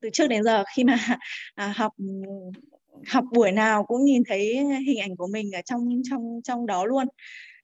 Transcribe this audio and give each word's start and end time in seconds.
từ 0.00 0.10
trước 0.12 0.26
đến 0.26 0.44
giờ 0.44 0.64
khi 0.76 0.84
mà 0.84 0.98
à, 1.54 1.72
học 1.76 1.92
học 3.08 3.24
buổi 3.32 3.52
nào 3.52 3.84
cũng 3.84 4.04
nhìn 4.04 4.22
thấy 4.26 4.64
hình 4.86 5.00
ảnh 5.00 5.16
của 5.16 5.26
mình 5.26 5.52
ở 5.52 5.60
trong 5.64 6.02
trong 6.10 6.40
trong 6.44 6.66
đó 6.66 6.84
luôn. 6.84 7.06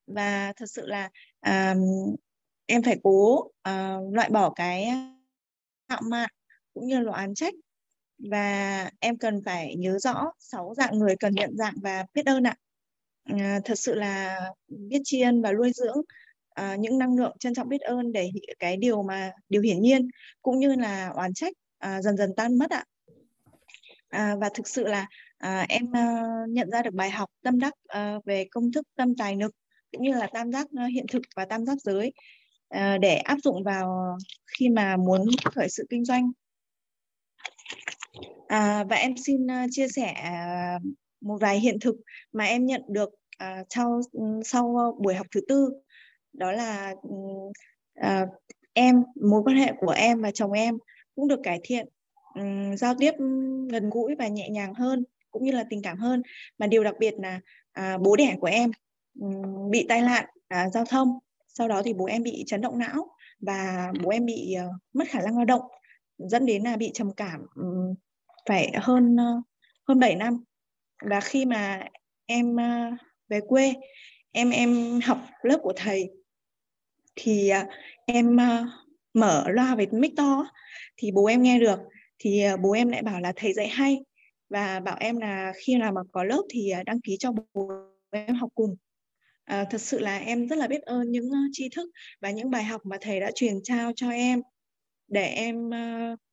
Và 0.07 0.53
thật 0.57 0.67
sự 0.69 0.87
là 0.87 1.11
à, 1.41 1.75
em 2.67 2.83
phải 2.83 2.99
cố 3.03 3.51
à, 3.63 3.97
loại 4.13 4.31
bỏ 4.31 4.51
cái 4.51 4.89
tạo 5.89 6.01
mạn 6.05 6.31
cũng 6.75 6.87
như 6.87 7.01
là 7.01 7.13
oán 7.13 7.35
trách. 7.35 7.55
Và 8.31 8.91
em 9.01 9.19
cần 9.19 9.43
phải 9.45 9.77
nhớ 9.77 9.99
rõ 9.99 10.33
sáu 10.39 10.75
dạng 10.77 10.99
người 10.99 11.17
cần 11.21 11.35
nhận 11.35 11.57
dạng 11.57 11.75
và 11.83 12.07
biết 12.15 12.27
ơn 12.27 12.47
ạ. 12.47 12.57
À, 13.25 13.61
thật 13.65 13.79
sự 13.79 13.95
là 13.95 14.41
biết 14.69 15.01
tri 15.05 15.21
ân 15.21 15.43
và 15.43 15.53
nuôi 15.53 15.73
dưỡng 15.75 15.97
à, 16.55 16.77
những 16.77 16.99
năng 16.99 17.17
lượng 17.17 17.37
trân 17.41 17.55
trọng 17.55 17.69
biết 17.69 17.81
ơn 17.81 18.13
để 18.13 18.31
cái 18.59 18.77
điều 18.77 19.03
mà 19.03 19.33
điều 19.49 19.63
hiển 19.63 19.83
nhiên 19.83 20.09
cũng 20.43 20.59
như 20.59 20.75
là 20.75 21.09
oán 21.09 21.35
trách 21.35 21.53
à, 21.81 22.03
dần 22.03 22.17
dần 22.17 22.31
tan 22.37 22.59
mất 22.59 22.71
ạ. 22.71 22.85
À, 24.09 24.37
và 24.41 24.51
thực 24.55 24.69
sự 24.69 24.85
là 24.87 25.07
à, 25.39 25.67
em 25.69 25.97
à, 25.97 26.23
nhận 26.49 26.71
ra 26.71 26.83
được 26.83 26.95
bài 26.95 27.11
học 27.11 27.31
tâm 27.43 27.61
đắc 27.61 27.75
à, 27.87 28.19
về 28.25 28.47
công 28.51 28.73
thức 28.73 28.87
tâm 28.97 29.17
tài 29.17 29.37
lực 29.37 29.55
cũng 29.93 30.03
như 30.03 30.13
là 30.13 30.27
tam 30.33 30.53
giác 30.53 30.67
ờ, 30.77 30.85
hiện 30.85 31.07
thực 31.13 31.23
và 31.37 31.45
tam 31.45 31.67
giác 31.67 31.79
giới 31.83 32.13
à, 32.69 32.99
để 32.99 33.17
áp 33.17 33.39
dụng 33.45 33.65
vào 33.65 34.17
khi 34.59 34.69
mà 34.69 34.97
muốn 34.97 35.27
khởi 35.45 35.69
sự 35.69 35.87
kinh 35.91 36.05
doanh. 36.05 36.33
À, 38.49 38.85
và 38.85 38.97
em 38.97 39.15
xin 39.17 39.47
chia 39.71 39.89
sẻ 39.89 40.07
à, 40.07 40.79
một 41.21 41.37
vài 41.41 41.61
hiện 41.61 41.79
thực 41.81 41.97
mà 42.33 42.45
em 42.45 42.67
nhận 42.67 42.83
được 42.89 43.11
à, 43.39 43.65
sau 43.71 44.01
ừ, 44.13 44.23
sau 44.45 44.97
buổi 45.01 45.15
học 45.15 45.27
thứ 45.35 45.41
tư. 45.49 45.71
Đó 46.33 46.53
là 46.53 46.95
ừ, 47.03 47.11
à, 47.95 48.27
em 48.73 49.03
mối 49.31 49.43
quan 49.45 49.57
hệ 49.57 49.73
của 49.81 49.91
em 49.91 50.21
và 50.21 50.31
chồng 50.31 50.53
em 50.53 50.79
cũng 51.21 51.29
được 51.29 51.41
cải 51.43 51.61
thiện 51.63 51.87
um, 52.35 52.77
giao 52.77 52.95
tiếp 52.99 53.13
gần 53.71 53.91
gũi 53.91 54.15
và 54.15 54.29
nhẹ 54.29 54.49
nhàng 54.49 54.75
hơn 54.75 55.05
cũng 55.31 55.45
như 55.45 55.53
là 55.53 55.65
tình 55.71 55.83
cảm 55.83 55.99
hơn. 55.99 56.23
Mà 56.59 56.67
điều 56.67 56.85
đặc 56.85 56.95
biệt 56.99 57.15
là 57.19 57.41
à, 57.73 57.99
bố 57.99 58.17
đẻ 58.17 58.37
của 58.41 58.47
em 58.47 58.71
um, 59.21 59.71
bị 59.71 59.87
tai 59.89 60.01
nạn 60.01 60.25
à, 60.49 60.69
giao 60.69 60.85
thông 60.85 61.19
sau 61.49 61.69
đó 61.69 61.83
thì 61.85 61.93
bố 61.93 62.05
em 62.05 62.23
bị 62.23 62.45
chấn 62.47 62.61
động 62.61 62.79
não 62.79 63.11
và 63.41 63.93
bố 64.03 64.11
em 64.11 64.27
bị 64.27 64.55
uh, 64.67 64.83
mất 64.93 65.05
khả 65.09 65.21
năng 65.21 65.37
lao 65.37 65.45
động 65.45 65.63
dẫn 66.19 66.47
đến 66.47 66.63
là 66.63 66.77
bị 66.77 66.91
trầm 66.95 67.13
cảm 67.17 67.47
um, 67.55 67.95
phải 68.49 68.73
hơn 68.75 69.15
uh, 69.15 69.45
hơn 69.89 69.99
7 69.99 70.17
năm. 70.17 70.45
Và 71.03 71.21
khi 71.21 71.45
mà 71.45 71.89
em 72.27 72.55
uh, 72.55 72.99
về 73.29 73.41
quê 73.49 73.75
em 74.33 74.51
em 74.51 75.01
học 75.05 75.19
lớp 75.43 75.59
của 75.63 75.73
thầy 75.77 76.11
thì 77.17 77.53
uh, 77.63 77.69
em 78.07 78.37
uh, 78.37 78.90
mở 79.15 79.45
loa 79.49 79.75
với 79.75 79.87
mic 79.93 80.13
to 80.17 80.47
thì 80.97 81.11
bố 81.13 81.27
em 81.27 81.43
nghe 81.43 81.59
được. 81.59 81.79
Thì 82.19 82.41
à, 82.41 82.57
bố 82.57 82.73
em 82.73 82.89
lại 82.89 83.03
bảo 83.03 83.21
là 83.21 83.33
thầy 83.37 83.53
dạy 83.53 83.69
hay. 83.69 83.99
Và 84.49 84.81
bảo 84.81 84.97
em 85.01 85.19
là 85.19 85.53
khi 85.57 85.77
nào 85.77 85.93
mà 85.93 86.01
có 86.13 86.25
lớp 86.25 86.43
thì 86.51 86.71
à, 86.71 86.83
đăng 86.83 87.01
ký 87.01 87.17
cho 87.19 87.33
bố 87.55 87.71
em 88.11 88.35
học 88.35 88.51
cùng. 88.55 88.77
À, 89.45 89.65
thật 89.71 89.81
sự 89.81 89.99
là 89.99 90.19
em 90.19 90.49
rất 90.49 90.57
là 90.59 90.67
biết 90.67 90.83
ơn 90.83 91.11
những 91.11 91.31
tri 91.53 91.69
thức 91.69 91.91
và 92.21 92.31
những 92.31 92.51
bài 92.51 92.65
học 92.65 92.87
mà 92.87 92.97
thầy 93.01 93.21
đã 93.21 93.31
truyền 93.35 93.63
trao 93.63 93.93
cho 93.97 94.11
em 94.11 94.43
để 95.09 95.25
em 95.25 95.71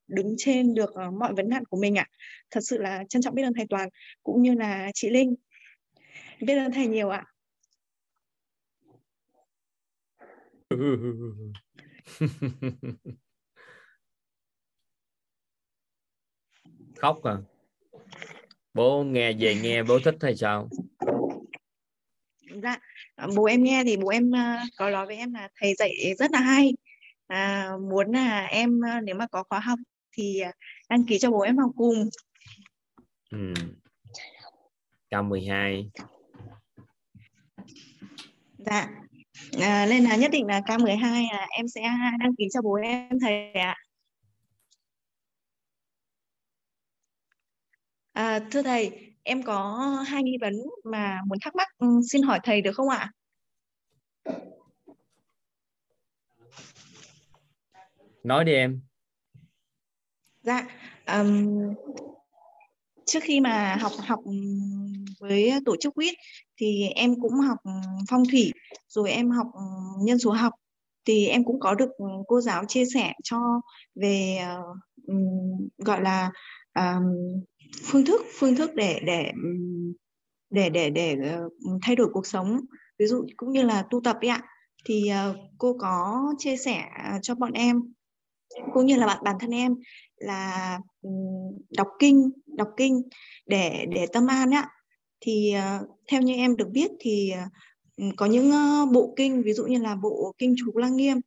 đứng 0.07 0.35
trên 0.37 0.73
được 0.73 0.93
ờ, 0.93 1.11
mọi 1.11 1.33
vấn 1.33 1.49
nạn 1.49 1.65
của 1.65 1.77
mình 1.77 1.95
ạ. 1.95 2.05
Thật 2.51 2.61
sự 2.63 2.77
là 2.77 3.03
trân 3.09 3.21
trọng 3.21 3.35
biết 3.35 3.43
ơn 3.43 3.53
thầy 3.53 3.65
toàn 3.69 3.89
cũng 4.23 4.41
như 4.41 4.53
là 4.53 4.91
chị 4.93 5.09
linh. 5.09 5.35
Biết 6.41 6.55
ơn 6.55 6.71
thầy 6.71 6.87
nhiều 6.87 7.09
ạ. 7.09 7.25
Ừ, 10.69 10.97
ừ, 11.01 11.15
ừ, 11.19 11.51
khóc 16.95 17.23
à? 17.23 17.37
Bố 18.73 19.03
nghe 19.03 19.33
về 19.33 19.55
nghe 19.55 19.83
bố 19.83 19.99
thích 19.99 20.15
hay 20.21 20.35
sao? 20.35 20.69
Dạ 22.63 22.79
bố 23.35 23.45
em 23.45 23.63
nghe 23.63 23.83
thì 23.83 23.97
bố 23.97 24.07
em 24.07 24.29
uh, 24.29 24.59
có 24.77 24.89
nói 24.89 25.05
với 25.05 25.15
em 25.15 25.33
là 25.33 25.49
thầy 25.55 25.73
dạy 25.75 26.13
rất 26.19 26.31
là 26.31 26.39
hay. 26.39 26.73
À, 27.27 27.71
muốn 27.89 28.11
là 28.11 28.45
em 28.45 28.79
uh, 28.79 29.03
nếu 29.03 29.15
mà 29.15 29.27
có 29.27 29.43
khóa 29.49 29.59
học 29.59 29.79
thì 30.11 30.41
đăng 30.89 31.05
ký 31.05 31.19
cho 31.19 31.31
bố 31.31 31.41
em 31.41 31.57
học 31.57 31.71
cùng. 31.75 32.09
Ừ. 33.31 33.53
K12 35.09 35.89
dạ 38.57 38.89
à, 39.61 39.85
nên 39.89 40.03
là 40.03 40.15
nhất 40.15 40.31
định 40.31 40.45
là 40.45 40.59
K12 40.59 41.27
là 41.33 41.47
em 41.49 41.67
sẽ 41.67 41.81
đăng 42.19 42.35
ký 42.37 42.45
cho 42.53 42.61
bố 42.61 42.73
em 42.73 43.19
thầy 43.21 43.51
ạ. 43.51 43.75
À, 48.13 48.39
thưa 48.51 48.61
thầy 48.61 49.13
em 49.23 49.43
có 49.43 49.77
hai 50.07 50.23
nghi 50.23 50.37
vấn 50.41 50.53
mà 50.83 51.21
muốn 51.27 51.37
thắc 51.41 51.55
mắc 51.55 51.67
ừ, 51.77 51.87
xin 52.11 52.21
hỏi 52.21 52.39
thầy 52.43 52.61
được 52.61 52.71
không 52.71 52.89
ạ? 52.89 53.11
Nói 58.23 58.45
đi 58.45 58.53
em. 58.53 58.81
Dạ 60.41 60.67
um, 61.07 61.73
trước 63.07 63.19
khi 63.23 63.39
mà 63.39 63.77
học 63.81 63.91
học 64.07 64.19
với 65.19 65.53
tổ 65.65 65.75
chức 65.79 65.95
quýt 65.95 66.15
thì 66.57 66.87
em 66.95 67.15
cũng 67.21 67.33
học 67.33 67.57
phong 68.09 68.23
thủy 68.31 68.51
rồi 68.87 69.11
em 69.11 69.29
học 69.29 69.47
nhân 70.01 70.19
số 70.19 70.31
học. 70.31 70.53
Thì 71.05 71.27
em 71.27 71.43
cũng 71.43 71.59
có 71.59 71.75
được 71.75 71.89
cô 72.27 72.41
giáo 72.41 72.65
chia 72.67 72.85
sẻ 72.93 73.13
cho 73.23 73.61
về 73.95 74.39
um, 75.07 75.67
gọi 75.77 76.01
là 76.01 76.31
um, 76.79 77.03
phương 77.83 78.05
thức 78.05 78.21
phương 78.39 78.55
thức 78.55 78.75
để 78.75 78.99
để 79.05 79.31
để 80.49 80.69
để 80.69 80.89
để 80.89 81.15
ờ, 81.23 81.49
thay 81.81 81.95
đổi 81.95 82.07
cuộc 82.13 82.27
sống. 82.27 82.59
Ví 82.99 83.05
dụ 83.05 83.25
cũng 83.37 83.51
như 83.51 83.63
là 83.63 83.85
tu 83.89 84.01
tập 84.03 84.17
ấy 84.21 84.29
ạ. 84.29 84.41
Thì 84.85 85.11
uh, 85.29 85.35
cô 85.57 85.77
có 85.79 86.23
chia 86.37 86.57
sẻ 86.57 86.83
cho 87.21 87.35
bọn 87.35 87.51
em 87.51 87.81
cũng 88.73 88.85
như 88.85 88.95
là 88.95 89.07
bạn 89.07 89.17
bản 89.23 89.35
thân 89.39 89.49
em 89.49 89.75
là 90.17 90.79
ừ, 91.01 91.09
đọc 91.77 91.87
kinh 91.99 92.29
đọc 92.57 92.67
kinh 92.77 93.01
để 93.45 93.85
để 93.89 94.07
tâm 94.13 94.27
an 94.27 94.51
á. 94.51 94.69
Thì 95.21 95.51
ờ, 95.53 95.87
theo 96.11 96.21
như 96.21 96.33
em 96.33 96.55
được 96.57 96.69
biết 96.71 96.91
thì 96.99 97.29
ờ, 97.29 97.41
ừ, 97.97 98.03
có 98.17 98.25
những 98.25 98.51
ờ, 98.51 98.85
bộ 98.93 99.13
kinh 99.17 99.41
ví 99.43 99.53
dụ 99.53 99.65
như 99.65 99.79
là 99.79 99.95
bộ 99.95 100.33
kinh 100.37 100.55
chú 100.57 100.77
lăng 100.77 100.95
nghiêm. 100.97 101.17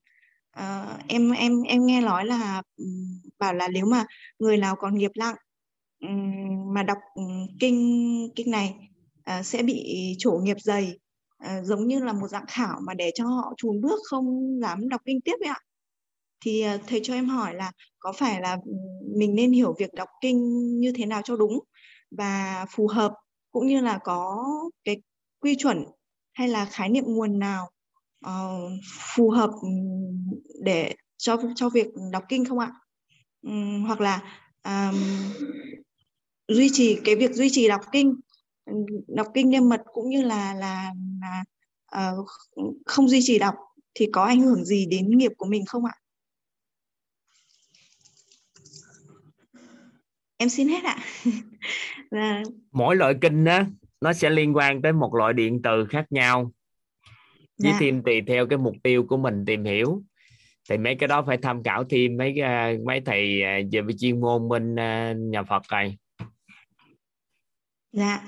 À, 0.50 0.98
em 1.08 1.30
em 1.32 1.62
em 1.62 1.86
nghe 1.86 2.00
nói 2.00 2.24
là 2.26 2.62
ừ, 2.76 2.84
bảo 3.38 3.54
là 3.54 3.68
nếu 3.68 3.86
mà 3.86 4.04
người 4.38 4.56
nào 4.56 4.76
còn 4.76 4.94
nghiệp 4.98 5.10
nặng 5.16 5.36
mà 6.74 6.82
đọc 6.82 6.98
kinh 7.60 8.28
kinh 8.36 8.50
này 8.50 8.74
sẽ 9.44 9.62
bị 9.62 9.84
trổ 10.18 10.32
nghiệp 10.32 10.56
dày 10.60 10.98
giống 11.62 11.86
như 11.86 12.00
là 12.00 12.12
một 12.12 12.28
dạng 12.28 12.44
khảo 12.48 12.80
mà 12.86 12.94
để 12.94 13.10
cho 13.14 13.24
họ 13.26 13.54
chùn 13.56 13.80
bước 13.80 14.00
không 14.04 14.58
dám 14.62 14.88
đọc 14.88 15.00
kinh 15.04 15.20
tiếp 15.20 15.34
ấy 15.40 15.48
ạ 15.48 15.60
thì 16.40 16.60
à, 16.60 16.78
thầy 16.86 17.00
cho 17.02 17.14
em 17.14 17.28
hỏi 17.28 17.54
là 17.54 17.72
có 17.98 18.12
phải 18.12 18.40
là 18.40 18.58
ừ, 18.64 18.72
mình 19.16 19.34
nên 19.34 19.52
hiểu 19.52 19.74
việc 19.78 19.94
đọc 19.94 20.08
kinh 20.20 20.68
như 20.80 20.92
thế 20.96 21.06
nào 21.06 21.22
cho 21.24 21.36
đúng 21.36 21.60
và 22.10 22.66
phù 22.70 22.86
hợp 22.86 23.14
cũng 23.52 23.66
như 23.66 23.80
là 23.80 23.98
có 24.04 24.44
cái 24.84 25.02
quy 25.40 25.56
chuẩn 25.56 25.84
hay 26.32 26.48
là 26.48 26.64
khái 26.64 26.88
niệm 26.88 27.04
nguồn 27.06 27.38
nào 27.38 27.70
uh, 28.26 28.72
phù 29.14 29.30
hợp 29.30 29.50
ừ, 29.62 29.68
để 30.64 30.94
cho 31.16 31.36
cho 31.56 31.68
việc 31.68 31.86
đọc 32.12 32.24
kinh 32.28 32.44
không 32.44 32.58
ạ? 32.58 32.72
Um, 33.42 33.84
hoặc 33.84 34.00
là 34.00 34.42
um, 34.64 35.00
duy 36.48 36.68
trì 36.72 36.98
cái 37.04 37.16
việc 37.16 37.32
duy 37.32 37.48
trì 37.50 37.68
đọc 37.68 37.80
kinh 37.92 38.14
đọc 39.08 39.26
kinh 39.34 39.50
niêm 39.50 39.68
mật 39.68 39.80
cũng 39.92 40.08
như 40.08 40.22
là 40.22 40.54
là, 40.54 40.92
là 41.20 41.44
uh, 42.12 42.28
không 42.86 43.08
duy 43.08 43.20
trì 43.22 43.38
đọc 43.38 43.54
thì 43.94 44.08
có 44.12 44.24
ảnh 44.24 44.40
hưởng 44.40 44.64
gì 44.64 44.86
đến 44.86 45.18
nghiệp 45.18 45.32
của 45.36 45.46
mình 45.46 45.66
không 45.66 45.84
ạ? 45.84 45.92
Em 50.40 50.48
xin 50.48 50.68
hết 50.68 50.84
ạ. 50.84 50.96
Và... 52.10 52.42
mỗi 52.72 52.96
loại 52.96 53.14
kinh 53.20 53.44
đó 53.44 53.62
nó 54.00 54.12
sẽ 54.12 54.30
liên 54.30 54.56
quan 54.56 54.82
tới 54.82 54.92
một 54.92 55.14
loại 55.14 55.32
điện 55.32 55.60
từ 55.62 55.86
khác 55.86 56.06
nhau. 56.10 56.52
Với 57.62 57.72
dạ. 57.72 57.76
thêm 57.80 58.02
tùy 58.02 58.22
theo 58.26 58.46
cái 58.46 58.58
mục 58.58 58.74
tiêu 58.82 59.04
của 59.08 59.16
mình 59.16 59.44
tìm 59.46 59.64
hiểu. 59.64 60.02
Thì 60.70 60.78
mấy 60.78 60.94
cái 60.94 61.08
đó 61.08 61.22
phải 61.22 61.36
tham 61.36 61.62
khảo 61.62 61.84
thêm 61.84 62.16
mấy 62.16 62.34
mấy 62.86 63.00
thầy 63.00 63.42
à, 63.42 63.58
về 63.72 63.82
chuyên 63.98 64.20
môn 64.20 64.48
bên 64.48 64.76
à, 64.78 65.12
nhà 65.16 65.42
Phật 65.42 65.62
này. 65.70 65.98
Dạ. 67.92 68.20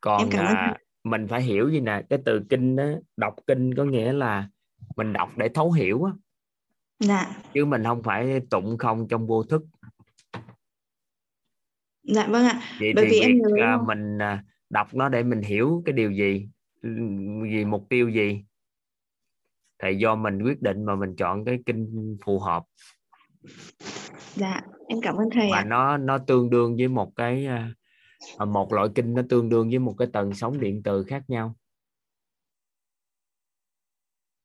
Còn. 0.00 0.30
À, 0.30 0.76
mình 1.04 1.26
phải 1.28 1.42
hiểu 1.42 1.70
gì 1.70 1.80
nè 1.80 2.02
cái 2.10 2.18
từ 2.24 2.42
kinh 2.50 2.76
đó, 2.76 2.84
đọc 3.16 3.34
kinh 3.46 3.74
có 3.74 3.84
nghĩa 3.84 4.12
là 4.12 4.48
mình 4.96 5.12
đọc 5.12 5.30
để 5.36 5.48
thấu 5.48 5.72
hiểu 5.72 6.04
á. 6.04 6.12
Dạ. 7.00 7.36
chứ 7.54 7.64
mình 7.64 7.84
không 7.84 8.02
phải 8.02 8.40
tụng 8.50 8.78
không 8.78 9.08
trong 9.08 9.26
vô 9.26 9.42
thức 9.42 9.62
dạ 12.14 12.26
vâng 12.26 12.44
ạ. 12.44 12.60
Vậy 12.80 12.92
Bởi 12.96 13.04
thì 13.04 13.10
vì 13.10 13.20
em 13.20 13.38
nhớ... 13.38 13.78
mình 13.86 14.18
đọc 14.70 14.94
nó 14.94 15.08
để 15.08 15.22
mình 15.22 15.42
hiểu 15.42 15.82
cái 15.84 15.92
điều 15.92 16.12
gì 16.12 16.48
vì 17.42 17.64
mục 17.64 17.86
tiêu 17.88 18.08
gì. 18.08 18.44
Thì 19.82 19.96
do 19.98 20.14
mình 20.14 20.42
quyết 20.42 20.62
định 20.62 20.84
mà 20.84 20.96
mình 20.96 21.16
chọn 21.16 21.44
cái 21.44 21.58
kinh 21.66 22.16
phù 22.24 22.38
hợp. 22.38 22.64
Dạ 24.34 24.60
em 24.88 25.00
cảm 25.02 25.16
ơn 25.16 25.28
thầy 25.32 25.48
và 25.50 25.58
ạ. 25.58 25.64
nó 25.64 25.96
nó 25.96 26.18
tương 26.18 26.50
đương 26.50 26.76
với 26.76 26.88
một 26.88 27.16
cái 27.16 27.46
à, 27.46 27.72
à, 28.38 28.44
một 28.44 28.72
loại 28.72 28.88
kinh 28.94 29.14
nó 29.14 29.22
tương 29.28 29.48
đương 29.48 29.68
với 29.68 29.78
một 29.78 29.94
cái 29.98 30.08
tần 30.12 30.34
sóng 30.34 30.60
điện 30.60 30.82
từ 30.84 31.04
khác 31.04 31.22
nhau. 31.28 31.56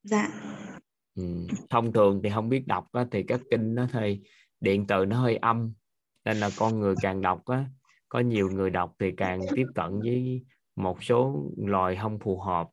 Dạ. 0.04 0.27
Ừ. 1.16 1.48
thông 1.69 1.94
thường 1.94 2.21
thì 2.24 2.30
không 2.30 2.50
biết 2.50 2.68
đọc 2.68 2.88
á, 2.92 3.06
thì 3.12 3.24
các 3.24 3.42
kinh 3.51 3.75
nó 3.75 3.88
thì 3.92 4.21
điện 4.59 4.86
từ 4.88 5.06
nó 5.06 5.21
hơi 5.21 5.36
âm 5.36 5.74
nên 6.25 6.38
là 6.38 6.50
con 6.58 6.80
người 6.80 6.96
càng 7.02 7.22
đọc 7.22 7.46
á 7.46 7.66
có 8.10 8.20
nhiều 8.20 8.50
người 8.50 8.70
đọc 8.70 8.96
thì 9.00 9.12
càng 9.18 9.42
tiếp 9.56 9.66
cận 9.75 10.00
với 10.00 10.46
một 10.75 11.04
số 11.04 11.50
loài 11.58 11.98
không 12.02 12.20
phù 12.20 12.40
hợp. 12.40 12.70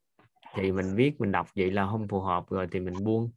Thì 0.55 0.73
mình 0.73 0.94
viết 0.94 1.20
mình 1.20 1.32
đọc 1.32 1.49
vậy 1.56 1.70
là 1.70 1.87
không 1.87 2.08
phù 2.08 2.20
hợp 2.20 2.50
rồi 2.50 2.69
thì 2.73 2.81
mình 2.81 3.05
buông. 3.05 3.31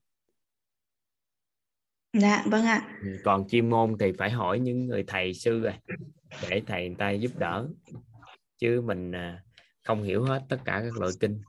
Dạ 2.13 2.43
vâng 2.45 2.65
ạ. 2.65 2.97
Ừ, 3.01 3.17
còn 3.23 3.47
chuyên 3.47 3.69
môn 3.69 3.95
thì 3.99 4.11
phải 4.17 4.31
hỏi 4.31 4.59
những 4.59 4.85
người 4.85 5.03
thầy 5.07 5.33
sư 5.33 5.59
rồi 5.59 5.73
để 6.49 6.61
thầy 6.67 6.87
người 6.87 6.95
ta 6.95 7.11
giúp 7.11 7.31
đỡ. 7.37 7.67
Chứ 8.57 8.81
mình 8.81 9.11
à, 9.11 9.43
không 9.83 10.03
hiểu 10.03 10.23
hết 10.23 10.43
tất 10.49 10.57
cả 10.65 10.81
các 10.85 10.97
loại 10.99 11.11
kinh. 11.19 11.41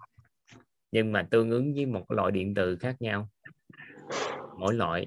Nhưng 0.92 1.12
mà 1.12 1.28
tương 1.30 1.50
ứng 1.50 1.74
với 1.74 1.86
một 1.86 2.10
loại 2.10 2.32
điện 2.32 2.54
từ 2.54 2.76
khác 2.76 2.96
nhau. 3.02 3.28
Mỗi 4.58 4.74
loại 4.74 5.06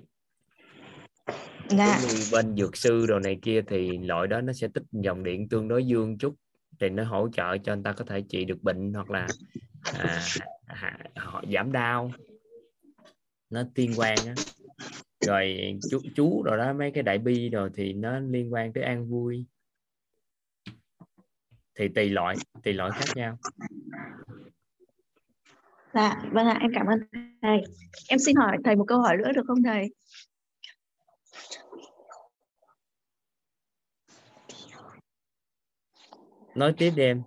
dạ. 1.69 1.99
như 2.01 2.07
bên 2.31 2.55
dược 2.57 2.77
sư 2.77 3.05
đồ 3.07 3.19
này 3.19 3.39
kia 3.41 3.61
thì 3.67 3.97
loại 3.97 4.27
đó 4.27 4.41
nó 4.41 4.53
sẽ 4.53 4.67
tích 4.73 4.83
dòng 4.91 5.23
điện 5.23 5.49
tương 5.49 5.67
đối 5.67 5.85
dương 5.85 6.17
chút 6.17 6.35
thì 6.79 6.89
nó 6.89 7.03
hỗ 7.03 7.29
trợ 7.33 7.57
cho 7.57 7.73
anh 7.73 7.83
ta 7.83 7.91
có 7.91 8.05
thể 8.05 8.23
trị 8.29 8.45
được 8.45 8.63
bệnh 8.63 8.93
hoặc 8.93 9.09
là 9.09 9.27
à, 9.83 10.21
họ 11.15 11.43
giảm 11.53 11.71
đau. 11.71 12.11
Nó 13.49 13.63
tiên 13.75 13.93
quan 13.97 14.17
á. 14.25 14.33
Rồi 15.25 15.57
chú 15.91 15.99
chú 16.15 16.43
rồi 16.43 16.57
đó 16.57 16.73
mấy 16.73 16.91
cái 16.91 17.03
đại 17.03 17.17
bi 17.17 17.49
rồi 17.49 17.69
thì 17.73 17.93
nó 17.93 18.19
liên 18.19 18.53
quan 18.53 18.73
tới 18.73 18.83
an 18.83 19.09
vui. 19.09 19.45
Thì 21.75 21.87
tùy 21.95 22.09
loại 22.09 22.35
tùy 22.63 22.73
loại 22.73 22.91
khác 22.93 23.05
nhau. 23.15 23.37
Dạ 25.93 26.23
vâng 26.31 26.47
ạ 26.47 26.57
em 26.61 26.71
cảm 26.73 26.85
ơn 26.87 26.99
thầy. 27.41 27.61
Em 28.09 28.19
xin 28.19 28.35
hỏi 28.35 28.57
thầy 28.63 28.75
một 28.75 28.85
câu 28.87 29.01
hỏi 29.01 29.17
nữa 29.17 29.31
được 29.35 29.43
không 29.47 29.63
thầy 29.63 29.89
nói 36.55 36.73
tiếp 36.77 36.91
đi 36.95 37.03
em 37.03 37.23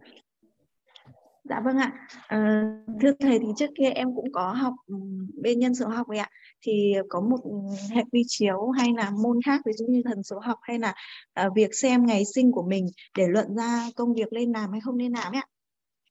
Dạ 1.44 1.60
vâng 1.64 1.76
ạ. 1.76 1.92
À, 2.28 2.64
thưa 3.00 3.12
thầy 3.20 3.38
thì 3.38 3.46
trước 3.56 3.70
kia 3.78 3.90
em 3.90 4.14
cũng 4.14 4.32
có 4.32 4.52
học 4.52 4.74
ừ, 4.86 4.94
bên 5.42 5.58
nhân 5.58 5.74
số 5.74 5.88
học 5.88 6.06
vậy 6.08 6.18
ạ. 6.18 6.28
Thì 6.62 6.94
có 7.08 7.20
một 7.20 7.40
ừ, 7.44 7.50
hệ 7.90 8.02
quy 8.12 8.22
chiếu 8.26 8.70
hay 8.70 8.88
là 8.96 9.10
môn 9.10 9.40
khác 9.46 9.60
ví 9.66 9.72
dụ 9.72 9.86
như 9.88 10.02
thần 10.04 10.22
số 10.22 10.38
học 10.38 10.58
hay 10.62 10.78
là 10.78 10.94
à, 11.32 11.48
việc 11.54 11.74
xem 11.74 12.06
ngày 12.06 12.24
sinh 12.34 12.52
của 12.52 12.62
mình 12.62 12.86
để 13.18 13.28
luận 13.28 13.56
ra 13.56 13.88
công 13.96 14.14
việc 14.14 14.32
nên 14.32 14.52
làm 14.52 14.72
hay 14.72 14.80
không 14.80 14.96
nên 14.96 15.12
làm 15.12 15.32
ấy 15.32 15.40
ạ. 15.40 15.46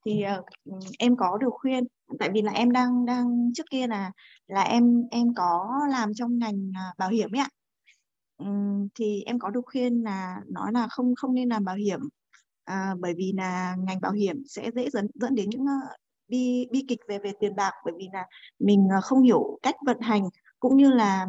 Thì 0.06 0.22
à, 0.22 0.42
em 1.00 1.16
có 1.18 1.38
được 1.38 1.50
khuyên 1.52 1.84
tại 2.20 2.30
vì 2.34 2.42
là 2.42 2.52
em 2.52 2.72
đang 2.72 3.06
đang 3.06 3.52
trước 3.56 3.66
kia 3.72 3.88
là 3.88 4.12
là 4.48 4.62
em 4.62 5.04
em 5.12 5.34
có 5.36 5.70
làm 5.92 6.14
trong 6.14 6.40
ngành 6.40 6.72
à, 6.76 6.94
bảo 6.98 7.10
hiểm 7.10 7.36
ấy 7.36 7.40
ạ. 7.40 7.50
Thì 8.96 9.24
em 9.26 9.40
có 9.40 9.50
được 9.50 9.62
khuyên 9.66 10.04
là 10.04 10.42
nói 10.48 10.72
là 10.74 10.88
không 10.88 11.16
không 11.16 11.34
nên 11.34 11.50
làm 11.50 11.66
bảo 11.66 11.76
hiểm 11.76 12.00
à, 12.64 12.96
bởi 13.00 13.14
vì 13.14 13.32
là 13.38 13.76
ngành 13.80 14.02
bảo 14.02 14.12
hiểm 14.12 14.44
sẽ 14.48 14.72
dễ 14.76 14.90
dẫn 14.90 15.08
dẫn 15.14 15.36
đến 15.36 15.50
những 15.50 15.66
ờ, 15.66 15.96
bi 16.28 16.68
bi 16.72 16.86
kịch 16.88 17.00
về 17.08 17.20
về 17.20 17.32
tiền 17.40 17.56
bạc 17.56 17.72
bởi 17.86 17.94
vì 17.98 18.10
là 18.14 18.26
mình 18.60 18.88
ờ, 18.92 19.02
không 19.02 19.22
hiểu 19.22 19.60
cách 19.62 19.76
vận 19.86 20.00
hành 20.02 20.24
cũng 20.60 20.78
như 20.78 20.92
là 20.92 21.28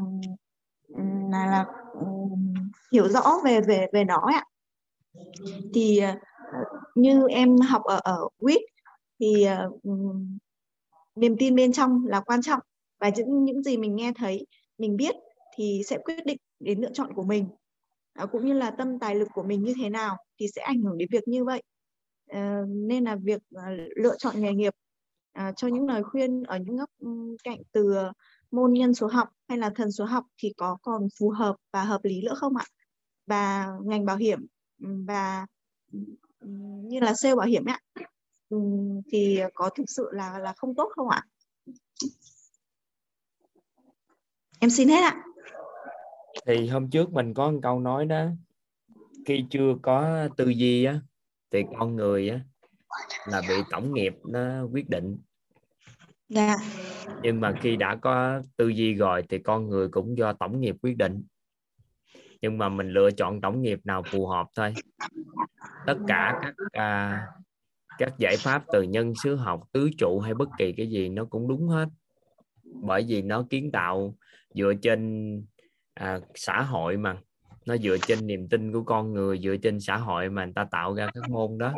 là, 1.31 1.47
là 1.47 1.67
um, 1.93 2.55
hiểu 2.93 3.09
rõ 3.09 3.33
về 3.45 3.61
về 3.61 3.87
về 3.93 4.05
nó 4.05 4.21
ạ. 4.33 4.45
Thì 5.75 5.99
ờ, 5.99 6.15
như 6.95 7.29
em 7.29 7.57
học 7.57 7.83
ở 7.85 8.01
ở 8.05 8.29
WIT 8.39 8.61
thì 9.21 9.47
niềm 11.15 11.37
tin 11.39 11.55
bên 11.55 11.73
trong 11.73 12.07
là 12.07 12.21
quan 12.21 12.43
trọng 12.43 12.61
và 13.01 13.11
những 13.17 13.45
những 13.45 13.62
gì 13.62 13.77
mình 13.77 13.97
nghe 13.97 14.12
thấy 14.17 14.47
mình 14.79 14.97
biết 14.97 15.15
thì 15.57 15.83
sẽ 15.87 15.99
quyết 16.05 16.27
định 16.27 16.39
đến 16.61 16.81
lựa 16.81 16.93
chọn 16.93 17.15
của 17.15 17.23
mình 17.23 17.49
à, 18.12 18.27
cũng 18.27 18.47
như 18.47 18.53
là 18.53 18.71
tâm 18.71 18.99
tài 18.99 19.15
lực 19.15 19.29
của 19.35 19.43
mình 19.43 19.62
như 19.62 19.75
thế 19.83 19.91
nào 19.91 20.17
thì 20.39 20.47
sẽ 20.55 20.62
ảnh 20.62 20.83
hưởng 20.83 20.99
đến 20.99 21.09
việc 21.12 21.29
như 21.29 21.45
vậy. 21.45 21.62
À, 22.27 22.61
nên 22.69 23.05
là 23.05 23.17
việc 23.17 23.43
à, 23.55 23.71
lựa 23.97 24.17
chọn 24.19 24.41
nghề 24.41 24.53
nghiệp 24.53 24.75
à, 25.33 25.53
cho 25.57 25.69
những 25.69 25.87
lời 25.87 26.03
khuyên 26.03 26.43
ở 26.43 26.59
những 26.59 26.77
góc 26.77 26.91
ừ, 26.99 27.09
cạnh 27.45 27.59
từ 27.73 27.95
môn 28.51 28.73
nhân 28.73 28.95
số 28.95 29.07
học 29.07 29.29
hay 29.49 29.59
là 29.59 29.71
thần 29.71 29.93
số 29.93 30.05
học 30.05 30.25
thì 30.39 30.53
có 30.57 30.77
còn 30.83 31.09
phù 31.19 31.31
hợp 31.31 31.57
và 31.73 31.85
hợp 31.85 32.01
lý 32.05 32.23
nữa 32.23 32.35
không 32.37 32.57
ạ? 32.57 32.65
Và 33.27 33.69
ngành 33.85 34.05
bảo 34.05 34.17
hiểm 34.17 34.47
ừ, 34.83 34.89
và 35.07 35.47
ừ, 35.93 36.49
như 36.83 37.01
là 37.01 37.15
sale 37.15 37.35
bảo 37.35 37.47
hiểm 37.47 37.65
ạ 37.65 37.81
thì 39.12 39.41
có 39.55 39.71
thực 39.75 39.85
sự 39.87 40.09
là 40.12 40.39
là 40.39 40.53
không 40.57 40.75
tốt 40.75 40.93
không 40.97 41.09
ạ? 41.09 41.23
Em 44.61 44.71
xin 44.71 44.89
hết 44.89 45.01
ạ 45.03 45.25
thì 46.47 46.69
hôm 46.69 46.91
trước 46.91 47.13
mình 47.13 47.35
có 47.35 47.51
một 47.51 47.61
câu 47.63 47.81
nói 47.81 48.07
đó 48.07 48.27
khi 49.27 49.45
chưa 49.51 49.75
có 49.83 50.29
tư 50.37 50.49
duy 50.49 50.85
á 50.85 51.01
thì 51.51 51.63
con 51.79 51.97
người 51.97 52.29
á 52.29 52.41
là 53.27 53.43
bị 53.49 53.55
tổng 53.71 53.95
nghiệp 53.95 54.15
nó 54.25 54.65
quyết 54.73 54.91
định. 54.91 55.19
Dạ. 56.29 56.57
nhưng 57.23 57.41
mà 57.41 57.53
khi 57.61 57.77
đã 57.77 57.95
có 57.95 58.43
tư 58.57 58.69
duy 58.69 58.95
rồi 58.95 59.25
thì 59.29 59.39
con 59.39 59.69
người 59.69 59.89
cũng 59.89 60.19
do 60.19 60.33
tổng 60.33 60.61
nghiệp 60.61 60.77
quyết 60.83 60.97
định. 60.97 61.23
Nhưng 62.43 62.59
mà 62.59 62.69
mình 62.69 62.91
lựa 62.91 63.11
chọn 63.11 63.41
tổng 63.41 63.63
nghiệp 63.63 63.81
nào 63.85 64.03
phù 64.11 64.27
hợp 64.27 64.47
thôi. 64.57 64.75
Tất 65.87 65.97
cả 66.09 66.41
các 66.43 66.55
à, 66.73 67.23
các 67.99 68.15
giải 68.19 68.37
pháp 68.39 68.65
từ 68.73 68.83
nhân 68.83 69.13
xứ 69.23 69.35
học 69.35 69.69
tứ 69.73 69.91
trụ 69.99 70.21
hay 70.21 70.35
bất 70.35 70.49
kỳ 70.59 70.73
cái 70.73 70.91
gì 70.91 71.09
nó 71.09 71.25
cũng 71.25 71.49
đúng 71.49 71.69
hết. 71.69 71.89
Bởi 72.65 73.05
vì 73.09 73.23
nó 73.23 73.47
kiến 73.51 73.71
tạo 73.73 74.17
dựa 74.55 74.73
trên 74.83 75.43
à, 76.00 76.20
xã 76.35 76.62
hội 76.62 76.97
mà. 76.97 77.19
Nó 77.67 77.76
dựa 77.76 77.97
trên 78.06 78.26
niềm 78.26 78.49
tin 78.49 78.73
của 78.73 78.82
con 78.82 79.12
người 79.12 79.38
dựa 79.38 79.56
trên 79.56 79.81
xã 79.81 79.97
hội 79.97 80.31
mà 80.31 80.44
người 80.44 80.55
ta 80.55 80.64
tạo 80.70 80.94
ra 80.94 81.11
các 81.14 81.31
môn 81.31 81.58
đó. 81.58 81.75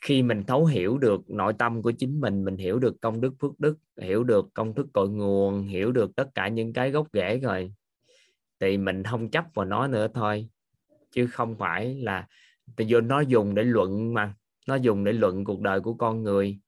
Khi 0.00 0.22
mình 0.22 0.42
thấu 0.46 0.66
hiểu 0.66 0.98
được 0.98 1.30
nội 1.30 1.52
tâm 1.58 1.82
của 1.82 1.92
chính 1.92 2.20
mình 2.20 2.44
mình 2.44 2.56
hiểu 2.56 2.78
được 2.78 3.00
công 3.00 3.20
đức 3.20 3.34
phước 3.40 3.60
đức 3.60 3.78
hiểu 4.00 4.24
được 4.24 4.54
công 4.54 4.74
thức 4.74 4.86
cội 4.92 5.08
nguồn 5.08 5.62
hiểu 5.62 5.92
được 5.92 6.16
tất 6.16 6.34
cả 6.34 6.48
những 6.48 6.72
cái 6.72 6.90
gốc 6.90 7.06
rễ 7.12 7.38
rồi 7.38 7.72
thì 8.60 8.78
mình 8.78 9.02
không 9.02 9.30
chấp 9.30 9.44
vào 9.54 9.66
nó 9.66 9.86
nữa 9.86 10.08
thôi. 10.14 10.48
Chứ 11.10 11.26
không 11.26 11.56
phải 11.58 11.94
là 11.94 12.26
tại 12.76 12.86
vô 12.90 13.00
nó 13.00 13.20
dùng 13.20 13.54
để 13.54 13.62
luận 13.62 14.14
mà 14.14 14.34
nó 14.66 14.74
dùng 14.74 15.04
để 15.04 15.12
luận 15.12 15.44
cuộc 15.44 15.60
đời 15.60 15.80
của 15.80 15.94
con 15.94 16.22
người 16.22 16.58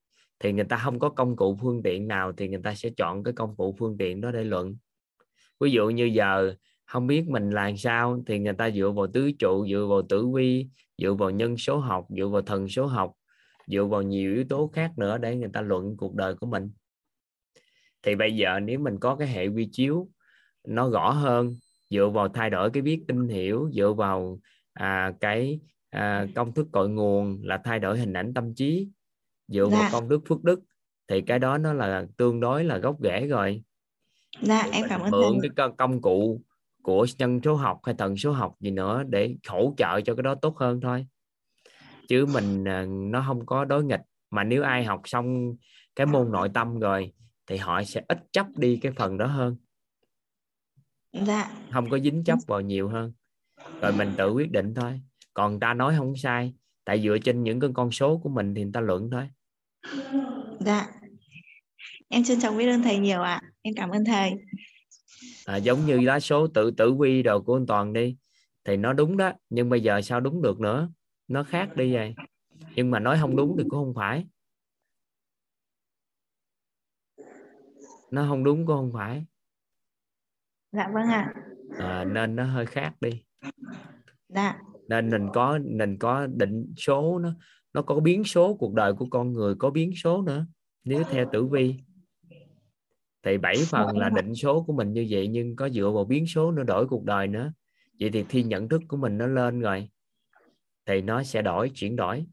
thì 0.45 0.53
người 0.53 0.65
ta 0.65 0.77
không 0.77 0.99
có 0.99 1.09
công 1.09 1.37
cụ 1.37 1.59
phương 1.61 1.83
tiện 1.83 2.09
nào 2.09 2.33
thì 2.33 2.49
người 2.49 2.61
ta 2.65 2.75
sẽ 2.75 2.91
chọn 2.97 3.25
cái 3.25 3.35
công 3.35 3.57
cụ 3.57 3.75
phương 3.79 3.99
tiện 3.99 4.21
đó 4.21 4.31
để 4.31 4.45
luận. 4.45 4.77
Ví 5.61 5.71
dụ 5.71 5.89
như 5.89 6.05
giờ 6.05 6.55
không 6.87 7.07
biết 7.07 7.29
mình 7.29 7.51
làm 7.51 7.77
sao 7.77 8.23
thì 8.27 8.39
người 8.39 8.53
ta 8.53 8.71
dựa 8.71 8.91
vào 8.91 9.07
tứ 9.07 9.31
trụ 9.39 9.67
dựa 9.71 9.87
vào 9.91 10.03
tử 10.03 10.29
vi 10.29 10.69
dựa 10.99 11.15
vào 11.15 11.31
nhân 11.31 11.57
số 11.57 11.79
học 11.79 12.07
dựa 12.17 12.29
vào 12.29 12.43
thần 12.43 12.69
số 12.69 12.87
học 12.87 13.13
dựa 13.67 13.85
vào 13.85 14.03
nhiều 14.03 14.35
yếu 14.35 14.45
tố 14.45 14.71
khác 14.75 14.99
nữa 14.99 15.19
để 15.19 15.37
người 15.37 15.51
ta 15.53 15.61
luận 15.61 15.97
cuộc 15.97 16.15
đời 16.15 16.35
của 16.35 16.47
mình. 16.47 16.71
Thì 18.03 18.15
bây 18.15 18.37
giờ 18.37 18.61
nếu 18.61 18.79
mình 18.79 18.99
có 19.01 19.17
cái 19.17 19.29
hệ 19.29 19.47
quy 19.47 19.69
chiếu 19.73 20.09
nó 20.69 20.91
rõ 20.91 21.11
hơn 21.11 21.55
dựa 21.91 22.09
vào 22.09 22.29
thay 22.29 22.51
đổi 22.51 22.71
cái 22.71 22.83
biết 22.83 23.05
tin 23.09 23.29
hiểu 23.29 23.71
dựa 23.73 23.93
vào 23.93 24.41
à, 24.73 25.13
cái 25.21 25.61
à, 25.91 26.27
công 26.35 26.55
thức 26.55 26.67
cội 26.73 26.89
nguồn 26.89 27.41
là 27.43 27.61
thay 27.65 27.79
đổi 27.79 27.99
hình 27.99 28.13
ảnh 28.13 28.35
tâm 28.35 28.55
trí 28.55 28.89
dựa 29.49 29.69
dạ. 29.71 29.79
vào 29.79 29.89
công 29.93 30.09
đức 30.09 30.21
phước 30.29 30.45
đức 30.45 30.61
thì 31.09 31.21
cái 31.21 31.39
đó 31.39 31.59
nó 31.59 31.73
là 31.73 32.07
tương 32.17 32.41
đối 32.41 32.65
là 32.65 32.79
gốc 32.79 32.97
rễ 33.03 33.27
rồi. 33.27 33.63
Dạ 34.41 34.69
em 34.73 34.85
cảm 34.89 35.01
ơn 35.01 35.11
mượn 35.11 35.39
cái 35.57 35.69
công 35.79 36.01
cụ 36.01 36.41
của 36.83 37.07
nhân 37.19 37.41
số 37.45 37.55
học 37.55 37.81
hay 37.83 37.95
tần 37.99 38.17
số 38.17 38.33
học 38.33 38.55
gì 38.61 38.71
nữa 38.71 39.03
để 39.09 39.37
hỗ 39.49 39.75
trợ 39.77 40.01
cho 40.01 40.15
cái 40.15 40.23
đó 40.23 40.35
tốt 40.35 40.57
hơn 40.59 40.81
thôi. 40.81 41.07
Chứ 42.09 42.27
mình 42.27 42.69
à, 42.69 42.87
nó 42.89 43.25
không 43.27 43.47
có 43.47 43.65
đối 43.65 43.85
nghịch. 43.85 44.01
Mà 44.31 44.45
nếu 44.45 44.63
ai 44.63 44.85
học 44.85 45.01
xong 45.05 45.55
cái 45.97 46.07
môn 46.07 46.33
nội 46.33 46.51
tâm 46.55 46.79
rồi 46.79 47.13
thì 47.47 47.57
họ 47.57 47.83
sẽ 47.85 48.03
ít 48.09 48.19
chấp 48.33 48.47
đi 48.57 48.79
cái 48.83 48.93
phần 48.93 49.19
đó 49.19 49.27
hơn. 49.27 49.57
Dạ. 51.13 51.51
không 51.71 51.91
có 51.91 51.99
dính 51.99 52.25
chấp 52.25 52.39
vào 52.47 52.61
nhiều 52.61 52.89
hơn. 52.89 53.13
Rồi 53.81 53.93
mình 53.93 54.13
tự 54.17 54.31
quyết 54.33 54.51
định 54.51 54.75
thôi. 54.75 55.01
Còn 55.35 55.61
ta 55.61 55.75
nói 55.75 55.95
không 55.99 56.17
sai 56.17 56.55
tại 56.85 57.03
dựa 57.03 57.19
trên 57.25 57.43
những 57.43 57.61
cái 57.61 57.71
con 57.75 57.91
số 57.91 58.19
của 58.19 58.29
mình 58.29 58.55
thì 58.55 58.63
người 58.63 58.73
ta 58.73 58.81
luận 58.81 59.11
thôi. 59.11 59.29
Dạ. 60.61 60.87
Em 62.09 62.25
trân 62.25 62.41
trọng 62.41 62.57
biết 62.57 62.69
ơn 62.69 62.83
thầy 62.83 62.99
nhiều 62.99 63.23
ạ. 63.23 63.41
À. 63.43 63.51
em 63.63 63.75
cảm 63.77 63.91
ơn 63.91 64.05
thầy. 64.05 64.33
À, 65.47 65.57
giống 65.57 65.87
như 65.87 66.01
lá 66.01 66.21
số 66.21 66.47
tự 66.47 66.71
tử 66.71 66.95
vi 66.95 67.23
đồ 67.23 67.41
của 67.41 67.57
anh 67.57 67.67
toàn 67.67 67.93
đi 67.93 68.17
thì 68.65 68.77
nó 68.77 68.93
đúng 68.93 69.17
đó 69.17 69.33
nhưng 69.51 69.69
bây 69.69 69.81
giờ 69.81 70.01
sao 70.03 70.21
đúng 70.21 70.43
được 70.43 70.61
nữa? 70.61 70.89
Nó 71.29 71.43
khác 71.43 71.77
đi 71.77 71.95
vậy. 71.95 72.15
Nhưng 72.77 72.91
mà 72.91 72.99
nói 72.99 73.19
không 73.21 73.37
đúng 73.37 73.55
thì 73.59 73.65
cũng 73.69 73.85
không 73.85 73.95
phải. 73.95 74.27
Nó 78.11 78.27
không 78.29 78.45
đúng 78.45 78.67
cũng 78.67 78.77
không 78.77 78.93
phải. 78.93 79.25
Dạ 80.73 80.89
vâng 80.93 81.07
ạ. 81.07 81.35
À, 81.79 82.05
nên 82.05 82.37
nó 82.37 82.45
hơi 82.45 82.67
khác 82.67 82.95
đi. 83.01 83.25
Dạ 84.29 84.59
nên 84.89 85.11
mình 85.11 85.29
có 85.35 85.59
mình 85.65 85.99
có 85.99 86.27
định 86.27 86.75
số 86.77 87.19
nó 87.19 87.35
nó 87.73 87.83
có 87.83 88.01
biến 88.01 88.25
số 88.25 88.55
cuộc 88.55 88.75
đời 88.75 88.95
của 88.95 89.07
con 89.11 89.33
người 89.33 89.55
có 89.55 89.71
biến 89.71 89.93
số 89.97 90.23
nữa 90.23 90.47
nếu 90.85 91.03
theo 91.11 91.27
tử 91.33 91.47
vi. 91.47 91.75
Thì 93.23 93.39
bảy 93.39 93.57
phần 93.71 93.99
là 93.99 94.09
định 94.09 94.35
số 94.35 94.63
của 94.63 94.73
mình 94.73 94.93
như 94.93 95.07
vậy 95.11 95.29
nhưng 95.29 95.57
có 95.57 95.69
dựa 95.69 95.91
vào 95.91 96.05
biến 96.05 96.27
số 96.27 96.51
nó 96.51 96.63
đổi 96.63 96.87
cuộc 96.87 97.05
đời 97.05 97.29
nữa. 97.29 97.53
Vậy 98.01 98.11
thì 98.11 98.25
khi 98.29 98.43
nhận 98.43 98.69
thức 98.69 98.83
của 98.89 98.97
mình 98.97 99.19
nó 99.19 99.27
lên 99.27 99.61
rồi 99.61 99.89
thì 100.87 101.03
nó 101.03 101.23
sẽ 101.23 101.43
đổi 101.43 101.71
chuyển 101.75 101.97
đổi. 101.97 102.27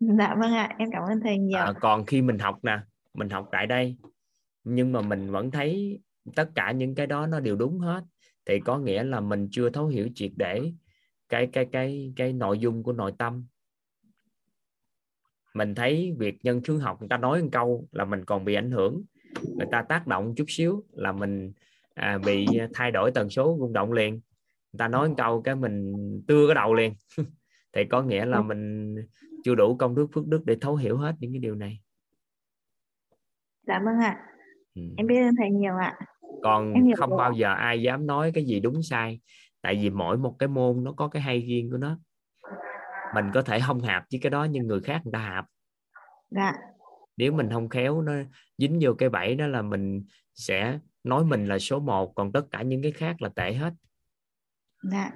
Dạ 0.00 0.34
vâng 0.40 0.52
ạ 0.52 0.74
em 0.78 0.88
cảm 0.92 1.02
ơn 1.02 1.20
thầy 1.24 1.38
nhiều. 1.38 1.58
À, 1.58 1.72
còn 1.80 2.06
khi 2.06 2.22
mình 2.22 2.38
học 2.38 2.58
nè 2.62 2.80
mình 3.14 3.28
học 3.28 3.48
tại 3.52 3.66
đây 3.66 3.96
nhưng 4.64 4.92
mà 4.92 5.00
mình 5.00 5.30
vẫn 5.30 5.50
thấy 5.50 6.00
tất 6.36 6.50
cả 6.54 6.72
những 6.72 6.94
cái 6.94 7.06
đó 7.06 7.26
nó 7.26 7.40
đều 7.40 7.56
đúng 7.56 7.78
hết 7.78 8.04
thì 8.46 8.60
có 8.60 8.78
nghĩa 8.78 9.04
là 9.04 9.20
mình 9.20 9.48
chưa 9.50 9.70
thấu 9.70 9.86
hiểu 9.86 10.08
triệt 10.14 10.30
để 10.36 10.72
cái 11.28 11.48
cái 11.52 11.66
cái 11.72 12.12
cái 12.16 12.32
nội 12.32 12.58
dung 12.58 12.82
của 12.82 12.92
nội 12.92 13.12
tâm. 13.18 13.46
Mình 15.54 15.74
thấy 15.74 16.14
việc 16.18 16.38
nhân 16.42 16.64
xướng 16.64 16.80
học 16.80 17.00
người 17.00 17.08
ta 17.08 17.16
nói 17.16 17.42
một 17.42 17.48
câu 17.52 17.88
là 17.92 18.04
mình 18.04 18.24
còn 18.24 18.44
bị 18.44 18.54
ảnh 18.54 18.70
hưởng 18.70 19.04
người 19.56 19.66
ta 19.70 19.82
tác 19.82 20.06
động 20.06 20.34
chút 20.36 20.44
xíu 20.48 20.84
là 20.92 21.12
mình 21.12 21.52
à, 21.94 22.18
bị 22.18 22.46
thay 22.74 22.90
đổi 22.90 23.10
tần 23.14 23.30
số 23.30 23.56
rung 23.60 23.72
động 23.72 23.92
liền. 23.92 24.12
Người 24.72 24.78
ta 24.78 24.88
nói 24.88 25.08
một 25.08 25.14
câu 25.18 25.42
cái 25.42 25.54
mình 25.54 25.92
tưa 26.28 26.46
cái 26.46 26.54
đầu 26.54 26.74
liền. 26.74 26.94
Thì 27.72 27.84
có 27.84 28.02
nghĩa 28.02 28.24
là 28.24 28.42
mình 28.42 28.94
chưa 29.44 29.54
đủ 29.54 29.76
công 29.76 29.94
đức 29.94 30.06
phước 30.12 30.26
đức 30.26 30.42
để 30.44 30.56
thấu 30.60 30.76
hiểu 30.76 30.96
hết 30.96 31.14
những 31.20 31.32
cái 31.32 31.38
điều 31.38 31.54
này. 31.54 31.80
Dạ 33.66 33.80
vâng 33.84 33.98
ạ. 33.98 34.26
Ừ. 34.74 34.82
em 34.96 35.06
biết 35.06 35.20
ơn 35.20 35.34
thầy 35.38 35.50
nhiều 35.50 35.76
ạ 35.76 35.98
còn 36.42 36.74
không 36.96 37.16
bao 37.16 37.32
giờ 37.32 37.54
ai 37.54 37.82
dám 37.82 38.06
nói 38.06 38.32
cái 38.34 38.44
gì 38.44 38.60
đúng 38.60 38.82
sai. 38.82 39.20
Tại 39.62 39.74
vì 39.82 39.90
mỗi 39.90 40.16
một 40.16 40.36
cái 40.38 40.48
môn 40.48 40.84
nó 40.84 40.92
có 40.92 41.08
cái 41.08 41.22
hay 41.22 41.40
riêng 41.40 41.70
của 41.70 41.78
nó. 41.78 41.98
Mình 43.14 43.24
có 43.34 43.42
thể 43.42 43.60
không 43.60 43.80
hạp 43.80 44.04
với 44.12 44.20
cái 44.22 44.30
đó 44.30 44.44
nhưng 44.44 44.66
người 44.66 44.80
khác 44.80 45.00
người 45.04 45.12
ta 45.12 45.18
hạp. 45.18 45.44
Dạ. 46.30 46.52
nếu 47.16 47.32
mình 47.32 47.48
không 47.52 47.68
khéo 47.68 48.02
nó 48.02 48.12
dính 48.58 48.78
vô 48.82 48.94
cái 48.94 49.08
bẫy 49.08 49.34
đó 49.34 49.46
là 49.46 49.62
mình 49.62 50.04
sẽ 50.34 50.78
nói 51.04 51.24
mình 51.24 51.46
là 51.46 51.58
số 51.58 51.80
1 51.80 52.14
còn 52.14 52.32
tất 52.32 52.46
cả 52.50 52.62
những 52.62 52.82
cái 52.82 52.92
khác 52.92 53.22
là 53.22 53.28
tệ 53.28 53.52
hết. 53.52 53.72
Dạ. 54.82 55.10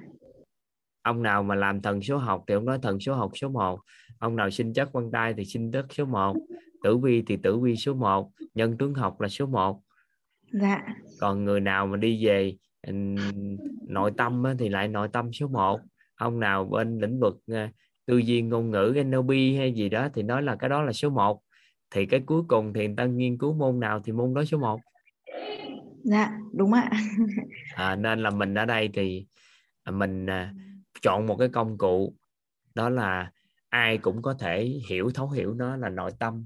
ông 1.01 1.23
nào 1.23 1.43
mà 1.43 1.55
làm 1.55 1.81
thần 1.81 2.01
số 2.01 2.17
học 2.17 2.43
thì 2.47 2.53
ông 2.53 2.65
nói 2.65 2.79
thần 2.81 2.99
số 2.99 3.13
học 3.13 3.31
số 3.35 3.49
1 3.49 3.79
ông 4.19 4.35
nào 4.35 4.49
sinh 4.49 4.73
chất 4.73 4.89
quan 4.91 5.11
tay 5.11 5.33
thì 5.37 5.45
sinh 5.45 5.71
chất 5.71 5.85
số 5.89 6.05
1 6.05 6.35
tử 6.83 6.97
vi 6.97 7.23
thì 7.27 7.37
tử 7.37 7.59
vi 7.59 7.75
số 7.75 7.93
1 7.93 8.31
nhân 8.53 8.77
tướng 8.77 8.93
học 8.93 9.21
là 9.21 9.27
số 9.27 9.45
1 9.45 9.81
dạ. 10.51 10.81
còn 11.19 11.45
người 11.45 11.59
nào 11.59 11.87
mà 11.87 11.97
đi 11.97 12.25
về 12.25 12.55
nội 13.87 14.11
tâm 14.17 14.43
thì 14.59 14.69
lại 14.69 14.87
nội 14.87 15.07
tâm 15.13 15.33
số 15.33 15.47
1 15.47 15.79
ông 16.15 16.39
nào 16.39 16.65
bên 16.65 16.99
lĩnh 16.99 17.19
vực 17.19 17.37
à, 17.47 17.71
tư 18.05 18.17
duy 18.17 18.41
ngôn 18.41 18.71
ngữ 18.71 19.03
NLP 19.05 19.29
hay 19.57 19.73
gì 19.73 19.89
đó 19.89 20.07
thì 20.13 20.23
nói 20.23 20.41
là 20.43 20.55
cái 20.55 20.69
đó 20.69 20.81
là 20.81 20.93
số 20.93 21.09
1 21.09 21.41
thì 21.91 22.05
cái 22.05 22.19
cuối 22.25 22.41
cùng 22.47 22.73
thì 22.73 22.87
người 22.87 22.95
ta 22.97 23.05
nghiên 23.05 23.37
cứu 23.37 23.53
môn 23.53 23.79
nào 23.79 24.01
thì 24.03 24.11
môn 24.11 24.33
đó 24.33 24.43
số 24.45 24.57
1 24.57 24.79
dạ 26.03 26.39
đúng 26.53 26.73
ạ. 26.73 26.89
À, 27.75 27.95
nên 27.95 28.19
là 28.19 28.29
mình 28.29 28.53
ở 28.53 28.65
đây 28.65 28.89
thì 28.93 29.25
mình 29.91 30.25
à, 30.25 30.53
chọn 31.01 31.25
một 31.25 31.35
cái 31.35 31.49
công 31.49 31.77
cụ. 31.77 32.13
Đó 32.75 32.89
là 32.89 33.31
ai 33.69 33.97
cũng 33.97 34.21
có 34.21 34.33
thể 34.33 34.63
hiểu 34.89 35.11
thấu 35.13 35.29
hiểu 35.29 35.53
nó 35.53 35.75
là 35.75 35.89
nội 35.89 36.11
tâm. 36.19 36.45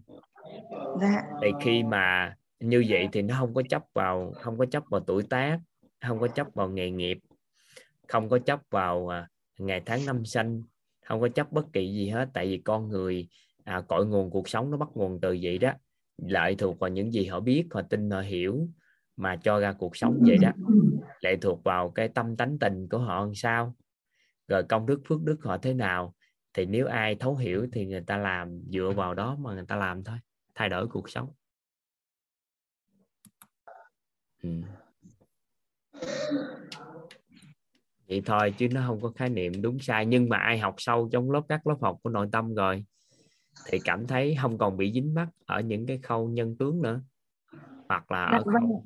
Dạ. 1.01 1.23
thì 1.41 1.51
khi 1.61 1.83
mà 1.83 2.35
như 2.63 2.83
vậy 2.89 3.09
thì 3.11 3.21
nó 3.21 3.35
không 3.39 3.53
có 3.53 3.61
chấp 3.69 3.83
vào 3.93 4.33
không 4.35 4.57
có 4.57 4.65
chấp 4.65 4.83
vào 4.89 5.01
tuổi 5.07 5.23
tác 5.23 5.59
không 6.05 6.19
có 6.19 6.27
chấp 6.27 6.47
vào 6.53 6.69
nghề 6.69 6.89
nghiệp 6.89 7.19
không 8.07 8.29
có 8.29 8.39
chấp 8.39 8.61
vào 8.69 9.07
à, 9.07 9.27
ngày 9.59 9.81
tháng 9.85 10.05
năm 10.05 10.25
sinh 10.25 10.63
không 11.05 11.21
có 11.21 11.29
chấp 11.29 11.51
bất 11.51 11.65
kỳ 11.73 11.93
gì 11.93 12.09
hết. 12.09 12.29
Tại 12.33 12.47
vì 12.47 12.57
con 12.57 12.89
người 12.89 13.27
à, 13.63 13.81
cội 13.81 14.05
nguồn 14.05 14.29
cuộc 14.29 14.49
sống 14.49 14.71
nó 14.71 14.77
bắt 14.77 14.89
nguồn 14.93 15.21
từ 15.21 15.37
vậy 15.41 15.57
đó. 15.57 15.71
Lệ 16.17 16.55
thuộc 16.57 16.79
vào 16.79 16.89
những 16.89 17.13
gì 17.13 17.25
họ 17.25 17.39
biết 17.39 17.67
họ 17.71 17.81
tin 17.81 18.09
họ 18.09 18.21
hiểu 18.21 18.69
mà 19.17 19.35
cho 19.35 19.59
ra 19.59 19.73
cuộc 19.73 19.97
sống 19.97 20.19
vậy 20.27 20.37
đó. 20.41 20.49
Lệ 21.21 21.35
thuộc 21.35 21.63
vào 21.63 21.89
cái 21.89 22.07
tâm 22.07 22.35
tánh 22.35 22.59
tình 22.59 22.87
của 22.89 22.97
họ 22.97 23.19
làm 23.19 23.35
sao 23.35 23.75
rồi 24.47 24.63
công 24.63 24.85
đức 24.85 25.01
phước 25.07 25.23
đức 25.23 25.37
họ 25.43 25.57
thế 25.57 25.73
nào. 25.73 26.13
Thì 26.53 26.65
nếu 26.65 26.87
ai 26.87 27.15
thấu 27.15 27.35
hiểu 27.35 27.67
thì 27.71 27.85
người 27.85 28.01
ta 28.01 28.17
làm 28.17 28.61
dựa 28.67 28.93
vào 28.95 29.13
đó 29.13 29.37
mà 29.39 29.53
người 29.53 29.65
ta 29.67 29.75
làm 29.75 30.03
thôi 30.03 30.17
thay 30.55 30.69
đổi 30.69 30.87
cuộc 30.87 31.09
sống 31.09 31.29
ừ. 34.43 34.49
vậy 38.07 38.21
thôi 38.25 38.53
chứ 38.57 38.67
nó 38.71 38.83
không 38.87 39.01
có 39.01 39.11
khái 39.15 39.29
niệm 39.29 39.61
đúng 39.61 39.79
sai. 39.79 40.05
Nhưng 40.05 40.29
mà 40.29 40.37
ai 40.37 40.59
học 40.59 40.75
sâu 40.77 41.09
trong 41.11 41.31
lớp 41.31 41.41
các 41.49 41.67
lớp 41.67 41.77
học 41.81 41.97
của 42.03 42.09
nội 42.09 42.27
tâm 42.31 42.53
rồi 42.55 42.85
thì 43.71 43.79
cảm 43.83 44.07
thấy 44.07 44.37
không 44.41 44.57
còn 44.57 44.77
bị 44.77 44.93
dính 44.93 45.13
mắc 45.13 45.29
ở 45.45 45.59
những 45.59 45.85
cái 45.85 45.99
khâu 46.03 46.29
nhân 46.29 46.55
tướng 46.59 46.81
nữa. 46.81 47.01
Hoặc 47.89 48.11
là 48.11 48.25
ở 48.25 48.43
vâng. 48.45 48.53
khâu 48.53 48.85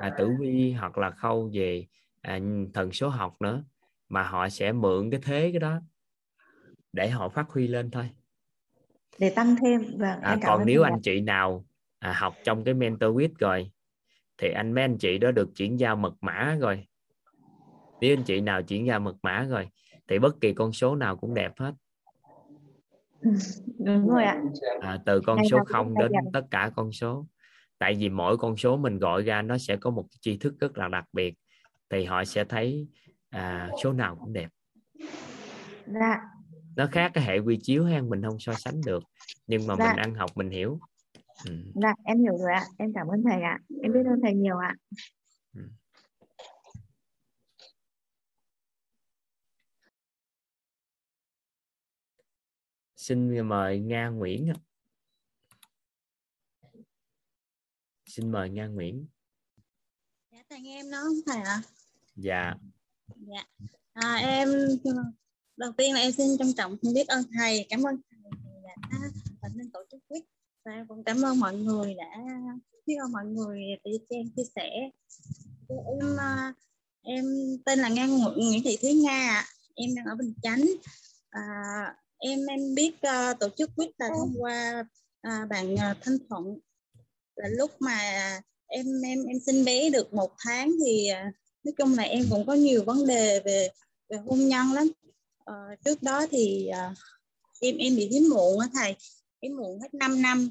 à, 0.00 0.14
tử 0.18 0.30
vi 0.40 0.72
hoặc 0.72 0.98
là 0.98 1.10
khâu 1.10 1.50
về 1.52 1.86
à, 2.22 2.40
thần 2.74 2.92
số 2.92 3.08
học 3.08 3.36
nữa 3.40 3.64
mà 4.08 4.22
họ 4.22 4.48
sẽ 4.48 4.72
mượn 4.72 5.10
cái 5.10 5.20
thế 5.24 5.50
cái 5.52 5.60
đó 5.60 5.80
để 6.92 7.10
họ 7.10 7.28
phát 7.28 7.48
huy 7.48 7.68
lên 7.68 7.90
thôi. 7.90 8.10
Để 9.18 9.30
tăng 9.30 9.56
thêm. 9.62 9.82
Và 9.98 10.18
à, 10.22 10.36
còn 10.46 10.66
nếu 10.66 10.82
anh 10.82 11.00
chị 11.02 11.20
nào 11.20 11.64
à, 11.98 12.12
học 12.12 12.34
trong 12.44 12.64
cái 12.64 12.74
mentor 12.74 13.16
week 13.16 13.32
rồi 13.38 13.70
thì 14.38 14.50
anh 14.50 14.72
mấy 14.72 14.84
anh 14.84 14.98
chị 14.98 15.18
đó 15.18 15.30
được 15.30 15.56
chuyển 15.56 15.80
giao 15.80 15.96
mật 15.96 16.14
mã 16.20 16.56
rồi. 16.60 16.86
Nếu 18.00 18.16
anh 18.16 18.24
chị 18.24 18.40
nào 18.40 18.62
chuyển 18.62 18.86
giao 18.86 19.00
mật 19.00 19.16
mã 19.22 19.46
rồi 19.50 19.68
thì 20.08 20.18
bất 20.18 20.40
kỳ 20.40 20.52
con 20.52 20.72
số 20.72 20.96
nào 20.96 21.16
cũng 21.16 21.34
đẹp 21.34 21.52
hết. 21.58 21.72
Đúng 23.78 24.08
rồi 24.08 24.24
ạ. 24.24 24.42
À, 24.80 24.98
từ 25.06 25.20
con 25.20 25.38
số 25.50 25.58
0 25.66 25.94
đến 25.98 26.12
tất 26.32 26.42
cả 26.50 26.70
con 26.76 26.92
số. 26.92 27.26
Tại 27.78 27.94
vì 27.94 28.08
mỗi 28.08 28.36
con 28.36 28.56
số 28.56 28.76
mình 28.76 28.98
gọi 28.98 29.22
ra 29.22 29.42
nó 29.42 29.58
sẽ 29.58 29.76
có 29.76 29.90
một 29.90 30.06
tri 30.20 30.36
thức 30.36 30.54
rất 30.60 30.78
là 30.78 30.88
đặc 30.88 31.04
biệt 31.12 31.34
thì 31.90 32.04
họ 32.04 32.24
sẽ 32.24 32.44
thấy 32.44 32.88
à, 33.30 33.70
số 33.82 33.92
nào 33.92 34.16
cũng 34.20 34.32
đẹp. 34.32 34.48
Dạ. 35.86 36.20
nó 36.76 36.86
khác 36.92 37.10
cái 37.14 37.24
hệ 37.24 37.38
quy 37.38 37.58
chiếu 37.62 37.84
hay 37.84 38.02
mình 38.02 38.22
không 38.22 38.38
so 38.38 38.54
sánh 38.54 38.80
được. 38.86 39.02
Nhưng 39.46 39.66
mà 39.66 39.74
dạ. 39.78 39.86
mình 39.86 39.96
ăn 39.96 40.14
học 40.14 40.30
mình 40.34 40.50
hiểu 40.50 40.78
ừ. 41.46 41.52
dạ 41.74 41.94
em 42.04 42.18
hiểu 42.22 42.36
rồi 42.38 42.52
ạ. 42.52 42.64
Em 42.78 42.92
cảm 42.94 43.06
ơn 43.08 43.22
thầy 43.24 43.42
ạ. 43.42 43.58
Em 43.82 43.92
biết 43.92 44.00
ơn 44.06 44.20
thầy 44.22 44.34
nhiều 44.34 44.56
ạ. 44.58 44.74
Ừ. 45.54 45.60
xin 52.96 53.48
mời 53.48 53.80
nga 53.80 54.08
nguyễn 54.08 54.52
xin 58.14 58.32
mời 58.32 58.50
nga 58.50 58.66
nguyễn. 58.66 59.06
Dạ 60.32 60.42
thầy 60.50 60.60
nghe 60.60 60.76
em 60.76 60.90
nói 60.90 61.02
không 61.02 61.16
thầy 61.26 61.36
ạ? 61.36 61.44
À? 61.44 61.62
dạ. 62.16 62.54
Dạ. 63.16 63.44
À, 63.92 64.14
em 64.14 64.48
đầu 65.56 65.72
tiên 65.72 65.94
là 65.94 66.00
em 66.00 66.12
xin 66.12 66.38
trân 66.38 66.52
trọng 66.56 66.76
xin 66.82 66.94
biết 66.94 67.08
ơn 67.08 67.24
thầy. 67.38 67.66
Cảm 67.68 67.82
ơn 67.82 67.96
thầy 68.10 68.20
đã 68.62 68.98
và 69.42 69.48
nên 69.54 69.70
tổ 69.70 69.80
chức 69.90 70.00
quyết 70.08 70.24
và 70.64 70.72
em 70.72 70.86
cũng 70.88 71.04
cảm 71.04 71.22
ơn 71.22 71.40
mọi 71.40 71.56
người 71.56 71.94
đã 71.94 72.16
biết 72.86 72.94
ơn 73.04 73.12
mọi 73.12 73.24
người 73.24 73.60
để 73.84 73.90
cho 74.10 74.16
em 74.16 74.30
chia 74.36 74.42
sẻ. 74.56 74.70
Em 75.68 76.16
em 77.02 77.24
ờ, 77.24 77.56
tên 77.64 77.78
là 77.78 77.88
ngan 77.88 78.18
Nguyễn 78.18 78.62
Thị 78.64 78.78
Thúy 78.82 78.92
Nga 78.92 79.44
em 79.74 79.94
đang 79.94 80.04
ở 80.04 80.14
Bình 80.14 80.34
Chánh. 80.42 80.64
À, 81.30 81.42
em 82.18 82.46
em 82.46 82.74
biết 82.74 82.94
uh, 82.94 83.38
tổ 83.40 83.48
chức 83.56 83.70
quyết 83.76 83.90
là 83.98 84.08
thông 84.18 84.34
qua 84.38 84.84
uh, 85.28 85.48
bạn 85.48 85.74
uh, 85.74 85.96
Thanh 86.00 86.18
Thuận. 86.28 86.58
Là 87.36 87.48
lúc 87.48 87.70
mà 87.80 87.98
em 88.66 88.86
em 89.02 89.24
em 89.24 89.40
sinh 89.46 89.64
bé 89.64 89.90
được 89.90 90.14
một 90.14 90.30
tháng 90.38 90.72
thì 90.86 91.08
uh, 91.12 91.34
nói 91.64 91.72
chung 91.78 91.94
là 91.94 92.02
em 92.02 92.24
cũng 92.30 92.46
có 92.46 92.54
nhiều 92.54 92.84
vấn 92.84 93.06
đề 93.06 93.40
về 93.44 93.68
về 94.08 94.16
hôn 94.16 94.48
nhân 94.48 94.72
lắm. 94.72 94.90
Uh, 95.50 95.84
trước 95.84 96.02
đó 96.02 96.26
thì 96.30 96.70
uh, 96.70 96.96
em 97.60 97.76
em 97.76 97.96
bị 97.96 98.08
hiếm 98.08 98.28
muộn 98.30 98.58
á 98.58 98.68
thầy 98.74 98.96
hiếm 99.44 99.56
muộn 99.56 99.80
hết 99.80 99.94
5 99.94 100.22
năm 100.22 100.48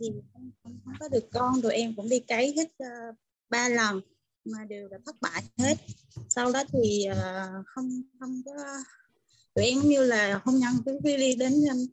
thì 0.00 0.06
không, 0.32 0.50
không, 0.62 0.80
không 0.84 0.94
có 1.00 1.08
được 1.08 1.28
con 1.32 1.60
rồi 1.60 1.74
em 1.74 1.94
cũng 1.96 2.08
đi 2.08 2.20
cấy 2.20 2.54
hết 2.56 2.86
ba 3.50 3.66
uh, 3.66 3.72
lần 3.72 4.00
mà 4.44 4.64
đều 4.64 4.88
là 4.88 4.98
thất 5.06 5.16
bại 5.20 5.42
hết. 5.58 5.76
Sau 6.28 6.52
đó 6.52 6.64
thì 6.72 7.06
uh, 7.10 7.66
không 7.66 8.02
không 8.20 8.42
có 8.44 8.52
tụi 9.54 9.64
em 9.64 9.78
như 9.80 10.04
là 10.04 10.40
hôn 10.44 10.56
nhân 10.56 10.98
với 11.02 11.18
ly 11.18 11.34
đến 11.34 11.52
um, 11.52 11.86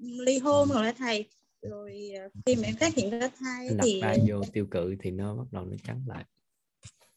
ly 0.00 0.38
hôn 0.38 0.68
rồi 0.68 0.84
đó 0.84 0.92
thầy. 0.98 1.28
Rồi 1.62 2.12
uh, 2.26 2.32
khi 2.46 2.56
mà 2.56 2.62
em 2.62 2.76
phát 2.76 2.94
hiện 2.94 3.10
ra 3.10 3.30
thai 3.38 3.68
Đặt 3.68 3.84
thì 3.84 4.00
ra 4.00 4.16
vô 4.28 4.42
tiêu 4.52 4.66
cự 4.70 4.96
thì 5.02 5.10
nó 5.10 5.34
bắt 5.34 5.46
đầu 5.52 5.64
nó 5.64 5.76
trắng 5.86 6.02
lại. 6.06 6.24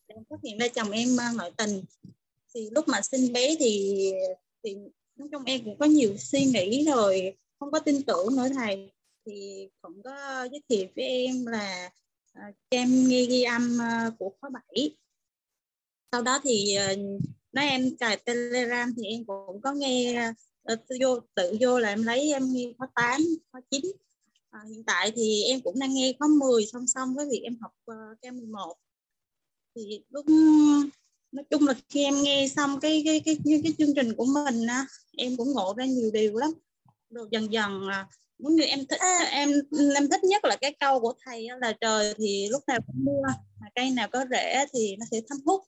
Em 0.08 0.24
phát 0.30 0.40
hiện 0.44 0.58
ra 0.58 0.68
chồng 0.68 0.92
em 0.92 1.10
uh, 1.14 1.36
ngoại 1.36 1.52
tình. 1.58 1.84
Thì 2.54 2.70
lúc 2.72 2.88
mà 2.88 3.02
sinh 3.02 3.34
bé 3.34 3.56
thì 3.60 3.96
thì 4.64 4.76
nói 5.16 5.28
chung 5.32 5.44
em 5.46 5.64
cũng 5.66 5.78
có 5.78 5.86
nhiều 5.86 6.18
suy 6.18 6.46
nghĩ 6.46 6.86
rồi 6.86 7.38
không 7.62 7.72
có 7.72 7.80
tin 7.80 8.04
tưởng 8.04 8.36
nữa 8.36 8.48
thầy. 8.54 8.92
Thì 9.26 9.70
cũng 9.82 10.04
có 10.04 10.48
giới 10.52 10.62
thiệu 10.70 10.88
với 10.96 11.06
em 11.06 11.46
là 11.46 11.92
à, 12.34 12.48
uh, 12.50 12.56
em 12.70 13.08
nghe 13.08 13.26
ghi 13.26 13.44
âm 13.44 13.78
uh, 13.78 14.14
của 14.20 14.34
khóa 14.42 14.50
7 14.50 14.98
sau 16.12 16.22
đó 16.22 16.40
thì 16.44 16.76
uh, 16.92 17.00
nói 17.52 17.66
em 17.66 17.98
cài 18.00 18.18
telegram 18.18 18.94
thì 18.98 19.04
em 19.04 19.26
cũng 19.26 19.62
có 19.62 19.74
nghe 19.74 20.30
uh, 20.72 20.80
vô 21.02 21.20
tự 21.36 21.58
vô 21.62 21.80
là 21.80 21.90
em 21.90 22.04
lấy 22.04 22.34
em 22.34 22.54
nghe 22.54 22.74
khóa 22.78 22.88
8 22.96 23.22
khóa 23.52 23.62
9 23.72 23.82
à, 24.50 24.60
hiện 24.70 24.84
tại 24.84 25.12
thì 25.16 25.44
em 25.44 25.62
cũng 25.62 25.80
đang 25.80 25.94
nghe 25.94 26.14
khóa 26.20 26.28
10 26.28 26.66
song 26.66 26.88
song 26.88 27.16
với 27.16 27.26
việc 27.32 27.42
em 27.44 27.58
học 27.62 27.72
uh, 27.92 28.20
K11 28.22 28.74
thì 29.76 30.04
lúc 30.10 30.26
nói 31.32 31.46
chung 31.50 31.68
là 31.68 31.74
khi 31.90 32.04
em 32.04 32.22
nghe 32.22 32.48
xong 32.56 32.80
cái 32.80 33.02
cái 33.06 33.22
cái 33.26 33.38
cái, 33.46 33.62
cái 33.64 33.74
chương 33.78 33.96
trình 33.96 34.14
của 34.16 34.26
mình 34.26 34.68
á 34.68 34.86
em 35.18 35.38
cũng 35.38 35.52
ngộ 35.52 35.74
ra 35.78 35.86
nhiều 35.86 36.12
điều 36.12 36.38
lắm 36.38 36.52
rồi 37.12 37.28
dần 37.32 37.54
dần 37.54 37.88
là 37.88 38.08
muốn 38.40 38.56
như 38.56 38.64
em 38.64 38.80
thích 38.90 39.00
em 39.32 39.50
em 39.96 40.10
thích 40.10 40.24
nhất 40.24 40.46
là 40.46 40.56
cái 40.56 40.76
câu 40.80 41.00
của 41.00 41.14
thầy 41.26 41.48
là 41.62 41.74
trời 41.82 42.14
thì 42.18 42.48
lúc 42.50 42.64
nào 42.68 42.80
cũng 42.88 43.06
mưa 43.06 43.34
mà 43.60 43.68
cây 43.76 43.92
nào 43.92 44.08
có 44.12 44.26
rễ 44.32 44.66
thì 44.74 44.96
nó 45.00 45.06
sẽ 45.12 45.22
thấm 45.30 45.38
hút. 45.46 45.64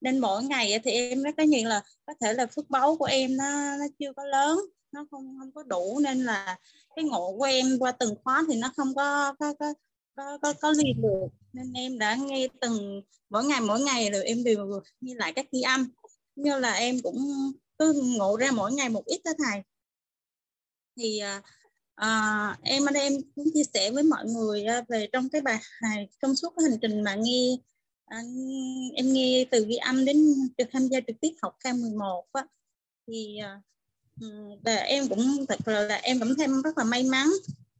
Nên 0.00 0.18
mỗi 0.18 0.44
ngày 0.44 0.80
thì 0.84 0.90
em 0.90 1.22
rất 1.22 1.30
có 1.36 1.42
nhận 1.42 1.64
là 1.64 1.82
có 2.06 2.14
thể 2.20 2.32
là 2.32 2.46
phước 2.46 2.70
báu 2.70 2.96
của 2.96 3.04
em 3.04 3.36
nó 3.36 3.76
nó 3.76 3.84
chưa 3.98 4.12
có 4.12 4.24
lớn 4.24 4.58
nó 4.92 5.06
không 5.10 5.36
không 5.38 5.52
có 5.52 5.62
đủ. 5.62 5.98
Nên 5.98 6.24
là 6.24 6.58
cái 6.96 7.04
ngộ 7.04 7.34
của 7.38 7.44
em 7.44 7.78
qua 7.78 7.92
từng 7.92 8.14
khóa 8.24 8.44
thì 8.48 8.56
nó 8.56 8.72
không 8.76 8.94
có 8.94 9.34
có 9.38 9.54
có 9.58 9.74
có 10.16 10.38
có, 10.42 10.52
có 10.52 10.70
liền 10.70 11.02
được. 11.02 11.28
Nên 11.52 11.72
em 11.72 11.98
đã 11.98 12.14
nghe 12.14 12.48
từng 12.60 13.02
mỗi 13.30 13.44
ngày 13.44 13.60
mỗi 13.60 13.80
ngày 13.80 14.10
rồi 14.10 14.24
em 14.24 14.44
đều 14.44 14.80
nghe 15.00 15.14
lại 15.14 15.32
các 15.32 15.46
ghi 15.52 15.60
âm. 15.60 15.90
Như 16.36 16.58
là 16.58 16.72
em 16.72 17.00
cũng 17.02 17.18
cứ 17.78 17.92
ngộ 18.18 18.36
ra 18.36 18.50
mỗi 18.50 18.72
ngày 18.72 18.88
một 18.88 19.04
ít 19.04 19.20
đó 19.24 19.32
thầy 19.38 19.62
thì 20.96 21.18
à, 21.18 21.42
à 21.94 22.56
em 22.62 22.88
anh 22.88 22.94
em 22.94 23.12
cũng 23.34 23.44
chia 23.54 23.64
sẻ 23.74 23.90
với 23.90 24.02
mọi 24.02 24.24
người 24.26 24.64
à, 24.64 24.82
về 24.88 25.08
trong 25.12 25.28
cái 25.28 25.40
bài 25.40 25.58
này 25.82 26.08
trong 26.22 26.36
suốt 26.36 26.54
cái 26.56 26.70
hành 26.70 26.78
trình 26.82 27.02
mà 27.02 27.14
nghe 27.14 27.56
anh, 28.06 28.48
em 28.94 29.12
nghe 29.12 29.44
từ 29.50 29.66
ghi 29.68 29.76
âm 29.76 30.04
đến 30.04 30.16
được 30.58 30.64
tham 30.72 30.88
gia 30.88 31.00
trực 31.06 31.16
tiếp 31.20 31.32
học 31.42 31.56
K11 31.64 32.22
á. 32.32 32.46
Thì 33.06 33.38
à, 33.38 33.60
và 34.64 34.76
em 34.76 35.08
cũng 35.08 35.46
thật 35.48 35.68
là, 35.68 35.80
là 35.80 35.96
em 35.96 36.18
cảm 36.18 36.34
thấy 36.34 36.46
rất 36.64 36.78
là 36.78 36.84
may 36.84 37.04
mắn. 37.04 37.26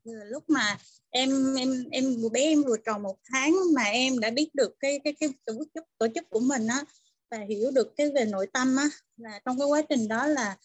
Lúc 0.04 0.50
mà 0.50 0.78
em 1.10 1.54
em 1.54 1.84
em 1.90 2.16
vừa 2.20 2.28
bé 2.28 2.40
em 2.40 2.62
vừa 2.62 2.76
tròn 2.76 3.02
một 3.02 3.16
tháng 3.32 3.56
mà 3.74 3.82
em 3.82 4.20
đã 4.20 4.30
biết 4.30 4.54
được 4.54 4.76
cái 4.80 5.00
cái 5.04 5.12
cái 5.20 5.28
tổ 5.44 5.54
chức 5.74 5.84
tổ 5.98 6.06
chức 6.14 6.30
của 6.30 6.40
mình 6.40 6.66
á 6.66 6.84
và 7.30 7.38
hiểu 7.48 7.70
được 7.70 7.96
cái 7.96 8.10
về 8.10 8.24
nội 8.24 8.46
tâm 8.52 8.76
á. 8.76 8.88
Là 9.16 9.40
trong 9.44 9.58
cái 9.58 9.66
quá 9.66 9.82
trình 9.82 10.08
đó 10.08 10.26
là 10.26 10.56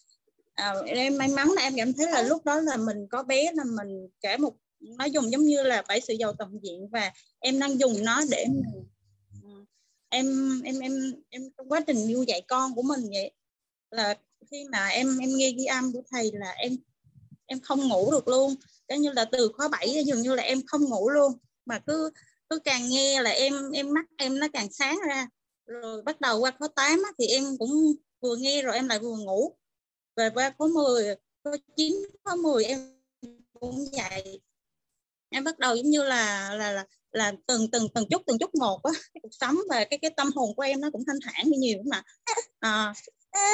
à, 0.54 0.74
em 0.86 1.18
may 1.18 1.28
mắn 1.28 1.50
là 1.56 1.62
em 1.62 1.72
cảm 1.76 1.92
thấy 1.92 2.06
là 2.10 2.22
lúc 2.22 2.44
đó 2.44 2.60
là 2.60 2.76
mình 2.76 3.06
có 3.10 3.22
bé 3.22 3.52
là 3.52 3.64
mình 3.64 4.08
kể 4.20 4.36
một 4.36 4.54
nó 4.82 5.04
dùng 5.04 5.32
giống 5.32 5.42
như 5.42 5.62
là 5.62 5.82
bảy 5.88 6.00
sự 6.00 6.14
giàu 6.14 6.32
toàn 6.32 6.58
diện 6.62 6.88
và 6.88 7.12
em 7.38 7.58
đang 7.58 7.80
dùng 7.80 8.04
nó 8.04 8.22
để 8.30 8.46
mình, 8.48 8.84
à, 9.42 9.50
em 10.08 10.26
em 10.64 10.78
em 10.78 11.14
em 11.28 11.50
trong 11.58 11.68
quá 11.68 11.80
trình 11.86 12.12
nuôi 12.12 12.24
dạy 12.28 12.42
con 12.48 12.74
của 12.74 12.82
mình 12.82 13.00
vậy. 13.10 13.32
Là 13.90 14.14
khi 14.50 14.64
mà 14.72 14.86
em 14.86 15.18
em 15.18 15.30
nghe 15.36 15.50
ghi 15.50 15.64
âm 15.64 15.92
của 15.92 16.02
thầy 16.10 16.30
là 16.34 16.50
em 16.50 16.76
em 17.46 17.60
không 17.60 17.88
ngủ 17.88 18.10
được 18.10 18.28
luôn. 18.28 18.54
Cái 18.88 18.98
như 18.98 19.12
là 19.12 19.24
từ 19.24 19.52
khóa 19.56 19.68
7 19.68 20.04
dường 20.06 20.22
như 20.22 20.34
là 20.34 20.42
em 20.42 20.66
không 20.66 20.84
ngủ 20.84 21.10
luôn. 21.10 21.32
Mà 21.64 21.78
cứ 21.78 22.10
cứ 22.48 22.58
càng 22.58 22.88
nghe 22.88 23.22
là 23.22 23.30
em 23.30 23.70
em 23.70 23.94
mắt 23.94 24.04
em 24.16 24.38
nó 24.38 24.46
càng 24.52 24.72
sáng 24.72 24.98
ra. 25.08 25.28
Rồi 25.66 26.02
bắt 26.02 26.20
đầu 26.20 26.40
qua 26.40 26.52
khóa 26.58 26.68
8 26.76 27.02
thì 27.18 27.26
em 27.26 27.44
cũng 27.58 27.94
vừa 28.20 28.36
nghe 28.36 28.62
rồi 28.62 28.74
em 28.74 28.88
lại 28.88 28.98
vừa 28.98 29.16
ngủ 29.16 29.56
về 30.16 30.30
qua 30.34 30.52
khóa 30.58 30.68
10 30.74 31.16
khóa 31.44 31.52
9 31.76 31.92
khóa 32.24 32.36
10 32.36 32.64
em 32.64 33.02
cũng 33.60 33.84
vậy. 33.92 34.40
Em 35.30 35.44
bắt 35.44 35.58
đầu 35.58 35.76
giống 35.76 35.86
như 35.86 36.02
là 36.02 36.54
là 36.54 36.72
là, 36.72 36.86
là 37.12 37.32
từng 37.46 37.70
từng 37.70 37.88
từng 37.94 38.04
chút 38.10 38.22
từng 38.26 38.38
chút 38.38 38.54
một 38.54 38.80
á. 38.82 38.92
Cái 39.14 39.20
cuộc 39.22 39.34
sống 39.40 39.56
và 39.68 39.84
cái 39.90 39.98
cái 40.02 40.10
tâm 40.16 40.30
hồn 40.34 40.54
của 40.56 40.62
em 40.62 40.80
nó 40.80 40.90
cũng 40.90 41.04
thanh 41.06 41.18
thản 41.24 41.50
đi 41.50 41.56
nhiều 41.56 41.78
mà. 41.90 42.02
À, 42.60 42.94
à. 43.30 43.52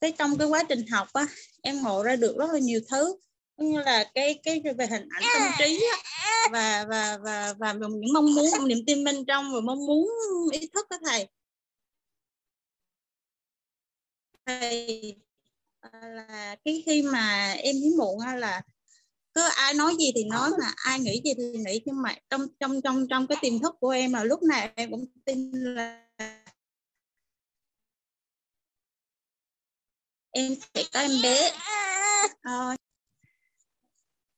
cái 0.00 0.12
trong 0.18 0.38
cái 0.38 0.48
quá 0.48 0.64
trình 0.68 0.86
học 0.86 1.08
á 1.12 1.26
em 1.62 1.82
ngộ 1.82 2.02
ra 2.02 2.16
được 2.16 2.36
rất 2.38 2.50
là 2.52 2.58
nhiều 2.58 2.80
thứ. 2.90 3.16
Như 3.56 3.80
là 3.80 4.04
cái 4.14 4.40
cái 4.42 4.62
về 4.78 4.86
hình 4.86 5.08
ảnh 5.10 5.22
tâm 5.34 5.42
trí 5.58 5.86
á, 5.92 5.98
và 6.52 6.84
và 6.88 7.18
và 7.18 7.54
và 7.58 7.72
những 7.72 8.12
mong 8.12 8.34
muốn 8.34 8.68
niềm 8.68 8.78
tin 8.86 9.04
bên 9.04 9.24
trong 9.24 9.54
và 9.54 9.60
mong 9.60 9.86
muốn 9.86 10.08
ý 10.52 10.68
thức 10.74 10.86
đó 10.90 10.98
thầy. 11.04 11.28
Thầy 14.48 15.16
à, 15.80 15.90
là 16.08 16.56
cái 16.64 16.82
khi 16.86 17.02
mà 17.02 17.52
em 17.52 17.76
hiếm 17.76 17.96
muộn 17.98 18.18
là 18.36 18.62
cứ 19.34 19.42
ai 19.56 19.74
nói 19.74 19.96
gì 19.98 20.12
thì 20.14 20.24
nói 20.24 20.50
mà 20.60 20.72
ai 20.76 21.00
nghĩ 21.00 21.20
gì 21.24 21.34
thì 21.36 21.58
nghĩ. 21.58 21.82
Nhưng 21.84 22.02
mà 22.02 22.14
trong 22.30 22.46
trong 22.60 22.82
trong 22.82 23.08
trong 23.10 23.26
cái 23.26 23.38
tiềm 23.42 23.58
thức 23.58 23.74
của 23.80 23.90
em 23.90 24.12
là 24.12 24.24
lúc 24.24 24.42
nào 24.42 24.68
em 24.76 24.90
cũng 24.90 25.06
tin 25.24 25.52
là 25.52 26.08
em 30.30 30.54
sẽ 30.74 30.84
có 30.92 31.00
em 31.00 31.10
bé. 31.22 31.50
À, 32.42 32.76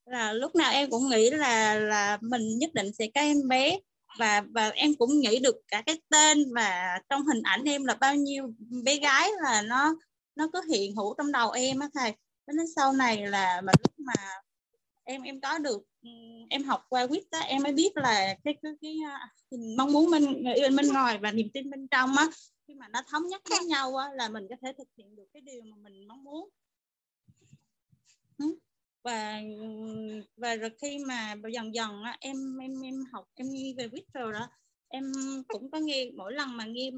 là 0.05 0.33
lúc 0.33 0.55
nào 0.57 0.73
em 0.73 0.91
cũng 0.91 1.09
nghĩ 1.09 1.31
là 1.31 1.75
là 1.75 2.19
mình 2.21 2.59
nhất 2.59 2.71
định 2.75 2.93
sẽ 2.99 3.07
có 3.15 3.21
em 3.21 3.49
bé 3.49 3.79
và 4.19 4.43
và 4.55 4.69
em 4.69 4.95
cũng 4.99 5.21
nghĩ 5.21 5.39
được 5.39 5.57
cả 5.69 5.83
cái 5.87 6.01
tên 6.09 6.55
và 6.55 6.99
trong 7.09 7.27
hình 7.27 7.43
ảnh 7.43 7.65
em 7.65 7.85
là 7.85 7.95
bao 7.95 8.15
nhiêu 8.15 8.53
bé 8.85 8.97
gái 8.97 9.31
là 9.43 9.63
nó 9.63 9.95
nó 10.37 10.49
cứ 10.53 10.61
hiện 10.71 10.97
hữu 10.97 11.15
trong 11.19 11.33
đầu 11.33 11.51
em 11.51 11.79
á 11.79 11.89
thầy. 11.95 12.13
Đến 12.47 12.57
sau 12.77 12.93
này 12.93 13.27
là 13.27 13.61
mà 13.61 13.73
lúc 13.73 13.93
mà 13.99 14.15
em 15.05 15.23
em 15.23 15.41
có 15.41 15.59
được 15.59 15.83
em 16.51 16.65
học 16.65 16.87
qua 16.89 17.07
quýt 17.07 17.23
á 17.31 17.41
em 17.41 17.63
mới 17.63 17.73
biết 17.73 17.97
là 17.97 18.37
cái 18.45 18.55
cái, 18.63 18.73
cái, 18.81 18.97
à, 19.11 19.29
cái 19.51 19.61
mong 19.79 19.93
muốn 19.93 20.11
mình 20.11 20.45
yêu 20.57 20.69
bên 20.77 20.89
ngoài 20.93 21.19
và 21.19 21.33
niềm 21.33 21.49
tin 21.55 21.71
bên 21.71 21.89
trong 21.89 22.17
á 22.17 22.29
khi 22.69 22.75
mà 22.75 22.89
nó 22.89 23.03
thống 23.09 23.27
nhất 23.27 23.43
với 23.51 23.65
nhau 23.65 23.97
á, 23.97 24.09
là 24.15 24.29
mình 24.29 24.47
có 24.51 24.57
thể 24.63 24.73
thực 24.79 24.89
hiện 24.97 25.17
được 25.17 25.27
cái 25.33 25.43
điều 25.43 25.63
mà 25.63 25.77
mình 25.77 26.09
mong 26.09 26.25
muốn 26.25 26.49
và 29.03 29.41
và 30.37 30.57
rồi 30.57 30.71
khi 30.83 30.99
mà 31.09 31.35
dần 31.55 31.75
dần 31.75 32.03
á, 32.03 32.17
em 32.21 32.59
em 32.59 32.81
em 32.81 32.95
học 33.13 33.25
em 33.35 33.47
nghe 33.51 33.75
về 33.79 33.89
viết 33.89 34.05
rồi 34.15 34.33
đó 34.33 34.49
em 34.89 35.13
cũng 35.49 35.71
có 35.71 35.79
nghe 35.79 36.11
mỗi 36.17 36.33
lần 36.33 36.57
mà 36.57 36.65
nghe 36.65 36.91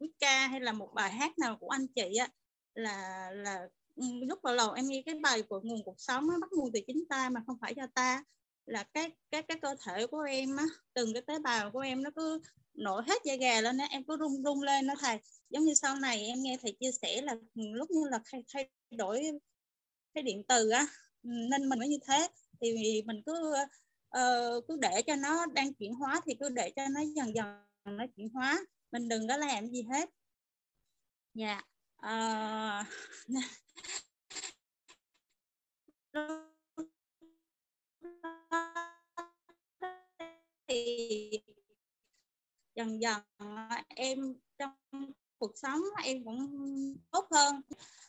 viết 0.00 0.10
ca 0.20 0.46
hay 0.46 0.60
là 0.60 0.72
một 0.72 0.90
bài 0.94 1.10
hát 1.12 1.38
nào 1.38 1.56
của 1.60 1.68
anh 1.68 1.86
chị 1.96 2.16
á 2.16 2.28
là 2.74 3.30
là 3.34 3.68
ừ, 3.96 4.04
lúc 4.28 4.38
vào 4.42 4.56
đầu 4.56 4.72
em 4.72 4.86
nghe 4.88 5.02
cái 5.06 5.14
bài 5.22 5.42
của 5.42 5.60
nguồn 5.64 5.84
cuộc 5.84 5.96
sống 5.98 6.30
á, 6.30 6.36
bắt 6.40 6.52
nguồn 6.52 6.70
từ 6.72 6.80
chính 6.86 7.04
ta 7.08 7.28
mà 7.28 7.42
không 7.46 7.56
phải 7.60 7.74
cho 7.74 7.86
ta 7.94 8.24
là 8.66 8.84
cái 8.94 9.10
cái 9.30 9.42
cái 9.42 9.58
cơ 9.62 9.76
thể 9.86 10.06
của 10.06 10.20
em 10.20 10.56
á 10.56 10.64
từng 10.94 11.12
cái 11.14 11.22
tế 11.22 11.38
bào 11.38 11.70
của 11.70 11.80
em 11.80 12.02
nó 12.02 12.10
cứ 12.16 12.40
nổi 12.74 13.02
hết 13.06 13.22
da 13.24 13.34
gà 13.36 13.60
lên 13.60 13.78
á 13.78 13.86
em 13.90 14.04
cứ 14.04 14.16
rung 14.20 14.42
rung 14.44 14.62
lên 14.62 14.86
nó 14.86 14.94
thầy. 15.00 15.18
Giống 15.50 15.64
như 15.64 15.74
sau 15.74 15.96
này 15.96 16.26
em 16.26 16.42
nghe 16.42 16.56
thầy 16.62 16.76
chia 16.80 16.90
sẻ 17.02 17.22
là 17.22 17.32
ừ, 17.32 17.62
lúc 17.74 17.90
như 17.90 18.00
là 18.10 18.20
thay, 18.24 18.44
thay 18.54 18.68
đổi 18.90 19.22
cái 20.14 20.22
điện 20.22 20.42
từ 20.48 20.70
á 20.70 20.86
nên 21.22 21.68
mình 21.68 21.78
mới 21.78 21.88
như 21.88 21.98
thế 22.08 22.28
thì 22.60 23.02
mình 23.06 23.22
cứ 23.26 23.54
uh, 24.18 24.64
cứ 24.68 24.76
để 24.80 25.02
cho 25.06 25.16
nó 25.16 25.46
đang 25.46 25.74
chuyển 25.74 25.94
hóa 25.94 26.20
thì 26.26 26.34
cứ 26.40 26.48
để 26.48 26.72
cho 26.76 26.82
nó 26.88 27.00
dần 27.00 27.34
dần 27.34 27.46
nó 27.84 28.04
chuyển 28.16 28.28
hóa 28.28 28.60
mình 28.92 29.08
đừng 29.08 29.28
có 29.28 29.36
làm 29.36 29.68
gì 29.68 29.82
hết 29.82 30.10
dạ 31.34 31.46
yeah. 31.46 31.64
Ờ, 32.02 32.84
uh, 36.18 36.52
thì 40.68 41.30
dần 42.74 43.00
dần 43.00 43.22
em 43.88 44.34
trong 44.58 44.72
cuộc 45.42 45.58
sống 45.58 45.80
em 46.04 46.24
cũng 46.24 46.96
tốt 47.10 47.26
hơn. 47.30 47.60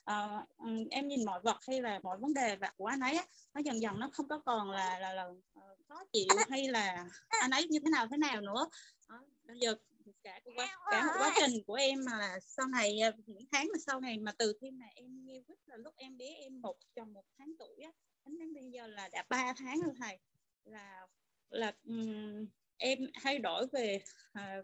À, 0.05 0.45
em 0.91 1.07
nhìn 1.07 1.25
mọi 1.25 1.41
vật 1.41 1.57
hay 1.67 1.81
là 1.81 1.99
mọi 2.03 2.17
vấn 2.17 2.33
đề 2.33 2.55
và 2.55 2.71
của 2.77 2.85
anh 2.85 2.99
ấy 2.99 3.19
nó 3.53 3.61
dần 3.65 3.81
dần 3.81 3.99
nó 3.99 4.09
không 4.13 4.27
có 4.27 4.39
còn 4.39 4.71
là 4.71 4.99
là, 4.99 5.13
là 5.13 5.25
uh, 5.25 5.79
khó 5.87 6.03
chịu 6.13 6.27
hay 6.49 6.67
là 6.67 7.05
anh 7.27 7.51
ấy 7.51 7.67
như 7.67 7.79
thế 7.79 7.89
nào 7.91 8.07
thế 8.11 8.17
nào 8.17 8.41
nữa. 8.41 8.69
À, 9.07 9.17
bây 9.43 9.59
giờ 9.59 9.75
cả 10.23 10.39
quá, 10.55 10.77
cả 10.91 11.05
một 11.05 11.13
quá 11.17 11.33
trình 11.35 11.63
của 11.67 11.73
em 11.73 12.05
mà 12.05 12.17
là 12.17 12.39
sau 12.39 12.67
này 12.67 12.99
ờ, 12.99 13.11
những 13.25 13.45
tháng 13.51 13.67
mà 13.73 13.79
sau 13.85 13.99
này 13.99 14.17
mà 14.17 14.31
từ 14.37 14.53
khi 14.61 14.71
mà 14.71 14.85
em 14.95 15.25
nghe 15.25 15.41
quyết 15.47 15.59
là 15.65 15.77
lúc 15.77 15.93
em 15.97 16.17
bé 16.17 16.25
em 16.25 16.61
một 16.61 16.75
chồng 16.95 17.13
một 17.13 17.25
tháng 17.37 17.53
tuổi 17.59 17.75
á 17.83 17.91
đến 18.25 18.53
bây 18.53 18.71
giờ 18.71 18.87
là 18.87 19.09
đã 19.11 19.23
ba 19.29 19.53
tháng 19.57 19.81
rồi 19.81 19.93
thầy. 19.99 20.19
Là 20.63 21.07
là 21.49 21.73
um, 21.85 22.45
em 22.77 22.99
thay 23.21 23.39
đổi 23.39 23.67
về 23.71 24.01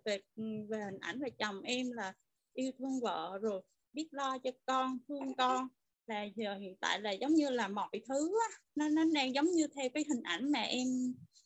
về 0.06 0.22
về 0.70 0.84
hình 0.86 1.00
ảnh 1.02 1.20
về 1.20 1.30
chồng 1.30 1.62
em 1.62 1.92
là 1.92 2.14
yêu 2.54 2.72
thương 2.80 3.00
vợ 3.02 3.40
rồi 3.42 3.62
biết 3.94 4.08
lo 4.12 4.38
cho 4.38 4.52
con 4.66 4.98
thương 5.08 5.36
con. 5.36 5.68
Là 6.08 6.24
giờ 6.36 6.56
hiện 6.56 6.76
tại 6.82 7.02
là 7.02 7.12
giống 7.12 7.34
như 7.34 7.50
là 7.50 7.68
mọi 7.68 8.02
thứ 8.10 8.40
á, 8.50 8.58
nó 8.76 8.90
nó 8.90 9.04
đang 9.14 9.36
giống 9.36 9.52
như 9.52 9.68
theo 9.68 9.90
cái 9.94 10.06
hình 10.10 10.24
ảnh 10.24 10.52
mà 10.52 10.60
em 10.60 10.88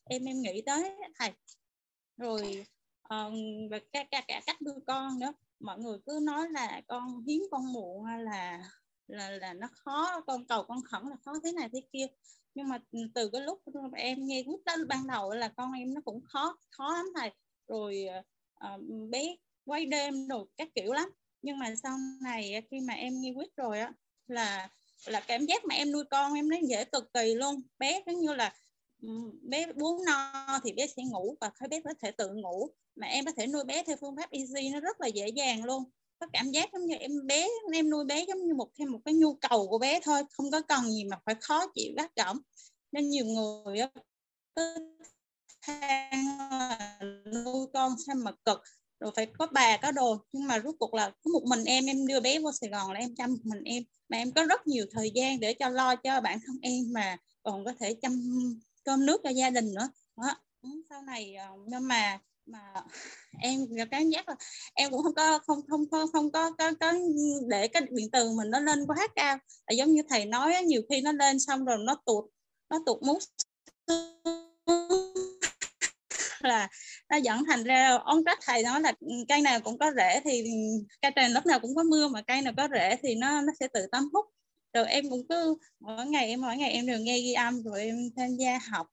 em 0.04 0.26
em 0.26 0.42
nghĩ 0.42 0.62
tới 0.66 0.96
thầy. 1.20 1.32
Rồi 2.18 2.66
um, 3.10 3.36
và 3.72 3.80
cả, 3.92 4.04
cả 4.12 4.24
cả 4.28 4.42
cách 4.46 4.62
nuôi 4.62 4.80
con 4.88 5.20
nữa. 5.20 5.34
Mọi 5.60 5.80
người 5.80 5.98
cứ 6.06 6.20
nói 6.24 6.50
là 6.50 6.82
con 6.88 7.24
hiếm 7.28 7.44
con 7.52 7.74
muộn 7.74 8.06
là 8.06 8.64
là 9.08 9.30
là 9.30 9.54
nó 9.54 9.68
khó 9.74 10.22
con 10.28 10.46
cầu 10.46 10.64
con 10.64 10.82
khẩn 10.84 11.10
là 11.10 11.16
khó 11.26 11.34
thế 11.44 11.52
này 11.52 11.70
thế 11.74 11.82
kia. 11.94 12.08
Nhưng 12.56 12.70
mà 12.70 12.80
từ 13.14 13.30
cái 13.30 13.42
lúc 13.42 13.62
em 13.96 14.28
nghe 14.28 14.44
quyết 14.48 14.66
đó 14.66 14.76
ban 14.88 15.08
đầu 15.08 15.34
là 15.34 15.48
con 15.48 15.72
em 15.72 15.94
nó 15.94 16.02
cũng 16.06 16.22
khó 16.26 16.58
khó 16.70 16.94
lắm 16.94 17.06
thầy. 17.16 17.32
Rồi 17.68 18.06
uh, 18.74 18.82
bé 19.10 19.36
quay 19.66 19.86
đêm 19.86 20.28
đồ 20.28 20.48
các 20.58 20.70
kiểu 20.76 20.94
lắm. 20.94 21.10
Nhưng 21.42 21.60
mà 21.60 21.76
sau 21.84 21.98
này 22.22 22.62
khi 22.72 22.80
mà 22.80 22.94
em 22.94 23.22
nghi 23.22 23.32
quyết 23.36 23.56
rồi 23.56 23.80
á, 23.80 23.92
là 24.28 24.70
là 25.06 25.20
cảm 25.28 25.46
giác 25.46 25.66
mà 25.66 25.76
em 25.76 25.92
nuôi 25.92 26.04
con 26.12 26.34
em 26.34 26.50
nó 26.50 26.58
dễ 26.70 26.86
cực 26.86 27.14
kỳ 27.14 27.34
luôn. 27.36 27.62
Bé 27.80 28.04
giống 28.06 28.20
như 28.20 28.34
là 28.34 28.54
ừ, 29.02 29.10
bé 29.42 29.74
bú 29.74 30.04
no 30.06 30.60
thì 30.64 30.74
bé 30.74 30.88
sẽ 30.88 31.04
ngủ 31.04 31.36
và 31.42 31.52
khi 31.60 31.68
bé 31.68 31.82
có 31.82 31.94
thể 32.02 32.12
tự 32.12 32.30
ngủ. 32.30 32.70
Mà 32.96 33.08
em 33.08 33.26
có 33.26 33.32
thể 33.38 33.48
nuôi 33.48 33.64
bé 33.64 33.84
theo 33.84 33.96
phương 34.02 34.16
pháp 34.16 34.32
easy, 34.32 34.70
nó 34.70 34.80
rất 34.80 35.02
là 35.02 35.08
dễ 35.08 35.28
dàng 35.28 35.64
luôn. 35.64 35.84
Có 36.20 36.28
cảm 36.34 36.52
giác 36.52 36.70
giống 36.74 36.86
như 36.86 36.96
em 36.96 37.28
bé, 37.28 37.48
em 37.74 37.90
nuôi 37.90 38.06
bé 38.06 38.26
giống 38.28 38.48
như 38.48 38.54
một, 38.54 38.70
thêm 38.80 38.92
một 38.92 39.00
cái 39.06 39.14
nhu 39.14 39.34
cầu 39.34 39.68
của 39.68 39.78
bé 39.78 40.00
thôi, 40.04 40.24
không 40.32 40.52
có 40.52 40.62
cần 40.62 40.92
gì 40.92 41.04
mà 41.06 41.20
phải 41.26 41.36
khó 41.42 41.68
chịu 41.76 41.94
gắt 41.98 42.16
gỏng. 42.16 42.38
Nên 42.92 43.10
nhiều 43.10 43.26
người 43.26 43.80
than 45.62 46.26
nuôi 47.26 47.68
con 47.74 47.96
sao 48.08 48.16
mà 48.16 48.32
cực 48.46 48.62
rồi 49.04 49.12
phải 49.16 49.26
có 49.26 49.48
bà 49.52 49.78
có 49.78 49.92
đồ. 49.92 50.18
Nhưng 50.32 50.48
mà 50.48 50.60
rốt 50.60 50.76
cuộc 50.80 50.94
là 50.94 51.12
có 51.24 51.32
một 51.34 51.44
mình 51.46 51.64
em 51.66 51.86
em 51.86 52.08
đưa 52.08 52.20
bé 52.20 52.40
vô 52.40 52.52
Sài 52.52 52.70
Gòn 52.70 52.92
là 52.92 53.00
em 53.00 53.16
chăm 53.16 53.38
mình 53.44 53.64
em. 53.64 53.84
Mà 54.10 54.18
em 54.18 54.32
có 54.32 54.44
rất 54.46 54.68
nhiều 54.68 54.86
thời 54.92 55.12
gian 55.16 55.40
để 55.40 55.54
cho 55.54 55.70
lo 55.70 55.96
cho 55.96 56.22
bản 56.22 56.40
thân 56.48 56.58
em 56.62 56.94
mà 56.94 57.18
còn 57.44 57.66
có 57.66 57.74
thể 57.80 57.96
chăm 58.02 58.22
cơm 58.84 59.06
nước 59.06 59.22
cho 59.24 59.30
gia 59.30 59.50
đình 59.50 59.74
nữa. 59.74 59.90
Đó. 60.18 60.36
Sau 60.90 61.02
này 61.02 61.36
ờ, 61.36 61.48
nhưng 61.68 61.88
mà 61.88 62.20
mà 62.46 62.60
em 63.42 63.68
cảm 63.92 64.10
giác 64.10 64.30
là 64.30 64.36
em 64.74 64.92
cũng 64.92 65.04
không 65.04 65.16
có 65.16 65.40
không 65.40 65.60
không 65.68 65.90
không 65.92 66.12
không 66.12 66.32
có 66.32 66.52
có, 66.52 66.72
có 66.80 66.94
để 67.48 67.68
cái 67.68 67.84
điện 67.90 68.10
từ 68.12 68.32
mình 68.32 68.50
nó 68.52 68.60
lên 68.60 68.86
quá 68.88 69.08
cao. 69.16 69.38
Là 69.68 69.74
giống 69.74 69.92
như 69.92 70.02
thầy 70.10 70.26
nói 70.26 70.64
nhiều 70.66 70.82
khi 70.90 71.02
nó 71.02 71.12
lên 71.12 71.40
xong 71.40 71.66
rồi 71.66 71.78
nó 71.86 71.96
tụt 72.06 72.26
nó 72.70 72.80
tụt 72.86 73.02
mút 73.04 73.20
là 76.44 76.68
nó 77.10 77.18
dẫn 77.18 77.44
thành 77.48 77.64
ra 77.64 77.98
ông 78.06 78.26
trách 78.26 78.40
thầy 78.42 78.64
nói 78.64 78.82
là 78.82 78.94
cây 79.30 79.42
nào 79.42 79.60
cũng 79.60 79.78
có 79.78 79.92
rễ 79.98 80.22
thì 80.26 80.44
cây 81.02 81.12
trời 81.16 81.30
lúc 81.30 81.46
nào 81.46 81.60
cũng 81.60 81.76
có 81.76 81.84
mưa 81.84 82.08
mà 82.08 82.22
cây 82.22 82.42
nào 82.42 82.54
có 82.58 82.68
rễ 82.72 82.96
thì 83.04 83.16
nó 83.16 83.42
nó 83.42 83.54
sẽ 83.60 83.68
tự 83.74 83.88
tắm 83.92 84.10
hút. 84.14 84.26
Rồi 84.74 84.86
em 84.88 85.10
cũng 85.10 85.28
cứ 85.30 85.58
mỗi 85.80 86.06
ngày 86.06 86.28
em 86.28 86.42
mỗi 86.42 86.58
ngày 86.58 86.72
em 86.72 86.86
đều 86.86 87.00
nghe 87.00 87.20
ghi 87.20 87.34
âm 87.34 87.64
rồi 87.64 87.82
em 87.82 88.10
tham 88.18 88.36
gia 88.36 88.60
học. 88.72 88.88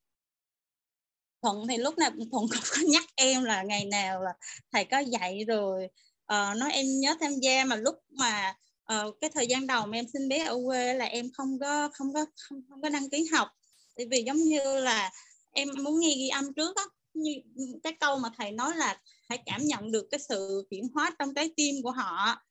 Thuận 1.43 1.69
thì 1.69 1.77
lúc 1.77 1.99
nào 1.99 2.11
thuận 2.11 2.29
cũng 2.31 2.47
có 2.51 2.83
nhắc 2.89 3.05
em 3.15 3.45
là 3.45 3.63
ngày 3.63 3.85
nào 3.85 4.23
là 4.23 4.33
thầy 4.73 4.85
có 4.85 4.99
dạy 4.99 5.45
rồi. 5.49 5.89
Uh, 6.33 6.57
nói 6.57 6.73
em 6.73 6.87
nhớ 7.01 7.17
tham 7.21 7.33
gia 7.43 7.65
mà 7.65 7.77
lúc 7.77 7.95
mà 8.11 8.55
uh, 8.93 9.17
cái 9.21 9.31
thời 9.35 9.47
gian 9.47 9.67
đầu 9.67 9.87
mà 9.87 9.99
em 9.99 10.05
sinh 10.13 10.29
bé 10.29 10.45
ở 10.45 10.59
quê 10.67 10.95
là 10.95 11.05
em 11.05 11.31
không 11.33 11.59
có 11.59 11.91
không 11.93 12.15
có 12.15 12.27
không, 12.37 12.61
không 12.69 12.83
có 12.83 12.89
đăng 12.89 13.11
ký 13.11 13.29
học. 13.33 13.49
Tại 13.97 14.07
vì 14.11 14.23
giống 14.23 14.37
như 14.37 14.81
là 14.81 15.11
em 15.53 15.69
muốn 15.83 16.01
nghe 16.01 16.15
ghi 16.19 16.29
âm 16.29 16.55
trước 16.55 16.77
đó 16.77 16.91
như 17.15 17.35
cái 17.83 17.93
câu 18.01 18.19
mà 18.19 18.31
thầy 18.37 18.53
nói 18.53 18.77
là 18.77 19.01
hãy 19.29 19.43
cảm 19.47 19.65
nhận 19.65 19.93
được 19.93 20.09
cái 20.11 20.21
sự 20.29 20.67
chuyển 20.71 20.89
hóa 20.95 21.11
trong 21.19 21.35
trái 21.35 21.51
tim 21.57 21.75
của 21.83 21.91
họ, 21.91 22.43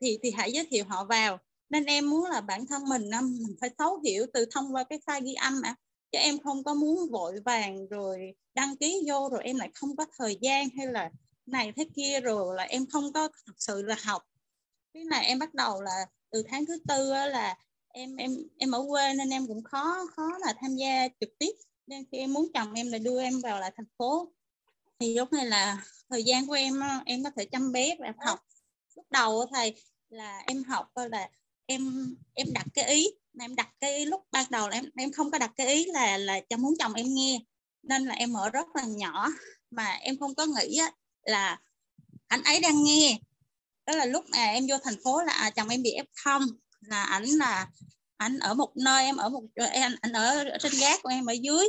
thì 0.00 0.18
thì 0.22 0.30
hãy 0.30 0.52
giới 0.52 0.66
thiệu 0.70 0.84
họ 0.84 1.04
vào. 1.04 1.38
Nên 1.70 1.84
em 1.84 2.10
muốn 2.10 2.24
là 2.24 2.40
bản 2.40 2.66
thân 2.66 2.84
mình 2.88 3.10
à, 3.10 3.20
mình 3.20 3.56
phải 3.60 3.70
thấu 3.78 4.00
hiểu 4.04 4.26
từ 4.32 4.44
thông 4.50 4.74
qua 4.74 4.84
cái 4.84 4.98
file 5.06 5.24
ghi 5.24 5.34
âm 5.34 5.60
mà 5.60 5.74
chứ 6.12 6.18
em 6.18 6.38
không 6.38 6.64
có 6.64 6.74
muốn 6.74 7.10
vội 7.10 7.40
vàng 7.44 7.88
rồi 7.88 8.34
đăng 8.54 8.76
ký 8.76 9.02
vô 9.08 9.28
rồi 9.32 9.40
em 9.44 9.56
lại 9.56 9.70
không 9.74 9.96
có 9.96 10.06
thời 10.18 10.38
gian 10.40 10.68
hay 10.76 10.86
là 10.86 11.10
này 11.46 11.72
thế 11.76 11.84
kia 11.94 12.20
rồi 12.20 12.56
là 12.56 12.62
em 12.62 12.86
không 12.86 13.12
có 13.12 13.28
thực 13.46 13.56
sự 13.58 13.82
là 13.82 13.96
học. 14.02 14.22
Cái 14.94 15.04
này 15.04 15.26
em 15.26 15.38
bắt 15.38 15.54
đầu 15.54 15.82
là 15.82 16.06
từ 16.30 16.42
tháng 16.48 16.66
thứ 16.66 16.78
tư 16.88 17.12
là 17.12 17.58
em 17.88 18.16
em 18.16 18.36
em 18.58 18.70
ở 18.70 18.84
quê 18.88 19.14
nên 19.14 19.30
em 19.30 19.46
cũng 19.46 19.64
khó 19.64 20.06
khó 20.16 20.38
là 20.46 20.54
tham 20.60 20.76
gia 20.76 21.08
trực 21.20 21.38
tiếp 21.38 21.52
nên 21.86 22.04
khi 22.12 22.18
em 22.18 22.32
muốn 22.32 22.48
chồng 22.54 22.74
em 22.74 22.92
là 22.92 22.98
đưa 22.98 23.20
em 23.22 23.40
vào 23.40 23.60
lại 23.60 23.72
thành 23.76 23.86
phố 23.98 24.32
thì 24.98 25.14
lúc 25.14 25.32
này 25.32 25.46
là 25.46 25.84
thời 26.10 26.24
gian 26.24 26.46
của 26.46 26.52
em 26.52 26.80
em 27.06 27.24
có 27.24 27.30
thể 27.36 27.44
chăm 27.44 27.72
bé 27.72 27.96
và 27.98 28.12
học. 28.26 28.40
Lúc 28.96 29.06
đầu 29.10 29.46
thầy 29.52 29.82
là 30.08 30.42
em 30.46 30.64
học 30.64 30.92
là 30.94 31.28
em 31.66 32.14
em 32.34 32.46
đặt 32.52 32.66
cái 32.74 32.84
ý 32.84 33.08
em 33.40 33.54
đặt 33.54 33.68
cái 33.80 33.98
ý 33.98 34.04
lúc 34.04 34.22
ban 34.32 34.46
đầu 34.50 34.68
là 34.68 34.76
em 34.76 34.90
em 34.96 35.12
không 35.12 35.30
có 35.30 35.38
đặt 35.38 35.52
cái 35.56 35.66
ý 35.66 35.84
là 35.84 36.18
là 36.18 36.40
cho 36.50 36.56
muốn 36.56 36.74
chồng 36.78 36.94
em 36.94 37.06
nghe. 37.14 37.38
Nên 37.82 38.04
là 38.04 38.14
em 38.14 38.32
ở 38.32 38.50
rất 38.50 38.66
là 38.74 38.84
nhỏ 38.84 39.28
mà 39.70 39.86
em 39.86 40.18
không 40.18 40.34
có 40.34 40.46
nghĩ 40.46 40.78
là 41.22 41.60
anh 42.28 42.42
ấy 42.42 42.60
đang 42.60 42.84
nghe. 42.84 43.18
Đó 43.86 43.96
là 43.96 44.04
lúc 44.04 44.24
mà 44.28 44.44
em 44.44 44.66
vô 44.68 44.78
thành 44.78 44.96
phố 45.04 45.22
là 45.22 45.32
à, 45.32 45.50
chồng 45.50 45.68
em 45.68 45.82
bị 45.82 45.90
f 45.98 46.04
không 46.24 46.42
là 46.80 47.02
ảnh 47.02 47.24
là 47.24 47.70
anh 48.16 48.38
ở 48.38 48.54
một 48.54 48.76
nơi 48.76 49.04
em 49.04 49.16
ở 49.16 49.28
một 49.28 49.42
em 49.72 49.92
anh 50.00 50.12
ở 50.12 50.44
trên 50.60 50.72
gác 50.80 51.02
của 51.02 51.08
em 51.08 51.26
ở 51.26 51.32
dưới. 51.32 51.66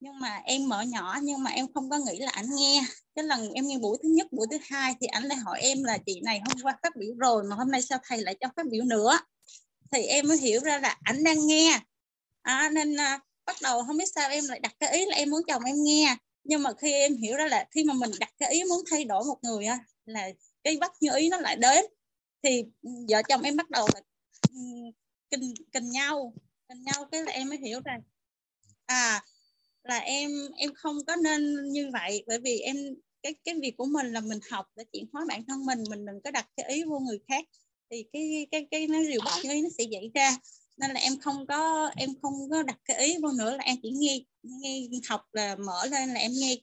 Nhưng 0.00 0.20
mà 0.20 0.40
em 0.44 0.68
mở 0.68 0.82
nhỏ 0.82 1.18
nhưng 1.22 1.42
mà 1.42 1.50
em 1.50 1.72
không 1.74 1.90
có 1.90 1.98
nghĩ 1.98 2.18
là 2.18 2.30
anh 2.34 2.46
nghe. 2.54 2.82
Cái 3.14 3.24
lần 3.24 3.52
em 3.52 3.66
nghe 3.66 3.78
buổi 3.78 3.98
thứ 4.02 4.08
nhất 4.08 4.26
buổi 4.32 4.46
thứ 4.50 4.58
hai 4.62 4.94
thì 5.00 5.06
anh 5.06 5.24
lại 5.24 5.38
hỏi 5.38 5.60
em 5.60 5.84
là 5.84 5.98
chị 6.06 6.20
này 6.24 6.40
hôm 6.46 6.56
qua 6.62 6.78
phát 6.82 6.96
biểu 6.96 7.14
rồi 7.18 7.44
mà 7.44 7.56
hôm 7.56 7.70
nay 7.70 7.82
sao 7.82 7.98
thầy 8.04 8.18
lại 8.18 8.36
cho 8.40 8.48
phát 8.56 8.66
biểu 8.70 8.84
nữa? 8.84 9.18
Thì 9.92 10.02
em 10.02 10.28
mới 10.28 10.38
hiểu 10.38 10.60
ra 10.60 10.78
là 10.78 10.96
anh 11.02 11.24
đang 11.24 11.46
nghe. 11.46 11.80
À, 12.42 12.70
nên 12.72 12.96
à, 12.96 13.20
bắt 13.46 13.56
đầu 13.62 13.84
không 13.86 13.96
biết 13.96 14.08
sao 14.14 14.30
em 14.30 14.44
lại 14.48 14.60
đặt 14.60 14.74
cái 14.80 14.92
ý 14.92 15.06
là 15.06 15.16
em 15.16 15.30
muốn 15.30 15.42
chồng 15.48 15.64
em 15.64 15.76
nghe. 15.84 16.16
Nhưng 16.44 16.62
mà 16.62 16.70
khi 16.78 16.92
em 16.92 17.16
hiểu 17.16 17.36
ra 17.36 17.46
là 17.46 17.66
khi 17.70 17.84
mà 17.84 17.94
mình 17.94 18.10
đặt 18.20 18.32
cái 18.38 18.52
ý 18.52 18.64
muốn 18.64 18.80
thay 18.90 19.04
đổi 19.04 19.24
một 19.24 19.38
người 19.42 19.66
á 19.66 19.78
là 20.04 20.28
cái 20.64 20.76
bắt 20.80 20.92
như 21.00 21.10
ý 21.16 21.28
nó 21.28 21.40
lại 21.40 21.56
đến. 21.56 21.84
Thì 22.42 22.62
ừ, 22.82 22.90
vợ 23.08 23.22
chồng 23.28 23.42
em 23.42 23.56
bắt 23.56 23.70
đầu 23.70 23.86
là 23.94 24.00
ừ, 24.52 24.58
kình 25.30 25.54
kình 25.72 25.90
nhau 25.90 26.34
kình 26.68 26.82
nhau 26.82 27.08
cái 27.12 27.22
là 27.22 27.32
em 27.32 27.48
mới 27.48 27.58
hiểu 27.58 27.80
rằng 27.84 28.00
à 28.86 29.24
là 29.84 29.98
em 29.98 30.30
em 30.56 30.74
không 30.74 31.04
có 31.06 31.16
nên 31.16 31.72
như 31.72 31.90
vậy. 31.92 32.24
Bởi 32.26 32.38
vì 32.40 32.58
em 32.58 32.76
cái 33.22 33.34
cái 33.44 33.54
việc 33.62 33.74
của 33.76 33.84
mình 33.84 34.12
là 34.12 34.20
mình 34.20 34.38
học 34.50 34.66
để 34.76 34.84
chuyển 34.92 35.06
hóa 35.12 35.24
bản 35.28 35.44
thân 35.46 35.66
mình 35.66 35.84
mình 35.90 36.06
đừng 36.06 36.20
có 36.24 36.30
đặt 36.30 36.48
cái 36.56 36.66
ý 36.68 36.82
vô 36.84 36.98
người 36.98 37.18
khác. 37.28 37.44
Thì 37.90 38.04
cái 38.12 38.46
cái 38.50 38.66
cái 38.70 38.86
nó 38.86 38.98
điều 39.02 39.20
bất 39.24 39.42
ý 39.42 39.62
nó 39.62 39.68
sẽ 39.78 39.84
xảy 39.92 40.10
ra. 40.14 40.36
Nên 40.76 40.90
là 40.90 41.00
em 41.00 41.18
không 41.20 41.46
có 41.46 41.90
em 41.96 42.10
không 42.22 42.50
có 42.50 42.62
đặt 42.62 42.78
cái 42.84 43.06
ý 43.06 43.16
vô 43.22 43.32
nữa 43.32 43.56
là 43.56 43.64
em 43.64 43.76
chỉ 43.82 43.90
nghe 43.90 44.20
nghe 44.42 44.88
học 45.08 45.22
là 45.32 45.56
mở 45.56 45.86
lên 45.86 46.08
là 46.08 46.20
em 46.20 46.32
nghe 46.34 46.56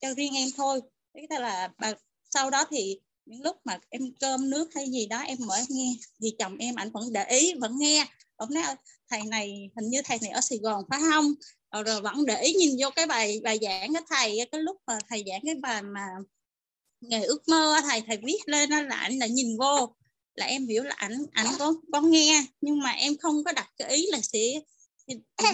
cho 0.00 0.14
riêng 0.14 0.34
em 0.34 0.48
thôi. 0.56 0.80
Tức 1.14 1.20
là 1.40 1.72
bà, 1.78 1.92
sau 2.30 2.50
đó 2.50 2.64
thì 2.70 2.98
lúc 3.26 3.56
mà 3.64 3.78
em 3.88 4.02
cơm 4.20 4.50
nước 4.50 4.74
hay 4.74 4.90
gì 4.90 5.06
đó 5.06 5.18
em 5.18 5.38
mở 5.40 5.54
em 5.54 5.66
nghe 5.68 5.94
thì 6.22 6.34
chồng 6.38 6.56
em 6.58 6.74
ảnh 6.74 6.90
vẫn 6.90 7.12
để 7.12 7.24
ý 7.24 7.54
vẫn 7.54 7.78
nghe. 7.78 8.06
Ông 8.36 8.54
nói 8.54 8.64
thầy 9.10 9.22
này 9.22 9.70
hình 9.76 9.90
như 9.90 10.02
thầy 10.02 10.18
này 10.22 10.30
ở 10.30 10.40
Sài 10.40 10.58
Gòn 10.58 10.84
phải 10.90 11.00
không? 11.10 11.34
Rồi, 11.72 11.82
rồi 11.82 12.00
vẫn 12.00 12.26
để 12.26 12.42
ý 12.42 12.54
nhìn 12.54 12.76
vô 12.80 12.90
cái 12.90 13.06
bài 13.06 13.40
bài 13.44 13.58
giảng 13.62 13.94
cái 13.94 14.02
thầy. 14.08 14.38
Cái 14.52 14.60
lúc 14.60 14.76
mà 14.86 14.98
thầy 15.08 15.24
giảng 15.26 15.40
cái 15.44 15.54
bài 15.54 15.82
mà 15.82 16.06
nghề 17.00 17.24
ước 17.24 17.48
mơ 17.48 17.80
thầy 17.82 18.02
thầy 18.06 18.16
viết 18.16 18.38
lên 18.46 18.70
đó 18.70 18.82
là 18.82 18.96
ảnh 18.96 19.18
là 19.18 19.26
nhìn 19.26 19.56
vô. 19.58 19.94
Là 20.34 20.46
em 20.46 20.66
hiểu 20.66 20.82
là 20.82 20.94
ảnh 20.94 21.26
ảnh 21.32 21.46
có 21.58 21.74
có 21.92 22.00
nghe. 22.00 22.44
Nhưng 22.60 22.78
mà 22.78 22.90
em 22.90 23.16
không 23.16 23.44
có 23.44 23.52
đặt 23.52 23.70
cái 23.76 23.90
ý 23.90 24.06
là 24.06 24.20
sẽ 24.22 24.60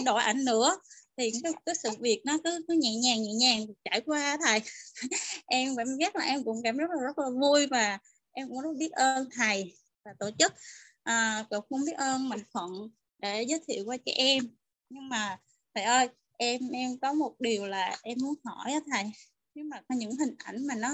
đổi 0.04 0.22
ảnh 0.22 0.44
nữa 0.44 0.78
thì 1.16 1.30
cái, 1.42 1.52
cái 1.66 1.74
sự 1.74 1.90
việc 2.00 2.22
nó 2.24 2.38
cứ 2.44 2.64
cứ 2.68 2.74
nhẹ 2.74 2.94
nhàng 2.94 3.22
nhẹ 3.22 3.32
nhàng 3.32 3.66
trải 3.84 4.00
qua 4.00 4.38
thầy. 4.44 4.60
Em 5.46 5.76
cảm 5.76 5.86
giác 6.00 6.16
là 6.16 6.24
em 6.24 6.44
cũng 6.44 6.62
cảm 6.64 6.76
rất 6.76 6.90
là 6.90 7.06
rất 7.06 7.18
là 7.18 7.30
vui 7.40 7.66
và 7.66 7.98
em 8.32 8.48
cũng 8.48 8.60
rất 8.60 8.70
biết 8.78 8.92
ơn 8.92 9.28
thầy 9.32 9.74
và 10.04 10.14
tổ 10.18 10.30
chức. 10.38 10.52
À, 11.02 11.46
cũng 11.50 11.64
không 11.70 11.84
biết 11.86 11.92
ơn 11.96 12.28
mạnh 12.28 12.42
thuận 12.52 12.72
để 13.18 13.42
giới 13.42 13.60
thiệu 13.68 13.84
qua 13.86 13.96
cho 13.96 14.12
em. 14.16 14.44
Nhưng 14.88 15.08
mà 15.08 15.38
thầy 15.74 15.84
ơi 15.84 16.08
em 16.38 16.60
em 16.72 16.98
có 16.98 17.12
một 17.12 17.34
điều 17.38 17.66
là 17.66 17.96
em 18.02 18.18
muốn 18.22 18.34
hỏi 18.44 18.72
thầy. 18.92 19.04
Nếu 19.54 19.64
mà 19.64 19.80
có 19.88 19.94
những 19.94 20.16
hình 20.16 20.34
ảnh 20.38 20.66
mà 20.66 20.74
nó 20.74 20.90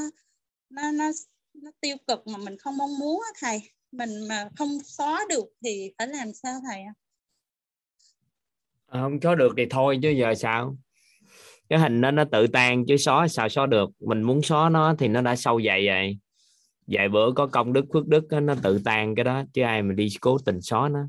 nó 0.70 0.90
nó 0.92 1.10
nó 1.54 1.70
tiêu 1.80 1.96
cực 2.06 2.26
mà 2.26 2.38
mình 2.38 2.58
không 2.58 2.76
mong 2.76 2.98
muốn 2.98 3.22
thầy 3.38 3.62
mình 3.92 4.28
mà 4.28 4.48
không 4.56 4.78
xóa 4.84 5.24
được 5.28 5.44
thì 5.64 5.92
phải 5.98 6.08
làm 6.08 6.34
sao 6.34 6.60
thầy 6.68 6.82
ạ? 6.82 6.94
à, 6.94 7.07
không 8.92 9.20
xóa 9.22 9.34
được 9.34 9.54
thì 9.56 9.66
thôi 9.70 9.98
chứ 10.02 10.10
giờ 10.10 10.34
sao 10.34 10.76
cái 11.68 11.78
hình 11.78 12.00
đó 12.00 12.10
nó 12.10 12.24
tự 12.32 12.46
tan 12.46 12.86
chứ 12.86 12.96
xóa 12.96 13.28
sao 13.28 13.48
xóa 13.48 13.66
được 13.66 13.90
mình 14.00 14.22
muốn 14.22 14.42
xóa 14.42 14.68
nó 14.68 14.94
thì 14.98 15.08
nó 15.08 15.20
đã 15.20 15.36
sâu 15.36 15.60
dày 15.66 15.86
vậy 15.86 16.18
vài 16.86 17.08
bữa 17.08 17.32
có 17.36 17.46
công 17.46 17.72
đức 17.72 17.84
phước 17.92 18.06
đức 18.06 18.24
nó 18.42 18.54
tự 18.62 18.80
tan 18.84 19.14
cái 19.14 19.24
đó 19.24 19.42
chứ 19.52 19.62
ai 19.62 19.82
mà 19.82 19.94
đi 19.94 20.08
cố 20.20 20.38
tình 20.44 20.60
xóa 20.60 20.88
nó 20.88 21.00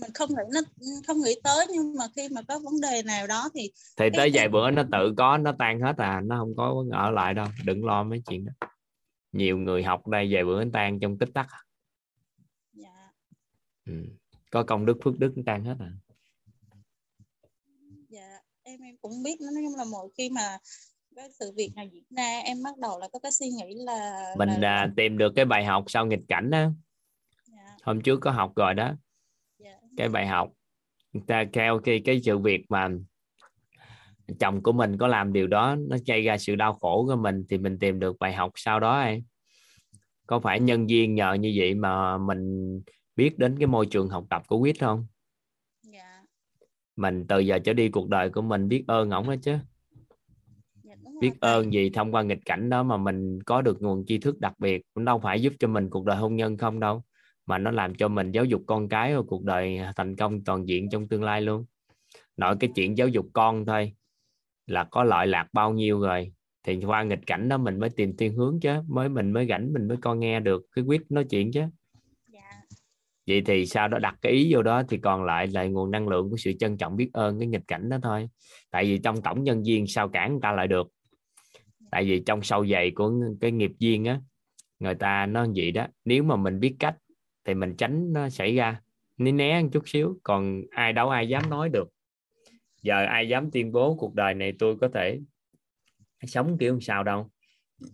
mình 0.00 0.10
không 0.14 0.28
nghĩ 0.28 0.42
nó 0.54 0.60
không 1.06 1.16
nghĩ 1.24 1.34
tới 1.44 1.66
nhưng 1.72 1.96
mà 1.96 2.04
khi 2.16 2.28
mà 2.28 2.42
có 2.48 2.58
vấn 2.58 2.80
đề 2.80 3.02
nào 3.02 3.26
đó 3.26 3.48
thì 3.54 3.70
thì 3.96 4.08
tới 4.16 4.30
vài 4.34 4.48
bữa 4.48 4.70
nó 4.70 4.82
tự 4.92 5.14
có 5.16 5.38
nó 5.38 5.52
tan 5.58 5.80
hết 5.80 5.96
à 5.96 6.20
nó 6.24 6.38
không 6.38 6.56
có 6.56 6.84
ở 6.92 7.10
lại 7.10 7.34
đâu 7.34 7.46
đừng 7.64 7.84
lo 7.84 8.02
mấy 8.02 8.22
chuyện 8.26 8.44
đó 8.44 8.68
nhiều 9.32 9.58
người 9.58 9.82
học 9.82 10.06
đây 10.06 10.28
vài 10.30 10.44
bữa 10.44 10.64
nó 10.64 10.70
tan 10.72 11.00
trong 11.00 11.18
tích 11.18 11.28
tắc 11.34 11.46
à. 11.50 11.60
dạ. 12.72 13.10
ừ. 13.86 13.92
Có 14.50 14.62
công 14.62 14.86
đức 14.86 14.98
phước 15.04 15.18
đức 15.18 15.34
tan 15.46 15.64
hết 15.64 15.76
à? 15.80 15.92
Dạ 18.08 18.38
em 18.62 18.80
em 18.80 18.96
cũng 19.02 19.22
biết. 19.22 19.40
Nói 19.40 19.62
chung 19.66 19.78
là 19.78 19.84
mỗi 19.90 20.08
khi 20.18 20.30
mà 20.30 20.58
cái 21.16 21.28
sự 21.38 21.52
việc 21.56 21.70
này 21.76 21.90
diễn 21.92 22.04
ra 22.16 22.40
em 22.44 22.62
bắt 22.62 22.78
đầu 22.78 22.98
là 22.98 23.08
có 23.12 23.18
cái 23.18 23.32
suy 23.32 23.48
nghĩ 23.48 23.74
là 23.74 24.24
mình 24.38 24.48
là... 24.48 24.76
À, 24.76 24.92
tìm 24.96 25.18
được 25.18 25.32
cái 25.36 25.44
bài 25.44 25.64
học 25.64 25.84
sau 25.86 26.06
nghịch 26.06 26.22
cảnh 26.28 26.50
đó 26.50 26.70
dạ. 27.46 27.76
hôm 27.82 28.00
trước 28.00 28.18
có 28.20 28.30
học 28.30 28.52
rồi 28.56 28.74
đó. 28.74 28.92
Dạ. 29.58 29.80
cái 29.96 30.08
bài 30.08 30.26
học 30.26 30.52
ta 31.26 31.44
theo 31.52 31.80
cái 31.84 32.02
cái 32.04 32.20
sự 32.24 32.38
việc 32.38 32.60
mà 32.68 32.88
chồng 34.38 34.62
của 34.62 34.72
mình 34.72 34.98
có 34.98 35.08
làm 35.08 35.32
điều 35.32 35.46
đó 35.46 35.76
nó 35.88 35.96
gây 36.06 36.22
ra 36.22 36.38
sự 36.38 36.56
đau 36.56 36.72
khổ 36.74 37.04
của 37.06 37.16
mình 37.16 37.44
thì 37.48 37.58
mình 37.58 37.78
tìm 37.78 38.00
được 38.00 38.16
bài 38.18 38.32
học 38.32 38.52
sau 38.54 38.80
đó 38.80 39.00
em. 39.00 39.22
Có 40.26 40.40
phải 40.40 40.60
nhân 40.60 40.86
viên 40.86 41.14
nhờ 41.14 41.32
như 41.34 41.52
vậy 41.56 41.74
mà 41.74 42.18
mình 42.18 42.80
biết 43.20 43.38
đến 43.38 43.56
cái 43.58 43.66
môi 43.66 43.86
trường 43.86 44.08
học 44.08 44.24
tập 44.30 44.42
của 44.46 44.60
quýt 44.60 44.80
không 44.80 45.06
dạ. 45.82 46.22
mình 46.96 47.26
từ 47.28 47.38
giờ 47.38 47.58
trở 47.58 47.72
đi 47.72 47.88
cuộc 47.88 48.08
đời 48.08 48.30
của 48.30 48.42
mình 48.42 48.68
biết 48.68 48.84
ơn 48.86 49.10
ổng 49.10 49.26
đó 49.26 49.34
chứ 49.42 49.58
dạ, 50.82 50.94
biết 51.20 51.32
ơn 51.40 51.72
gì 51.72 51.90
thông 51.90 52.14
qua 52.14 52.22
nghịch 52.22 52.44
cảnh 52.44 52.70
đó 52.70 52.82
mà 52.82 52.96
mình 52.96 53.42
có 53.42 53.62
được 53.62 53.82
nguồn 53.82 54.06
tri 54.06 54.18
thức 54.18 54.40
đặc 54.40 54.52
biệt 54.58 54.82
cũng 54.94 55.04
đâu 55.04 55.18
phải 55.18 55.42
giúp 55.42 55.52
cho 55.58 55.68
mình 55.68 55.90
cuộc 55.90 56.04
đời 56.04 56.16
hôn 56.16 56.36
nhân 56.36 56.56
không 56.56 56.80
đâu 56.80 57.02
mà 57.46 57.58
nó 57.58 57.70
làm 57.70 57.94
cho 57.94 58.08
mình 58.08 58.30
giáo 58.30 58.44
dục 58.44 58.62
con 58.66 58.88
cái 58.88 59.16
và 59.16 59.22
cuộc 59.28 59.44
đời 59.44 59.80
thành 59.96 60.16
công 60.16 60.44
toàn 60.44 60.68
diện 60.68 60.90
trong 60.90 61.08
tương 61.08 61.24
lai 61.24 61.42
luôn 61.42 61.64
nội 62.36 62.56
cái 62.60 62.70
chuyện 62.74 62.98
giáo 62.98 63.08
dục 63.08 63.26
con 63.32 63.66
thôi 63.66 63.92
là 64.66 64.84
có 64.84 65.04
lợi 65.04 65.26
lạc 65.26 65.48
bao 65.52 65.72
nhiêu 65.72 66.00
rồi 66.00 66.32
thì 66.62 66.84
qua 66.84 67.02
nghịch 67.02 67.26
cảnh 67.26 67.48
đó 67.48 67.58
mình 67.58 67.78
mới 67.78 67.90
tìm 67.90 68.16
thiên 68.16 68.34
hướng 68.34 68.60
chứ 68.60 68.74
mới 68.88 69.08
mình 69.08 69.32
mới 69.32 69.46
rảnh 69.46 69.72
mình 69.72 69.88
mới 69.88 69.96
con 70.00 70.20
nghe 70.20 70.40
được 70.40 70.66
cái 70.76 70.84
quyết 70.84 71.10
nói 71.10 71.24
chuyện 71.30 71.52
chứ 71.52 71.62
vậy 73.30 73.42
thì 73.46 73.66
sau 73.66 73.88
đó 73.88 73.98
đặt 73.98 74.16
cái 74.22 74.32
ý 74.32 74.54
vô 74.54 74.62
đó 74.62 74.82
thì 74.88 74.98
còn 74.98 75.24
lại 75.24 75.46
là 75.46 75.64
nguồn 75.64 75.90
năng 75.90 76.08
lượng 76.08 76.30
của 76.30 76.36
sự 76.36 76.52
trân 76.52 76.76
trọng 76.76 76.96
biết 76.96 77.10
ơn, 77.12 77.38
cái 77.38 77.48
nghịch 77.48 77.66
cảnh 77.68 77.88
đó 77.88 77.98
thôi. 78.02 78.28
Tại 78.70 78.84
vì 78.84 78.98
trong 78.98 79.22
tổng 79.22 79.44
nhân 79.44 79.62
viên 79.62 79.86
sao 79.86 80.08
cản 80.08 80.30
người 80.30 80.40
ta 80.42 80.52
lại 80.52 80.68
được. 80.68 80.88
Tại 81.90 82.04
vì 82.04 82.22
trong 82.26 82.42
sâu 82.42 82.66
dày 82.66 82.90
của 82.90 83.12
cái 83.40 83.50
nghiệp 83.50 83.72
duyên 83.78 84.04
á, 84.04 84.20
người 84.78 84.94
ta 84.94 85.26
nó 85.26 85.46
vậy 85.56 85.70
đó, 85.70 85.86
nếu 86.04 86.22
mà 86.22 86.36
mình 86.36 86.60
biết 86.60 86.76
cách 86.78 86.96
thì 87.44 87.54
mình 87.54 87.74
tránh 87.76 88.12
nó 88.12 88.28
xảy 88.28 88.54
ra. 88.54 88.80
Né 89.18 89.32
né 89.32 89.62
một 89.62 89.68
chút 89.72 89.88
xíu, 89.88 90.18
còn 90.22 90.62
ai 90.70 90.92
đâu 90.92 91.08
ai 91.08 91.28
dám 91.28 91.50
nói 91.50 91.68
được. 91.68 91.88
Giờ 92.82 93.04
ai 93.04 93.28
dám 93.28 93.50
tuyên 93.50 93.72
bố 93.72 93.94
cuộc 93.94 94.14
đời 94.14 94.34
này 94.34 94.52
tôi 94.58 94.76
có 94.80 94.88
thể 94.94 95.20
sống 96.26 96.58
kiểu 96.58 96.80
sao 96.80 97.04
đâu. 97.04 97.30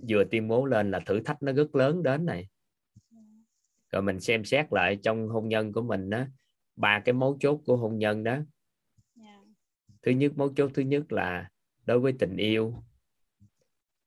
Vừa 0.08 0.24
tuyên 0.24 0.48
bố 0.48 0.64
lên 0.64 0.90
là 0.90 1.00
thử 1.00 1.20
thách 1.20 1.42
nó 1.42 1.52
rất 1.52 1.74
lớn 1.74 2.02
đến 2.02 2.26
này 2.26 2.48
rồi 3.92 4.02
mình 4.02 4.20
xem 4.20 4.44
xét 4.44 4.72
lại 4.72 4.98
trong 5.02 5.28
hôn 5.28 5.48
nhân 5.48 5.72
của 5.72 5.82
mình 5.82 6.10
đó 6.10 6.24
ba 6.76 7.00
cái 7.00 7.12
mấu 7.12 7.36
chốt 7.40 7.60
của 7.66 7.76
hôn 7.76 7.98
nhân 7.98 8.24
đó. 8.24 8.38
Thứ 10.02 10.12
nhất 10.12 10.32
mấu 10.36 10.52
chốt 10.54 10.70
thứ 10.74 10.82
nhất 10.82 11.12
là 11.12 11.50
đối 11.86 12.00
với 12.00 12.12
tình 12.18 12.36
yêu 12.36 12.82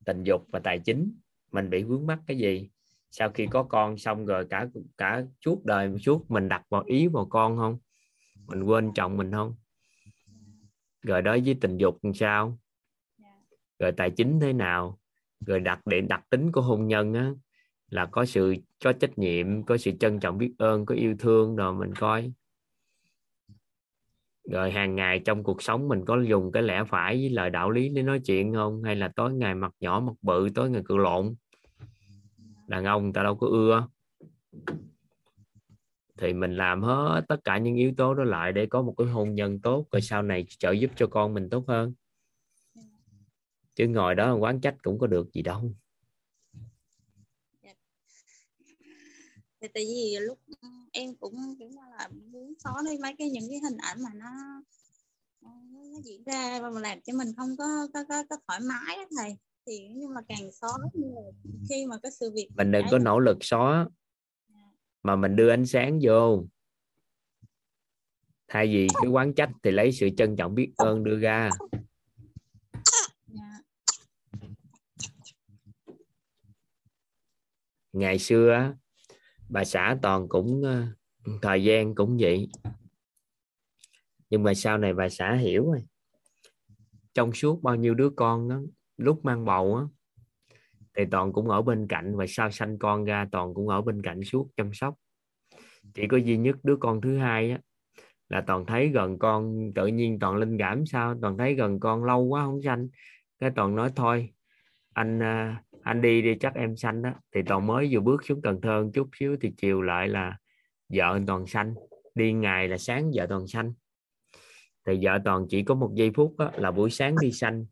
tình 0.06 0.24
dục 0.24 0.46
và 0.52 0.60
tài 0.60 0.80
chính 0.80 1.20
mình 1.52 1.70
bị 1.70 1.84
vướng 1.84 2.08
mắc 2.08 2.20
cái 2.28 2.38
gì? 2.38 2.70
Sau 3.12 3.30
khi 3.30 3.48
có 3.52 3.64
con 3.64 3.98
xong 3.98 4.26
rồi 4.26 4.48
cả 4.50 4.68
cả 4.98 5.24
suốt 5.46 5.66
đời 5.66 6.00
suốt 6.00 6.32
mình 6.32 6.50
đặt 6.50 6.66
vào 6.70 6.84
ý 6.86 7.08
vào 7.08 7.26
con 7.26 7.58
không? 7.58 7.78
Mình 8.48 8.64
quên 8.64 8.92
chồng 8.96 9.18
mình 9.18 9.32
không? 9.32 9.56
Rồi 11.02 11.22
đối 11.22 11.42
với 11.42 11.58
tình 11.62 11.78
dục 11.78 11.98
làm 12.02 12.14
sao? 12.14 12.60
Rồi 13.80 13.92
tài 13.92 14.12
chính 14.12 14.40
thế 14.40 14.54
nào? 14.54 15.00
Rồi 15.46 15.60
đặc 15.60 15.88
điểm 15.88 16.08
đặc 16.08 16.26
tính 16.30 16.52
của 16.52 16.62
hôn 16.62 16.88
nhân 16.88 17.14
á 17.14 17.34
là 17.90 18.06
có 18.06 18.26
sự, 18.26 18.56
có 18.84 18.94
trách 18.94 19.18
nhiệm, 19.18 19.64
có 19.64 19.78
sự 19.78 19.92
trân 20.00 20.20
trọng 20.20 20.38
biết 20.38 20.54
ơn, 20.58 20.86
có 20.86 20.96
yêu 20.96 21.16
thương 21.20 21.56
rồi 21.56 21.74
mình 21.74 21.96
coi. 21.96 22.32
Rồi 24.52 24.72
hàng 24.72 24.96
ngày 24.96 25.20
trong 25.20 25.44
cuộc 25.44 25.64
sống 25.64 25.88
mình 25.88 26.06
có 26.06 26.22
dùng 26.22 26.52
cái 26.52 26.64
lẽ 26.64 26.84
phải 26.88 27.16
với 27.16 27.30
lời 27.30 27.50
đạo 27.50 27.72
lý 27.72 27.90
để 27.90 28.04
nói 28.04 28.20
chuyện 28.20 28.54
không? 28.54 28.84
Hay 28.84 28.96
là 28.96 29.12
tối 29.16 29.34
ngày 29.34 29.56
mặt 29.56 29.74
nhỏ 29.80 30.00
mặt 30.00 30.14
bự, 30.22 30.50
tối 30.56 30.70
ngày 30.70 30.82
cự 30.86 30.98
lộn? 30.98 31.36
Đàn 32.68 32.86
ông 32.86 33.14
ta 33.14 33.24
đâu 33.24 33.36
có 33.36 33.48
ưa. 33.48 33.88
Thì 36.18 36.34
mình 36.34 36.56
làm 36.56 36.82
hết 36.82 37.22
tất 37.28 37.44
cả 37.44 37.58
những 37.58 37.76
yếu 37.76 37.92
tố 37.98 38.14
đó 38.14 38.24
lại 38.24 38.54
để 38.54 38.66
có 38.66 38.82
một 38.82 38.94
cái 38.98 39.08
hôn 39.08 39.36
nhân 39.36 39.60
tốt, 39.60 39.86
rồi 39.92 40.02
sau 40.02 40.22
này 40.22 40.46
trợ 40.50 40.72
giúp 40.72 40.92
cho 40.96 41.08
con 41.08 41.34
mình 41.34 41.50
tốt 41.50 41.64
hơn. 41.68 41.94
Chứ 43.76 43.88
ngồi 43.88 44.16
đó 44.16 44.36
quán 44.36 44.62
trách 44.62 44.76
cũng 44.84 45.00
có 45.00 45.08
được 45.08 45.34
gì 45.34 45.42
đâu. 45.42 45.74
Thì 49.62 49.68
tại 49.74 49.84
vì 49.86 50.18
lúc 50.22 50.40
em 50.92 51.16
cũng 51.16 51.56
kiểu 51.60 51.70
là 51.76 52.10
muốn 52.32 52.54
xóa 52.64 52.74
đi 52.90 52.98
mấy 53.02 53.16
cái 53.18 53.30
những 53.30 53.50
cái 53.50 53.60
hình 53.64 53.78
ảnh 53.78 54.04
mà 54.04 54.10
nó 54.14 54.62
nó 55.92 56.00
diễn 56.04 56.24
ra 56.24 56.60
và 56.62 56.70
làm 56.70 57.02
cho 57.02 57.14
mình 57.14 57.28
không 57.38 57.58
có 57.58 57.88
có 57.94 58.04
có, 58.10 58.24
có 58.30 58.38
thoải 58.48 58.60
mái 58.60 58.98
đó 58.98 59.04
thầy. 59.18 59.38
Thì 59.66 59.88
nhưng 59.92 60.14
mà 60.14 60.22
càng 60.28 60.52
xóa 60.52 60.70
mà 60.94 61.22
khi 61.70 61.86
mà 61.86 61.98
cái 62.04 62.12
sự 62.12 62.32
việc 62.36 62.50
mình 62.56 62.72
đừng 62.72 62.86
có 62.92 63.00
nỗ 63.00 63.20
lực 63.20 63.38
xóa 63.42 63.88
mà 65.04 65.16
mình 65.16 65.36
đưa 65.36 65.50
ánh 65.50 65.66
sáng 65.66 66.00
vô. 66.04 66.44
Thay 68.48 68.68
vì 68.68 68.88
cái 69.02 69.12
quán 69.12 69.34
trách 69.34 69.50
thì 69.64 69.72
lấy 69.72 69.92
sự 69.92 70.10
trân 70.18 70.36
trọng 70.36 70.56
biết 70.56 70.74
ơn 70.78 71.04
đưa 71.04 71.20
ra. 71.20 71.50
Ngày 77.94 78.20
xưa 78.20 78.74
bà 79.50 79.64
xã 79.64 79.98
toàn 80.02 80.30
cũng 80.30 80.62
ờ, 80.64 80.86
thời 81.42 81.64
gian 81.64 81.96
cũng 81.96 82.18
vậy. 82.20 82.50
Nhưng 84.30 84.44
mà 84.44 84.54
sau 84.54 84.78
này 84.78 84.94
bà 84.94 85.10
xã 85.10 85.34
hiểu 85.34 85.72
rồi. 85.72 85.84
Trong 87.14 87.34
suốt 87.34 87.64
bao 87.64 87.76
nhiêu 87.76 87.94
đứa 87.94 88.10
con 88.10 88.50
đó, 88.50 88.60
lúc 88.98 89.26
mang 89.26 89.46
bầu 89.46 89.76
á 89.76 89.84
thì 90.98 91.04
toàn 91.12 91.34
cũng 91.34 91.50
ở 91.50 91.62
bên 91.62 91.88
cạnh 91.88 92.16
và 92.16 92.26
sau 92.28 92.52
sanh 92.52 92.78
con 92.80 93.06
ra 93.06 93.28
toàn 93.32 93.54
cũng 93.54 93.70
ở 93.70 93.82
bên 93.82 94.02
cạnh 94.02 94.24
suốt 94.24 94.50
chăm 94.58 94.74
sóc. 94.74 94.96
Chỉ 95.94 96.08
có 96.08 96.18
duy 96.18 96.38
nhất 96.38 96.56
đứa 96.64 96.76
con 96.80 97.02
thứ 97.02 97.18
hai 97.18 97.52
á 97.52 97.60
là 98.30 98.42
toàn 98.42 98.66
thấy 98.66 98.90
gần 98.90 99.20
con 99.20 99.72
tự 99.76 99.88
nhiên 99.88 100.20
toàn 100.20 100.36
linh 100.36 100.58
cảm 100.58 100.86
sao? 100.86 101.16
Toàn 101.22 101.38
thấy 101.38 101.54
gần 101.54 101.80
con 101.80 102.04
lâu 102.04 102.24
quá 102.24 102.46
không 102.46 102.62
sanh. 102.62 102.88
Cái 103.40 103.52
toàn 103.56 103.76
nói 103.76 103.92
thôi 103.96 104.34
anh 104.94 105.24
à, 105.24 105.64
anh 105.84 106.02
đi 106.02 106.22
đi 106.22 106.36
chắc 106.40 106.56
em 106.56 106.78
xanh 106.78 107.02
đó 107.02 107.10
thì 107.36 107.42
toàn 107.46 107.68
mới 107.68 107.90
vừa 107.92 108.00
bước 108.00 108.26
xuống 108.26 108.42
Cần 108.42 108.62
Thơ 108.62 108.84
một 108.84 108.90
chút 108.94 109.10
xíu 109.20 109.38
thì 109.42 109.54
chiều 109.58 109.82
lại 109.82 110.08
là 110.08 110.38
vợ 110.90 111.20
toàn 111.28 111.48
xanh 111.48 111.74
đi 112.16 112.34
ngày 112.34 112.68
là 112.68 112.78
sáng 112.78 113.12
vợ 113.16 113.26
toàn 113.30 113.48
xanh 113.48 113.74
thì 114.86 115.00
vợ 115.02 115.20
toàn 115.26 115.46
chỉ 115.50 115.64
có 115.64 115.76
một 115.76 115.92
giây 115.96 116.12
phút 116.16 116.38
đó, 116.38 116.52
là 116.56 116.72
buổi 116.72 116.90
sáng 116.90 117.16
đi 117.22 117.32
xanh 117.32 117.66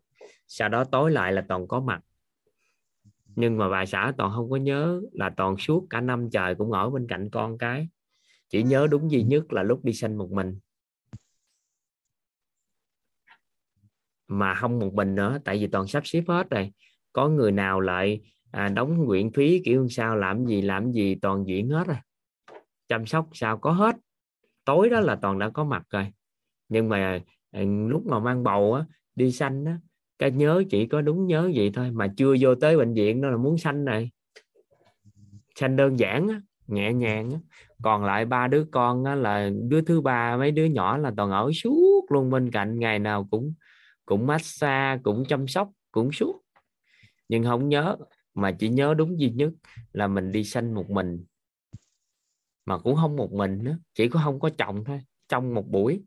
sau 0.48 0.70
đó 0.70 0.84
tối 0.84 1.12
lại 1.12 1.34
là 1.34 1.46
toàn 1.48 1.68
có 1.68 1.80
mặt. 1.80 2.02
Nhưng 3.36 3.58
mà 3.58 3.70
bà 3.70 3.86
xã 3.86 4.14
toàn 4.18 4.32
không 4.36 4.50
có 4.50 4.56
nhớ 4.58 5.02
là 5.12 5.30
toàn 5.38 5.58
suốt 5.58 5.88
cả 5.90 6.02
năm 6.02 6.30
trời 6.32 6.56
cũng 6.56 6.72
ở 6.72 6.90
bên 6.90 7.08
cạnh 7.08 7.30
con 7.30 7.58
cái. 7.58 7.88
Chỉ 8.50 8.64
nhớ 8.64 8.88
đúng 8.92 9.12
duy 9.12 9.24
nhất 9.24 9.54
là 9.54 9.64
lúc 9.64 9.84
đi 9.84 9.94
xanh 9.94 10.18
một 10.18 10.32
mình. 10.32 10.60
Mà 14.28 14.56
không 14.56 14.80
một 14.80 14.94
mình 14.94 15.16
nữa 15.16 15.40
tại 15.46 15.58
vì 15.58 15.68
toàn 15.68 15.88
sắp 15.88 16.08
xếp 16.08 16.24
hết 16.28 16.50
rồi 16.50 16.72
có 17.18 17.30
người 17.30 17.52
nào 17.52 17.80
lại 17.80 18.22
à, 18.52 18.70
đóng 18.70 19.06
nguyện 19.06 19.32
phí 19.32 19.62
kiểu 19.66 19.88
sao 19.90 20.16
làm 20.16 20.46
gì 20.46 20.62
làm 20.62 20.92
gì 20.92 21.16
toàn 21.16 21.48
diễn 21.48 21.70
hết 21.70 21.88
rồi. 21.88 21.98
Chăm 22.88 23.06
sóc 23.06 23.30
sao 23.34 23.58
có 23.58 23.72
hết. 23.72 23.96
Tối 24.66 24.90
đó 24.90 25.00
là 25.00 25.16
toàn 25.16 25.40
đã 25.40 25.50
có 25.50 25.64
mặt 25.64 25.84
rồi. 25.90 26.08
Nhưng 26.70 26.90
mà 26.90 27.20
à, 27.52 27.62
lúc 27.88 28.06
mà 28.06 28.20
mang 28.20 28.44
bầu 28.44 28.74
á 28.74 28.86
đi 29.16 29.32
sanh 29.32 29.66
á 29.66 29.78
cái 30.20 30.32
nhớ 30.32 30.64
chỉ 30.70 30.88
có 30.88 31.02
đúng 31.02 31.28
nhớ 31.28 31.52
vậy 31.56 31.72
thôi 31.74 31.92
mà 31.92 32.08
chưa 32.18 32.36
vô 32.40 32.56
tới 32.56 32.78
bệnh 32.78 32.94
viện 32.94 33.22
đó 33.22 33.30
là 33.30 33.38
muốn 33.38 33.58
sanh 33.58 33.86
này 33.86 34.12
sanh 35.56 35.76
đơn 35.76 36.00
giản 36.00 36.28
á, 36.28 36.42
nhẹ 36.68 36.94
nhàng 36.94 37.32
á. 37.32 37.38
còn 37.84 38.06
lại 38.06 38.26
ba 38.26 38.48
đứa 38.48 38.66
con 38.72 39.04
á, 39.04 39.16
là 39.16 39.50
đứa 39.70 39.82
thứ 39.82 40.02
ba 40.02 40.38
mấy 40.38 40.52
đứa 40.52 40.66
nhỏ 40.66 40.98
là 40.98 41.12
toàn 41.18 41.32
ở 41.32 41.52
suốt 41.54 42.06
luôn 42.10 42.30
bên 42.30 42.52
cạnh 42.52 42.80
ngày 42.80 43.00
nào 43.00 43.28
cũng 43.32 43.54
cũng 44.06 44.28
massage 44.28 45.02
cũng 45.04 45.24
chăm 45.26 45.48
sóc 45.48 45.70
cũng 45.92 46.12
suốt 46.12 46.47
nhưng 47.30 47.44
không 47.44 47.70
nhớ, 47.70 47.98
mà 48.34 48.56
chỉ 48.60 48.70
nhớ 48.70 48.94
đúng 48.98 49.20
duy 49.20 49.30
nhất 49.30 49.54
là 49.94 50.08
mình 50.08 50.32
đi 50.32 50.44
sanh 50.44 50.74
một 50.74 50.90
mình 50.90 51.26
mà 52.66 52.78
cũng 52.78 52.96
không 52.96 53.16
một 53.16 53.34
mình 53.34 53.64
nữa, 53.64 53.80
chỉ 53.94 54.10
có 54.10 54.22
không 54.24 54.40
có 54.40 54.50
chồng 54.58 54.84
thôi, 54.86 55.02
trong 55.28 55.54
một 55.54 55.68
buổi 55.68 56.04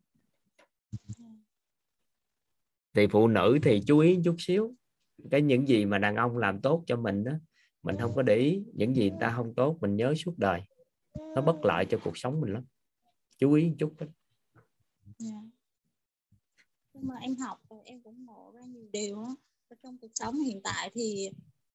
thì 2.94 3.06
phụ 3.06 3.28
nữ 3.28 3.58
thì 3.62 3.82
chú 3.86 3.98
ý 3.98 4.18
chút 4.24 4.36
xíu, 4.38 4.74
cái 5.30 5.42
những 5.42 5.68
gì 5.68 5.84
mà 5.84 5.98
đàn 5.98 6.16
ông 6.16 6.36
làm 6.36 6.60
tốt 6.60 6.84
cho 6.86 6.96
mình 6.96 7.24
đó, 7.24 7.32
mình 7.82 7.96
không 8.00 8.12
có 8.14 8.22
để 8.22 8.36
ý 8.36 8.64
những 8.74 8.96
gì 8.96 9.12
ta 9.20 9.32
không 9.36 9.54
tốt, 9.54 9.78
mình 9.80 9.96
nhớ 9.96 10.14
suốt 10.14 10.34
đời 10.36 10.62
nó 11.34 11.42
bất 11.42 11.64
lợi 11.64 11.86
cho 11.90 11.98
cuộc 12.04 12.18
sống 12.18 12.40
mình 12.40 12.52
lắm 12.52 12.64
chú 13.38 13.52
ý 13.52 13.68
một 13.68 13.74
chút 13.78 13.94
đó. 13.98 14.06
Yeah. 15.18 15.44
Nhưng 16.94 17.06
mà 17.06 17.14
em 17.20 17.36
học 17.36 17.58
rồi, 17.70 17.80
em 17.84 18.02
cũng 18.02 18.26
ngộ 18.26 18.52
ra 18.54 18.60
nhiều 18.66 18.88
điều 18.92 19.16
đó 19.16 19.36
trong 19.82 19.96
cuộc 20.00 20.10
sống 20.14 20.40
hiện 20.40 20.60
tại 20.64 20.90
thì 20.94 21.28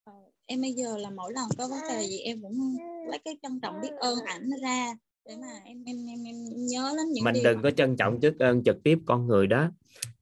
uh, 0.09 0.33
em 0.45 0.61
bây 0.61 0.73
giờ 0.73 0.97
là 0.97 1.09
mỗi 1.09 1.33
lần 1.33 1.49
có 1.57 1.67
vấn 1.67 1.79
đề 1.89 2.03
gì 2.07 2.19
em 2.19 2.41
cũng 2.41 2.77
lấy 3.09 3.19
cái 3.25 3.37
trân 3.41 3.59
trọng 3.59 3.81
biết 3.81 3.91
ơn 3.99 4.19
ảnh 4.25 4.49
ra 4.61 4.93
để 5.25 5.35
mà 5.41 5.47
em 5.65 5.83
em 5.85 6.07
em, 6.07 6.23
em 6.23 6.35
nhớ 6.67 6.93
đến 6.97 7.11
những 7.11 7.23
mình 7.23 7.35
đừng 7.43 7.61
có 7.61 7.71
trân 7.71 7.97
trọng 7.97 8.19
trước 8.19 8.39
ơn 8.39 8.63
trực 8.63 8.83
tiếp 8.83 8.99
con 9.05 9.27
người 9.27 9.47
đó. 9.47 9.71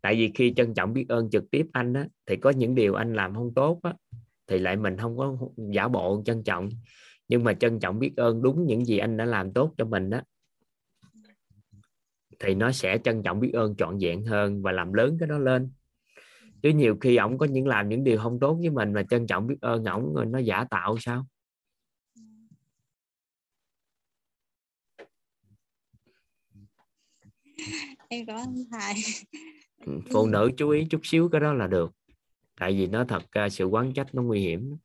Tại 0.02 0.16
vì 0.16 0.32
khi 0.36 0.54
trân 0.56 0.74
trọng 0.74 0.94
biết 0.94 1.06
ơn 1.10 1.30
trực 1.30 1.52
tiếp 1.52 1.66
anh 1.72 1.94
á 1.94 2.08
thì 2.26 2.36
có 2.36 2.50
những 2.50 2.76
điều 2.76 2.94
anh 2.94 3.14
làm 3.14 3.36
không 3.36 3.54
tốt 3.54 3.80
á 3.84 3.94
thì 4.48 4.60
lại 4.60 4.76
mình 4.76 4.98
không 4.98 5.18
có 5.18 5.38
giả 5.74 5.88
bộ 5.88 6.24
trân 6.26 6.44
trọng. 6.44 6.70
Nhưng 7.28 7.44
mà 7.44 7.54
trân 7.54 7.80
trọng 7.80 8.00
biết 8.00 8.12
ơn 8.18 8.42
đúng 8.42 8.66
những 8.66 8.86
gì 8.86 8.98
anh 8.98 9.18
đã 9.18 9.26
làm 9.26 9.54
tốt 9.54 9.74
cho 9.78 9.86
mình 9.86 10.10
đó 10.10 10.22
thì 12.40 12.56
nó 12.56 12.72
sẽ 12.72 12.98
trân 13.04 13.24
trọng 13.24 13.40
biết 13.40 13.52
ơn 13.54 13.76
trọn 13.76 13.98
vẹn 14.02 14.26
hơn 14.26 14.62
và 14.62 14.72
làm 14.72 14.94
lớn 14.94 15.18
cái 15.20 15.28
đó 15.28 15.38
lên 15.38 15.72
chứ 16.64 16.70
nhiều 16.70 16.98
khi 17.02 17.16
ổng 17.16 17.38
có 17.38 17.46
những 17.46 17.68
làm 17.68 17.90
những 17.90 18.04
điều 18.04 18.20
không 18.20 18.40
tốt 18.40 18.54
với 18.54 18.70
mình 18.70 18.94
mà 18.94 19.04
trân 19.04 19.28
trọng 19.28 19.48
biết 19.48 19.56
ơn 19.62 19.86
ổng 19.86 20.32
nó 20.32 20.40
giả 20.40 20.66
tạo 20.70 20.98
sao? 21.00 21.26
Em 28.08 28.26
có 28.26 28.46
thầy. 28.72 28.94
Ừ, 29.86 30.00
phụ 30.12 30.28
nữ 30.28 30.52
chú 30.58 30.70
ý 30.70 30.86
chút 30.90 31.02
xíu 31.04 31.30
cái 31.30 31.42
đó 31.42 31.54
là 31.54 31.68
được. 31.68 31.92
Tại 32.60 32.74
vì 32.74 32.88
nó 32.88 33.06
thật 33.06 33.24
sự 33.52 33.66
quán 33.66 33.94
trách 33.94 34.16
nó 34.16 34.22
nguy 34.22 34.40
hiểm. 34.40 34.78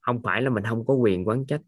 Không 0.00 0.22
phải 0.22 0.42
là 0.42 0.50
mình 0.50 0.64
không 0.64 0.86
có 0.86 0.94
quyền 0.94 1.28
quán 1.28 1.46
trách 1.46 1.62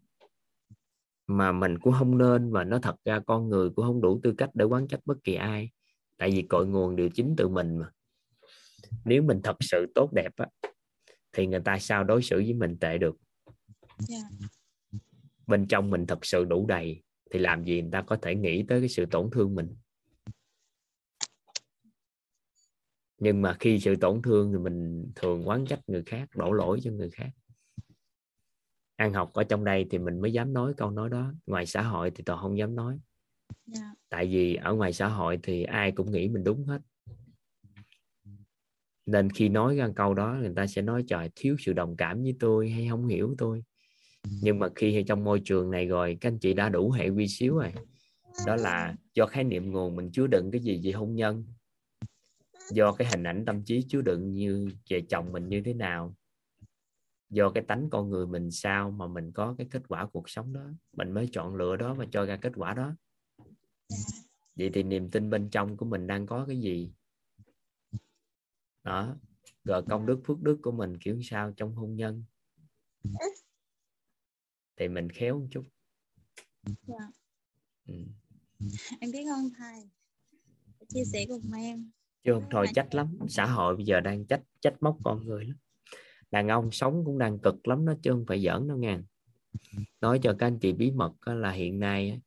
mà 1.27 1.53
mình 1.53 1.79
cũng 1.79 1.93
không 1.99 2.19
nên 2.19 2.53
và 2.53 2.65
nó 2.65 2.79
thật 2.79 2.97
ra 3.05 3.21
con 3.27 3.49
người 3.49 3.71
cũng 3.71 3.85
không 3.85 4.01
đủ 4.01 4.21
tư 4.23 4.35
cách 4.39 4.51
để 4.55 4.65
quán 4.65 4.89
trách 4.89 5.01
bất 5.05 5.25
kỳ 5.25 5.35
ai. 5.35 5.71
Tại 6.19 6.31
vì 6.31 6.43
cội 6.43 6.67
nguồn 6.67 6.97
đều 6.97 7.09
chính 7.09 7.35
từ 7.37 7.49
mình 7.49 7.79
mà 7.79 7.91
nếu 9.05 9.23
mình 9.23 9.41
thật 9.45 9.57
sự 9.61 9.87
tốt 9.95 10.13
đẹp 10.13 10.31
á, 10.37 10.47
thì 11.33 11.47
người 11.47 11.61
ta 11.61 11.79
sao 11.79 12.05
đối 12.05 12.23
xử 12.23 12.37
với 12.37 12.55
mình 12.55 12.77
tệ 12.79 12.99
được 12.99 13.17
yeah. 14.09 14.23
Dạ. 14.41 14.99
bên 15.47 15.67
trong 15.67 15.91
mình 15.91 16.07
thật 16.07 16.27
sự 16.27 16.45
đủ 16.45 16.67
đầy 16.67 17.03
thì 17.31 17.39
làm 17.39 17.65
gì 17.65 17.83
người 17.83 17.91
ta 17.91 18.03
có 18.03 18.17
thể 18.17 18.35
nghĩ 18.35 18.65
tới 18.69 18.81
cái 18.81 18.89
sự 18.89 19.07
tổn 19.07 19.31
thương 19.31 19.55
mình 19.55 19.77
nhưng 23.19 23.43
mà 23.43 23.57
khi 23.61 23.81
sự 23.81 23.97
tổn 23.97 24.23
thương 24.23 24.53
thì 24.53 24.59
mình 24.59 25.07
thường 25.15 25.49
quán 25.49 25.67
trách 25.67 25.81
người 25.87 26.03
khác 26.03 26.29
đổ 26.35 26.53
lỗi 26.53 26.81
cho 26.83 26.91
người 26.91 27.11
khác 27.11 27.31
ăn 28.97 29.13
học 29.13 29.33
ở 29.33 29.45
trong 29.45 29.65
đây 29.65 29.87
thì 29.91 29.99
mình 29.99 30.21
mới 30.21 30.33
dám 30.33 30.53
nói 30.53 30.75
câu 30.77 30.91
nói 30.91 31.11
đó 31.11 31.33
ngoài 31.47 31.67
xã 31.67 31.83
hội 31.83 32.11
thì 32.11 32.25
toàn 32.25 32.39
không 32.43 32.59
dám 32.59 32.75
nói 32.75 32.93
yeah. 32.93 33.01
Dạ. 33.67 33.95
tại 34.09 34.27
vì 34.27 34.55
ở 34.55 34.75
ngoài 34.75 34.93
xã 34.93 35.09
hội 35.09 35.39
thì 35.43 35.63
ai 35.63 35.93
cũng 35.93 36.13
nghĩ 36.13 36.29
mình 36.29 36.45
đúng 36.45 36.65
hết 36.65 36.81
nên 39.11 39.31
khi 39.31 39.49
nói 39.49 39.77
ra 39.77 39.89
câu 39.97 40.15
đó 40.15 40.37
người 40.41 40.53
ta 40.57 40.67
sẽ 40.67 40.83
nói 40.83 41.05
trời 41.09 41.31
thiếu 41.37 41.57
sự 41.59 41.73
đồng 41.73 41.97
cảm 41.97 42.23
với 42.23 42.37
tôi 42.41 42.71
hay 42.71 42.89
không 42.89 43.07
hiểu 43.07 43.35
tôi? 43.39 43.65
Nhưng 44.43 44.59
mà 44.59 44.69
khi 44.75 45.05
trong 45.07 45.25
môi 45.25 45.41
trường 45.45 45.71
này 45.71 45.87
rồi 45.87 46.19
các 46.21 46.29
anh 46.29 46.39
chị 46.39 46.55
đã 46.55 46.69
đủ 46.69 46.91
hệ 46.91 47.11
vi 47.11 47.29
xíu 47.29 47.55
rồi. 47.55 47.73
Đó 48.47 48.57
là 48.57 48.97
do 49.15 49.27
khái 49.27 49.45
niệm 49.45 49.73
nguồn 49.73 49.97
mình 49.97 50.11
chứa 50.13 50.27
đựng 50.27 50.51
cái 50.51 50.61
gì 50.61 50.81
về 50.85 50.93
hôn 50.93 51.15
nhân? 51.15 51.45
Do 52.73 52.93
cái 52.93 53.09
hình 53.11 53.23
ảnh 53.23 53.45
tâm 53.45 53.63
trí 53.63 53.85
chứa 53.89 54.01
đựng 54.01 54.35
như 54.35 54.69
về 54.91 55.01
chồng 55.09 55.33
mình 55.33 55.49
như 55.49 55.63
thế 55.63 55.75
nào? 55.75 56.17
Do 57.31 57.51
cái 57.51 57.65
tánh 57.69 57.91
con 57.91 58.11
người 58.11 58.27
mình 58.27 58.51
sao 58.51 58.91
mà 58.91 59.07
mình 59.07 59.33
có 59.33 59.55
cái 59.59 59.67
kết 59.71 59.83
quả 59.89 60.07
cuộc 60.07 60.31
sống 60.31 60.53
đó? 60.53 60.65
Mình 60.97 61.13
mới 61.13 61.29
chọn 61.33 61.55
lựa 61.55 61.77
đó 61.77 61.95
và 61.95 62.07
cho 62.11 62.25
ra 62.27 62.37
kết 62.37 62.53
quả 62.57 62.75
đó. 62.75 62.95
Vậy 64.57 64.71
thì 64.75 64.83
niềm 64.83 65.11
tin 65.11 65.31
bên 65.31 65.51
trong 65.51 65.77
của 65.77 65.87
mình 65.87 66.07
đang 66.07 66.27
có 66.27 66.45
cái 66.47 66.61
gì 66.61 66.93
đó 68.91 69.17
rồi 69.65 69.83
công 69.89 70.07
đức 70.07 70.21
phước 70.25 70.43
đức 70.43 70.59
của 70.63 70.73
mình 70.73 70.99
kiểu 70.99 71.21
sao 71.23 71.53
trong 71.57 71.75
hôn 71.75 71.97
nhân. 71.97 72.25
Thì 74.77 74.89
mình 74.89 75.09
khéo 75.11 75.39
một 75.39 75.47
chút. 75.51 75.65
Dạ. 76.87 76.95
ừ. 77.89 77.95
em 79.01 79.11
biết 79.13 79.25
ơn 79.27 79.51
thầy? 79.59 79.91
Chia 80.89 81.05
sẻ 81.13 81.27
cùng 81.29 81.53
em. 81.53 81.91
Chứ 82.25 82.33
không 82.35 82.45
thôi 82.51 82.67
trách 82.75 82.95
lắm. 82.95 83.19
Xã 83.29 83.47
hội 83.47 83.77
bây 83.77 83.85
giờ 83.85 84.01
đang 84.01 84.27
trách 84.27 84.43
trách 84.61 84.75
móc 84.81 84.99
con 85.05 85.27
người 85.27 85.45
lắm. 85.45 85.57
Đàn 86.31 86.49
ông 86.49 86.71
sống 86.71 87.03
cũng 87.05 87.19
đang 87.19 87.39
cực 87.39 87.69
lắm 87.69 87.87
đó 87.87 87.95
chứ 88.03 88.11
không 88.11 88.25
phải 88.29 88.43
giỡn 88.43 88.69
đâu 88.69 88.79
nha. 88.79 89.03
Nói 90.01 90.21
cho 90.23 90.37
các 90.39 90.47
anh 90.47 90.59
chị 90.59 90.73
bí 90.73 90.91
mật 90.91 91.13
là 91.25 91.51
hiện 91.51 91.81
nay 91.81 92.21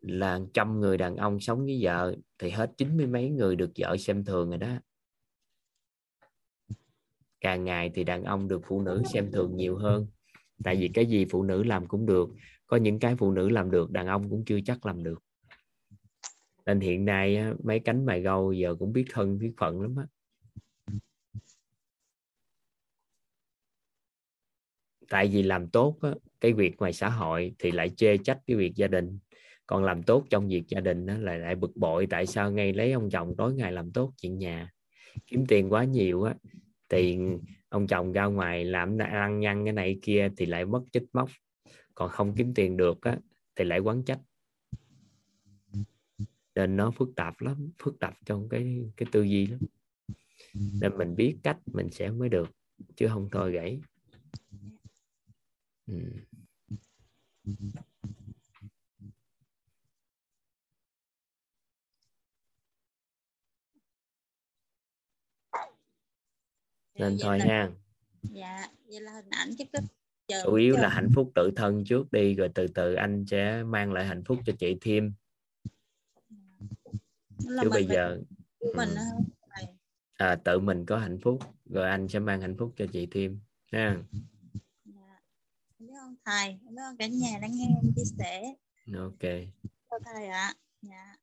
là 0.00 0.40
trăm 0.54 0.80
người 0.80 0.98
đàn 0.98 1.16
ông 1.16 1.40
sống 1.40 1.64
với 1.64 1.78
vợ 1.82 2.16
thì 2.38 2.50
hết 2.50 2.70
chín 2.76 2.96
mươi 2.96 3.06
mấy 3.06 3.30
người 3.30 3.56
được 3.56 3.70
vợ 3.78 3.96
xem 3.96 4.24
thường 4.24 4.48
rồi 4.48 4.58
đó 4.58 4.78
càng 7.42 7.64
ngày 7.64 7.90
thì 7.94 8.04
đàn 8.04 8.24
ông 8.24 8.48
được 8.48 8.60
phụ 8.66 8.82
nữ 8.82 9.02
xem 9.12 9.30
thường 9.32 9.56
nhiều 9.56 9.76
hơn. 9.76 10.06
Tại 10.64 10.76
vì 10.76 10.88
cái 10.88 11.06
gì 11.06 11.26
phụ 11.30 11.42
nữ 11.42 11.62
làm 11.62 11.86
cũng 11.86 12.06
được 12.06 12.28
có 12.66 12.76
những 12.76 12.98
cái 12.98 13.16
phụ 13.16 13.32
nữ 13.32 13.48
làm 13.48 13.70
được 13.70 13.90
đàn 13.90 14.06
ông 14.06 14.30
cũng 14.30 14.44
chưa 14.44 14.58
chắc 14.64 14.86
làm 14.86 15.02
được. 15.02 15.22
Nên 16.66 16.80
hiện 16.80 17.04
nay 17.04 17.44
mấy 17.64 17.80
cánh 17.80 18.06
mày 18.06 18.20
gâu 18.20 18.52
giờ 18.52 18.74
cũng 18.78 18.92
biết 18.92 19.04
thân 19.10 19.38
biết 19.38 19.52
phận 19.58 19.80
lắm 19.80 19.96
á. 19.96 20.06
Tại 25.08 25.28
vì 25.28 25.42
làm 25.42 25.68
tốt 25.68 25.98
á, 26.02 26.10
cái 26.40 26.52
việc 26.52 26.76
ngoài 26.78 26.92
xã 26.92 27.08
hội 27.08 27.54
thì 27.58 27.70
lại 27.70 27.90
chê 27.90 28.16
trách 28.16 28.38
cái 28.46 28.56
việc 28.56 28.72
gia 28.74 28.86
đình. 28.86 29.18
Còn 29.66 29.84
làm 29.84 30.02
tốt 30.02 30.24
trong 30.30 30.48
việc 30.48 30.62
gia 30.68 30.80
đình 30.80 31.06
đó 31.06 31.14
lại 31.18 31.38
lại 31.38 31.54
bực 31.54 31.76
bội 31.76 32.06
tại 32.10 32.26
sao 32.26 32.50
ngay 32.50 32.72
lấy 32.72 32.92
ông 32.92 33.10
chồng 33.10 33.34
tối 33.38 33.54
ngày 33.54 33.72
làm 33.72 33.92
tốt 33.92 34.12
chuyện 34.16 34.38
nhà. 34.38 34.70
Kiếm 35.26 35.46
tiền 35.46 35.72
quá 35.72 35.84
nhiều 35.84 36.22
á 36.22 36.34
tiền, 36.92 37.40
ông 37.68 37.86
chồng 37.86 38.12
ra 38.12 38.24
ngoài 38.24 38.64
làm 38.64 38.98
ăn 38.98 39.40
nhăn 39.40 39.64
cái 39.64 39.72
này 39.72 39.98
kia 40.02 40.28
thì 40.36 40.46
lại 40.46 40.64
mất 40.64 40.82
chích 40.92 41.04
móc. 41.12 41.30
Còn 41.94 42.10
không 42.10 42.34
kiếm 42.36 42.54
tiền 42.54 42.76
được 42.76 43.00
á, 43.00 43.18
thì 43.56 43.64
lại 43.64 43.78
quán 43.78 44.02
trách. 44.04 44.20
Nên 46.54 46.76
nó 46.76 46.90
phức 46.90 47.08
tạp 47.16 47.40
lắm, 47.40 47.70
phức 47.82 47.98
tạp 47.98 48.14
trong 48.24 48.48
cái 48.48 48.90
cái 48.96 49.08
tư 49.12 49.22
duy 49.22 49.46
lắm. 49.46 49.60
Nên 50.54 50.98
mình 50.98 51.16
biết 51.16 51.36
cách 51.42 51.58
mình 51.66 51.90
sẽ 51.90 52.10
mới 52.10 52.28
được, 52.28 52.50
chứ 52.96 53.08
không 53.08 53.28
thôi 53.32 53.52
gãy. 53.52 53.80
Ừ. 55.86 55.94
nên 67.02 67.16
thôi 67.20 67.38
là... 67.38 67.44
ha. 67.44 67.70
Dạ 68.22 68.68
vậy 68.86 69.00
là 69.00 69.12
hình 69.12 69.30
ảnh 69.30 69.50
chứ 69.58 69.64
chủ 70.44 70.54
yếu 70.54 70.76
là 70.76 70.88
hạnh 70.88 71.08
phúc 71.14 71.32
tự 71.34 71.50
thân 71.56 71.84
trước 71.84 72.12
đi 72.12 72.34
rồi 72.34 72.50
từ 72.54 72.66
từ 72.66 72.94
anh 72.94 73.24
sẽ 73.26 73.62
mang 73.62 73.92
lại 73.92 74.06
hạnh 74.06 74.22
phúc 74.24 74.38
cho 74.46 74.52
chị 74.58 74.76
thêm. 74.80 75.12
Chứ 77.38 77.70
bây 77.70 77.86
giờ 77.86 78.20
mình 78.76 78.88
ừ. 78.88 79.64
à, 80.14 80.36
tự 80.44 80.58
mình 80.58 80.86
có 80.86 80.98
hạnh 80.98 81.18
phúc 81.22 81.38
rồi 81.64 81.90
anh 81.90 82.08
sẽ 82.08 82.18
mang 82.18 82.40
hạnh 82.40 82.56
phúc 82.58 82.72
cho 82.76 82.86
chị 82.92 83.08
thêm 83.10 83.40
ha. 83.72 83.96
Dạ. 84.14 84.20
biết 85.78 85.94
ơn 86.02 86.16
thầy 86.24 86.58
biết 86.70 86.82
ơn 86.88 86.96
cả 86.96 87.06
nhà 87.06 87.38
đang 87.42 87.52
nghe 87.56 87.66
em 87.66 87.92
chia 87.96 88.04
sẻ. 88.18 88.54
Ok. 88.96 89.20
Thầy 90.04 90.26
ạ. 90.26 90.54
Dạ. 90.82 91.16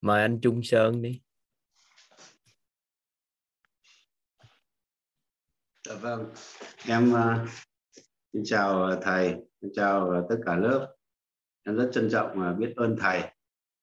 mời 0.00 0.22
anh 0.22 0.38
Trung 0.42 0.60
Sơn 0.62 1.02
đi 1.02 1.20
Dạ 5.88 5.94
vâng, 5.94 6.32
em 6.86 7.12
uh, 7.12 7.48
xin 8.32 8.42
chào 8.44 8.82
ờ, 8.82 9.00
thầy, 9.02 9.34
xin 9.60 9.70
chào 9.74 10.10
ờ, 10.10 10.26
tất 10.28 10.36
cả 10.46 10.56
lớp. 10.56 10.94
Em 11.66 11.76
rất 11.76 11.90
trân 11.92 12.08
trọng 12.10 12.40
và 12.40 12.52
biết 12.52 12.72
ơn 12.76 12.96
thầy. 13.00 13.22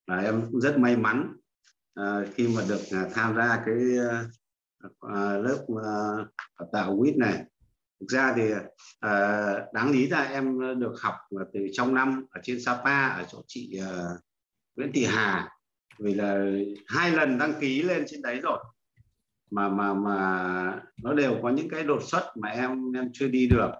Và 0.07 0.17
em 0.17 0.41
cũng 0.51 0.61
rất 0.61 0.77
may 0.77 0.97
mắn 0.97 1.33
uh, 1.99 2.27
khi 2.35 2.47
mà 2.47 2.63
được 2.69 2.81
uh, 2.81 3.13
tham 3.13 3.35
gia 3.35 3.63
cái 3.65 3.75
uh, 4.85 5.45
lớp 5.45 5.65
uh, 5.71 6.71
tạo 6.71 6.97
quýt 6.99 7.17
này. 7.17 7.43
Thực 7.99 8.07
ra 8.09 8.33
thì 8.35 8.53
uh, 8.53 9.73
đáng 9.73 9.91
lý 9.91 10.07
ra 10.07 10.21
em 10.21 10.59
được 10.79 10.95
học 11.01 11.15
từ 11.53 11.67
trong 11.73 11.93
năm 11.93 12.25
ở 12.31 12.41
trên 12.43 12.61
Sapa 12.61 13.07
ở 13.07 13.25
chỗ 13.31 13.41
chị 13.47 13.81
uh, 13.81 14.19
Nguyễn 14.75 14.91
Thị 14.93 15.05
Hà 15.05 15.49
vì 15.99 16.13
là 16.13 16.45
hai 16.87 17.11
lần 17.11 17.37
đăng 17.37 17.53
ký 17.59 17.81
lên 17.81 18.03
trên 18.07 18.21
đấy 18.21 18.39
rồi 18.43 18.59
mà 19.51 19.69
mà 19.69 19.93
mà 19.93 20.81
nó 21.03 21.13
đều 21.13 21.35
có 21.43 21.49
những 21.49 21.69
cái 21.69 21.83
đột 21.83 22.03
xuất 22.03 22.23
mà 22.35 22.49
em 22.49 22.91
em 22.91 23.09
chưa 23.13 23.27
đi 23.27 23.47
được. 23.47 23.71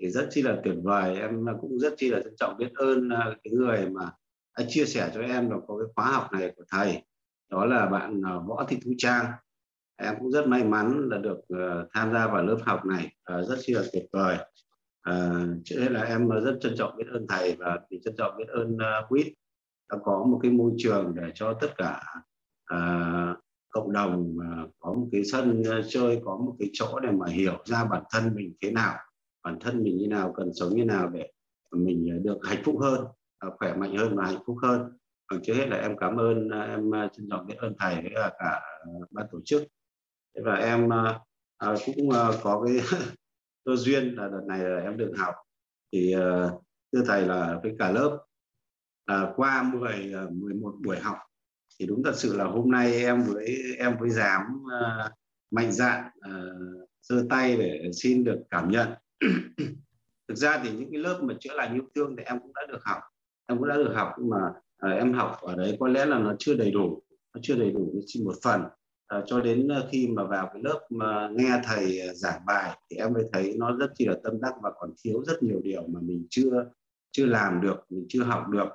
Thì 0.00 0.10
rất 0.10 0.26
chi 0.30 0.42
là 0.42 0.56
tuyệt 0.64 0.74
vời 0.82 1.20
em 1.20 1.46
cũng 1.60 1.78
rất 1.78 1.94
chi 1.96 2.10
là 2.10 2.20
trân 2.24 2.34
trọng 2.36 2.56
biết 2.58 2.72
ơn 2.74 3.08
à, 3.08 3.26
cái 3.44 3.52
người 3.52 3.88
mà 3.88 4.10
đã 4.58 4.64
chia 4.68 4.84
sẻ 4.84 5.10
cho 5.14 5.20
em 5.20 5.50
được 5.50 5.60
có 5.66 5.78
cái 5.78 5.86
khóa 5.94 6.12
học 6.12 6.32
này 6.32 6.52
của 6.56 6.64
thầy. 6.72 7.02
Đó 7.50 7.64
là 7.64 7.86
bạn 7.86 8.22
à, 8.24 8.32
võ 8.48 8.64
thị 8.68 8.78
thu 8.84 8.90
trang. 8.98 9.26
Em 9.96 10.14
cũng 10.18 10.30
rất 10.30 10.46
may 10.46 10.64
mắn 10.64 11.08
là 11.10 11.18
được 11.18 11.40
à, 11.48 11.84
tham 11.94 12.12
gia 12.12 12.26
vào 12.26 12.42
lớp 12.42 12.58
học 12.62 12.86
này 12.86 13.12
rất 13.24 13.56
chi 13.60 13.74
là 13.74 13.82
tuyệt 13.92 14.04
vời. 14.12 14.36
À, 15.02 15.46
trước 15.64 15.80
hết 15.80 15.90
là 15.90 16.02
em 16.02 16.28
rất 16.28 16.58
trân 16.60 16.74
trọng 16.78 16.96
biết 16.96 17.06
ơn 17.12 17.26
thầy 17.28 17.56
và 17.58 17.78
thì 17.90 18.00
trân 18.04 18.14
trọng 18.18 18.36
biết 18.38 18.48
ơn 18.48 18.76
quýt 19.08 19.26
đã 19.92 19.98
có 20.02 20.24
một 20.24 20.40
cái 20.42 20.50
môi 20.50 20.72
trường 20.78 21.14
để 21.14 21.30
cho 21.34 21.52
tất 21.60 21.68
cả 21.76 22.02
uh, 22.74 23.38
cộng 23.70 23.92
đồng 23.92 24.36
có 24.78 24.92
một 24.92 25.08
cái 25.12 25.24
sân 25.24 25.62
ờ, 25.62 25.82
chơi, 25.88 26.20
có 26.24 26.36
một 26.36 26.56
cái 26.58 26.70
chỗ 26.72 27.00
để 27.00 27.10
mà 27.10 27.26
hiểu 27.26 27.62
ra 27.64 27.84
bản 27.84 28.02
thân 28.10 28.34
mình 28.34 28.54
thế 28.62 28.70
nào, 28.70 28.94
bản 29.44 29.58
thân 29.60 29.82
mình 29.82 29.96
như 29.96 30.08
nào, 30.08 30.32
cần 30.36 30.50
sống 30.54 30.76
như 30.76 30.84
nào 30.84 31.08
để 31.08 31.30
mình 31.72 32.08
ờ, 32.12 32.18
được 32.18 32.38
hạnh 32.42 32.62
phúc 32.64 32.76
hơn 32.80 33.04
ờ, 33.38 33.50
khỏe 33.58 33.74
mạnh 33.74 33.96
hơn 33.96 34.16
và 34.16 34.26
hạnh 34.26 34.42
phúc 34.46 34.56
hơn. 34.62 34.92
Còn 35.26 35.40
trước 35.42 35.54
hết 35.54 35.66
là 35.68 35.76
em 35.76 35.96
cảm 35.96 36.16
ơn 36.16 36.48
em 36.50 36.90
trân 37.12 37.28
trọng 37.30 37.46
biết 37.46 37.54
ơn 37.58 37.74
thầy 37.78 37.94
với 37.94 38.12
cả 38.38 38.60
ban 39.10 39.26
tổ 39.32 39.40
chức. 39.44 39.62
Và 40.44 40.54
em 40.54 40.88
cũng 41.86 42.08
có 42.42 42.64
cái 42.66 42.80
cơ 43.64 43.76
duyên 43.76 44.14
là 44.14 44.28
đợt 44.28 44.42
này 44.46 44.58
là 44.58 44.80
em 44.80 44.96
được 44.96 45.12
học. 45.18 45.34
Thì 45.92 46.14
thưa 46.92 47.02
thầy 47.06 47.26
là 47.26 47.60
với 47.62 47.76
cả 47.78 47.92
lớp, 47.92 48.18
là 49.06 49.32
qua 49.36 49.62
10 49.62 50.12
11 50.30 50.74
buổi 50.84 50.98
học 50.98 51.27
thì 51.78 51.86
đúng 51.86 52.02
thật 52.04 52.12
sự 52.16 52.36
là 52.36 52.44
hôm 52.44 52.70
nay 52.70 53.04
em 53.04 53.22
với 53.22 53.58
em 53.78 53.96
với 54.00 54.10
dám 54.10 54.42
uh, 54.64 54.70
ờ, 54.70 55.10
mạnh 55.50 55.72
dạn 55.72 56.04
uh, 56.18 56.88
giơ 57.02 57.26
tay 57.30 57.56
để 57.56 57.90
xin 57.92 58.24
được 58.24 58.38
cảm 58.50 58.70
nhận. 58.70 58.88
Thực 60.28 60.34
ra 60.34 60.60
thì 60.64 60.70
những 60.70 60.90
cái 60.92 61.00
lớp 61.00 61.18
mà 61.22 61.34
chữa 61.40 61.54
lành 61.54 61.74
yêu 61.74 61.82
thương 61.94 62.16
thì 62.16 62.22
em 62.26 62.40
cũng 62.40 62.52
đã 62.54 62.62
được 62.68 62.78
học. 62.84 62.98
Em 63.46 63.58
cũng 63.58 63.68
đã 63.68 63.76
được 63.76 63.92
học 63.94 64.08
nhưng 64.18 64.30
mà 64.30 64.46
uh, 64.86 64.98
em 64.98 65.12
học 65.12 65.36
ở 65.40 65.56
đấy 65.56 65.76
có 65.80 65.88
lẽ 65.88 66.06
là 66.06 66.18
nó 66.18 66.34
chưa 66.38 66.54
đầy 66.54 66.70
đủ 66.70 67.02
nó 67.34 67.40
chưa 67.42 67.56
đầy 67.56 67.70
đủ 67.70 67.94
chỉ 68.06 68.22
một 68.24 68.34
phần. 68.42 68.62
Uh, 69.18 69.24
cho 69.26 69.40
đến 69.40 69.68
khi 69.92 70.08
mà 70.08 70.24
vào 70.24 70.50
cái 70.52 70.62
lớp 70.62 70.86
mà 70.90 71.28
nghe 71.32 71.60
thầy 71.64 72.00
giảng 72.14 72.40
bài 72.46 72.78
thì 72.90 72.96
em 72.96 73.12
mới 73.12 73.24
thấy 73.32 73.54
nó 73.58 73.76
rất 73.76 73.90
chi 73.94 74.06
là 74.06 74.14
tâm 74.24 74.40
đắc 74.40 74.54
và 74.62 74.70
còn 74.78 74.90
thiếu 75.04 75.24
rất 75.26 75.42
nhiều 75.42 75.60
điều 75.64 75.82
mà 75.86 76.00
mình 76.02 76.26
chưa 76.30 76.64
chưa 77.10 77.26
làm 77.26 77.60
được 77.60 77.76
mình 77.88 78.06
chưa 78.08 78.22
học 78.22 78.48
được. 78.48 78.68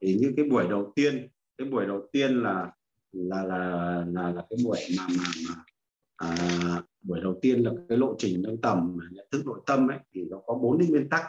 Thì 0.00 0.14
như 0.20 0.32
cái 0.36 0.46
buổi 0.50 0.68
đầu 0.68 0.92
tiên 0.96 1.28
cái 1.58 1.68
buổi 1.68 1.86
đầu 1.86 2.08
tiên 2.12 2.42
là 2.42 2.72
là 3.12 3.42
là 3.44 3.58
là, 4.08 4.32
là 4.32 4.44
cái 4.50 4.58
buổi 4.64 4.78
mà 4.98 5.06
mà, 5.18 5.24
mà 5.48 5.54
à, 6.16 6.82
buổi 7.02 7.20
đầu 7.20 7.38
tiên 7.42 7.62
là 7.62 7.70
cái 7.88 7.98
lộ 7.98 8.14
trình 8.18 8.42
nâng 8.42 8.60
tầm 8.60 8.98
nhận 9.10 9.26
thức 9.32 9.46
nội 9.46 9.60
tâm 9.66 9.90
ấy 9.90 9.98
thì 10.14 10.24
nó 10.30 10.40
có 10.46 10.54
bốn 10.54 10.78
cái 10.78 10.88
nguyên 10.88 11.08
tắc. 11.08 11.24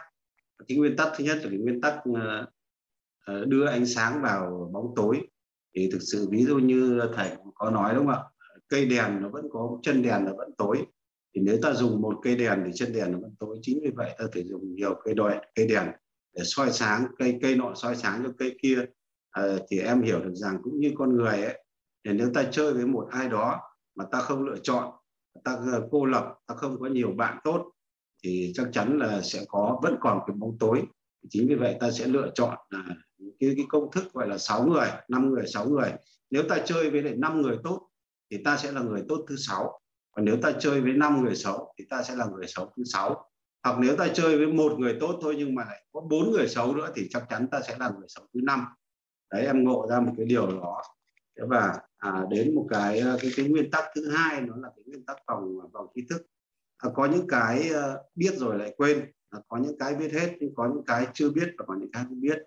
Cái 0.68 0.78
nguyên 0.78 0.96
tắc 0.96 1.08
thứ 1.16 1.24
nhất 1.24 1.38
là 1.42 1.50
cái 1.50 1.58
nguyên 1.58 1.80
tắc 1.80 1.94
uh, 2.10 3.46
đưa 3.46 3.66
ánh 3.66 3.86
sáng 3.86 4.22
vào 4.22 4.70
bóng 4.72 4.92
tối. 4.96 5.20
Thì 5.76 5.88
thực 5.92 5.98
sự 6.00 6.28
ví 6.30 6.44
dụ 6.44 6.58
như 6.58 7.00
thầy 7.14 7.30
có 7.54 7.70
nói 7.70 7.94
đúng 7.94 8.06
không 8.06 8.14
ạ? 8.14 8.22
Cây 8.68 8.86
đèn 8.86 9.22
nó 9.22 9.28
vẫn 9.28 9.48
có 9.50 9.78
chân 9.82 10.02
đèn 10.02 10.24
nó 10.24 10.32
vẫn 10.36 10.50
tối. 10.58 10.86
Thì 11.34 11.40
nếu 11.44 11.58
ta 11.62 11.72
dùng 11.72 12.00
một 12.00 12.20
cây 12.22 12.36
đèn 12.36 12.62
thì 12.66 12.70
chân 12.74 12.92
đèn 12.92 13.12
nó 13.12 13.18
vẫn 13.18 13.34
tối. 13.38 13.58
Chính 13.62 13.80
vì 13.82 13.90
vậy 13.96 14.14
ta 14.18 14.24
phải 14.32 14.44
dùng 14.44 14.74
nhiều 14.74 15.00
cây 15.04 15.14
đèn 15.14 15.38
cây 15.54 15.66
đèn 15.68 15.86
để 16.36 16.42
soi 16.44 16.72
sáng 16.72 17.06
cây 17.18 17.38
cây 17.42 17.56
nọ 17.56 17.74
soi 17.74 17.96
sáng 17.96 18.22
cho 18.24 18.32
cây 18.38 18.58
kia 18.62 18.84
à, 19.30 19.42
thì 19.70 19.78
em 19.78 20.02
hiểu 20.02 20.20
được 20.20 20.34
rằng 20.34 20.58
cũng 20.62 20.80
như 20.80 20.92
con 20.94 21.16
người 21.16 21.42
ấy 21.42 21.64
thì 22.04 22.12
nếu 22.12 22.30
ta 22.34 22.44
chơi 22.50 22.72
với 22.72 22.86
một 22.86 23.08
ai 23.10 23.28
đó 23.28 23.60
mà 23.94 24.04
ta 24.12 24.20
không 24.20 24.44
lựa 24.44 24.56
chọn 24.62 24.92
ta 25.44 25.52
ờ, 25.72 25.88
cô 25.90 26.04
lập 26.04 26.34
ta 26.46 26.54
không 26.54 26.80
có 26.80 26.86
nhiều 26.86 27.12
bạn 27.12 27.38
tốt 27.44 27.72
thì 28.24 28.52
chắc 28.54 28.66
chắn 28.72 28.98
là 28.98 29.22
sẽ 29.22 29.44
có 29.48 29.80
vẫn 29.82 29.96
còn 30.00 30.20
cái 30.26 30.36
bóng 30.36 30.56
tối. 30.60 30.82
Chính 31.30 31.48
vì 31.48 31.54
vậy 31.54 31.76
ta 31.80 31.90
sẽ 31.90 32.06
lựa 32.06 32.30
chọn 32.34 32.58
là 32.70 32.84
cái, 33.40 33.52
cái 33.56 33.66
công 33.68 33.90
thức 33.92 34.12
gọi 34.12 34.28
là 34.28 34.38
6 34.38 34.66
người 34.66 34.88
năm 35.08 35.30
người 35.30 35.46
sáu 35.46 35.68
người. 35.68 35.92
Nếu 36.30 36.42
ta 36.48 36.58
chơi 36.64 36.90
với 36.90 37.02
lại 37.02 37.14
năm 37.16 37.42
người 37.42 37.56
tốt 37.64 37.88
thì 38.30 38.42
ta 38.44 38.56
sẽ 38.56 38.72
là 38.72 38.80
người 38.80 39.02
tốt 39.08 39.24
thứ 39.28 39.36
sáu. 39.36 39.80
Còn 40.10 40.24
nếu 40.24 40.36
ta 40.42 40.52
chơi 40.60 40.80
với 40.80 40.92
năm 40.92 41.24
người 41.24 41.34
xấu 41.34 41.74
thì 41.78 41.84
ta 41.90 42.02
sẽ 42.02 42.14
là 42.16 42.26
người 42.26 42.46
xấu 42.46 42.72
thứ 42.76 42.82
sáu. 42.84 43.30
Hoặc 43.64 43.78
nếu 43.80 43.96
ta 43.96 44.08
chơi 44.14 44.38
với 44.38 44.46
một 44.46 44.78
người 44.78 44.96
tốt 45.00 45.18
thôi 45.22 45.34
nhưng 45.38 45.54
mà 45.54 45.64
lại 45.64 45.84
có 45.92 46.00
bốn 46.00 46.30
người 46.30 46.48
xấu 46.48 46.74
nữa 46.74 46.92
thì 46.96 47.06
chắc 47.10 47.24
chắn 47.30 47.46
ta 47.50 47.60
sẽ 47.68 47.76
là 47.78 47.90
người 47.98 48.08
xấu 48.08 48.26
thứ 48.34 48.40
năm 48.42 48.64
đấy 49.30 49.46
em 49.46 49.64
ngộ 49.64 49.86
ra 49.90 50.00
một 50.00 50.12
cái 50.16 50.26
điều 50.26 50.46
đó. 50.46 50.82
Và 51.48 51.78
à, 51.98 52.24
đến 52.30 52.54
một 52.54 52.66
cái 52.70 52.98
ờ, 52.98 53.18
cái 53.20 53.30
cái 53.36 53.48
nguyên 53.48 53.70
tắc 53.70 53.84
thứ 53.94 54.10
hai 54.10 54.40
nó 54.40 54.56
là 54.56 54.68
cái 54.76 54.84
nguyên 54.86 55.04
tắc 55.04 55.16
vòng 55.26 55.58
vòng 55.72 55.86
à, 55.88 55.92
tri 55.94 56.06
thức. 56.10 56.22
À, 56.78 56.90
có 56.94 57.06
những 57.06 57.26
cái 57.28 57.68
ờ, 57.68 58.02
biết 58.14 58.34
rồi 58.36 58.58
lại 58.58 58.74
quên. 58.76 59.12
À, 59.30 59.38
có 59.48 59.56
những 59.56 59.78
cái 59.78 59.94
biết 59.94 60.12
hết 60.12 60.36
nhưng 60.40 60.54
có 60.54 60.68
những 60.74 60.84
cái 60.84 61.06
chưa 61.14 61.30
biết 61.30 61.54
và 61.58 61.64
có 61.68 61.74
những 61.80 61.92
cái 61.92 62.04
không 62.04 62.20
biết. 62.20 62.38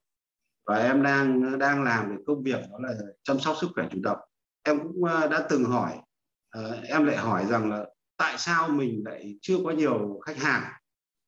Và 0.66 0.76
em 0.76 1.04
đang 1.04 1.44
ờ, 1.52 1.58
đang 1.58 1.84
làm 1.84 2.10
cái 2.10 2.18
công 2.28 2.44
việc 2.44 2.60
đó 2.72 2.78
là 2.80 2.94
chăm 3.24 3.40
sóc 3.40 3.56
sức 3.62 3.68
khỏe 3.76 3.88
chủ 3.92 4.00
động. 4.04 4.20
Em 4.64 4.80
cũng 4.80 5.06
đã 5.06 5.48
từng 5.50 5.64
hỏi 5.64 5.98
à, 6.50 6.62
em 6.84 7.06
lại 7.06 7.18
hỏi 7.18 7.46
rằng 7.46 7.70
là 7.70 7.86
tại 8.18 8.36
sao 8.38 8.70
mình 8.70 9.04
lại 9.06 9.38
chưa 9.42 9.58
có 9.64 9.72
nhiều 9.72 10.20
khách 10.26 10.38
hàng? 10.38 10.64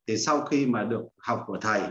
Thì 0.08 0.18
sau 0.18 0.42
khi 0.42 0.66
mà 0.66 0.84
được 0.84 1.04
học 1.18 1.44
của 1.48 1.58
thầy 1.62 1.82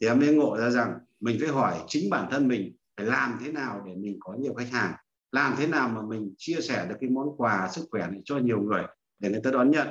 thì 0.00 0.06
em 0.06 0.18
mới 0.18 0.34
ngộ 0.34 0.56
ra 0.56 0.70
rằng 0.70 0.98
mình 1.20 1.36
phải 1.40 1.48
hỏi 1.48 1.84
chính 1.86 2.10
bản 2.10 2.28
thân 2.30 2.48
mình 2.48 2.76
phải 3.02 3.10
làm 3.10 3.38
thế 3.44 3.52
nào 3.52 3.82
để 3.86 3.94
mình 3.94 4.16
có 4.20 4.34
nhiều 4.38 4.54
khách 4.54 4.70
hàng, 4.72 4.94
làm 5.32 5.54
thế 5.58 5.66
nào 5.66 5.88
mà 5.88 6.02
mình 6.02 6.34
chia 6.38 6.60
sẻ 6.60 6.86
được 6.88 6.94
cái 7.00 7.10
món 7.10 7.36
quà 7.36 7.68
sức 7.72 7.86
khỏe 7.90 8.06
này 8.06 8.20
cho 8.24 8.38
nhiều 8.38 8.60
người 8.60 8.82
để 9.18 9.30
người 9.30 9.40
ta 9.44 9.50
đón 9.50 9.70
nhận 9.70 9.88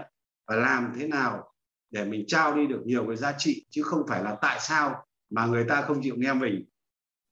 và 0.47 0.55
làm 0.55 0.93
thế 0.95 1.07
nào 1.07 1.53
để 1.89 2.05
mình 2.05 2.23
trao 2.27 2.55
đi 2.55 2.67
được 2.67 2.81
nhiều 2.85 3.07
cái 3.07 3.17
giá 3.17 3.33
trị 3.37 3.65
chứ 3.69 3.83
không 3.83 4.03
phải 4.07 4.23
là 4.23 4.37
tại 4.41 4.57
sao 4.59 5.05
mà 5.29 5.45
người 5.45 5.65
ta 5.69 5.81
không 5.81 6.01
chịu 6.03 6.15
nghe 6.17 6.33
mình. 6.33 6.65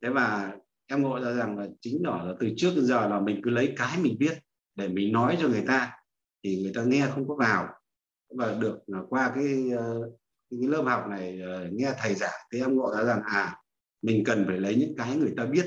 Thế 0.03 0.09
và 0.09 0.51
em 0.87 1.01
ngộ 1.01 1.19
ra 1.19 1.31
rằng 1.31 1.57
là 1.57 1.67
chính 1.81 2.03
đó 2.03 2.23
là 2.23 2.33
từ 2.39 2.49
trước 2.57 2.71
đến 2.75 2.85
giờ 2.85 3.07
là 3.07 3.19
mình 3.19 3.41
cứ 3.43 3.49
lấy 3.49 3.73
cái 3.77 3.97
mình 4.01 4.17
biết 4.19 4.39
để 4.75 4.87
mình 4.87 5.13
nói 5.13 5.37
cho 5.41 5.47
người 5.47 5.63
ta 5.67 5.91
thì 6.43 6.61
người 6.63 6.71
ta 6.75 6.83
nghe 6.83 7.07
không 7.13 7.27
có 7.27 7.35
vào. 7.35 7.67
Và 8.37 8.53
được 8.53 8.79
à, 8.93 8.99
qua 9.09 9.31
cái 9.35 9.69
ờ, 9.77 10.11
cái 10.51 10.59
lớp 10.69 10.81
học 10.81 11.07
này 11.09 11.41
ờ, 11.41 11.67
nghe 11.71 11.93
thầy 11.97 12.15
giảng 12.15 12.39
thì 12.53 12.59
em 12.59 12.75
ngộ 12.75 12.95
ra 12.95 13.03
rằng 13.03 13.21
à 13.25 13.55
mình 14.01 14.23
cần 14.23 14.43
phải 14.47 14.57
lấy 14.57 14.75
những 14.75 14.95
cái 14.97 15.17
người 15.17 15.33
ta 15.37 15.45
biết 15.45 15.65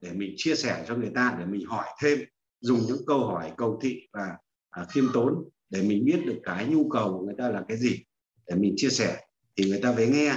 để 0.00 0.12
mình 0.12 0.34
chia 0.36 0.54
sẻ 0.54 0.84
cho 0.88 0.96
người 0.96 1.10
ta 1.14 1.36
để 1.38 1.44
mình 1.44 1.66
hỏi 1.66 1.86
thêm 2.02 2.18
dùng 2.60 2.80
những 2.88 3.06
câu 3.06 3.26
hỏi 3.26 3.52
cầu 3.56 3.78
thị 3.82 4.08
và 4.12 4.36
à, 4.70 4.86
khiêm 4.90 5.04
tốn 5.14 5.48
để 5.70 5.82
mình 5.82 6.04
biết 6.04 6.22
được 6.26 6.38
cái 6.42 6.66
nhu 6.66 6.88
cầu 6.88 7.12
của 7.12 7.24
người 7.24 7.34
ta 7.38 7.48
là 7.48 7.64
cái 7.68 7.76
gì 7.76 8.04
để 8.46 8.56
mình 8.56 8.74
chia 8.76 8.90
sẻ. 8.90 9.20
Thì 9.56 9.70
người 9.70 9.80
ta 9.82 9.92
mới 9.92 10.08
nghe. 10.08 10.34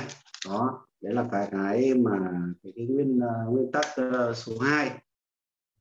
Đó 0.47 0.89
đấy 1.01 1.13
là 1.13 1.27
cái 1.32 1.47
cái 1.51 1.93
mà 1.95 2.19
cái, 2.63 2.73
cái 2.75 2.86
nguyên 2.86 3.17
uh, 3.17 3.53
nguyên 3.53 3.71
tắc 3.71 3.86
uh, 3.86 4.36
số 4.36 4.59
2 4.59 4.91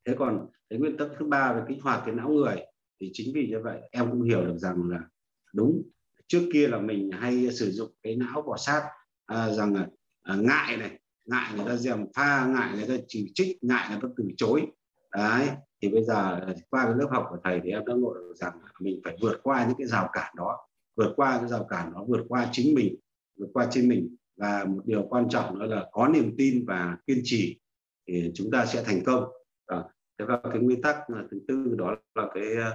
thế 0.05 0.15
còn 0.17 0.47
cái 0.69 0.79
nguyên 0.79 0.97
tắc 0.97 1.07
thứ 1.19 1.25
ba 1.25 1.53
về 1.53 1.61
kích 1.67 1.77
hoạt 1.81 2.01
cái 2.05 2.15
não 2.15 2.29
người 2.29 2.55
thì 2.99 3.09
chính 3.13 3.33
vì 3.33 3.47
như 3.47 3.59
vậy 3.63 3.79
em 3.91 4.11
cũng 4.11 4.21
hiểu 4.21 4.41
được 4.41 4.57
rằng 4.57 4.89
là 4.89 4.99
đúng 5.53 5.81
trước 6.27 6.49
kia 6.53 6.67
là 6.67 6.79
mình 6.79 7.09
hay 7.11 7.51
sử 7.51 7.71
dụng 7.71 7.91
cái 8.03 8.15
não 8.15 8.41
bò 8.41 8.57
sát 8.57 8.89
à, 9.25 9.51
rằng 9.51 9.75
là 9.75 9.87
à, 10.21 10.35
ngại 10.35 10.77
này 10.77 10.98
ngại 11.29 11.51
người 11.55 11.65
ta 11.65 11.75
dèm 11.75 12.05
pha 12.15 12.45
ngại 12.45 12.69
người 12.75 12.97
ta 12.97 13.03
chỉ 13.07 13.31
trích 13.35 13.63
ngại 13.63 13.87
người 13.89 13.99
ta 14.01 14.07
từ 14.17 14.23
chối. 14.37 14.67
Đấy 15.13 15.49
thì 15.81 15.89
bây 15.89 16.03
giờ 16.03 16.41
qua 16.69 16.83
cái 16.83 16.93
lớp 16.97 17.07
học 17.11 17.25
của 17.29 17.37
thầy 17.43 17.61
thì 17.63 17.69
em 17.69 17.85
đã 17.85 17.93
ngộ 17.93 18.13
được 18.13 18.33
rằng 18.35 18.59
mình 18.79 19.01
phải 19.03 19.17
vượt 19.21 19.39
qua 19.43 19.65
những 19.67 19.77
cái 19.77 19.87
rào 19.87 20.09
cản 20.13 20.33
đó 20.37 20.57
vượt 20.95 21.13
qua 21.15 21.37
cái 21.39 21.49
rào 21.49 21.63
cản 21.69 21.93
đó 21.93 22.05
vượt 22.07 22.25
qua 22.27 22.49
chính 22.51 22.75
mình 22.75 22.95
vượt 23.39 23.49
qua 23.53 23.67
chính 23.71 23.89
mình. 23.89 24.15
Và 24.37 24.65
một 24.65 24.81
điều 24.85 25.03
quan 25.09 25.29
trọng 25.29 25.59
nữa 25.59 25.65
là 25.65 25.85
có 25.91 26.07
niềm 26.07 26.35
tin 26.37 26.65
và 26.65 26.97
kiên 27.07 27.21
trì 27.23 27.59
thì 28.07 28.31
chúng 28.33 28.51
ta 28.51 28.65
sẽ 28.65 28.83
thành 28.83 29.01
công. 29.05 29.23
À, 29.65 29.83
thế 30.19 30.25
và 30.25 30.39
cái 30.43 30.59
nguyên 30.61 30.81
tắc 30.81 30.97
thứ 31.31 31.39
tư 31.47 31.75
đó 31.77 31.95
là 32.15 32.27
cái 32.33 32.55
ờ, 32.55 32.73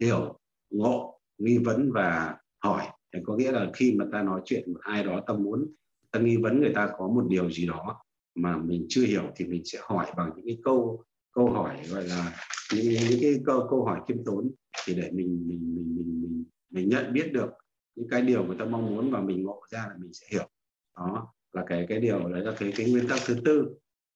hiểu 0.00 0.38
ngộ 0.70 1.20
nghi 1.38 1.58
vấn 1.58 1.92
và 1.92 2.36
hỏi. 2.64 2.82
Thì 3.12 3.20
có 3.26 3.36
nghĩa 3.36 3.52
là 3.52 3.70
khi 3.74 3.94
mà 3.94 4.04
ta 4.12 4.22
nói 4.22 4.40
chuyện 4.44 4.72
một 4.72 4.80
ai 4.82 5.04
đó 5.04 5.22
ta 5.26 5.34
muốn 5.34 5.74
ta 6.10 6.20
nghi 6.20 6.36
vấn 6.36 6.60
người 6.60 6.72
ta 6.74 6.88
có 6.98 7.08
một 7.08 7.24
điều 7.28 7.50
gì 7.50 7.66
đó 7.66 8.02
mà 8.34 8.56
mình 8.56 8.86
chưa 8.88 9.02
hiểu 9.02 9.22
thì 9.36 9.44
mình 9.46 9.62
sẽ 9.64 9.78
hỏi 9.82 10.06
bằng 10.16 10.30
những 10.36 10.46
cái 10.46 10.58
câu 10.64 11.04
câu 11.32 11.50
hỏi 11.50 11.76
gọi 11.90 12.04
là 12.04 12.32
những, 12.74 12.86
những 12.88 13.18
cái 13.20 13.40
câu 13.46 13.66
câu 13.70 13.84
hỏi 13.84 14.00
khiêm 14.08 14.24
tốn 14.24 14.50
thì 14.86 14.94
để 14.94 15.10
mình 15.12 15.48
mình 15.48 15.74
mình 15.74 15.96
mình 15.96 16.22
mình, 16.22 16.44
mình 16.70 16.88
nhận 16.88 17.12
biết 17.12 17.30
được 17.32 17.50
những 17.94 18.08
cái 18.08 18.22
điều 18.22 18.44
người 18.44 18.56
ta 18.58 18.64
mong 18.64 18.86
muốn 18.86 19.10
và 19.10 19.20
mình 19.20 19.42
ngộ 19.42 19.62
ra 19.70 19.86
là 19.88 19.94
mình 19.98 20.12
sẽ 20.12 20.26
hiểu. 20.30 20.48
Đó 20.96 21.34
là 21.52 21.64
cái 21.66 21.86
cái 21.88 22.00
điều 22.00 22.28
đấy 22.28 22.44
là 22.44 22.52
cái 22.58 22.72
cái 22.76 22.90
nguyên 22.90 23.08
tắc 23.08 23.18
thứ 23.26 23.36
tư. 23.44 23.68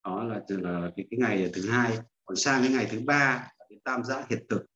Đó 0.05 0.25
là 0.25 0.41
là 0.49 0.91
cái 0.97 1.07
cái 1.11 1.19
ngày 1.19 1.51
thứ 1.55 1.71
hai. 1.71 1.99
Còn 2.25 2.37
sang 2.37 2.63
cái 2.63 2.73
ngày 2.73 2.89
thứ 2.91 3.01
ba 3.01 3.49
là 3.59 3.67
cái 3.69 3.79
tam 3.85 4.05
giác 4.05 4.29
hiện 4.29 4.47
thực. 4.49 4.67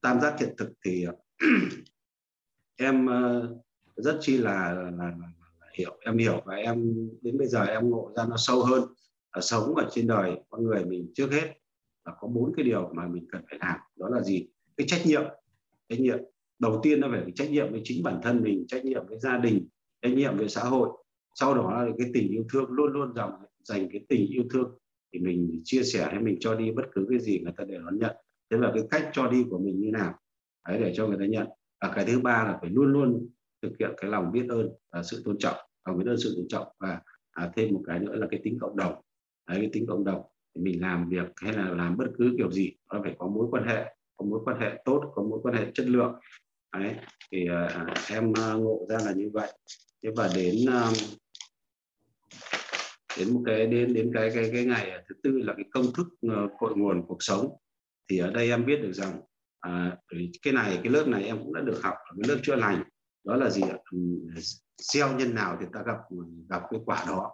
Tam 0.00 0.20
giác 0.20 0.40
hiện 0.40 0.54
thực 0.58 0.72
thì 0.84 1.06
em 2.76 3.06
ờ, 3.06 3.54
rất 3.96 4.18
chi 4.20 4.38
là, 4.38 4.72
là, 4.72 4.90
là, 4.90 5.06
là 5.06 5.41
hiểu, 5.78 5.96
em 6.00 6.18
hiểu 6.18 6.42
và 6.44 6.54
em, 6.54 7.08
đến 7.22 7.38
bây 7.38 7.46
giờ 7.46 7.64
em 7.64 7.90
ngộ 7.90 8.12
ra 8.16 8.24
nó 8.30 8.36
sâu 8.36 8.64
hơn. 8.64 8.82
Là 9.34 9.40
sống 9.40 9.74
ở 9.74 9.88
trên 9.92 10.06
đời, 10.06 10.36
con 10.50 10.64
người 10.64 10.84
mình 10.84 11.12
trước 11.14 11.32
hết 11.32 11.54
là 12.04 12.12
có 12.20 12.28
bốn 12.28 12.52
cái 12.56 12.64
điều 12.64 12.90
mà 12.94 13.08
mình 13.08 13.26
cần 13.32 13.42
phải 13.50 13.58
làm, 13.60 13.78
đó 13.96 14.08
là 14.08 14.22
gì? 14.22 14.48
Cái 14.76 14.86
trách 14.86 15.06
nhiệm. 15.06 15.22
Trách 15.88 16.00
nhiệm 16.00 16.18
đầu 16.58 16.80
tiên 16.82 17.00
nó 17.00 17.08
phải 17.10 17.20
cái 17.22 17.32
trách 17.34 17.50
nhiệm 17.50 17.72
với 17.72 17.80
chính 17.84 18.02
bản 18.02 18.20
thân 18.22 18.42
mình, 18.42 18.64
trách 18.68 18.84
nhiệm 18.84 19.06
với 19.06 19.18
gia 19.18 19.38
đình, 19.38 19.68
trách 20.02 20.12
nhiệm 20.12 20.36
với 20.36 20.48
xã 20.48 20.60
hội. 20.60 20.88
Sau 21.34 21.54
đó 21.54 21.84
là 21.84 21.92
cái 21.98 22.10
tình 22.14 22.28
yêu 22.28 22.44
thương, 22.52 22.70
luôn 22.70 22.92
luôn 22.92 23.14
dòng 23.14 23.32
dành 23.64 23.88
cái 23.92 24.04
tình 24.08 24.26
yêu 24.26 24.44
thương 24.50 24.78
thì 25.12 25.18
mình 25.18 25.60
chia 25.64 25.82
sẻ 25.82 26.08
hay 26.10 26.20
mình 26.20 26.36
cho 26.40 26.54
đi 26.54 26.70
bất 26.70 26.82
cứ 26.92 27.06
cái 27.10 27.18
gì 27.18 27.40
người 27.40 27.52
ta 27.56 27.64
đều 27.64 27.80
đón 27.80 27.98
nhận. 27.98 28.16
Thế 28.50 28.56
là 28.58 28.72
cái 28.74 28.82
cách 28.90 29.10
cho 29.12 29.26
đi 29.26 29.44
của 29.50 29.58
mình 29.58 29.80
như 29.80 29.90
nào? 29.90 30.14
Đấy, 30.68 30.78
để 30.80 30.92
cho 30.96 31.06
người 31.06 31.16
ta 31.18 31.26
nhận. 31.26 31.46
Và 31.80 31.92
cái 31.94 32.04
thứ 32.04 32.20
ba 32.20 32.44
là 32.44 32.58
phải 32.60 32.70
luôn 32.70 32.92
luôn 32.92 33.28
thực 33.62 33.72
hiện 33.80 33.90
cái 33.96 34.10
lòng 34.10 34.32
biết 34.32 34.46
ơn 34.48 34.68
và 34.92 35.02
sự 35.02 35.22
tôn 35.24 35.38
trọng 35.38 35.56
lòng 35.86 35.98
biết 35.98 36.04
ơn 36.06 36.18
sự 36.18 36.34
tôn 36.36 36.46
trọng 36.48 36.66
và 36.80 37.00
à, 37.30 37.50
thêm 37.56 37.74
một 37.74 37.82
cái 37.86 37.98
nữa 37.98 38.14
là 38.14 38.26
cái 38.30 38.40
tính 38.44 38.58
cộng 38.60 38.76
đồng. 38.76 38.94
Đấy, 39.48 39.58
cái 39.60 39.70
tính 39.72 39.86
cộng 39.88 40.04
đồng 40.04 40.22
thì 40.54 40.62
mình 40.62 40.80
làm 40.80 41.08
việc 41.08 41.26
hay 41.36 41.52
là 41.52 41.70
làm 41.70 41.96
bất 41.96 42.06
cứ 42.18 42.34
kiểu 42.36 42.50
gì 42.50 42.72
nó 42.92 43.00
phải 43.02 43.14
có 43.18 43.26
mối 43.26 43.46
quan 43.50 43.66
hệ 43.66 43.94
có 44.16 44.24
mối 44.24 44.40
quan 44.44 44.60
hệ 44.60 44.82
tốt 44.84 45.12
có 45.14 45.22
mối 45.22 45.40
quan 45.42 45.54
hệ 45.54 45.70
chất 45.74 45.86
lượng. 45.86 46.14
Đấy 46.72 46.94
thì 47.30 47.48
à, 47.48 47.86
em 48.10 48.32
à, 48.32 48.52
ngộ 48.52 48.86
ra 48.88 48.98
là 49.04 49.12
như 49.12 49.30
vậy. 49.32 49.52
Thế 50.02 50.10
và 50.16 50.30
đến 50.34 50.54
à, 50.68 50.90
đến 53.18 53.34
một 53.34 53.42
cái 53.46 53.66
đến 53.66 53.94
đến 53.94 54.10
cái 54.14 54.30
cái 54.34 54.50
cái 54.52 54.64
ngày 54.64 55.02
thứ 55.08 55.14
tư 55.22 55.38
là 55.38 55.54
cái 55.56 55.64
công 55.72 55.86
thức 55.96 56.06
ờ, 56.28 56.48
cội 56.58 56.76
nguồn 56.76 57.02
cuộc 57.06 57.22
sống. 57.22 57.48
Thì 58.10 58.18
ở 58.18 58.30
đây 58.30 58.50
em 58.50 58.66
biết 58.66 58.76
được 58.82 58.92
rằng 58.92 59.20
à, 59.60 59.96
cái 60.42 60.52
này 60.52 60.80
cái 60.82 60.92
lớp 60.92 61.04
này 61.08 61.24
em 61.24 61.38
cũng 61.38 61.54
đã 61.54 61.60
được 61.60 61.80
học 61.82 61.94
ở 61.94 62.16
cái 62.22 62.28
lớp 62.28 62.40
chữa 62.42 62.56
lành 62.56 62.82
đó 63.24 63.36
là 63.36 63.50
gì 63.50 63.62
ạ? 63.62 63.78
Ừ, 63.92 63.98
gieo 64.78 65.16
nhân 65.16 65.34
nào 65.34 65.56
thì 65.60 65.66
ta 65.72 65.82
gặp 65.86 65.98
ừ, 66.10 66.16
gặp 66.48 66.62
cái 66.70 66.80
quả 66.84 67.04
đó. 67.08 67.32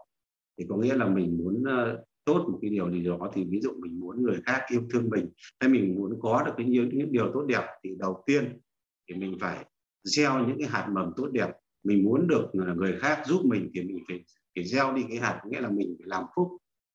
Thì 0.58 0.66
có 0.68 0.76
nghĩa 0.76 0.94
là 0.94 1.06
mình 1.06 1.38
muốn 1.38 1.64
ờ, 1.64 2.04
tốt 2.24 2.44
một 2.48 2.58
cái 2.62 2.70
điều 2.70 2.90
gì 2.90 3.04
đó 3.04 3.30
thì 3.34 3.44
ví 3.44 3.60
dụ 3.60 3.70
mình 3.78 4.00
muốn 4.00 4.22
người 4.22 4.40
khác 4.46 4.62
yêu 4.70 4.82
thương 4.90 5.10
mình, 5.10 5.30
hay 5.60 5.70
mình 5.70 5.94
muốn 5.94 6.18
có 6.22 6.42
được 6.46 6.52
cái 6.56 6.66
nhiều, 6.66 6.84
những 6.92 7.12
điều 7.12 7.30
tốt 7.34 7.46
đẹp 7.48 7.66
thì 7.84 7.94
đầu 7.98 8.22
tiên 8.26 8.60
thì 9.08 9.14
mình 9.14 9.38
phải 9.40 9.64
gieo 10.04 10.46
những 10.46 10.58
cái 10.58 10.68
hạt 10.68 10.88
mầm 10.92 11.12
tốt 11.16 11.28
đẹp. 11.32 11.50
Mình 11.84 12.04
muốn 12.04 12.28
được 12.28 12.46
ờ, 12.52 12.74
người 12.74 12.98
khác 13.00 13.22
giúp 13.26 13.40
mình 13.44 13.70
thì 13.74 13.82
mình 13.82 13.98
phải 14.08 14.24
phải 14.54 14.64
gieo 14.64 14.92
đi 14.92 15.04
cái 15.08 15.18
hạt 15.18 15.42
nghĩa 15.46 15.60
là 15.60 15.70
mình 15.70 15.96
phải 15.98 16.06
làm 16.08 16.24
phúc, 16.36 16.48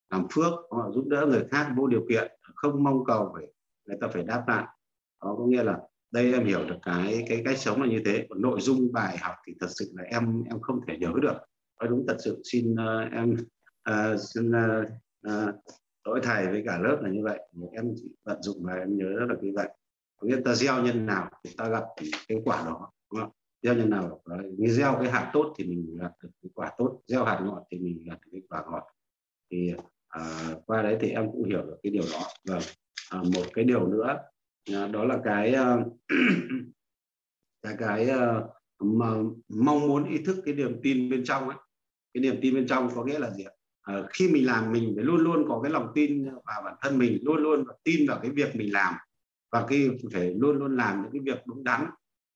làm 0.10 0.28
phước 0.32 0.54
ờ, 0.70 0.92
giúp 0.92 1.08
đỡ 1.08 1.26
người 1.26 1.46
khác 1.52 1.74
vô 1.78 1.88
điều 1.88 2.06
kiện, 2.10 2.32
không 2.56 2.84
mong 2.84 3.06
cầu 3.06 3.32
phải, 3.34 3.46
người 3.86 3.98
ta 4.02 4.08
phải 4.08 4.24
đáp 4.24 4.44
lại. 4.48 4.66
Đó, 5.24 5.36
có 5.38 5.46
nghĩa 5.46 5.64
là 5.64 5.80
đây 6.14 6.34
em 6.34 6.46
hiểu 6.46 6.66
được 6.66 6.78
cái 6.82 7.26
cái 7.30 7.42
cách 7.46 7.58
sống 7.58 7.82
là 7.82 7.88
như 7.88 8.02
thế. 8.06 8.26
Còn 8.30 8.42
nội 8.42 8.62
dung 8.62 8.92
bài 8.94 9.18
học 9.18 9.36
thì 9.48 9.54
thật 9.60 9.68
sự 9.70 9.94
là 9.96 10.04
em 10.04 10.44
em 10.50 10.62
không 10.62 10.80
thể 10.88 10.98
nhớ 10.98 11.12
được. 11.22 11.36
Nói 11.80 11.90
đúng 11.90 12.06
thật 12.08 12.18
sự 12.24 12.42
xin 12.44 12.74
uh, 12.74 13.12
em 13.12 13.36
uh, 13.90 14.20
xin 14.34 14.52
uh, 14.52 14.86
uh, 15.28 15.56
lỗi 16.06 16.20
thầy 16.24 16.48
với 16.48 16.64
cả 16.66 16.80
lớp 16.80 16.98
là 17.02 17.10
như 17.10 17.24
vậy. 17.24 17.40
Em 17.72 17.94
chỉ 17.96 18.12
vận 18.24 18.42
dụng 18.42 18.58
và 18.64 18.74
em 18.74 18.98
nhớ 18.98 19.06
rất 19.06 19.26
là 19.30 19.36
như 19.42 19.52
vậy. 19.56 19.70
Có 20.18 20.28
nghĩa 20.28 20.38
ta 20.46 20.56
gieo 20.56 20.84
nhân 20.84 21.06
nào 21.06 21.30
thì 21.44 21.54
ta 21.58 21.70
gặp 21.70 21.84
cái 22.28 22.38
quả 22.46 22.64
đó 22.66 22.92
đúng 23.12 23.22
không? 23.22 23.32
gieo 23.62 23.74
nhân 23.74 23.90
nào 23.90 24.22
như 24.58 24.68
gieo 24.68 24.98
cái 25.02 25.12
hạt 25.12 25.30
tốt 25.34 25.54
thì 25.58 25.66
mình 25.66 25.98
gặp 26.02 26.12
được 26.24 26.30
cái 26.42 26.50
quả 26.56 26.72
tốt. 26.78 27.02
Gieo 27.08 27.26
hạt 27.26 27.42
ngọt 27.46 27.64
thì 27.72 27.80
mình 27.80 28.04
gặp 28.10 28.18
được 28.26 28.30
cái 28.32 28.42
quả 28.50 28.64
ngọt. 28.72 28.84
Thì 29.52 29.74
à, 30.08 30.22
qua 30.66 30.82
đấy 30.82 30.98
thì 31.02 31.10
em 31.10 31.32
cũng 31.32 31.44
hiểu 31.44 31.62
được 31.62 31.78
cái 31.84 31.92
điều 31.92 32.04
đó. 32.14 32.22
Và 32.48 32.60
à, 33.10 33.22
một 33.36 33.46
cái 33.54 33.66
điều 33.66 33.88
nữa 33.88 34.18
Dạ, 34.70 34.88
đó 34.88 35.04
là 35.04 35.20
cái 35.24 35.54
ờ, 35.54 35.84
cái 37.62 37.76
cái 37.80 38.10
ờ, 38.10 38.50
mà 38.80 39.08
mong 39.50 39.88
muốn 39.88 40.10
ý 40.10 40.18
thức 40.26 40.38
cái 40.46 40.54
niềm 40.56 40.80
tin 40.84 41.10
bên 41.10 41.24
trong 41.26 41.50
ấy. 41.50 41.58
Cái 42.14 42.22
niềm 42.22 42.36
tin 42.42 42.54
bên 42.56 42.68
trong 42.68 42.90
có 42.96 43.04
nghĩa 43.06 43.20
là 43.20 43.32
gì 43.32 43.44
ạ? 43.44 43.52
À, 43.82 44.04
khi 44.14 44.30
mình 44.30 44.46
làm 44.46 44.72
mình 44.72 44.94
phải 44.96 45.04
luôn 45.06 45.18
luôn 45.18 45.46
có 45.48 45.60
cái 45.64 45.72
lòng 45.72 45.88
tin 45.96 46.26
vào 46.26 46.62
bản 46.66 46.76
thân 46.82 46.98
mình 46.98 47.20
luôn 47.22 47.38
luôn 47.38 47.66
tin 47.84 48.08
vào 48.08 48.20
cái 48.22 48.32
việc 48.32 48.56
mình 48.56 48.74
làm. 48.74 48.94
Và 49.52 49.66
cái 49.70 49.90
phải 50.14 50.34
luôn 50.38 50.58
luôn 50.58 50.78
làm 50.78 51.02
những 51.04 51.12
cái 51.12 51.22
việc 51.36 51.44
đúng 51.48 51.64
đắn. 51.64 51.86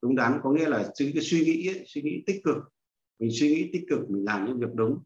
Đúng 0.02 0.16
đắn 0.16 0.40
có 0.44 0.52
nghĩa 0.52 0.70
là 0.70 0.92
cái 1.00 1.14
suy 1.22 1.42
nghĩ 1.46 1.68
ấy, 1.68 1.84
suy 1.88 2.02
nghĩ 2.02 2.24
tích 2.26 2.42
cực. 2.44 2.58
Mình 3.20 3.30
suy 3.40 3.50
nghĩ 3.50 3.70
tích 3.74 3.84
cực 3.90 4.10
mình 4.10 4.26
làm 4.26 4.46
những 4.46 4.60
việc 4.60 4.74
đúng 4.76 5.00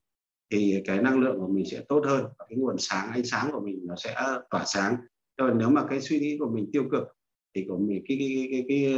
thì 0.51 0.81
cái 0.85 1.01
năng 1.01 1.19
lượng 1.19 1.39
của 1.39 1.47
mình 1.47 1.65
sẽ 1.71 1.81
tốt 1.89 2.03
hơn 2.05 2.23
và 2.39 2.45
cái 2.49 2.57
nguồn 2.57 2.75
sáng 2.79 3.11
ánh 3.11 3.25
sáng 3.25 3.49
của 3.51 3.59
mình 3.59 3.79
nó 3.83 3.95
sẽ 3.95 4.15
tỏa 4.49 4.63
sáng 4.65 4.95
rồi 5.41 5.51
nếu 5.55 5.69
mà 5.69 5.85
cái 5.89 6.01
suy 6.01 6.19
nghĩ 6.19 6.37
của 6.37 6.49
mình 6.49 6.69
tiêu 6.73 6.83
cực 6.91 7.03
thì 7.55 7.65
của 7.69 7.77
mình 7.77 8.03
cái 8.07 8.17
cái 8.19 8.47
cái 8.51 8.65
cái 8.67 8.97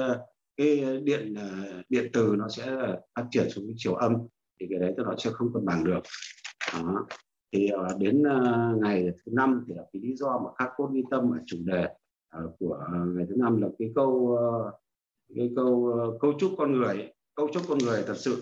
cái, 0.57 0.79
cái 0.83 1.01
điện 1.01 1.33
à, 1.35 1.83
điện 1.89 2.09
từ 2.13 2.35
nó 2.37 2.47
sẽ 2.49 2.65
phát 3.15 3.25
triển 3.31 3.49
xuống 3.49 3.65
cái 3.67 3.73
chiều 3.77 3.93
âm 3.93 4.13
thì 4.59 4.67
cái 4.69 4.79
đấy 4.79 4.93
nó 4.97 5.15
sẽ 5.17 5.29
không 5.33 5.53
cân 5.53 5.65
bằng 5.65 5.83
được. 5.83 5.99
Đó. 6.73 7.05
thì 7.53 7.67
à, 7.67 7.89
đến 7.99 8.23
à, 8.23 8.71
ngày 8.81 9.05
thứ 9.25 9.31
năm 9.35 9.63
thì 9.67 9.73
là 9.77 9.83
cái 9.93 10.01
lý 10.01 10.15
do 10.15 10.39
mà 10.39 10.49
khắc 10.57 10.69
cốt 10.75 10.89
ghi 10.93 11.03
tâm 11.11 11.31
ở 11.31 11.37
chủ 11.45 11.57
đề 11.63 11.87
của 12.59 12.87
ngày 13.15 13.25
thứ 13.29 13.35
năm 13.35 13.61
là 13.61 13.67
cái 13.79 13.91
câu 13.95 14.37
cái 15.35 15.51
câu 15.55 15.93
câu 15.95 16.17
cấu 16.21 16.33
trúc 16.39 16.51
con 16.57 16.71
người 16.71 17.11
cấu 17.35 17.49
trúc 17.53 17.63
con 17.69 17.77
người 17.77 18.03
thật 18.07 18.17
sự. 18.17 18.39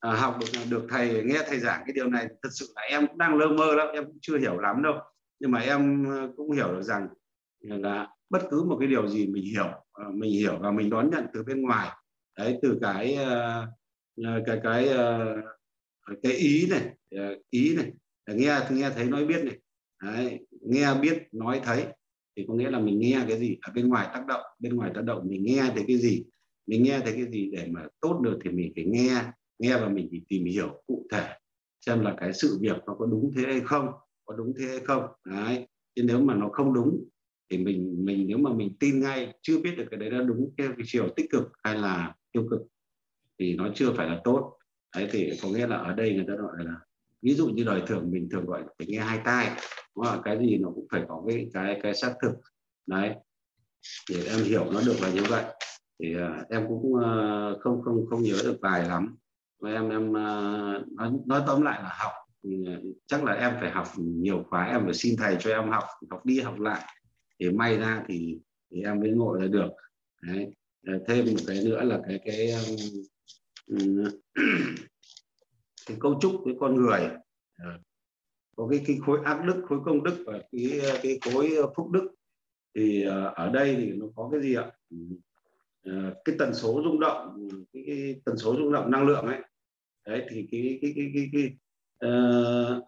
À, 0.00 0.12
học 0.12 0.38
được 0.40 0.60
được 0.70 0.86
thầy 0.88 1.22
nghe 1.24 1.38
thầy 1.46 1.58
giảng 1.58 1.82
cái 1.86 1.92
điều 1.94 2.08
này 2.08 2.26
thật 2.42 2.48
sự 2.52 2.72
là 2.76 2.82
em 2.82 3.06
cũng 3.06 3.18
đang 3.18 3.36
lơ 3.38 3.46
mơ 3.46 3.74
lắm 3.74 3.88
em 3.92 4.04
cũng 4.04 4.18
chưa 4.20 4.38
hiểu 4.38 4.58
lắm 4.58 4.82
đâu. 4.82 4.94
Nhưng 5.40 5.50
mà 5.50 5.60
em 5.60 6.06
cũng 6.36 6.52
hiểu 6.52 6.72
được 6.72 6.82
rằng 6.82 7.08
là 7.60 8.08
bất 8.30 8.42
cứ 8.50 8.62
một 8.62 8.76
cái 8.80 8.88
điều 8.88 9.08
gì 9.08 9.26
mình 9.26 9.44
hiểu 9.44 9.66
ờ, 9.92 10.10
mình 10.14 10.32
hiểu 10.32 10.58
và 10.60 10.70
mình 10.70 10.90
đón 10.90 11.10
nhận 11.10 11.24
từ 11.34 11.42
bên 11.42 11.62
ngoài 11.62 11.88
đấy 12.38 12.58
từ 12.62 12.78
cái 12.82 13.14
ờ, 13.14 13.66
ờ, 14.24 14.42
cái 14.46 14.60
cái 14.62 14.88
cái 16.22 16.32
ý 16.32 16.66
này 16.70 16.96
ý 17.50 17.76
này 17.76 17.92
nghe 18.36 18.58
nghe 18.70 18.90
thấy 18.90 19.04
nói 19.04 19.26
biết 19.26 19.44
này 19.44 19.58
đấy, 20.02 20.38
nghe 20.60 20.94
biết 21.02 21.22
nói 21.32 21.60
thấy 21.64 21.86
thì 22.36 22.44
có 22.48 22.54
nghĩa 22.54 22.70
là 22.70 22.78
mình 22.78 23.00
nghe 23.00 23.24
cái 23.28 23.38
gì 23.38 23.56
ở 23.62 23.72
bên 23.74 23.88
ngoài 23.88 24.08
tác 24.14 24.26
động 24.26 24.42
bên 24.58 24.76
ngoài 24.76 24.90
tác 24.94 25.04
động 25.04 25.22
mình 25.28 25.42
nghe 25.44 25.62
thấy 25.74 25.84
cái 25.86 25.96
gì 25.96 26.24
mình 26.66 26.82
nghe 26.82 27.00
thấy 27.04 27.12
cái 27.12 27.26
gì 27.32 27.50
để 27.52 27.66
mà 27.70 27.86
tốt 28.00 28.20
được 28.22 28.38
thì 28.44 28.50
mình 28.50 28.72
phải 28.76 28.84
nghe 28.84 29.22
nghe 29.58 29.76
và 29.76 29.88
mình 29.88 30.08
phải 30.10 30.20
tìm 30.28 30.44
hiểu 30.44 30.82
cụ 30.86 31.06
thể 31.12 31.36
xem 31.86 32.00
là 32.00 32.14
cái 32.20 32.32
sự 32.32 32.58
việc 32.60 32.76
nó 32.86 32.94
có 32.98 33.06
đúng 33.06 33.30
thế 33.36 33.42
hay 33.42 33.60
không 33.60 33.88
có 34.24 34.34
đúng 34.36 34.52
thế 34.58 34.66
hay 34.66 34.80
không 34.80 35.02
đấy. 35.26 35.66
Chứ 35.94 36.02
nếu 36.06 36.20
mà 36.20 36.34
nó 36.34 36.48
không 36.52 36.74
đúng 36.74 37.04
thì 37.50 37.58
mình 37.58 38.04
mình 38.04 38.26
nếu 38.26 38.38
mà 38.38 38.52
mình 38.52 38.76
tin 38.80 39.00
ngay 39.00 39.34
chưa 39.42 39.58
biết 39.58 39.74
được 39.76 39.84
cái 39.90 40.00
đấy 40.00 40.10
là 40.10 40.22
đúng 40.22 40.54
theo 40.58 40.68
cái 40.68 40.84
chiều 40.86 41.08
tích 41.16 41.26
cực 41.30 41.52
hay 41.64 41.74
là 41.74 42.14
tiêu 42.32 42.46
cực 42.50 42.60
thì 43.38 43.54
nó 43.54 43.68
chưa 43.74 43.92
phải 43.92 44.08
là 44.08 44.20
tốt. 44.24 44.56
Đấy 44.96 45.08
thì 45.12 45.32
có 45.42 45.48
nghĩa 45.48 45.66
là 45.66 45.76
ở 45.76 45.92
đây 45.94 46.14
người 46.14 46.24
ta 46.28 46.34
gọi 46.34 46.64
là 46.64 46.74
ví 47.22 47.34
dụ 47.34 47.48
như 47.48 47.64
đời 47.64 47.82
thường 47.86 48.10
mình 48.10 48.28
thường 48.30 48.46
gọi 48.46 48.60
là 48.60 48.66
phải 48.78 48.86
nghe 48.86 48.98
hai 48.98 49.20
tai 49.24 49.50
đúng 49.96 50.04
không? 50.04 50.22
cái 50.24 50.38
gì 50.38 50.58
nó 50.58 50.68
cũng 50.74 50.86
phải 50.90 51.02
có 51.08 51.22
cái 51.28 51.50
cái 51.54 51.80
cái 51.82 51.94
xác 51.94 52.14
thực. 52.22 52.32
Đấy 52.86 53.14
để 54.10 54.24
em 54.28 54.38
hiểu 54.44 54.64
nó 54.72 54.80
được 54.86 54.96
là 55.02 55.10
như 55.10 55.22
vậy. 55.28 55.44
Thì 56.02 56.16
uh, 56.16 56.48
em 56.48 56.68
cũng 56.68 56.92
uh, 56.92 57.60
không 57.60 57.82
không 57.82 58.06
không 58.10 58.22
nhớ 58.22 58.36
được 58.44 58.58
bài 58.60 58.88
lắm. 58.88 59.16
Và 59.60 59.70
em 59.70 59.88
em 59.88 60.10
uh, 60.10 60.92
nói, 60.92 61.12
nói 61.26 61.42
tóm 61.46 61.62
lại 61.62 61.82
là 61.82 61.96
học. 61.98 62.12
Thì, 62.42 62.66
chắc 63.06 63.24
là 63.24 63.32
em 63.32 63.52
phải 63.60 63.70
học 63.70 63.86
nhiều 63.96 64.44
khóa 64.50 64.64
em 64.64 64.80
phải 64.84 64.94
xin 64.94 65.16
thầy 65.16 65.36
cho 65.40 65.50
em 65.50 65.70
học 65.70 65.84
học 66.10 66.26
đi 66.26 66.40
học 66.40 66.60
lại 66.60 66.82
thì 67.40 67.50
may 67.50 67.78
ra 67.78 68.04
thì 68.08 68.38
thì 68.70 68.82
em 68.82 69.00
mới 69.00 69.10
ngồi 69.10 69.40
ra 69.40 69.46
được. 69.46 69.70
Đấy. 70.22 70.52
Thêm 71.06 71.24
một 71.26 71.40
cái 71.46 71.64
nữa 71.64 71.84
là 71.84 72.00
cái 72.08 72.20
cái 72.24 72.50
um, 73.66 74.04
cái 75.86 75.96
cấu 76.00 76.18
trúc 76.20 76.32
với 76.44 76.54
con 76.60 76.74
người. 76.74 77.00
Ờ, 77.58 77.78
có 78.56 78.68
cái 78.70 78.80
cái 78.86 78.98
khối 79.06 79.20
ác 79.24 79.44
đức 79.46 79.62
khối 79.68 79.78
công 79.84 80.02
đức 80.02 80.24
và 80.26 80.42
cái 80.52 80.80
cái 81.02 81.18
khối 81.32 81.50
phúc 81.76 81.90
đức. 81.90 82.10
Thì 82.74 83.02
ờ, 83.02 83.32
ở 83.36 83.50
đây 83.50 83.76
thì 83.76 83.92
nó 83.92 84.06
có 84.16 84.28
cái 84.32 84.40
gì 84.40 84.54
ạ? 84.54 84.70
Ừ, 84.90 84.96
ờ, 85.84 86.14
cái 86.24 86.34
tần 86.38 86.54
số 86.54 86.82
rung 86.84 87.00
động 87.00 87.48
cái, 87.72 87.82
cái 87.86 88.20
tần 88.24 88.36
số 88.38 88.56
rung 88.56 88.72
động 88.72 88.90
năng 88.90 89.06
lượng 89.06 89.26
ấy. 89.26 89.38
Đấy 90.06 90.26
thì 90.30 90.48
cái 90.50 90.78
cái 90.82 90.92
cái 90.96 91.12
cái 91.14 91.30
cái, 91.32 91.56
uh, 92.10 92.84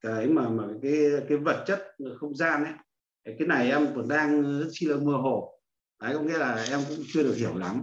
cái 0.00 0.26
mà 0.26 0.48
mà 0.48 0.64
cái 0.82 0.94
cái 1.28 1.38
vật 1.38 1.64
chất 1.66 1.82
không 2.16 2.36
gian 2.36 2.64
ấy, 2.64 2.72
cái 3.24 3.48
này 3.48 3.70
em 3.70 3.86
còn 3.94 4.08
đang 4.08 4.60
rất 4.60 4.68
chi 4.70 4.86
là 4.86 4.96
mơ 4.96 5.12
hồ. 5.12 5.60
Đấy, 6.02 6.14
có 6.14 6.20
nghĩa 6.20 6.38
là 6.38 6.64
em 6.70 6.80
cũng 6.88 6.98
chưa 7.12 7.22
được 7.22 7.34
hiểu 7.34 7.58
lắm. 7.58 7.82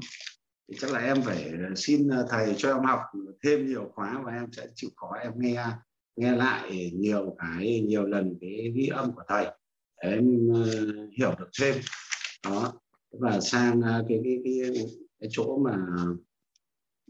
Thì 0.70 0.78
chắc 0.80 0.92
là 0.92 1.00
em 1.00 1.22
phải 1.22 1.54
xin 1.76 2.10
thầy 2.30 2.56
cho 2.58 2.74
em 2.74 2.84
học 2.84 3.00
thêm 3.44 3.68
nhiều 3.68 3.92
khóa 3.94 4.22
và 4.26 4.32
em 4.32 4.52
sẽ 4.52 4.68
chịu 4.76 4.90
khó 4.96 5.12
em 5.22 5.32
nghe 5.36 5.66
nghe 6.16 6.32
lại 6.32 6.92
nhiều 6.94 7.36
cái, 7.40 7.82
nhiều 7.88 8.06
lần 8.06 8.38
cái 8.42 8.72
ghi 8.76 8.88
âm 8.88 9.12
của 9.12 9.24
thầy 9.28 9.46
để 10.04 10.10
em 10.10 10.50
ờ, 10.54 10.64
hiểu 11.18 11.36
được 11.40 11.50
thêm. 11.62 11.76
Đó, 12.46 12.74
và 13.12 13.40
sang 13.40 13.82
ờ, 13.82 14.06
cái 14.10 14.20
cái 14.24 14.40
cái 14.44 14.72
cái 15.20 15.30
chỗ 15.32 15.58
mà 15.58 15.78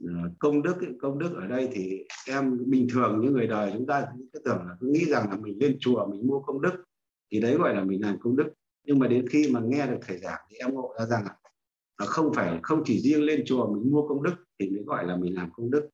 Ờ, 0.05 0.13
công 0.39 0.63
đức 0.63 0.75
công 1.01 1.19
đức 1.19 1.35
ở 1.35 1.47
đây 1.47 1.69
thì 1.71 2.03
em 2.27 2.69
bình 2.69 2.87
thường 2.93 3.19
những 3.21 3.33
người 3.33 3.47
đời 3.47 3.71
chúng 3.73 3.85
ta 3.85 4.05
cứ 4.33 4.39
tưởng 4.39 4.57
là 4.57 4.75
cứ 4.79 4.87
nghĩ 4.87 5.05
rằng 5.05 5.29
là 5.29 5.37
mình 5.37 5.57
lên 5.59 5.77
chùa 5.79 6.07
mình 6.07 6.27
mua 6.27 6.39
công 6.39 6.61
đức 6.61 6.83
thì 7.31 7.39
đấy 7.39 7.55
gọi 7.55 7.75
là 7.75 7.83
mình 7.83 8.01
làm 8.01 8.19
công 8.19 8.35
đức. 8.35 8.47
Nhưng 8.83 8.99
mà 8.99 9.07
đến 9.07 9.27
khi 9.29 9.49
mà 9.51 9.59
nghe 9.63 9.87
được 9.87 9.97
thầy 10.07 10.17
giảng 10.17 10.39
thì 10.49 10.57
em 10.57 10.73
ngộ 10.73 10.93
ra 10.99 11.05
rằng 11.05 11.23
là 11.99 12.05
không 12.05 12.33
phải 12.33 12.59
không 12.63 12.83
chỉ 12.85 12.99
riêng 12.99 13.23
lên 13.23 13.43
chùa 13.45 13.73
mình 13.73 13.91
mua 13.91 14.07
công 14.07 14.23
đức 14.23 14.35
thì 14.59 14.69
mới 14.69 14.83
gọi 14.83 15.05
là 15.05 15.15
mình 15.15 15.35
làm 15.35 15.49
công 15.53 15.71
đức. 15.71 15.89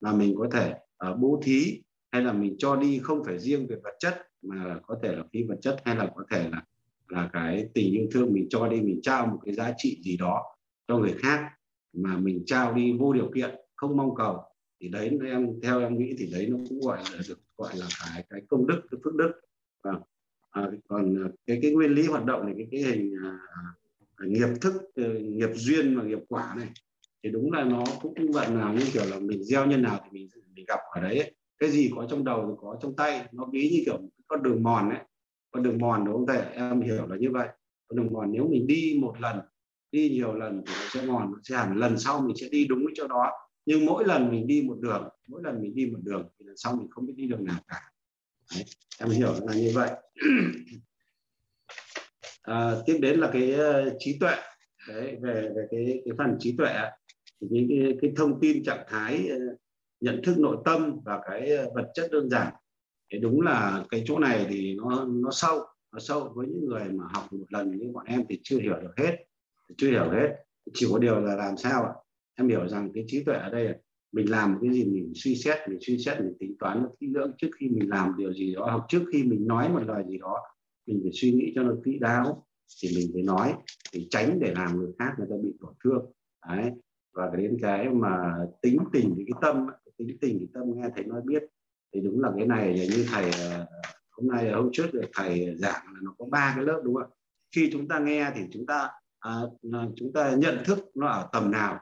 Là 0.00 0.12
mình 0.12 0.34
có 0.38 0.48
thể 0.52 0.74
uh, 1.10 1.18
bố 1.18 1.40
thí 1.44 1.82
hay 2.12 2.22
là 2.22 2.32
mình 2.32 2.54
cho 2.58 2.76
đi 2.76 2.98
không 3.02 3.24
phải 3.24 3.38
riêng 3.38 3.66
về 3.66 3.76
vật 3.82 3.94
chất 3.98 4.14
mà 4.42 4.64
là 4.64 4.80
có 4.82 4.98
thể 5.02 5.12
là 5.16 5.24
phi 5.32 5.42
vật 5.42 5.56
chất 5.60 5.76
hay 5.84 5.96
là 5.96 6.12
có 6.14 6.24
thể 6.30 6.48
là 6.48 6.62
là 7.08 7.30
cái 7.32 7.68
tình 7.74 7.92
yêu 7.92 8.06
thương 8.12 8.32
mình 8.32 8.46
cho 8.50 8.68
đi 8.68 8.80
mình 8.80 9.00
trao 9.02 9.26
một 9.26 9.38
cái 9.44 9.54
giá 9.54 9.72
trị 9.76 10.00
gì 10.04 10.16
đó 10.16 10.56
cho 10.88 10.98
người 10.98 11.14
khác 11.18 11.50
mà 11.94 12.16
mình 12.16 12.42
trao 12.46 12.74
đi 12.74 12.92
vô 12.92 13.12
điều 13.12 13.30
kiện 13.34 13.50
không 13.76 13.96
mong 13.96 14.14
cầu 14.14 14.42
thì 14.80 14.88
đấy 14.88 15.18
em 15.26 15.60
theo 15.62 15.80
em 15.80 15.98
nghĩ 15.98 16.14
thì 16.18 16.30
đấy 16.32 16.46
nó 16.50 16.58
cũng 16.68 16.80
gọi 16.80 16.98
là 17.12 17.18
được 17.28 17.38
gọi 17.56 17.72
là 17.76 17.86
cái 18.00 18.24
cái 18.30 18.40
công 18.48 18.66
đức 18.66 18.82
cái 18.90 19.00
phước 19.04 19.14
đức. 19.14 19.32
Và 19.82 19.92
à, 20.50 20.70
còn 20.88 21.24
à, 21.24 21.28
cái 21.46 21.58
cái 21.62 21.70
nguyên 21.70 21.90
lý 21.90 22.06
hoạt 22.06 22.24
động 22.24 22.46
này 22.46 22.54
cái 22.56 22.66
cái 22.70 22.82
hình 22.82 23.14
à, 23.24 23.38
à 24.16 24.26
nghiệp 24.26 24.48
thức 24.60 24.72
ờ, 24.94 25.18
nghiệp 25.18 25.50
duyên 25.54 25.98
và 25.98 26.04
nghiệp 26.04 26.18
quả 26.28 26.54
này 26.56 26.68
thì 27.22 27.30
đúng 27.30 27.52
là 27.52 27.64
nó 27.64 27.84
cũng 28.02 28.14
vậy 28.32 28.48
nào 28.50 28.74
như 28.74 28.84
kiểu 28.92 29.04
là 29.10 29.18
mình 29.18 29.44
gieo 29.44 29.66
nhân 29.66 29.82
nào 29.82 30.00
thì 30.04 30.10
mình 30.12 30.28
mình 30.54 30.64
gặp 30.68 30.78
ở 30.94 31.00
đấy 31.00 31.18
ấy. 31.18 31.34
cái 31.58 31.70
gì 31.70 31.90
có 31.96 32.06
trong 32.10 32.24
đầu 32.24 32.46
thì 32.48 32.54
có 32.60 32.78
trong 32.82 32.96
tay 32.96 33.28
nó 33.32 33.48
ví 33.52 33.70
như 33.72 33.82
kiểu 33.84 34.00
con 34.26 34.42
đường 34.42 34.62
mòn 34.62 34.90
ấy. 34.90 34.98
Con 35.50 35.62
đường 35.62 35.78
mòn 35.78 36.04
đúng 36.04 36.14
không 36.14 36.26
thể 36.26 36.50
em 36.54 36.80
hiểu 36.80 37.06
là 37.06 37.16
như 37.16 37.30
vậy. 37.30 37.48
Con 37.88 37.96
đường 37.96 38.12
mòn 38.12 38.32
nếu 38.32 38.48
mình 38.48 38.66
đi 38.66 38.98
một 39.00 39.20
lần 39.20 39.38
đi 39.94 40.08
nhiều 40.08 40.34
lần 40.34 40.62
thì 40.66 40.72
nó 40.74 40.88
sẽ 40.92 41.06
mòn 41.06 41.32
nó 41.32 41.38
sẽ 41.42 41.56
hẳn. 41.56 41.76
Lần 41.76 41.98
sau 41.98 42.20
mình 42.20 42.36
sẽ 42.36 42.48
đi 42.48 42.66
đúng 42.66 42.86
cái 42.86 42.94
chỗ 42.96 43.08
đó. 43.08 43.30
Nhưng 43.66 43.86
mỗi 43.86 44.04
lần 44.04 44.30
mình 44.30 44.46
đi 44.46 44.62
một 44.62 44.76
đường 44.80 45.08
mỗi 45.28 45.42
lần 45.44 45.62
mình 45.62 45.74
đi 45.74 45.86
một 45.86 45.98
đường 46.02 46.28
thì 46.38 46.44
lần 46.46 46.56
sau 46.56 46.76
mình 46.76 46.88
không 46.90 47.06
biết 47.06 47.14
đi 47.16 47.26
đường 47.26 47.44
nào 47.44 47.60
cả. 47.68 47.80
Đấy, 48.54 48.64
em 48.98 49.10
hiểu 49.10 49.34
là 49.46 49.54
như 49.54 49.72
vậy. 49.74 49.90
À, 52.42 52.72
tiếp 52.86 52.98
đến 53.02 53.20
là 53.20 53.30
cái 53.32 53.54
uh, 53.54 53.92
trí 53.98 54.18
tuệ. 54.18 54.36
Đấy, 54.88 55.16
về 55.22 55.48
về 55.56 55.66
cái 55.70 56.02
cái 56.04 56.14
phần 56.18 56.36
trí 56.40 56.56
tuệ 56.56 56.74
thì 57.40 57.46
cái, 57.50 57.66
cái, 57.68 57.96
cái 58.02 58.12
thông 58.16 58.40
tin 58.40 58.64
trạng 58.64 58.84
thái 58.88 59.28
ờ, 59.28 59.38
nhận 60.00 60.20
thức 60.24 60.38
nội 60.38 60.56
tâm 60.64 61.00
và 61.04 61.20
cái 61.28 61.50
ờ, 61.56 61.70
vật 61.74 61.90
chất 61.94 62.08
đơn 62.12 62.30
giản. 62.30 62.52
Thì 63.12 63.18
đúng 63.18 63.40
là 63.40 63.84
cái 63.90 64.04
chỗ 64.06 64.18
này 64.18 64.46
thì 64.48 64.74
nó 64.74 65.04
nó 65.04 65.30
sâu 65.32 65.58
nó 65.92 65.98
sâu. 65.98 66.32
Với 66.34 66.46
những 66.46 66.66
người 66.66 66.84
mà 66.84 67.04
học 67.14 67.32
một 67.32 67.46
lần 67.48 67.76
như 67.76 67.90
bọn 67.92 68.04
em 68.06 68.24
thì 68.28 68.40
chưa 68.42 68.58
hiểu 68.58 68.76
được 68.80 68.92
hết 68.96 69.16
chưa 69.76 69.90
hiểu 69.90 70.10
hết. 70.10 70.36
Chỉ 70.74 70.86
có 70.92 70.98
điều 70.98 71.20
là 71.20 71.36
làm 71.36 71.56
sao 71.56 71.84
ạ? 71.84 71.92
Em 72.34 72.48
hiểu 72.48 72.68
rằng 72.68 72.90
cái 72.94 73.04
trí 73.06 73.24
tuệ 73.24 73.34
ở 73.34 73.50
đây 73.50 73.64
là 73.64 73.74
mình 74.12 74.30
làm 74.30 74.58
cái 74.62 74.72
gì 74.72 74.84
mình 74.84 75.12
suy 75.14 75.36
xét, 75.36 75.68
mình 75.68 75.78
suy 75.80 75.98
xét, 75.98 76.20
mình 76.20 76.34
tính 76.38 76.56
toán, 76.58 76.82
nó 76.82 76.88
kỹ 77.00 77.06
lưỡng. 77.06 77.32
Trước 77.38 77.48
khi 77.60 77.68
mình 77.68 77.90
làm 77.90 78.14
điều 78.18 78.32
gì 78.32 78.54
đó, 78.54 78.70
hoặc 78.70 78.84
trước 78.88 79.02
khi 79.12 79.22
mình 79.22 79.46
nói 79.46 79.68
một 79.68 79.80
lời 79.86 80.04
gì 80.08 80.18
đó, 80.18 80.38
mình 80.86 81.00
phải 81.02 81.12
suy 81.14 81.32
nghĩ 81.32 81.52
cho 81.54 81.62
nó 81.62 81.74
kỹ 81.84 81.98
đáo 82.00 82.46
thì 82.82 82.88
mình 82.96 83.10
phải 83.12 83.22
nói 83.22 83.54
để 83.92 84.06
tránh 84.10 84.38
để 84.40 84.54
làm 84.56 84.78
người 84.78 84.92
khác 84.98 85.12
người 85.18 85.26
ta 85.30 85.36
bị 85.42 85.54
tổn 85.60 85.74
thương. 85.84 86.12
Đấy. 86.48 86.70
Và 87.12 87.30
đến 87.36 87.56
cái 87.62 87.88
mà 87.88 88.34
tính 88.62 88.78
tình 88.92 89.14
thì 89.16 89.24
cái 89.26 89.38
tâm 89.42 89.66
tính 89.98 90.18
tình 90.20 90.38
thì 90.40 90.46
tâm 90.54 90.62
nghe 90.76 90.88
thấy 90.94 91.04
nói 91.04 91.20
biết. 91.24 91.42
Thì 91.94 92.00
đúng 92.00 92.20
là 92.20 92.32
cái 92.36 92.46
này 92.46 92.74
như 92.74 93.06
thầy 93.12 93.30
ờ, 93.30 93.66
hôm 94.10 94.28
nay, 94.28 94.52
hôm 94.52 94.68
trước 94.72 94.86
thầy 95.14 95.56
giảng 95.56 95.84
là 95.94 96.00
nó 96.02 96.14
có 96.18 96.26
ba 96.30 96.52
cái 96.56 96.64
lớp 96.64 96.80
đúng 96.84 96.94
không 96.94 97.10
khi 97.54 97.68
chúng 97.72 97.88
ta 97.88 97.98
nghe 97.98 98.32
thì 98.34 98.40
chúng 98.52 98.66
ta 98.66 98.90
à, 99.24 99.40
chúng 99.96 100.12
ta 100.12 100.34
nhận 100.34 100.58
thức 100.64 100.78
nó 100.94 101.06
ở 101.06 101.28
tầm 101.32 101.50
nào 101.50 101.78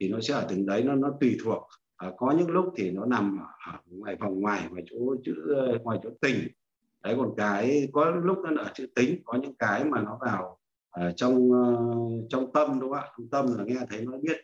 thì 0.00 0.08
nó 0.08 0.20
sẽ 0.20 0.34
ở 0.34 0.46
từng 0.48 0.66
đấy 0.66 0.82
nó 0.82 0.94
nó 0.94 1.12
tùy 1.20 1.36
thuộc. 1.44 1.68
À, 1.96 2.12
có 2.16 2.34
những 2.38 2.50
lúc 2.50 2.72
thì 2.76 2.90
nó 2.90 3.04
nằm 3.04 3.38
ở 3.72 3.78
ngoài 3.86 4.16
vòng 4.16 4.40
ngoài 4.40 4.68
ngoài 4.70 4.82
chỗ 4.90 5.16
chữ 5.24 5.34
ờ, 5.56 5.78
ngoài 5.82 5.98
chỗ 6.02 6.10
tình. 6.20 6.36
Đấy 7.02 7.14
còn 7.18 7.34
cái 7.36 7.88
có 7.92 8.10
lúc 8.10 8.38
nó 8.38 8.62
ở 8.62 8.70
chữ 8.74 8.86
tính 8.94 9.22
có 9.24 9.38
những 9.42 9.54
cái 9.54 9.84
mà 9.84 10.02
nó 10.02 10.18
vào 10.20 10.58
uh, 11.00 11.16
trong 11.16 11.50
uh, 11.50 12.26
trong 12.30 12.52
tâm 12.52 12.80
đúng 12.80 12.90
không 12.90 13.00
ạ? 13.00 13.08
Trong 13.18 13.28
tâm 13.28 13.58
là 13.58 13.64
nghe 13.64 13.80
thấy 13.90 14.06
nó 14.06 14.18
biết. 14.18 14.36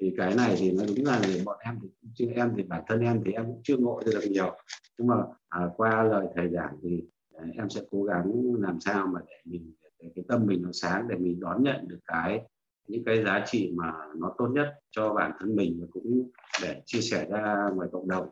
Thì 0.00 0.14
cái 0.16 0.34
này 0.34 0.56
thì 0.58 0.72
nó 0.72 0.84
đúng 0.96 1.04
là 1.04 1.20
bọn 1.44 1.56
em 1.64 1.78
thì 1.82 1.88
chứ 2.14 2.26
em 2.34 2.52
thì 2.56 2.62
bản 2.62 2.82
thân 2.86 3.00
em 3.00 3.22
thì 3.24 3.32
em 3.32 3.46
cũng 3.46 3.60
chưa 3.64 3.76
ngộ 3.76 4.00
được 4.06 4.20
nhiều. 4.30 4.56
Nhưng 4.98 5.08
mà 5.08 5.16
à, 5.48 5.68
qua 5.76 6.02
lời 6.02 6.26
thầy 6.36 6.48
giảng 6.48 6.76
thì 6.82 7.04
à, 7.38 7.44
em 7.58 7.70
sẽ 7.70 7.80
cố 7.90 8.02
gắng 8.02 8.32
làm 8.58 8.80
sao 8.80 9.06
mà 9.06 9.20
để 9.26 9.36
mình 9.44 9.72
để 10.00 10.10
cái 10.14 10.24
tâm 10.28 10.46
mình 10.46 10.62
nó 10.62 10.70
sáng 10.72 11.08
để 11.08 11.16
mình 11.16 11.40
đón 11.40 11.62
nhận 11.62 11.88
được 11.88 12.00
cái 12.06 12.40
những 12.86 13.04
cái 13.04 13.24
giá 13.24 13.44
trị 13.46 13.72
mà 13.76 13.92
nó 14.16 14.34
tốt 14.38 14.48
nhất 14.48 14.74
cho 14.90 15.14
bản 15.14 15.32
thân 15.40 15.56
mình 15.56 15.78
và 15.80 15.86
cũng 15.90 16.30
để 16.62 16.82
chia 16.86 17.00
sẻ 17.00 17.26
ra 17.30 17.68
ngoài 17.74 17.88
cộng 17.92 18.08
đồng. 18.08 18.28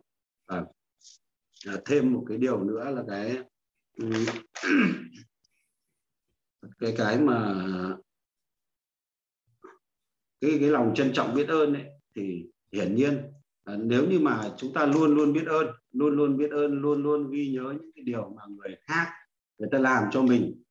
À, 0.46 0.64
à, 1.66 1.74
thêm 1.86 2.12
một 2.12 2.24
cái 2.28 2.38
điều 2.38 2.64
nữa 2.64 2.90
là 2.90 3.02
cái 3.08 3.38
cái 6.80 6.94
cái 6.98 7.20
mà 7.20 7.54
cái 10.40 10.56
cái 10.60 10.68
lòng 10.68 10.92
trân 10.94 11.12
trọng 11.12 11.34
biết 11.34 11.48
ơn 11.48 11.74
ấy, 11.74 11.84
thì 12.16 12.46
hiển 12.72 12.94
nhiên 12.94 13.22
à, 13.64 13.76
nếu 13.76 14.06
như 14.10 14.20
mà 14.20 14.50
chúng 14.56 14.72
ta 14.72 14.86
luôn 14.86 15.14
luôn 15.14 15.32
biết 15.32 15.46
ơn 15.46 15.66
luôn 15.92 16.16
luôn 16.16 16.36
biết 16.36 16.50
ơn 16.50 16.82
luôn 16.82 17.02
luôn 17.02 17.30
ghi 17.30 17.52
nhớ 17.52 17.74
những 17.80 17.90
cái 17.94 18.04
điều 18.04 18.28
mà 18.36 18.42
người 18.48 18.76
khác 18.80 19.06
người 19.58 19.68
ta 19.72 19.78
làm 19.78 20.04
cho 20.12 20.22
mình 20.22 20.63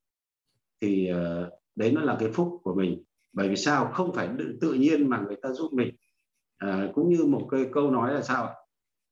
thì 0.84 1.12
uh, 1.12 1.54
đấy 1.76 1.92
nó 1.92 2.02
là 2.02 2.18
cái 2.20 2.30
phúc 2.32 2.60
của 2.64 2.76
mình. 2.76 3.04
Bởi 3.34 3.50
vì 3.50 3.56
sao? 3.56 3.92
Không 3.94 4.14
phải 4.14 4.30
tự 4.62 4.74
nhiên 4.74 5.10
mà 5.10 5.24
người 5.28 5.36
ta 5.42 5.50
giúp 5.50 5.74
mình. 5.74 5.96
À, 6.58 6.92
cũng 6.94 7.10
như 7.10 7.26
một 7.26 7.48
cái 7.52 7.66
câu 7.72 7.92
nói 7.92 8.14
là 8.14 8.22
sao 8.22 8.54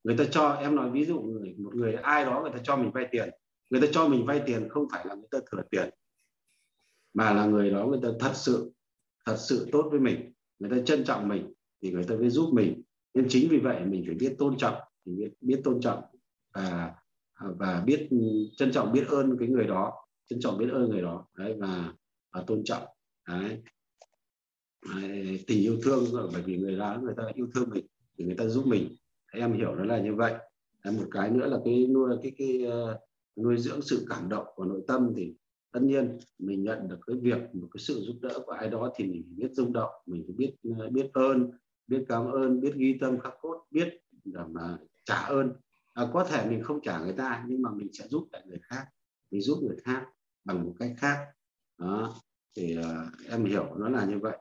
người 0.04 0.16
ta 0.16 0.24
cho 0.30 0.52
em 0.52 0.76
nói 0.76 0.90
ví 0.90 1.04
dụ 1.04 1.20
người, 1.20 1.54
một 1.58 1.74
người 1.74 1.94
ai 1.94 2.24
đó 2.24 2.40
người 2.42 2.50
ta 2.50 2.58
cho 2.64 2.76
mình 2.76 2.90
vay 2.92 3.08
tiền. 3.10 3.30
Người 3.70 3.80
ta 3.80 3.86
cho 3.92 4.08
mình 4.08 4.26
vay 4.26 4.42
tiền 4.46 4.68
không 4.68 4.86
phải 4.92 5.06
là 5.06 5.14
người 5.14 5.28
ta 5.30 5.38
thừa 5.52 5.62
tiền 5.70 5.90
mà 7.14 7.32
là 7.32 7.46
người 7.46 7.70
đó 7.70 7.86
người 7.86 8.00
ta 8.02 8.08
thật 8.20 8.32
sự 8.34 8.72
thật 9.26 9.36
sự 9.36 9.68
tốt 9.72 9.88
với 9.90 10.00
mình. 10.00 10.32
Người 10.58 10.70
ta 10.70 10.76
trân 10.84 11.04
trọng 11.04 11.28
mình 11.28 11.52
thì 11.82 11.90
người 11.90 12.04
ta 12.04 12.14
mới 12.14 12.30
giúp 12.30 12.50
mình. 12.52 12.82
Nên 13.14 13.26
chính 13.28 13.48
vì 13.50 13.58
vậy 13.58 13.84
mình 13.84 14.04
phải 14.06 14.14
biết 14.14 14.34
tôn 14.38 14.56
trọng 14.56 14.74
biết 15.04 15.30
biết 15.40 15.60
tôn 15.64 15.80
trọng 15.80 16.02
và 16.54 16.94
và 17.38 17.82
biết 17.86 18.08
trân 18.56 18.72
trọng 18.72 18.92
biết 18.92 19.04
ơn 19.08 19.38
cái 19.38 19.48
người 19.48 19.66
đó 19.66 19.92
trân 20.28 20.40
trọng 20.40 20.58
biết 20.58 20.68
ơn 20.72 20.88
người 20.88 21.02
đó. 21.02 21.26
Đấy 21.38 21.54
và, 21.58 21.92
và 22.32 22.44
tôn 22.46 22.64
trọng. 22.64 22.82
Đấy. 23.28 23.62
đấy 24.94 25.44
tình 25.46 25.62
yêu 25.62 25.76
thương 25.82 26.04
bởi 26.32 26.42
vì 26.42 26.56
người 26.56 26.76
đó 26.76 26.98
người 27.02 27.14
ta 27.16 27.22
yêu 27.34 27.48
thương 27.54 27.70
mình 27.70 27.86
thì 28.18 28.24
người 28.24 28.36
ta 28.36 28.46
giúp 28.46 28.66
mình. 28.66 28.96
Em 29.32 29.52
hiểu 29.52 29.74
nó 29.74 29.84
là 29.84 29.98
như 29.98 30.14
vậy. 30.14 30.34
Đấy, 30.84 30.94
một 30.94 31.06
cái 31.10 31.30
nữa 31.30 31.46
là 31.46 31.58
cái 31.64 31.86
nuôi 31.86 32.16
cái 32.22 32.32
cái 32.38 32.66
uh, 32.66 33.00
nuôi 33.36 33.58
dưỡng 33.58 33.82
sự 33.82 34.06
cảm 34.10 34.28
động 34.28 34.46
của 34.54 34.64
nội 34.64 34.82
tâm 34.86 35.12
thì 35.16 35.34
tất 35.72 35.80
nhiên 35.82 36.18
mình 36.38 36.62
nhận 36.62 36.88
được 36.88 36.98
cái 37.06 37.16
việc 37.16 37.54
một 37.54 37.68
cái 37.74 37.78
sự 37.80 38.00
giúp 38.00 38.16
đỡ 38.22 38.38
của 38.46 38.52
ai 38.52 38.70
đó 38.70 38.92
thì 38.96 39.04
mình 39.04 39.24
biết 39.36 39.48
rung 39.52 39.72
động 39.72 39.90
mình 40.06 40.36
biết 40.36 40.54
ờ, 40.78 40.90
biết 40.90 41.10
ơn 41.12 41.50
biết 41.86 42.04
cảm 42.08 42.26
ơn 42.26 42.60
biết 42.60 42.72
ghi 42.76 42.98
tâm 43.00 43.18
khắc 43.18 43.32
cốt 43.40 43.66
biết 43.70 43.88
rằng 44.24 44.52
mà 44.52 44.78
trả 45.04 45.16
ơn. 45.16 45.52
À, 45.92 46.06
có 46.12 46.24
thể 46.24 46.50
mình 46.50 46.62
không 46.62 46.80
trả 46.82 47.00
người 47.00 47.12
ta 47.12 47.44
nhưng 47.48 47.62
mà 47.62 47.70
mình 47.70 47.92
sẽ 47.92 48.08
giúp 48.08 48.28
lại 48.32 48.42
người 48.46 48.58
khác 48.62 48.86
mình 49.32 49.42
giúp 49.42 49.58
người 49.62 49.76
khác 49.84 50.06
bằng 50.44 50.64
một 50.64 50.74
cách 50.78 50.92
khác. 50.98 51.26
Đó 51.78 52.14
thì 52.56 52.78
uh, 52.78 53.28
em 53.30 53.44
hiểu 53.44 53.74
nó 53.76 53.88
là 53.88 54.04
như 54.04 54.18
vậy. 54.18 54.38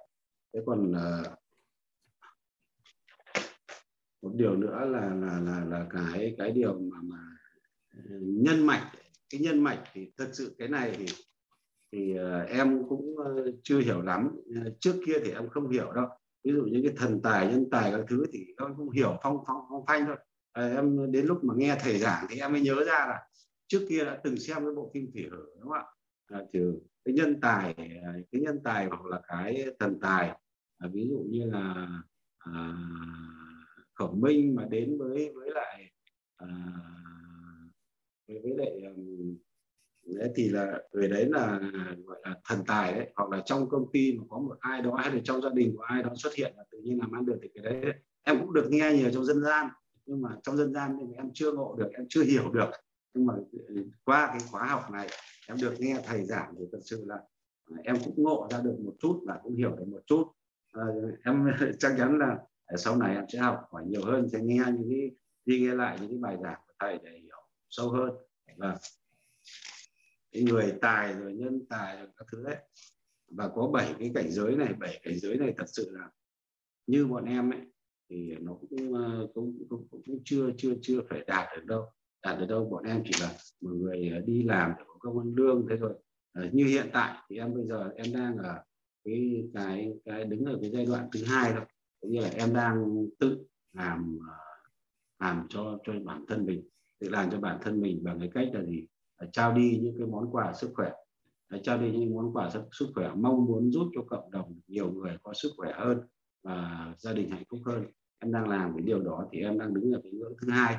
Thế 0.53 0.59
còn 0.65 0.91
uh, 0.91 1.27
một 4.21 4.31
điều 4.35 4.55
nữa 4.55 4.85
là 4.85 5.15
là 5.15 5.39
là 5.39 5.65
là 5.65 5.87
cái 5.89 6.35
cái 6.37 6.51
điều 6.51 6.79
mà 6.79 6.97
mà 7.03 7.17
ờ, 7.93 8.15
nhân 8.21 8.65
mạch 8.65 8.91
cái 9.29 9.41
nhân 9.41 9.63
mạch 9.63 9.83
thì 9.93 10.11
thật 10.17 10.29
sự 10.33 10.55
cái 10.57 10.67
này 10.67 10.95
thì 10.97 11.05
thì 11.91 12.15
uh, 12.19 12.49
em 12.49 12.83
cũng 12.89 13.15
uh, 13.15 13.55
chưa 13.63 13.79
hiểu 13.79 14.01
lắm. 14.01 14.29
Uh, 14.49 14.73
trước 14.79 14.93
kia 15.05 15.19
thì 15.25 15.31
em 15.31 15.49
không 15.49 15.69
hiểu 15.69 15.91
đâu. 15.91 16.07
Ví 16.43 16.51
dụ 16.51 16.61
những 16.61 16.83
cái 16.83 16.93
thần 16.97 17.21
tài 17.21 17.47
nhân 17.47 17.65
tài 17.71 17.91
các 17.91 18.05
thứ 18.09 18.25
thì 18.33 18.45
em 18.57 18.75
không 18.77 18.89
hiểu 18.89 19.17
phong 19.23 19.37
phong 19.47 19.65
phong 19.69 19.85
phanh 19.85 20.05
thôi. 20.05 20.17
À, 20.51 20.67
em 20.75 21.11
đến 21.11 21.25
lúc 21.25 21.43
mà 21.43 21.53
nghe 21.57 21.77
thầy 21.79 21.97
giảng 21.97 22.25
thì 22.29 22.39
em 22.39 22.51
mới 22.51 22.61
nhớ 22.61 22.75
ra 22.75 23.05
là 23.07 23.27
trước 23.71 23.85
kia 23.89 24.05
đã 24.05 24.19
từng 24.23 24.37
xem 24.37 24.57
cái 24.57 24.73
bộ 24.75 24.91
phim 24.93 25.11
thủy 25.13 25.27
hử 25.31 25.45
đúng 25.59 25.69
không 25.69 25.71
ạ? 25.71 25.85
À, 26.27 26.39
trừ 26.53 26.79
cái 27.05 27.13
nhân 27.13 27.39
tài 27.41 27.73
à, 28.03 28.13
cái 28.31 28.41
nhân 28.41 28.59
tài 28.63 28.85
hoặc 28.85 29.05
là 29.05 29.21
cái 29.27 29.65
thần 29.79 29.99
tài 30.01 30.27
à, 30.77 30.89
ví 30.93 31.07
dụ 31.09 31.25
như 31.29 31.45
là 31.45 31.87
à, 32.37 32.73
khổng 33.93 34.21
minh 34.21 34.55
mà 34.55 34.65
đến 34.65 34.97
với 34.97 35.31
với 35.35 35.49
lại 35.51 35.91
à, 36.37 36.47
với 38.27 38.53
lại 38.57 38.81
um, 38.83 39.37
đấy 40.05 40.29
thì 40.35 40.49
là 40.49 40.79
người 40.91 41.07
đấy 41.07 41.25
là 41.25 41.59
gọi 42.05 42.19
là 42.23 42.35
thần 42.43 42.59
tài 42.67 42.93
đấy. 42.93 43.11
Hoặc 43.15 43.29
là 43.29 43.41
trong 43.45 43.69
công 43.69 43.91
ty 43.91 44.17
mà 44.17 44.23
có 44.29 44.39
một 44.39 44.55
ai 44.59 44.81
đó 44.81 44.95
hay 44.95 45.15
là 45.15 45.21
trong 45.23 45.41
gia 45.41 45.49
đình 45.49 45.75
của 45.77 45.83
ai 45.83 46.03
đó 46.03 46.09
xuất 46.15 46.33
hiện 46.35 46.53
là 46.57 46.63
tự 46.71 46.79
nhiên 46.79 46.99
làm 46.99 47.11
ăn 47.11 47.25
được 47.25 47.39
thì 47.41 47.49
cái 47.53 47.63
đấy 47.63 47.93
em 48.23 48.39
cũng 48.39 48.53
được 48.53 48.67
nghe 48.69 48.91
nhiều 48.93 49.11
trong 49.13 49.25
dân 49.25 49.43
gian. 49.43 49.69
Nhưng 50.05 50.21
mà 50.21 50.29
trong 50.43 50.57
dân 50.57 50.73
gian 50.73 50.97
thì 50.99 51.05
em 51.15 51.29
chưa 51.33 51.51
ngộ 51.51 51.75
được 51.79 51.89
em 51.93 52.05
chưa 52.09 52.23
hiểu 52.23 52.51
được 52.51 52.71
nhưng 53.13 53.25
mà 53.25 53.33
ừ, 53.51 53.83
qua 54.05 54.27
cái 54.27 54.39
khóa 54.51 54.65
học 54.65 54.91
này 54.91 55.07
em 55.47 55.57
được 55.61 55.73
nghe 55.79 56.01
thầy 56.05 56.25
giảng 56.25 56.53
thì 56.59 56.65
thật 56.71 56.79
sự 56.81 57.05
là 57.05 57.15
à, 57.65 57.77
em 57.83 57.95
cũng 58.05 58.23
ngộ 58.23 58.47
ra 58.51 58.61
được 58.61 58.75
một 58.79 58.93
chút 58.99 59.21
và 59.25 59.39
cũng 59.43 59.55
hiểu 59.55 59.75
được 59.75 59.87
một 59.87 60.01
chút. 60.05 60.31
À, 60.73 60.83
em 61.25 61.47
chắc 61.79 61.95
chắn 61.97 62.17
là 62.17 62.37
à, 62.65 62.77
sau 62.77 62.97
này 62.97 63.15
em 63.15 63.25
sẽ 63.33 63.39
học 63.39 63.67
hỏi 63.71 63.83
nhiều 63.87 64.05
hơn 64.05 64.29
sẽ 64.29 64.39
nghe 64.41 64.63
những 64.67 64.89
cái 64.89 65.11
đi 65.45 65.59
nghe 65.59 65.75
lại 65.75 65.97
những 66.01 66.09
cái 66.09 66.17
bài 66.17 66.37
giảng 66.43 66.59
của 66.67 66.73
thầy 66.79 66.99
để 67.03 67.19
hiểu 67.19 67.47
sâu 67.69 67.89
hơn. 67.89 68.09
Và 68.57 68.77
cái 70.31 70.43
người 70.43 70.73
tài 70.81 71.13
rồi 71.13 71.33
nhân 71.33 71.65
tài 71.69 71.97
rồi 71.97 72.07
các 72.17 72.27
thứ 72.31 72.43
đấy. 72.43 72.57
Và 73.27 73.49
có 73.55 73.67
bảy 73.67 73.95
cái 73.99 74.11
cảnh 74.15 74.31
giới 74.31 74.55
này 74.55 74.73
bảy 74.73 74.99
cảnh 75.03 75.19
giới 75.19 75.37
này 75.37 75.53
thật 75.57 75.65
sự 75.67 75.89
là 75.91 76.09
như 76.87 77.07
bọn 77.07 77.25
em 77.25 77.53
ấy 77.53 77.61
thì 78.09 78.35
nó 78.39 78.53
cũng 78.53 78.93
ờ, 78.93 79.27
cũng, 79.33 79.65
cũng, 79.69 79.87
cũng 79.91 80.19
chưa 80.25 80.49
chưa 80.57 80.73
chưa 80.81 81.01
phải 81.09 81.23
đạt 81.27 81.47
được 81.55 81.65
đâu 81.65 81.85
đạt 82.23 82.39
được 82.39 82.45
đâu 82.45 82.65
bọn 82.71 82.83
em 82.83 83.03
chỉ 83.05 83.21
là 83.21 83.31
một 83.61 83.71
người 83.71 84.09
ờ, 84.13 84.19
đi 84.19 84.43
làm 84.43 84.71
để 84.77 84.83
có 84.87 84.95
công 84.99 85.19
ăn 85.19 85.33
lương 85.35 85.67
thế 85.69 85.75
rồi 85.75 85.93
à, 86.33 86.41
ờ, 86.41 86.49
như 86.53 86.65
hiện 86.65 86.89
tại 86.93 87.17
thì 87.29 87.37
em 87.37 87.53
bây 87.53 87.65
giờ 87.65 87.89
em 87.95 88.13
đang 88.13 88.37
ở 88.37 88.63
cái 89.03 89.49
cái 89.53 89.93
cái 90.05 90.25
đứng 90.25 90.45
ở 90.45 90.57
cái 90.61 90.71
giai 90.73 90.85
đoạn 90.85 91.09
thứ 91.13 91.23
hai 91.25 91.51
thôi. 91.53 91.65
Cũng 92.01 92.11
như 92.11 92.21
là 92.21 92.29
em 92.29 92.53
đang 92.53 93.05
tự 93.19 93.45
làm 93.73 94.19
ờ, 94.27 94.35
làm 95.19 95.47
cho 95.49 95.77
cho 95.83 95.93
bản 96.05 96.25
thân 96.27 96.45
mình 96.45 96.63
tự 96.99 97.09
làm 97.09 97.31
cho 97.31 97.39
bản 97.39 97.59
thân 97.61 97.81
mình 97.81 98.03
bằng 98.03 98.19
cái 98.19 98.29
cách 98.33 98.49
là 98.53 98.63
gì? 98.63 98.87
Trao 99.31 99.53
đi 99.53 99.79
những 99.83 99.95
cái 99.97 100.07
món 100.07 100.31
quà 100.31 100.53
sức 100.53 100.71
khỏe. 100.75 100.91
Trao 101.63 101.77
đi 101.77 101.91
những 101.91 102.15
món 102.15 102.33
quà 102.33 102.49
sức, 102.49 102.61
sức 102.71 102.87
khỏe 102.95 103.11
mong 103.15 103.45
muốn 103.45 103.71
giúp 103.71 103.89
cho 103.95 104.01
cộng 104.07 104.31
đồng 104.31 104.59
nhiều 104.67 104.91
người 104.91 105.17
có 105.23 105.33
sức 105.33 105.49
khỏe 105.57 105.71
hơn 105.75 105.99
và 106.43 106.93
gia 106.97 107.13
đình 107.13 107.29
hạnh 107.29 107.43
phúc 107.49 107.59
hơn. 107.65 107.85
Em 108.19 108.31
đang 108.31 108.49
làm 108.49 108.73
cái 108.73 108.81
điều 108.81 109.01
đó 109.01 109.27
thì 109.31 109.39
em 109.39 109.59
đang 109.59 109.73
đứng 109.73 109.91
ở 109.91 109.99
cái 110.03 110.11
ngưỡng 110.11 110.33
thứ 110.41 110.49
hai 110.49 110.77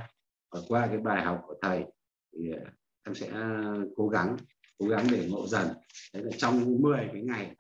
và 0.52 0.60
qua 0.68 0.86
cái 0.86 0.98
bài 0.98 1.24
học 1.24 1.42
của 1.46 1.54
thầy 1.62 1.84
thì 2.32 2.52
à, 2.52 2.72
em 3.02 3.14
sẽ 3.14 3.32
cố 3.96 4.08
gắng 4.08 4.36
cố 4.78 4.88
gắng 4.88 5.06
để 5.12 5.28
ngộ 5.30 5.46
dần. 5.46 5.68
Đấy 6.14 6.22
là 6.22 6.30
trong 6.36 6.82
10 6.82 7.08
cái 7.12 7.22
ngày 7.22 7.56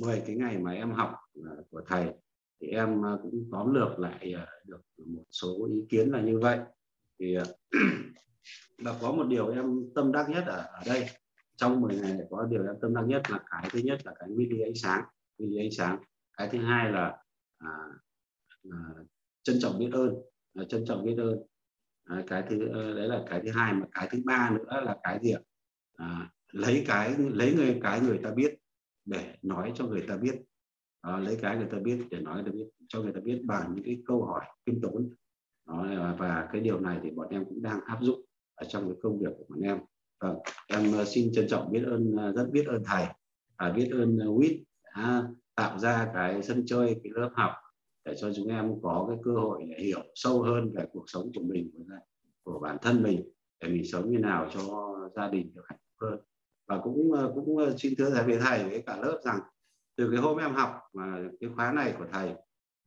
10 0.00 0.22
cái 0.26 0.36
ngày 0.36 0.58
mà 0.58 0.72
em 0.72 0.90
học 0.90 1.14
à, 1.44 1.52
của 1.70 1.82
thầy 1.86 2.06
thì 2.60 2.68
em 2.68 3.06
à, 3.06 3.12
cũng 3.22 3.48
tóm 3.52 3.74
lược 3.74 3.98
lại 3.98 4.34
được 4.64 4.80
một 5.06 5.24
số 5.30 5.68
ý 5.70 5.86
kiến 5.88 6.10
là 6.10 6.20
như 6.20 6.38
vậy. 6.38 6.58
Thì 7.18 7.36
và 8.78 8.94
có 9.00 9.12
một 9.12 9.24
điều 9.24 9.48
em 9.48 9.90
tâm 9.94 10.12
đắc 10.12 10.26
nhất 10.28 10.44
ở, 10.46 10.66
ở 10.72 10.80
đây 10.86 11.06
trong 11.56 11.80
10 11.80 11.96
ngày 11.96 12.18
có 12.30 12.46
điều 12.50 12.66
em 12.66 12.74
tâm 12.82 12.94
đắc 12.94 13.02
nhất 13.06 13.22
là 13.30 13.40
cái 13.50 13.68
thứ 13.72 13.78
nhất 13.78 13.98
là 14.04 14.12
cái 14.18 14.28
midi 14.28 14.60
ánh 14.60 14.74
sáng 14.74 15.04
midi 15.38 15.58
ánh 15.58 15.70
sáng. 15.70 15.98
Cái 16.38 16.48
thứ 16.52 16.58
hai 16.58 16.92
là 16.92 17.16
à, 17.58 17.70
à, 18.70 18.78
trân 19.42 19.56
trọng 19.60 19.78
biết 19.78 19.90
ơn 19.92 20.14
à, 20.54 20.64
trân 20.68 20.84
trọng 20.86 21.04
biết 21.04 21.14
ơn 21.18 21.38
uh, 22.18 22.26
cái 22.26 22.42
thứ 22.50 22.68
ờ, 22.68 22.94
đấy 22.94 23.08
là 23.08 23.22
cái 23.30 23.40
thứ 23.44 23.50
hai 23.50 23.72
mà 23.72 23.86
cái 23.92 24.08
thứ 24.10 24.18
ba 24.24 24.50
nữa 24.50 24.80
là 24.84 24.96
cái 25.02 25.18
gì 25.22 25.32
ạ? 25.32 25.40
À, 25.96 26.30
lấy 26.52 26.84
cái 26.86 27.14
lấy 27.18 27.54
người 27.54 27.80
cái 27.82 28.00
người 28.00 28.18
ta 28.22 28.30
biết 28.30 28.54
để 29.04 29.34
nói 29.42 29.72
cho 29.74 29.86
người 29.86 30.04
ta 30.08 30.16
biết. 30.16 30.34
À, 31.00 31.18
lấy 31.18 31.38
cái 31.42 31.56
người 31.56 31.68
ta 31.72 31.78
biết 31.78 31.98
để 32.10 32.20
nói 32.20 32.34
người 32.34 32.44
ta 32.44 32.50
biết 32.52 32.68
cho 32.88 33.02
người 33.02 33.12
ta 33.12 33.20
biết 33.20 33.40
bằng 33.44 33.74
những 33.74 33.84
cái 33.84 34.02
câu 34.06 34.24
hỏi 34.24 34.44
khiêm 34.66 34.80
tốn. 34.80 35.10
Đó, 35.66 36.14
và 36.18 36.48
cái 36.52 36.60
điều 36.60 36.80
này 36.80 36.98
thì 37.02 37.10
bọn 37.10 37.28
em 37.30 37.44
cũng 37.44 37.62
đang 37.62 37.80
áp 37.86 37.98
dụng 38.02 38.20
ở 38.54 38.66
trong 38.68 38.88
cái 38.88 38.96
công 39.02 39.18
việc 39.18 39.30
của 39.38 39.44
bọn 39.48 39.60
em. 39.60 39.78
Vâng 40.20 40.38
em 40.66 40.92
ờ, 40.92 41.04
xin 41.04 41.32
trân 41.32 41.48
trọng 41.48 41.72
biết 41.72 41.82
ơn 41.86 42.16
ờ, 42.16 42.32
rất 42.32 42.48
biết 42.52 42.64
ơn 42.66 42.82
thầy 42.86 43.06
và 43.58 43.70
biết 43.70 43.90
ơn 43.92 44.16
WIT 44.16 44.62
đã 44.96 45.28
tạo 45.54 45.78
ra 45.78 46.10
cái 46.14 46.42
sân 46.42 46.62
chơi 46.66 47.00
cái 47.04 47.12
lớp 47.14 47.30
học 47.34 47.52
để 48.04 48.14
cho 48.20 48.32
chúng 48.36 48.48
em 48.48 48.72
có 48.82 49.06
cái 49.08 49.18
cơ 49.24 49.32
hội 49.32 49.64
để 49.70 49.84
hiểu 49.84 50.00
sâu 50.14 50.42
hơn 50.42 50.72
về 50.74 50.84
cuộc 50.92 51.04
sống 51.06 51.30
của 51.34 51.42
mình, 51.42 51.70
của 52.42 52.58
bản 52.58 52.76
thân 52.82 53.02
mình, 53.02 53.22
để 53.60 53.68
mình 53.68 53.84
sống 53.92 54.10
như 54.10 54.18
nào 54.18 54.50
cho 54.54 54.94
gia 55.16 55.28
đình 55.28 55.54
được 55.54 55.62
hạnh 55.68 55.78
phúc 55.78 56.08
hơn. 56.08 56.20
Và 56.68 56.80
cũng 56.82 57.12
ờ, 57.12 57.32
cũng 57.34 57.58
ờ, 57.58 57.74
xin 57.78 57.94
thưa 57.98 58.10
thầy 58.10 58.24
với 58.24 58.38
thầy 58.40 58.68
với 58.68 58.82
cả 58.86 58.96
lớp 58.96 59.20
rằng 59.24 59.40
từ 59.96 60.10
cái 60.10 60.20
hôm 60.20 60.38
em 60.38 60.54
học 60.54 60.70
mà 60.92 61.18
cái 61.40 61.50
khóa 61.56 61.72
này 61.72 61.94
của 61.98 62.06
thầy, 62.12 62.28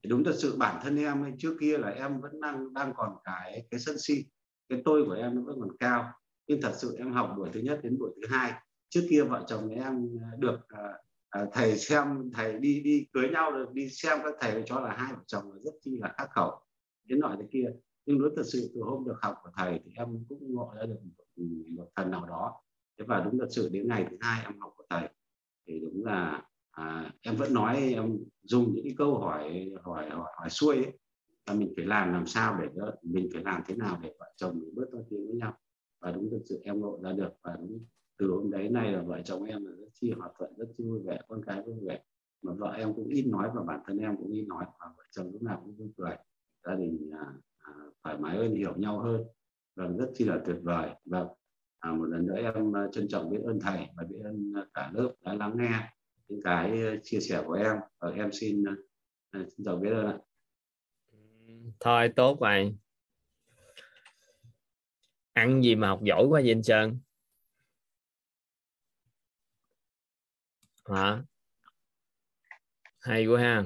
thì 0.04 0.10
đúng 0.10 0.24
thật 0.24 0.36
sự 0.36 0.56
bản 0.58 0.82
thân 0.84 0.98
em 0.98 1.36
trước 1.38 1.58
kia 1.62 1.78
là 1.78 1.90
em 1.90 2.22
vẫn 2.22 2.42
đang 2.42 2.74
đang 2.74 2.94
còn 2.96 3.10
cái 3.24 3.66
cái 3.72 3.80
sân 3.80 3.96
si, 4.00 4.26
cái 4.70 4.82
tôi 4.86 5.06
của 5.06 5.14
em 5.14 5.36
nó 5.36 5.42
vẫn 5.42 5.56
còn 5.60 5.78
cao. 5.80 6.12
Nhưng 6.48 6.62
thật 6.62 6.72
sự 6.76 6.96
em 6.98 7.12
học 7.12 7.34
buổi 7.38 7.50
thứ 7.54 7.60
nhất 7.60 7.80
đến 7.84 7.98
buổi 8.00 8.10
thứ 8.16 8.28
hai, 8.30 8.54
trước 8.90 9.08
kia 9.10 9.24
vợ 9.24 9.44
chồng 9.48 9.70
em 9.70 10.08
được 10.40 10.60
ờ, 10.70 10.84
à, 11.34 11.46
thầy 11.54 11.78
xem 11.78 12.32
thầy 12.34 12.60
đi 12.60 12.82
đi 12.84 13.08
cưới 13.14 13.30
nhau 13.30 13.52
được 13.52 13.74
đi 13.74 13.90
xem 13.90 14.20
các 14.24 14.34
thầy 14.42 14.64
cho 14.66 14.80
là 14.80 14.96
hai 14.98 15.14
vợ 15.14 15.22
chồng 15.28 15.52
là 15.52 15.60
rất 15.60 15.72
chi 15.82 15.98
là 16.02 16.14
khắc 16.18 16.30
khẩu. 16.32 16.52
Đến 17.06 17.20
nọ 17.20 17.36
thế 17.40 17.46
kia. 17.52 17.66
Nhưng 18.06 18.20
đối 18.20 18.32
thật 18.36 18.44
sự 18.46 18.72
từ 18.76 18.82
hôm 18.82 19.06
được 19.06 19.16
học 19.22 19.36
của 19.44 19.50
thầy 19.58 19.80
thì 19.86 19.92
em 19.96 20.08
cũng 20.30 20.54
ngộ 20.54 20.74
ra 20.76 20.86
được 20.86 21.00
một, 21.04 21.24
ừ, 21.36 21.44
một 21.70 21.88
phần 21.96 22.12
nào 22.12 22.26
đó. 22.26 22.62
Thế 23.00 23.06
và 23.08 23.20
đúng 23.20 23.40
thật 23.40 23.48
sự 23.50 23.70
đến 23.72 23.88
ngày 23.88 24.08
thứ 24.10 24.18
hai 24.22 24.44
em 24.44 24.60
học 24.60 24.74
của 24.78 24.84
thầy 24.90 25.10
thì 25.68 25.80
đúng 25.80 26.06
là 26.06 26.44
à, 26.72 27.14
em 27.22 27.36
vẫn 27.36 27.54
nói 27.54 27.94
em 27.94 28.18
dùng 28.44 28.74
những 28.76 28.84
cái 28.84 28.94
câu 28.98 29.18
hỏi 29.20 29.72
hỏi 29.84 30.10
hỏi, 30.10 30.32
hỏi 30.38 30.50
xuôi 30.50 30.76
ấy, 30.76 31.00
là 31.48 31.54
mình 31.54 31.74
phải 31.76 31.86
làm 31.86 32.14
làm 32.14 32.26
sao 32.26 32.58
để 32.62 32.68
mình 33.02 33.30
phải 33.34 33.44
làm 33.44 33.62
thế 33.66 33.76
nào 33.76 34.00
để 34.04 34.14
vợ 34.20 34.34
chồng 34.38 34.60
mình 34.60 34.76
bớt 34.76 34.86
to 34.92 35.00
tiếng 35.10 35.28
với 35.28 35.36
nhau. 35.36 35.58
Và 36.02 36.12
đúng 36.12 36.30
thực 36.32 36.42
sự 36.50 36.60
em 36.64 36.80
ngộ 36.80 37.00
ra 37.04 37.12
được 37.12 37.32
và 37.42 37.56
đúng 37.60 37.86
từ 38.24 38.30
hôm 38.30 38.52
đấy 38.52 38.70
nay 38.70 38.92
là 38.92 39.02
vợ 39.02 39.22
chồng 39.26 39.44
em 39.44 39.66
là 39.66 39.72
rất 39.72 39.88
chi 39.94 40.12
hòa 40.12 40.30
thuận 40.38 40.54
rất 40.58 40.66
chi 40.78 40.84
vui 40.84 41.00
vẻ 41.06 41.20
con 41.28 41.42
cái 41.46 41.62
vui 41.62 41.76
vẻ. 41.88 42.00
Mà 42.42 42.54
vợ 42.54 42.72
em 42.78 42.94
cũng 42.94 43.08
ít 43.08 43.26
nói 43.28 43.50
và 43.56 43.64
bản 43.64 43.80
thân 43.86 43.98
em 43.98 44.18
cũng 44.18 44.32
ít 44.32 44.46
nói 44.48 44.66
và 44.80 44.86
vợ 44.98 45.04
chồng 45.12 45.32
lúc 45.32 45.42
nào 45.42 45.62
cũng 45.66 45.76
vui 45.76 45.90
cười. 45.98 46.16
Gia 46.66 46.76
đình 46.76 47.12
à, 47.20 47.34
à, 47.58 47.74
thoải 48.04 48.18
mái 48.18 48.38
hơn 48.38 48.56
hiểu 48.56 48.76
nhau 48.76 49.00
hơn. 49.00 49.24
Và 49.76 49.88
rất 49.88 50.12
chi 50.16 50.26
là 50.26 50.40
tuyệt 50.46 50.58
vời. 50.62 50.90
Và 51.06 51.26
à, 51.80 51.92
một 51.92 52.06
lần 52.06 52.26
nữa 52.26 52.36
em 52.36 52.76
à, 52.76 52.88
trân 52.92 53.08
trọng 53.08 53.30
biết 53.30 53.40
ơn 53.46 53.60
thầy 53.60 53.88
và 53.96 54.04
biết 54.04 54.20
ơn 54.24 54.54
à, 54.56 54.66
cả 54.74 54.92
lớp 54.94 55.14
đã 55.26 55.34
lắng 55.34 55.58
nghe 55.58 55.90
những 56.28 56.42
cái 56.44 56.84
à, 56.84 56.96
chia 57.04 57.20
sẻ 57.20 57.44
của 57.46 57.54
em. 57.54 57.78
Và 58.00 58.10
em 58.10 58.30
xin 58.32 58.62
uh, 58.62 58.78
xin 59.34 59.66
chào 59.66 59.78
biết 59.78 59.90
ơn 59.90 60.06
ạ. 60.06 60.18
Thôi 61.80 62.10
tốt 62.16 62.38
vậy 62.40 62.76
ăn 65.34 65.64
gì 65.64 65.76
mà 65.76 65.88
học 65.88 66.00
giỏi 66.04 66.26
quá 66.30 66.42
vậy 66.44 66.52
anh 66.52 66.64
Sơn 66.64 66.98
hả? 70.86 71.24
Hay 73.00 73.26
quá 73.26 73.42
ha. 73.42 73.64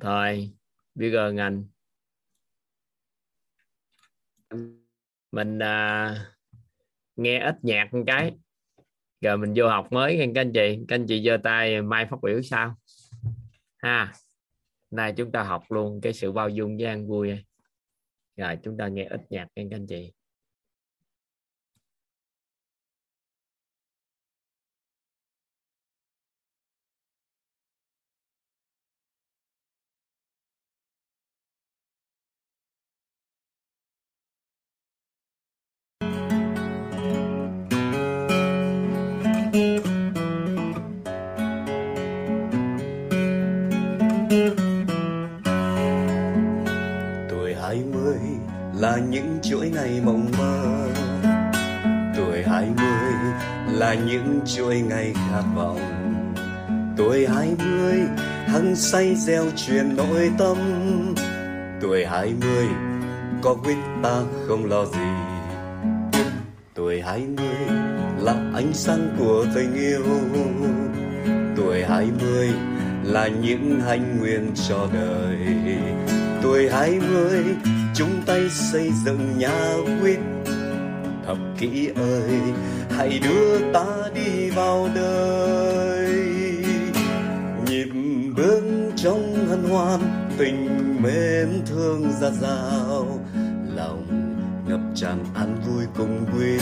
Rồi 0.00 0.52
biết 0.94 1.12
ơn 1.12 1.36
anh 1.36 1.66
mình 5.32 5.58
à, 5.58 6.16
nghe 7.16 7.40
ít 7.40 7.56
nhạc 7.62 7.94
một 7.94 8.04
cái. 8.06 8.32
Rồi 9.20 9.38
mình 9.38 9.52
vô 9.56 9.68
học 9.68 9.92
mới 9.92 10.30
các 10.34 10.40
anh 10.40 10.52
chị 10.52 10.78
các 10.88 10.94
anh 10.94 11.06
chị 11.08 11.24
giơ 11.24 11.36
tay 11.44 11.82
mai 11.82 12.06
phát 12.10 12.16
biểu 12.22 12.42
sao? 12.42 12.76
Ha. 13.76 14.12
Nay 14.90 15.14
chúng 15.16 15.32
ta 15.32 15.42
học 15.42 15.64
luôn 15.68 16.00
cái 16.00 16.12
sự 16.12 16.32
bao 16.32 16.48
dung 16.48 16.76
với 16.76 16.86
an 16.86 17.08
vui. 17.08 17.44
Rồi 18.36 18.58
chúng 18.62 18.76
ta 18.76 18.88
nghe 18.88 19.04
ít 19.04 19.20
nhạc 19.30 19.48
các 19.54 19.66
anh 19.70 19.86
chị. 19.86 20.12
Ngày 49.94 50.02
mộng 50.04 50.26
mơ. 50.38 50.88
Tuổi 52.16 52.42
hai 52.46 52.66
mươi 52.76 53.12
là 53.72 53.94
những 53.94 54.40
chuỗi 54.46 54.80
ngày 54.80 55.14
khát 55.14 55.42
vọng. 55.54 55.80
Tuổi 56.96 57.26
hai 57.26 57.54
mươi, 57.58 58.00
hăng 58.46 58.76
say 58.76 59.14
gieo 59.14 59.44
truyền 59.56 59.96
nội 59.96 60.30
tâm. 60.38 60.56
Tuổi 61.80 62.06
hai 62.06 62.34
mươi, 62.40 62.66
có 63.42 63.54
quyết 63.54 63.76
ta 64.02 64.22
không 64.48 64.64
lo 64.64 64.84
gì. 64.84 65.08
Tuổi 66.74 67.00
hai 67.00 67.26
mươi 67.36 67.78
là 68.20 68.34
ánh 68.54 68.72
sáng 68.72 69.16
của 69.18 69.46
tình 69.54 69.74
yêu. 69.74 70.04
Tuổi 71.56 71.84
hai 71.84 72.08
mươi 72.22 72.50
là 73.02 73.28
những 73.28 73.80
hạnh 73.80 74.16
nguyện 74.20 74.50
cho 74.68 74.88
đời. 74.92 75.36
Tuổi 76.42 76.70
hai 76.70 77.00
mươi 77.12 77.44
chung 77.94 78.22
tay 78.26 78.50
xây 78.50 78.90
dựng 79.04 79.38
nhà 79.38 79.74
quýt 80.00 80.18
thập 81.26 81.36
kỷ 81.58 81.90
ơi, 81.96 82.40
hãy 82.90 83.20
đưa 83.24 83.72
ta 83.72 83.84
đi 84.14 84.50
vào 84.50 84.88
đời. 84.94 86.08
Nhịp 87.66 87.88
bước 88.36 88.62
trong 88.96 89.46
hân 89.48 89.64
hoan, 89.64 90.00
tình 90.38 90.96
mến 91.02 91.62
thương 91.66 92.12
ra 92.20 92.30
dào 92.30 93.20
lòng 93.76 94.06
ngập 94.68 94.80
tràn 94.94 95.24
an 95.34 95.56
vui 95.66 95.84
cùng 95.96 96.26
quyến 96.32 96.60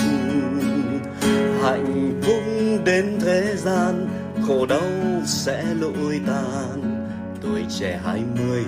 hạnh 1.62 2.20
phúc 2.22 2.42
đến 2.84 3.18
thế 3.20 3.56
gian, 3.56 4.08
khổ 4.48 4.66
đau 4.66 4.82
sẽ 5.26 5.64
lụi 5.74 6.20
tàn 6.26 7.06
tuổi 7.42 7.64
trẻ 7.80 8.00
hai 8.04 8.22
mươi 8.36 8.64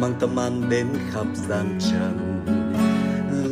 mang 0.00 0.14
tâm 0.20 0.38
an 0.38 0.62
đến 0.70 0.86
khắp 1.12 1.26
gian 1.48 1.78
trần. 1.80 2.44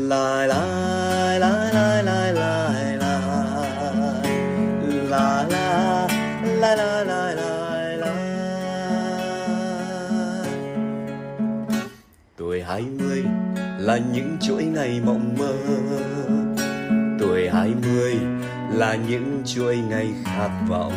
La 0.08 0.46
la 0.46 1.38
la 1.38 1.70
la 1.72 2.02
la 2.02 2.32
la 2.32 2.72
la 2.72 3.20
la 5.10 5.44
la 5.50 6.74
la 6.74 6.74
la 6.74 7.04
la 7.04 7.34
la 7.34 8.14
tuổi 12.36 12.62
hai 12.62 12.82
mươi 12.98 13.24
là 13.78 13.98
những 14.12 14.36
chuỗi 14.40 14.64
ngày 14.64 15.00
mộng 15.04 15.36
mơ. 15.38 15.52
Tuổi 17.20 17.48
hai 17.48 17.74
mươi 17.82 18.14
là 18.72 18.94
những 19.08 19.42
chuỗi 19.46 19.76
ngày 19.76 20.08
khát 20.24 20.50
vọng. 20.68 20.92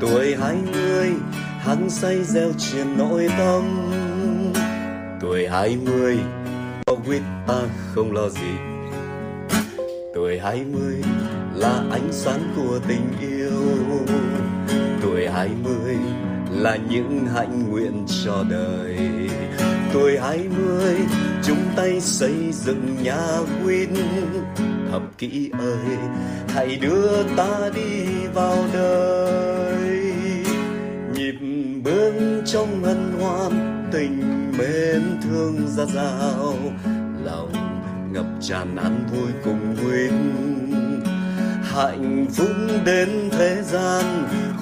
Tuổi 0.00 0.36
hai 0.40 0.56
mươi 0.72 1.12
hăng 1.58 1.90
say 1.90 2.24
gieo 2.24 2.52
truyền 2.58 2.98
nội 2.98 3.28
tâm 3.38 3.73
hai 5.54 5.76
mươi 5.76 6.18
có 6.86 6.96
quýt 7.06 7.22
ta 7.46 7.60
không 7.94 8.12
lo 8.12 8.28
gì. 8.28 8.54
Tuổi 10.14 10.38
hai 10.38 10.64
mươi 10.64 11.02
là 11.54 11.84
ánh 11.90 12.08
sáng 12.12 12.52
của 12.56 12.78
tình 12.88 13.06
yêu. 13.20 13.50
Tuổi 15.02 15.28
hai 15.28 15.48
mươi 15.64 15.96
là 16.50 16.76
những 16.90 17.26
hạnh 17.34 17.70
nguyện 17.70 18.06
cho 18.24 18.44
đời. 18.50 18.98
Tuổi 19.92 20.18
hai 20.18 20.38
mươi, 20.58 20.96
chung 21.42 21.62
tay 21.76 22.00
xây 22.00 22.52
dựng 22.52 22.96
nhà 23.02 23.38
quýt. 23.64 23.88
thập 24.90 25.02
kỷ 25.18 25.50
ơi, 25.58 25.96
hãy 26.48 26.76
đưa 26.76 27.22
ta 27.36 27.70
đi 27.74 28.06
vào 28.34 28.56
đời. 28.72 30.14
Nhịp 31.14 31.36
bước 31.84 32.42
trong 32.46 32.84
hân 32.84 33.12
hoan 33.20 33.73
tình 33.94 34.52
mến 34.58 35.02
thương 35.22 35.68
ra 35.68 35.84
dao 35.84 36.54
lòng 37.24 37.52
ngập 38.12 38.26
tràn 38.40 38.76
an 38.76 39.06
vui 39.12 39.32
cùng 39.44 39.76
huynh 39.76 40.70
hạnh 41.62 42.26
phúc 42.36 42.50
đến 42.84 43.08
thế 43.30 43.62
gian 43.62 44.04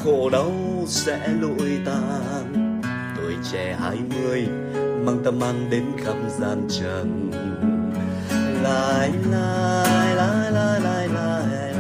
khổ 0.05 0.31
đau 0.31 0.53
sẽ 0.87 1.29
lụi 1.41 1.79
tàn 1.85 2.81
tuổi 3.17 3.35
trẻ 3.53 3.77
hai 3.81 3.97
mươi 3.97 4.47
mang 5.05 5.23
tâm 5.25 5.41
an 5.41 5.71
đến 5.71 5.85
khắp 6.05 6.17
gian 6.39 6.69
trần 6.81 7.31
lại 8.63 9.11
lại 9.31 10.17
lại 10.17 10.47
lại 10.47 10.81
lại 10.81 11.09
lại 11.09 11.09
lại 11.09 11.73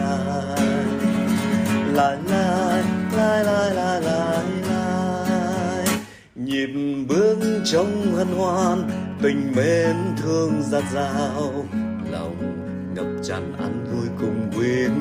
lại 1.94 2.18
lại 2.26 2.82
lại 3.16 3.44
lại 3.44 3.74
lại 3.74 4.00
lại 4.00 4.51
nhịp 6.52 6.70
bước 7.08 7.38
trong 7.64 8.14
hân 8.16 8.26
hoan, 8.26 8.90
tình 9.22 9.52
mến 9.56 9.96
thương 10.16 10.62
giạt 10.62 10.84
rào 10.92 11.66
lòng 12.10 12.36
ngập 12.94 13.06
tràn 13.22 13.52
ăn 13.58 13.84
vui 13.92 14.06
cùng 14.20 14.50
quyến. 14.56 14.92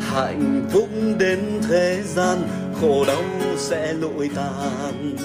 Hạnh 0.00 0.68
phúc 0.72 0.88
đến 1.18 1.38
thế 1.68 2.02
gian, 2.04 2.38
khổ 2.80 3.04
đau 3.06 3.22
sẽ 3.56 3.92
lụi 3.92 4.30
tàn. 4.34 5.16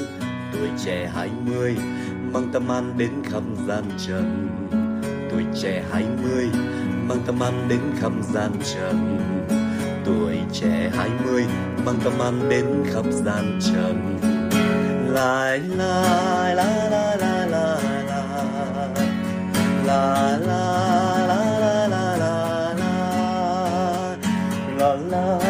Tuổi 0.53 0.69
trẻ 0.85 1.11
hai 1.15 1.29
mươi, 1.45 1.75
mang 2.33 2.49
tâm 2.53 2.71
an 2.71 2.93
đến 2.97 3.11
khắp 3.31 3.43
gian 3.67 3.83
trần. 4.07 4.47
Tuổi 5.31 5.43
trẻ 5.61 5.83
hai 5.91 6.05
mươi, 6.23 6.49
mang 7.07 7.19
tâm 7.25 7.39
an 7.39 7.65
đến 7.69 7.79
khắp 7.99 8.11
gian 8.33 8.51
trần. 8.73 9.19
Tuổi 10.05 10.37
trẻ 10.53 10.91
hai 10.97 11.09
mươi, 11.25 11.43
mang 11.85 11.99
tâm 12.03 12.13
an 12.19 12.49
đến 12.49 12.65
khắp 12.93 13.05
gian 13.11 13.59
trần 13.61 14.19
lại 15.13 15.59
lại 15.59 16.55
lại 16.55 16.89
lại 16.89 17.17
lại 17.17 17.47
lại 19.85 20.39
lại 20.39 20.39
lại 20.39 21.19
lại 21.89 22.33
con 24.79 25.42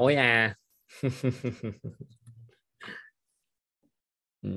lỗi 0.00 0.14
à. 0.14 0.56
Ừ. 4.42 4.50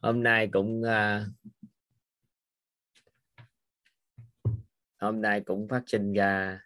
Hôm 0.00 0.22
nay 0.22 0.48
cũng 0.52 0.82
à, 0.82 1.26
hôm 4.98 5.20
nay 5.20 5.40
cũng 5.46 5.68
phát 5.68 5.82
sinh 5.86 6.12
ra 6.12 6.60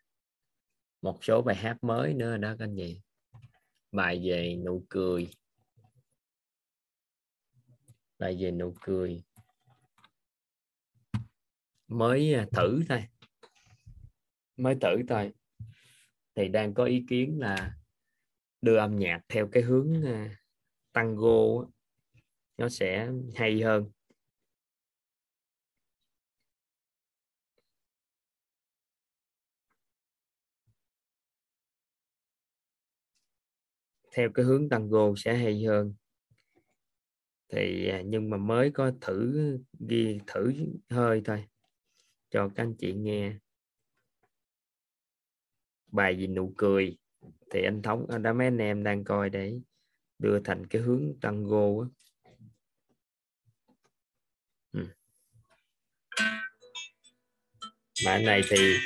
một 1.02 1.24
số 1.24 1.42
bài 1.42 1.57
hát 1.57 1.84
mới 1.84 2.14
nữa 2.14 2.36
đó 2.36 2.54
các 2.59 2.64
anh 2.64 2.76
chị. 2.76 3.00
Bài 3.92 4.22
về 4.24 4.57
nụ 4.64 4.84
cười. 4.88 5.28
Bài 8.18 8.36
về 8.40 8.50
nụ 8.50 8.74
cười. 8.80 9.24
Mới 11.88 12.34
à, 12.34 12.46
thử 12.52 12.82
thôi 12.88 13.09
mới 14.57 14.76
tử 14.80 15.02
thôi. 15.09 15.32
Thì 16.34 16.48
đang 16.48 16.74
có 16.74 16.84
ý 16.84 17.04
kiến 17.09 17.38
là 17.40 17.76
đưa 18.62 18.76
âm 18.76 18.96
nhạc 18.98 19.20
theo 19.28 19.48
cái 19.52 19.62
hướng 19.62 20.02
ờ, 20.04 20.28
tango 20.92 21.64
nó 22.59 22.68
sẽ 22.68 23.11
hay 23.34 23.61
hơn. 23.62 23.90
Theo 34.14 34.30
cái 34.34 34.44
hướng 34.44 34.68
tango 34.68 35.14
sẽ 35.16 35.36
hay 35.36 35.64
hơn. 35.64 35.94
Thì 37.52 37.88
à, 37.88 38.02
nhưng 38.07 38.30
mà 38.30 38.36
mới 38.36 38.70
có 38.70 38.92
thử, 39.00 39.59
ghi 39.88 40.18
thử 40.26 40.52
hơi 40.90 41.22
thôi, 41.24 41.44
cho 42.30 42.48
các 42.48 42.62
anh 42.62 42.74
chị 42.78 42.94
nghe 42.94 43.38
bài 45.93 46.18
gì 46.18 46.26
nụ 46.26 46.53
cười. 46.57 46.97
Thì 47.51 47.62
anh 47.64 47.82
thống 47.82 48.07
đã 48.22 48.32
mấy 48.32 48.47
anh 48.47 48.59
em 48.59 48.82
đang 48.84 49.05
coi 49.05 49.30
để 49.30 49.61
đưa 50.18 50.41
thành 50.41 50.66
cái 50.66 50.82
hướng 50.82 51.14
tango 51.20 51.82
á. 51.82 51.87
Ừ. 54.72 54.87
mà 58.05 58.18
này 58.18 58.43
thì 58.51 58.76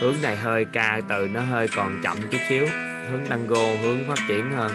hướng 0.00 0.14
này 0.22 0.36
hơi 0.36 0.64
ca 0.72 1.00
từ 1.08 1.28
nó 1.28 1.40
hơi 1.40 1.68
còn 1.76 2.00
chậm 2.04 2.18
chút 2.30 2.38
xíu. 2.48 2.66
Hướng 3.10 3.26
tango 3.28 3.76
hướng 3.82 3.98
phát 4.08 4.24
triển 4.28 4.50
hơn. 4.50 4.72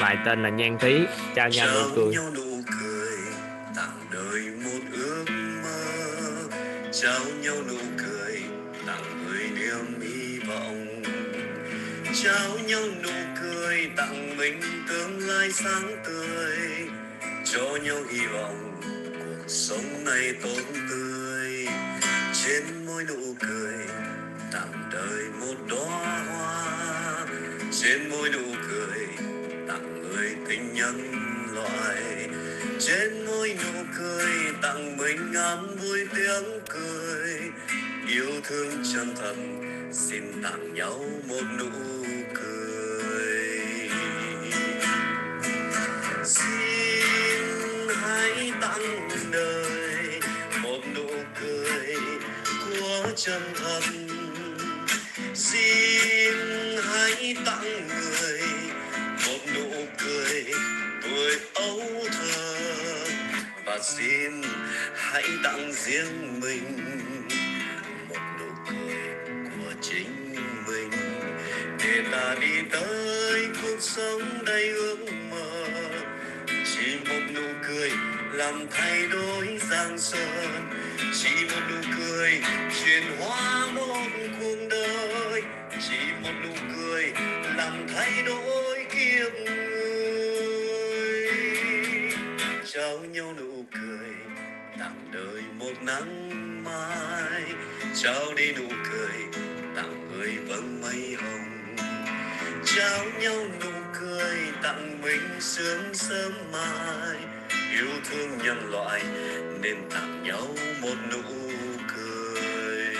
Bài 0.00 0.16
tên 0.26 0.42
là 0.42 0.48
nhan 0.48 0.78
thí 0.80 0.98
trao 1.34 1.48
nhau 1.48 1.68
nụ 1.96 1.96
cười 1.96 2.16
tặng 3.76 4.06
đời 4.12 4.42
một 4.64 4.80
ước 4.92 5.24
mơ. 5.62 5.84
Trao 6.92 7.20
nhau 7.42 7.56
nụ 7.68 7.78
cười 7.98 8.11
vọng 10.52 11.02
trao 12.22 12.58
nhau 12.66 12.82
nụ 13.02 13.10
cười, 13.42 13.90
tặng 13.96 14.36
mình 14.36 14.60
tương 14.88 15.28
lai 15.28 15.52
sáng 15.52 16.02
tươi. 16.06 16.58
Cho 17.44 17.76
nhau 17.82 17.96
hy 18.10 18.26
vọng 18.26 18.80
cuộc 19.18 19.44
sống 19.48 20.04
này 20.04 20.34
tốt 20.42 20.62
tươi. 20.90 21.66
Trên 22.44 22.86
môi 22.86 23.04
nụ 23.04 23.34
cười, 23.40 23.74
tặng 24.52 24.90
đời 24.92 25.24
một 25.40 25.54
đóa 25.68 26.24
hoa. 26.28 27.26
Trên 27.82 28.10
môi 28.10 28.30
nụ 28.30 28.54
cười, 28.70 29.06
tặng 29.68 30.02
người 30.02 30.34
tình 30.48 30.74
nhân 30.74 31.12
loại. 31.54 32.02
Trên 32.80 33.26
môi 33.26 33.56
nụ 33.64 33.82
cười, 33.98 34.52
tặng 34.62 34.96
mình 34.96 35.32
ngắm 35.32 35.76
vui 35.76 36.06
tiếng 36.16 36.60
cười. 36.68 37.40
Yêu 38.08 38.40
thương 38.44 38.82
chân 38.94 39.14
thật 39.20 39.34
xin 39.92 40.42
tặng 40.42 40.74
nhau 40.74 41.04
một 41.28 41.42
nụ 41.58 41.70
cười. 42.34 43.88
Xin 46.24 47.88
hãy 47.96 48.52
tặng 48.60 49.08
đời 49.32 50.20
một 50.62 50.80
nụ 50.94 51.08
cười 51.40 51.96
của 52.66 53.06
chân 53.16 53.42
thật. 53.54 53.80
Xin 55.34 56.34
hãy 56.82 57.36
tặng 57.46 57.88
người 57.88 58.40
một 59.26 59.40
nụ 59.54 59.86
cười 59.98 60.44
tuổi 61.02 61.38
ấu 61.54 61.80
thơ. 62.12 62.56
Và 63.66 63.78
xin 63.82 64.42
hãy 64.94 65.24
tặng 65.44 65.72
riêng 65.72 66.40
mình 66.40 67.01
để 72.02 72.08
ta 72.12 72.34
đi 72.40 72.62
tới 72.70 73.46
cuộc 73.62 73.80
sống 73.80 74.22
đầy 74.46 74.68
ước 74.68 74.96
mơ. 75.30 75.66
Chỉ 76.46 76.96
một 77.08 77.20
nụ 77.34 77.48
cười 77.68 77.90
làm 78.32 78.66
thay 78.70 79.06
đổi 79.12 79.58
giang 79.70 79.98
sơn. 79.98 80.70
Chỉ 81.14 81.28
một 81.44 81.60
nụ 81.70 81.76
cười 81.98 82.40
chuyển 82.84 83.02
hóa 83.18 83.66
một 83.74 84.08
cuộc 84.40 84.56
đời. 84.70 85.42
Chỉ 85.88 85.96
một 86.22 86.32
nụ 86.44 86.54
cười 86.76 87.12
làm 87.56 87.86
thay 87.94 88.12
đổi 88.26 88.86
kiếp 88.90 89.32
người. 89.44 89.70
Trao 92.72 92.98
nhau 92.98 93.34
nụ 93.38 93.64
cười 93.72 94.14
tặng 94.78 95.10
đời 95.12 95.42
một 95.58 95.82
nắng 95.82 96.30
mai. 96.64 97.42
Trao 97.94 98.34
đi 98.36 98.52
nụ 98.52 98.68
cười 98.90 99.42
tặng 99.76 100.08
người 100.12 100.36
vầng 100.48 100.80
mây 100.82 101.16
hồng 101.22 101.51
trao 102.76 103.04
nhau 103.20 103.36
nụ 103.60 103.70
cười, 104.00 104.38
tặng 104.62 105.02
mình 105.02 105.40
sương 105.40 105.94
sớm 105.94 106.32
mai. 106.52 107.16
Yêu 107.72 107.88
thương 108.10 108.38
nhân 108.38 108.70
loại 108.70 109.02
nên 109.60 109.76
tặng 109.90 110.22
nhau 110.22 110.48
một 110.80 110.94
nụ 111.10 111.22
cười. 111.94 112.94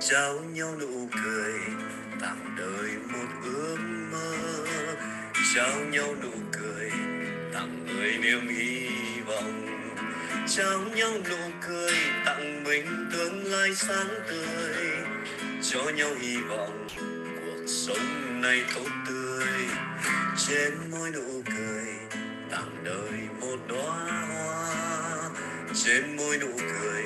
Trao 0.00 0.34
nhau 0.34 0.74
nụ 0.80 1.08
cười, 1.24 1.52
tặng 2.20 2.54
đời 2.58 2.90
một 3.12 3.28
ước 3.44 3.76
mơ 3.78 3.95
trao 5.56 5.80
nhau 5.90 6.14
nụ 6.22 6.30
cười, 6.52 6.90
tặng 7.52 7.86
người 7.86 8.18
niềm 8.22 8.48
hy 8.48 8.88
vọng. 9.26 9.66
Trao 10.48 10.80
nhau 10.80 11.10
nụ 11.30 11.36
cười, 11.68 11.92
tặng 12.24 12.64
mình 12.64 13.08
tương 13.12 13.44
lai 13.44 13.74
sáng 13.74 14.08
tươi, 14.28 14.76
cho 15.62 15.90
nhau 15.94 16.08
hy 16.20 16.36
vọng 16.36 16.88
cuộc 17.40 17.64
sống 17.66 18.40
này 18.40 18.64
tốt 18.74 18.90
tươi. 19.08 19.46
Trên 20.48 20.74
môi 20.90 21.10
nụ 21.10 21.42
cười, 21.56 21.86
tặng 22.50 22.76
đời 22.84 23.20
một 23.40 23.56
đóa 23.68 24.26
hoa. 24.30 25.30
Trên 25.84 26.16
môi 26.16 26.38
nụ 26.38 26.52
cười, 26.58 27.02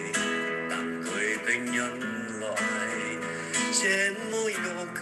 tặng 0.70 1.00
người 1.00 1.36
tình 1.46 1.64
nhân 1.64 2.00
loại. 2.40 2.90
Trên 3.82 4.29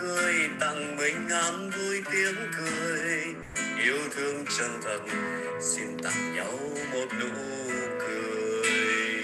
người 0.09 0.49
tặng 0.61 0.97
mình 0.97 1.27
ngắm 1.29 1.71
vui 1.71 2.03
tiếng 2.13 2.35
cười. 2.59 3.25
Yêu 3.85 3.99
thương 4.17 4.45
chân 4.59 4.81
thật, 4.85 4.99
xin 5.61 5.99
tặng 6.03 6.35
nhau 6.35 6.59
một 6.93 7.07
nụ 7.21 7.29
cười. 8.01 9.23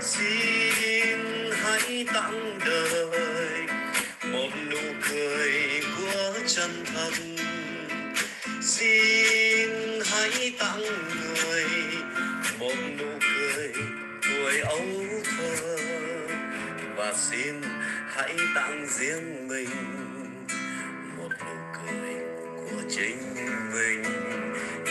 Xin 0.00 1.50
hãy 1.62 2.06
tặng 2.14 2.58
đời 2.66 3.66
một 4.32 4.50
nụ 4.70 4.80
cười 5.10 5.80
của 5.98 6.32
chân 6.46 6.84
thật. 6.94 7.12
Xin 8.62 9.70
hãy 10.04 10.52
tặng 10.58 10.80
người 10.80 11.64
một 12.58 12.74
nụ 12.98 13.18
cười 13.20 13.72
tuổi 14.22 14.58
ấu 14.58 14.86
thơ. 15.24 15.76
Và 16.96 17.12
xin 17.16 17.73
hãy 18.16 18.36
tặng 18.54 18.86
riêng 18.86 19.48
mình 19.48 19.68
một 21.18 21.28
nụ 21.40 21.54
cười 21.74 22.14
của 22.56 22.82
chính 22.90 23.34
mình. 23.74 24.02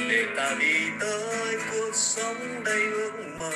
Để 0.10 0.26
ta 0.38 0.56
đi 0.60 0.74
tới 1.00 1.58
cuộc 1.72 1.92
sống 1.94 2.64
đầy 2.66 2.82
ước 2.84 3.12
mơ, 3.40 3.52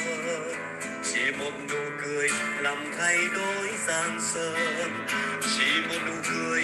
chỉ 1.03 1.31
một 1.39 1.52
nụ 1.69 1.80
cười 2.03 2.30
làm 2.61 2.77
thay 2.98 3.18
đổi 3.35 3.69
gian 3.88 4.19
sơn. 4.22 5.06
Chỉ 5.41 5.81
một 5.89 5.99
nụ 6.07 6.14
cười 6.31 6.64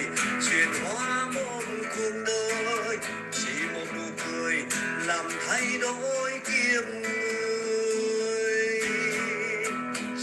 chuyển 0.50 0.68
hóa 0.84 1.30
một 1.34 1.62
cuộc 1.96 2.12
đời, 2.26 2.98
chỉ 3.32 3.52
một 3.74 3.86
nụ 3.96 4.06
cười 4.26 4.62
làm 5.06 5.26
thay 5.48 5.78
đổi 5.80 6.30
kiếp 6.44 6.84
người. 6.88 8.80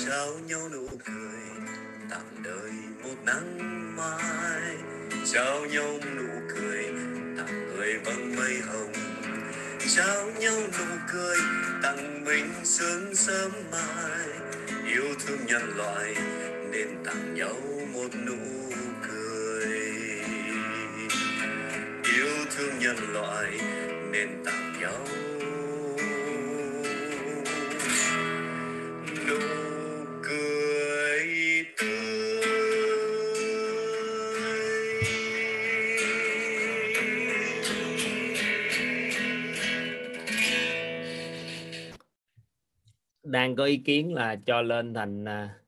Trao 0.05 0.31
nhau 0.47 0.69
nụ 0.71 0.87
cười 1.05 1.30
tặng 2.11 2.43
đời 2.43 2.71
một 3.03 3.15
nắng 3.25 3.57
mai. 3.95 4.77
Trao 5.33 5.65
nhau 5.65 5.99
nụ 6.15 6.27
cười, 6.55 6.85
tặng 7.37 7.67
người 7.67 7.97
vầng 8.05 8.35
mây 8.35 8.59
hồng. 8.67 8.93
Trao 9.95 10.31
nhau 10.39 10.57
nụ 10.57 10.85
cười, 11.13 11.37
tặng 11.83 12.25
mình 12.25 12.51
sương 12.63 13.15
sớm 13.15 13.51
mai. 13.71 14.27
Yêu 14.87 15.05
thương 15.25 15.45
nhân 15.45 15.77
loại, 15.77 16.15
nên 16.71 16.87
tặng 17.05 17.33
nhau 17.33 17.55
một 17.93 18.09
nụ 18.25 18.73
cười. 19.07 19.79
Yêu 22.15 22.45
thương 22.57 22.79
nhân 22.79 23.13
loại, 23.13 23.59
nên 24.11 24.43
tặng 24.45 24.73
nhau 24.81 25.07
nụ 29.27 29.60
đang 43.31 43.55
có 43.55 43.65
ý 43.65 43.77
kiến 43.77 44.13
là 44.13 44.35
cho 44.45 44.61
lên 44.61 44.93
thành 44.93 45.25
à, 45.25 45.59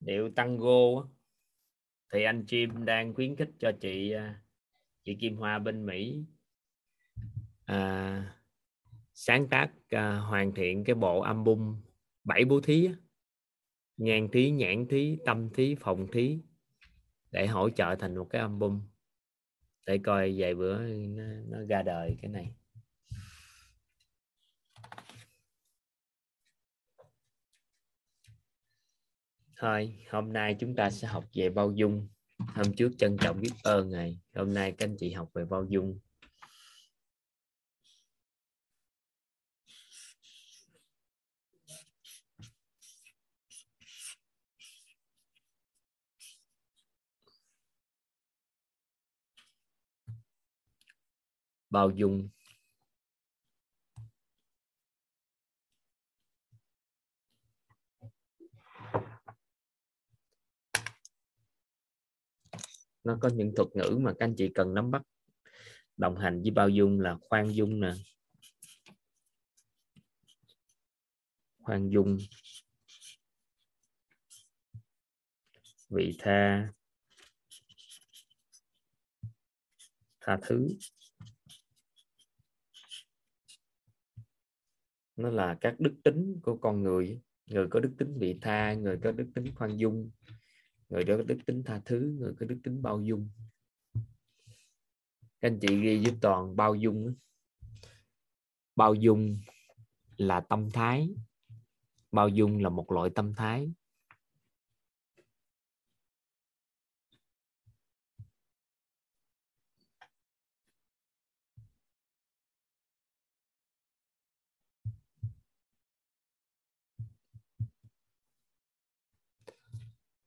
điệu 0.00 0.30
tango 0.30 1.08
thì 2.12 2.22
anh 2.22 2.44
Chim 2.46 2.84
đang 2.84 3.14
khuyến 3.14 3.36
khích 3.36 3.50
cho 3.58 3.72
chị 3.80 4.12
à, 4.12 4.40
chị 5.04 5.14
Kim 5.20 5.36
Hoa 5.36 5.58
bên 5.58 5.86
Mỹ 5.86 6.24
à, 7.64 8.36
sáng 9.14 9.48
tác 9.48 9.70
à, 9.90 10.16
hoàn 10.16 10.54
thiện 10.54 10.84
cái 10.84 10.94
bộ 10.94 11.20
album 11.20 11.76
bảy 12.24 12.44
bố 12.44 12.60
thí 12.60 12.88
nhan 13.96 14.28
thí 14.32 14.50
nhãn 14.50 14.86
thí 14.88 15.18
tâm 15.24 15.50
thí 15.54 15.74
phòng 15.80 16.06
thí 16.12 16.38
để 17.34 17.46
hỗ 17.46 17.70
trợ 17.70 17.94
thành 17.98 18.16
một 18.16 18.26
cái 18.30 18.40
album. 18.40 18.80
Để 19.86 19.98
coi 19.98 20.34
vài 20.38 20.54
bữa 20.54 20.78
nó, 20.88 21.22
nó 21.48 21.58
ra 21.68 21.82
đời 21.82 22.16
cái 22.22 22.30
này. 22.30 22.50
Thôi, 29.64 29.94
hôm 30.10 30.32
nay 30.32 30.56
chúng 30.60 30.74
ta 30.76 30.90
sẽ 30.90 31.08
học 31.08 31.24
về 31.34 31.50
bao 31.50 31.72
dung. 31.72 32.08
Hôm 32.38 32.74
trước 32.76 32.92
trân 32.98 33.16
trọng 33.20 33.40
biết 33.40 33.52
ơn 33.62 33.90
ngày 33.90 34.18
hôm 34.34 34.54
nay 34.54 34.72
các 34.78 34.84
anh 34.86 34.96
chị 34.98 35.12
học 35.12 35.30
về 35.34 35.44
bao 35.44 35.64
dung. 35.68 35.98
Bao 51.70 51.90
dung. 51.90 52.28
Nó 63.04 63.18
có 63.20 63.28
những 63.34 63.52
thuật 63.56 63.68
ngữ 63.74 63.98
mà 64.00 64.12
các 64.18 64.24
anh 64.24 64.34
chị 64.36 64.50
cần 64.54 64.74
nắm 64.74 64.90
bắt. 64.90 65.02
Đồng 65.96 66.16
hành 66.16 66.42
với 66.42 66.50
bao 66.50 66.68
dung 66.68 67.00
là 67.00 67.16
khoan 67.20 67.54
dung 67.54 67.80
nè. 67.80 67.92
Khoan 71.62 71.88
dung. 71.88 72.18
Vị 75.90 76.16
tha. 76.18 76.72
Tha 80.20 80.38
thứ. 80.42 80.68
Nó 85.16 85.30
là 85.30 85.58
các 85.60 85.74
đức 85.78 85.94
tính 86.04 86.40
của 86.42 86.56
con 86.56 86.82
người. 86.82 87.20
Người 87.46 87.66
có 87.70 87.80
đức 87.80 87.94
tính 87.98 88.18
vị 88.18 88.38
tha, 88.40 88.74
người 88.74 88.98
có 89.02 89.12
đức 89.12 89.30
tính 89.34 89.54
khoan 89.54 89.76
dung 89.76 90.10
người 90.94 91.04
đó 91.04 91.16
có 91.16 91.22
đức 91.22 91.38
tính 91.46 91.62
tha 91.62 91.80
thứ 91.84 92.16
người 92.18 92.34
có 92.40 92.46
đức 92.46 92.58
tính 92.64 92.82
bao 92.82 93.00
dung. 93.00 93.28
Các 95.40 95.48
anh 95.48 95.58
chị 95.60 95.80
ghi 95.80 96.02
với 96.02 96.14
toàn 96.20 96.56
bao 96.56 96.74
dung 96.74 97.14
bao 98.76 98.94
dung 98.94 99.36
là 100.16 100.40
tâm 100.40 100.70
thái, 100.70 101.14
bao 102.12 102.28
dung 102.28 102.62
là 102.62 102.68
một 102.68 102.92
loại 102.92 103.10
tâm 103.14 103.34
thái. 103.34 103.72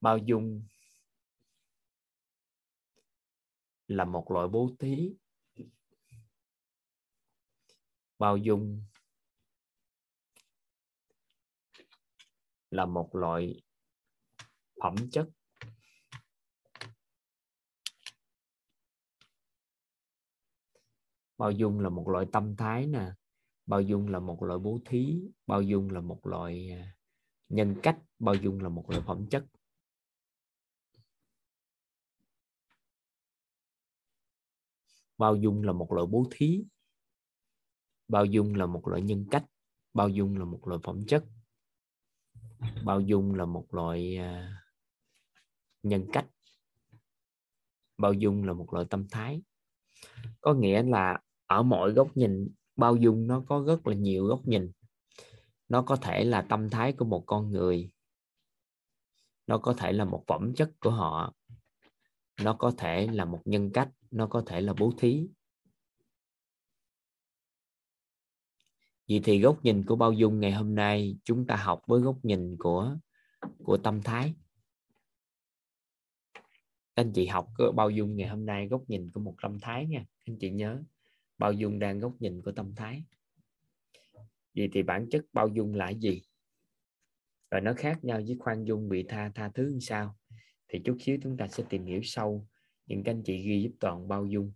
Bao 0.00 0.18
dung 0.18 0.62
là 3.88 4.04
một 4.04 4.30
loại 4.30 4.48
bố 4.48 4.70
thí. 4.78 5.14
Bao 8.18 8.36
dung 8.36 8.82
là 12.70 12.86
một 12.86 13.14
loại 13.14 13.62
phẩm 14.82 14.94
chất. 15.12 15.28
Bao 21.38 21.50
dung 21.50 21.80
là 21.80 21.88
một 21.88 22.08
loại 22.08 22.26
tâm 22.32 22.56
thái 22.56 22.86
nè. 22.86 23.12
Bao 23.66 23.80
dung 23.80 24.08
là 24.08 24.18
một 24.20 24.42
loại 24.42 24.58
bố 24.58 24.78
thí. 24.84 25.20
Bao 25.46 25.62
dung 25.62 25.90
là 25.90 26.00
một 26.00 26.26
loại 26.26 26.70
à, 26.70 26.96
nhân 27.48 27.76
cách. 27.82 27.98
Bao 28.18 28.34
dung 28.34 28.60
là 28.60 28.68
một 28.68 28.90
loại 28.90 29.02
phẩm 29.06 29.26
chất. 29.30 29.44
Bao 35.18 35.36
dung 35.36 35.62
là 35.62 35.72
một 35.72 35.92
loại 35.92 36.06
bố 36.06 36.26
thí. 36.30 36.64
Bao 38.08 38.24
dung 38.24 38.54
là 38.54 38.66
một 38.66 38.88
loại 38.88 39.02
nhân 39.02 39.26
cách. 39.30 39.44
Bao 39.94 40.08
dung 40.08 40.38
là 40.38 40.44
một 40.44 40.68
loại 40.68 40.80
phẩm 40.84 41.06
chất. 41.06 41.24
Bao 42.84 43.00
dung 43.00 43.34
là 43.34 43.44
một 43.44 43.74
loại 43.74 44.16
à, 44.16 44.62
nhân 45.82 46.06
cách. 46.12 46.26
Bao 47.98 48.12
dung 48.12 48.44
là 48.44 48.52
một 48.52 48.74
loại 48.74 48.86
tâm 48.90 49.08
thái. 49.10 49.42
Có 50.40 50.54
nghĩa 50.54 50.82
là 50.82 51.20
ở 51.46 51.62
mọi 51.62 51.92
góc 51.92 52.16
nhìn, 52.16 52.48
bao 52.76 52.96
dung 52.96 53.26
nó 53.26 53.42
có 53.48 53.64
rất 53.66 53.86
là 53.86 53.94
nhiều 53.94 54.26
góc 54.26 54.40
nhìn. 54.46 54.72
Nó 55.68 55.82
có 55.82 55.96
thể 55.96 56.24
là 56.24 56.42
tâm 56.48 56.70
thái 56.70 56.92
của 56.92 57.04
một 57.04 57.24
con 57.26 57.50
người. 57.50 57.90
Nó 59.46 59.58
có 59.58 59.74
thể 59.78 59.92
là 59.92 60.04
một 60.04 60.24
phẩm 60.26 60.54
chất 60.54 60.70
của 60.80 60.90
họ. 60.90 61.34
Nó 62.42 62.54
có 62.54 62.72
thể 62.78 63.06
là 63.06 63.24
một 63.24 63.40
nhân 63.44 63.70
cách 63.72 63.88
nó 64.10 64.26
có 64.26 64.42
thể 64.46 64.60
là 64.60 64.74
bố 64.78 64.92
thí. 64.98 65.28
Vậy 69.08 69.20
thì 69.24 69.40
góc 69.40 69.64
nhìn 69.64 69.84
của 69.84 69.96
bao 69.96 70.12
dung 70.12 70.40
ngày 70.40 70.52
hôm 70.52 70.74
nay, 70.74 71.18
chúng 71.24 71.46
ta 71.46 71.56
học 71.56 71.82
với 71.86 72.00
góc 72.00 72.16
nhìn 72.22 72.56
của 72.58 72.96
của 73.64 73.76
tâm 73.76 74.02
thái. 74.02 74.34
Anh 76.94 77.12
chị 77.14 77.26
học 77.26 77.48
bao 77.74 77.90
dung 77.90 78.16
ngày 78.16 78.28
hôm 78.28 78.46
nay 78.46 78.68
góc 78.68 78.82
nhìn 78.88 79.10
của 79.10 79.20
một 79.20 79.34
tâm 79.42 79.60
thái 79.60 79.86
nha. 79.86 80.04
Anh 80.24 80.36
chị 80.40 80.50
nhớ, 80.50 80.82
bao 81.38 81.52
dung 81.52 81.78
đang 81.78 81.98
góc 81.98 82.12
nhìn 82.20 82.42
của 82.42 82.52
tâm 82.52 82.74
thái. 82.74 83.04
Vậy 84.54 84.68
thì 84.72 84.82
bản 84.82 85.06
chất 85.10 85.24
bao 85.32 85.48
dung 85.48 85.74
là 85.74 85.90
gì? 85.90 86.22
Và 87.50 87.60
nó 87.60 87.74
khác 87.76 88.04
nhau 88.04 88.20
với 88.26 88.36
khoan 88.40 88.64
dung 88.64 88.88
bị 88.88 89.04
tha 89.08 89.32
tha 89.34 89.50
thứ 89.54 89.70
như 89.72 89.80
sao? 89.80 90.16
Thì 90.68 90.80
chút 90.84 90.96
xíu 91.00 91.18
chúng 91.22 91.36
ta 91.36 91.48
sẽ 91.48 91.64
tìm 91.68 91.84
hiểu 91.84 92.00
sâu 92.02 92.46
những 92.88 93.02
các 93.04 93.12
anh 93.12 93.22
chị 93.24 93.42
ghi 93.42 93.62
giúp 93.62 93.76
toàn 93.80 94.08
bao 94.08 94.26
dung. 94.26 94.52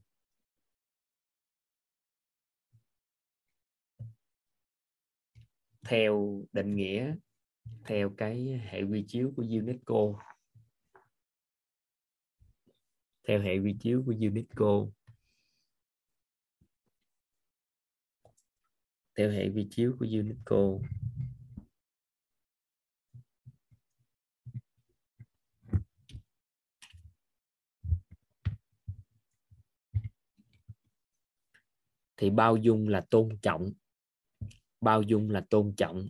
Theo 5.82 6.44
định 6.52 6.76
nghĩa, 6.76 7.14
theo 7.84 8.14
cái 8.16 8.60
hệ 8.64 8.82
quy 8.82 9.04
chiếu 9.09 9.32
của 9.36 9.42
UNESCO. 9.42 10.24
Theo 13.28 13.40
hệ 13.40 13.59
quy 13.59 13.76
chiếu 13.80 14.02
của 14.06 14.14
UNESCO. 14.20 14.86
Theo 19.16 19.30
hệ 19.30 19.48
quy 19.54 19.66
chiếu 19.70 19.96
của 19.98 20.06
UNESCO. 20.10 20.78
Thì 32.23 32.31
bao 32.31 32.57
dung 32.57 32.89
là 32.89 33.07
tôn 33.11 33.39
trọng. 33.43 33.73
Bao 34.81 35.03
dung 35.03 35.31
là 35.31 35.47
tôn 35.51 35.74
trọng. 35.77 36.09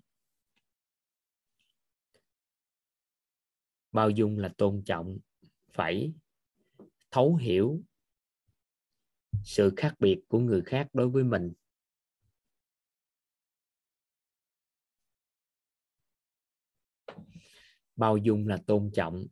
Bao 3.93 4.11
dung 4.11 4.39
là 4.39 4.55
tôn 4.59 4.83
trọng. 4.87 5.19
Phải 5.73 6.13
thấu 7.11 7.37
hiểu 7.37 7.83
sự 9.45 9.73
khác 9.77 9.95
biệt 9.99 10.21
của 10.29 10.39
người 10.39 10.63
khác 10.67 10.89
đối 10.93 11.09
với 11.09 11.25
mình. 11.25 11.53
Bao 17.97 18.17
dung 18.17 18.49
là 18.49 18.59
tôn 18.67 18.91
trọng. 18.95 19.27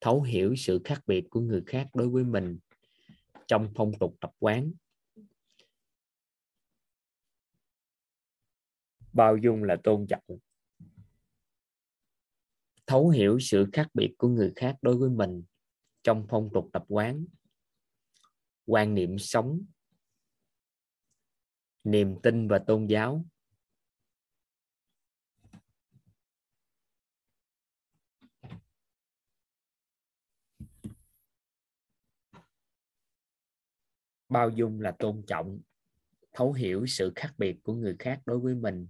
Thấu 0.00 0.22
hiểu 0.22 0.54
sự 0.56 0.80
khác 0.84 1.02
biệt 1.06 1.24
của 1.30 1.40
người 1.40 1.62
khác 1.66 1.88
đối 1.94 2.08
với 2.08 2.24
mình 2.24 2.58
trong 3.46 3.72
phong 3.74 3.92
tục 4.00 4.16
tập 4.20 4.30
quán. 4.38 4.72
bao 9.16 9.36
dung 9.36 9.64
là 9.64 9.76
tôn 9.84 10.06
trọng. 10.08 10.38
Thấu 12.86 13.08
hiểu 13.08 13.38
sự 13.40 13.66
khác 13.72 13.88
biệt 13.94 14.14
của 14.18 14.28
người 14.28 14.52
khác 14.56 14.76
đối 14.82 14.96
với 14.96 15.10
mình 15.10 15.44
trong 16.02 16.26
phong 16.28 16.50
tục 16.54 16.70
tập 16.72 16.84
quán. 16.88 17.24
Quan 18.66 18.94
niệm 18.94 19.18
sống. 19.18 19.64
Niềm 21.84 22.16
tin 22.22 22.48
và 22.48 22.58
tôn 22.66 22.86
giáo. 22.86 23.26
Bao 34.28 34.50
dung 34.50 34.80
là 34.80 34.96
tôn 34.98 35.22
trọng. 35.26 35.60
Thấu 36.32 36.52
hiểu 36.52 36.86
sự 36.86 37.12
khác 37.16 37.34
biệt 37.38 37.56
của 37.62 37.74
người 37.74 37.96
khác 37.98 38.22
đối 38.26 38.38
với 38.38 38.54
mình 38.54 38.88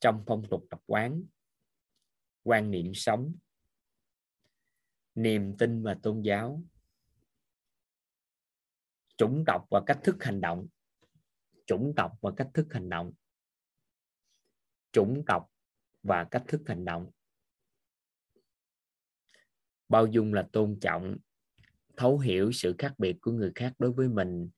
trong 0.00 0.24
phong 0.26 0.42
tục 0.50 0.66
tập 0.70 0.80
quán, 0.86 1.24
quan 2.42 2.70
niệm 2.70 2.94
sống, 2.94 3.34
niềm 5.14 5.56
tin 5.58 5.82
và 5.82 5.98
tôn 6.02 6.22
giáo, 6.22 6.62
chủng 9.16 9.44
tộc 9.46 9.66
và 9.70 9.82
cách 9.86 10.00
thức 10.04 10.16
hành 10.24 10.40
động, 10.40 10.66
chủng 11.66 11.92
tộc 11.96 12.12
và 12.20 12.32
cách 12.36 12.50
thức 12.54 12.66
hành 12.70 12.88
động, 12.88 13.12
chủng 14.92 15.22
tộc 15.26 15.50
và 16.02 16.24
cách 16.30 16.44
thức 16.48 16.62
hành 16.66 16.84
động. 16.84 17.10
Bao 19.88 20.06
dung 20.06 20.34
là 20.34 20.48
tôn 20.52 20.78
trọng, 20.80 21.16
thấu 21.96 22.18
hiểu 22.18 22.52
sự 22.52 22.74
khác 22.78 22.94
biệt 22.98 23.16
của 23.20 23.32
người 23.32 23.52
khác 23.54 23.74
đối 23.78 23.92
với 23.92 24.08
mình 24.08 24.50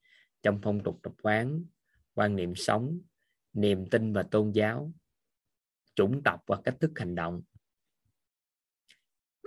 trong 0.42 0.60
phong 0.62 0.82
tục 0.82 1.00
tập 1.02 1.12
quán, 1.22 1.64
quan 2.14 2.36
niệm 2.36 2.54
sống, 2.54 3.00
niềm 3.52 3.90
tin 3.90 4.12
và 4.12 4.22
tôn 4.30 4.52
giáo 4.52 4.92
chủng 5.94 6.22
tộc 6.24 6.40
và 6.46 6.60
cách 6.64 6.76
thức 6.80 6.90
hành 6.96 7.14
động. 7.14 7.42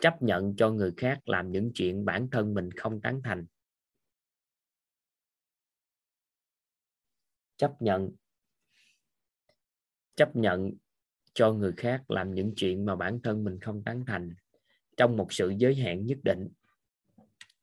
Chấp 0.02 0.22
nhận 0.22 0.56
cho 0.56 0.72
người 0.72 0.94
khác 0.98 1.30
làm 1.30 1.52
những 1.52 1.72
chuyện 1.74 2.06
bản 2.06 2.28
thân 2.32 2.54
mình 2.54 2.72
không 2.72 3.02
tán 3.02 3.22
thành. 3.24 3.46
Chấp 7.58 7.76
nhận. 7.80 8.12
Chấp 10.16 10.36
nhận 10.36 10.72
cho 11.34 11.54
người 11.54 11.74
khác 11.78 12.12
làm 12.12 12.34
những 12.34 12.54
chuyện 12.56 12.86
mà 12.86 12.96
bản 12.96 13.20
thân 13.24 13.44
mình 13.44 13.60
không 13.60 13.84
tán 13.84 14.04
thành 14.08 14.36
trong 14.98 15.18
một 15.18 15.28
sự 15.34 15.54
giới 15.58 15.76
hạn 15.76 16.06
nhất 16.06 16.18
định 16.24 16.48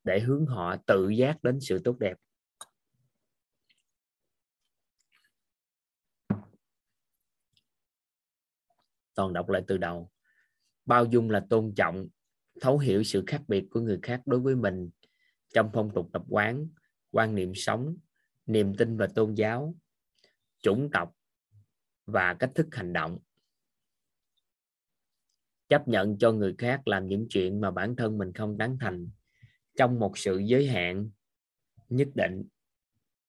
để 0.03 0.19
hướng 0.19 0.45
họ 0.45 0.75
tự 0.77 1.09
giác 1.09 1.43
đến 1.43 1.59
sự 1.61 1.81
tốt 1.83 1.99
đẹp. 1.99 2.17
Toàn 9.15 9.33
đọc 9.33 9.49
lại 9.49 9.63
từ 9.67 9.77
đầu. 9.77 10.11
Bao 10.85 11.05
dung 11.05 11.29
là 11.29 11.45
tôn 11.49 11.73
trọng, 11.75 12.07
thấu 12.61 12.77
hiểu 12.77 13.03
sự 13.03 13.23
khác 13.27 13.41
biệt 13.47 13.65
của 13.69 13.79
người 13.79 13.99
khác 14.01 14.21
đối 14.25 14.39
với 14.39 14.55
mình. 14.55 14.89
Trong 15.53 15.69
phong 15.73 15.91
tục 15.93 16.09
tập 16.13 16.23
quán, 16.29 16.67
quan 17.11 17.35
niệm 17.35 17.51
sống, 17.55 17.97
niềm 18.45 18.75
tin 18.77 18.97
và 18.97 19.07
tôn 19.15 19.33
giáo, 19.33 19.75
chủng 20.61 20.89
tộc 20.93 21.15
và 22.05 22.33
cách 22.33 22.51
thức 22.55 22.67
hành 22.71 22.93
động. 22.93 23.19
Chấp 25.69 25.87
nhận 25.87 26.17
cho 26.17 26.31
người 26.31 26.55
khác 26.57 26.87
làm 26.87 27.07
những 27.07 27.27
chuyện 27.29 27.61
mà 27.61 27.71
bản 27.71 27.95
thân 27.95 28.17
mình 28.17 28.33
không 28.33 28.57
tán 28.57 28.77
thành. 28.79 29.09
Trong 29.77 29.99
một 29.99 30.17
sự 30.17 30.37
giới 30.37 30.67
hạn, 30.67 31.09
nhất 31.89 32.07
định 32.15 32.43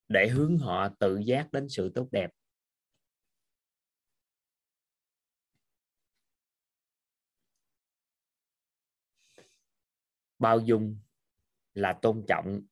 để 0.09 0.29
hướng 0.29 0.59
họ 0.59 0.89
tự 0.89 1.19
giác 1.19 1.53
đến 1.53 1.69
sự 1.69 1.93
tốt 1.95 2.09
đẹp. 2.13 2.31
Bao 10.39 10.61
dung 10.61 10.99
là 11.75 11.99
tôn 12.03 12.25
trọng, 12.29 12.63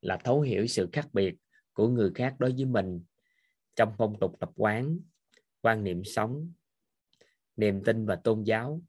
là 0.00 0.18
thấu 0.24 0.40
hiểu 0.40 0.66
sự 0.66 0.88
khác 0.92 1.08
biệt 1.12 1.34
của 1.72 1.88
người 1.88 2.10
khác 2.14 2.36
đối 2.38 2.52
với 2.52 2.64
mình 2.64 3.04
trong 3.76 3.94
phong 3.98 4.18
tục 4.20 4.36
tập 4.40 4.50
quán, 4.56 4.98
quan 5.60 5.84
niệm 5.84 6.04
sống, 6.04 6.52
niềm 7.56 7.82
tin 7.84 8.06
và 8.06 8.16
tôn 8.16 8.42
giáo, 8.42 8.82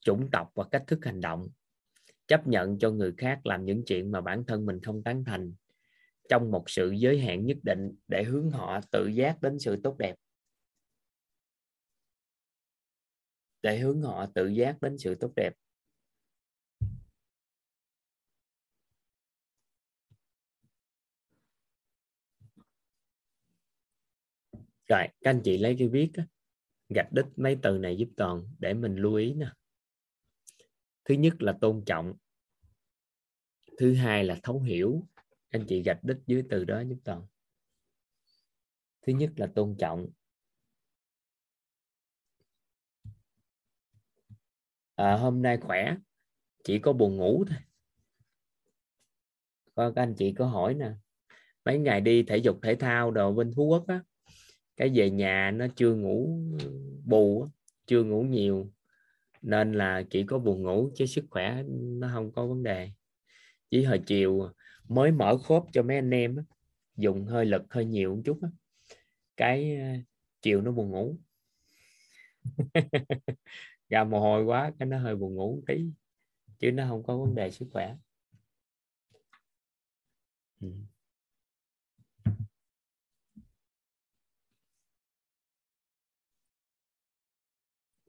chủng 0.00 0.28
tộc 0.32 0.52
và 0.54 0.64
cách 0.70 0.84
thức 0.86 1.04
hành 1.04 1.20
động. 1.20 1.48
Chấp 2.26 2.46
nhận 2.46 2.78
cho 2.78 2.90
người 2.90 3.14
khác 3.16 3.46
làm 3.46 3.64
những 3.64 3.82
chuyện 3.86 4.10
mà 4.10 4.20
bản 4.20 4.44
thân 4.46 4.66
mình 4.66 4.80
không 4.80 5.02
tán 5.02 5.24
thành 5.24 5.54
trong 6.28 6.50
một 6.50 6.70
sự 6.70 6.90
giới 6.90 7.20
hạn 7.20 7.46
nhất 7.46 7.56
định 7.62 7.94
để 8.08 8.24
hướng 8.24 8.50
họ 8.50 8.80
tự 8.90 9.06
giác 9.06 9.42
đến 9.42 9.58
sự 9.58 9.80
tốt 9.82 9.98
đẹp. 9.98 10.16
Để 13.62 13.78
hướng 13.78 14.02
họ 14.02 14.26
tự 14.34 14.46
giác 14.48 14.82
đến 14.82 14.98
sự 14.98 15.14
tốt 15.14 15.32
đẹp. 15.36 15.52
Rồi 24.90 25.08
các 25.20 25.30
anh 25.30 25.40
chị 25.44 25.58
lấy 25.58 25.76
cái 25.78 25.88
viết 25.88 26.10
á, 26.14 26.26
gạch 26.88 27.12
đích 27.12 27.24
mấy 27.36 27.58
từ 27.62 27.78
này 27.78 27.96
giúp 27.96 28.08
toàn 28.16 28.44
để 28.58 28.74
mình 28.74 28.96
lưu 28.96 29.14
ý 29.14 29.34
nè. 29.34 29.46
Thứ 31.04 31.14
nhất 31.14 31.42
là 31.42 31.58
tôn 31.60 31.82
trọng. 31.86 32.14
Thứ 33.78 33.94
hai 33.94 34.24
là 34.24 34.38
thấu 34.42 34.60
hiểu. 34.60 35.08
Anh 35.48 35.64
chị 35.68 35.82
gạch 35.82 36.04
đích 36.04 36.16
dưới 36.26 36.42
từ 36.50 36.64
đó 36.64 36.80
giúp 36.80 36.96
toàn. 37.04 37.26
Thứ 39.02 39.12
nhất 39.12 39.30
là 39.36 39.46
tôn 39.54 39.76
trọng. 39.78 40.08
À, 44.94 45.16
hôm 45.16 45.42
nay 45.42 45.58
khỏe. 45.60 45.96
Chỉ 46.64 46.78
có 46.78 46.92
buồn 46.92 47.16
ngủ 47.16 47.44
thôi. 47.48 47.58
Có 49.74 49.92
các 49.96 50.02
anh 50.02 50.14
chị 50.18 50.32
có 50.32 50.46
hỏi 50.46 50.74
nè. 50.74 50.92
Mấy 51.64 51.78
ngày 51.78 52.00
đi 52.00 52.22
thể 52.22 52.36
dục 52.36 52.58
thể 52.62 52.74
thao 52.74 53.10
đồ 53.10 53.32
bên 53.32 53.52
phú 53.56 53.64
quốc 53.64 53.84
á 53.86 54.02
cái 54.80 54.90
về 54.94 55.10
nhà 55.10 55.50
nó 55.50 55.66
chưa 55.76 55.94
ngủ 55.94 56.38
bù 57.04 57.46
chưa 57.86 58.04
ngủ 58.04 58.22
nhiều. 58.22 58.72
Nên 59.42 59.72
là 59.72 60.02
chỉ 60.10 60.24
có 60.24 60.38
buồn 60.38 60.62
ngủ 60.62 60.90
chứ 60.94 61.06
sức 61.06 61.24
khỏe 61.30 61.62
nó 61.68 62.10
không 62.12 62.32
có 62.32 62.46
vấn 62.46 62.62
đề. 62.62 62.90
Chỉ 63.70 63.84
hồi 63.84 64.02
chiều 64.06 64.50
mới 64.88 65.12
mở 65.12 65.38
khốp 65.38 65.66
cho 65.72 65.82
mấy 65.82 65.96
anh 65.96 66.10
em 66.10 66.36
dùng 66.96 67.26
hơi 67.26 67.46
lực 67.46 67.62
hơi 67.70 67.84
nhiều 67.84 68.16
một 68.16 68.22
chút 68.24 68.40
cái 69.36 69.76
ờ, 69.76 69.86
chiều 70.42 70.60
nó 70.62 70.72
buồn 70.72 70.90
ngủ. 70.90 71.16
Ra 73.88 74.04
mồ 74.04 74.20
hôi 74.20 74.44
quá 74.44 74.72
cái 74.78 74.88
nó 74.88 74.98
hơi 74.98 75.16
buồn 75.16 75.34
ngủ 75.34 75.62
tí, 75.66 75.84
chứ 76.58 76.72
nó 76.72 76.88
không 76.88 77.02
có 77.02 77.16
vấn 77.16 77.34
đề 77.34 77.50
sức 77.50 77.68
khỏe. 77.72 77.96
Ừ. 80.60 80.68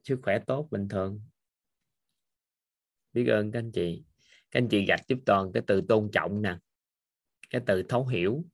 sức 0.04 0.20
khỏe 0.24 0.40
tốt 0.48 0.68
bình 0.72 0.88
thường. 0.90 1.22
Biết 3.14 3.28
ơn 3.28 3.52
các 3.52 3.60
anh 3.60 3.72
chị. 3.72 4.04
Các 4.52 4.60
anh 4.60 4.68
chị 4.70 4.86
gạch 4.86 5.08
giúp 5.08 5.20
toàn 5.26 5.52
cái 5.54 5.64
từ 5.68 5.82
tôn 5.90 6.10
trọng 6.14 6.42
nè, 6.42 6.58
cái 7.50 7.62
từ 7.66 7.84
thấu 7.90 8.08
hiểu. 8.08 8.46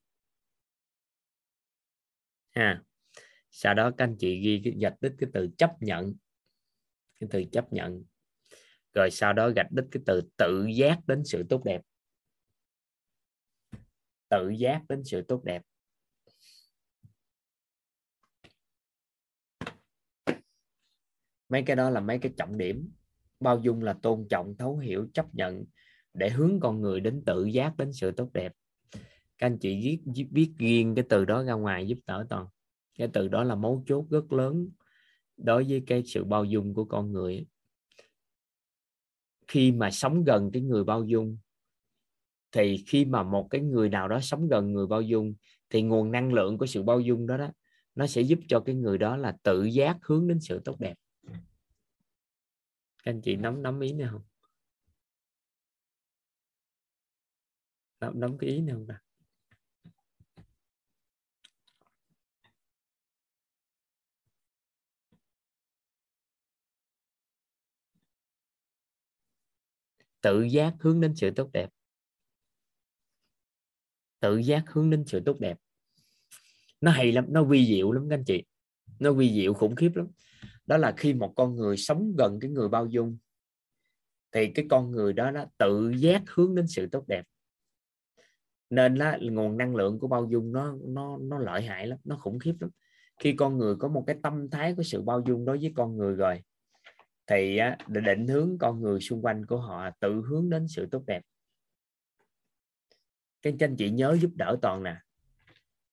Ha. 2.49 2.83
Sau 3.51 3.73
đó 3.73 3.91
các 3.97 4.03
anh 4.03 4.15
chị 4.19 4.39
ghi 4.39 4.61
cái, 4.63 4.73
gạch 4.81 5.01
đích 5.01 5.11
cái 5.17 5.29
từ 5.33 5.49
chấp 5.57 5.75
nhận. 5.79 6.15
Cái 7.19 7.29
từ 7.31 7.43
chấp 7.51 7.73
nhận. 7.73 8.03
Rồi 8.93 9.11
sau 9.11 9.33
đó 9.33 9.49
gạch 9.55 9.71
đích 9.71 9.85
cái 9.91 10.03
từ 10.05 10.21
tự 10.37 10.65
giác 10.65 10.99
đến 11.07 11.23
sự 11.25 11.43
tốt 11.49 11.63
đẹp. 11.63 11.81
Tự 14.29 14.49
giác 14.49 14.81
đến 14.89 15.03
sự 15.03 15.21
tốt 15.27 15.43
đẹp. 15.43 15.61
Mấy 21.49 21.61
cái 21.61 21.75
đó 21.75 21.89
là 21.89 21.99
mấy 21.99 22.19
cái 22.19 22.33
trọng 22.37 22.57
điểm. 22.57 22.91
Bao 23.39 23.59
dung 23.59 23.81
là 23.81 23.93
tôn 23.93 24.27
trọng, 24.29 24.57
thấu 24.57 24.77
hiểu, 24.77 25.07
chấp 25.13 25.35
nhận 25.35 25.65
để 26.13 26.29
hướng 26.29 26.59
con 26.59 26.81
người 26.81 26.99
đến 26.99 27.23
tự 27.25 27.45
giác, 27.45 27.77
đến 27.77 27.93
sự 27.93 28.11
tốt 28.11 28.29
đẹp. 28.33 28.53
Các 29.37 29.47
anh 29.47 29.57
chị 29.57 29.99
viết 30.05 30.27
viết 30.31 30.51
riêng 30.57 30.95
cái 30.95 31.05
từ 31.09 31.25
đó 31.25 31.43
ra 31.43 31.53
ngoài 31.53 31.87
giúp 31.87 31.97
đỡ 32.05 32.25
toàn. 32.29 32.47
Cái 32.97 33.07
từ 33.13 33.27
đó 33.27 33.43
là 33.43 33.55
mấu 33.55 33.83
chốt 33.87 34.05
rất 34.09 34.33
lớn 34.33 34.69
đối 35.37 35.63
với 35.63 35.83
cái 35.87 36.03
sự 36.05 36.23
bao 36.23 36.45
dung 36.45 36.73
của 36.73 36.85
con 36.85 37.11
người. 37.11 37.45
Khi 39.47 39.71
mà 39.71 39.91
sống 39.91 40.23
gần 40.23 40.49
cái 40.53 40.61
người 40.61 40.83
bao 40.83 41.03
dung, 41.03 41.37
thì 42.51 42.83
khi 42.87 43.05
mà 43.05 43.23
một 43.23 43.47
cái 43.49 43.61
người 43.61 43.89
nào 43.89 44.07
đó 44.07 44.19
sống 44.19 44.47
gần 44.47 44.73
người 44.73 44.87
bao 44.87 45.01
dung, 45.01 45.33
thì 45.69 45.81
nguồn 45.81 46.11
năng 46.11 46.33
lượng 46.33 46.57
của 46.57 46.65
sự 46.65 46.83
bao 46.83 46.99
dung 46.99 47.27
đó 47.27 47.37
đó, 47.37 47.51
nó 47.95 48.07
sẽ 48.07 48.21
giúp 48.21 48.39
cho 48.47 48.59
cái 48.59 48.75
người 48.75 48.97
đó 48.97 49.17
là 49.17 49.37
tự 49.43 49.63
giác 49.63 49.97
hướng 50.01 50.27
đến 50.27 50.39
sự 50.39 50.61
tốt 50.65 50.79
đẹp 50.79 50.93
các 53.07 53.13
anh 53.13 53.21
chị 53.21 53.35
nắm 53.35 53.63
nắm 53.63 53.79
ý 53.79 53.93
nào 53.93 54.09
không? 54.11 54.21
Nắm 57.99 58.19
nắm 58.19 58.37
cái 58.37 58.49
ý 58.49 58.61
nào 58.61 58.75
không 58.75 58.87
ta? 58.87 59.01
Tự 70.21 70.43
giác 70.43 70.73
hướng 70.79 71.01
đến 71.01 71.15
sự 71.15 71.31
tốt 71.35 71.49
đẹp. 71.53 71.69
Tự 74.19 74.37
giác 74.37 74.63
hướng 74.67 74.89
đến 74.89 75.03
sự 75.07 75.21
tốt 75.25 75.39
đẹp. 75.39 75.57
Nó 76.81 76.91
hay 76.91 77.11
lắm 77.11 77.25
nó 77.29 77.43
vi 77.43 77.65
diệu 77.65 77.91
lắm 77.91 78.07
các 78.09 78.15
anh 78.15 78.23
chị. 78.25 78.43
Nó 78.99 79.13
vi 79.13 79.33
diệu 79.33 79.53
khủng 79.53 79.75
khiếp 79.75 79.91
lắm 79.95 80.07
đó 80.67 80.77
là 80.77 80.93
khi 80.97 81.13
một 81.13 81.33
con 81.35 81.55
người 81.55 81.77
sống 81.77 82.13
gần 82.17 82.39
cái 82.39 82.51
người 82.51 82.69
bao 82.69 82.85
dung, 82.85 83.17
thì 84.31 84.51
cái 84.55 84.65
con 84.69 84.91
người 84.91 85.13
đó 85.13 85.31
nó 85.31 85.45
tự 85.57 85.91
giác 85.97 86.23
hướng 86.27 86.55
đến 86.55 86.67
sự 86.67 86.87
tốt 86.91 87.07
đẹp. 87.07 87.25
Nên 88.69 88.95
là 88.95 89.17
nguồn 89.21 89.57
năng 89.57 89.75
lượng 89.75 89.99
của 89.99 90.07
bao 90.07 90.27
dung 90.31 90.51
nó 90.51 90.77
nó 90.85 91.17
nó 91.17 91.39
lợi 91.39 91.61
hại 91.61 91.87
lắm, 91.87 91.99
nó 92.03 92.17
khủng 92.17 92.39
khiếp 92.39 92.55
lắm. 92.59 92.69
Khi 93.19 93.33
con 93.33 93.57
người 93.57 93.75
có 93.75 93.87
một 93.87 94.03
cái 94.07 94.15
tâm 94.23 94.49
thái 94.49 94.75
của 94.75 94.83
sự 94.83 95.01
bao 95.01 95.21
dung 95.27 95.45
đối 95.45 95.57
với 95.57 95.73
con 95.75 95.97
người 95.97 96.15
rồi, 96.15 96.41
thì 97.27 97.57
để 97.87 98.01
định 98.01 98.27
hướng 98.27 98.57
con 98.57 98.81
người 98.81 98.99
xung 98.99 99.21
quanh 99.21 99.45
của 99.45 99.57
họ 99.57 99.89
tự 99.99 100.21
hướng 100.21 100.49
đến 100.49 100.67
sự 100.67 100.87
tốt 100.91 101.03
đẹp. 101.07 101.21
Cái 103.41 103.55
anh 103.59 103.75
chị 103.75 103.91
nhớ 103.91 104.17
giúp 104.21 104.31
đỡ 104.35 104.57
toàn 104.61 104.83
nè. 104.83 104.95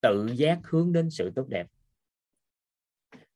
Tự 0.00 0.26
giác 0.34 0.60
hướng 0.64 0.92
đến 0.92 1.10
sự 1.10 1.32
tốt 1.34 1.48
đẹp. 1.48 1.66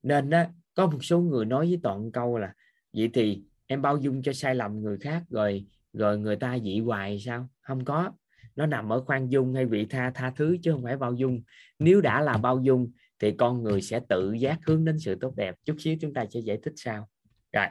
Nên 0.03 0.31
đó 0.31 0.45
có 0.79 0.87
một 0.87 1.05
số 1.05 1.21
người 1.21 1.45
nói 1.45 1.67
với 1.67 1.81
toàn 1.83 2.13
câu 2.13 2.39
là, 2.39 2.55
vậy 2.93 3.11
thì 3.15 3.43
em 3.67 3.83
bao 3.83 3.97
dung 3.97 4.23
cho 4.23 4.33
sai 4.33 4.55
lầm 4.55 4.81
người 4.81 4.99
khác 4.99 5.23
rồi 5.31 5.67
rồi 5.93 6.19
người 6.19 6.37
ta 6.37 6.59
dị 6.59 6.81
hoài 6.81 7.19
sao? 7.21 7.49
Không 7.61 7.85
có. 7.85 8.13
Nó 8.57 8.67
nằm 8.67 8.93
ở 8.93 9.05
khoan 9.05 9.29
dung 9.29 9.55
hay 9.55 9.67
vị 9.67 9.87
tha 9.91 10.11
tha 10.15 10.33
thứ 10.37 10.57
chứ 10.63 10.73
không 10.73 10.83
phải 10.83 10.97
bao 10.97 11.15
dung. 11.15 11.43
Nếu 11.79 12.01
đã 12.01 12.21
là 12.21 12.37
bao 12.37 12.61
dung 12.63 12.93
thì 13.19 13.33
con 13.39 13.63
người 13.63 13.83
sẽ 13.83 14.01
tự 14.09 14.33
giác 14.33 14.59
hướng 14.67 14.85
đến 14.85 14.99
sự 14.99 15.15
tốt 15.15 15.37
đẹp. 15.37 15.57
Chút 15.65 15.77
xíu 15.79 15.97
chúng 16.01 16.15
ta 16.15 16.27
sẽ 16.31 16.41
giải 16.41 16.59
thích 16.63 16.73
sao 16.77 17.09
rồi, 17.53 17.67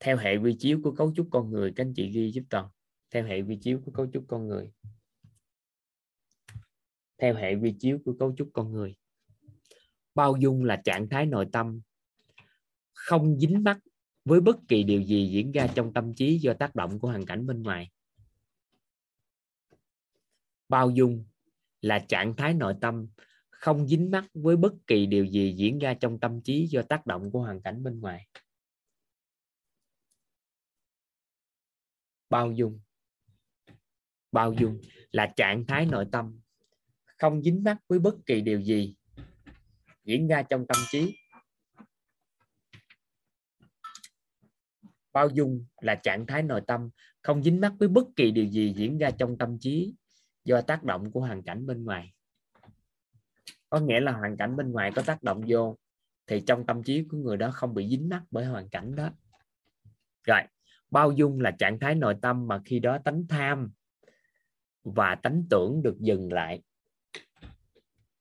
theo 0.00 0.16
hệ 0.16 0.36
vi 0.36 0.56
chiếu 0.58 0.80
của 0.82 0.92
cấu 0.92 1.12
trúc 1.16 1.28
con 1.30 1.50
người, 1.50 1.72
các 1.76 1.84
anh 1.84 1.94
chị 1.94 2.10
ghi 2.10 2.30
giúp 2.30 2.42
toàn. 2.50 2.68
Theo 3.10 3.24
hệ 3.24 3.42
vi 3.42 3.56
chiếu 3.56 3.80
của 3.84 3.90
cấu 3.90 4.06
trúc 4.12 4.24
con 4.28 4.48
người. 4.48 4.72
Theo 7.18 7.34
hệ 7.34 7.54
vi 7.54 7.74
chiếu 7.78 7.98
của 8.04 8.14
cấu 8.18 8.34
trúc 8.36 8.50
con 8.52 8.72
người. 8.72 8.94
Bao 10.14 10.36
dung 10.36 10.64
là 10.64 10.80
trạng 10.84 11.08
thái 11.08 11.26
nội 11.26 11.46
tâm 11.52 11.80
không 13.00 13.40
dính 13.40 13.64
mắc 13.64 13.78
với 14.24 14.40
bất 14.40 14.56
kỳ 14.68 14.82
điều 14.82 15.02
gì 15.02 15.30
diễn 15.32 15.52
ra 15.52 15.66
trong 15.74 15.92
tâm 15.92 16.14
trí 16.14 16.38
do 16.38 16.54
tác 16.54 16.74
động 16.74 16.98
của 16.98 17.08
hoàn 17.08 17.26
cảnh 17.26 17.46
bên 17.46 17.62
ngoài. 17.62 17.90
Bao 20.68 20.90
dung 20.90 21.24
là 21.80 21.98
trạng 22.08 22.36
thái 22.36 22.54
nội 22.54 22.74
tâm 22.80 23.08
không 23.50 23.88
dính 23.88 24.10
mắc 24.10 24.24
với 24.34 24.56
bất 24.56 24.72
kỳ 24.86 25.06
điều 25.06 25.26
gì 25.26 25.54
diễn 25.56 25.78
ra 25.78 25.94
trong 25.94 26.20
tâm 26.20 26.42
trí 26.42 26.66
do 26.66 26.82
tác 26.82 27.06
động 27.06 27.30
của 27.30 27.40
hoàn 27.40 27.62
cảnh 27.62 27.82
bên 27.82 28.00
ngoài. 28.00 28.26
Bao 32.30 32.52
dung. 32.52 32.80
Bao 34.32 34.52
dung 34.52 34.80
là 35.10 35.32
trạng 35.36 35.66
thái 35.66 35.86
nội 35.86 36.06
tâm 36.12 36.40
không 37.04 37.42
dính 37.42 37.64
mắc 37.64 37.78
với 37.88 37.98
bất 37.98 38.14
kỳ 38.26 38.40
điều 38.40 38.62
gì 38.62 38.96
diễn 40.04 40.28
ra 40.28 40.42
trong 40.42 40.66
tâm 40.66 40.76
trí 40.90 41.19
bao 45.12 45.28
dung 45.28 45.64
là 45.80 45.94
trạng 45.94 46.26
thái 46.26 46.42
nội 46.42 46.60
tâm, 46.66 46.90
không 47.22 47.42
dính 47.42 47.60
mắc 47.60 47.72
với 47.78 47.88
bất 47.88 48.06
kỳ 48.16 48.30
điều 48.30 48.44
gì 48.44 48.74
diễn 48.76 48.98
ra 48.98 49.10
trong 49.10 49.38
tâm 49.38 49.58
trí 49.60 49.94
do 50.44 50.60
tác 50.60 50.84
động 50.84 51.10
của 51.12 51.20
hoàn 51.20 51.42
cảnh 51.42 51.66
bên 51.66 51.84
ngoài. 51.84 52.12
Có 53.68 53.80
nghĩa 53.80 54.00
là 54.00 54.12
hoàn 54.12 54.36
cảnh 54.36 54.56
bên 54.56 54.72
ngoài 54.72 54.92
có 54.94 55.02
tác 55.02 55.22
động 55.22 55.42
vô 55.48 55.78
thì 56.26 56.42
trong 56.46 56.66
tâm 56.66 56.82
trí 56.82 57.04
của 57.04 57.16
người 57.16 57.36
đó 57.36 57.50
không 57.50 57.74
bị 57.74 57.88
dính 57.88 58.08
mắc 58.08 58.22
bởi 58.30 58.44
hoàn 58.44 58.68
cảnh 58.68 58.94
đó. 58.94 59.10
Rồi, 60.24 60.40
bao 60.90 61.12
dung 61.12 61.40
là 61.40 61.50
trạng 61.50 61.78
thái 61.78 61.94
nội 61.94 62.16
tâm 62.22 62.46
mà 62.48 62.60
khi 62.64 62.78
đó 62.78 62.98
tánh 63.04 63.24
tham 63.28 63.70
và 64.84 65.14
tánh 65.14 65.44
tưởng 65.50 65.82
được 65.82 65.96
dừng 66.00 66.32
lại. 66.32 66.62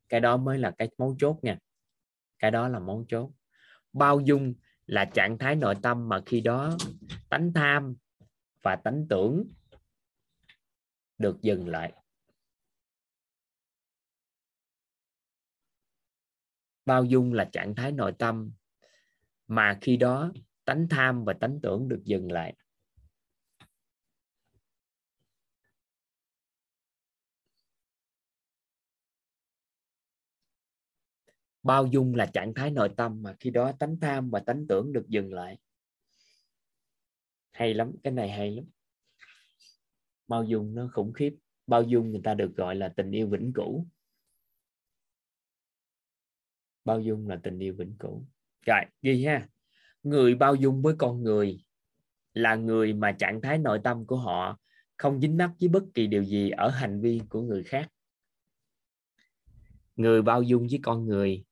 Cái 0.10 0.20
đó 0.20 0.38
mới 0.38 0.58
là 0.58 0.72
cái 0.72 0.90
mấu 0.98 1.16
chốt 1.20 1.40
nha. 1.42 1.58
Cái 2.40 2.52
đó 2.52 2.68
là 2.68 2.80
mấu 2.80 3.06
chốt. 3.08 3.32
Bao 3.94 4.20
dung 4.20 4.54
là 4.90 5.06
trạng 5.06 5.38
thái 5.38 5.56
nội 5.56 5.76
tâm 5.82 6.10
mà 6.10 6.22
khi 6.26 6.42
đó 6.42 6.78
tánh 7.30 7.52
tham 7.54 7.96
và 8.62 8.76
tánh 8.76 9.06
tưởng 9.10 9.44
được 11.18 11.42
dừng 11.42 11.68
lại. 11.68 11.94
Bao 16.86 17.04
dung 17.04 17.34
là 17.34 17.50
trạng 17.52 17.76
thái 17.76 17.92
nội 17.92 18.14
tâm 18.20 18.52
mà 19.48 19.78
khi 19.82 19.98
đó 19.98 20.32
tánh 20.66 20.88
tham 20.90 21.26
và 21.26 21.34
tánh 21.34 21.60
tưởng 21.64 21.88
được 21.88 22.02
dừng 22.04 22.32
lại. 22.32 22.56
Bao 31.64 31.86
dung 31.86 32.16
là 32.16 32.26
trạng 32.26 32.54
thái 32.54 32.72
nội 32.72 32.90
tâm 32.98 33.24
mà 33.24 33.36
khi 33.40 33.50
đó 33.50 33.72
tánh 33.80 34.00
tham 34.00 34.30
và 34.30 34.40
tánh 34.40 34.66
tưởng 34.68 34.94
được 34.94 35.06
dừng 35.08 35.34
lại. 35.34 35.58
Hay 37.52 37.74
lắm, 37.74 37.92
cái 38.04 38.14
này 38.14 38.30
hay 38.30 38.52
lắm. 38.52 38.66
Bao 40.28 40.44
dung 40.44 40.76
nó 40.76 40.90
khủng 40.94 41.14
khiếp. 41.14 41.36
Bao 41.68 41.84
dung 41.84 42.12
người 42.12 42.22
ta 42.24 42.34
được 42.34 42.56
gọi 42.56 42.76
là 42.76 42.90
tình 42.90 43.12
yêu 43.12 43.28
vĩnh 43.28 43.54
cửu. 43.54 43.86
Bao 46.86 47.02
dung 47.02 47.28
là 47.28 47.40
tình 47.44 47.60
yêu 47.60 47.76
vĩnh 47.78 47.96
cửu. 48.00 48.26
Rồi, 48.66 48.82
ghi 49.02 49.26
ha. 49.26 49.48
Người 50.04 50.36
bao 50.36 50.56
dung 50.56 50.82
với 50.82 50.96
con 50.98 51.24
người 51.24 51.64
là 52.34 52.56
người 52.56 52.94
mà 52.94 53.12
trạng 53.12 53.42
thái 53.42 53.58
nội 53.58 53.80
tâm 53.84 54.06
của 54.06 54.18
họ 54.18 54.60
không 54.98 55.22
dính 55.22 55.38
mắc 55.38 55.52
với 55.60 55.70
bất 55.70 55.84
kỳ 55.94 56.08
điều 56.08 56.24
gì 56.24 56.50
ở 56.50 56.70
hành 56.70 57.02
vi 57.02 57.22
của 57.30 57.42
người 57.42 57.64
khác. 57.64 57.92
Người 59.96 60.22
bao 60.22 60.44
dung 60.44 60.68
với 60.70 60.80
con 60.84 61.06
người 61.06 61.46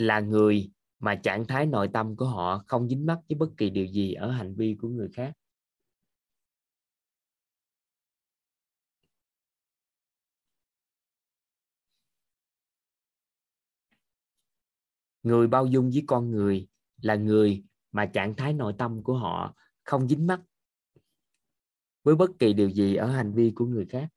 là 0.00 0.20
người 0.20 0.70
mà 0.98 1.14
trạng 1.14 1.46
thái 1.46 1.66
nội 1.66 1.88
tâm 1.92 2.16
của 2.16 2.26
họ 2.26 2.64
không 2.66 2.88
dính 2.88 3.06
mắc 3.06 3.18
với 3.28 3.38
bất 3.38 3.50
kỳ 3.56 3.70
điều 3.70 3.86
gì 3.86 4.12
ở 4.12 4.30
hành 4.30 4.54
vi 4.54 4.76
của 4.80 4.88
người 4.88 5.08
khác. 5.14 5.32
Người 15.22 15.46
bao 15.46 15.66
dung 15.66 15.90
với 15.90 16.04
con 16.06 16.30
người 16.30 16.68
là 17.02 17.14
người 17.14 17.64
mà 17.92 18.06
trạng 18.06 18.34
thái 18.34 18.52
nội 18.52 18.74
tâm 18.78 19.02
của 19.02 19.14
họ 19.14 19.54
không 19.84 20.08
dính 20.08 20.26
mắc 20.26 20.40
với 22.02 22.16
bất 22.16 22.30
kỳ 22.38 22.52
điều 22.52 22.70
gì 22.70 22.94
ở 22.94 23.06
hành 23.10 23.32
vi 23.32 23.52
của 23.54 23.66
người 23.66 23.86
khác. 23.86 24.08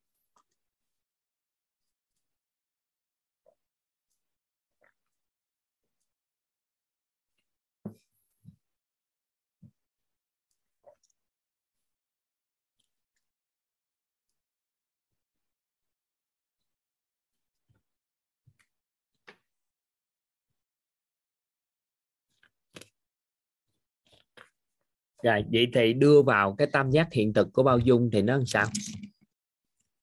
Rồi 25.23 25.45
vậy 25.51 25.67
thì 25.73 25.93
đưa 25.93 26.21
vào 26.21 26.55
cái 26.57 26.67
tam 26.67 26.91
giác 26.91 27.13
hiện 27.13 27.33
thực 27.33 27.53
của 27.53 27.63
bao 27.63 27.79
dung 27.79 28.09
thì 28.13 28.21
nó 28.21 28.37
làm 28.37 28.45
sao? 28.45 28.67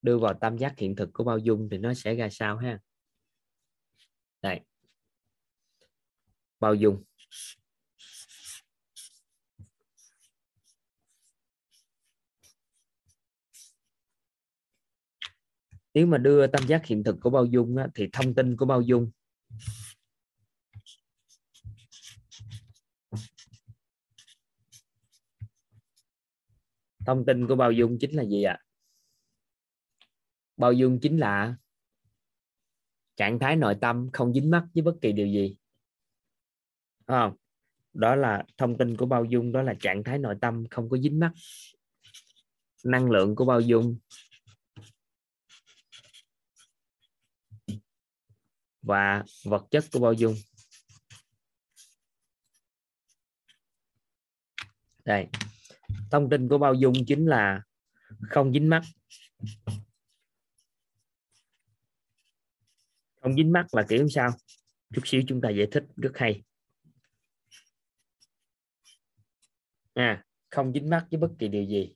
Đưa 0.02 0.18
vào 0.18 0.34
tam 0.34 0.58
giác 0.58 0.78
hiện 0.78 0.96
thực 0.96 1.10
của 1.12 1.24
bao 1.24 1.38
dung 1.38 1.68
thì 1.70 1.78
nó 1.78 1.94
sẽ 1.94 2.14
ra 2.14 2.28
sao 2.30 2.56
ha? 2.56 2.78
Đây. 4.42 4.60
Bao 6.60 6.74
dung. 6.74 7.02
Nếu 15.94 16.06
mà 16.06 16.18
đưa 16.18 16.46
tam 16.46 16.66
giác 16.66 16.86
hiện 16.86 17.04
thực 17.04 17.16
của 17.20 17.30
bao 17.30 17.44
dung 17.44 17.76
á, 17.76 17.88
thì 17.94 18.08
thông 18.12 18.34
tin 18.34 18.56
của 18.56 18.66
bao 18.66 18.80
dung 18.80 19.10
thông 27.10 27.24
tin 27.26 27.46
của 27.46 27.56
bao 27.56 27.72
dung 27.72 27.98
chính 28.00 28.16
là 28.16 28.24
gì 28.24 28.42
ạ? 28.42 28.58
À? 28.60 28.64
bao 30.56 30.72
dung 30.72 30.98
chính 31.02 31.18
là 31.18 31.54
trạng 33.16 33.38
thái 33.38 33.56
nội 33.56 33.76
tâm 33.80 34.10
không 34.12 34.32
dính 34.32 34.50
mắc 34.50 34.66
với 34.74 34.82
bất 34.82 34.94
kỳ 35.00 35.12
điều 35.12 35.26
gì. 35.26 35.56
Không? 37.06 37.36
Đó 37.92 38.14
là 38.14 38.44
thông 38.56 38.78
tin 38.78 38.96
của 38.96 39.06
bao 39.06 39.24
dung, 39.24 39.52
đó 39.52 39.62
là 39.62 39.74
trạng 39.80 40.04
thái 40.04 40.18
nội 40.18 40.36
tâm 40.40 40.64
không 40.70 40.90
có 40.90 40.98
dính 40.98 41.18
mắc. 41.20 41.32
Năng 42.84 43.10
lượng 43.10 43.36
của 43.36 43.44
bao 43.44 43.60
dung. 43.60 43.98
Và 48.82 49.24
vật 49.44 49.66
chất 49.70 49.84
của 49.92 50.00
bao 50.00 50.12
dung. 50.12 50.34
Đây 55.04 55.28
thông 56.10 56.30
tin 56.30 56.48
của 56.48 56.58
bao 56.58 56.74
dung 56.74 56.94
chính 57.06 57.26
là 57.26 57.62
không 58.20 58.52
dính 58.52 58.68
mắt. 58.68 58.82
Không 63.20 63.34
dính 63.36 63.52
mắt 63.52 63.66
là 63.72 63.86
kiểu 63.88 64.08
sao? 64.08 64.30
Chút 64.94 65.02
xíu 65.04 65.22
chúng 65.28 65.40
ta 65.40 65.50
giải 65.50 65.66
thích, 65.70 65.84
rất 65.96 66.12
hay. 66.14 66.42
À 69.94 70.24
không 70.50 70.72
dính 70.72 70.90
mắt 70.90 71.06
với 71.10 71.20
bất 71.20 71.30
kỳ 71.38 71.48
điều 71.48 71.64
gì. 71.64 71.94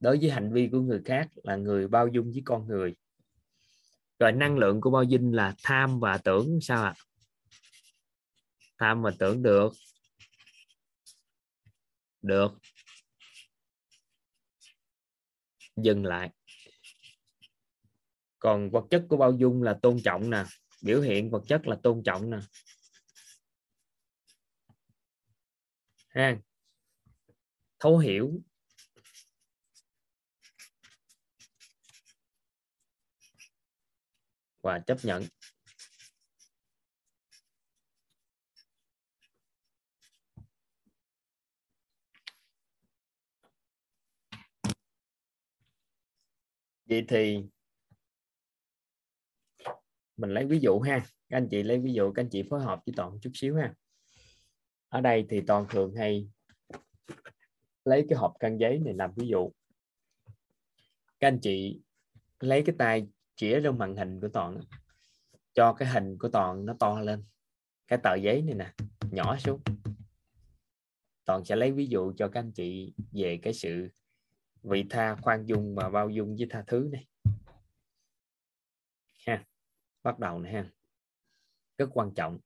Đối 0.00 0.18
với 0.18 0.30
hành 0.30 0.52
vi 0.52 0.68
của 0.72 0.80
người 0.80 1.02
khác 1.04 1.28
là 1.42 1.56
người 1.56 1.88
bao 1.88 2.08
dung 2.08 2.32
với 2.32 2.42
con 2.44 2.68
người. 2.68 2.94
Rồi 4.18 4.32
năng 4.32 4.58
lượng 4.58 4.80
của 4.80 4.90
bao 4.90 5.02
dung 5.02 5.32
là 5.32 5.54
tham 5.62 6.00
và 6.00 6.18
tưởng, 6.18 6.58
sao 6.62 6.84
ạ? 6.84 6.94
À? 6.96 7.02
tham 8.78 9.02
và 9.02 9.10
tưởng, 9.18 9.42
được. 9.42 9.72
Được 12.22 12.52
dừng 15.82 16.04
lại. 16.04 16.30
Còn 18.38 18.70
vật 18.70 18.84
chất 18.90 19.06
của 19.08 19.16
bao 19.16 19.32
dung 19.32 19.62
là 19.62 19.78
tôn 19.82 19.96
trọng 20.04 20.30
nè, 20.30 20.44
biểu 20.82 21.00
hiện 21.00 21.30
vật 21.30 21.42
chất 21.48 21.66
là 21.66 21.76
tôn 21.82 22.02
trọng 22.04 22.30
nè. 22.30 22.38
Ha. 26.08 26.36
Thấu 27.78 27.98
hiểu. 27.98 28.40
Và 34.62 34.78
chấp 34.86 34.98
nhận. 35.02 35.24
Vậy 46.88 47.04
thì 47.08 47.44
mình 50.16 50.30
lấy 50.30 50.46
ví 50.46 50.58
dụ 50.60 50.80
ha. 50.80 51.06
Các 51.28 51.36
anh 51.36 51.48
chị 51.50 51.62
lấy 51.62 51.78
ví 51.78 51.92
dụ, 51.92 52.12
các 52.12 52.22
anh 52.22 52.28
chị 52.30 52.42
phối 52.50 52.60
hợp 52.60 52.80
với 52.86 52.92
toàn 52.96 53.18
chút 53.22 53.30
xíu 53.34 53.56
ha. 53.56 53.74
Ở 54.88 55.00
đây 55.00 55.26
thì 55.28 55.40
toàn 55.46 55.66
thường 55.70 55.94
hay 55.94 56.28
lấy 57.84 58.06
cái 58.08 58.18
hộp 58.18 58.34
căn 58.40 58.60
giấy 58.60 58.78
này 58.78 58.94
làm 58.94 59.10
ví 59.16 59.28
dụ. 59.28 59.52
Các 61.20 61.28
anh 61.28 61.38
chị 61.42 61.80
lấy 62.40 62.62
cái 62.66 62.74
tay 62.78 63.06
chĩa 63.36 63.60
lên 63.60 63.78
màn 63.78 63.96
hình 63.96 64.20
của 64.20 64.28
toàn 64.28 64.60
cho 65.54 65.72
cái 65.72 65.88
hình 65.88 66.18
của 66.18 66.28
toàn 66.28 66.66
nó 66.66 66.76
to 66.80 67.00
lên. 67.00 67.24
Cái 67.86 67.98
tờ 68.02 68.14
giấy 68.14 68.42
này 68.42 68.54
nè, 68.54 68.72
nhỏ 69.10 69.36
xuống. 69.36 69.60
Toàn 71.24 71.44
sẽ 71.44 71.56
lấy 71.56 71.72
ví 71.72 71.86
dụ 71.86 72.12
cho 72.16 72.28
các 72.28 72.40
anh 72.40 72.52
chị 72.52 72.94
về 73.12 73.38
cái 73.42 73.54
sự 73.54 73.88
vị 74.62 74.84
tha 74.90 75.16
khoan 75.22 75.46
dung 75.46 75.74
và 75.74 75.90
bao 75.90 76.10
dung 76.10 76.36
với 76.36 76.46
tha 76.50 76.64
thứ 76.66 76.88
này. 76.92 77.06
Ha, 79.26 79.44
bắt 80.02 80.18
đầu 80.18 80.38
này 80.38 80.52
ha. 80.52 80.70
Rất 81.78 81.88
quan 81.92 82.14
trọng. 82.14 82.38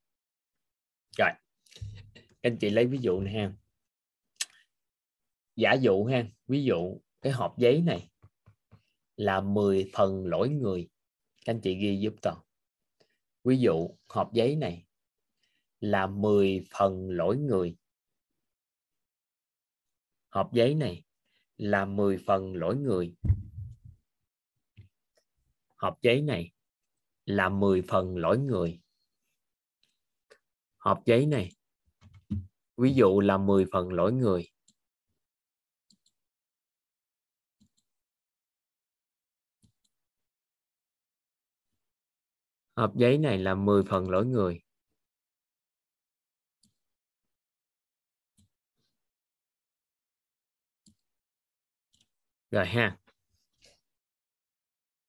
Rồi 1.19 1.31
anh 2.43 2.57
chị 2.61 2.71
lấy 2.71 2.87
ví 2.87 2.99
dụ 2.99 3.21
này 3.21 3.35
ha. 3.35 3.53
Giả 5.57 5.73
dụ 5.73 6.05
ha, 6.05 6.25
ví 6.47 6.65
dụ 6.65 7.01
cái 7.21 7.33
hộp 7.33 7.59
giấy 7.59 7.83
này 7.83 8.11
là 9.17 9.41
10 9.41 9.91
phần 9.95 10.27
lỗi 10.27 10.49
người. 10.49 10.89
Các 11.45 11.55
anh 11.55 11.61
chị 11.61 11.75
ghi 11.75 12.01
giúp 12.01 12.15
toàn. 12.23 12.39
Ví 13.45 13.59
dụ, 13.59 13.97
hộp 14.09 14.33
giấy 14.33 14.57
này 14.57 14.87
là 15.81 16.07
10 16.07 16.65
phần 16.79 17.11
lỗi 17.11 17.37
người. 17.37 17.77
Hộp 20.29 20.53
giấy 20.53 20.75
này 20.75 21.05
là 21.57 21.85
10 21.85 22.19
phần 22.27 22.57
lỗi 22.57 22.77
người. 22.77 23.15
Hộp 25.77 25.99
giấy 26.03 26.23
này 26.23 26.53
là 27.25 27.49
10 27.49 27.83
phần 27.83 28.17
lỗi 28.17 28.39
người. 28.39 28.81
Hộp 30.79 31.03
giấy 31.07 31.27
này, 31.27 31.51
ví 32.77 32.95
dụ 32.95 33.21
là 33.21 33.39
10 33.39 33.67
phần 33.73 33.93
lỗi 33.93 34.13
người. 34.13 34.49
Hộp 42.77 42.97
giấy 42.97 43.19
này 43.19 43.39
là 43.39 43.55
10 43.55 43.83
phần 43.83 44.11
lỗi 44.11 44.27
người. 44.27 44.62
Rồi 52.53 52.67
ha. 52.67 52.97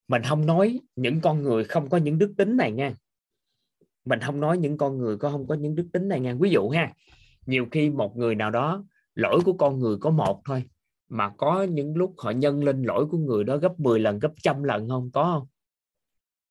Mình 0.08 0.22
không 0.24 0.46
nói 0.46 0.80
những 0.96 1.22
con 1.22 1.44
người 1.44 1.64
không 1.64 1.90
có 1.90 1.98
những 1.98 2.18
đức 2.18 2.34
tính 2.38 2.58
này 2.58 2.72
nha. 2.72 2.94
Mình 4.06 4.20
không 4.20 4.40
nói 4.40 4.58
những 4.58 4.78
con 4.78 4.98
người 4.98 5.18
có 5.18 5.30
không 5.30 5.48
có 5.48 5.56
những 5.56 5.76
đức 5.76 5.88
tính 5.94 6.08
này 6.08 6.20
nha. 6.20 6.36
Ví 6.40 6.50
dụ 6.50 6.70
ha, 6.70 6.94
nhiều 7.46 7.68
khi 7.72 7.90
một 7.90 8.18
người 8.18 8.36
nào 8.36 8.52
đó, 8.52 8.86
lỗi 9.16 9.42
của 9.46 9.54
con 9.54 9.80
người 9.80 9.98
có 9.98 10.10
một 10.10 10.42
thôi, 10.46 10.64
mà 11.10 11.30
có 11.38 11.64
những 11.64 11.96
lúc 11.96 12.14
họ 12.18 12.32
nhân 12.32 12.64
lên 12.64 12.84
lỗi 12.84 13.06
của 13.06 13.18
người 13.18 13.44
đó 13.44 13.58
gấp 13.58 13.80
10 13.80 14.00
lần, 14.00 14.20
gấp 14.20 14.32
trăm 14.44 14.64
lần 14.64 14.90
không? 14.90 15.12
Có 15.12 15.24
không? 15.24 15.48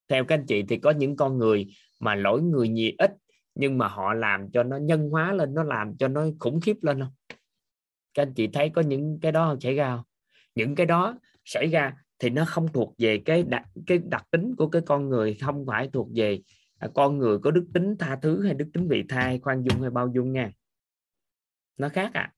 Theo 0.08 0.24
các 0.24 0.34
anh 0.34 0.46
chị 0.46 0.62
thì 0.62 0.78
có 0.78 0.90
những 0.90 1.16
con 1.16 1.38
người 1.38 1.66
mà 2.00 2.14
lỗi 2.14 2.42
người 2.42 2.68
nhiều 2.68 2.90
ít, 2.98 3.12
nhưng 3.54 3.78
mà 3.78 3.88
họ 3.88 4.14
làm 4.14 4.50
cho 4.50 4.62
nó 4.62 4.76
nhân 4.76 5.10
hóa 5.10 5.32
lên, 5.32 5.54
nó 5.54 5.62
làm 5.62 5.96
cho 5.96 6.08
nó 6.08 6.26
khủng 6.40 6.60
khiếp 6.60 6.76
lên 6.82 7.00
không? 7.00 7.12
Các 8.14 8.22
anh 8.22 8.34
chị 8.34 8.48
thấy 8.52 8.70
có 8.70 8.82
những 8.82 9.18
cái 9.22 9.32
đó 9.32 9.56
xảy 9.60 9.74
ra 9.74 9.96
không? 9.96 10.04
Những 10.54 10.74
cái 10.74 10.86
đó 10.86 11.18
xảy 11.44 11.66
ra 11.66 11.96
thì 12.18 12.30
nó 12.30 12.44
không 12.44 12.68
thuộc 12.72 12.94
về 12.98 13.22
cái 13.24 13.42
đặc 13.42 13.64
cái 13.86 13.98
đặc 13.98 14.26
tính 14.30 14.56
của 14.56 14.68
cái 14.68 14.82
con 14.86 15.08
người, 15.08 15.34
không 15.40 15.66
phải 15.66 15.90
thuộc 15.92 16.08
về 16.14 16.42
à, 16.78 16.88
con 16.94 17.18
người 17.18 17.38
có 17.38 17.50
đức 17.50 17.66
tính 17.74 17.96
tha 17.98 18.18
thứ 18.22 18.44
hay 18.44 18.54
đức 18.54 18.70
tính 18.72 18.88
vị 18.88 19.04
tha 19.08 19.20
hay 19.20 19.38
khoan 19.38 19.62
dung 19.62 19.80
hay 19.80 19.90
bao 19.90 20.08
dung 20.14 20.32
nha. 20.32 20.50
Nó 21.76 21.88
khác 21.88 22.10
à 22.14 22.32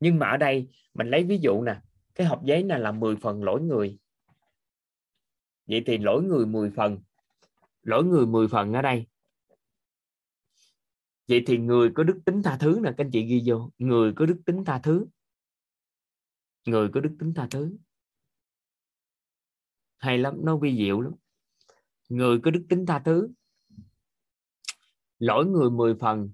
nhưng 0.00 0.18
mà 0.18 0.28
ở 0.28 0.36
đây 0.36 0.68
mình 0.94 1.10
lấy 1.10 1.24
ví 1.24 1.38
dụ 1.38 1.62
nè, 1.62 1.80
cái 2.14 2.26
hộp 2.26 2.44
giấy 2.44 2.62
này 2.62 2.80
là 2.80 2.92
10 2.92 3.16
phần 3.16 3.44
lỗi 3.44 3.60
người. 3.60 3.98
Vậy 5.66 5.82
thì 5.86 5.98
lỗi 5.98 6.22
người 6.22 6.46
10 6.46 6.70
phần, 6.70 6.98
lỗi 7.82 8.04
người 8.04 8.26
10 8.26 8.48
phần 8.48 8.72
ở 8.72 8.82
đây. 8.82 9.06
Vậy 11.28 11.42
thì 11.46 11.58
người 11.58 11.90
có 11.94 12.02
đức 12.02 12.20
tính 12.24 12.42
tha 12.42 12.56
thứ 12.60 12.80
nè, 12.82 12.90
các 12.96 13.04
anh 13.04 13.10
chị 13.10 13.22
ghi 13.22 13.42
vô, 13.46 13.70
người 13.78 14.12
có 14.12 14.26
đức 14.26 14.40
tính 14.46 14.64
tha 14.64 14.78
thứ 14.78 15.06
người 16.66 16.88
có 16.94 17.00
đức 17.00 17.16
tính 17.18 17.32
tha 17.36 17.48
thứ. 17.50 17.76
Hay 19.96 20.18
lắm, 20.18 20.34
nó 20.44 20.56
vi 20.56 20.76
diệu 20.76 21.00
lắm. 21.00 21.12
Người 22.08 22.40
có 22.44 22.50
đức 22.50 22.66
tính 22.68 22.86
tha 22.86 23.02
thứ, 23.04 23.28
lỗi 25.18 25.46
người 25.46 25.70
10 25.70 25.94
phần, 26.00 26.30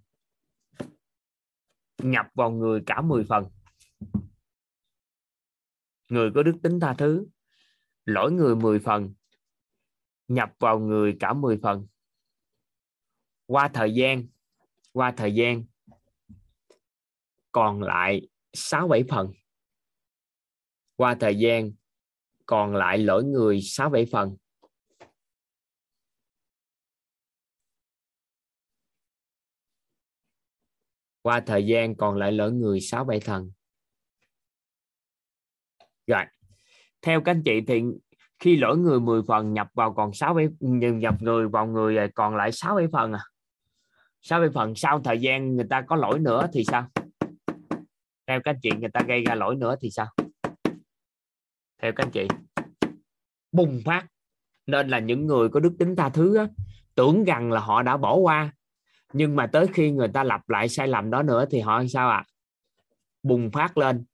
nhập 1.98 2.26
vào 2.34 2.50
người 2.50 2.82
cả 2.86 3.00
10 3.00 3.24
phần. 3.24 3.44
Người 6.08 6.30
có 6.34 6.42
đức 6.42 6.56
tính 6.62 6.80
tha 6.80 6.94
thứ, 6.98 7.26
lỗi 8.04 8.32
người 8.32 8.56
10 8.56 8.78
phần, 8.78 9.14
nhập 10.28 10.54
vào 10.58 10.78
người 10.78 11.16
cả 11.20 11.32
10 11.32 11.58
phần. 11.62 11.86
Qua 13.46 13.68
thời 13.74 13.94
gian, 13.94 14.26
qua 14.92 15.14
thời 15.16 15.34
gian, 15.34 15.64
còn 17.52 17.82
lại 17.82 18.28
6 18.52 18.88
7 18.88 19.04
phần 19.08 19.32
qua 20.96 21.16
thời 21.20 21.38
gian, 21.38 21.72
còn 22.46 22.74
lại 22.74 22.98
lỗi 22.98 23.24
người 23.24 23.60
6 23.60 23.90
7 23.90 24.06
phần. 24.12 24.36
Qua 31.22 31.40
thời 31.46 31.66
gian, 31.66 31.96
còn 31.96 32.16
lại 32.16 32.32
lỗi 32.32 32.52
người 32.52 32.80
6 32.80 33.04
7 33.04 33.20
phần. 33.20 33.52
Rồi, 36.06 36.24
theo 37.02 37.20
các 37.20 37.32
anh 37.32 37.42
chị 37.44 37.60
thì 37.66 37.82
khi 38.38 38.56
lỗi 38.56 38.78
người 38.78 39.00
10 39.00 39.22
phần 39.28 39.52
nhập 39.52 39.68
vào 39.74 39.94
còn 39.94 40.12
6 40.12 40.34
7 40.34 40.48
nhập 40.60 41.14
người 41.20 41.48
vào 41.48 41.66
người 41.66 41.96
à, 41.96 42.06
còn 42.14 42.36
lại 42.36 42.52
6 42.52 42.76
7 42.76 42.86
phần 42.92 43.12
à? 43.12 43.20
6 44.22 44.40
7 44.40 44.48
phần 44.54 44.74
sau 44.74 45.00
thời 45.00 45.18
gian 45.20 45.56
người 45.56 45.66
ta 45.70 45.80
có 45.80 45.96
lỗi 45.96 46.18
nữa 46.18 46.46
thì 46.52 46.64
sao? 46.64 46.86
Theo 48.26 48.40
các 48.44 48.50
anh 48.50 48.58
chị, 48.62 48.70
người 48.80 48.90
ta 48.92 49.00
gây 49.08 49.24
ra 49.24 49.34
lỗi 49.34 49.56
nữa 49.56 49.76
thì 49.80 49.90
sao? 49.90 50.06
Theo 51.82 51.92
các 51.92 52.04
anh 52.04 52.10
chị. 52.10 52.28
Bùng 53.52 53.80
phát. 53.84 54.06
Nên 54.66 54.88
là 54.88 54.98
những 54.98 55.26
người 55.26 55.48
có 55.48 55.60
đức 55.60 55.72
tính 55.78 55.96
tha 55.96 56.08
thứ 56.08 56.36
á, 56.36 56.46
tưởng 56.94 57.24
rằng 57.24 57.52
là 57.52 57.60
họ 57.60 57.82
đã 57.82 57.96
bỏ 57.96 58.14
qua. 58.16 58.52
Nhưng 59.12 59.36
mà 59.36 59.46
tới 59.46 59.66
khi 59.72 59.90
người 59.90 60.08
ta 60.08 60.24
lặp 60.24 60.48
lại 60.48 60.68
sai 60.68 60.88
lầm 60.88 61.10
đó 61.10 61.22
nữa 61.22 61.44
thì 61.50 61.60
họ 61.60 61.82
sao 61.86 62.08
ạ? 62.10 62.16
À? 62.16 62.24
bùng 63.26 63.50
phát 63.50 63.78
lên. 63.78 64.04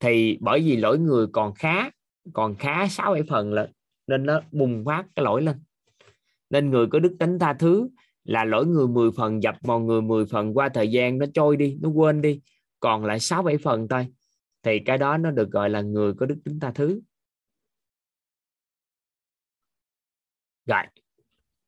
Thì 0.00 0.38
bởi 0.40 0.60
vì 0.60 0.76
lỗi 0.76 0.98
người 0.98 1.26
còn 1.32 1.54
khá 1.54 1.90
còn 2.32 2.54
khá 2.54 2.88
sáu 2.88 3.12
bảy 3.12 3.22
phần 3.28 3.52
lên 3.52 3.70
nên 4.06 4.26
nó 4.26 4.40
bùng 4.52 4.84
phát 4.84 5.06
cái 5.16 5.24
lỗi 5.24 5.42
lên. 5.42 5.56
Nên 6.50 6.70
người 6.70 6.86
có 6.86 6.98
đức 6.98 7.16
tính 7.18 7.38
tha 7.38 7.52
thứ 7.52 7.88
là 8.24 8.44
lỗi 8.44 8.66
người 8.66 8.88
10 8.88 9.10
phần 9.16 9.42
dập 9.42 9.54
mọi 9.64 9.80
người 9.80 10.02
10 10.02 10.26
phần 10.26 10.54
qua 10.54 10.68
thời 10.68 10.90
gian 10.90 11.18
nó 11.18 11.26
trôi 11.34 11.56
đi 11.56 11.78
nó 11.82 11.88
quên 11.88 12.22
đi. 12.22 12.40
Còn 12.80 13.04
lại 13.04 13.20
6 13.20 13.42
7 13.42 13.58
phần 13.58 13.88
thôi 13.88 14.06
thì 14.64 14.80
cái 14.86 14.98
đó 14.98 15.16
nó 15.16 15.30
được 15.30 15.50
gọi 15.50 15.70
là 15.70 15.80
người 15.80 16.14
có 16.18 16.26
đức 16.26 16.40
tính 16.44 16.60
tha 16.60 16.72
thứ. 16.74 17.00
Rồi. 20.66 20.82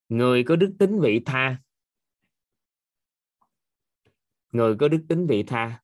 Người 0.08 0.44
có 0.44 0.56
đức 0.56 0.76
tính 0.78 1.00
vị 1.00 1.22
tha. 1.26 1.62
Người 4.52 4.76
có 4.80 4.88
đức 4.88 5.06
tính 5.08 5.26
vị 5.26 5.42
tha. 5.46 5.82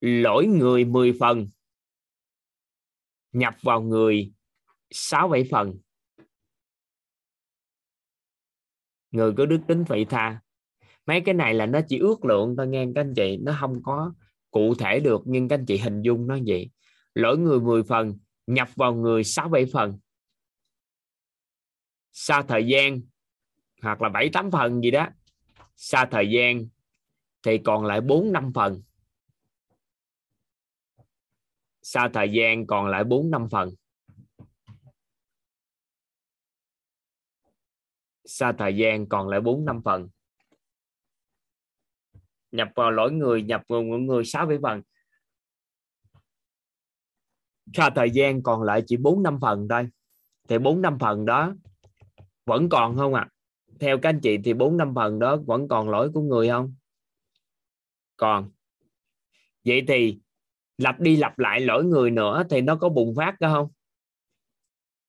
Lỗi 0.00 0.46
người 0.46 0.84
10 0.84 1.16
phần. 1.20 1.48
Nhập 3.32 3.54
vào 3.62 3.82
người 3.82 4.32
sáu 4.90 5.28
bảy 5.28 5.44
phần. 5.50 5.78
Người 9.10 9.32
có 9.36 9.46
đức 9.46 9.60
tính 9.68 9.84
vị 9.88 10.04
tha. 10.04 10.40
Mấy 11.06 11.22
cái 11.24 11.34
này 11.34 11.54
là 11.54 11.66
nó 11.66 11.80
chỉ 11.88 11.98
ước 11.98 12.24
lượng 12.24 12.54
thôi 12.56 12.66
nghe 12.68 12.86
các 12.94 13.00
anh 13.00 13.12
chị. 13.16 13.38
Nó 13.42 13.56
không 13.60 13.82
có 13.82 14.12
cụ 14.50 14.74
thể 14.74 15.00
được, 15.00 15.22
nhưng 15.24 15.48
các 15.48 15.58
anh 15.58 15.66
chị 15.66 15.78
hình 15.78 16.02
dung 16.02 16.26
nó 16.26 16.38
vậy. 16.46 16.70
Lỗi 17.14 17.38
người 17.38 17.60
10 17.60 17.82
phần, 17.82 18.18
nhập 18.46 18.68
vào 18.76 18.94
người 18.94 19.24
6 19.24 19.48
7 19.48 19.66
phần. 19.72 19.98
Xa 22.12 22.42
thời 22.48 22.66
gian, 22.66 23.00
hoặc 23.82 24.02
là 24.02 24.08
7 24.08 24.30
8 24.32 24.50
phần 24.50 24.80
gì 24.80 24.90
đó. 24.90 25.08
Xa 25.76 26.08
thời 26.10 26.30
gian 26.30 26.66
thì 27.42 27.58
còn 27.58 27.84
lại 27.84 28.00
4 28.00 28.32
5 28.32 28.52
phần. 28.54 28.82
Xa 31.82 32.08
thời 32.14 32.32
gian 32.32 32.66
còn 32.66 32.86
lại 32.86 33.04
4 33.04 33.30
5 33.30 33.48
phần. 33.50 33.70
Xa 38.24 38.52
thời 38.58 38.76
gian 38.76 39.08
còn 39.08 39.28
lại 39.28 39.40
4 39.40 39.64
5 39.64 39.82
phần 39.84 40.08
nhập 42.52 42.68
vào 42.74 42.90
lỗi 42.90 43.12
người 43.12 43.42
nhập 43.42 43.62
vào 43.68 43.82
người, 43.82 44.00
người 44.00 44.24
6 44.24 44.46
7 44.46 44.58
phần. 44.62 44.82
Sau 47.74 47.90
thời 47.90 48.10
gian 48.10 48.42
còn 48.42 48.62
lại 48.62 48.82
chỉ 48.86 48.96
4 48.96 49.22
5 49.22 49.38
phần 49.40 49.66
thôi. 49.70 49.88
Thì 50.48 50.58
4 50.58 50.82
5 50.82 50.98
phần 50.98 51.24
đó 51.24 51.54
vẫn 52.46 52.68
còn 52.68 52.96
không 52.96 53.14
ạ? 53.14 53.28
À? 53.30 53.32
theo 53.80 53.98
các 53.98 54.08
anh 54.08 54.20
chị 54.20 54.38
thì 54.44 54.54
4 54.54 54.76
5 54.76 54.94
phần 54.94 55.18
đó 55.18 55.36
vẫn 55.46 55.68
còn 55.68 55.90
lỗi 55.90 56.10
của 56.14 56.20
người 56.20 56.48
không? 56.48 56.74
Còn. 58.16 58.50
Vậy 59.64 59.82
thì 59.88 60.18
lặp 60.78 61.00
đi 61.00 61.16
lặp 61.16 61.38
lại 61.38 61.60
lỗi 61.60 61.84
người 61.84 62.10
nữa 62.10 62.42
thì 62.50 62.60
nó 62.60 62.76
có 62.76 62.88
bùng 62.88 63.14
phát 63.16 63.40
đó 63.40 63.52
không? 63.52 63.68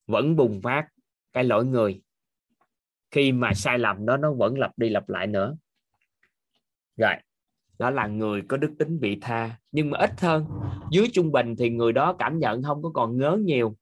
Vẫn 0.07 0.35
bùng 0.35 0.61
phát 0.61 0.87
cái 1.33 1.43
lỗi 1.43 1.65
người. 1.65 2.01
Khi 3.11 3.31
mà 3.31 3.53
sai 3.53 3.79
lầm 3.79 4.05
đó 4.05 4.17
nó 4.17 4.33
vẫn 4.33 4.59
lặp 4.59 4.77
đi 4.77 4.89
lặp 4.89 5.09
lại 5.09 5.27
nữa. 5.27 5.55
Rồi 6.97 7.13
đó 7.81 7.89
là 7.89 8.07
người 8.07 8.41
có 8.41 8.57
đức 8.57 8.71
tính 8.79 8.99
vị 8.99 9.17
tha. 9.21 9.57
Nhưng 9.71 9.89
mà 9.89 9.97
ít 9.97 10.21
hơn 10.21 10.45
dưới 10.91 11.07
trung 11.13 11.31
bình 11.31 11.55
thì 11.55 11.69
người 11.69 11.93
đó 11.93 12.15
cảm 12.19 12.39
nhận 12.39 12.63
không 12.63 12.83
có 12.83 12.89
còn 12.93 13.17
ngớ 13.17 13.37
nhiều. 13.43 13.75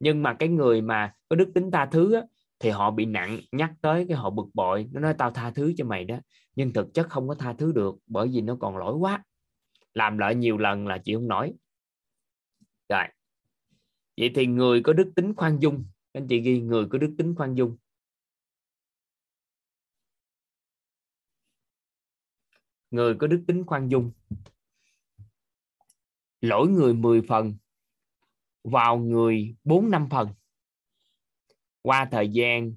Nhưng 0.00 0.22
mà 0.22 0.34
cái 0.34 0.48
người 0.48 0.80
mà 0.80 1.12
có 1.28 1.36
đức 1.36 1.50
tính 1.54 1.70
tha 1.70 1.86
thứ 1.86 2.14
á, 2.14 2.22
thì 2.58 2.70
họ 2.70 2.90
bị 2.90 3.06
nặng 3.06 3.40
nhắc 3.52 3.72
tới 3.80 4.06
cái 4.08 4.16
họ 4.16 4.30
bực 4.30 4.46
bội. 4.54 4.88
Nó 4.92 5.00
nói 5.00 5.14
tao 5.18 5.30
tha 5.30 5.50
thứ 5.50 5.72
cho 5.76 5.84
mày 5.84 6.04
đó 6.04 6.16
nhưng 6.56 6.72
thực 6.72 6.94
chất 6.94 7.08
không 7.08 7.28
có 7.28 7.34
tha 7.34 7.52
thứ 7.52 7.72
được 7.72 7.94
bởi 8.06 8.28
vì 8.28 8.40
nó 8.40 8.56
còn 8.60 8.76
lỗi 8.76 8.94
quá. 8.94 9.24
Làm 9.94 10.18
lại 10.18 10.34
nhiều 10.34 10.58
lần 10.58 10.86
là 10.86 10.98
chịu 10.98 11.18
không 11.18 11.28
nổi 11.28 11.52
rồi. 12.88 13.04
Vậy 14.16 14.30
thì 14.34 14.46
người 14.46 14.82
có 14.82 14.92
đức 14.92 15.12
tính 15.16 15.34
khoan 15.34 15.58
dung 15.58 15.84
anh 16.12 16.28
chị 16.28 16.40
ghi 16.40 16.60
người 16.60 16.86
có 16.86 16.98
đức 16.98 17.14
tính 17.18 17.34
khoan 17.34 17.54
dung. 17.54 17.76
Người 22.94 23.14
có 23.14 23.26
đức 23.26 23.44
tính 23.46 23.64
khoan 23.66 23.88
dung. 23.88 24.10
Lỗi 26.40 26.68
người 26.68 26.94
10 26.94 27.22
phần, 27.28 27.54
vào 28.64 28.96
người 28.96 29.56
4 29.64 29.90
năm 29.90 30.08
phần. 30.10 30.28
Qua 31.82 32.08
thời 32.10 32.28
gian, 32.28 32.74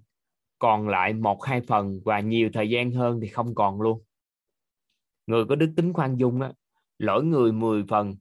còn 0.60 0.88
lại 0.88 1.14
một 1.14 1.44
hai 1.44 1.62
phần 1.62 2.02
và 2.06 2.20
nhiều 2.20 2.50
thời 2.54 2.70
gian 2.70 2.92
hơn 2.92 3.20
thì 3.22 3.28
không 3.28 3.56
còn 3.56 3.82
luôn. 3.82 4.04
Người 5.28 5.46
có 5.46 5.56
đức 5.56 5.74
tính 5.76 5.94
khoan 5.94 6.18
dung 6.18 6.42
á, 6.42 6.52
lỗi 6.98 7.24
người 7.24 7.52
10 7.52 7.84
phần, 7.90 8.16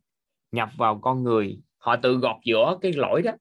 nhập 0.52 0.68
vào 0.76 0.98
con 1.02 1.22
người. 1.22 1.60
Họ 1.78 1.96
tự 1.96 2.16
gọt 2.16 2.36
giữa 2.44 2.78
cái 2.80 2.92
lỗi 2.92 3.22
đó. 3.22 3.32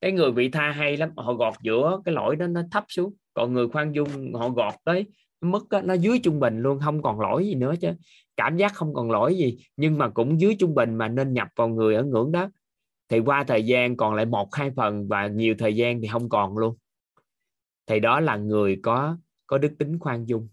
Cái 0.00 0.12
người 0.12 0.32
bị 0.32 0.48
tha 0.48 0.70
hay 0.70 0.96
lắm, 0.96 1.10
họ 1.16 1.34
gọt 1.34 1.54
giữa 1.62 2.00
cái 2.04 2.14
lỗi 2.14 2.36
đó 2.36 2.46
nó 2.46 2.62
thấp 2.70 2.84
xuống. 2.88 3.14
Còn 3.34 3.52
người 3.52 3.68
khoan 3.68 3.92
dung, 3.92 4.32
họ 4.34 4.48
gọt 4.48 4.74
tới 4.84 5.06
mức 5.40 5.68
đó, 5.68 5.80
nó 5.80 5.94
dưới 5.94 6.20
trung 6.22 6.40
bình 6.40 6.62
luôn 6.62 6.80
không 6.84 7.02
còn 7.02 7.20
lỗi 7.20 7.46
gì 7.46 7.54
nữa 7.54 7.74
chứ. 7.80 7.92
Cảm 8.36 8.56
giác 8.56 8.74
không 8.74 8.94
còn 8.94 9.10
lỗi 9.10 9.36
gì 9.36 9.58
nhưng 9.76 9.98
mà 9.98 10.08
cũng 10.08 10.40
dưới 10.40 10.56
trung 10.58 10.74
bình 10.74 10.94
mà 10.94 11.08
nên 11.08 11.32
nhập 11.32 11.48
vào 11.56 11.68
người 11.68 11.94
ở 11.94 12.02
ngưỡng 12.04 12.32
đó. 12.32 12.50
Thì 13.08 13.18
qua 13.18 13.44
thời 13.44 13.66
gian 13.66 13.96
còn 13.96 14.14
lại 14.14 14.26
một 14.26 14.54
hai 14.54 14.70
phần 14.76 15.08
và 15.08 15.26
nhiều 15.26 15.54
thời 15.58 15.76
gian 15.76 16.00
thì 16.00 16.08
không 16.12 16.28
còn 16.28 16.58
luôn. 16.58 16.76
Thì 17.86 18.00
đó 18.00 18.20
là 18.20 18.36
người 18.36 18.80
có 18.82 19.16
có 19.46 19.58
đức 19.58 19.74
tính 19.78 19.98
khoan 19.98 20.28
dung. 20.28 20.48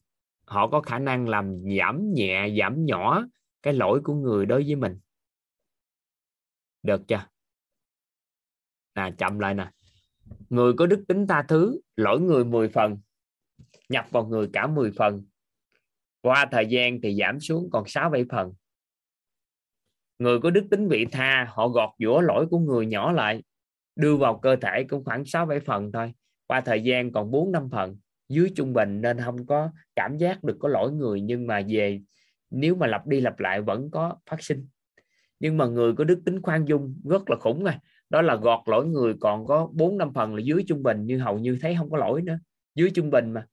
Họ 0.46 0.68
có 0.68 0.82
khả 0.82 1.00
năng 1.00 1.30
làm 1.30 1.64
giảm 1.80 2.14
nhẹ 2.14 2.56
giảm 2.60 2.86
nhỏ 2.86 3.26
cái 3.62 3.74
lỗi 3.74 4.02
của 4.04 4.14
người 4.14 4.46
đối 4.46 4.64
với 4.64 4.76
mình. 4.76 5.00
Được 6.84 7.02
chưa? 7.08 7.26
Nè 8.96 9.12
chậm 9.18 9.40
lại 9.40 9.54
nè. 9.54 9.72
Người 10.50 10.74
có 10.74 10.86
đức 10.86 11.04
tính 11.08 11.28
tha 11.28 11.44
thứ 11.48 11.82
lỗi 11.96 12.20
người 12.22 12.46
10 12.46 12.70
phần 12.70 12.98
nhập 13.90 14.06
vào 14.12 14.26
người 14.26 14.50
cả 14.54 14.68
10 14.68 14.92
phần. 14.98 15.26
Qua 16.22 16.46
thời 16.52 16.66
gian 16.66 17.02
thì 17.02 17.16
giảm 17.16 17.40
xuống 17.40 17.70
còn 17.72 17.84
6 17.88 18.10
7 18.10 18.26
phần. 18.30 18.54
Người 20.20 20.40
có 20.40 20.50
đức 20.50 20.68
tính 20.72 20.88
vị 20.88 21.06
tha, 21.12 21.48
họ 21.50 21.68
gọt 21.68 21.90
giũa 22.00 22.22
lỗi 22.22 22.48
của 22.52 22.60
người 22.60 22.86
nhỏ 22.86 23.12
lại, 23.12 23.44
đưa 23.96 24.16
vào 24.16 24.40
cơ 24.40 24.56
thể 24.56 24.84
cũng 24.84 25.04
khoảng 25.04 25.26
6 25.26 25.46
7 25.46 25.60
phần 25.60 25.92
thôi. 25.92 26.14
Qua 26.48 26.62
thời 26.62 26.84
gian 26.84 27.12
còn 27.12 27.32
4 27.32 27.52
5 27.52 27.70
phần. 27.72 27.98
Dưới 28.30 28.52
trung 28.56 28.74
bình 28.74 29.02
nên 29.02 29.20
không 29.22 29.46
có 29.46 29.70
cảm 29.96 30.18
giác 30.18 30.44
được 30.44 30.58
có 30.60 30.70
lỗi 30.70 30.92
người, 30.92 31.22
nhưng 31.22 31.48
mà 31.48 31.62
về, 31.68 32.02
nếu 32.50 32.76
mà 32.76 32.88
lặp 32.88 33.08
đi 33.08 33.22
lặp 33.22 33.40
lại 33.40 33.62
vẫn 33.62 33.92
có 33.92 34.18
phát 34.30 34.44
sinh. 34.44 34.68
Nhưng 35.40 35.58
mà 35.58 35.66
người 35.66 35.94
có 35.94 36.04
đức 36.04 36.22
tính 36.26 36.42
khoan 36.42 36.66
dung 36.66 37.02
rất 37.10 37.30
là 37.30 37.36
khủng 37.40 37.66
à. 37.66 37.80
Đó 38.10 38.22
là 38.22 38.36
gọt 38.36 38.60
lỗi 38.66 38.86
người 38.86 39.14
còn 39.20 39.46
có 39.46 39.70
4 39.74 39.98
5 39.98 40.14
phần 40.14 40.36
là 40.36 40.42
dưới 40.42 40.64
trung 40.68 40.84
bình, 40.84 41.02
nhưng 41.06 41.20
hầu 41.20 41.40
như 41.40 41.58
thấy 41.62 41.76
không 41.78 41.90
có 41.90 41.98
lỗi 41.98 42.22
nữa. 42.22 42.40
Dưới 42.76 42.92
trung 42.96 43.10
bình 43.10 43.32
mà 43.32 43.46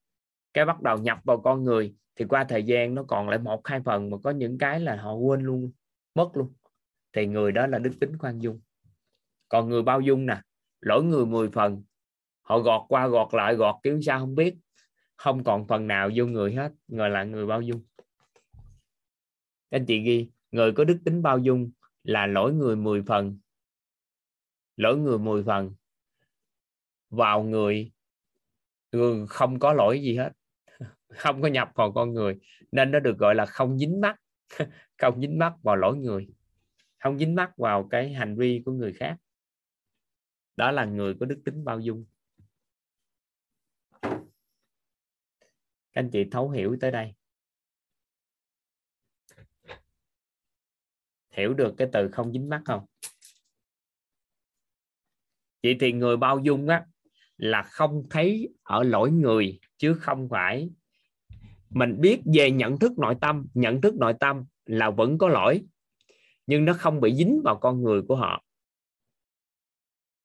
cái 0.55 0.65
bắt 0.65 0.83
đầu 0.83 0.99
nhập 0.99 1.19
vào 1.25 1.41
con 1.41 1.65
người 1.65 1.95
thì 2.17 2.25
qua 2.25 2.45
thời 2.45 2.63
gian 2.63 2.95
nó 2.95 3.05
còn 3.09 3.29
lại 3.29 3.39
một, 3.39 3.67
hai 3.67 3.81
phần 3.85 4.11
mà 4.11 4.17
có 4.25 4.31
những 4.31 4.59
cái 4.59 4.81
là 4.81 4.97
họ 4.97 5.15
quên 5.15 5.43
luôn, 5.43 5.73
mất 6.15 6.31
luôn. 6.35 6.53
Thì 7.13 7.27
người 7.27 7.53
đó 7.53 7.67
là 7.67 7.79
đức 7.79 7.93
tính 8.01 8.19
khoan 8.19 8.39
dung. 8.39 8.61
Còn 9.49 9.69
người 9.69 9.83
bao 9.83 10.01
dung 10.01 10.27
nè 10.27 10.41
lỗi 10.81 11.05
người 11.05 11.27
10 11.27 11.49
phần, 11.51 11.83
họ 12.43 12.59
gọt 12.59 12.83
qua 12.89 13.07
gọt 13.09 13.35
lại, 13.35 13.55
gọt 13.55 13.77
kiểu 13.83 14.01
sao 14.03 14.21
không 14.21 14.35
biết. 14.35 14.57
Không 15.17 15.45
còn 15.45 15.67
phần 15.67 15.87
nào 15.87 16.11
vô 16.15 16.27
người 16.27 16.55
hết, 16.55 16.73
người 16.89 17.11
là 17.11 17.25
người 17.25 17.47
bao 17.47 17.63
dung. 17.63 17.83
Anh 19.71 19.87
chị 19.87 19.99
ghi, 19.99 20.31
người 20.51 20.73
có 20.73 20.85
đức 20.85 20.99
tính 21.05 21.23
bao 21.23 21.39
dung 21.39 21.71
là 22.03 22.27
lỗi 22.27 22.53
người 22.53 22.77
10 22.77 23.03
phần 23.03 23.39
lỗi 24.77 24.97
người 24.97 25.19
10 25.19 25.43
phần 25.43 25.75
vào 27.11 27.43
người 27.43 27.93
không 29.29 29.59
có 29.59 29.73
lỗi 29.73 30.03
gì 30.03 30.17
hết 30.17 30.33
không 31.13 31.43
có 31.43 31.49
nhập 31.49 31.71
vào 31.75 31.93
con 31.93 32.13
người, 32.13 32.39
nên 32.73 32.91
nó 32.91 33.01
được 33.01 33.19
gọi 33.19 33.35
là 33.35 33.47
không 33.47 33.79
dính 33.79 34.01
mắt 34.01 34.17
không 34.99 35.21
dính 35.21 35.39
mắt 35.39 35.53
vào 35.63 35.77
lỗi 35.77 35.97
người, 35.97 36.29
không 36.99 37.19
dính 37.19 37.35
mắt 37.35 37.57
vào 37.57 37.89
cái 37.91 38.13
hành 38.13 38.37
vi 38.37 38.63
của 38.65 38.73
người 38.73 38.93
khác. 38.93 39.17
Đó 40.57 40.71
là 40.71 40.85
người 40.85 41.15
có 41.21 41.27
đức 41.27 41.43
tính 41.45 41.65
bao 41.65 41.81
dung. 41.81 42.05
Các 45.93 46.01
anh 46.01 46.11
chị 46.11 46.25
thấu 46.31 46.51
hiểu 46.51 46.77
tới 46.81 46.91
đây. 46.91 47.15
Hiểu 51.31 51.55
được 51.55 51.75
cái 51.79 51.89
từ 51.93 52.09
không 52.13 52.33
dính 52.33 52.49
mắt 52.49 52.63
không? 52.65 52.87
Vậy 55.63 55.77
thì 55.81 55.93
người 55.93 56.17
bao 56.17 56.39
dung 56.39 56.69
á, 56.69 56.87
là 57.37 57.63
không 57.63 58.03
thấy 58.11 58.55
ở 58.63 58.83
lỗi 58.83 59.11
người 59.11 59.61
chứ 59.77 59.95
không 60.01 60.29
phải 60.29 60.71
mình 61.75 62.01
biết 62.01 62.21
về 62.35 62.51
nhận 62.51 62.79
thức 62.79 62.99
nội 62.99 63.15
tâm, 63.21 63.47
nhận 63.55 63.81
thức 63.81 63.95
nội 63.95 64.15
tâm 64.21 64.45
là 64.67 64.91
vẫn 64.91 65.19
có 65.19 65.29
lỗi, 65.29 65.63
nhưng 66.47 66.65
nó 66.65 66.73
không 66.73 67.01
bị 67.01 67.15
dính 67.15 67.41
vào 67.45 67.57
con 67.57 67.83
người 67.83 68.03
của 68.03 68.17
họ. 68.17 68.43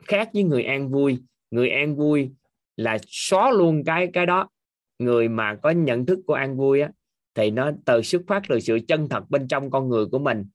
Khác 0.04 0.30
với 0.34 0.44
người 0.44 0.64
an 0.64 0.90
vui, 0.90 1.18
người 1.52 1.70
an 1.70 1.96
vui 1.96 2.32
là 2.76 2.98
xóa 3.08 3.52
luôn 3.52 3.84
cái 3.84 4.10
cái 4.14 4.26
đó. 4.26 4.50
Người 5.00 5.30
mà 5.30 5.56
có 5.56 5.70
nhận 5.70 6.06
thức 6.06 6.20
của 6.28 6.34
an 6.34 6.58
vui 6.58 6.82
á, 6.82 6.90
thì 7.36 7.52
nó 7.52 7.72
từ 7.86 8.02
xuất 8.02 8.22
phát 8.28 8.44
từ 8.50 8.60
sự 8.60 8.80
chân 8.88 9.10
thật 9.10 9.30
bên 9.30 9.48
trong 9.48 9.72
con 9.72 9.90
người 9.90 10.06
của 10.06 10.20
mình. 10.20 10.46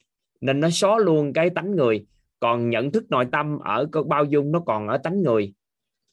Nên 0.40 0.60
nó 0.60 0.70
xóa 0.70 0.98
luôn 0.98 1.32
cái 1.32 1.50
tánh 1.50 1.76
người. 1.76 2.06
Còn 2.40 2.70
nhận 2.70 2.92
thức 2.92 3.04
nội 3.10 3.26
tâm 3.32 3.58
ở 3.58 3.86
bao 4.06 4.24
dung 4.24 4.52
nó 4.52 4.60
còn 4.60 4.88
ở 4.88 4.98
tánh 4.98 5.22
người. 5.22 5.54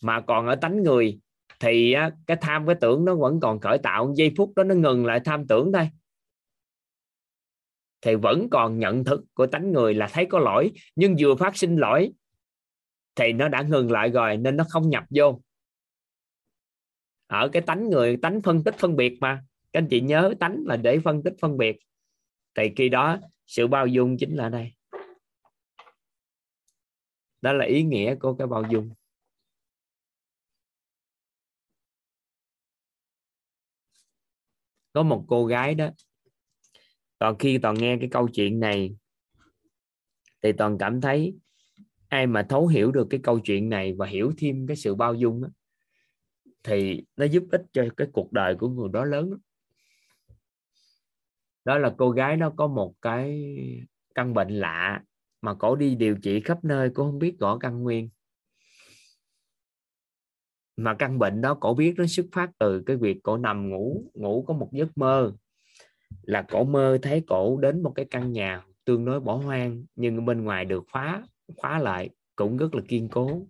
Mà 0.04 0.22
còn 0.22 0.48
ở 0.48 0.56
tánh 0.56 0.84
người 0.84 1.20
thì 1.60 1.96
cái 2.28 2.38
tham, 2.42 2.66
cái 2.68 2.76
tưởng 2.82 3.06
nó 3.06 3.16
vẫn 3.16 3.40
còn 3.40 3.60
khởi 3.60 3.78
tạo, 3.78 4.14
giây 4.16 4.34
phút 4.38 4.54
đó 4.56 4.64
nó 4.64 4.76
ngừng 4.76 5.06
lại 5.06 5.20
tham 5.26 5.48
tưởng 5.48 5.72
thôi. 5.74 5.90
Thì 8.02 8.16
vẫn 8.16 8.48
còn 8.52 8.80
nhận 8.80 9.04
thức 9.04 9.22
của 9.34 9.48
tánh 9.48 9.72
người 9.72 9.94
là 9.94 10.08
thấy 10.14 10.26
có 10.26 10.40
lỗi, 10.40 10.72
nhưng 10.96 11.16
vừa 11.20 11.36
phát 11.36 11.58
sinh 11.58 11.78
lỗi, 11.78 12.12
thì 13.16 13.34
nó 13.34 13.48
đã 13.48 13.62
ngừng 13.62 13.92
lại 13.92 14.10
rồi, 14.10 14.38
nên 14.38 14.58
nó 14.58 14.64
không 14.70 14.90
nhập 14.90 15.04
vô. 15.10 15.42
Ở 17.28 17.50
cái 17.50 17.62
tánh 17.62 17.90
người, 17.90 18.18
tánh 18.18 18.42
phân 18.42 18.64
tích 18.64 18.76
phân 18.78 18.96
biệt 18.96 19.18
mà. 19.22 19.44
Các 19.74 19.80
anh 19.80 19.88
chị 19.90 20.02
nhớ 20.02 20.34
tánh 20.40 20.64
là 20.66 20.78
để 20.78 21.00
phân 21.04 21.24
tích 21.24 21.34
phân 21.42 21.58
biệt. 21.58 21.80
Thì 22.56 22.64
khi 22.76 22.90
đó, 22.90 23.18
sự 23.46 23.68
bao 23.68 23.88
dung 23.88 24.18
chính 24.18 24.36
là 24.36 24.50
đây. 24.50 24.74
Đó 27.42 27.54
là 27.54 27.66
ý 27.66 27.84
nghĩa 27.84 28.16
của 28.16 28.34
cái 28.34 28.48
bao 28.48 28.64
dung. 28.70 28.94
Có 34.94 35.04
một 35.04 35.26
cô 35.28 35.46
gái 35.46 35.76
đó. 35.76 35.90
Toàn 37.18 37.38
khi 37.38 37.58
toàn 37.58 37.76
nghe 37.76 37.98
cái 38.00 38.10
câu 38.12 38.28
chuyện 38.28 38.60
này 38.60 38.96
thì 40.42 40.52
toàn 40.52 40.78
cảm 40.78 41.02
thấy 41.02 41.36
ai 42.08 42.28
mà 42.28 42.46
thấu 42.50 42.68
hiểu 42.68 42.92
được 42.92 43.08
cái 43.10 43.20
câu 43.24 43.40
chuyện 43.40 43.70
này 43.70 43.94
và 43.94 44.08
hiểu 44.08 44.32
thêm 44.38 44.68
cái 44.68 44.78
sự 44.78 44.96
bao 44.96 45.14
dung 45.14 45.42
đó, 45.42 45.50
thì 46.64 47.06
nó 47.16 47.26
giúp 47.26 47.44
ích 47.52 47.62
cho 47.74 47.86
cái 47.98 48.08
cuộc 48.14 48.32
đời 48.32 48.56
của 48.56 48.70
người 48.70 48.90
đó 48.94 49.06
lớn 49.06 49.34
đó 51.66 51.78
là 51.78 51.96
cô 51.98 52.12
gái 52.12 52.38
nó 52.38 52.50
có 52.50 52.68
một 52.68 52.94
cái 53.02 53.56
căn 54.16 54.34
bệnh 54.34 54.50
lạ 54.50 55.04
mà 55.42 55.54
cổ 55.54 55.76
đi 55.76 55.96
điều 55.96 56.16
trị 56.16 56.40
khắp 56.40 56.64
nơi 56.64 56.92
cô 56.94 57.04
không 57.04 57.20
biết 57.20 57.36
rõ 57.40 57.58
căn 57.58 57.84
nguyên 57.84 58.10
mà 60.84 60.94
căn 60.94 61.20
bệnh 61.20 61.42
đó 61.42 61.54
cổ 61.54 61.74
biết 61.74 61.94
nó 61.98 62.06
xuất 62.08 62.26
phát 62.32 62.52
từ 62.60 62.84
cái 62.86 62.98
việc 62.98 63.24
cổ 63.24 63.38
nằm 63.38 63.70
ngủ 63.70 64.04
ngủ 64.14 64.44
có 64.48 64.54
một 64.54 64.70
giấc 64.72 64.98
mơ. 64.98 65.34
Là 66.22 66.42
cổ 66.42 66.64
mơ 66.64 66.98
thấy 67.02 67.24
cổ 67.28 67.58
đến 67.58 67.84
một 67.84 67.92
cái 67.96 68.06
căn 68.12 68.32
nhà 68.32 68.64
tương 68.86 69.06
đối 69.06 69.20
bỏ 69.20 69.36
hoang 69.36 69.86
nhưng 69.96 70.26
bên 70.26 70.44
ngoài 70.44 70.66
được 70.66 70.84
khóa 70.92 71.24
khóa 71.58 71.80
lại 71.80 72.10
cũng 72.36 72.58
rất 72.58 72.76
là 72.76 72.82
kiên 72.88 73.10
cố. 73.12 73.48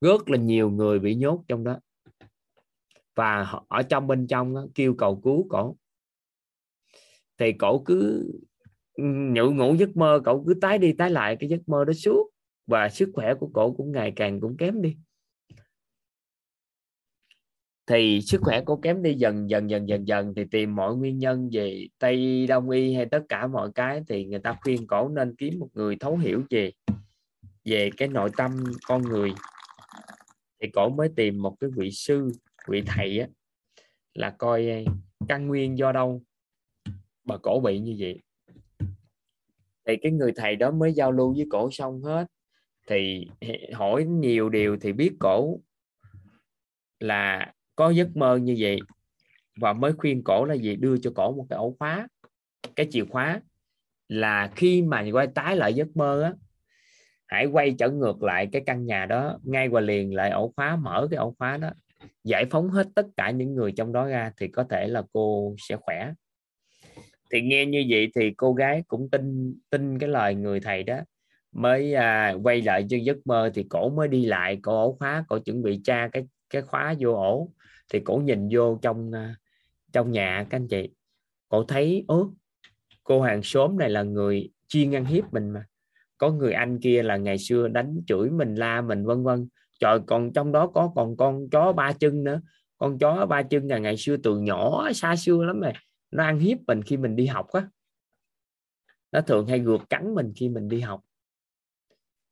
Rất 0.00 0.28
là 0.28 0.38
nhiều 0.38 0.70
người 0.70 0.98
bị 0.98 1.14
nhốt 1.14 1.44
trong 1.48 1.64
đó. 1.64 1.78
Và 3.14 3.52
ở 3.68 3.82
trong 3.82 4.06
bên 4.06 4.26
trong 4.26 4.54
đó, 4.54 4.66
kêu 4.74 4.94
cầu 4.94 5.20
cứu 5.24 5.46
cổ. 5.48 5.76
Thì 7.38 7.52
cổ 7.52 7.82
cứ 7.86 8.30
ừ, 8.94 9.04
nhự 9.04 9.50
ngủ 9.50 9.74
giấc 9.74 9.96
mơ 9.96 10.20
cậu 10.24 10.44
cứ 10.46 10.54
tái 10.60 10.78
đi 10.78 10.92
tái 10.92 11.10
lại 11.10 11.36
cái 11.40 11.48
giấc 11.48 11.68
mơ 11.68 11.84
đó 11.84 11.92
suốt. 11.92 12.30
Và 12.66 12.88
sức 12.88 13.10
khỏe 13.14 13.34
của 13.34 13.50
cổ 13.54 13.72
cũng 13.72 13.92
ngày 13.92 14.12
càng 14.16 14.40
cũng 14.40 14.56
kém 14.56 14.82
đi 14.82 14.96
thì 17.86 18.20
sức 18.20 18.40
khỏe 18.44 18.62
cô 18.66 18.76
kém 18.76 19.02
đi 19.02 19.14
dần 19.14 19.50
dần 19.50 19.70
dần 19.70 19.88
dần 19.88 20.06
dần. 20.06 20.34
Thì 20.36 20.44
tìm 20.50 20.76
mọi 20.76 20.96
nguyên 20.96 21.18
nhân 21.18 21.48
về 21.52 21.86
tây 21.98 22.46
đông 22.46 22.70
y 22.70 22.94
hay 22.94 23.06
tất 23.06 23.22
cả 23.28 23.46
mọi 23.46 23.70
cái 23.74 24.02
thì 24.08 24.24
người 24.24 24.38
ta 24.38 24.56
khuyên 24.62 24.86
cổ 24.86 25.08
nên 25.08 25.34
kiếm 25.36 25.58
một 25.58 25.68
người 25.72 25.96
thấu 25.96 26.16
hiểu 26.16 26.42
về 26.50 26.72
về 27.64 27.90
cái 27.96 28.08
nội 28.08 28.30
tâm 28.36 28.64
con 28.86 29.02
người. 29.02 29.32
Thì 30.60 30.68
cổ 30.72 30.88
mới 30.88 31.08
tìm 31.16 31.42
một 31.42 31.56
cái 31.60 31.70
vị 31.76 31.90
sư, 31.90 32.28
vị 32.68 32.82
thầy 32.86 33.18
á, 33.18 33.26
là 34.14 34.30
coi 34.30 34.84
căn 35.28 35.46
nguyên 35.46 35.78
do 35.78 35.92
đâu 35.92 36.22
mà 37.24 37.36
cổ 37.38 37.60
bị 37.60 37.78
như 37.78 37.96
vậy. 37.98 38.20
Thì 39.86 39.96
cái 40.02 40.12
người 40.12 40.32
thầy 40.36 40.56
đó 40.56 40.70
mới 40.70 40.92
giao 40.92 41.12
lưu 41.12 41.34
với 41.34 41.46
cổ 41.50 41.70
xong 41.70 42.02
hết. 42.02 42.26
Thì 42.86 43.26
hỏi 43.72 44.04
nhiều 44.04 44.48
điều 44.48 44.76
thì 44.80 44.92
biết 44.92 45.12
cổ 45.20 45.60
là 47.00 47.52
có 47.76 47.90
giấc 47.90 48.16
mơ 48.16 48.36
như 48.36 48.56
vậy 48.58 48.78
và 49.56 49.72
mới 49.72 49.92
khuyên 49.92 50.22
cổ 50.24 50.44
là 50.44 50.54
gì? 50.54 50.76
Đưa 50.76 50.96
cho 50.98 51.12
cổ 51.14 51.32
một 51.32 51.46
cái 51.50 51.56
ổ 51.56 51.76
khóa 51.78 52.08
cái 52.76 52.86
chìa 52.90 53.04
khóa 53.04 53.40
là 54.08 54.50
khi 54.56 54.82
mà 54.82 55.04
quay 55.12 55.26
tái 55.26 55.56
lại 55.56 55.74
giấc 55.74 55.96
mơ 55.96 56.22
á 56.22 56.32
hãy 57.26 57.46
quay 57.46 57.74
trở 57.78 57.90
ngược 57.90 58.22
lại 58.22 58.48
cái 58.52 58.62
căn 58.66 58.86
nhà 58.86 59.06
đó 59.06 59.38
ngay 59.42 59.68
và 59.68 59.80
liền 59.80 60.14
lại 60.14 60.30
ổ 60.30 60.52
khóa 60.56 60.76
mở 60.76 61.08
cái 61.10 61.18
ổ 61.18 61.34
khóa 61.38 61.56
đó 61.56 61.70
giải 62.24 62.44
phóng 62.50 62.68
hết 62.68 62.86
tất 62.94 63.06
cả 63.16 63.30
những 63.30 63.54
người 63.54 63.72
trong 63.72 63.92
đó 63.92 64.06
ra 64.06 64.32
thì 64.36 64.48
có 64.48 64.64
thể 64.64 64.88
là 64.88 65.02
cô 65.12 65.54
sẽ 65.58 65.76
khỏe. 65.76 66.12
Thì 67.32 67.40
nghe 67.40 67.66
như 67.66 67.84
vậy 67.88 68.10
thì 68.14 68.30
cô 68.36 68.54
gái 68.54 68.82
cũng 68.88 69.10
tin 69.10 69.54
tin 69.70 69.98
cái 69.98 70.08
lời 70.08 70.34
người 70.34 70.60
thầy 70.60 70.82
đó 70.82 71.00
mới 71.52 71.94
à, 71.94 72.34
quay 72.42 72.62
lại 72.62 72.86
cho 72.88 72.96
giấc 73.02 73.16
mơ 73.26 73.50
thì 73.54 73.66
cổ 73.70 73.88
mới 73.88 74.08
đi 74.08 74.26
lại 74.26 74.58
cổ 74.62 74.72
ổ 74.72 74.96
khóa 74.98 75.24
cổ 75.28 75.38
chuẩn 75.38 75.62
bị 75.62 75.80
tra 75.84 76.08
cái 76.12 76.26
cái 76.50 76.62
khóa 76.62 76.94
vô 76.98 77.12
ổ 77.12 77.48
thì 77.92 78.00
cổ 78.00 78.16
nhìn 78.16 78.48
vô 78.52 78.78
trong 78.82 79.12
à, 79.12 79.36
trong 79.92 80.10
nhà 80.10 80.46
các 80.50 80.56
anh 80.56 80.68
chị, 80.68 80.90
cổ 81.48 81.64
thấy, 81.64 82.04
ớ, 82.08 82.24
cô 83.02 83.22
hàng 83.22 83.42
xóm 83.42 83.78
này 83.78 83.90
là 83.90 84.02
người 84.02 84.50
chuyên 84.68 84.94
ăn 84.94 85.04
hiếp 85.04 85.32
mình 85.32 85.50
mà. 85.50 85.66
Có 86.18 86.30
người 86.30 86.52
anh 86.52 86.80
kia 86.80 87.02
là 87.02 87.16
ngày 87.16 87.38
xưa 87.38 87.68
đánh 87.68 88.00
chửi 88.06 88.30
mình, 88.30 88.54
la 88.54 88.80
mình, 88.80 89.04
vân 89.04 89.22
vân. 89.22 89.48
Trời, 89.80 89.98
còn 90.06 90.32
trong 90.32 90.52
đó 90.52 90.66
có 90.66 90.92
còn 90.94 91.16
con 91.16 91.50
chó 91.50 91.72
ba 91.72 91.92
chân 91.92 92.24
nữa. 92.24 92.40
Con 92.78 92.98
chó 92.98 93.26
ba 93.26 93.42
chân 93.42 93.68
là 93.68 93.78
ngày 93.78 93.96
xưa 93.96 94.16
từ 94.16 94.40
nhỏ, 94.40 94.92
xa 94.94 95.16
xưa 95.16 95.44
lắm 95.44 95.60
rồi. 95.60 95.72
Nó 96.10 96.24
ăn 96.24 96.38
hiếp 96.38 96.58
mình 96.66 96.82
khi 96.82 96.96
mình 96.96 97.16
đi 97.16 97.26
học 97.26 97.48
á. 97.48 97.68
Nó 99.12 99.20
thường 99.20 99.46
hay 99.46 99.58
gượt 99.58 99.80
cắn 99.90 100.14
mình 100.14 100.32
khi 100.36 100.48
mình 100.48 100.68
đi 100.68 100.80
học. 100.80 101.00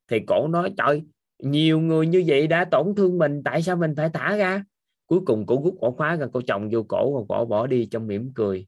Thì 0.09 0.21
cổ 0.27 0.49
nói, 0.49 0.75
trời, 0.77 1.03
nhiều 1.39 1.81
người 1.81 2.07
như 2.07 2.25
vậy 2.27 2.47
đã 2.47 2.65
tổn 2.65 2.95
thương 2.97 3.19
mình, 3.19 3.43
tại 3.45 3.63
sao 3.63 3.77
mình 3.77 3.95
phải 3.97 4.11
thả 4.15 4.37
ra? 4.37 4.65
Cuối 5.11 5.21
cùng 5.27 5.47
cổ 5.47 5.63
rút 5.65 5.81
ổ 5.81 5.91
khóa 5.91 6.17
ra 6.17 6.27
cổ 6.33 6.41
chồng 6.47 6.69
vô 6.73 6.83
cổ 6.89 7.19
và 7.19 7.25
cổ 7.29 7.45
bỏ 7.45 7.67
đi 7.67 7.89
trong 7.91 8.07
mỉm 8.07 8.33
cười. 8.35 8.67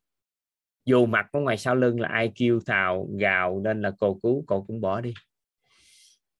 Dù 0.84 1.06
mặt 1.06 1.26
có 1.32 1.40
ngoài 1.40 1.56
sau 1.56 1.74
lưng 1.74 2.00
là 2.00 2.08
ai 2.08 2.32
kêu 2.34 2.60
thào, 2.66 3.08
gào 3.18 3.60
nên 3.60 3.82
là 3.82 3.90
cô 4.00 4.20
cứu, 4.22 4.44
cô 4.46 4.62
cũng 4.62 4.80
bỏ 4.80 5.00
đi. 5.00 5.14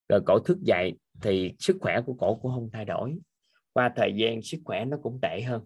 Rồi 0.09 0.20
cổ 0.27 0.39
thức 0.39 0.59
dậy 0.62 0.95
thì 1.23 1.55
sức 1.59 1.77
khỏe 1.81 2.01
của 2.07 2.15
cổ 2.15 2.35
cũng 2.35 2.53
không 2.55 2.70
thay 2.73 2.85
đổi. 2.85 3.19
Qua 3.73 3.93
thời 3.97 4.12
gian, 4.16 4.43
sức 4.43 4.59
khỏe 4.65 4.85
nó 4.85 4.97
cũng 5.03 5.19
tệ 5.23 5.43
hơn. 5.43 5.65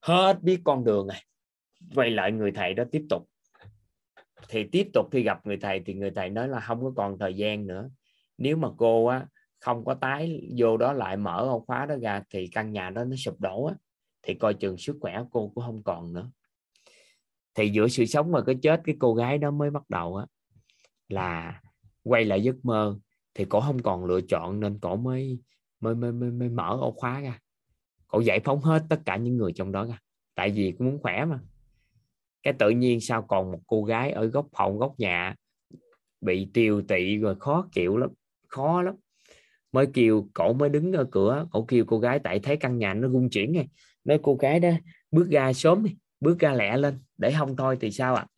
Hết 0.00 0.42
biết 0.42 0.60
con 0.64 0.84
đường 0.84 1.06
này 1.06 1.22
quay 1.94 2.10
lại 2.10 2.32
người 2.32 2.52
thầy 2.52 2.74
đó 2.74 2.84
tiếp 2.92 3.02
tục. 3.10 3.22
Thì 4.48 4.64
tiếp 4.72 4.86
tục 4.94 5.06
khi 5.12 5.22
gặp 5.22 5.46
người 5.46 5.56
thầy 5.56 5.82
thì 5.86 5.94
người 5.94 6.10
thầy 6.10 6.30
nói 6.30 6.48
là 6.48 6.60
không 6.60 6.82
có 6.82 6.92
còn 6.96 7.18
thời 7.18 7.34
gian 7.34 7.66
nữa. 7.66 7.90
Nếu 8.38 8.56
mà 8.56 8.68
cô 8.76 9.06
á 9.06 9.26
không 9.60 9.84
có 9.84 9.94
tái 9.94 10.50
vô 10.58 10.76
đó 10.76 10.92
lại 10.92 11.16
mở 11.16 11.38
ổ 11.38 11.64
khóa 11.66 11.86
đó 11.86 11.96
ra 12.02 12.22
thì 12.30 12.48
căn 12.52 12.72
nhà 12.72 12.90
đó 12.90 13.04
nó 13.04 13.16
sụp 13.16 13.40
đổ 13.40 13.64
á 13.64 13.74
thì 14.22 14.34
coi 14.34 14.54
chừng 14.54 14.76
sức 14.78 14.96
khỏe 15.00 15.22
cô 15.30 15.52
cũng 15.54 15.64
không 15.64 15.82
còn 15.82 16.12
nữa. 16.12 16.30
Thì 17.54 17.68
giữa 17.68 17.88
sự 17.88 18.06
sống 18.06 18.30
và 18.30 18.42
cái 18.46 18.54
chết 18.62 18.80
cái 18.84 18.96
cô 18.98 19.14
gái 19.14 19.38
đó 19.38 19.50
mới 19.50 19.70
bắt 19.70 19.90
đầu 19.90 20.16
á 20.16 20.26
là 21.08 21.60
quay 22.02 22.24
lại 22.24 22.42
giấc 22.42 22.64
mơ 22.64 22.98
thì 23.34 23.44
cổ 23.44 23.60
không 23.60 23.82
còn 23.82 24.04
lựa 24.04 24.20
chọn 24.20 24.60
nên 24.60 24.78
cổ 24.78 24.96
mới 24.96 25.38
mới 25.80 25.94
mới 25.94 26.12
mới, 26.12 26.30
mới 26.30 26.48
mở 26.48 26.76
ổ 26.80 26.90
khóa 26.90 27.20
ra. 27.20 27.38
Cổ 28.06 28.20
giải 28.20 28.40
phóng 28.40 28.60
hết 28.60 28.82
tất 28.88 29.00
cả 29.04 29.16
những 29.16 29.36
người 29.36 29.52
trong 29.52 29.72
đó 29.72 29.84
ra 29.84 29.98
tại 30.34 30.50
vì 30.50 30.74
cũng 30.78 30.86
muốn 30.86 30.98
khỏe 31.02 31.24
mà. 31.24 31.40
Cái 32.42 32.54
tự 32.58 32.70
nhiên 32.70 33.00
sao 33.00 33.22
còn 33.22 33.52
một 33.52 33.60
cô 33.66 33.84
gái 33.84 34.10
ở 34.10 34.26
góc 34.26 34.46
phòng 34.56 34.78
góc 34.78 34.94
nhà 34.98 35.34
bị 36.20 36.50
tiêu 36.54 36.82
tị 36.88 37.16
rồi 37.16 37.36
khó 37.40 37.68
chịu 37.72 37.96
lắm 37.96 38.10
khó 38.48 38.82
lắm 38.82 38.94
mới 39.72 39.86
kêu 39.94 40.28
cổ 40.34 40.52
mới 40.52 40.68
đứng 40.68 40.92
ở 40.92 41.04
cửa, 41.10 41.46
cổ 41.50 41.64
kêu 41.68 41.84
cô 41.86 41.98
gái 41.98 42.18
tại 42.18 42.40
thấy 42.40 42.56
căn 42.56 42.78
nhà 42.78 42.94
nó 42.94 43.08
rung 43.08 43.30
chuyển 43.30 43.52
này 43.52 43.68
nói 44.04 44.20
cô 44.22 44.34
gái 44.34 44.60
đó, 44.60 44.70
bước 45.10 45.28
ra 45.30 45.52
sớm 45.52 45.84
đi, 45.84 45.96
bước 46.20 46.38
ra 46.38 46.52
lẹ 46.52 46.76
lên, 46.76 46.98
để 47.18 47.34
không 47.38 47.56
thôi 47.56 47.78
thì 47.80 47.90
sao 47.90 48.14
ạ? 48.14 48.26
À? 48.28 48.32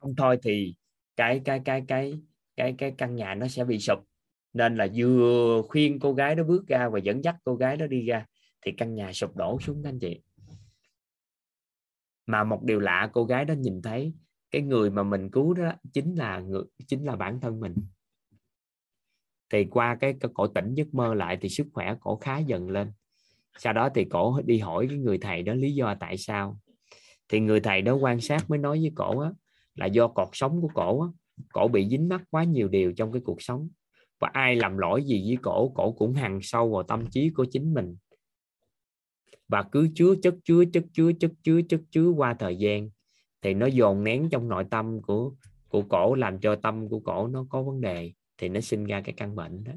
không 0.00 0.14
thôi 0.16 0.38
thì 0.42 0.74
cái 1.16 1.40
cái 1.44 1.60
cái 1.64 1.84
cái 1.88 2.20
cái 2.56 2.74
cái 2.78 2.94
căn 2.98 3.16
nhà 3.16 3.34
nó 3.34 3.48
sẽ 3.48 3.64
bị 3.64 3.78
sụp. 3.78 3.98
Nên 4.52 4.76
là 4.76 4.88
vừa 4.94 5.62
khuyên 5.68 6.00
cô 6.00 6.14
gái 6.14 6.34
đó 6.34 6.44
bước 6.44 6.68
ra 6.68 6.88
và 6.88 6.98
dẫn 6.98 7.24
dắt 7.24 7.36
cô 7.44 7.56
gái 7.56 7.76
đó 7.76 7.86
đi 7.86 8.06
ra, 8.06 8.26
thì 8.66 8.72
căn 8.72 8.94
nhà 8.94 9.12
sụp 9.12 9.36
đổ 9.36 9.60
xuống 9.60 9.82
anh 9.82 9.98
chị. 9.98 10.20
Mà 12.26 12.44
một 12.44 12.62
điều 12.62 12.80
lạ, 12.80 13.10
cô 13.12 13.24
gái 13.24 13.44
đó 13.44 13.54
nhìn 13.54 13.82
thấy, 13.82 14.14
cái 14.50 14.62
người 14.62 14.90
mà 14.90 15.02
mình 15.02 15.30
cứu 15.30 15.54
đó 15.54 15.72
chính 15.92 16.14
là 16.14 16.40
người, 16.40 16.62
chính 16.86 17.04
là 17.04 17.16
bản 17.16 17.40
thân 17.40 17.60
mình 17.60 17.74
thì 19.50 19.64
qua 19.64 19.96
cái, 20.00 20.14
cái 20.20 20.30
cổ 20.34 20.46
tỉnh 20.46 20.74
giấc 20.74 20.94
mơ 20.94 21.14
lại 21.14 21.38
thì 21.40 21.48
sức 21.48 21.66
khỏe 21.72 21.94
cổ 22.00 22.16
khá 22.16 22.38
dần 22.38 22.70
lên. 22.70 22.92
Sau 23.58 23.72
đó 23.72 23.88
thì 23.94 24.04
cổ 24.04 24.40
đi 24.44 24.58
hỏi 24.58 24.86
cái 24.88 24.98
người 24.98 25.18
thầy 25.18 25.42
đó 25.42 25.54
lý 25.54 25.74
do 25.74 25.94
tại 26.00 26.16
sao. 26.16 26.60
Thì 27.28 27.40
người 27.40 27.60
thầy 27.60 27.82
đó 27.82 27.94
quan 27.94 28.20
sát 28.20 28.50
mới 28.50 28.58
nói 28.58 28.78
với 28.80 28.92
cổ 28.96 29.20
á, 29.20 29.30
là 29.74 29.86
do 29.86 30.08
cột 30.08 30.28
sống 30.32 30.60
của 30.60 30.68
cổ 30.74 31.02
á, 31.02 31.08
cổ 31.52 31.68
bị 31.68 31.88
dính 31.88 32.08
mắc 32.08 32.22
quá 32.30 32.44
nhiều 32.44 32.68
điều 32.68 32.92
trong 32.92 33.12
cái 33.12 33.22
cuộc 33.24 33.42
sống. 33.42 33.68
Và 34.20 34.30
ai 34.32 34.56
làm 34.56 34.78
lỗi 34.78 35.02
gì 35.04 35.24
với 35.26 35.36
cổ 35.42 35.68
cổ 35.68 35.92
cũng 35.92 36.14
hằn 36.14 36.38
sâu 36.42 36.70
vào 36.70 36.82
tâm 36.82 37.06
trí 37.06 37.30
của 37.30 37.46
chính 37.50 37.74
mình. 37.74 37.96
Và 39.48 39.62
cứ 39.62 39.88
chứa 39.94 40.14
chất 40.22 40.34
chứa 40.44 40.64
chất 40.72 40.84
chứa 40.92 41.12
chất 41.20 41.30
chứa 41.42 41.60
chất 41.68 41.80
chứa 41.90 42.08
qua 42.08 42.34
thời 42.34 42.56
gian 42.56 42.90
thì 43.42 43.54
nó 43.54 43.66
dồn 43.66 44.04
nén 44.04 44.30
trong 44.30 44.48
nội 44.48 44.64
tâm 44.70 45.02
của 45.02 45.32
của 45.68 45.82
cổ 45.82 46.14
làm 46.14 46.40
cho 46.40 46.56
tâm 46.56 46.88
của 46.88 47.00
cổ 47.00 47.26
nó 47.26 47.46
có 47.50 47.62
vấn 47.62 47.80
đề 47.80 48.12
thì 48.38 48.48
nó 48.48 48.60
sinh 48.60 48.84
ra 48.84 49.00
cái 49.00 49.14
căn 49.16 49.36
bệnh 49.36 49.64
đó. 49.64 49.72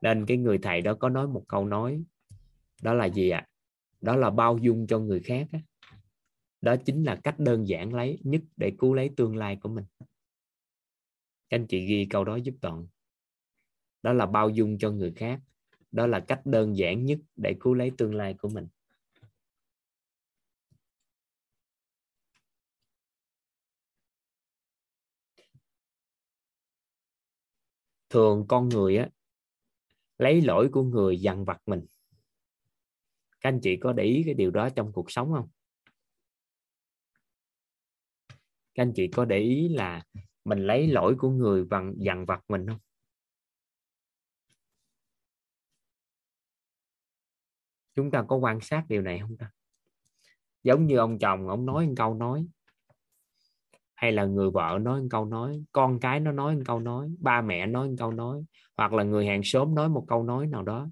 Nên 0.00 0.26
cái 0.26 0.36
người 0.36 0.58
thầy 0.58 0.80
đó 0.80 0.94
có 0.94 1.08
nói 1.08 1.28
một 1.28 1.44
câu 1.48 1.64
nói, 1.64 2.04
đó 2.82 2.94
là 2.94 3.04
gì 3.06 3.30
ạ? 3.30 3.38
À? 3.38 3.48
đó 4.04 4.16
là 4.16 4.30
bao 4.30 4.58
dung 4.58 4.86
cho 4.86 4.98
người 4.98 5.20
khác 5.20 5.48
đó. 5.52 5.58
đó 6.60 6.76
chính 6.76 7.04
là 7.04 7.20
cách 7.24 7.38
đơn 7.38 7.68
giản 7.68 7.94
lấy 7.94 8.18
nhất 8.22 8.42
để 8.56 8.72
cứu 8.78 8.94
lấy 8.94 9.10
tương 9.16 9.36
lai 9.36 9.56
của 9.56 9.68
mình. 9.68 9.84
Các 11.48 11.56
anh 11.56 11.66
chị 11.66 11.86
ghi 11.86 12.06
câu 12.10 12.24
đó 12.24 12.36
giúp 12.36 12.54
toàn. 12.60 12.86
Đó 14.02 14.12
là 14.12 14.26
bao 14.26 14.50
dung 14.50 14.78
cho 14.78 14.90
người 14.90 15.12
khác. 15.16 15.40
Đó 15.92 16.06
là 16.06 16.20
cách 16.20 16.40
đơn 16.46 16.76
giản 16.76 17.04
nhất 17.04 17.18
để 17.36 17.56
cứu 17.60 17.74
lấy 17.74 17.92
tương 17.98 18.14
lai 18.14 18.34
của 18.34 18.48
mình. 18.48 18.68
Thường 28.14 28.44
con 28.48 28.68
người 28.68 28.96
á, 28.96 29.08
lấy 30.18 30.42
lỗi 30.42 30.68
của 30.72 30.82
người 30.82 31.20
dằn 31.20 31.44
vặt 31.44 31.62
mình. 31.66 31.86
Các 33.40 33.48
anh 33.48 33.60
chị 33.62 33.76
có 33.76 33.92
để 33.92 34.04
ý 34.04 34.22
cái 34.24 34.34
điều 34.34 34.50
đó 34.50 34.68
trong 34.68 34.92
cuộc 34.92 35.10
sống 35.10 35.32
không? 35.32 35.48
Các 38.74 38.82
anh 38.82 38.92
chị 38.96 39.08
có 39.08 39.24
để 39.24 39.38
ý 39.38 39.68
là 39.68 40.04
mình 40.44 40.58
lấy 40.58 40.86
lỗi 40.86 41.14
của 41.18 41.30
người 41.30 41.64
bằng 41.64 41.94
dằn 41.98 42.24
vặt 42.26 42.44
mình 42.48 42.66
không? 42.66 42.78
Chúng 47.94 48.10
ta 48.10 48.24
có 48.28 48.36
quan 48.36 48.60
sát 48.60 48.84
điều 48.88 49.02
này 49.02 49.18
không 49.20 49.36
ta? 49.36 49.50
Giống 50.62 50.86
như 50.86 50.96
ông 50.96 51.18
chồng, 51.18 51.48
ông 51.48 51.66
nói 51.66 51.86
một 51.86 51.94
câu 51.96 52.14
nói 52.14 52.46
hay 54.04 54.12
là 54.12 54.24
người 54.24 54.50
vợ 54.50 54.78
nói 54.82 55.02
một 55.02 55.08
câu 55.10 55.24
nói, 55.24 55.64
con 55.72 56.00
cái 56.00 56.20
nó 56.20 56.32
nói 56.32 56.56
một 56.56 56.62
câu 56.66 56.80
nói, 56.80 57.10
ba 57.18 57.40
mẹ 57.40 57.66
nói 57.66 57.88
một 57.88 57.94
câu 57.98 58.12
nói, 58.12 58.44
hoặc 58.76 58.92
là 58.92 59.02
người 59.02 59.26
hàng 59.26 59.42
xóm 59.44 59.74
nói 59.74 59.88
một 59.88 60.04
câu 60.08 60.22
nói 60.22 60.46
nào 60.46 60.62
đó. 60.62 60.88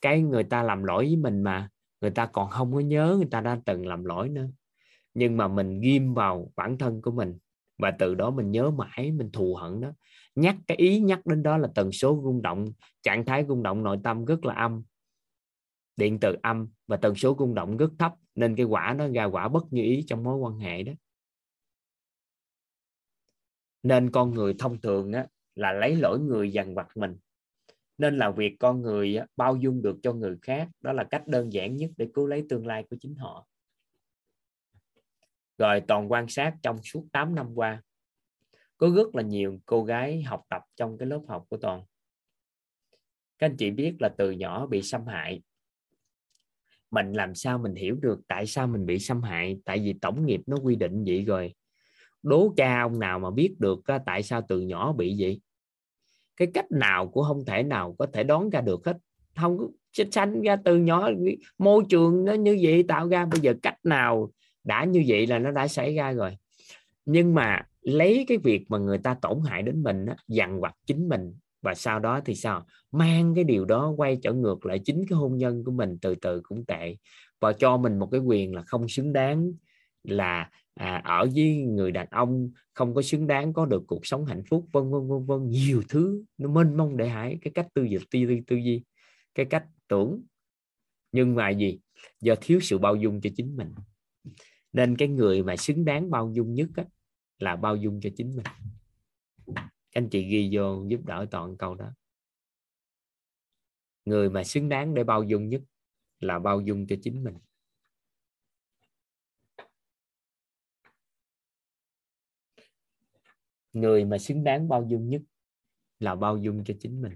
Cái 0.00 0.20
người 0.20 0.44
ta 0.44 0.62
làm 0.62 0.84
lỗi 0.84 1.04
với 1.04 1.16
mình 1.16 1.42
mà, 1.42 1.68
người 2.00 2.10
ta 2.10 2.26
còn 2.26 2.50
không 2.50 2.72
có 2.72 2.80
nhớ 2.80 3.14
người 3.16 3.28
ta 3.30 3.40
đã 3.40 3.60
từng 3.64 3.86
làm 3.86 4.04
lỗi 4.04 4.28
nữa. 4.28 4.46
Nhưng 5.14 5.36
mà 5.36 5.48
mình 5.48 5.80
ghim 5.80 6.14
vào 6.14 6.52
bản 6.56 6.78
thân 6.78 7.02
của 7.02 7.10
mình 7.10 7.38
và 7.78 7.90
từ 7.90 8.14
đó 8.14 8.30
mình 8.30 8.50
nhớ 8.50 8.70
mãi, 8.70 9.12
mình 9.12 9.30
thù 9.32 9.54
hận 9.54 9.80
đó. 9.80 9.92
Nhắc 10.34 10.56
cái 10.66 10.76
ý 10.76 11.00
nhắc 11.00 11.26
đến 11.26 11.42
đó 11.42 11.58
là 11.58 11.68
tần 11.74 11.92
số 11.92 12.20
rung 12.24 12.42
động, 12.42 12.66
trạng 13.02 13.24
thái 13.24 13.44
rung 13.48 13.62
động 13.62 13.82
nội 13.82 13.98
tâm 14.04 14.24
rất 14.24 14.44
là 14.44 14.54
âm. 14.54 14.82
Điện 15.96 16.20
từ 16.20 16.36
âm 16.42 16.68
và 16.86 16.96
tần 16.96 17.14
số 17.14 17.36
rung 17.38 17.54
động 17.54 17.76
rất 17.76 17.90
thấp, 17.98 18.14
nên 18.34 18.56
cái 18.56 18.66
quả 18.66 18.94
nó 18.98 19.08
ra 19.08 19.24
quả 19.24 19.48
bất 19.48 19.72
như 19.72 19.82
ý 19.82 20.04
trong 20.06 20.22
mối 20.22 20.36
quan 20.36 20.58
hệ 20.58 20.82
đó 20.82 20.92
nên 23.82 24.10
con 24.10 24.34
người 24.34 24.54
thông 24.58 24.80
thường 24.80 25.12
á, 25.12 25.26
là 25.54 25.72
lấy 25.72 25.96
lỗi 25.96 26.20
người 26.20 26.52
dằn 26.52 26.74
vặt 26.74 26.88
mình. 26.94 27.16
Nên 27.98 28.18
là 28.18 28.30
việc 28.30 28.56
con 28.58 28.82
người 28.82 29.16
á, 29.16 29.26
bao 29.36 29.56
dung 29.56 29.82
được 29.82 29.96
cho 30.02 30.12
người 30.12 30.36
khác 30.42 30.68
đó 30.80 30.92
là 30.92 31.04
cách 31.04 31.26
đơn 31.26 31.52
giản 31.52 31.76
nhất 31.76 31.90
để 31.96 32.08
cứu 32.14 32.26
lấy 32.26 32.44
tương 32.48 32.66
lai 32.66 32.84
của 32.90 32.96
chính 33.00 33.14
họ. 33.14 33.46
Rồi 35.58 35.82
toàn 35.88 36.12
quan 36.12 36.28
sát 36.28 36.54
trong 36.62 36.82
suốt 36.82 37.06
8 37.12 37.34
năm 37.34 37.54
qua 37.54 37.82
có 38.76 38.90
rất 38.96 39.14
là 39.14 39.22
nhiều 39.22 39.58
cô 39.66 39.84
gái 39.84 40.22
học 40.22 40.42
tập 40.48 40.62
trong 40.76 40.98
cái 40.98 41.08
lớp 41.08 41.20
học 41.28 41.44
của 41.48 41.56
toàn. 41.56 41.84
Các 43.38 43.46
anh 43.46 43.56
chị 43.56 43.70
biết 43.70 43.96
là 44.00 44.08
từ 44.18 44.30
nhỏ 44.30 44.66
bị 44.66 44.82
xâm 44.82 45.06
hại. 45.06 45.42
Mình 46.90 47.12
làm 47.12 47.34
sao 47.34 47.58
mình 47.58 47.74
hiểu 47.74 47.96
được 47.96 48.20
tại 48.28 48.46
sao 48.46 48.66
mình 48.66 48.86
bị 48.86 48.98
xâm 48.98 49.22
hại? 49.22 49.58
Tại 49.64 49.78
vì 49.78 49.94
tổng 50.00 50.26
nghiệp 50.26 50.40
nó 50.46 50.56
quy 50.56 50.76
định 50.76 51.04
vậy 51.06 51.24
rồi 51.24 51.54
đố 52.26 52.52
cha 52.56 52.82
ông 52.82 52.98
nào 52.98 53.18
mà 53.18 53.30
biết 53.30 53.54
được 53.58 53.80
tại 54.06 54.22
sao 54.22 54.42
từ 54.48 54.60
nhỏ 54.60 54.92
bị 54.92 55.16
vậy? 55.18 55.40
Cái 56.36 56.48
cách 56.54 56.70
nào 56.70 57.08
cũng 57.08 57.24
không 57.24 57.44
thể 57.44 57.62
nào 57.62 57.94
có 57.98 58.06
thể 58.12 58.24
đoán 58.24 58.50
ra 58.50 58.60
được 58.60 58.86
hết. 58.86 58.96
Không 59.36 59.58
chết 59.92 60.08
sanh 60.12 60.42
ra 60.42 60.56
từ 60.56 60.76
nhỏ 60.76 61.10
môi 61.58 61.84
trường 61.88 62.24
nó 62.24 62.32
như 62.32 62.58
vậy 62.62 62.82
tạo 62.82 63.08
ra 63.08 63.26
bây 63.26 63.40
giờ 63.40 63.54
cách 63.62 63.78
nào 63.84 64.30
đã 64.64 64.84
như 64.84 65.04
vậy 65.06 65.26
là 65.26 65.38
nó 65.38 65.50
đã 65.50 65.68
xảy 65.68 65.94
ra 65.94 66.12
rồi. 66.12 66.36
Nhưng 67.04 67.34
mà 67.34 67.62
lấy 67.80 68.24
cái 68.28 68.38
việc 68.38 68.64
mà 68.68 68.78
người 68.78 68.98
ta 68.98 69.14
tổn 69.22 69.40
hại 69.46 69.62
đến 69.62 69.82
mình 69.82 70.06
á, 70.06 70.16
dằn 70.28 70.60
vặt 70.60 70.74
chính 70.86 71.08
mình 71.08 71.34
và 71.62 71.74
sau 71.74 71.98
đó 71.98 72.20
thì 72.24 72.34
sao? 72.34 72.66
Mang 72.92 73.34
cái 73.34 73.44
điều 73.44 73.64
đó 73.64 73.94
quay 73.96 74.18
trở 74.22 74.32
ngược 74.32 74.66
lại 74.66 74.80
chính 74.84 75.04
cái 75.08 75.16
hôn 75.16 75.36
nhân 75.36 75.64
của 75.64 75.72
mình 75.72 75.98
từ 76.02 76.14
từ 76.14 76.40
cũng 76.44 76.64
tệ. 76.64 76.96
Và 77.40 77.52
cho 77.52 77.76
mình 77.76 77.98
một 77.98 78.08
cái 78.10 78.20
quyền 78.20 78.54
là 78.54 78.62
không 78.62 78.88
xứng 78.88 79.12
đáng 79.12 79.52
là 80.06 80.50
à, 80.74 81.02
ở 81.04 81.28
với 81.34 81.56
người 81.56 81.92
đàn 81.92 82.06
ông 82.10 82.50
không 82.74 82.94
có 82.94 83.02
xứng 83.02 83.26
đáng 83.26 83.52
có 83.52 83.66
được 83.66 83.82
cuộc 83.86 84.06
sống 84.06 84.24
hạnh 84.24 84.42
phúc 84.48 84.68
vân 84.72 84.90
vân 84.90 85.08
vân 85.08 85.26
vân 85.26 85.48
nhiều 85.48 85.82
thứ 85.88 86.24
nó 86.38 86.48
mênh 86.48 86.76
mông 86.76 86.96
để 86.96 87.08
hải 87.08 87.38
cái 87.42 87.52
cách 87.54 87.66
tư 87.74 87.82
duy 87.82 87.98
tư 88.10 88.18
duy 88.18 88.42
tư 88.46 88.56
duy 88.56 88.82
cái 89.36 89.46
cách 89.50 89.66
tưởng. 89.88 90.22
Nhưng 91.12 91.34
mà 91.34 91.50
gì? 91.50 91.78
Do 92.20 92.34
thiếu 92.40 92.60
sự 92.62 92.78
bao 92.78 92.96
dung 92.96 93.20
cho 93.20 93.30
chính 93.36 93.56
mình. 93.56 93.74
Nên 94.72 94.96
cái 94.96 95.08
người 95.08 95.42
mà 95.42 95.56
xứng 95.56 95.84
đáng 95.84 96.10
bao 96.10 96.32
dung 96.34 96.54
nhất 96.54 96.68
á, 96.76 96.84
là 97.38 97.56
bao 97.56 97.76
dung 97.76 98.00
cho 98.00 98.10
chính 98.16 98.36
mình. 98.36 98.46
Anh 99.90 100.08
chị 100.08 100.28
ghi 100.28 100.50
vô 100.52 100.84
giúp 100.88 101.00
đỡ 101.04 101.26
toàn 101.30 101.56
câu 101.56 101.74
đó. 101.74 101.92
Người 104.04 104.30
mà 104.30 104.44
xứng 104.44 104.68
đáng 104.68 104.94
để 104.94 105.04
bao 105.04 105.22
dung 105.22 105.48
nhất 105.48 105.62
là 106.20 106.38
bao 106.38 106.60
dung 106.60 106.86
cho 106.86 106.96
chính 107.02 107.24
mình. 107.24 107.34
Người 113.76 114.04
mà 114.04 114.18
xứng 114.18 114.44
đáng 114.44 114.68
bao 114.68 114.86
dung 114.88 115.08
nhất 115.08 115.22
là 115.98 116.14
bao 116.14 116.36
dung 116.38 116.64
cho 116.64 116.74
chính 116.80 117.02
mình. 117.02 117.12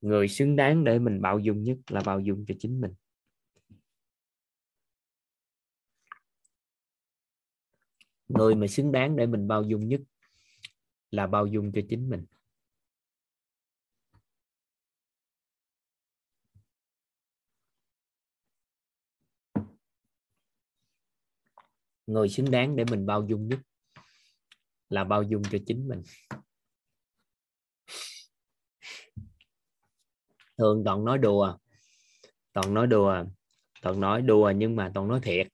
Người 0.00 0.28
xứng 0.28 0.56
đáng 0.56 0.84
để 0.84 0.98
mình 0.98 1.22
bao 1.22 1.38
dung 1.38 1.62
nhất 1.62 1.78
là 1.86 2.02
bao 2.06 2.20
dung 2.20 2.44
cho 2.48 2.54
chính 2.58 2.80
mình. 2.80 2.94
Người 8.28 8.54
mà 8.54 8.66
xứng 8.66 8.92
đáng 8.92 9.16
để 9.16 9.26
mình 9.26 9.48
bao 9.48 9.62
dung 9.62 9.88
nhất 9.88 10.00
là 11.10 11.26
bao 11.26 11.46
dung 11.46 11.72
cho 11.72 11.80
chính 11.88 12.08
mình. 12.10 12.24
Người 22.06 22.28
xứng 22.28 22.50
đáng 22.50 22.76
để 22.76 22.84
mình 22.90 23.06
bao 23.06 23.26
dung 23.28 23.48
nhất 23.48 23.58
là 24.88 25.04
bao 25.04 25.22
dung 25.22 25.42
cho 25.50 25.58
chính 25.66 25.88
mình. 25.88 26.02
Thường 30.58 30.82
toàn 30.84 31.04
nói 31.04 31.18
đùa, 31.18 31.56
toàn 32.52 32.74
nói 32.74 32.86
đùa, 32.86 33.24
toàn 33.82 34.00
nói 34.00 34.22
đùa 34.22 34.52
nhưng 34.56 34.76
mà 34.76 34.90
toàn 34.94 35.08
nói 35.08 35.20
thiệt. 35.22 35.48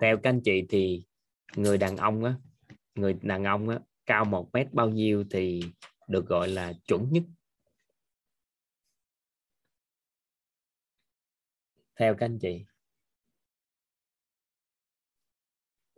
Theo 0.00 0.16
các 0.16 0.30
anh 0.30 0.40
chị 0.44 0.66
thì 0.68 1.06
người 1.56 1.78
đàn 1.78 1.96
ông 1.96 2.24
á, 2.24 2.34
người 2.94 3.12
đàn 3.22 3.44
ông 3.44 3.68
á, 3.68 3.78
cao 4.06 4.24
một 4.24 4.50
mét 4.52 4.72
bao 4.72 4.88
nhiêu 4.88 5.24
thì 5.30 5.60
được 6.08 6.26
gọi 6.26 6.48
là 6.48 6.72
chuẩn 6.86 7.12
nhất. 7.12 7.22
Theo 11.96 12.14
các 12.14 12.26
anh 12.26 12.38
chị 12.38 12.64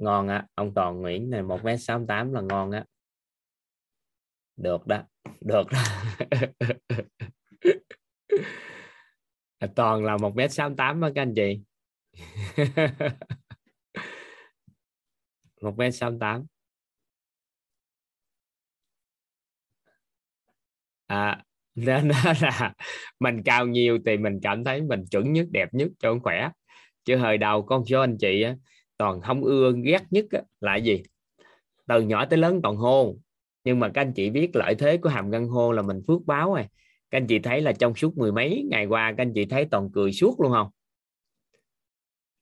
ngon 0.03 0.29
á 0.29 0.47
ông 0.55 0.75
toàn 0.75 1.01
nguyễn 1.01 1.31
này 1.31 1.43
một 1.43 1.65
mét 1.65 1.83
sáu 1.83 2.05
tám 2.09 2.33
là 2.33 2.41
ngon 2.41 2.71
á. 2.71 2.85
Được 4.57 4.87
đó 4.87 5.03
được 5.41 5.67
đó. 5.73 5.79
À, 9.59 9.69
toàn 9.77 10.05
là 10.05 10.17
một 10.17 10.37
mét 10.37 10.53
sáu 10.53 10.75
tám 10.77 11.01
đó 11.01 11.11
các 11.15 11.23
anh 11.23 11.35
chị. 11.37 11.61
Một 15.63 15.79
mét 15.79 15.95
sáu 15.95 16.13
tám. 16.21 16.47
À 21.07 21.43
nên 21.75 22.09
là 22.41 22.73
mình 23.21 23.43
cao 23.45 23.67
nhiều 23.67 23.99
thì 24.07 24.17
mình 24.17 24.41
cảm 24.43 24.65
thấy 24.65 24.83
mình 24.83 25.05
chuẩn 25.11 25.33
nhất 25.33 25.47
đẹp 25.51 25.69
nhất 25.75 25.89
cho 25.99 26.15
khỏe. 26.23 26.49
Chứ 27.05 27.17
hồi 27.17 27.39
đầu 27.39 27.63
con 27.63 27.85
số 27.87 28.01
anh 28.01 28.17
chị 28.21 28.43
á, 28.43 28.55
toàn 28.99 29.21
không 29.21 29.45
ưa 29.45 29.73
ghét 29.85 30.03
nhất 30.11 30.25
á, 30.31 30.43
là 30.61 30.77
gì? 30.77 31.03
Từ 31.89 32.01
nhỏ 32.01 32.25
tới 32.25 32.39
lớn 32.39 32.61
toàn 32.63 32.77
hôn. 32.77 33.19
Nhưng 33.65 33.81
mà 33.81 33.89
các 33.89 34.01
anh 34.01 34.13
chị 34.13 34.31
biết 34.31 34.57
lợi 34.57 34.75
thế 34.75 34.97
của 34.97 35.09
hàm 35.09 35.31
răng 35.31 35.49
hôn 35.49 35.73
là 35.73 35.83
mình 35.83 36.03
phước 36.07 36.27
báo 36.27 36.55
rồi. 36.55 36.65
Các 37.11 37.19
anh 37.19 37.27
chị 37.27 37.39
thấy 37.39 37.61
là 37.61 37.73
trong 37.73 37.95
suốt 37.95 38.19
mười 38.19 38.33
mấy 38.33 38.67
ngày 38.71 38.87
qua 38.87 39.15
các 39.17 39.23
anh 39.23 39.33
chị 39.35 39.45
thấy 39.45 39.65
toàn 39.71 39.91
cười 39.91 40.13
suốt 40.13 40.41
luôn 40.41 40.53
không? 40.53 40.71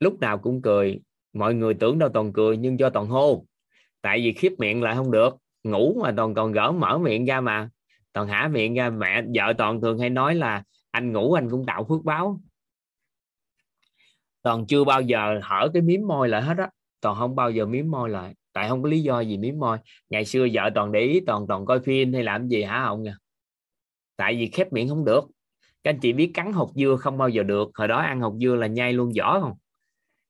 Lúc 0.00 0.20
nào 0.20 0.38
cũng 0.38 0.62
cười. 0.62 1.00
Mọi 1.32 1.54
người 1.54 1.74
tưởng 1.74 1.98
đâu 1.98 2.08
toàn 2.14 2.32
cười 2.32 2.56
nhưng 2.56 2.78
do 2.78 2.90
toàn 2.90 3.06
hô 3.06 3.44
tại 4.02 4.20
vì 4.20 4.32
khiếp 4.32 4.52
miệng 4.58 4.82
lại 4.82 4.94
không 4.96 5.10
được. 5.10 5.36
Ngủ 5.64 6.00
mà 6.02 6.12
toàn 6.16 6.34
còn 6.34 6.52
gỡ 6.52 6.72
mở 6.72 6.98
miệng 6.98 7.24
ra 7.24 7.40
mà. 7.40 7.70
Toàn 8.12 8.28
hả 8.28 8.48
miệng 8.48 8.74
ra 8.74 8.90
mẹ 8.90 9.22
vợ 9.34 9.52
toàn 9.58 9.80
thường 9.80 9.98
hay 9.98 10.10
nói 10.10 10.34
là 10.34 10.62
anh 10.90 11.12
ngủ 11.12 11.32
anh 11.32 11.50
cũng 11.50 11.66
tạo 11.66 11.84
phước 11.88 12.04
báo 12.04 12.40
toàn 14.42 14.66
chưa 14.66 14.84
bao 14.84 15.00
giờ 15.00 15.40
hở 15.42 15.70
cái 15.74 15.82
miếng 15.82 16.06
môi 16.06 16.28
lại 16.28 16.42
hết 16.42 16.58
á. 16.58 16.70
Toàn 17.00 17.16
không 17.18 17.36
bao 17.36 17.50
giờ 17.50 17.66
miếng 17.66 17.90
môi 17.90 18.10
lại. 18.10 18.34
Tại 18.52 18.68
không 18.68 18.82
có 18.82 18.88
lý 18.88 19.02
do 19.02 19.20
gì 19.20 19.38
miếng 19.38 19.58
môi. 19.58 19.78
Ngày 20.10 20.24
xưa 20.24 20.46
vợ 20.52 20.70
toàn 20.74 20.92
để 20.92 21.00
ý, 21.00 21.20
toàn 21.20 21.46
toàn 21.48 21.66
coi 21.66 21.80
phim 21.80 22.12
hay 22.12 22.22
làm 22.22 22.48
gì 22.48 22.62
hả 22.62 22.84
không 22.88 23.02
nha 23.02 23.16
tại 24.20 24.36
vì 24.36 24.50
khép 24.50 24.72
miệng 24.72 24.88
không 24.88 25.04
được. 25.04 25.24
Các 25.82 25.90
anh 25.90 26.00
chị 26.00 26.12
biết 26.12 26.30
cắn 26.34 26.52
hột 26.52 26.70
dưa 26.74 26.96
không 26.96 27.18
bao 27.18 27.28
giờ 27.28 27.42
được. 27.42 27.70
Hồi 27.74 27.88
đó 27.88 27.98
ăn 27.98 28.20
hột 28.20 28.34
dưa 28.40 28.54
là 28.54 28.66
nhai 28.66 28.92
luôn 28.92 29.12
vỏ 29.18 29.40
không? 29.40 29.52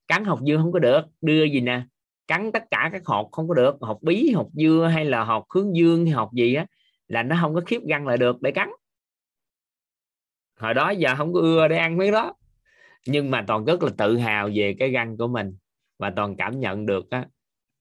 Cắn 0.08 0.24
hột 0.24 0.40
dưa 0.40 0.56
không 0.56 0.72
có 0.72 0.78
được. 0.78 1.00
Đưa 1.20 1.44
gì 1.44 1.60
nè? 1.60 1.82
Cắn 2.26 2.52
tất 2.52 2.64
cả 2.70 2.90
các 2.92 3.02
hột 3.06 3.28
không 3.32 3.48
có 3.48 3.54
được. 3.54 3.76
Hột 3.80 4.02
bí, 4.02 4.32
hột 4.32 4.50
dưa 4.52 4.90
hay 4.92 5.04
là 5.04 5.24
hột 5.24 5.44
hướng 5.54 5.76
dương 5.76 6.06
hay 6.06 6.14
hột 6.14 6.32
gì 6.32 6.54
á, 6.54 6.66
là 7.08 7.22
nó 7.22 7.36
không 7.40 7.54
có 7.54 7.60
khiếp 7.66 7.80
răng 7.88 8.06
lại 8.06 8.16
được 8.16 8.42
để 8.42 8.50
cắn. 8.50 8.70
Hồi 10.60 10.74
đó 10.74 10.90
giờ 10.90 11.14
không 11.16 11.32
có 11.32 11.40
ưa 11.40 11.68
để 11.68 11.76
ăn 11.76 11.96
mấy 11.96 12.10
đó 12.10 12.34
nhưng 13.06 13.30
mà 13.30 13.44
toàn 13.46 13.64
rất 13.64 13.82
là 13.82 13.90
tự 13.98 14.16
hào 14.16 14.50
về 14.54 14.76
cái 14.78 14.90
răng 14.90 15.16
của 15.16 15.28
mình. 15.28 15.56
Và 15.98 16.12
toàn 16.16 16.36
cảm 16.36 16.60
nhận 16.60 16.86
được 16.86 17.10
á, 17.10 17.26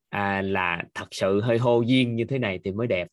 à, 0.09 0.41
là 0.41 0.83
thật 0.93 1.07
sự 1.11 1.41
hơi 1.41 1.57
hô 1.57 1.81
duyên 1.81 2.15
như 2.15 2.25
thế 2.25 2.37
này 2.37 2.59
thì 2.63 2.71
mới 2.71 2.87
đẹp. 2.87 3.07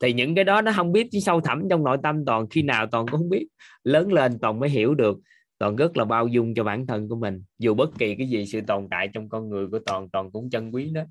Thì 0.00 0.12
những 0.12 0.34
cái 0.34 0.44
đó 0.44 0.62
nó 0.62 0.72
không 0.76 0.92
biết 0.92 1.08
chứ 1.12 1.18
sâu 1.20 1.40
thẳm 1.40 1.62
trong 1.70 1.84
nội 1.84 1.98
tâm 2.02 2.24
toàn 2.24 2.46
khi 2.50 2.62
nào 2.62 2.86
toàn 2.86 3.06
cũng 3.06 3.20
không 3.20 3.28
biết. 3.28 3.46
Lớn 3.84 4.12
lên 4.12 4.38
toàn 4.38 4.60
mới 4.60 4.70
hiểu 4.70 4.94
được 4.94 5.18
toàn 5.58 5.76
rất 5.76 5.96
là 5.96 6.04
bao 6.04 6.26
dung 6.28 6.54
cho 6.54 6.64
bản 6.64 6.86
thân 6.86 7.08
của 7.08 7.16
mình. 7.16 7.44
Dù 7.58 7.74
bất 7.74 7.90
kỳ 7.98 8.14
cái 8.14 8.28
gì 8.28 8.46
sự 8.46 8.60
tồn 8.60 8.88
tại 8.90 9.08
trong 9.12 9.28
con 9.28 9.48
người 9.48 9.66
của 9.66 9.78
toàn 9.86 10.08
toàn 10.12 10.30
cũng 10.30 10.50
trân 10.50 10.70
quý 10.70 10.90
đó 10.90 11.02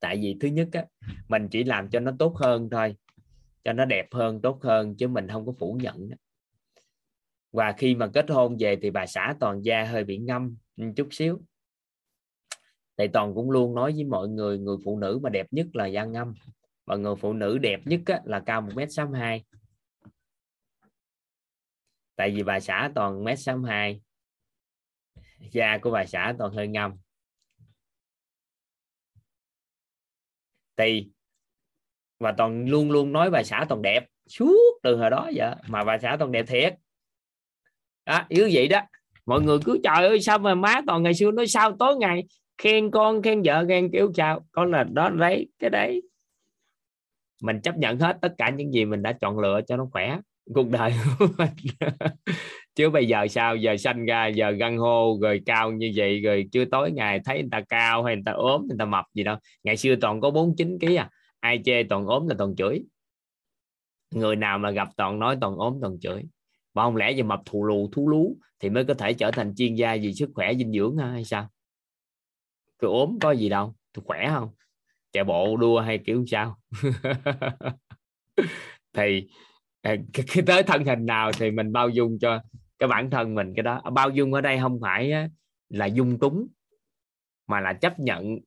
tại 0.00 0.16
vì 0.16 0.36
thứ 0.40 0.48
nhất 0.48 0.68
á, 0.72 0.84
mình 1.28 1.48
chỉ 1.50 1.64
làm 1.64 1.90
cho 1.90 2.00
nó 2.00 2.12
tốt 2.18 2.36
hơn 2.36 2.68
thôi 2.70 2.96
cho 3.64 3.72
nó 3.72 3.84
đẹp 3.84 4.06
hơn 4.12 4.40
tốt 4.42 4.62
hơn 4.62 4.96
chứ 4.96 5.08
mình 5.08 5.28
không 5.28 5.46
có 5.46 5.52
phủ 5.58 5.78
nhận 5.82 6.08
đó 6.08 6.16
và 7.52 7.74
khi 7.78 7.94
mà 7.94 8.06
kết 8.14 8.30
hôn 8.30 8.56
về 8.58 8.76
thì 8.82 8.90
bà 8.90 9.06
xã 9.06 9.34
toàn 9.40 9.62
gia 9.62 9.84
hơi 9.84 10.04
bị 10.04 10.18
ngâm 10.18 10.56
ừ, 10.76 10.84
chút 10.96 11.08
xíu. 11.10 11.40
Tại 12.96 13.08
toàn 13.08 13.34
cũng 13.34 13.50
luôn 13.50 13.74
nói 13.74 13.92
với 13.92 14.04
mọi 14.04 14.28
người 14.28 14.58
người 14.58 14.76
phụ 14.84 14.98
nữ 14.98 15.20
mà 15.22 15.30
đẹp 15.30 15.46
nhất 15.50 15.66
là 15.72 15.86
da 15.86 16.04
ngâm. 16.04 16.34
Và 16.86 16.96
người 16.96 17.16
phụ 17.16 17.32
nữ 17.32 17.58
đẹp 17.58 17.80
nhất 17.84 18.00
á, 18.06 18.20
là 18.24 18.40
cao 18.46 18.60
một 18.60 18.72
m 18.74 18.78
sáu 18.88 19.10
hai. 19.10 19.44
Tại 22.16 22.30
vì 22.30 22.42
bà 22.42 22.60
xã 22.60 22.90
toàn 22.94 23.24
mét 23.24 23.38
sáu 23.38 23.58
hai 23.58 24.00
da 25.52 25.78
của 25.78 25.90
bà 25.90 26.06
xã 26.06 26.34
toàn 26.38 26.52
hơi 26.52 26.68
ngâm. 26.68 26.92
Thì 30.76 31.08
và 32.18 32.34
toàn 32.36 32.68
luôn 32.68 32.90
luôn 32.90 33.12
nói 33.12 33.30
bà 33.30 33.42
xã 33.42 33.66
toàn 33.68 33.82
đẹp. 33.82 34.06
Suốt 34.26 34.80
từ 34.82 34.96
hồi 34.96 35.10
đó 35.10 35.30
vậy 35.34 35.54
mà 35.68 35.84
bà 35.84 35.98
xã 35.98 36.16
toàn 36.18 36.32
đẹp 36.32 36.46
thiệt 36.48 36.74
đó 38.06 38.24
như 38.30 38.50
vậy 38.52 38.68
đó. 38.68 38.80
Mọi 39.26 39.40
người 39.40 39.58
cứ, 39.64 39.78
trời 39.84 40.06
ơi, 40.06 40.20
sao 40.20 40.38
mà 40.38 40.54
má 40.54 40.80
toàn 40.86 41.02
ngày 41.02 41.14
xưa 41.14 41.30
nói 41.30 41.46
sao, 41.46 41.76
tối 41.78 41.96
ngày 41.96 42.24
khen 42.58 42.90
con, 42.90 43.22
khen 43.22 43.42
vợ, 43.42 43.64
khen 43.68 43.90
kiểu 43.92 44.12
chào. 44.14 44.46
Con 44.52 44.70
là 44.70 44.84
đó, 44.84 45.10
đấy, 45.10 45.48
cái 45.58 45.70
đấy. 45.70 46.02
Mình 47.42 47.60
chấp 47.60 47.76
nhận 47.76 47.98
hết 47.98 48.18
tất 48.22 48.34
cả 48.38 48.50
những 48.50 48.72
gì 48.72 48.84
mình 48.84 49.02
đã 49.02 49.12
chọn 49.12 49.38
lựa 49.38 49.60
cho 49.66 49.76
nó 49.76 49.88
khỏe, 49.92 50.18
cuộc 50.54 50.70
đời 50.70 50.92
của 51.18 51.26
mình. 51.38 51.48
Chứ 52.74 52.90
bây 52.90 53.06
giờ 53.06 53.26
sao? 53.28 53.56
Giờ 53.56 53.76
sanh 53.76 54.06
ra, 54.06 54.26
giờ 54.26 54.50
găng 54.50 54.78
hô, 54.78 55.18
rồi 55.22 55.40
cao 55.46 55.72
như 55.72 55.92
vậy, 55.96 56.20
rồi 56.20 56.48
chưa 56.52 56.64
tối 56.64 56.90
ngày 56.92 57.20
thấy 57.24 57.40
người 57.40 57.48
ta 57.50 57.60
cao 57.68 58.02
hay 58.02 58.16
người 58.16 58.22
ta 58.26 58.32
ốm, 58.32 58.66
người 58.68 58.76
ta 58.78 58.84
mập 58.84 59.04
gì 59.14 59.24
đâu. 59.24 59.36
Ngày 59.62 59.76
xưa 59.76 59.94
toàn 60.00 60.20
có 60.20 60.30
49 60.30 60.78
kg 60.78 60.96
à. 60.96 61.10
Ai 61.40 61.60
chê 61.64 61.82
toàn 61.82 62.06
ốm 62.06 62.28
là 62.28 62.34
toàn 62.38 62.56
chửi. 62.56 62.82
Người 64.14 64.36
nào 64.36 64.58
mà 64.58 64.70
gặp 64.70 64.88
toàn 64.96 65.18
nói 65.18 65.36
toàn 65.40 65.56
ốm 65.56 65.78
toàn 65.80 66.00
chửi 66.00 66.22
mà 66.74 66.82
không 66.82 66.96
lẽ 66.96 67.10
giờ 67.10 67.24
mập 67.24 67.40
thù 67.46 67.64
lù, 67.64 67.88
thú 67.92 68.08
lú 68.08 68.36
thì 68.60 68.70
mới 68.70 68.84
có 68.84 68.94
thể 68.94 69.12
trở 69.12 69.30
thành 69.30 69.54
chuyên 69.54 69.74
gia 69.74 69.94
gì 69.94 70.14
sức 70.14 70.30
khỏe 70.34 70.54
dinh 70.54 70.72
dưỡng 70.72 70.96
hay 70.96 71.24
sao? 71.24 71.48
Cứ 72.78 72.86
ốm 72.86 73.18
có 73.20 73.30
gì 73.30 73.48
đâu, 73.48 73.74
tôi 73.92 74.04
khỏe 74.06 74.28
không? 74.28 74.48
Chạy 75.12 75.24
bộ, 75.24 75.56
đua 75.56 75.80
hay 75.80 75.98
kiểu 75.98 76.24
sao? 76.26 76.56
Thì 78.92 79.28
à, 79.82 79.96
cái 80.12 80.42
tới 80.46 80.62
thân 80.62 80.84
hình 80.84 81.06
nào 81.06 81.32
thì 81.32 81.50
mình 81.50 81.72
bao 81.72 81.88
dung 81.88 82.18
cho 82.18 82.40
cái 82.78 82.88
bản 82.88 83.10
thân 83.10 83.34
mình 83.34 83.52
cái 83.56 83.62
đó. 83.62 83.82
Bao 83.92 84.10
dung 84.10 84.34
ở 84.34 84.40
đây 84.40 84.58
không 84.58 84.78
phải 84.82 85.12
là 85.68 85.86
dung 85.86 86.18
túng, 86.18 86.46
mà 87.46 87.60
là 87.60 87.72
chấp 87.72 87.98
nhận 88.00 88.38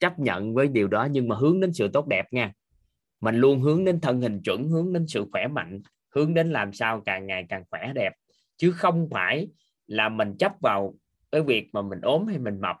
chấp 0.00 0.18
nhận 0.18 0.54
với 0.54 0.68
điều 0.68 0.88
đó 0.88 1.08
nhưng 1.10 1.28
mà 1.28 1.36
hướng 1.36 1.60
đến 1.60 1.72
sự 1.72 1.88
tốt 1.92 2.06
đẹp 2.06 2.26
nha. 2.30 2.52
Mình 3.20 3.34
luôn 3.34 3.60
hướng 3.60 3.84
đến 3.84 4.00
thân 4.00 4.20
hình 4.20 4.42
chuẩn, 4.42 4.68
hướng 4.68 4.92
đến 4.92 5.06
sự 5.08 5.26
khỏe 5.32 5.46
mạnh 5.46 5.82
hướng 6.14 6.34
đến 6.34 6.50
làm 6.50 6.72
sao 6.72 7.00
càng 7.00 7.26
ngày 7.26 7.46
càng 7.48 7.64
khỏe 7.70 7.92
đẹp. 7.94 8.12
Chứ 8.56 8.72
không 8.72 9.08
phải 9.10 9.48
là 9.86 10.08
mình 10.08 10.36
chấp 10.38 10.52
vào 10.60 10.94
cái 11.32 11.42
việc 11.42 11.68
mà 11.72 11.82
mình 11.82 12.00
ốm 12.00 12.26
hay 12.26 12.38
mình 12.38 12.60
mập. 12.60 12.76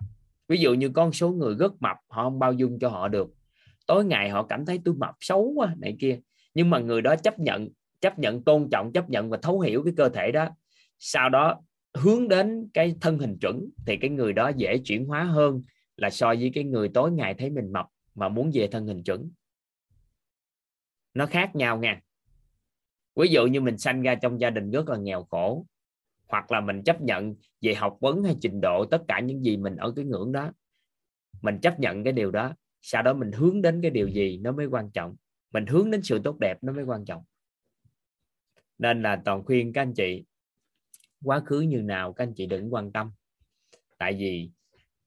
Ví 0.48 0.56
dụ 0.56 0.74
như 0.74 0.88
con 0.88 1.12
số 1.12 1.30
người 1.30 1.54
rất 1.54 1.72
mập, 1.80 1.96
họ 2.08 2.22
không 2.22 2.38
bao 2.38 2.52
dung 2.52 2.78
cho 2.78 2.88
họ 2.88 3.08
được. 3.08 3.30
Tối 3.86 4.04
ngày 4.04 4.30
họ 4.30 4.42
cảm 4.42 4.66
thấy 4.66 4.80
tôi 4.84 4.94
mập 4.94 5.14
xấu 5.20 5.52
quá, 5.56 5.74
này 5.78 5.96
kia. 6.00 6.18
Nhưng 6.54 6.70
mà 6.70 6.78
người 6.78 7.02
đó 7.02 7.16
chấp 7.16 7.38
nhận 7.38 7.68
chấp 8.00 8.18
nhận, 8.18 8.42
tôn 8.42 8.68
trọng, 8.70 8.92
chấp 8.92 9.10
nhận 9.10 9.30
và 9.30 9.38
thấu 9.42 9.60
hiểu 9.60 9.82
cái 9.84 9.94
cơ 9.96 10.08
thể 10.08 10.32
đó. 10.32 10.48
Sau 10.98 11.28
đó 11.28 11.60
hướng 11.94 12.28
đến 12.28 12.68
cái 12.74 12.94
thân 13.00 13.18
hình 13.18 13.38
chuẩn 13.40 13.70
thì 13.86 13.96
cái 13.96 14.10
người 14.10 14.32
đó 14.32 14.50
dễ 14.56 14.78
chuyển 14.78 15.06
hóa 15.06 15.24
hơn 15.24 15.62
là 15.96 16.10
so 16.10 16.26
với 16.26 16.50
cái 16.54 16.64
người 16.64 16.88
tối 16.88 17.12
ngày 17.12 17.34
thấy 17.34 17.50
mình 17.50 17.72
mập 17.72 17.86
mà 18.14 18.28
muốn 18.28 18.50
về 18.54 18.66
thân 18.66 18.86
hình 18.86 19.02
chuẩn. 19.02 19.30
Nó 21.14 21.26
khác 21.26 21.56
nhau 21.56 21.78
nha 21.78 22.00
ví 23.16 23.28
dụ 23.28 23.46
như 23.46 23.60
mình 23.60 23.78
sanh 23.78 24.02
ra 24.02 24.14
trong 24.14 24.40
gia 24.40 24.50
đình 24.50 24.70
rất 24.70 24.88
là 24.88 24.96
nghèo 24.96 25.24
khổ, 25.24 25.66
hoặc 26.28 26.52
là 26.52 26.60
mình 26.60 26.82
chấp 26.82 27.00
nhận 27.00 27.34
về 27.60 27.74
học 27.74 27.98
vấn 28.00 28.22
hay 28.22 28.36
trình 28.40 28.60
độ 28.60 28.84
tất 28.84 29.02
cả 29.08 29.20
những 29.20 29.42
gì 29.42 29.56
mình 29.56 29.76
ở 29.76 29.92
cái 29.96 30.04
ngưỡng 30.04 30.32
đó, 30.32 30.52
mình 31.42 31.58
chấp 31.62 31.80
nhận 31.80 32.04
cái 32.04 32.12
điều 32.12 32.30
đó, 32.30 32.54
sau 32.80 33.02
đó 33.02 33.14
mình 33.14 33.32
hướng 33.32 33.62
đến 33.62 33.82
cái 33.82 33.90
điều 33.90 34.08
gì 34.08 34.38
nó 34.38 34.52
mới 34.52 34.66
quan 34.66 34.90
trọng, 34.90 35.16
mình 35.52 35.66
hướng 35.66 35.90
đến 35.90 36.02
sự 36.02 36.20
tốt 36.24 36.38
đẹp 36.40 36.58
nó 36.62 36.72
mới 36.72 36.84
quan 36.84 37.04
trọng. 37.04 37.24
Nên 38.78 39.02
là 39.02 39.22
toàn 39.24 39.44
khuyên 39.44 39.72
các 39.72 39.82
anh 39.82 39.94
chị, 39.94 40.24
quá 41.24 41.40
khứ 41.40 41.60
như 41.60 41.82
nào 41.82 42.12
các 42.12 42.24
anh 42.24 42.34
chị 42.34 42.46
đừng 42.46 42.74
quan 42.74 42.92
tâm. 42.92 43.10
Tại 43.98 44.12
vì 44.12 44.50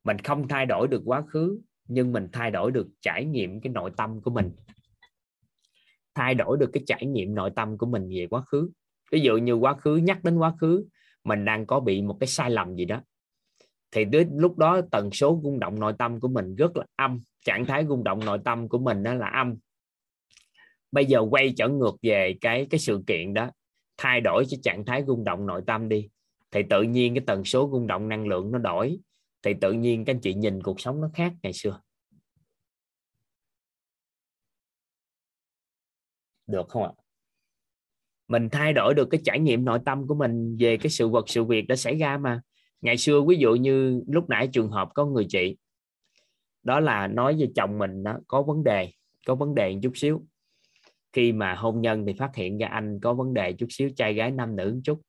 mình 0.03 0.17
không 0.19 0.47
thay 0.47 0.65
đổi 0.65 0.87
được 0.87 1.01
quá 1.05 1.21
khứ, 1.21 1.61
nhưng 1.87 2.11
mình 2.11 2.27
thay 2.31 2.51
đổi 2.51 2.71
được 2.71 2.87
trải 3.01 3.25
nghiệm 3.25 3.61
cái 3.61 3.73
nội 3.73 3.91
tâm 3.97 4.21
của 4.21 4.31
mình 4.31 4.51
thay 6.15 6.33
đổi 6.35 6.57
được 6.57 6.69
cái 6.73 6.83
trải 6.87 7.05
nghiệm 7.05 7.35
nội 7.35 7.51
tâm 7.55 7.77
của 7.77 7.85
mình 7.85 8.09
về 8.09 8.27
quá 8.29 8.41
khứ. 8.41 8.69
Ví 9.11 9.19
dụ 9.19 9.37
như 9.37 9.53
quá 9.53 9.73
khứ, 9.73 9.95
nhắc 9.95 10.23
đến 10.23 10.37
quá 10.37 10.53
khứ, 10.61 10.85
mình 11.23 11.45
đang 11.45 11.65
có 11.65 11.79
bị 11.79 12.01
một 12.01 12.17
cái 12.19 12.27
sai 12.27 12.51
lầm 12.51 12.75
gì 12.75 12.85
đó, 12.85 13.01
thì 13.91 14.05
đến 14.05 14.29
lúc 14.37 14.57
đó 14.57 14.81
tần 14.91 15.11
số 15.11 15.39
rung 15.43 15.59
động 15.59 15.79
nội 15.79 15.93
tâm 15.99 16.19
của 16.19 16.27
mình 16.27 16.55
rất 16.55 16.77
là 16.77 16.85
âm, 16.95 17.21
trạng 17.45 17.65
thái 17.65 17.85
rung 17.85 18.03
động 18.03 18.19
nội 18.25 18.39
tâm 18.45 18.69
của 18.69 18.79
mình 18.79 19.03
đó 19.03 19.13
là 19.13 19.27
âm. 19.27 19.55
Bây 20.91 21.05
giờ 21.05 21.25
quay 21.31 21.53
trở 21.57 21.69
ngược 21.69 21.95
về 22.01 22.37
cái 22.41 22.67
cái 22.69 22.79
sự 22.79 23.03
kiện 23.07 23.33
đó, 23.33 23.49
thay 23.97 24.21
đổi 24.21 24.45
cái 24.49 24.59
trạng 24.63 24.85
thái 24.85 25.03
rung 25.07 25.23
động 25.23 25.45
nội 25.45 25.61
tâm 25.67 25.89
đi, 25.89 26.09
thì 26.51 26.63
tự 26.69 26.81
nhiên 26.81 27.13
cái 27.15 27.23
tần 27.27 27.45
số 27.45 27.69
rung 27.71 27.87
động 27.87 28.09
năng 28.09 28.27
lượng 28.27 28.51
nó 28.51 28.57
đổi, 28.57 28.99
thì 29.43 29.53
tự 29.61 29.73
nhiên 29.73 30.05
các 30.05 30.13
anh 30.13 30.19
chị 30.19 30.33
nhìn 30.33 30.63
cuộc 30.63 30.79
sống 30.79 31.01
nó 31.01 31.09
khác 31.13 31.33
ngày 31.43 31.53
xưa. 31.53 31.79
Được 36.47 36.69
không 36.69 36.83
ạ? 36.83 36.91
Mình 38.27 38.49
thay 38.49 38.73
đổi 38.73 38.93
được 38.93 39.07
cái 39.11 39.21
trải 39.23 39.39
nghiệm 39.39 39.65
nội 39.65 39.79
tâm 39.85 40.07
của 40.07 40.15
mình 40.15 40.57
về 40.59 40.77
cái 40.77 40.89
sự 40.89 41.09
vật 41.09 41.29
sự 41.29 41.43
việc 41.43 41.67
đã 41.67 41.75
xảy 41.75 41.95
ra 41.95 42.17
mà. 42.17 42.41
Ngày 42.81 42.97
xưa 42.97 43.21
ví 43.21 43.35
dụ 43.37 43.55
như 43.55 44.03
lúc 44.07 44.29
nãy 44.29 44.49
trường 44.53 44.69
hợp 44.69 44.89
có 44.93 45.05
người 45.05 45.25
chị 45.29 45.57
đó 46.63 46.79
là 46.79 47.07
nói 47.07 47.35
với 47.39 47.51
chồng 47.55 47.77
mình 47.77 48.03
đó, 48.03 48.17
có 48.27 48.41
vấn 48.41 48.63
đề 48.63 48.91
có 49.25 49.35
vấn 49.35 49.55
đề 49.55 49.77
chút 49.83 49.91
xíu. 49.95 50.25
Khi 51.13 51.31
mà 51.31 51.55
hôn 51.55 51.81
nhân 51.81 52.05
thì 52.07 52.13
phát 52.13 52.35
hiện 52.35 52.57
ra 52.57 52.67
anh 52.67 52.99
có 52.99 53.13
vấn 53.13 53.33
đề 53.33 53.53
chút 53.53 53.67
xíu 53.69 53.89
trai 53.95 54.13
gái 54.13 54.31
nam 54.31 54.55
nữ 54.55 54.79
chút. 54.83 55.01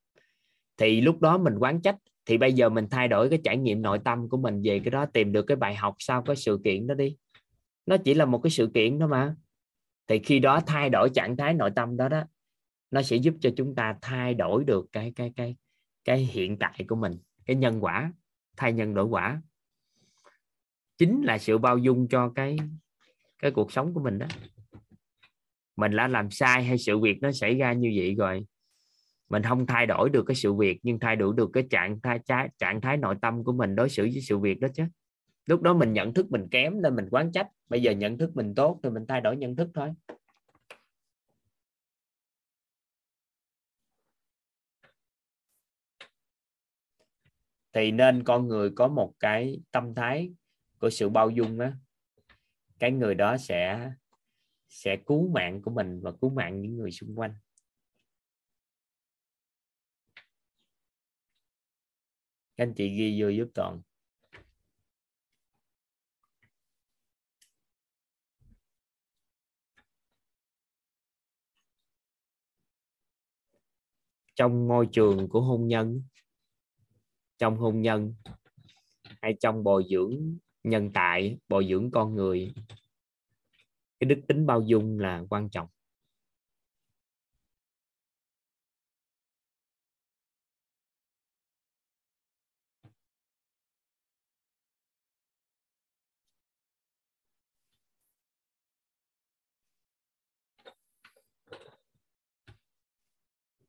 Thì 0.77 1.01
lúc 1.01 1.21
đó 1.21 1.39
mình 1.39 1.59
quán 1.59 1.83
trách 1.83 1.97
thì 2.27 2.39
bây 2.39 2.53
giờ 2.53 2.69
mình 2.69 2.87
thay 2.91 3.09
đổi 3.09 3.29
cái 3.29 3.41
trải 3.45 3.57
nghiệm 3.57 3.83
nội 3.83 3.99
tâm 4.05 4.29
của 4.29 4.37
mình 4.37 4.63
về 4.65 4.79
cái 4.79 4.91
đó 4.91 5.07
tìm 5.07 5.33
được 5.33 5.43
cái 5.43 5.57
bài 5.57 5.75
học 5.75 5.95
sau 5.99 6.23
cái 6.23 6.37
sự 6.37 6.61
kiện 6.65 6.87
đó 6.87 6.95
đi. 6.95 7.17
Nó 7.87 7.97
chỉ 7.97 8.15
là 8.15 8.25
một 8.25 8.39
cái 8.43 8.51
sự 8.51 8.71
kiện 8.75 8.99
đó 8.99 9.07
mà 9.07 9.35
thì 10.09 10.19
khi 10.19 10.39
đó 10.39 10.61
thay 10.67 10.91
đổi 10.91 11.11
trạng 11.15 11.37
thái 11.37 11.55
nội 11.55 11.71
tâm 11.77 11.97
đó 11.97 12.09
đó, 12.09 12.25
nó 12.91 13.03
sẽ 13.03 13.17
giúp 13.17 13.35
cho 13.41 13.51
chúng 13.57 13.75
ta 13.75 13.97
thay 14.03 14.35
đổi 14.35 14.65
được 14.65 14.87
cái 14.93 15.13
cái 15.17 15.33
cái 15.37 15.57
cái 16.05 16.19
hiện 16.19 16.59
tại 16.59 16.85
của 16.89 16.97
mình, 16.97 17.13
cái 17.47 17.57
nhân 17.57 17.85
quả, 17.85 18.13
thay 18.57 18.73
nhân 18.73 18.95
đổi 18.95 19.05
quả. 19.05 19.43
Chính 20.99 21.23
là 21.23 21.39
sự 21.39 21.59
bao 21.59 21.79
dung 21.79 22.09
cho 22.09 22.33
cái 22.35 22.57
cái 23.39 23.51
cuộc 23.51 23.73
sống 23.73 23.95
của 23.95 24.01
mình 24.01 24.19
đó. 24.19 24.27
Mình 25.77 25.97
đã 25.97 26.09
làm 26.09 26.31
sai 26.31 26.65
hay 26.65 26.79
sự 26.79 26.99
việc 26.99 27.19
nó 27.23 27.33
xảy 27.33 27.55
ra 27.55 27.73
như 27.73 27.93
vậy 27.97 28.15
rồi, 28.19 28.47
mình 29.29 29.43
không 29.43 29.67
thay 29.67 29.87
đổi 29.87 30.11
được 30.11 30.23
cái 30.27 30.35
sự 30.35 30.55
việc 30.55 30.79
nhưng 30.83 30.99
thay 30.99 31.17
đổi 31.17 31.35
được 31.37 31.51
cái 31.53 31.67
trạng 31.71 32.01
thái 32.01 32.19
trạng 32.59 32.81
thái 32.81 32.97
nội 32.97 33.15
tâm 33.23 33.45
của 33.45 33.53
mình 33.53 33.75
đối 33.75 33.89
xử 33.89 34.03
với 34.03 34.21
sự 34.21 34.39
việc 34.39 34.61
đó 34.61 34.69
chứ 34.75 34.85
lúc 35.47 35.63
đó 35.63 35.75
mình 35.75 35.93
nhận 35.93 36.15
thức 36.15 36.27
mình 36.31 36.49
kém 36.51 36.83
nên 36.83 36.97
mình 36.97 37.09
quán 37.11 37.33
trách. 37.33 37.49
Bây 37.69 37.83
giờ 37.83 37.93
nhận 37.93 38.19
thức 38.19 38.31
mình 38.35 38.55
tốt 38.55 38.81
thì 38.83 38.91
mình 38.91 39.07
thay 39.09 39.21
đổi 39.21 39.37
nhận 39.37 39.57
thức 39.57 39.71
thôi. 39.75 39.95
Thì 47.73 47.91
nên 47.91 48.25
con 48.25 48.49
người 48.49 48.71
có 48.77 48.89
một 48.89 49.15
cái 49.21 49.61
tâm 49.71 49.95
thái 49.95 50.33
của 50.79 50.91
sự 50.91 51.09
bao 51.09 51.31
dung 51.31 51.59
á. 51.61 51.73
Cái 52.79 52.91
người 52.91 53.15
đó 53.15 53.37
sẽ 53.37 53.91
sẽ 54.69 54.97
cứu 55.07 55.29
mạng 55.29 55.63
của 55.63 55.71
mình 55.71 56.01
và 56.03 56.13
cứu 56.21 56.31
mạng 56.31 56.61
những 56.61 56.77
người 56.77 56.91
xung 56.91 57.19
quanh. 57.19 57.35
Các 62.57 62.65
anh 62.65 62.75
chị 62.75 62.89
ghi 62.89 63.23
vô 63.23 63.29
giúp 63.29 63.49
toàn. 63.55 63.83
Trong 74.35 74.69
môi 74.69 74.89
trường 74.93 75.29
của 75.29 75.41
hôn 75.41 75.69
nhân, 75.69 76.03
trong 77.39 77.57
hôn 77.57 77.83
nhân, 77.83 78.15
hay 79.23 79.37
trong 79.41 79.65
bồi 79.65 79.85
dưỡng 79.91 80.39
nhân 80.65 80.91
tại 80.95 81.39
bồi 81.49 81.67
dưỡng 81.71 81.91
con 81.91 82.15
người. 82.15 82.55
Cái 84.01 84.09
đức 84.09 84.21
tính 84.29 84.47
bao 84.47 84.63
dung 84.63 84.99
là 84.99 85.25
quan 85.31 85.49
trọng. 85.51 85.69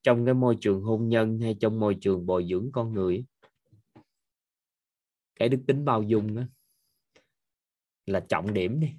Trong 0.06 0.26
cái 0.26 0.34
môi 0.34 0.58
trường 0.62 0.82
hôn 0.82 1.10
nhân 1.10 1.40
hay 1.40 1.58
trong 1.60 1.80
môi 1.80 1.98
trường 2.02 2.26
bồi 2.26 2.48
dưỡng 2.50 2.70
con 2.74 2.94
người 2.94 3.26
cái 5.36 5.50
đức 5.50 5.64
tính 5.68 5.86
bao 5.86 6.04
dung 6.04 6.36
đó 6.36 6.44
là 8.06 8.26
trọng 8.30 8.54
điểm 8.54 8.80
đi. 8.80 8.94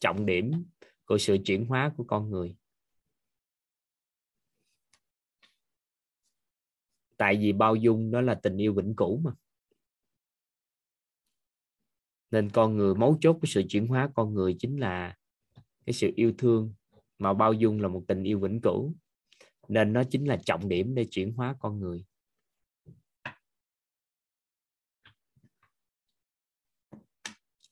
Trọng 0.00 0.26
điểm 0.26 0.52
của 1.04 1.18
sự 1.18 1.36
chuyển 1.44 1.66
hóa 1.66 1.94
của 1.96 2.04
con 2.04 2.30
người. 2.30 2.56
Tại 7.16 7.36
vì 7.36 7.52
bao 7.52 7.76
dung 7.76 8.10
đó 8.10 8.20
là 8.20 8.34
tình 8.34 8.56
yêu 8.56 8.74
vĩnh 8.74 8.94
cửu 8.96 9.20
mà. 9.20 9.30
Nên 12.30 12.50
con 12.50 12.76
người, 12.76 12.94
mấu 12.94 13.18
chốt 13.20 13.38
của 13.40 13.46
sự 13.46 13.62
chuyển 13.68 13.86
hóa 13.86 14.10
con 14.14 14.34
người 14.34 14.56
chính 14.58 14.80
là 14.80 15.16
cái 15.86 15.92
sự 15.92 16.10
yêu 16.16 16.32
thương. 16.38 16.74
Mà 17.18 17.32
bao 17.32 17.52
dung 17.52 17.80
là 17.80 17.88
một 17.88 18.04
tình 18.08 18.22
yêu 18.22 18.40
vĩnh 18.40 18.60
cửu 18.60 18.94
nên 19.68 19.92
nó 19.92 20.02
chính 20.10 20.28
là 20.28 20.36
trọng 20.44 20.68
điểm 20.68 20.94
để 20.94 21.06
chuyển 21.10 21.32
hóa 21.32 21.56
con 21.60 21.80
người. 21.80 22.04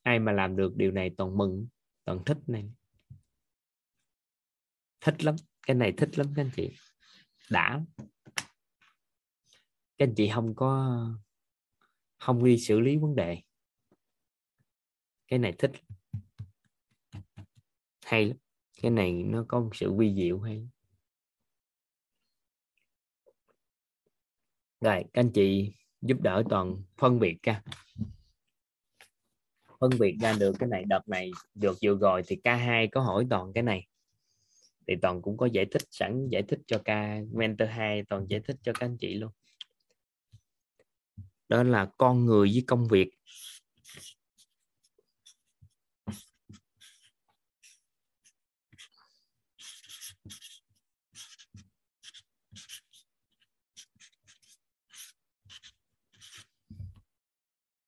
Ai 0.03 0.19
mà 0.19 0.31
làm 0.31 0.55
được 0.55 0.75
điều 0.75 0.91
này 0.91 1.11
toàn 1.17 1.37
mừng, 1.37 1.67
toàn 2.03 2.23
thích 2.25 2.37
này. 2.47 2.71
Thích 5.01 5.23
lắm, 5.23 5.35
cái 5.67 5.75
này 5.75 5.93
thích 5.97 6.17
lắm 6.17 6.33
các 6.35 6.41
anh 6.41 6.51
chị. 6.55 6.75
Đã. 7.51 7.81
Các 9.97 10.05
anh 10.07 10.13
chị 10.17 10.29
không 10.33 10.55
có, 10.55 10.99
không 12.17 12.43
đi 12.43 12.57
xử 12.57 12.79
lý 12.79 12.97
vấn 12.97 13.15
đề. 13.15 13.41
Cái 15.27 15.39
này 15.39 15.53
thích 15.57 15.71
hay 18.05 18.25
lắm. 18.25 18.37
Cái 18.81 18.91
này 18.91 19.11
nó 19.23 19.45
có 19.47 19.59
một 19.59 19.69
sự 19.73 19.93
vi 19.93 20.15
diệu 20.15 20.39
hay 20.39 20.69
rồi, 24.85 25.03
các 25.13 25.21
anh 25.21 25.29
chị 25.29 25.73
giúp 26.01 26.21
đỡ 26.21 26.43
toàn 26.49 26.83
phân 26.97 27.19
biệt 27.19 27.43
ra 27.43 27.61
phân 29.79 29.89
biệt 29.99 30.15
ra 30.21 30.33
được 30.39 30.55
cái 30.59 30.69
này, 30.69 30.83
đợt 30.87 31.09
này 31.09 31.31
được 31.55 31.77
vừa 31.83 31.95
rồi 31.95 32.23
thì 32.27 32.37
K2 32.43 32.87
có 32.91 33.01
hỏi 33.01 33.27
toàn 33.29 33.53
cái 33.53 33.63
này. 33.63 33.87
Thì 34.87 34.93
toàn 35.01 35.21
cũng 35.21 35.37
có 35.37 35.45
giải 35.45 35.65
thích, 35.65 35.81
sẵn 35.91 36.27
giải 36.29 36.41
thích 36.41 36.59
cho 36.67 36.81
ca 36.85 37.19
mentor 37.33 37.69
2 37.69 38.03
toàn 38.09 38.25
giải 38.29 38.39
thích 38.39 38.55
cho 38.63 38.73
các 38.73 38.85
anh 38.85 38.97
chị 38.97 39.13
luôn. 39.13 39.31
Đó 41.49 41.63
là 41.63 41.85
con 41.97 42.25
người 42.25 42.49
với 42.53 42.63
công 42.67 42.87
việc. 42.87 43.11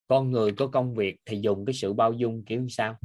Con 0.07 0.31
người 0.31 0.51
có 0.51 0.67
công 0.67 0.95
việc 0.95 1.17
thì 1.25 1.39
dùng 1.41 1.65
cái 1.65 1.73
sự 1.73 1.93
bao 1.93 2.13
dung 2.13 2.43
kiểu 2.45 2.61
như 2.61 2.67
sao? 2.69 2.97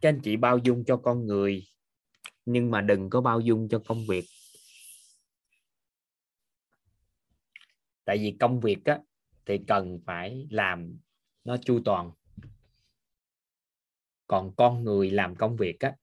Các 0.00 0.08
anh 0.08 0.20
chị 0.22 0.36
bao 0.36 0.58
dung 0.58 0.84
cho 0.84 0.96
con 0.96 1.26
người 1.26 1.66
nhưng 2.46 2.70
mà 2.70 2.80
đừng 2.80 3.10
có 3.10 3.20
bao 3.20 3.40
dung 3.40 3.68
cho 3.68 3.78
công 3.78 4.06
việc. 4.08 4.24
Tại 8.04 8.18
vì 8.18 8.36
công 8.40 8.60
việc 8.60 8.84
á, 8.84 8.98
thì 9.46 9.58
cần 9.66 10.00
phải 10.06 10.46
làm 10.50 10.98
nó 11.44 11.56
chu 11.56 11.80
toàn 11.84 12.10
còn 14.30 14.52
con 14.56 14.84
người 14.84 15.10
làm 15.10 15.36
công 15.36 15.56
việc 15.56 15.80
á, 15.80 15.94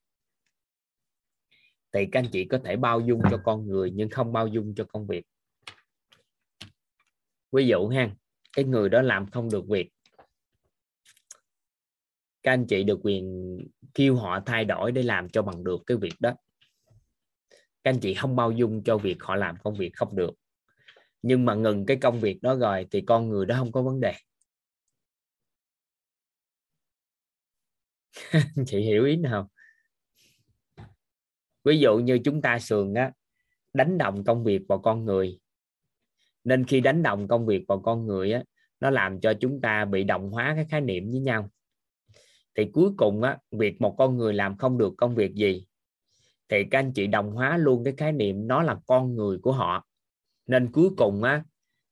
thì 1.92 2.06
các 2.12 2.20
anh 2.20 2.30
chị 2.32 2.46
có 2.46 2.60
thể 2.64 2.76
bao 2.76 3.00
dung 3.00 3.22
cho 3.32 3.38
con 3.44 3.68
người 3.68 3.92
nhưng 3.92 4.10
không 4.10 4.34
bao 4.34 4.48
dung 4.48 4.74
cho 4.76 4.84
công 4.84 5.08
việc. 5.08 5.26
Ví 7.52 7.68
dụ 7.68 7.88
ha, 7.88 8.10
cái 8.54 8.66
người 8.66 8.90
đó 8.90 9.02
làm 9.02 9.32
không 9.32 9.50
được 9.52 9.68
việc, 9.68 9.90
các 12.44 12.52
anh 12.52 12.66
chị 12.68 12.84
được 12.84 13.00
quyền 13.04 13.58
kêu 13.94 14.16
họ 14.16 14.40
thay 14.46 14.66
đổi 14.66 14.92
để 14.92 15.04
làm 15.04 15.30
cho 15.30 15.42
bằng 15.42 15.64
được 15.64 15.82
cái 15.88 15.98
việc 15.98 16.14
đó. 16.20 16.34
Các 17.84 17.92
anh 17.92 18.00
chị 18.00 18.14
không 18.14 18.36
bao 18.36 18.52
dung 18.52 18.84
cho 18.84 18.98
việc 18.98 19.18
họ 19.20 19.36
làm 19.36 19.56
công 19.64 19.76
việc 19.76 19.92
không 19.96 20.16
được. 20.16 20.34
Nhưng 21.22 21.46
mà 21.46 21.54
ngừng 21.54 21.86
cái 21.86 21.98
công 21.98 22.20
việc 22.20 22.42
đó 22.42 22.56
rồi 22.56 22.88
thì 22.92 23.02
con 23.02 23.30
người 23.30 23.46
đó 23.46 23.56
không 23.60 23.72
có 23.72 23.82
vấn 23.82 24.00
đề. 24.00 24.14
chị 28.66 28.80
hiểu 28.80 29.06
ý 29.06 29.16
nào? 29.16 29.50
Ví 31.64 31.80
dụ 31.80 31.98
như 31.98 32.20
chúng 32.24 32.42
ta 32.42 32.58
thường 32.70 32.94
á, 32.94 33.12
đánh 33.74 33.98
đồng 33.98 34.24
công 34.24 34.44
việc 34.44 34.62
vào 34.70 34.80
con 34.80 35.06
người. 35.06 35.40
Nên 36.44 36.66
khi 36.66 36.80
đánh 36.80 37.04
đồng 37.04 37.28
công 37.28 37.46
việc 37.46 37.66
vào 37.68 37.80
con 37.80 38.08
người 38.08 38.32
á, 38.32 38.44
nó 38.80 38.90
làm 38.90 39.20
cho 39.22 39.34
chúng 39.34 39.62
ta 39.62 39.86
bị 39.86 40.04
đồng 40.04 40.30
hóa 40.30 40.54
cái 40.56 40.66
khái 40.70 40.82
niệm 40.82 41.12
với 41.12 41.20
nhau. 41.20 41.50
Thì 42.56 42.66
cuối 42.74 42.90
cùng 42.98 43.22
á, 43.22 43.38
việc 43.52 43.82
một 43.82 43.96
con 43.98 44.18
người 44.18 44.34
làm 44.34 44.58
không 44.58 44.78
được 44.78 44.94
công 44.98 45.16
việc 45.16 45.34
gì, 45.34 45.68
thì 46.50 46.64
các 46.72 46.80
anh 46.80 46.94
chị 46.94 47.08
đồng 47.08 47.32
hóa 47.32 47.58
luôn 47.58 47.84
cái 47.84 47.94
khái 47.98 48.12
niệm 48.12 48.48
nó 48.48 48.64
là 48.64 48.78
con 48.86 49.16
người 49.16 49.38
của 49.38 49.52
họ. 49.52 49.86
Nên 50.48 50.72
cuối 50.72 50.90
cùng 50.98 51.24
á, 51.24 51.44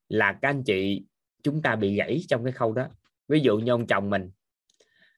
là 0.10 0.34
các 0.34 0.50
anh 0.50 0.64
chị 0.64 1.06
chúng 1.44 1.62
ta 1.62 1.76
bị 1.76 1.96
gãy 1.96 2.22
trong 2.28 2.44
cái 2.44 2.54
khâu 2.54 2.74
đó. 2.74 2.88
Ví 3.28 3.40
dụ 3.40 3.58
như 3.58 3.72
ông 3.72 3.88
chồng 3.88 4.10
mình 4.10 4.30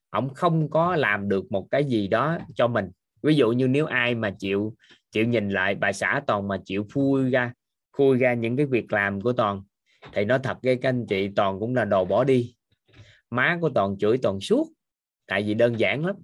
ông 0.09 0.33
không 0.33 0.69
có 0.69 0.95
làm 0.95 1.29
được 1.29 1.51
một 1.51 1.67
cái 1.71 1.83
gì 1.83 2.07
đó 2.07 2.37
cho 2.55 2.67
mình. 2.67 2.89
Ví 3.23 3.35
dụ 3.35 3.51
như 3.51 3.67
nếu 3.67 3.85
ai 3.85 4.15
mà 4.15 4.35
chịu 4.39 4.75
chịu 5.11 5.25
nhìn 5.25 5.49
lại 5.49 5.75
bà 5.75 5.91
xã 5.91 6.21
toàn 6.27 6.47
mà 6.47 6.57
chịu 6.65 6.85
phui 6.93 7.29
ra, 7.29 7.53
khui 7.91 8.17
ra 8.17 8.33
những 8.33 8.57
cái 8.57 8.65
việc 8.65 8.93
làm 8.93 9.21
của 9.21 9.33
toàn, 9.33 9.63
thì 10.13 10.25
nó 10.25 10.37
thật 10.37 10.57
cái 10.63 10.75
các 10.75 10.89
anh 10.89 11.05
chị, 11.09 11.29
toàn 11.35 11.59
cũng 11.59 11.75
là 11.75 11.85
đồ 11.85 12.05
bỏ 12.05 12.23
đi. 12.23 12.55
Má 13.31 13.57
của 13.61 13.69
toàn 13.69 13.97
chửi 13.97 14.17
toàn 14.17 14.39
suốt, 14.39 14.67
tại 15.27 15.43
vì 15.43 15.53
đơn 15.53 15.79
giản 15.79 16.05
lắm. 16.05 16.15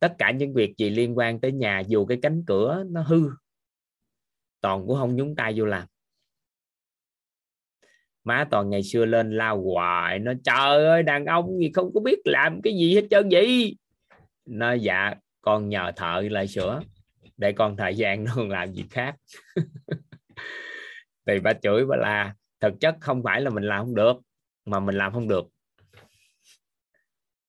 Tất 0.00 0.14
cả 0.18 0.30
những 0.30 0.54
việc 0.54 0.74
gì 0.78 0.90
liên 0.90 1.18
quan 1.18 1.40
tới 1.40 1.52
nhà, 1.52 1.80
dù 1.80 2.06
cái 2.06 2.18
cánh 2.22 2.44
cửa 2.46 2.84
nó 2.90 3.02
hư, 3.02 3.30
toàn 4.60 4.86
cũng 4.86 4.96
không 4.96 5.16
nhúng 5.16 5.36
tay 5.36 5.54
vô 5.56 5.64
làm 5.64 5.88
má 8.24 8.44
toàn 8.50 8.70
ngày 8.70 8.82
xưa 8.82 9.04
lên 9.04 9.36
lao 9.36 9.62
hoài, 9.62 10.18
nó, 10.18 10.32
trời 10.44 10.84
ơi, 10.84 11.02
đàn 11.02 11.26
ông 11.26 11.58
gì 11.58 11.70
không 11.74 11.90
có 11.94 12.00
biết 12.00 12.18
làm 12.24 12.62
cái 12.62 12.72
gì 12.74 12.94
hết 12.94 13.06
trơn 13.10 13.28
vậy? 13.28 13.76
Nó 14.46 14.72
dạ 14.72 15.14
con 15.40 15.68
nhờ 15.68 15.92
thợ 15.96 16.22
lại 16.30 16.48
sửa, 16.48 16.80
để 17.36 17.52
con 17.52 17.76
thời 17.76 17.94
gian 17.94 18.24
nó 18.24 18.32
còn 18.34 18.48
làm 18.48 18.72
việc 18.72 18.86
khác. 18.90 19.16
Thì 21.26 21.40
bà 21.40 21.52
chửi, 21.52 21.86
bà 21.86 21.96
là, 21.96 22.34
thực 22.60 22.80
chất 22.80 22.96
không 23.00 23.22
phải 23.22 23.40
là 23.40 23.50
mình 23.50 23.64
làm 23.64 23.84
không 23.84 23.94
được, 23.94 24.16
mà 24.64 24.80
mình 24.80 24.94
làm 24.94 25.12
không 25.12 25.28
được. 25.28 25.44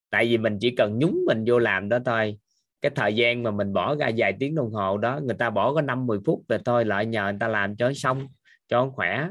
Tại 0.09 0.25
vì 0.25 0.37
mình 0.37 0.57
chỉ 0.61 0.75
cần 0.77 0.99
nhúng 0.99 1.25
mình 1.27 1.43
vô 1.47 1.59
làm 1.59 1.89
đó 1.89 1.99
thôi. 2.05 2.37
Cái 2.81 2.91
thời 2.95 3.15
gian 3.15 3.43
mà 3.43 3.51
mình 3.51 3.73
bỏ 3.73 3.95
ra 3.95 4.11
vài 4.17 4.33
tiếng 4.39 4.55
đồng 4.55 4.71
hồ 4.71 4.97
đó, 4.97 5.19
người 5.23 5.35
ta 5.39 5.49
bỏ 5.49 5.73
có 5.73 5.81
5 5.81 6.07
10 6.07 6.19
phút 6.25 6.43
rồi 6.49 6.59
thôi, 6.65 6.85
lại 6.85 7.05
nhờ 7.05 7.23
người 7.23 7.39
ta 7.39 7.47
làm 7.47 7.75
cho 7.75 7.93
xong, 7.93 8.27
cho 8.67 8.89
khỏe 8.89 9.27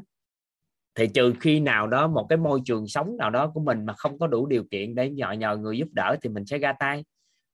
thì 0.95 1.07
trừ 1.07 1.35
khi 1.41 1.61
nào 1.61 1.87
đó 1.87 2.09
một 2.09 2.27
cái 2.29 2.37
môi 2.37 2.61
trường 2.65 2.87
sống 2.87 3.17
nào 3.17 3.31
đó 3.31 3.51
của 3.55 3.61
mình 3.61 3.87
mà 3.87 3.93
không 3.93 4.19
có 4.19 4.27
đủ 4.27 4.47
điều 4.47 4.65
kiện 4.71 4.95
để 4.95 5.11
nhờ 5.11 5.33
nhờ 5.33 5.57
người 5.57 5.79
giúp 5.79 5.89
đỡ 5.93 6.17
thì 6.23 6.29
mình 6.29 6.47
sẽ 6.47 6.59
ra 6.59 6.73
tay. 6.73 7.05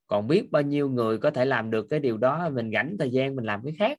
Còn 0.07 0.27
biết 0.27 0.51
bao 0.51 0.63
nhiêu 0.63 0.89
người 0.89 1.19
có 1.19 1.31
thể 1.31 1.45
làm 1.45 1.71
được 1.71 1.87
cái 1.91 2.01
điều 2.01 2.17
đó, 2.17 2.51
mình 2.51 2.71
rảnh 2.73 2.97
thời 2.99 3.11
gian, 3.11 3.37
mình 3.37 3.45
làm 3.45 3.61
cái 3.65 3.73
khác. 3.79 3.99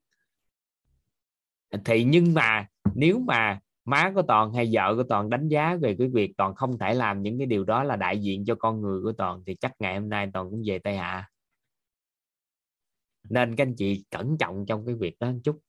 Thì 1.86 2.04
nhưng 2.04 2.34
mà 2.34 2.68
nếu 2.96 3.20
mà 3.20 3.60
má 3.86 4.12
của 4.16 4.22
toàn 4.22 4.54
hay 4.54 4.70
vợ 4.74 4.96
của 4.96 5.04
toàn 5.04 5.30
đánh 5.30 5.48
giá 5.48 5.76
về 5.76 5.96
cái 6.00 6.08
việc 6.08 6.34
toàn 6.38 6.56
không 6.56 6.78
thể 6.78 6.94
làm 6.94 7.22
những 7.22 7.38
cái 7.38 7.48
điều 7.48 7.64
đó 7.64 7.84
là 7.84 7.96
đại 7.96 8.20
diện 8.20 8.46
cho 8.46 8.56
con 8.56 8.82
người 8.82 9.02
của 9.04 9.12
toàn, 9.12 9.44
thì 9.46 9.56
chắc 9.56 9.72
ngày 9.80 10.00
hôm 10.00 10.10
nay 10.10 10.30
toàn 10.34 10.50
cũng 10.50 10.64
về 10.66 10.80
tây 10.80 10.98
hạ 10.98 11.30
nên 13.30 13.56
các 13.56 13.64
anh 13.64 13.76
chị 13.76 14.06
cẩn 14.12 14.38
trọng 14.38 14.66
trong 14.66 14.86
cái 14.86 14.96
việc 14.96 15.16
đó 15.20 15.32
một 15.32 15.40
chút 15.44 15.60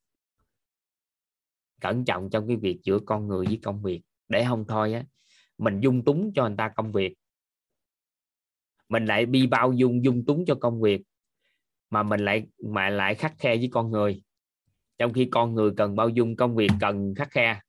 cẩn 1.81 2.05
trọng 2.05 2.31
trong 2.31 2.49
cái 2.49 2.57
việc 2.57 2.79
giữa 2.83 2.99
con 2.99 3.29
người 3.29 3.47
với 3.47 3.61
công 3.63 3.83
việc. 3.83 4.03
Để 4.29 4.45
không 4.49 4.65
thôi 4.69 4.93
á, 4.93 5.05
mình 5.59 5.81
dung 5.81 6.05
túng 6.05 6.33
cho 6.35 6.49
người 6.49 6.57
ta 6.57 6.69
công 6.69 6.93
việc. 6.93 7.15
Mình 8.89 9.05
lại 9.07 9.27
bi 9.27 9.47
bao 9.47 9.73
dung 9.73 10.05
dung 10.05 10.25
túng 10.25 10.45
cho 10.47 10.55
công 10.55 10.81
việc. 10.81 11.03
Mà 11.91 12.03
mình 12.03 12.21
lại, 12.21 12.47
mà 12.65 12.91
lại 12.91 13.15
khắc 13.15 13.35
khe 13.39 13.57
với 13.57 13.69
con 13.73 13.91
người. 13.91 14.23
Trong 14.99 15.13
khi 15.13 15.25
con 15.25 15.55
người 15.55 15.71
cần 15.77 15.97
bao 15.97 16.09
dung 16.09 16.37
công 16.37 16.55
việc, 16.55 16.71
cần 16.81 17.15
khắc 17.15 17.31
khe. 17.31 17.61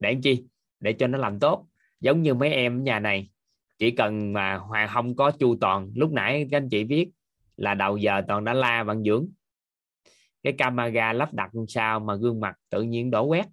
Để 0.00 0.16
chi? 0.22 0.44
Để 0.80 0.92
cho 0.92 1.06
nó 1.06 1.18
làm 1.18 1.38
tốt. 1.38 1.66
Giống 2.00 2.22
như 2.22 2.34
mấy 2.34 2.52
em 2.52 2.78
ở 2.78 2.82
nhà 2.82 2.98
này. 2.98 3.30
Chỉ 3.78 3.90
cần 3.90 4.32
mà 4.32 4.56
hòa 4.56 4.86
không 4.86 5.16
có 5.16 5.30
chu 5.30 5.56
toàn, 5.60 5.92
lúc 5.94 6.12
nãy 6.12 6.48
các 6.50 6.56
anh 6.56 6.68
chị 6.68 6.84
viết 6.84 7.10
là 7.56 7.74
đầu 7.74 7.96
giờ 7.96 8.22
toàn 8.28 8.44
đã 8.44 8.54
la 8.54 8.84
bạn 8.84 9.02
dưỡng 9.04 9.28
cái 10.42 10.52
camera 10.58 11.12
lắp 11.12 11.34
đặt 11.34 11.50
sao 11.68 12.00
mà 12.00 12.14
gương 12.14 12.40
mặt 12.40 12.56
tự 12.70 12.82
nhiên 12.82 13.10
đổ 13.10 13.26
quét? 13.26 13.46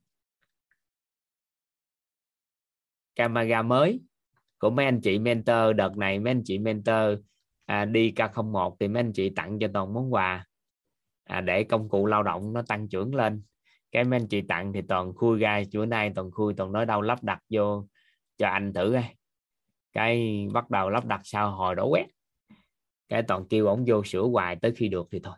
Camera 3.15 3.61
mới 3.61 4.01
của 4.59 4.69
mấy 4.69 4.85
anh 4.85 5.01
chị 5.01 5.19
mentor 5.19 5.75
đợt 5.75 5.97
này 5.97 6.19
mấy 6.19 6.31
anh 6.31 6.41
chị 6.45 6.57
mentor 6.57 7.19
à, 7.65 7.85
đi 7.85 8.11
K01 8.11 8.75
thì 8.79 8.87
mấy 8.87 8.99
anh 8.99 9.13
chị 9.13 9.29
tặng 9.29 9.59
cho 9.59 9.67
toàn 9.73 9.93
món 9.93 10.13
quà. 10.13 10.45
À, 11.23 11.41
để 11.41 11.63
công 11.63 11.89
cụ 11.89 12.05
lao 12.05 12.23
động 12.23 12.53
nó 12.53 12.61
tăng 12.61 12.89
trưởng 12.89 13.15
lên. 13.15 13.43
Cái 13.91 14.03
mấy 14.03 14.19
anh 14.19 14.27
chị 14.27 14.41
tặng 14.41 14.73
thì 14.73 14.81
toàn 14.81 15.13
khui 15.13 15.39
ra 15.39 15.63
chỗ 15.71 15.85
nay 15.85 16.11
toàn 16.15 16.31
khui 16.31 16.53
toàn 16.53 16.71
nói 16.71 16.85
đâu 16.85 17.01
lắp 17.01 17.23
đặt 17.23 17.39
vô 17.49 17.87
cho 18.37 18.47
anh 18.47 18.73
thử 18.73 18.91
coi. 18.93 19.03
Cái 19.93 20.47
bắt 20.53 20.69
đầu 20.69 20.89
lắp 20.89 21.05
đặt 21.05 21.21
sau 21.23 21.51
hồi 21.51 21.75
đổ 21.75 21.89
quét. 21.89 22.05
Cái 23.09 23.23
toàn 23.23 23.47
kêu 23.49 23.65
ổng 23.65 23.83
vô 23.87 24.03
sửa 24.03 24.23
hoài 24.23 24.55
tới 24.55 24.71
khi 24.75 24.87
được 24.87 25.07
thì 25.11 25.19
thôi 25.23 25.35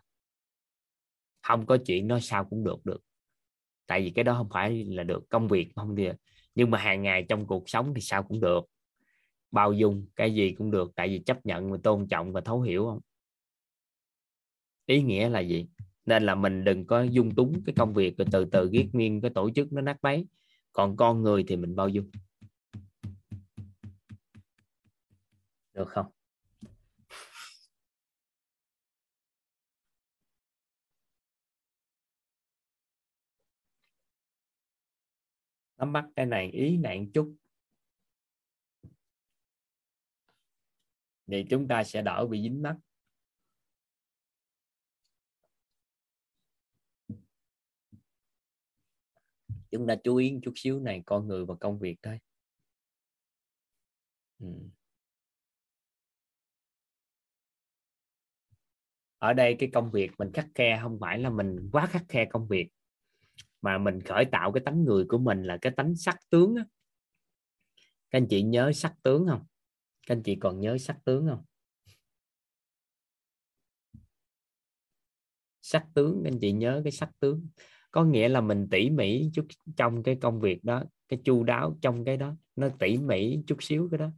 không 1.42 1.66
có 1.66 1.78
chuyện 1.86 2.08
nói 2.08 2.20
sao 2.20 2.44
cũng 2.44 2.64
được 2.64 2.86
được. 2.86 3.02
Tại 3.86 4.02
vì 4.02 4.10
cái 4.10 4.24
đó 4.24 4.34
không 4.34 4.48
phải 4.52 4.84
là 4.84 5.02
được, 5.02 5.28
công 5.28 5.48
việc 5.48 5.68
không 5.76 5.96
thì 5.96 6.08
nhưng 6.54 6.70
mà 6.70 6.78
hàng 6.78 7.02
ngày 7.02 7.26
trong 7.28 7.46
cuộc 7.46 7.68
sống 7.68 7.94
thì 7.94 8.00
sao 8.00 8.22
cũng 8.22 8.40
được. 8.40 8.64
Bao 9.50 9.72
dung 9.72 10.06
cái 10.16 10.34
gì 10.34 10.52
cũng 10.52 10.70
được, 10.70 10.92
tại 10.96 11.08
vì 11.08 11.18
chấp 11.18 11.46
nhận 11.46 11.72
và 11.72 11.78
tôn 11.82 12.08
trọng 12.08 12.32
và 12.32 12.40
thấu 12.40 12.60
hiểu 12.60 12.84
không? 12.84 13.00
Ý 14.86 15.02
nghĩa 15.02 15.28
là 15.28 15.40
gì? 15.40 15.66
Nên 16.06 16.22
là 16.22 16.34
mình 16.34 16.64
đừng 16.64 16.86
có 16.86 17.02
dung 17.02 17.34
túng 17.34 17.62
cái 17.66 17.74
công 17.78 17.94
việc 17.94 18.16
rồi 18.16 18.26
từ 18.32 18.44
từ 18.44 18.68
ghét 18.72 18.88
nguyên 18.92 19.20
cái 19.20 19.30
tổ 19.34 19.50
chức 19.50 19.72
nó 19.72 19.80
nát 19.80 20.02
bấy. 20.02 20.26
Còn 20.72 20.96
con 20.96 21.22
người 21.22 21.44
thì 21.48 21.56
mình 21.56 21.76
bao 21.76 21.88
dung. 21.88 22.10
Được 25.74 25.88
không? 25.88 26.06
Nắm 35.82 35.92
bắt 35.92 36.04
cái 36.16 36.26
này, 36.26 36.50
ý 36.50 36.76
nạn 36.76 37.12
chút. 37.12 37.36
Thì 41.26 41.44
chúng 41.50 41.68
ta 41.68 41.84
sẽ 41.84 42.02
đỡ 42.02 42.26
bị 42.26 42.42
dính 42.42 42.62
mắt 42.62 42.76
chúng 49.70 49.86
ta 49.86 49.94
chú 50.04 50.16
ý 50.16 50.38
chút 50.42 50.52
xíu 50.56 50.80
này, 50.80 51.02
con 51.06 51.28
người 51.28 51.44
và 51.44 51.54
công 51.60 51.78
việc 51.78 51.96
thôi. 52.02 52.18
Ừ. 54.38 54.46
Ở 59.18 59.32
đây 59.32 59.56
cái 59.58 59.70
công 59.72 59.90
việc 59.90 60.10
mình 60.18 60.32
khắc 60.34 60.46
khe 60.54 60.78
không 60.82 60.98
phải 61.00 61.18
là 61.18 61.30
mình 61.30 61.68
quá 61.72 61.86
khắc 61.86 62.02
khe 62.08 62.24
công 62.24 62.48
việc 62.48 62.68
mà 63.62 63.78
mình 63.78 64.00
khởi 64.00 64.24
tạo 64.24 64.52
cái 64.52 64.62
tánh 64.64 64.84
người 64.84 65.04
của 65.08 65.18
mình 65.18 65.42
là 65.42 65.58
cái 65.60 65.72
tánh 65.76 65.94
sắc 65.96 66.18
tướng 66.30 66.54
á. 66.54 66.64
các 68.10 68.18
anh 68.18 68.26
chị 68.30 68.42
nhớ 68.42 68.72
sắc 68.72 68.94
tướng 69.02 69.26
không? 69.26 69.46
Các 70.06 70.14
anh 70.14 70.22
chị 70.22 70.36
còn 70.36 70.60
nhớ 70.60 70.78
sắc 70.78 70.98
tướng 71.04 71.26
không? 71.26 71.44
Sắc 75.60 75.86
tướng 75.94 76.20
các 76.24 76.30
anh 76.32 76.38
chị 76.40 76.52
nhớ 76.52 76.80
cái 76.84 76.92
sắc 76.92 77.10
tướng. 77.20 77.48
Có 77.90 78.04
nghĩa 78.04 78.28
là 78.28 78.40
mình 78.40 78.68
tỉ 78.70 78.90
mỉ 78.90 79.30
chút 79.34 79.46
trong 79.76 80.02
cái 80.02 80.18
công 80.20 80.40
việc 80.40 80.64
đó 80.64 80.84
cái 81.08 81.20
chu 81.24 81.42
đáo 81.44 81.78
trong 81.82 82.04
cái 82.04 82.16
đó 82.16 82.36
nó 82.56 82.68
tỉ 82.78 82.96
mỉ 82.98 83.38
chút 83.46 83.62
xíu 83.62 83.88
cái 83.90 83.98
đó. 83.98 84.10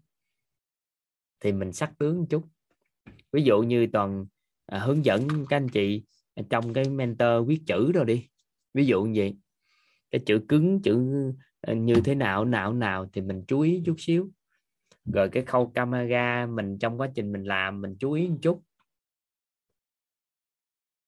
Thì 1.40 1.52
mình 1.52 1.72
sắc 1.72 1.92
tướng 1.98 2.18
một 2.18 2.26
chút. 2.30 2.44
Ví 3.32 3.42
dụ 3.42 3.62
như 3.62 3.86
toàn 3.92 4.26
à, 4.66 4.78
hướng 4.78 5.04
dẫn 5.04 5.28
các 5.48 5.56
anh 5.56 5.68
chị 5.68 6.04
trong 6.50 6.72
cái 6.72 6.88
mentor 6.88 7.48
viết 7.48 7.60
chữ 7.66 7.92
rồi 7.92 8.04
đi 8.04 8.28
ví 8.74 8.86
dụ 8.86 9.04
như 9.04 9.20
vậy. 9.20 9.36
Cái 10.10 10.20
chữ 10.26 10.40
cứng, 10.48 10.82
chữ 10.82 11.06
ờ, 11.60 11.74
như 11.74 11.94
thế 12.04 12.14
nào 12.14 12.44
nào 12.44 12.72
nào 12.72 13.06
thì 13.12 13.20
mình 13.20 13.44
chú 13.48 13.60
ý 13.60 13.82
chút 13.86 13.94
xíu. 13.98 14.30
Rồi 15.04 15.28
cái 15.28 15.44
khâu 15.44 15.70
camera 15.74 16.46
mình 16.46 16.78
trong 16.78 17.00
quá 17.00 17.08
trình 17.14 17.32
mình 17.32 17.44
làm, 17.44 17.80
mình 17.80 17.96
chú 18.00 18.12
ý 18.12 18.28
một 18.28 18.38
chút. 18.42 18.62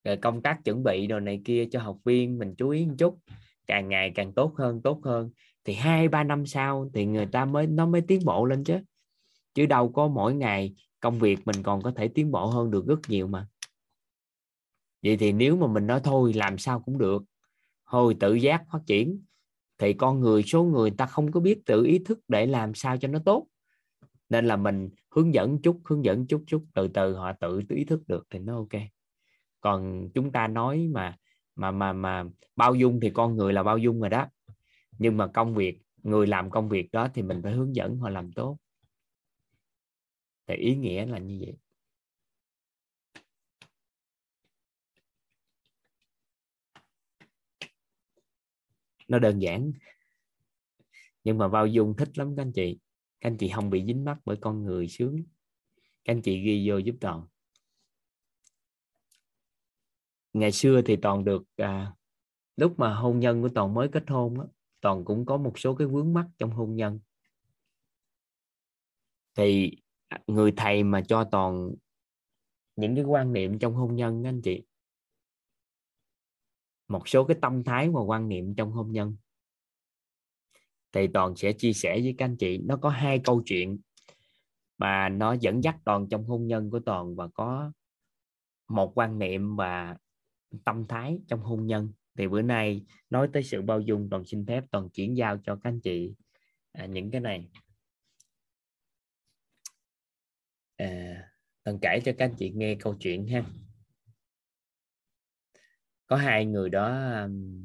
Rồi 0.04 0.16
công 0.16 0.42
tác 0.42 0.64
chuẩn 0.64 0.82
bị 0.82 1.06
đồ 1.06 1.20
này 1.20 1.40
kia 1.44 1.68
cho 1.70 1.80
học 1.80 1.98
viên, 2.04 2.38
mình 2.38 2.54
chú 2.58 2.68
ý 2.68 2.86
một 2.86 2.94
chút. 2.98 3.18
Càng 3.66 3.88
ngày 3.88 4.12
càng 4.14 4.32
tốt 4.32 4.54
hơn 4.56 4.82
tốt 4.82 5.00
hơn. 5.04 5.30
Thì 5.64 5.74
hai, 5.74 6.08
ba 6.08 6.24
năm 6.24 6.46
sau 6.46 6.90
thì 6.94 7.06
người 7.06 7.26
ta 7.26 7.44
mới, 7.44 7.66
nó 7.66 7.86
mới 7.86 8.00
tiến 8.00 8.20
bộ 8.24 8.44
lên 8.44 8.64
chứ. 8.64 8.78
Chứ 9.54 9.66
đâu 9.66 9.92
có 9.92 10.08
mỗi 10.08 10.34
ngày 10.34 10.74
công 11.00 11.18
việc 11.18 11.38
mình 11.46 11.62
còn 11.62 11.82
có 11.82 11.90
thể 11.90 12.08
tiến 12.08 12.30
bộ 12.30 12.46
hơn 12.46 12.70
được 12.70 12.86
rất 12.86 13.00
nhiều 13.08 13.26
mà. 13.26 13.46
Vậy 15.02 15.16
thì 15.16 15.32
nếu 15.32 15.56
mà 15.56 15.66
mình 15.66 15.86
nói 15.86 16.00
thôi, 16.04 16.32
làm 16.32 16.58
sao 16.58 16.80
cũng 16.80 16.98
được 16.98 17.22
hồi 17.86 18.16
tự 18.20 18.34
giác 18.34 18.64
phát 18.72 18.80
triển, 18.86 19.24
thì 19.78 19.92
con 19.92 20.20
người, 20.20 20.42
số 20.42 20.64
người 20.64 20.90
ta 20.90 21.06
không 21.06 21.32
có 21.32 21.40
biết 21.40 21.66
tự 21.66 21.84
ý 21.84 21.98
thức 21.98 22.20
để 22.28 22.46
làm 22.46 22.74
sao 22.74 22.96
cho 22.96 23.08
nó 23.08 23.18
tốt. 23.24 23.46
Nên 24.28 24.46
là 24.46 24.56
mình 24.56 24.90
hướng 25.10 25.34
dẫn 25.34 25.62
chút, 25.62 25.80
hướng 25.84 26.04
dẫn 26.04 26.26
chút 26.26 26.44
chút, 26.46 26.64
từ 26.74 26.88
từ 26.88 27.14
họ 27.14 27.32
tự 27.32 27.62
ý 27.68 27.84
thức 27.84 28.08
được 28.08 28.26
thì 28.30 28.38
nó 28.38 28.56
ok. 28.56 28.82
Còn 29.60 30.08
chúng 30.14 30.32
ta 30.32 30.48
nói 30.48 30.88
mà 30.92 31.16
mà 31.54 31.70
mà 31.70 31.92
mà 31.92 32.24
bao 32.56 32.74
dung 32.74 33.00
thì 33.00 33.10
con 33.10 33.36
người 33.36 33.52
là 33.52 33.62
bao 33.62 33.78
dung 33.78 34.00
rồi 34.00 34.10
đó. 34.10 34.26
Nhưng 34.98 35.16
mà 35.16 35.26
công 35.26 35.54
việc, 35.54 35.78
người 36.02 36.26
làm 36.26 36.50
công 36.50 36.68
việc 36.68 36.92
đó 36.92 37.08
thì 37.14 37.22
mình 37.22 37.40
phải 37.42 37.52
hướng 37.52 37.76
dẫn 37.76 37.98
họ 37.98 38.10
làm 38.10 38.32
tốt. 38.32 38.58
Thì 40.46 40.54
ý 40.54 40.76
nghĩa 40.76 41.06
là 41.06 41.18
như 41.18 41.38
vậy. 41.40 41.56
Nó 49.08 49.18
đơn 49.18 49.38
giản. 49.38 49.72
Nhưng 51.24 51.38
mà 51.38 51.48
bao 51.48 51.66
dung 51.66 51.96
thích 51.96 52.18
lắm 52.18 52.36
các 52.36 52.42
anh 52.42 52.52
chị. 52.52 52.78
Các 53.20 53.30
anh 53.30 53.36
chị 53.36 53.50
không 53.54 53.70
bị 53.70 53.84
dính 53.86 54.04
mắc 54.04 54.18
bởi 54.24 54.36
con 54.40 54.64
người 54.64 54.88
sướng. 54.88 55.16
Các 56.04 56.12
anh 56.12 56.22
chị 56.22 56.42
ghi 56.42 56.70
vô 56.70 56.78
giúp 56.78 56.94
toàn. 57.00 57.26
Ngày 60.32 60.52
xưa 60.52 60.82
thì 60.82 60.96
toàn 60.96 61.24
được 61.24 61.42
à, 61.56 61.92
lúc 62.56 62.78
mà 62.78 62.94
hôn 62.94 63.20
nhân 63.20 63.42
của 63.42 63.48
toàn 63.54 63.74
mới 63.74 63.88
kết 63.88 64.04
hôn 64.08 64.40
á, 64.40 64.46
toàn 64.80 65.04
cũng 65.04 65.26
có 65.26 65.36
một 65.36 65.58
số 65.58 65.74
cái 65.74 65.86
vướng 65.86 66.12
mắc 66.12 66.26
trong 66.38 66.50
hôn 66.50 66.76
nhân. 66.76 67.00
Thì 69.34 69.70
người 70.26 70.52
thầy 70.56 70.84
mà 70.84 71.00
cho 71.08 71.24
toàn 71.24 71.74
những 72.76 72.94
cái 72.94 73.04
quan 73.04 73.32
niệm 73.32 73.58
trong 73.58 73.74
hôn 73.74 73.96
nhân 73.96 74.24
anh 74.24 74.42
chị 74.42 74.62
một 76.88 77.08
số 77.08 77.24
cái 77.24 77.36
tâm 77.42 77.64
thái 77.64 77.88
và 77.90 78.00
quan 78.00 78.28
niệm 78.28 78.54
trong 78.54 78.72
hôn 78.72 78.92
nhân. 78.92 79.16
Thì 80.92 81.06
toàn 81.14 81.36
sẽ 81.36 81.52
chia 81.52 81.72
sẻ 81.72 82.00
với 82.00 82.14
các 82.18 82.24
anh 82.24 82.36
chị 82.36 82.58
nó 82.58 82.76
có 82.76 82.88
hai 82.88 83.20
câu 83.24 83.42
chuyện 83.46 83.78
mà 84.78 85.08
nó 85.08 85.32
dẫn 85.32 85.64
dắt 85.64 85.76
toàn 85.84 86.08
trong 86.10 86.24
hôn 86.24 86.46
nhân 86.46 86.70
của 86.70 86.80
toàn 86.80 87.16
và 87.16 87.28
có 87.28 87.72
một 88.68 88.98
quan 88.98 89.18
niệm 89.18 89.56
và 89.56 89.96
tâm 90.64 90.86
thái 90.88 91.18
trong 91.28 91.40
hôn 91.40 91.66
nhân. 91.66 91.92
Thì 92.18 92.28
bữa 92.28 92.42
nay 92.42 92.82
nói 93.10 93.28
tới 93.32 93.42
sự 93.42 93.62
bao 93.62 93.80
dung 93.80 94.08
toàn 94.10 94.24
xin 94.24 94.46
phép 94.46 94.64
toàn 94.70 94.88
chuyển 94.88 95.16
giao 95.16 95.38
cho 95.38 95.56
các 95.56 95.70
anh 95.70 95.80
chị 95.80 96.14
à, 96.72 96.86
những 96.86 97.10
cái 97.10 97.20
này. 97.20 97.48
À, 100.76 100.88
toàn 101.64 101.78
kể 101.82 102.00
cho 102.04 102.12
các 102.18 102.24
anh 102.24 102.34
chị 102.38 102.50
nghe 102.50 102.74
câu 102.74 102.96
chuyện 103.00 103.26
ha 103.26 103.44
có 106.06 106.16
hai 106.16 106.46
người 106.46 106.70
đó 106.70 107.12
um, 107.22 107.64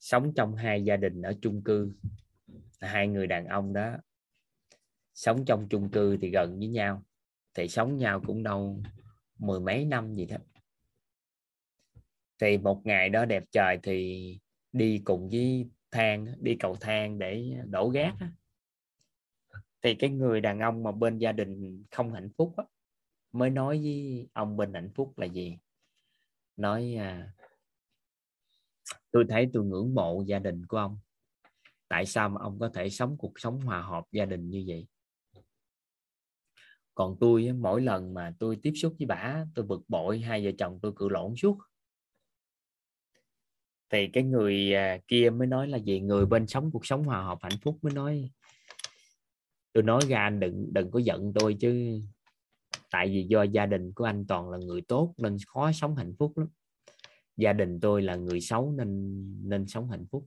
sống 0.00 0.32
trong 0.36 0.54
hai 0.54 0.84
gia 0.84 0.96
đình 0.96 1.22
ở 1.22 1.34
chung 1.42 1.62
cư. 1.62 1.92
Hai 2.80 3.08
người 3.08 3.26
đàn 3.26 3.46
ông 3.46 3.72
đó 3.72 3.96
sống 5.14 5.44
trong 5.44 5.68
chung 5.68 5.90
cư 5.90 6.16
thì 6.16 6.30
gần 6.30 6.58
với 6.58 6.68
nhau 6.68 7.02
thì 7.54 7.68
sống 7.68 7.96
nhau 7.96 8.20
cũng 8.26 8.42
đâu 8.42 8.82
mười 9.38 9.60
mấy 9.60 9.84
năm 9.84 10.14
gì 10.14 10.26
đó. 10.26 10.36
Thì 12.38 12.58
một 12.58 12.80
ngày 12.84 13.08
đó 13.08 13.24
đẹp 13.24 13.44
trời 13.52 13.78
thì 13.82 14.38
đi 14.72 15.02
cùng 15.04 15.28
với 15.28 15.68
thang 15.90 16.26
đi 16.40 16.56
cầu 16.60 16.76
thang 16.80 17.18
để 17.18 17.44
đổ 17.66 17.88
gác 17.88 18.14
thì 19.82 19.94
cái 19.94 20.10
người 20.10 20.40
đàn 20.40 20.60
ông 20.60 20.82
mà 20.82 20.92
bên 20.92 21.18
gia 21.18 21.32
đình 21.32 21.84
không 21.90 22.12
hạnh 22.12 22.30
phúc 22.36 22.54
mới 23.32 23.50
nói 23.50 23.80
với 23.82 24.28
ông 24.32 24.56
bên 24.56 24.74
hạnh 24.74 24.90
phúc 24.94 25.18
là 25.18 25.26
gì? 25.26 25.58
Nói 26.56 26.94
à, 26.98 27.32
tôi 29.10 29.24
thấy 29.28 29.50
tôi 29.52 29.64
ngưỡng 29.64 29.94
mộ 29.94 30.22
gia 30.26 30.38
đình 30.38 30.66
của 30.66 30.76
ông. 30.76 30.98
Tại 31.88 32.06
sao 32.06 32.28
mà 32.28 32.40
ông 32.40 32.58
có 32.58 32.70
thể 32.74 32.90
sống 32.90 33.16
cuộc 33.18 33.32
sống 33.36 33.60
hòa 33.60 33.82
hợp 33.82 34.04
gia 34.12 34.24
đình 34.24 34.50
như 34.50 34.64
vậy? 34.66 34.86
Còn 36.94 37.16
tôi 37.20 37.52
mỗi 37.52 37.80
lần 37.80 38.14
mà 38.14 38.34
tôi 38.38 38.58
tiếp 38.62 38.72
xúc 38.74 38.94
với 38.98 39.06
bà 39.06 39.44
tôi 39.54 39.66
bực 39.66 39.82
bội 39.88 40.18
hai 40.18 40.44
vợ 40.44 40.50
chồng 40.58 40.78
tôi 40.82 40.92
cự 40.96 41.08
lộn 41.08 41.34
suốt. 41.36 41.58
Thì 43.90 44.08
cái 44.12 44.22
người 44.22 44.74
à, 44.74 44.98
kia 45.08 45.30
mới 45.30 45.46
nói 45.46 45.68
là 45.68 45.78
gì 45.78 46.00
người 46.00 46.26
bên 46.26 46.46
sống 46.46 46.70
cuộc 46.72 46.86
sống 46.86 47.04
hòa 47.04 47.22
hợp 47.22 47.38
hạnh 47.42 47.58
phúc 47.62 47.78
mới 47.82 47.94
nói 47.94 48.30
tôi 49.72 49.82
nói 49.82 50.00
ra 50.08 50.18
anh 50.18 50.40
đừng 50.40 50.72
đừng 50.72 50.90
có 50.90 50.98
giận 50.98 51.32
tôi 51.34 51.56
chứ 51.60 52.00
tại 52.96 53.08
vì 53.08 53.22
do 53.22 53.42
gia 53.42 53.66
đình 53.66 53.92
của 53.92 54.04
anh 54.04 54.26
toàn 54.28 54.50
là 54.50 54.58
người 54.58 54.80
tốt 54.80 55.14
nên 55.16 55.36
khó 55.46 55.72
sống 55.72 55.96
hạnh 55.96 56.14
phúc 56.18 56.38
lắm. 56.38 56.48
Gia 57.36 57.52
đình 57.52 57.80
tôi 57.80 58.02
là 58.02 58.16
người 58.16 58.40
xấu 58.40 58.72
nên 58.72 59.22
nên 59.48 59.66
sống 59.66 59.90
hạnh 59.90 60.06
phúc. 60.10 60.26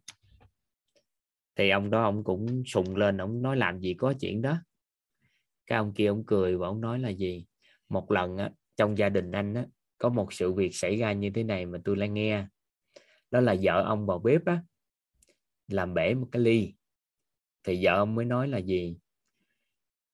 Thì 1.56 1.70
ông 1.70 1.90
đó 1.90 2.04
ông 2.04 2.24
cũng 2.24 2.64
sùng 2.66 2.96
lên 2.96 3.18
ông 3.18 3.41
nói 3.41 3.58
làm 3.58 3.80
gì 3.80 3.94
có 3.94 4.14
chuyện 4.20 4.41
đó. 4.41 4.58
Cái 5.68 5.78
ông 5.78 5.94
kia 5.94 6.08
ông 6.08 6.24
cười 6.26 6.58
và 6.58 6.68
ông 6.68 6.82
nói 6.82 7.00
là 7.00 7.10
gì? 7.10 7.46
Một 7.90 8.12
lần 8.12 8.38
á, 8.38 8.52
trong 8.78 8.98
gia 8.98 9.10
đình 9.10 9.32
anh 9.32 9.54
á, 9.54 9.66
có 9.98 10.10
một 10.10 10.34
sự 10.34 10.54
việc 10.54 10.76
xảy 10.76 10.96
ra 10.96 11.14
như 11.14 11.30
thế 11.30 11.44
này 11.44 11.66
mà 11.66 11.80
tôi 11.84 11.98
lại 11.98 12.10
nghe. 12.10 12.46
Đó 13.32 13.40
là 13.40 13.56
vợ 13.62 13.84
ông 13.84 14.06
vào 14.06 14.20
bếp 14.20 14.46
á 14.46 14.64
làm 15.68 15.94
bể 15.94 16.14
một 16.14 16.28
cái 16.32 16.41
ly. 16.41 16.74
Thì 17.64 17.86
vợ 17.86 17.91
ông 17.91 18.16
mới 18.16 18.26
nói 18.26 18.48
là 18.48 18.58
gì? 18.58 18.98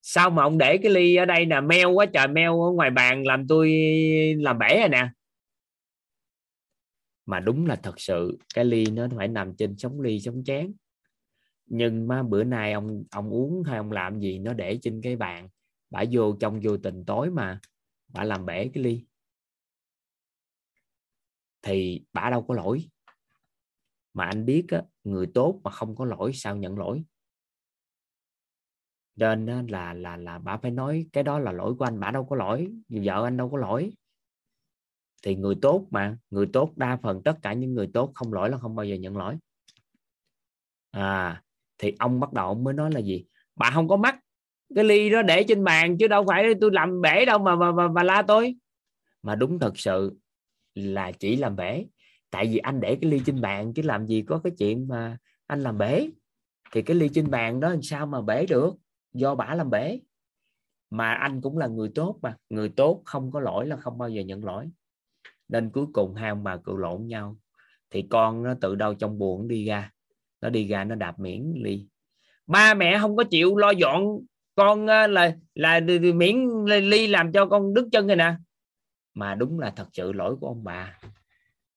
Sao 0.07 0.29
mà 0.29 0.43
ông 0.43 0.57
để 0.57 0.77
cái 0.77 0.91
ly 0.91 1.15
ở 1.15 1.25
đây 1.25 1.45
nè? 1.45 1.61
Meo 1.61 1.91
quá 1.91 2.05
trời 2.05 2.27
meo 2.27 2.63
ở 2.63 2.71
ngoài 2.71 2.89
bàn 2.91 3.25
làm 3.25 3.47
tôi 3.47 3.69
làm 4.39 4.59
bể 4.59 4.79
rồi 4.79 4.89
nè. 4.89 5.09
Mà 7.25 7.39
đúng 7.39 7.65
là 7.65 7.75
thật 7.75 7.99
sự 7.99 8.37
cái 8.55 8.65
ly 8.65 8.85
nó 8.85 9.07
phải 9.17 9.27
nằm 9.27 9.55
trên 9.57 9.77
sống 9.77 10.01
ly 10.01 10.19
sống 10.19 10.43
chén. 10.43 10.73
Nhưng 11.65 12.07
mà 12.07 12.23
bữa 12.23 12.43
nay 12.43 12.73
ông 12.73 13.03
ông 13.11 13.29
uống 13.29 13.63
hay 13.63 13.77
ông 13.77 13.91
làm 13.91 14.19
gì 14.19 14.39
nó 14.39 14.53
để 14.53 14.79
trên 14.81 15.01
cái 15.01 15.15
bàn. 15.15 15.49
Bả 15.89 16.03
vô 16.11 16.33
trong 16.39 16.59
vô 16.63 16.77
tình 16.77 17.05
tối 17.05 17.31
mà 17.31 17.59
bả 18.07 18.23
làm 18.23 18.45
bể 18.45 18.69
cái 18.73 18.83
ly. 18.83 19.05
Thì 21.61 22.03
bả 22.13 22.29
đâu 22.29 22.41
có 22.41 22.55
lỗi. 22.55 22.89
Mà 24.13 24.25
anh 24.25 24.45
biết 24.45 24.65
á, 24.69 24.81
người 25.03 25.27
tốt 25.33 25.61
mà 25.63 25.71
không 25.71 25.95
có 25.95 26.05
lỗi 26.05 26.31
sao 26.33 26.57
nhận 26.57 26.77
lỗi? 26.77 27.03
Nên 29.15 29.67
là 29.67 29.93
là 29.93 30.17
là 30.17 30.39
bà 30.39 30.57
phải 30.57 30.71
nói 30.71 31.05
cái 31.13 31.23
đó 31.23 31.39
là 31.39 31.51
lỗi 31.51 31.75
của 31.79 31.85
anh 31.85 31.99
bà 31.99 32.11
đâu 32.11 32.25
có 32.25 32.35
lỗi 32.35 32.71
vợ 32.89 33.23
anh 33.23 33.37
đâu 33.37 33.49
có 33.49 33.57
lỗi. 33.57 33.91
Thì 35.23 35.35
người 35.35 35.55
tốt 35.61 35.87
mà 35.91 36.17
người 36.29 36.45
tốt 36.53 36.73
đa 36.75 36.97
phần 37.03 37.23
tất 37.23 37.37
cả 37.41 37.53
những 37.53 37.73
người 37.73 37.89
tốt 37.93 38.11
không 38.15 38.33
lỗi 38.33 38.49
là 38.49 38.57
không 38.57 38.75
bao 38.75 38.85
giờ 38.85 38.95
nhận 38.95 39.17
lỗi. 39.17 39.37
À 40.91 41.43
thì 41.77 41.93
ông 41.99 42.19
bắt 42.19 42.33
đầu 42.33 42.47
ông 42.47 42.63
mới 42.63 42.73
nói 42.73 42.91
là 42.91 42.99
gì? 42.99 43.25
Bà 43.55 43.71
không 43.73 43.87
có 43.87 43.97
mắt 43.97 44.19
cái 44.75 44.83
ly 44.83 45.09
đó 45.09 45.21
để 45.21 45.43
trên 45.47 45.63
bàn 45.63 45.97
chứ 45.97 46.07
đâu 46.07 46.25
phải 46.27 46.53
tôi 46.61 46.69
làm 46.73 47.01
bể 47.01 47.25
đâu 47.25 47.39
mà 47.39 47.55
mà, 47.55 47.71
mà, 47.71 47.87
mà 47.87 48.03
la 48.03 48.21
tôi. 48.21 48.55
Mà 49.21 49.35
đúng 49.35 49.59
thật 49.59 49.77
sự 49.79 50.17
là 50.75 51.11
chỉ 51.11 51.35
làm 51.35 51.55
bể. 51.55 51.85
Tại 52.29 52.47
vì 52.47 52.57
anh 52.57 52.79
để 52.79 52.97
cái 53.01 53.11
ly 53.11 53.21
trên 53.25 53.41
bàn 53.41 53.73
chứ 53.73 53.81
làm 53.81 54.07
gì 54.07 54.21
có 54.21 54.41
cái 54.43 54.53
chuyện 54.57 54.87
mà 54.87 55.17
anh 55.47 55.61
làm 55.61 55.77
bể. 55.77 56.09
Thì 56.71 56.81
cái 56.81 56.97
ly 56.97 57.09
trên 57.13 57.31
bàn 57.31 57.59
đó 57.59 57.69
làm 57.69 57.81
sao 57.81 58.05
mà 58.05 58.21
bể 58.21 58.45
được? 58.45 58.75
Do 59.15 59.35
bả 59.35 59.55
làm 59.55 59.69
bể. 59.69 59.99
Mà 60.89 61.13
anh 61.13 61.41
cũng 61.41 61.57
là 61.57 61.67
người 61.67 61.91
tốt 61.95 62.19
mà 62.21 62.37
người 62.49 62.69
tốt 62.69 63.01
không 63.05 63.31
có 63.31 63.39
lỗi 63.39 63.67
là 63.67 63.77
không 63.77 63.97
bao 63.97 64.09
giờ 64.09 64.21
nhận 64.21 64.45
lỗi. 64.45 64.69
Nên 65.47 65.69
cuối 65.69 65.85
cùng 65.93 66.15
hai 66.15 66.29
ông 66.29 66.43
bà 66.43 66.57
cự 66.57 66.75
lộn 66.77 67.07
nhau. 67.07 67.37
Thì 67.89 68.07
con 68.09 68.43
nó 68.43 68.53
tự 68.61 68.75
đâu 68.75 68.93
trong 68.93 69.19
buồn 69.19 69.47
đi 69.47 69.65
ra. 69.65 69.91
Nó 70.41 70.49
đi 70.49 70.67
ra 70.67 70.83
nó 70.83 70.95
đạp 70.95 71.19
miễn 71.19 71.53
ly. 71.55 71.87
Ba 72.47 72.73
mẹ 72.73 72.97
không 73.01 73.15
có 73.15 73.23
chịu 73.23 73.57
lo 73.57 73.69
dọn 73.69 74.19
con 74.55 74.87
ờ, 74.87 75.07
là 75.07 75.35
là, 75.55 75.79
là 75.79 75.97
miễn 76.15 76.65
ly 76.65 77.07
làm 77.07 77.31
cho 77.31 77.45
con 77.45 77.73
đứt 77.73 77.87
chân 77.91 78.07
rồi 78.07 78.15
nè. 78.15 78.35
Mà 79.13 79.35
đúng 79.35 79.59
là 79.59 79.69
thật 79.75 79.87
sự 79.93 80.13
lỗi 80.13 80.35
của 80.35 80.47
ông 80.47 80.63
bà. 80.63 80.99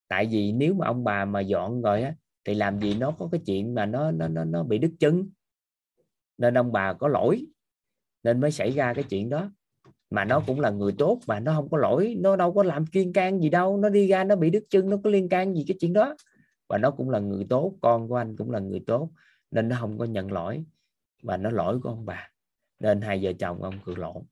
Tại 0.08 0.26
vì 0.26 0.52
nếu 0.52 0.74
mà 0.74 0.86
ông 0.86 1.04
bà 1.04 1.24
mà 1.24 1.40
dọn 1.40 1.82
rồi 1.82 2.02
á 2.02 2.14
thì 2.44 2.54
làm 2.54 2.80
gì 2.80 2.94
nó 2.94 3.10
có 3.10 3.28
cái 3.32 3.40
chuyện 3.46 3.74
mà 3.74 3.86
nó 3.86 4.10
nó 4.10 4.28
nó 4.28 4.44
nó 4.44 4.62
bị 4.62 4.78
đứt 4.78 4.92
chân 5.00 5.30
nên 6.38 6.58
ông 6.58 6.72
bà 6.72 6.92
có 6.92 7.08
lỗi. 7.08 7.46
Nên 8.22 8.40
mới 8.40 8.50
xảy 8.50 8.70
ra 8.70 8.94
cái 8.94 9.04
chuyện 9.04 9.28
đó. 9.28 9.50
Mà 10.10 10.24
nó 10.24 10.42
cũng 10.46 10.60
là 10.60 10.70
người 10.70 10.94
tốt, 10.98 11.20
mà 11.26 11.40
nó 11.40 11.54
không 11.54 11.68
có 11.70 11.78
lỗi. 11.78 12.16
Nó 12.18 12.36
đâu 12.36 12.54
có 12.54 12.62
làm 12.62 12.86
kiên 12.86 13.12
can 13.12 13.40
gì 13.40 13.48
đâu. 13.48 13.76
Nó 13.76 13.88
đi 13.88 14.08
ra, 14.08 14.24
nó 14.24 14.36
bị 14.36 14.50
đứt 14.50 14.64
chân, 14.70 14.90
nó 14.90 14.96
có 15.04 15.10
liên 15.10 15.28
can 15.28 15.54
gì 15.54 15.64
cái 15.68 15.76
chuyện 15.80 15.92
đó. 15.92 16.16
Và 16.68 16.78
nó 16.78 16.90
cũng 16.90 17.10
là 17.10 17.18
người 17.18 17.46
tốt, 17.50 17.74
con 17.80 18.08
của 18.08 18.16
anh 18.16 18.36
cũng 18.36 18.50
là 18.50 18.58
người 18.58 18.80
tốt. 18.86 19.10
Nên 19.50 19.68
nó 19.68 19.76
không 19.80 19.98
có 19.98 20.04
nhận 20.04 20.32
lỗi. 20.32 20.64
Và 21.22 21.36
nó 21.36 21.50
lỗi 21.50 21.80
của 21.82 21.88
ông 21.88 22.06
bà. 22.06 22.30
Nên 22.80 23.00
hai 23.00 23.20
vợ 23.22 23.32
chồng 23.38 23.62
ông 23.62 23.78
cự 23.84 23.94
lộn. 23.94 24.24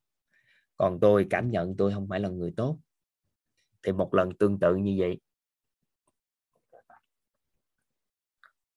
Còn 0.77 1.01
tôi 1.01 1.27
cảm 1.31 1.51
nhận 1.51 1.77
tôi 1.77 1.93
không 1.93 2.09
phải 2.09 2.21
là 2.21 2.29
người 2.29 2.53
tốt. 2.57 2.79
Thì 3.83 3.93
một 3.93 4.15
lần 4.15 4.35
tương 4.39 4.59
tự 4.59 4.77
như 4.77 4.97
vậy. 4.99 5.21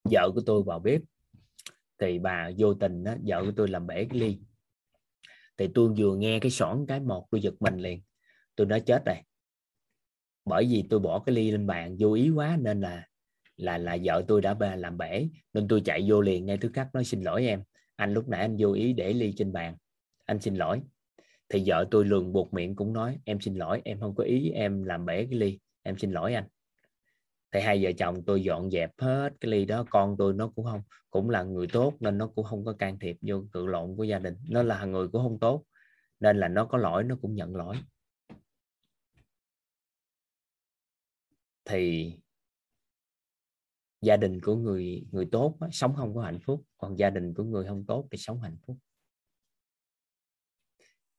Vợ 0.03 0.31
của 0.35 0.41
tôi 0.45 0.63
vào 0.63 0.79
bếp 0.79 1.01
thì 1.99 2.19
bà 2.19 2.51
vô 2.57 2.73
tình 2.73 3.03
đó, 3.03 3.15
vợ 3.25 3.43
của 3.45 3.51
tôi 3.55 3.67
làm 3.67 3.87
bể 3.87 4.05
cái 4.09 4.19
ly. 4.19 4.39
Thì 5.57 5.67
tôi 5.75 5.93
vừa 5.97 6.15
nghe 6.15 6.39
cái 6.39 6.51
xoảng 6.51 6.85
cái 6.87 6.99
một 6.99 7.27
tôi 7.31 7.41
giật 7.41 7.53
mình 7.59 7.77
liền. 7.77 8.01
Tôi 8.55 8.67
nói 8.67 8.79
chết 8.79 9.05
rồi. 9.05 9.15
Bởi 10.45 10.65
vì 10.69 10.83
tôi 10.89 10.99
bỏ 10.99 11.19
cái 11.19 11.35
ly 11.35 11.51
lên 11.51 11.67
bàn 11.67 11.95
vô 11.99 12.13
ý 12.13 12.29
quá 12.29 12.57
nên 12.61 12.81
là 12.81 13.07
là 13.57 13.77
là 13.77 13.97
vợ 14.03 14.23
tôi 14.27 14.41
đã 14.41 14.55
làm 14.75 14.97
bể. 14.97 15.27
Nên 15.53 15.67
tôi 15.67 15.81
chạy 15.85 16.05
vô 16.07 16.21
liền 16.21 16.45
ngay 16.45 16.57
thứ 16.57 16.69
khắc 16.73 16.87
nói 16.93 17.05
xin 17.05 17.21
lỗi 17.21 17.45
em. 17.45 17.63
Anh 17.95 18.13
lúc 18.13 18.27
nãy 18.27 18.41
anh 18.41 18.55
vô 18.59 18.73
ý 18.73 18.93
để 18.93 19.13
ly 19.13 19.33
trên 19.37 19.53
bàn. 19.53 19.75
Anh 20.25 20.39
xin 20.41 20.55
lỗi. 20.55 20.81
Thì 21.49 21.63
vợ 21.65 21.87
tôi 21.91 22.05
lường 22.05 22.33
buộc 22.33 22.53
miệng 22.53 22.75
cũng 22.75 22.93
nói 22.93 23.17
em 23.25 23.41
xin 23.41 23.55
lỗi 23.55 23.81
em 23.85 23.99
không 23.99 24.15
có 24.15 24.23
ý 24.23 24.49
em 24.49 24.83
làm 24.83 25.05
bể 25.05 25.25
cái 25.25 25.39
ly. 25.39 25.59
Em 25.83 25.97
xin 25.97 26.11
lỗi 26.11 26.33
anh 26.33 26.45
thì 27.51 27.59
hai 27.59 27.83
vợ 27.83 27.91
chồng 27.97 28.23
tôi 28.25 28.43
dọn 28.43 28.71
dẹp 28.71 28.91
hết 28.99 29.33
cái 29.41 29.51
ly 29.51 29.65
đó 29.65 29.85
con 29.89 30.15
tôi 30.17 30.33
nó 30.33 30.51
cũng 30.55 30.65
không 30.65 30.81
cũng 31.09 31.29
là 31.29 31.43
người 31.43 31.67
tốt 31.73 31.93
nên 31.99 32.17
nó 32.17 32.27
cũng 32.27 32.45
không 32.45 32.65
có 32.65 32.73
can 32.73 32.99
thiệp 32.99 33.17
vô 33.21 33.43
cự 33.51 33.65
lộn 33.65 33.95
của 33.97 34.03
gia 34.03 34.19
đình. 34.19 34.35
Nó 34.49 34.63
là 34.63 34.85
người 34.85 35.07
cũng 35.07 35.23
không 35.23 35.39
tốt 35.39 35.65
nên 36.19 36.37
là 36.37 36.47
nó 36.47 36.65
có 36.65 36.77
lỗi 36.77 37.03
nó 37.03 37.17
cũng 37.21 37.35
nhận 37.35 37.55
lỗi. 37.55 37.75
Thì 41.65 42.13
gia 44.01 44.17
đình 44.17 44.41
của 44.41 44.55
người 44.55 45.05
người 45.11 45.27
tốt 45.31 45.57
đó, 45.59 45.67
sống 45.71 45.95
không 45.95 46.15
có 46.15 46.21
hạnh 46.21 46.39
phúc 46.39 46.63
còn 46.77 46.99
gia 46.99 47.09
đình 47.09 47.33
của 47.33 47.43
người 47.43 47.65
không 47.65 47.85
tốt 47.85 48.07
thì 48.11 48.17
sống 48.17 48.41
hạnh 48.41 48.57
phúc. 48.67 48.77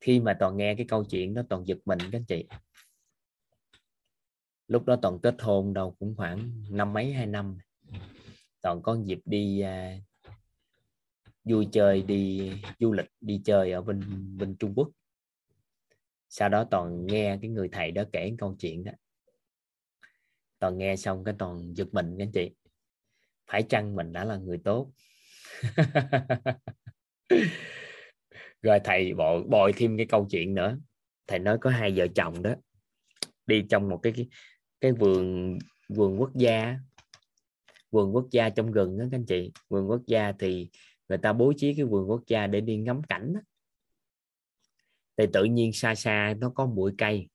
Khi 0.01 0.21
mà 0.21 0.37
toàn 0.41 0.57
nghe 0.57 0.75
cái 0.75 0.87
câu 0.89 1.05
chuyện 1.05 1.35
đó 1.35 1.43
toàn 1.49 1.67
giật 1.67 1.79
mình 1.85 1.99
các 1.99 2.19
anh 2.19 2.25
chị 2.25 2.47
lúc 4.71 4.87
đó 4.87 4.97
toàn 5.03 5.19
kết 5.23 5.35
hôn 5.39 5.75
đâu, 5.75 5.97
cũng 5.99 6.15
khoảng 6.17 6.65
năm 6.71 6.93
mấy, 6.93 7.13
hai 7.13 7.27
năm. 7.27 7.59
Toàn 8.63 8.83
có 8.83 8.99
dịp 9.05 9.21
đi 9.25 9.61
à, 9.61 9.99
vui 11.45 11.69
chơi, 11.73 12.03
đi 12.03 12.53
du 12.79 12.93
lịch, 12.93 13.11
đi 13.21 13.41
chơi 13.45 13.73
ở 13.73 13.83
bên 13.83 14.01
bên 14.39 14.57
Trung 14.57 14.73
Quốc. 14.77 14.91
Sau 16.29 16.49
đó 16.49 16.65
toàn 16.71 17.07
nghe 17.07 17.39
cái 17.43 17.51
người 17.51 17.69
thầy 17.73 17.91
đó 17.91 18.03
kể 18.13 18.33
câu 18.39 18.57
chuyện 18.59 18.85
đó. 18.85 18.93
Toàn 20.59 20.79
nghe 20.79 20.97
xong 20.97 21.25
cái 21.25 21.35
toàn 21.39 21.75
giật 21.77 21.89
mình 21.93 22.15
các 22.19 22.25
anh 22.25 22.33
chị. 22.33 22.51
Phải 23.47 23.63
chăng 23.63 23.97
mình 23.97 24.13
đã 24.13 24.25
là 24.25 24.37
người 24.37 24.59
tốt? 24.65 24.93
Rồi 28.63 28.79
thầy 28.85 29.15
bội 29.15 29.43
bồi 29.43 29.73
thêm 29.77 29.97
cái 29.97 30.07
câu 30.07 30.27
chuyện 30.31 30.55
nữa. 30.55 30.79
Thầy 31.27 31.39
nói 31.39 31.59
có 31.61 31.71
hai 31.71 31.93
vợ 31.97 32.07
chồng 32.15 32.43
đó. 32.43 32.55
Đi 33.47 33.65
trong 33.71 33.89
một 33.89 34.01
cái 34.03 34.13
cái 34.17 34.29
cái 34.81 34.93
vườn 34.93 35.59
vườn 35.89 36.21
quốc 36.21 36.31
gia 36.35 36.79
vườn 37.91 38.15
quốc 38.15 38.27
gia 38.31 38.49
trong 38.51 38.73
rừng 38.73 38.99
đó 38.99 39.05
các 39.11 39.17
anh 39.19 39.27
chị. 39.27 39.53
Vườn 39.69 39.91
quốc 39.91 40.03
gia 40.07 40.33
thì 40.33 40.71
người 41.09 41.19
ta 41.19 41.33
bố 41.33 41.53
trí 41.57 41.75
cái 41.75 41.85
vườn 41.85 42.11
quốc 42.11 42.23
gia 42.27 42.47
để 42.47 42.61
đi 42.61 42.77
ngắm 42.77 43.03
cảnh 43.03 43.33
đó. 43.35 43.41
thì 45.17 45.27
tự 45.33 45.45
nhiên 45.45 45.73
xa 45.73 45.95
xa 45.95 46.35
nó 46.39 46.51
có 46.51 46.67
bụi 46.67 46.93
cây. 46.99 47.29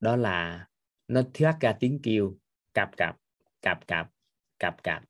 Đó 0.00 0.16
là 0.16 0.68
nó 1.08 1.22
thoát 1.34 1.56
ra 1.60 1.72
tiếng 1.80 2.00
kêu, 2.02 2.36
cạp 2.74 2.96
cạp 2.96 3.16
cạp 3.62 3.86
cạp 3.86 4.10
cạp 4.58 4.82
cạp. 4.82 5.04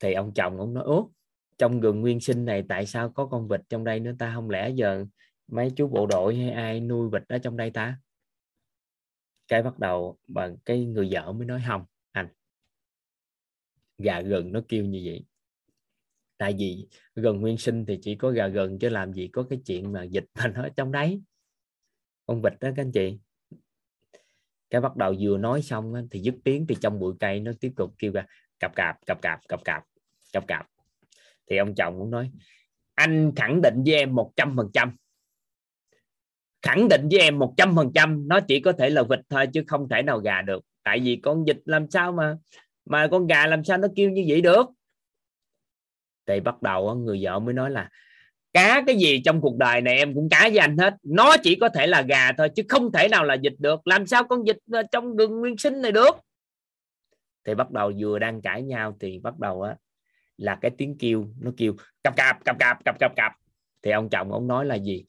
Thì 0.00 0.12
ông 0.12 0.34
chồng 0.34 0.58
ông 0.58 0.74
nói 0.74 0.84
ốt 0.84 1.10
trong 1.58 1.80
rừng 1.80 2.00
nguyên 2.00 2.20
sinh 2.20 2.44
này 2.44 2.64
tại 2.68 2.86
sao 2.86 3.10
có 3.10 3.26
con 3.26 3.48
vịt 3.48 3.60
trong 3.68 3.84
đây 3.84 4.00
nữa 4.00 4.12
ta? 4.18 4.32
Không 4.34 4.50
lẽ 4.50 4.70
giờ 4.70 5.04
mấy 5.48 5.72
chú 5.76 5.88
bộ 5.88 6.06
đội 6.06 6.36
hay 6.36 6.50
ai 6.50 6.80
nuôi 6.80 7.10
vịt 7.10 7.22
ở 7.28 7.38
trong 7.38 7.56
đây 7.56 7.70
ta? 7.70 7.98
Cái 9.48 9.62
bắt 9.62 9.78
đầu 9.78 10.18
bằng 10.26 10.56
cái 10.64 10.84
người 10.84 11.08
vợ 11.12 11.32
mới 11.32 11.46
nói 11.46 11.62
không, 11.66 11.84
anh. 12.12 12.28
Gà 13.98 14.20
gừng 14.20 14.52
nó 14.52 14.60
kêu 14.68 14.84
như 14.84 15.02
vậy. 15.04 15.24
Tại 16.38 16.54
vì 16.58 16.86
gần 17.14 17.40
nguyên 17.40 17.58
sinh 17.58 17.84
thì 17.86 17.98
chỉ 18.02 18.14
có 18.14 18.30
gà 18.30 18.48
gừng 18.48 18.78
chứ 18.78 18.88
làm 18.88 19.12
gì 19.12 19.28
có 19.28 19.46
cái 19.50 19.60
chuyện 19.66 19.92
mà 19.92 20.02
dịch 20.02 20.24
mà 20.34 20.46
nó 20.46 20.62
ở 20.62 20.68
trong 20.76 20.92
đấy. 20.92 21.22
Con 22.26 22.42
vịt 22.42 22.52
đó 22.60 22.68
các 22.76 22.82
anh 22.82 22.92
chị. 22.92 23.18
Cái 24.70 24.80
bắt 24.80 24.96
đầu 24.96 25.14
vừa 25.20 25.38
nói 25.38 25.62
xong 25.62 26.08
thì 26.10 26.20
dứt 26.20 26.34
tiếng 26.44 26.66
thì 26.66 26.76
trong 26.80 26.98
bụi 26.98 27.14
cây 27.20 27.40
nó 27.40 27.52
tiếp 27.60 27.72
tục 27.76 27.94
kêu 27.98 28.12
ra 28.12 28.26
cặp 28.60 28.74
cạp 28.74 29.06
cặp 29.06 29.22
cạp 29.22 29.40
cặp 29.48 29.64
cạp 29.64 29.84
cặp 30.32 30.46
cạp. 30.46 30.66
Thì 31.46 31.56
ông 31.56 31.74
chồng 31.74 31.98
cũng 31.98 32.10
nói, 32.10 32.30
anh 32.94 33.32
khẳng 33.36 33.62
định 33.62 33.82
với 33.86 33.94
em 33.94 34.14
một 34.14 34.32
trăm 34.36 34.56
phần 34.56 34.70
trăm 34.72 34.96
khẳng 36.62 36.88
định 36.88 37.08
với 37.10 37.20
em 37.20 37.38
một 37.38 37.54
trăm 37.56 37.76
phần 37.76 37.90
trăm, 37.94 38.28
nó 38.28 38.40
chỉ 38.40 38.60
có 38.60 38.72
thể 38.72 38.90
là 38.90 39.02
vịt 39.02 39.20
thôi 39.28 39.46
chứ 39.52 39.64
không 39.66 39.88
thể 39.88 40.02
nào 40.02 40.18
gà 40.18 40.42
được. 40.42 40.64
Tại 40.82 41.00
vì 41.00 41.16
con 41.16 41.44
vịt 41.44 41.56
làm 41.64 41.90
sao 41.90 42.12
mà 42.12 42.36
mà 42.84 43.08
con 43.10 43.26
gà 43.26 43.46
làm 43.46 43.64
sao 43.64 43.78
nó 43.78 43.88
kêu 43.96 44.10
như 44.10 44.24
vậy 44.28 44.40
được? 44.40 44.66
Thì 46.26 46.40
bắt 46.40 46.62
đầu 46.62 46.94
người 46.94 47.18
vợ 47.22 47.38
mới 47.38 47.54
nói 47.54 47.70
là, 47.70 47.88
cá 48.52 48.82
cái 48.86 48.96
gì 48.96 49.22
trong 49.24 49.40
cuộc 49.40 49.56
đời 49.56 49.80
này 49.80 49.96
em 49.96 50.14
cũng 50.14 50.28
cá 50.28 50.40
với 50.48 50.58
anh 50.58 50.78
hết. 50.78 50.94
Nó 51.02 51.36
chỉ 51.42 51.54
có 51.54 51.68
thể 51.68 51.86
là 51.86 52.02
gà 52.02 52.32
thôi 52.32 52.48
chứ 52.48 52.62
không 52.68 52.92
thể 52.92 53.08
nào 53.08 53.24
là 53.24 53.36
vịt 53.42 53.52
được. 53.58 53.86
Làm 53.86 54.06
sao 54.06 54.24
con 54.24 54.44
vịt 54.44 54.56
ờ, 54.72 54.82
trong 54.92 55.16
rừng 55.16 55.40
nguyên 55.40 55.56
sinh 55.56 55.82
này 55.82 55.92
được? 55.92 56.16
Thì 57.44 57.54
bắt 57.54 57.70
đầu 57.70 57.92
vừa 57.98 58.18
đang 58.18 58.42
cãi 58.42 58.62
nhau 58.62 58.96
thì 59.00 59.18
bắt 59.18 59.38
đầu 59.38 59.62
á, 59.62 59.76
là 60.36 60.58
cái 60.60 60.70
tiếng 60.78 60.98
kêu, 60.98 61.26
nó 61.40 61.50
kêu 61.56 61.74
cặp 62.04 62.16
cặp 62.16 62.44
cặp 62.44 62.58
cặp 62.58 62.84
cặp 62.84 62.98
cặp 63.00 63.12
cặp. 63.16 63.32
Thì 63.82 63.90
ông 63.90 64.08
chồng 64.08 64.32
ông 64.32 64.46
nói 64.46 64.66
là 64.66 64.74
gì? 64.74 65.04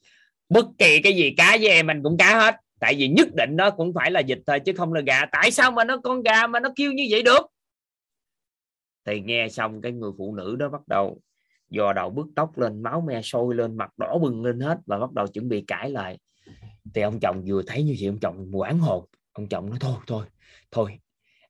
Bất 0.48 0.66
kỳ 0.78 1.00
cái 1.02 1.16
gì 1.16 1.34
cá 1.36 1.56
với 1.60 1.68
em, 1.68 1.90
anh 1.90 2.02
cũng 2.02 2.16
cá 2.18 2.40
hết. 2.40 2.56
Tại 2.80 2.94
vì 2.98 3.08
nhất 3.08 3.28
định 3.34 3.56
nó 3.56 3.70
cũng 3.70 3.92
phải 3.94 4.10
là 4.10 4.20
dịch 4.20 4.40
thôi, 4.46 4.60
chứ 4.60 4.72
không 4.76 4.92
là 4.92 5.00
gà. 5.00 5.26
Tại 5.32 5.50
sao 5.50 5.70
mà 5.70 5.84
nó 5.84 5.96
con 5.96 6.22
gà 6.22 6.46
mà 6.46 6.60
nó 6.60 6.68
kêu 6.76 6.92
như 6.92 7.06
vậy 7.10 7.22
được? 7.22 7.46
Thì 9.04 9.20
nghe 9.20 9.48
xong 9.48 9.80
cái 9.80 9.92
người 9.92 10.10
phụ 10.18 10.34
nữ 10.34 10.56
đó 10.56 10.68
bắt 10.68 10.88
đầu 10.88 11.20
dò 11.70 11.92
đầu 11.92 12.10
bước 12.10 12.26
tóc 12.36 12.58
lên, 12.58 12.82
máu 12.82 13.00
me 13.00 13.22
sôi 13.22 13.54
lên, 13.54 13.76
mặt 13.76 13.90
đỏ 13.98 14.18
bừng 14.18 14.44
lên 14.44 14.60
hết 14.60 14.78
và 14.86 14.98
bắt 14.98 15.12
đầu 15.12 15.26
chuẩn 15.26 15.48
bị 15.48 15.64
cãi 15.66 15.90
lại. 15.90 16.18
Thì 16.94 17.02
ông 17.02 17.20
chồng 17.20 17.44
vừa 17.46 17.62
thấy 17.66 17.82
như 17.82 17.96
vậy, 18.00 18.08
ông 18.08 18.18
chồng 18.20 18.48
quảng 18.52 18.78
hồn. 18.78 19.04
Ông 19.32 19.48
chồng 19.48 19.70
nói, 19.70 19.78
thôi 19.80 19.96
thôi 20.06 20.26
thôi, 20.70 20.98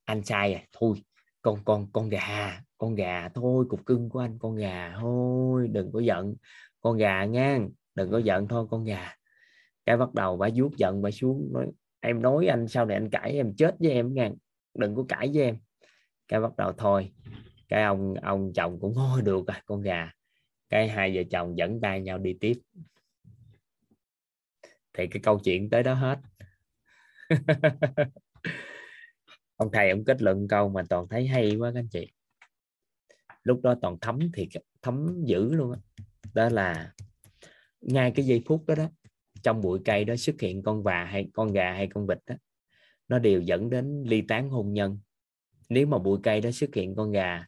anh 0.05 0.25
sai 0.25 0.55
à 0.55 0.62
thôi, 0.73 1.03
con 1.43 1.65
con 1.65 1.87
con 1.93 2.09
gà 2.09 2.61
con 2.79 2.95
gà 2.95 3.29
thôi, 3.35 3.65
cục 3.69 3.87
cưng 3.87 4.09
của 4.09 4.19
anh, 4.19 4.39
con 4.39 4.57
gà. 4.57 4.95
Thôi, 5.01 5.69
đừng 5.73 5.93
có 5.93 6.01
giận. 6.01 6.35
Con 6.81 6.97
gà 6.97 7.25
ngang 7.25 7.71
đừng 7.95 8.11
có 8.11 8.19
giận 8.19 8.49
thôi, 8.49 8.66
con 8.71 8.85
gà. 8.85 9.15
Cái 9.87 9.97
bắt 9.97 10.15
đầu 10.15 10.37
bà 10.37 10.49
vuốt 10.55 10.77
giận 10.77 11.03
bà 11.03 11.11
xuống, 11.11 11.51
nói, 11.53 11.66
em 12.01 12.23
nói 12.23 12.47
anh, 12.47 12.69
sau 12.69 12.87
này 12.87 12.97
anh 12.97 13.11
cãi 13.11 13.33
em, 13.33 13.55
chết 13.57 13.77
với 13.79 13.91
em 13.91 14.15
ngang 14.15 14.35
đừng 14.75 14.95
có 14.95 15.05
cãi 15.09 15.31
với 15.35 15.43
em. 15.43 15.59
Cái 16.29 16.41
bắt 16.41 16.57
đầu 16.57 16.73
thôi. 16.73 17.12
Cái 17.69 17.83
ông 17.83 18.15
ông 18.15 18.53
chồng 18.55 18.81
cũng 18.81 18.95
thôi 18.95 19.23
được 19.23 19.47
à 19.47 19.62
con 19.66 19.81
gà. 19.81 20.11
Cái 20.69 20.89
hai 20.89 21.16
vợ 21.16 21.23
chồng 21.31 21.59
dẫn 21.59 21.81
tay 21.81 22.01
nhau 22.01 22.19
đi 22.19 22.37
tiếp. 22.41 22.55
Thì 24.93 25.07
cái 25.07 25.23
câu 25.23 25.39
chuyện 25.45 25.71
tới 25.71 25.83
đó 25.83 25.95
hết. 25.95 26.19
Ông 29.57 29.71
thầy 29.73 29.91
ông 29.91 30.05
kết 30.05 30.23
luận 30.23 30.49
câu 30.49 30.69
mà 30.69 30.83
toàn 30.89 31.09
thấy 31.09 31.27
hay 31.27 31.57
quá 31.57 31.71
các 31.75 31.81
anh 31.81 31.89
chị. 31.89 32.12
Lúc 33.43 33.61
đó 33.62 33.75
toàn 33.83 33.99
thấm 34.01 34.19
thì 34.35 34.49
thấm 34.83 35.25
dữ 35.25 35.53
luôn 35.53 35.73
đó. 35.73 35.79
đó 36.35 36.49
là 36.49 36.93
ngay 37.86 38.11
cái 38.11 38.27
giây 38.27 38.43
phút 38.47 38.66
đó 38.66 38.74
đó, 38.74 38.89
trong 39.43 39.61
bụi 39.61 39.78
cây 39.85 40.05
đó 40.05 40.16
xuất 40.16 40.40
hiện 40.40 40.62
con 40.62 40.82
và 40.82 41.05
hay 41.05 41.28
con 41.32 41.52
gà 41.52 41.73
hay 41.73 41.86
con 41.86 42.06
vịt 42.06 42.19
đó, 42.27 42.35
nó 43.09 43.19
đều 43.19 43.40
dẫn 43.40 43.70
đến 43.70 44.05
ly 44.06 44.23
tán 44.23 44.48
hôn 44.48 44.73
nhân. 44.73 44.98
Nếu 45.69 45.86
mà 45.86 45.98
bụi 45.98 46.19
cây 46.23 46.40
đó 46.40 46.51
xuất 46.51 46.74
hiện 46.74 46.94
con 46.94 47.12
gà, 47.12 47.44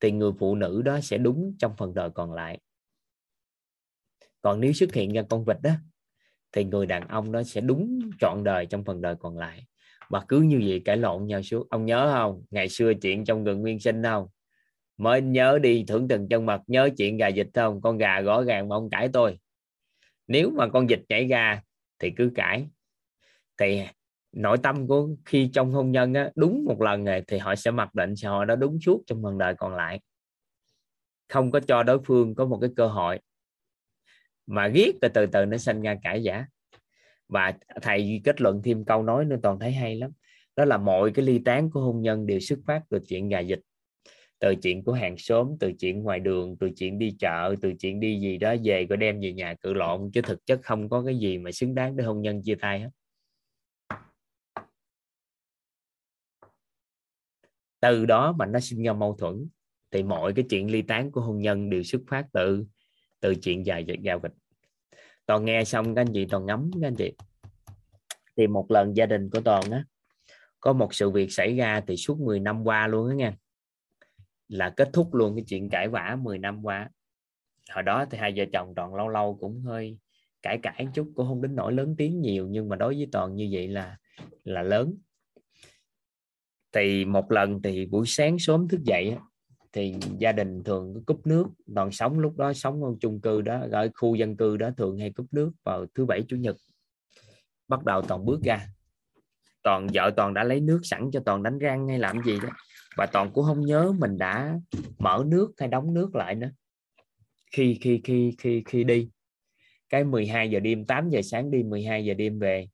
thì 0.00 0.10
người 0.10 0.32
phụ 0.38 0.54
nữ 0.54 0.82
đó 0.82 1.00
sẽ 1.00 1.18
đúng 1.18 1.56
trong 1.58 1.76
phần 1.76 1.94
đời 1.94 2.10
còn 2.10 2.32
lại. 2.32 2.58
Còn 4.40 4.60
nếu 4.60 4.72
xuất 4.72 4.94
hiện 4.94 5.12
ra 5.12 5.22
con 5.22 5.44
vịt 5.44 5.56
đó, 5.62 5.70
thì 6.52 6.64
người 6.64 6.86
đàn 6.86 7.08
ông 7.08 7.32
đó 7.32 7.42
sẽ 7.42 7.60
đúng 7.60 8.00
trọn 8.20 8.44
đời 8.44 8.66
trong 8.66 8.84
phần 8.84 9.00
đời 9.00 9.14
còn 9.20 9.38
lại. 9.38 9.66
Và 10.10 10.24
cứ 10.28 10.40
như 10.40 10.60
vậy 10.66 10.82
cãi 10.84 10.96
lộn 10.96 11.26
nhau 11.26 11.42
suốt. 11.42 11.70
Ông 11.70 11.86
nhớ 11.86 12.10
không? 12.14 12.44
Ngày 12.50 12.68
xưa 12.68 12.92
chuyện 12.94 13.24
trong 13.24 13.44
gần 13.44 13.60
nguyên 13.60 13.80
sinh 13.80 14.02
không? 14.02 14.28
Mới 14.96 15.22
nhớ 15.22 15.58
đi 15.62 15.84
thưởng 15.88 16.08
từng 16.08 16.28
chân 16.28 16.46
mật, 16.46 16.60
nhớ 16.66 16.90
chuyện 16.96 17.16
gà 17.16 17.30
vịt 17.34 17.48
không? 17.54 17.80
Con 17.80 17.98
gà 17.98 18.20
rõ 18.20 18.42
ràng 18.42 18.68
mà 18.68 18.76
ông 18.76 18.90
cãi 18.90 19.08
tôi 19.12 19.38
nếu 20.28 20.50
mà 20.50 20.68
con 20.68 20.86
vịt 20.86 21.00
nhảy 21.08 21.26
ra 21.26 21.62
thì 21.98 22.10
cứ 22.10 22.32
cãi. 22.34 22.66
Thì 23.58 23.82
nội 24.32 24.58
tâm 24.62 24.86
của 24.86 25.08
khi 25.24 25.50
trong 25.52 25.72
hôn 25.72 25.90
nhân 25.90 26.14
á, 26.14 26.30
đúng 26.34 26.64
một 26.64 26.80
lần 26.80 27.04
này 27.04 27.22
thì 27.26 27.38
họ 27.38 27.54
sẽ 27.54 27.70
mặc 27.70 27.94
định 27.94 28.14
họ 28.24 28.44
đó 28.44 28.56
đúng 28.56 28.80
suốt 28.80 29.02
trong 29.06 29.22
phần 29.22 29.38
đời 29.38 29.54
còn 29.54 29.74
lại. 29.74 30.00
Không 31.28 31.50
có 31.50 31.60
cho 31.60 31.82
đối 31.82 31.98
phương 32.04 32.34
có 32.34 32.46
một 32.46 32.58
cái 32.60 32.70
cơ 32.76 32.86
hội. 32.86 33.20
Mà 34.46 34.68
ghét 34.68 34.92
từ 35.00 35.08
từ 35.08 35.26
từ 35.26 35.44
nó 35.44 35.56
sinh 35.56 35.82
ra 35.82 35.96
cãi 36.02 36.22
giả 36.22 36.46
và 37.28 37.54
thầy 37.82 38.20
kết 38.24 38.40
luận 38.40 38.60
thêm 38.64 38.84
câu 38.84 39.02
nói 39.02 39.24
nên 39.24 39.40
toàn 39.42 39.58
thấy 39.58 39.72
hay 39.72 39.96
lắm. 39.96 40.10
Đó 40.56 40.64
là 40.64 40.78
mọi 40.78 41.10
cái 41.10 41.24
ly 41.24 41.38
tán 41.38 41.70
của 41.70 41.80
hôn 41.80 42.02
nhân 42.02 42.26
đều 42.26 42.40
xuất 42.40 42.58
phát 42.66 42.82
từ 42.90 42.98
chuyện 43.08 43.28
gà 43.28 43.40
dịch 43.40 43.60
từ 44.38 44.54
chuyện 44.62 44.84
của 44.84 44.92
hàng 44.92 45.18
xóm, 45.18 45.56
từ 45.60 45.72
chuyện 45.78 46.02
ngoài 46.02 46.20
đường, 46.20 46.56
từ 46.60 46.70
chuyện 46.76 46.98
đi 46.98 47.16
chợ, 47.18 47.54
từ 47.62 47.72
chuyện 47.78 48.00
đi 48.00 48.20
gì 48.20 48.38
đó, 48.38 48.54
về 48.64 48.86
rồi 48.86 48.96
đem 48.96 49.20
về 49.20 49.32
nhà 49.32 49.54
cự 49.54 49.72
lộn, 49.72 50.10
chứ 50.12 50.20
thực 50.22 50.46
chất 50.46 50.60
không 50.62 50.88
có 50.88 51.02
cái 51.06 51.18
gì 51.18 51.38
mà 51.38 51.52
xứng 51.52 51.74
đáng 51.74 51.96
để 51.96 52.04
hôn 52.04 52.22
nhân 52.22 52.42
chia 52.42 52.54
tay 52.54 52.80
hết. 52.80 52.90
Từ 57.80 58.06
đó 58.06 58.32
mà 58.32 58.46
nó 58.46 58.60
sinh 58.60 58.82
ra 58.82 58.92
mâu 58.92 59.16
thuẫn, 59.16 59.48
thì 59.90 60.02
mọi 60.02 60.32
cái 60.32 60.44
chuyện 60.50 60.70
ly 60.70 60.82
tán 60.82 61.10
của 61.10 61.20
hôn 61.20 61.38
nhân 61.38 61.70
đều 61.70 61.82
xuất 61.82 62.02
phát 62.08 62.26
từ 62.32 62.64
từ 63.20 63.34
chuyện 63.34 63.66
dài 63.66 63.86
giao 64.02 64.18
vịt 64.18 64.32
toàn 65.26 65.44
nghe 65.44 65.64
xong 65.64 65.94
các 65.94 66.00
anh 66.00 66.12
chị 66.12 66.26
toàn 66.30 66.46
ngắm 66.46 66.70
các 66.80 66.88
anh 66.88 66.94
chị. 66.96 67.12
Thì 68.36 68.46
một 68.46 68.70
lần 68.70 68.96
gia 68.96 69.06
đình 69.06 69.30
của 69.30 69.40
toàn 69.40 69.70
á, 69.70 69.84
có 70.60 70.72
một 70.72 70.94
sự 70.94 71.10
việc 71.10 71.32
xảy 71.32 71.56
ra 71.56 71.80
thì 71.86 71.96
suốt 71.96 72.20
10 72.20 72.40
năm 72.40 72.64
qua 72.64 72.86
luôn 72.86 73.08
á 73.08 73.14
nha 73.14 73.32
là 74.48 74.70
kết 74.70 74.90
thúc 74.92 75.14
luôn 75.14 75.36
cái 75.36 75.44
chuyện 75.48 75.68
cãi 75.68 75.88
vã 75.88 76.16
10 76.22 76.38
năm 76.38 76.64
qua. 76.64 76.90
Hồi 77.70 77.82
đó 77.82 78.04
thì 78.10 78.18
hai 78.18 78.32
vợ 78.36 78.44
chồng 78.52 78.72
toàn 78.76 78.94
lâu 78.94 79.08
lâu 79.08 79.38
cũng 79.40 79.60
hơi 79.62 79.98
cãi 80.42 80.58
cãi 80.62 80.88
chút, 80.94 81.12
cũng 81.14 81.26
không 81.26 81.42
đến 81.42 81.56
nỗi 81.56 81.72
lớn 81.72 81.94
tiếng 81.98 82.20
nhiều, 82.20 82.48
nhưng 82.50 82.68
mà 82.68 82.76
đối 82.76 82.94
với 82.94 83.08
toàn 83.12 83.34
như 83.34 83.48
vậy 83.52 83.68
là 83.68 83.96
là 84.44 84.62
lớn. 84.62 84.94
Thì 86.72 87.04
một 87.04 87.32
lần 87.32 87.62
thì 87.62 87.86
buổi 87.86 88.06
sáng 88.06 88.38
sớm 88.38 88.68
thức 88.68 88.80
dậy 88.84 89.16
thì 89.72 89.94
gia 90.18 90.32
đình 90.32 90.64
thường 90.64 91.04
cúp 91.06 91.26
nước, 91.26 91.46
toàn 91.74 91.90
sống 91.92 92.18
lúc 92.18 92.36
đó 92.36 92.52
sống 92.52 92.84
ở 92.84 92.90
chung 93.00 93.20
cư 93.20 93.42
đó, 93.42 93.60
ở 93.72 93.88
khu 93.94 94.14
dân 94.14 94.36
cư 94.36 94.56
đó 94.56 94.70
thường 94.76 94.98
hay 94.98 95.10
cúp 95.10 95.26
nước 95.30 95.52
vào 95.64 95.86
thứ 95.94 96.04
bảy, 96.04 96.22
chủ 96.28 96.36
nhật. 96.36 96.56
Bắt 97.68 97.84
đầu 97.84 98.02
toàn 98.02 98.24
bước 98.24 98.40
ra. 98.44 98.66
Toàn 99.62 99.86
vợ 99.94 100.10
toàn 100.16 100.34
đã 100.34 100.44
lấy 100.44 100.60
nước 100.60 100.80
sẵn 100.82 101.10
cho 101.12 101.20
toàn 101.26 101.42
đánh 101.42 101.58
răng 101.58 101.88
hay 101.88 101.98
làm 101.98 102.22
gì 102.22 102.38
đó 102.42 102.48
và 102.96 103.06
toàn 103.06 103.30
cũng 103.32 103.44
không 103.44 103.66
nhớ 103.66 103.92
mình 103.98 104.18
đã 104.18 104.58
mở 104.98 105.24
nước 105.26 105.52
hay 105.58 105.68
đóng 105.68 105.94
nước 105.94 106.14
lại 106.14 106.34
nữa. 106.34 106.50
Khi 107.52 107.78
khi 107.80 108.00
khi 108.04 108.34
khi 108.38 108.62
khi 108.66 108.84
đi. 108.84 109.08
Cái 109.88 110.04
12 110.04 110.50
giờ 110.50 110.60
đêm 110.60 110.84
8 110.84 111.10
giờ 111.10 111.22
sáng 111.22 111.50
đi 111.50 111.62
12 111.62 112.04
giờ 112.04 112.14
đêm 112.14 112.38
về. 112.38 112.68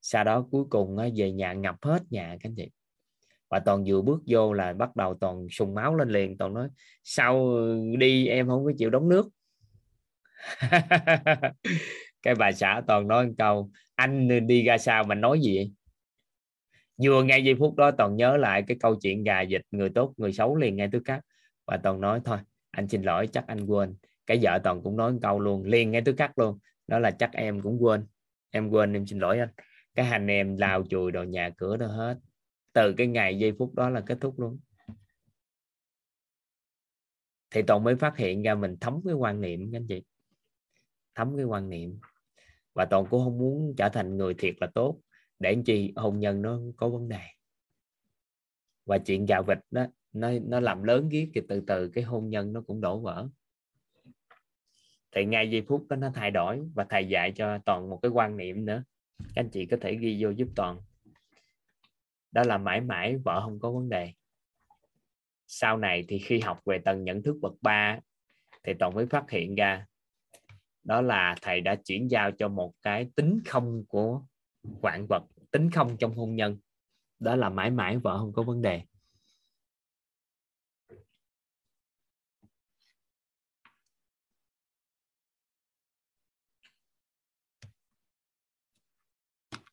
Sau 0.00 0.24
đó 0.24 0.46
cuối 0.50 0.64
cùng 0.70 0.96
về 1.16 1.32
nhà 1.32 1.52
ngập 1.52 1.76
hết 1.82 2.02
nhà, 2.10 2.36
các 2.40 2.48
anh 2.48 2.54
chị. 2.56 2.70
Và 3.50 3.60
toàn 3.60 3.84
vừa 3.86 4.02
bước 4.02 4.20
vô 4.26 4.52
là 4.52 4.72
bắt 4.72 4.96
đầu 4.96 5.14
toàn 5.20 5.46
sùng 5.50 5.74
máu 5.74 5.94
lên 5.94 6.08
liền, 6.08 6.38
toàn 6.38 6.54
nói 6.54 6.68
sau 7.04 7.58
đi, 7.98 8.26
em 8.26 8.48
không 8.48 8.64
có 8.64 8.72
chịu 8.78 8.90
đóng 8.90 9.08
nước. 9.08 9.28
Cái 12.22 12.34
bà 12.34 12.52
xã 12.52 12.82
toàn 12.86 13.08
nói 13.08 13.26
một 13.26 13.32
câu, 13.38 13.70
anh 13.94 14.46
đi 14.46 14.62
ra 14.62 14.78
sao 14.78 15.04
mà 15.04 15.14
nói 15.14 15.40
gì 15.40 15.56
vậy? 15.56 15.72
Vừa 17.02 17.22
ngay 17.22 17.44
giây 17.44 17.54
phút 17.58 17.76
đó 17.76 17.90
toàn 17.90 18.16
nhớ 18.16 18.36
lại 18.36 18.64
cái 18.66 18.76
câu 18.80 18.96
chuyện 19.02 19.24
gà 19.24 19.40
dịch 19.40 19.62
người 19.70 19.90
tốt, 19.90 20.14
người 20.16 20.32
xấu 20.32 20.56
liền 20.56 20.76
ngay 20.76 20.88
tức 20.92 21.02
khắc. 21.04 21.24
Và 21.66 21.76
toàn 21.76 22.00
nói, 22.00 22.20
thôi, 22.24 22.38
anh 22.70 22.88
xin 22.88 23.02
lỗi, 23.02 23.28
chắc 23.32 23.46
anh 23.46 23.66
quên. 23.66 23.96
Cái 24.26 24.38
vợ 24.42 24.58
toàn 24.64 24.82
cũng 24.82 24.96
nói 24.96 25.12
một 25.12 25.18
câu 25.22 25.40
luôn, 25.40 25.64
liền 25.64 25.90
ngay 25.90 26.02
tức 26.04 26.14
khắc 26.18 26.38
luôn. 26.38 26.58
Đó 26.86 26.98
là, 26.98 27.10
chắc 27.10 27.32
em 27.32 27.60
cũng 27.60 27.82
quên, 27.82 28.06
em 28.50 28.68
quên, 28.70 28.92
em 28.92 29.06
xin 29.06 29.18
lỗi 29.18 29.38
anh. 29.38 29.48
Cái 29.94 30.04
hành 30.06 30.26
em 30.26 30.56
lao 30.56 30.84
chùi 30.90 31.12
đồ 31.12 31.22
nhà 31.22 31.50
cửa 31.56 31.76
đó 31.76 31.86
hết. 31.86 32.18
Từ 32.72 32.92
cái 32.92 33.06
ngày 33.06 33.38
giây 33.38 33.52
phút 33.58 33.74
đó 33.74 33.90
là 33.90 34.00
kết 34.00 34.18
thúc 34.20 34.40
luôn. 34.40 34.58
Thì 37.50 37.62
toàn 37.62 37.84
mới 37.84 37.96
phát 37.96 38.16
hiện 38.16 38.42
ra 38.42 38.54
mình 38.54 38.76
thấm 38.80 39.00
cái 39.04 39.14
quan 39.14 39.40
niệm 39.40 39.70
anh 39.74 39.86
chị. 39.88 40.02
Thấm 41.14 41.36
cái 41.36 41.44
quan 41.44 41.70
niệm. 41.70 41.98
Và 42.74 42.84
toàn 42.84 43.06
cũng 43.10 43.24
không 43.24 43.38
muốn 43.38 43.74
trở 43.76 43.88
thành 43.88 44.16
người 44.16 44.34
thiệt 44.34 44.54
là 44.60 44.66
tốt 44.74 45.00
để 45.38 45.52
anh 45.52 45.64
chị 45.64 45.92
hôn 45.96 46.20
nhân 46.20 46.42
nó 46.42 46.58
có 46.76 46.88
vấn 46.88 47.08
đề. 47.08 47.22
Và 48.86 48.98
chuyện 48.98 49.26
gạo 49.26 49.42
vịt 49.42 49.58
đó, 49.70 49.86
nó 50.12 50.30
nó 50.46 50.60
làm 50.60 50.82
lớn 50.82 51.08
cái 51.12 51.30
thì 51.34 51.40
từ 51.48 51.60
từ 51.66 51.88
cái 51.88 52.04
hôn 52.04 52.30
nhân 52.30 52.52
nó 52.52 52.60
cũng 52.66 52.80
đổ 52.80 53.00
vỡ. 53.00 53.28
Thì 55.12 55.24
ngay 55.24 55.50
giây 55.50 55.64
phút 55.68 55.86
đó 55.88 55.96
nó 55.96 56.10
thay 56.14 56.30
đổi 56.30 56.62
và 56.74 56.86
thầy 56.88 57.08
dạy 57.08 57.32
cho 57.36 57.58
toàn 57.58 57.90
một 57.90 57.98
cái 58.02 58.10
quan 58.10 58.36
niệm 58.36 58.64
nữa. 58.64 58.84
Các 59.18 59.42
anh 59.42 59.50
chị 59.50 59.66
có 59.66 59.76
thể 59.80 59.96
ghi 59.96 60.24
vô 60.24 60.30
giúp 60.30 60.48
toàn. 60.56 60.80
Đó 62.32 62.42
là 62.46 62.58
mãi 62.58 62.80
mãi 62.80 63.16
vợ 63.16 63.40
không 63.40 63.60
có 63.60 63.70
vấn 63.70 63.88
đề. 63.88 64.12
Sau 65.46 65.76
này 65.76 66.04
thì 66.08 66.18
khi 66.18 66.40
học 66.40 66.60
về 66.64 66.78
tầng 66.78 67.04
nhận 67.04 67.22
thức 67.22 67.36
bậc 67.40 67.52
ba, 67.60 67.98
thì 68.62 68.72
toàn 68.78 68.94
mới 68.94 69.06
phát 69.06 69.30
hiện 69.30 69.54
ra, 69.54 69.86
đó 70.84 71.00
là 71.00 71.34
thầy 71.42 71.60
đã 71.60 71.74
chuyển 71.74 72.10
giao 72.10 72.30
cho 72.30 72.48
một 72.48 72.72
cái 72.82 73.10
tính 73.16 73.40
không 73.46 73.84
của 73.88 74.22
vạn 74.82 75.06
vật, 75.08 75.22
tính 75.50 75.70
không 75.70 75.96
trong 75.96 76.14
hôn 76.14 76.36
nhân. 76.36 76.58
Đó 77.18 77.36
là 77.36 77.48
mãi 77.48 77.70
mãi 77.70 77.98
vợ 77.98 78.18
không 78.18 78.32
có 78.32 78.42
vấn 78.42 78.62
đề. 78.62 78.82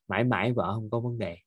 Mãi 0.07 0.23
mãi 0.23 0.53
vợ 0.53 0.73
không 0.73 0.89
có 0.89 0.99
vấn 0.99 1.17
đề. 1.17 1.37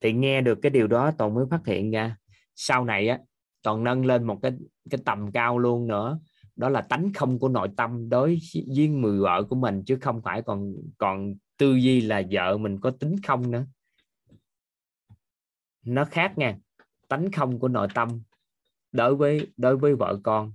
Thì 0.00 0.12
nghe 0.12 0.40
được 0.40 0.58
cái 0.62 0.70
điều 0.70 0.86
đó, 0.86 1.10
toàn 1.18 1.34
mới 1.34 1.44
phát 1.50 1.66
hiện 1.66 1.90
ra. 1.90 2.16
Sau 2.54 2.84
này 2.84 3.08
á, 3.08 3.18
toàn 3.62 3.84
nâng 3.84 4.06
lên 4.06 4.24
một 4.24 4.38
cái 4.42 4.52
cái 4.90 5.00
tầm 5.04 5.32
cao 5.32 5.58
luôn 5.58 5.86
nữa. 5.86 6.20
Đó 6.56 6.68
là 6.68 6.80
tánh 6.80 7.12
không 7.14 7.38
của 7.38 7.48
nội 7.48 7.68
tâm 7.76 8.08
đối 8.08 8.38
với 8.76 8.88
người 8.88 9.20
vợ 9.20 9.42
của 9.50 9.56
mình, 9.56 9.82
chứ 9.86 9.98
không 10.00 10.22
phải 10.22 10.42
còn 10.42 10.74
còn 10.98 11.34
tư 11.56 11.74
duy 11.74 12.00
là 12.00 12.22
vợ 12.30 12.56
mình 12.56 12.80
có 12.80 12.90
tính 12.90 13.16
không 13.26 13.50
nữa. 13.50 13.66
Nó 15.84 16.04
khác 16.04 16.32
nha, 16.36 16.58
tánh 17.08 17.32
không 17.32 17.58
của 17.58 17.68
nội 17.68 17.88
tâm 17.94 18.22
đối 18.92 19.16
với 19.16 19.46
đối 19.56 19.76
với 19.76 19.94
vợ 19.94 20.20
con. 20.22 20.52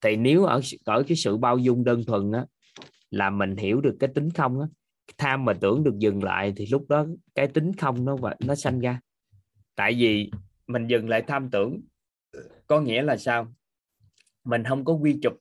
Thì 0.00 0.16
nếu 0.16 0.44
ở 0.44 0.60
ở 0.84 1.02
cái 1.08 1.16
sự 1.16 1.36
bao 1.36 1.58
dung 1.58 1.84
đơn 1.84 2.04
thuần 2.04 2.32
á, 2.32 2.46
là 3.10 3.30
mình 3.30 3.56
hiểu 3.56 3.80
được 3.80 3.96
cái 4.00 4.10
tính 4.14 4.30
không 4.30 4.60
á 4.60 4.66
tham 5.18 5.44
mà 5.44 5.52
tưởng 5.60 5.84
được 5.84 5.98
dừng 5.98 6.24
lại 6.24 6.52
thì 6.56 6.66
lúc 6.66 6.86
đó 6.88 7.06
cái 7.34 7.48
tính 7.48 7.72
không 7.78 8.04
nó 8.04 8.16
nó 8.40 8.54
sanh 8.54 8.80
ra. 8.80 9.00
Tại 9.74 9.94
vì 9.94 10.30
mình 10.66 10.86
dừng 10.86 11.08
lại 11.08 11.24
tham 11.26 11.50
tưởng 11.50 11.80
có 12.66 12.80
nghĩa 12.80 13.02
là 13.02 13.16
sao? 13.16 13.54
Mình 14.44 14.64
không 14.64 14.84
có 14.84 14.92
quy 14.92 15.18
chụp 15.22 15.32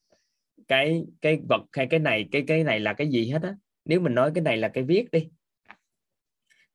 cái 0.68 1.06
cái 1.22 1.40
vật 1.50 1.62
hay 1.72 1.88
cái 1.88 2.00
này, 2.00 2.30
cái 2.32 2.44
cái 2.48 2.64
này 2.64 2.80
là 2.80 2.94
cái 2.94 3.08
gì 3.08 3.30
hết 3.30 3.42
á. 3.42 3.56
Nếu 3.86 4.00
mình 4.00 4.16
nói 4.16 4.32
cái 4.36 4.42
này 4.42 4.58
là 4.58 4.68
cái 4.68 4.84
viết 4.84 5.12
đi. 5.12 5.30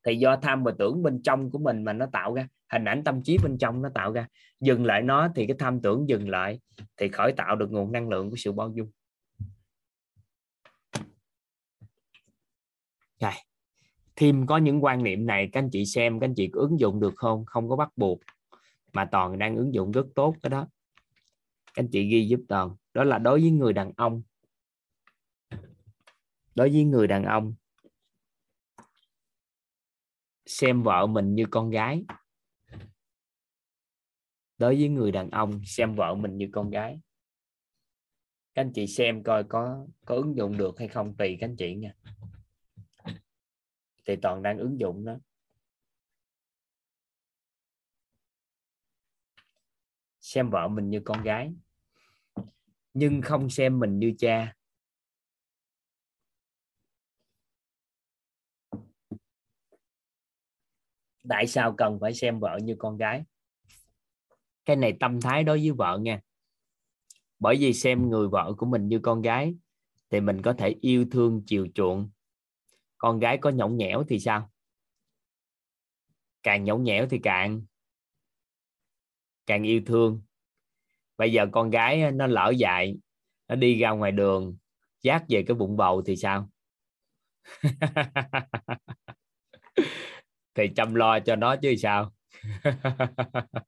Thì 0.05 0.15
do 0.15 0.35
tham 0.35 0.63
và 0.63 0.71
tưởng 0.79 1.03
bên 1.03 1.21
trong 1.21 1.51
của 1.51 1.59
mình 1.59 1.83
mà 1.83 1.93
nó 1.93 2.05
tạo 2.05 2.33
ra, 2.33 2.47
hình 2.71 2.85
ảnh 2.85 3.03
tâm 3.03 3.23
trí 3.23 3.37
bên 3.43 3.57
trong 3.57 3.81
nó 3.81 3.89
tạo 3.95 4.11
ra. 4.11 4.27
Dừng 4.59 4.85
lại 4.85 5.01
nó 5.01 5.29
thì 5.35 5.47
cái 5.47 5.55
tham 5.59 5.81
tưởng 5.81 6.09
dừng 6.09 6.29
lại 6.29 6.59
thì 6.97 7.07
khởi 7.07 7.33
tạo 7.37 7.55
được 7.55 7.71
nguồn 7.71 7.91
năng 7.91 8.09
lượng 8.09 8.29
của 8.29 8.35
sự 8.35 8.51
bao 8.51 8.73
dung. 8.75 8.91
Rồi 13.19 13.31
thêm 14.15 14.45
có 14.45 14.57
những 14.57 14.83
quan 14.83 15.03
niệm 15.03 15.25
này, 15.25 15.49
các 15.51 15.59
anh 15.59 15.69
chị 15.71 15.85
xem, 15.85 16.19
các 16.19 16.27
anh 16.27 16.33
chị 16.35 16.49
có 16.53 16.61
ứng 16.61 16.79
dụng 16.79 16.99
được 16.99 17.13
không? 17.15 17.45
Không 17.45 17.69
có 17.69 17.75
bắt 17.75 17.89
buộc, 17.95 18.19
mà 18.93 19.05
toàn 19.05 19.37
đang 19.37 19.55
ứng 19.55 19.73
dụng 19.73 19.91
rất 19.91 20.05
tốt 20.15 20.35
cái 20.43 20.49
đó 20.49 20.67
anh 21.73 21.87
chị 21.91 22.09
ghi 22.09 22.27
giúp 22.27 22.39
toàn. 22.49 22.75
Đó 22.93 23.03
là 23.03 23.17
đối 23.17 23.41
với 23.41 23.51
người 23.51 23.73
đàn 23.73 23.91
ông. 23.97 24.23
Đối 26.55 26.69
với 26.69 26.83
người 26.83 27.07
đàn 27.07 27.23
ông. 27.23 27.55
Xem 30.45 30.83
vợ 30.83 31.07
mình 31.07 31.35
như 31.35 31.45
con 31.51 31.69
gái. 31.69 32.03
Đối 34.57 34.75
với 34.75 34.89
người 34.89 35.11
đàn 35.11 35.29
ông, 35.29 35.61
xem 35.65 35.95
vợ 35.95 36.15
mình 36.15 36.37
như 36.37 36.49
con 36.51 36.69
gái. 36.69 36.99
Các 38.53 38.61
anh 38.61 38.71
chị 38.73 38.87
xem 38.87 39.23
coi 39.23 39.43
có 39.43 39.87
có 40.05 40.15
ứng 40.15 40.37
dụng 40.37 40.57
được 40.57 40.79
hay 40.79 40.87
không, 40.87 41.15
tùy 41.17 41.37
các 41.39 41.47
anh 41.47 41.55
chị 41.55 41.75
nha. 41.75 41.95
Thì 44.05 44.15
toàn 44.15 44.43
đang 44.43 44.57
ứng 44.57 44.79
dụng 44.79 45.05
đó. 45.05 45.17
Xem 50.23 50.49
vợ 50.49 50.67
mình 50.67 50.89
như 50.89 51.01
con 51.05 51.23
gái, 51.23 51.53
nhưng 52.93 53.21
không 53.21 53.49
xem 53.49 53.79
mình 53.79 53.99
như 53.99 54.13
cha. 54.17 54.55
Tại 61.29 61.47
sao 61.47 61.73
cần 61.77 61.97
phải 62.01 62.13
xem 62.13 62.39
vợ 62.39 62.57
như 62.63 62.75
con 62.79 62.97
gái? 62.97 63.23
Cái 64.65 64.75
này 64.75 64.97
tâm 64.99 65.21
thái 65.21 65.43
đối 65.43 65.59
với 65.59 65.71
vợ 65.71 65.99
nha. 66.01 66.21
Bởi 67.39 67.55
vì 67.59 67.73
xem 67.73 68.09
người 68.09 68.27
vợ 68.27 68.53
của 68.57 68.65
mình 68.65 68.87
như 68.87 68.99
con 68.99 69.21
gái 69.21 69.55
thì 70.09 70.19
mình 70.19 70.41
có 70.41 70.53
thể 70.53 70.75
yêu 70.81 71.05
thương, 71.11 71.43
chiều 71.45 71.67
chuộng. 71.75 72.09
Con 72.97 73.19
gái 73.19 73.37
có 73.37 73.49
nhõng 73.49 73.77
nhẽo 73.77 74.03
thì 74.07 74.19
sao? 74.19 74.51
Càng 76.43 76.63
nhõng 76.63 76.83
nhẽo 76.83 77.07
thì 77.09 77.19
càng 77.23 77.61
càng 79.45 79.63
yêu 79.63 79.81
thương. 79.85 80.21
Bây 81.17 81.31
giờ 81.31 81.47
con 81.51 81.69
gái 81.69 82.11
nó 82.11 82.27
lỡ 82.27 82.53
dại, 82.57 82.95
nó 83.47 83.55
đi 83.55 83.79
ra 83.79 83.89
ngoài 83.89 84.11
đường, 84.11 84.57
giác 85.01 85.23
về 85.29 85.43
cái 85.47 85.55
bụng 85.55 85.77
bầu 85.77 86.01
thì 86.05 86.15
sao? 86.15 86.49
Thì 90.55 90.67
chăm 90.75 90.95
lo 90.95 91.19
cho 91.19 91.35
nó 91.35 91.55
chứ 91.55 91.75
sao? 91.75 92.13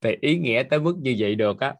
Thì 0.00 0.10
ý 0.20 0.38
nghĩa 0.38 0.62
tới 0.70 0.80
mức 0.80 0.96
như 0.98 1.16
vậy 1.18 1.34
được 1.34 1.60
á. 1.60 1.74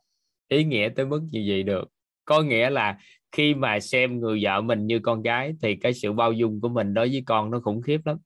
Ý 0.49 0.65
nghĩa 0.65 0.89
tới 0.97 1.07
mức 1.07 1.21
như 1.31 1.45
vậy 1.49 1.63
được. 1.63 1.89
Có 2.25 2.43
nghĩa 2.43 2.71
là 2.71 2.99
khi 3.33 3.55
mà 3.55 3.81
xem 3.81 4.21
người 4.21 4.41
vợ 4.43 4.61
mình 4.61 4.87
như 4.87 4.99
con 4.99 5.23
gái 5.23 5.55
thì 5.63 5.77
cái 5.77 5.95
sự 5.95 6.13
bao 6.13 6.33
dung 6.33 6.61
của 6.61 6.69
mình 6.69 6.95
đối 6.95 7.09
với 7.09 7.23
con 7.27 7.51
nó 7.51 7.61
khủng 7.61 7.83
khiếp 7.83 8.01
lắm. 8.05 8.19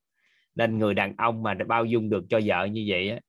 Nên 0.54 0.78
người 0.78 0.94
đàn 0.94 1.14
ông 1.18 1.42
mà 1.42 1.54
bao 1.68 1.84
dung 1.84 2.10
được 2.10 2.24
cho 2.30 2.40
vợ 2.44 2.64
như 2.64 2.84
vậy 2.88 3.10
á 3.10 3.20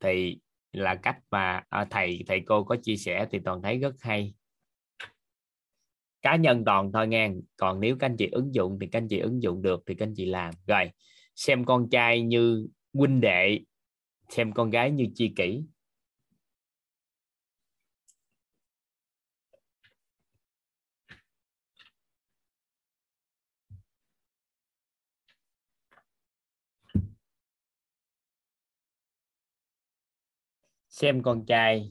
thì 0.00 0.38
là 0.72 0.94
cách 0.94 1.18
mà 1.30 1.62
à, 1.68 1.86
thầy 1.90 2.24
thầy 2.26 2.40
cô 2.46 2.64
có 2.64 2.76
chia 2.82 2.96
sẻ 2.96 3.26
thì 3.30 3.38
toàn 3.44 3.62
thấy 3.62 3.78
rất 3.78 3.94
hay. 4.00 4.34
Cá 6.22 6.36
nhân 6.36 6.64
toàn 6.64 6.92
thôi 6.92 7.08
nghe 7.08 7.30
còn 7.56 7.80
nếu 7.80 7.96
các 7.96 8.06
anh 8.06 8.16
chị 8.16 8.28
ứng 8.32 8.54
dụng 8.54 8.78
thì 8.80 8.86
các 8.86 8.98
anh 8.98 9.08
chị 9.08 9.18
ứng 9.18 9.42
dụng 9.42 9.62
được 9.62 9.82
thì 9.86 9.94
các 9.94 10.06
anh 10.06 10.14
chị 10.16 10.24
làm. 10.24 10.54
Rồi 10.66 10.90
xem 11.34 11.64
con 11.64 11.88
trai 11.90 12.22
như 12.22 12.68
huynh 12.92 13.20
đệ 13.20 13.60
xem 14.28 14.52
con 14.52 14.70
gái 14.70 14.90
như 14.90 15.06
chi 15.14 15.32
kỷ. 15.36 15.62
Xem 31.00 31.22
con 31.22 31.44
trai. 31.46 31.90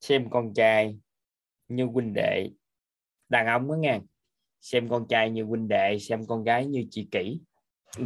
Xem 0.00 0.30
con 0.30 0.54
trai 0.54 0.98
như 1.68 1.84
huynh 1.84 2.12
đệ. 2.14 2.50
Đàn 3.28 3.46
ông 3.46 3.68
đó 3.68 3.74
nghe. 3.74 4.00
Xem 4.60 4.88
con 4.88 5.06
trai 5.08 5.30
như 5.30 5.44
huynh 5.44 5.68
đệ, 5.68 5.98
xem 5.98 6.26
con 6.26 6.44
gái 6.44 6.66
như 6.66 6.84
chị 6.90 7.08
kỷ 7.10 7.40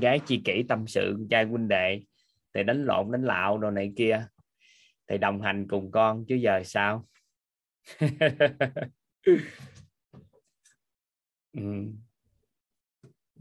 gái 0.00 0.20
chị 0.26 0.42
kỷ 0.44 0.62
tâm 0.68 0.86
sự, 0.86 1.14
con 1.16 1.28
trai 1.28 1.44
huynh 1.44 1.68
đệ. 1.68 2.00
Thì 2.54 2.62
đánh 2.62 2.84
lộn, 2.84 3.12
đánh 3.12 3.24
lạo 3.24 3.58
đồ 3.58 3.70
này 3.70 3.92
kia. 3.96 4.26
Thì 5.08 5.18
đồng 5.18 5.42
hành 5.42 5.66
cùng 5.68 5.90
con, 5.90 6.24
chứ 6.28 6.34
giờ 6.34 6.62
sao? 6.64 7.06
Ừ 11.52 11.62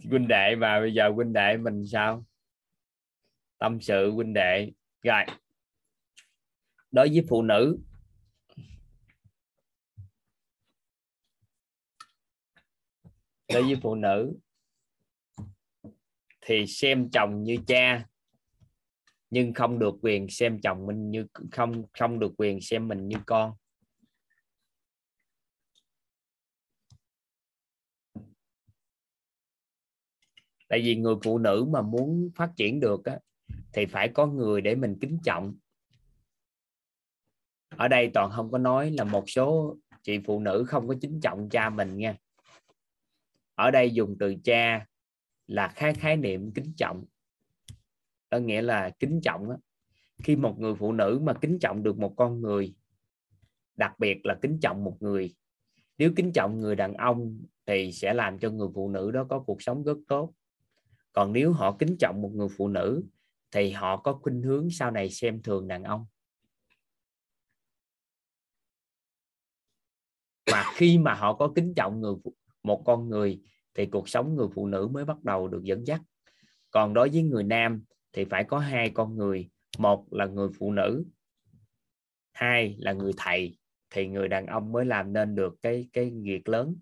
huynh 0.03 0.27
đệ 0.27 0.55
và 0.55 0.79
bây 0.79 0.93
giờ 0.93 1.09
huynh 1.09 1.33
đệ 1.33 1.57
mình 1.57 1.85
sao? 1.87 2.25
Tâm 3.57 3.81
sự 3.81 4.11
huynh 4.11 4.33
đệ. 4.33 4.71
Rồi. 5.03 5.23
Đối 6.91 7.09
với 7.09 7.25
phụ 7.29 7.41
nữ. 7.41 7.77
Đối 13.53 13.63
với 13.63 13.75
phụ 13.81 13.95
nữ 13.95 14.33
thì 16.49 16.67
xem 16.67 17.09
chồng 17.11 17.43
như 17.43 17.57
cha, 17.67 18.05
nhưng 19.29 19.53
không 19.53 19.79
được 19.79 19.93
quyền 20.01 20.29
xem 20.29 20.61
chồng 20.61 20.85
mình 20.85 21.11
như, 21.11 21.25
không 21.51 21.83
không 21.93 22.19
được 22.19 22.31
quyền 22.37 22.61
xem 22.61 22.87
mình 22.87 23.07
như 23.07 23.17
con. 23.25 23.53
Tại 30.69 30.81
vì 30.81 30.95
người 30.95 31.15
phụ 31.23 31.37
nữ 31.37 31.65
mà 31.69 31.81
muốn 31.81 32.29
phát 32.35 32.51
triển 32.55 32.79
được 32.79 33.05
á, 33.05 33.19
thì 33.73 33.85
phải 33.85 34.09
có 34.09 34.25
người 34.25 34.61
để 34.61 34.75
mình 34.75 34.97
kính 35.01 35.17
trọng. 35.23 35.55
Ở 37.69 37.87
đây 37.87 38.11
toàn 38.13 38.31
không 38.31 38.51
có 38.51 38.57
nói 38.57 38.91
là 38.91 39.03
một 39.03 39.29
số 39.29 39.77
chị 40.03 40.19
phụ 40.25 40.39
nữ 40.39 40.65
không 40.67 40.87
có 40.87 40.95
kính 41.01 41.21
trọng 41.21 41.49
cha 41.49 41.69
mình 41.69 41.97
nha. 41.97 42.17
Ở 43.55 43.71
đây 43.71 43.91
dùng 43.91 44.15
từ 44.19 44.35
cha 44.43 44.85
là 45.47 45.67
khái 45.67 45.93
khái 45.93 46.17
niệm 46.17 46.51
kính 46.51 46.73
trọng. 46.77 47.05
Có 48.29 48.37
nghĩa 48.37 48.61
là 48.61 48.89
kính 48.99 49.21
trọng 49.23 49.49
á. 49.49 49.57
khi 50.23 50.35
một 50.35 50.59
người 50.59 50.75
phụ 50.75 50.91
nữ 50.91 51.19
mà 51.23 51.33
kính 51.33 51.59
trọng 51.59 51.83
được 51.83 51.97
một 51.97 52.13
con 52.17 52.41
người 52.41 52.75
đặc 53.75 53.99
biệt 53.99 54.25
là 54.25 54.37
kính 54.41 54.59
trọng 54.61 54.83
một 54.83 54.97
người 54.99 55.35
nếu 55.97 56.11
kính 56.15 56.31
trọng 56.33 56.59
người 56.61 56.75
đàn 56.75 56.93
ông 56.93 57.39
thì 57.65 57.91
sẽ 57.91 58.13
làm 58.13 58.39
cho 58.39 58.49
người 58.49 58.67
phụ 58.75 58.89
nữ 58.89 59.11
đó 59.11 59.25
có 59.29 59.39
cuộc 59.39 59.61
sống 59.61 59.83
rất 59.83 59.97
tốt 60.07 60.33
còn 61.13 61.33
nếu 61.33 61.51
họ 61.51 61.75
kính 61.79 61.97
trọng 61.99 62.21
một 62.21 62.31
người 62.35 62.47
phụ 62.57 62.67
nữ, 62.67 63.03
thì 63.51 63.71
họ 63.71 63.97
có 63.97 64.13
khuynh 64.13 64.41
hướng 64.41 64.69
sau 64.69 64.91
này 64.91 65.09
xem 65.09 65.41
thường 65.41 65.67
đàn 65.67 65.83
ông. 65.83 66.05
Mà 70.51 70.63
khi 70.73 70.97
mà 70.97 71.13
họ 71.13 71.33
có 71.33 71.51
kính 71.55 71.73
trọng 71.75 72.01
người 72.01 72.13
một 72.63 72.83
con 72.85 73.09
người, 73.09 73.41
thì 73.73 73.85
cuộc 73.85 74.09
sống 74.09 74.35
người 74.35 74.47
phụ 74.53 74.67
nữ 74.67 74.87
mới 74.91 75.05
bắt 75.05 75.23
đầu 75.23 75.47
được 75.47 75.63
dẫn 75.63 75.87
dắt. 75.87 76.01
Còn 76.71 76.93
đối 76.93 77.09
với 77.09 77.23
người 77.23 77.43
nam, 77.43 77.83
thì 78.13 78.25
phải 78.25 78.43
có 78.43 78.59
hai 78.59 78.89
con 78.89 79.15
người. 79.15 79.49
Một 79.77 80.13
là 80.13 80.25
người 80.25 80.49
phụ 80.59 80.71
nữ, 80.71 81.05
hai 82.31 82.75
là 82.79 82.93
người 82.93 83.11
thầy, 83.17 83.57
thì 83.89 84.07
người 84.07 84.27
đàn 84.27 84.45
ông 84.45 84.71
mới 84.71 84.85
làm 84.85 85.13
nên 85.13 85.35
được 85.35 85.55
cái 85.61 85.89
cái 85.93 86.11
việc 86.23 86.49
lớn. 86.49 86.75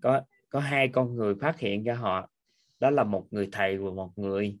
Có 0.00 0.22
có 0.48 0.60
hai 0.60 0.88
con 0.88 1.14
người 1.14 1.34
phát 1.34 1.58
hiện 1.58 1.84
ra 1.84 1.94
họ 1.94 2.30
đó 2.80 2.90
là 2.90 3.04
một 3.04 3.26
người 3.30 3.48
thầy 3.52 3.78
và 3.78 3.90
một 3.90 4.18
người 4.18 4.58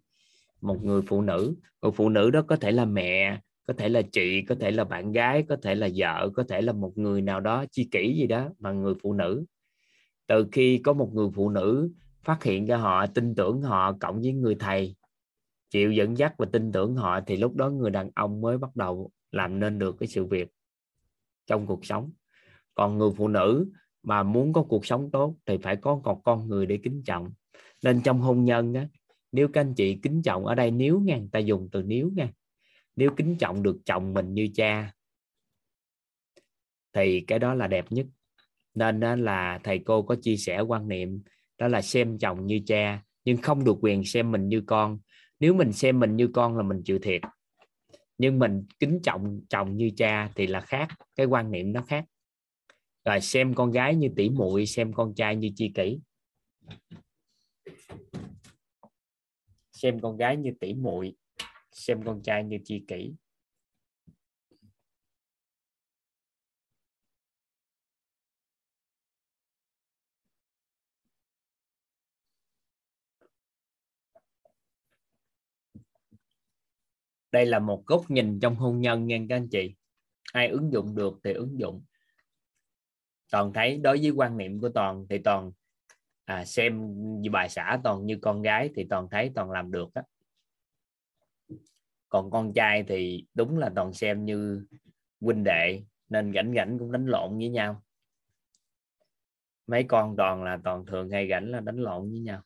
một 0.60 0.84
người 0.84 1.02
phụ 1.02 1.22
nữ. 1.22 1.54
Người 1.82 1.92
phụ 1.92 2.08
nữ 2.08 2.30
đó 2.30 2.42
có 2.42 2.56
thể 2.56 2.72
là 2.72 2.84
mẹ 2.84 3.40
có 3.66 3.74
thể 3.78 3.88
là 3.88 4.02
chị 4.12 4.42
có 4.42 4.54
thể 4.60 4.70
là 4.70 4.84
bạn 4.84 5.12
gái 5.12 5.42
có 5.48 5.56
thể 5.62 5.74
là 5.74 5.88
vợ 5.96 6.30
có 6.34 6.44
thể 6.48 6.60
là 6.60 6.72
một 6.72 6.98
người 6.98 7.22
nào 7.22 7.40
đó 7.40 7.64
chi 7.70 7.88
kỷ 7.90 8.14
gì 8.18 8.26
đó 8.26 8.48
mà 8.58 8.72
người 8.72 8.94
phụ 9.02 9.12
nữ. 9.12 9.44
Từ 10.26 10.46
khi 10.52 10.78
có 10.78 10.92
một 10.92 11.10
người 11.14 11.28
phụ 11.34 11.50
nữ 11.50 11.90
phát 12.24 12.42
hiện 12.44 12.66
ra 12.66 12.76
họ 12.76 13.06
tin 13.06 13.34
tưởng 13.34 13.62
họ 13.62 13.92
cộng 14.00 14.20
với 14.20 14.32
người 14.32 14.54
thầy 14.54 14.96
chịu 15.70 15.92
dẫn 15.92 16.18
dắt 16.18 16.34
và 16.38 16.46
tin 16.52 16.72
tưởng 16.72 16.94
họ 16.94 17.20
thì 17.26 17.36
lúc 17.36 17.56
đó 17.56 17.70
người 17.70 17.90
đàn 17.90 18.10
ông 18.14 18.40
mới 18.40 18.58
bắt 18.58 18.76
đầu 18.76 19.10
làm 19.32 19.60
nên 19.60 19.78
được 19.78 19.96
cái 19.98 20.06
sự 20.06 20.24
việc 20.24 20.48
trong 21.46 21.66
cuộc 21.66 21.86
sống. 21.86 22.12
Còn 22.74 22.98
người 22.98 23.10
phụ 23.16 23.28
nữ 23.28 23.66
mà 24.02 24.22
muốn 24.22 24.52
có 24.52 24.62
cuộc 24.62 24.86
sống 24.86 25.10
tốt 25.10 25.36
thì 25.46 25.58
phải 25.58 25.76
có 25.76 26.00
một 26.04 26.20
con 26.24 26.48
người 26.48 26.66
để 26.66 26.78
kính 26.82 27.02
trọng 27.04 27.32
nên 27.82 28.00
trong 28.02 28.20
hôn 28.20 28.44
nhân 28.44 28.74
á, 28.74 28.88
nếu 29.32 29.48
các 29.48 29.60
anh 29.60 29.74
chị 29.74 29.98
kính 30.02 30.22
trọng 30.22 30.46
ở 30.46 30.54
đây 30.54 30.70
nếu 30.70 31.00
nha 31.00 31.20
ta 31.32 31.38
dùng 31.38 31.68
từ 31.72 31.82
nếu 31.82 32.10
nha. 32.16 32.32
Nếu 32.96 33.10
kính 33.16 33.36
trọng 33.38 33.62
được 33.62 33.76
chồng 33.84 34.14
mình 34.14 34.34
như 34.34 34.48
cha, 34.54 34.92
thì 36.92 37.20
cái 37.20 37.38
đó 37.38 37.54
là 37.54 37.66
đẹp 37.66 37.84
nhất. 37.90 38.06
Nên 38.74 39.00
đó 39.00 39.16
là 39.16 39.60
thầy 39.64 39.78
cô 39.78 40.02
có 40.02 40.16
chia 40.22 40.36
sẻ 40.36 40.60
quan 40.60 40.88
niệm, 40.88 41.22
đó 41.58 41.68
là 41.68 41.82
xem 41.82 42.18
chồng 42.18 42.46
như 42.46 42.60
cha, 42.66 43.02
nhưng 43.24 43.36
không 43.36 43.64
được 43.64 43.76
quyền 43.80 44.04
xem 44.04 44.32
mình 44.32 44.48
như 44.48 44.62
con. 44.66 44.98
Nếu 45.40 45.54
mình 45.54 45.72
xem 45.72 46.00
mình 46.00 46.16
như 46.16 46.28
con 46.34 46.56
là 46.56 46.62
mình 46.62 46.82
chịu 46.84 46.98
thiệt. 46.98 47.22
Nhưng 48.18 48.38
mình 48.38 48.66
kính 48.78 49.00
trọng 49.02 49.40
chồng 49.48 49.76
như 49.76 49.90
cha 49.96 50.30
thì 50.34 50.46
là 50.46 50.60
khác, 50.60 50.88
cái 51.16 51.26
quan 51.26 51.50
niệm 51.50 51.72
nó 51.72 51.82
khác. 51.82 52.04
Rồi 53.04 53.20
xem 53.20 53.54
con 53.54 53.70
gái 53.70 53.94
như 53.94 54.08
tỷ 54.16 54.30
muội, 54.30 54.66
xem 54.66 54.92
con 54.92 55.14
trai 55.14 55.36
như 55.36 55.50
chi 55.56 55.72
kỷ 55.74 56.00
xem 59.72 60.00
con 60.00 60.16
gái 60.16 60.36
như 60.36 60.50
tỷ 60.60 60.74
muội, 60.74 61.16
xem 61.72 62.02
con 62.04 62.22
trai 62.22 62.44
như 62.44 62.58
chi 62.64 62.84
kỷ. 62.88 63.14
Đây 77.32 77.46
là 77.46 77.58
một 77.58 77.86
góc 77.86 78.10
nhìn 78.10 78.40
trong 78.40 78.54
hôn 78.54 78.80
nhân 78.80 79.06
nha 79.06 79.18
các 79.28 79.36
anh 79.36 79.48
chị. 79.48 79.74
Ai 80.32 80.48
ứng 80.48 80.72
dụng 80.72 80.94
được 80.94 81.18
thì 81.24 81.32
ứng 81.32 81.58
dụng. 81.58 81.84
Toàn 83.30 83.52
thấy 83.52 83.78
đối 83.78 83.98
với 83.98 84.10
quan 84.10 84.36
niệm 84.36 84.60
của 84.60 84.68
toàn 84.68 85.06
thì 85.10 85.18
toàn 85.18 85.52
à, 86.26 86.44
xem 86.44 86.92
bài 87.32 87.48
xã 87.48 87.80
toàn 87.84 88.06
như 88.06 88.18
con 88.22 88.42
gái 88.42 88.70
thì 88.74 88.86
toàn 88.90 89.08
thấy 89.10 89.32
toàn 89.34 89.50
làm 89.50 89.70
được 89.70 89.94
á. 89.94 90.02
Còn 92.08 92.30
con 92.30 92.52
trai 92.52 92.84
thì 92.88 93.26
đúng 93.34 93.58
là 93.58 93.70
toàn 93.74 93.92
xem 93.92 94.24
như 94.24 94.66
huynh 95.20 95.44
đệ 95.44 95.82
nên 96.08 96.32
rảnh 96.34 96.52
rảnh 96.56 96.78
cũng 96.78 96.92
đánh 96.92 97.06
lộn 97.06 97.38
với 97.38 97.48
nhau. 97.48 97.82
Mấy 99.66 99.84
con 99.84 100.16
toàn 100.16 100.44
là 100.44 100.58
toàn 100.64 100.86
thường 100.86 101.10
hay 101.10 101.28
rảnh 101.30 101.50
là 101.50 101.60
đánh 101.60 101.76
lộn 101.76 102.10
với 102.10 102.20
nhau. 102.20 102.42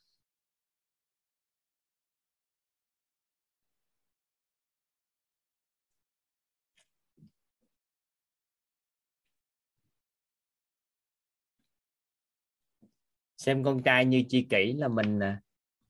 Xem 13.41 13.65
con 13.65 13.83
trai 13.83 14.05
như 14.05 14.23
chi 14.29 14.47
kỷ 14.51 14.73
là 14.73 14.89
mình 14.89 15.21
à, 15.21 15.41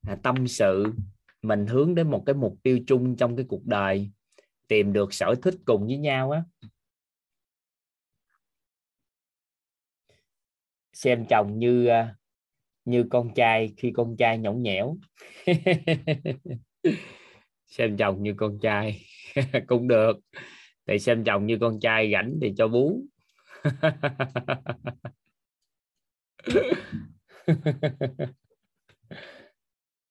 à, 0.06 0.16
tâm 0.22 0.48
sự 0.48 0.92
mình 1.42 1.66
hướng 1.66 1.94
đến 1.94 2.10
một 2.10 2.22
cái 2.26 2.34
mục 2.34 2.56
tiêu 2.62 2.80
chung 2.86 3.16
trong 3.16 3.36
cái 3.36 3.44
cuộc 3.48 3.66
đời 3.66 4.10
tìm 4.68 4.92
được 4.92 5.14
sở 5.14 5.34
thích 5.42 5.54
cùng 5.64 5.86
với 5.86 5.96
nhau 5.96 6.30
á. 6.30 6.42
Xem 10.92 11.26
chồng 11.26 11.58
như 11.58 11.86
à, 11.86 12.14
như 12.84 13.04
con 13.10 13.34
trai 13.34 13.74
khi 13.76 13.92
con 13.94 14.16
trai 14.16 14.38
nhõng 14.38 14.62
nhẽo. 14.62 14.96
Xem 17.66 17.96
chồng 17.96 18.22
như 18.22 18.34
con 18.36 18.58
trai 18.62 19.00
cũng 19.66 19.88
được. 19.88 20.18
Thì 20.86 20.98
xem 20.98 21.24
chồng 21.24 21.46
như 21.46 21.58
con 21.60 21.80
trai 21.80 22.12
rảnh 22.12 22.38
thì 22.42 22.54
cho 22.56 22.68
bú. 22.68 23.02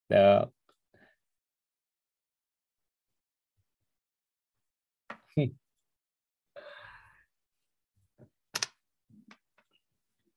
được. 0.10 0.46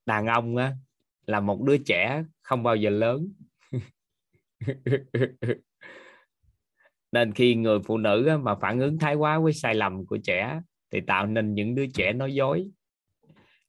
Đàn 0.06 0.26
ông 0.26 0.56
á 0.56 0.72
là 1.26 1.40
một 1.40 1.62
đứa 1.62 1.76
trẻ 1.78 2.24
không 2.42 2.62
bao 2.62 2.76
giờ 2.76 2.90
lớn. 2.90 3.32
Nên 7.12 7.32
khi 7.32 7.54
người 7.54 7.78
phụ 7.84 7.98
nữ 7.98 8.26
á, 8.26 8.36
mà 8.36 8.54
phản 8.54 8.80
ứng 8.80 8.98
thái 8.98 9.14
quá 9.14 9.38
với 9.38 9.52
sai 9.52 9.74
lầm 9.74 10.06
của 10.06 10.18
trẻ 10.24 10.60
thì 10.90 11.00
tạo 11.00 11.26
nên 11.26 11.54
những 11.54 11.74
đứa 11.74 11.86
trẻ 11.94 12.12
nói 12.12 12.34
dối. 12.34 12.70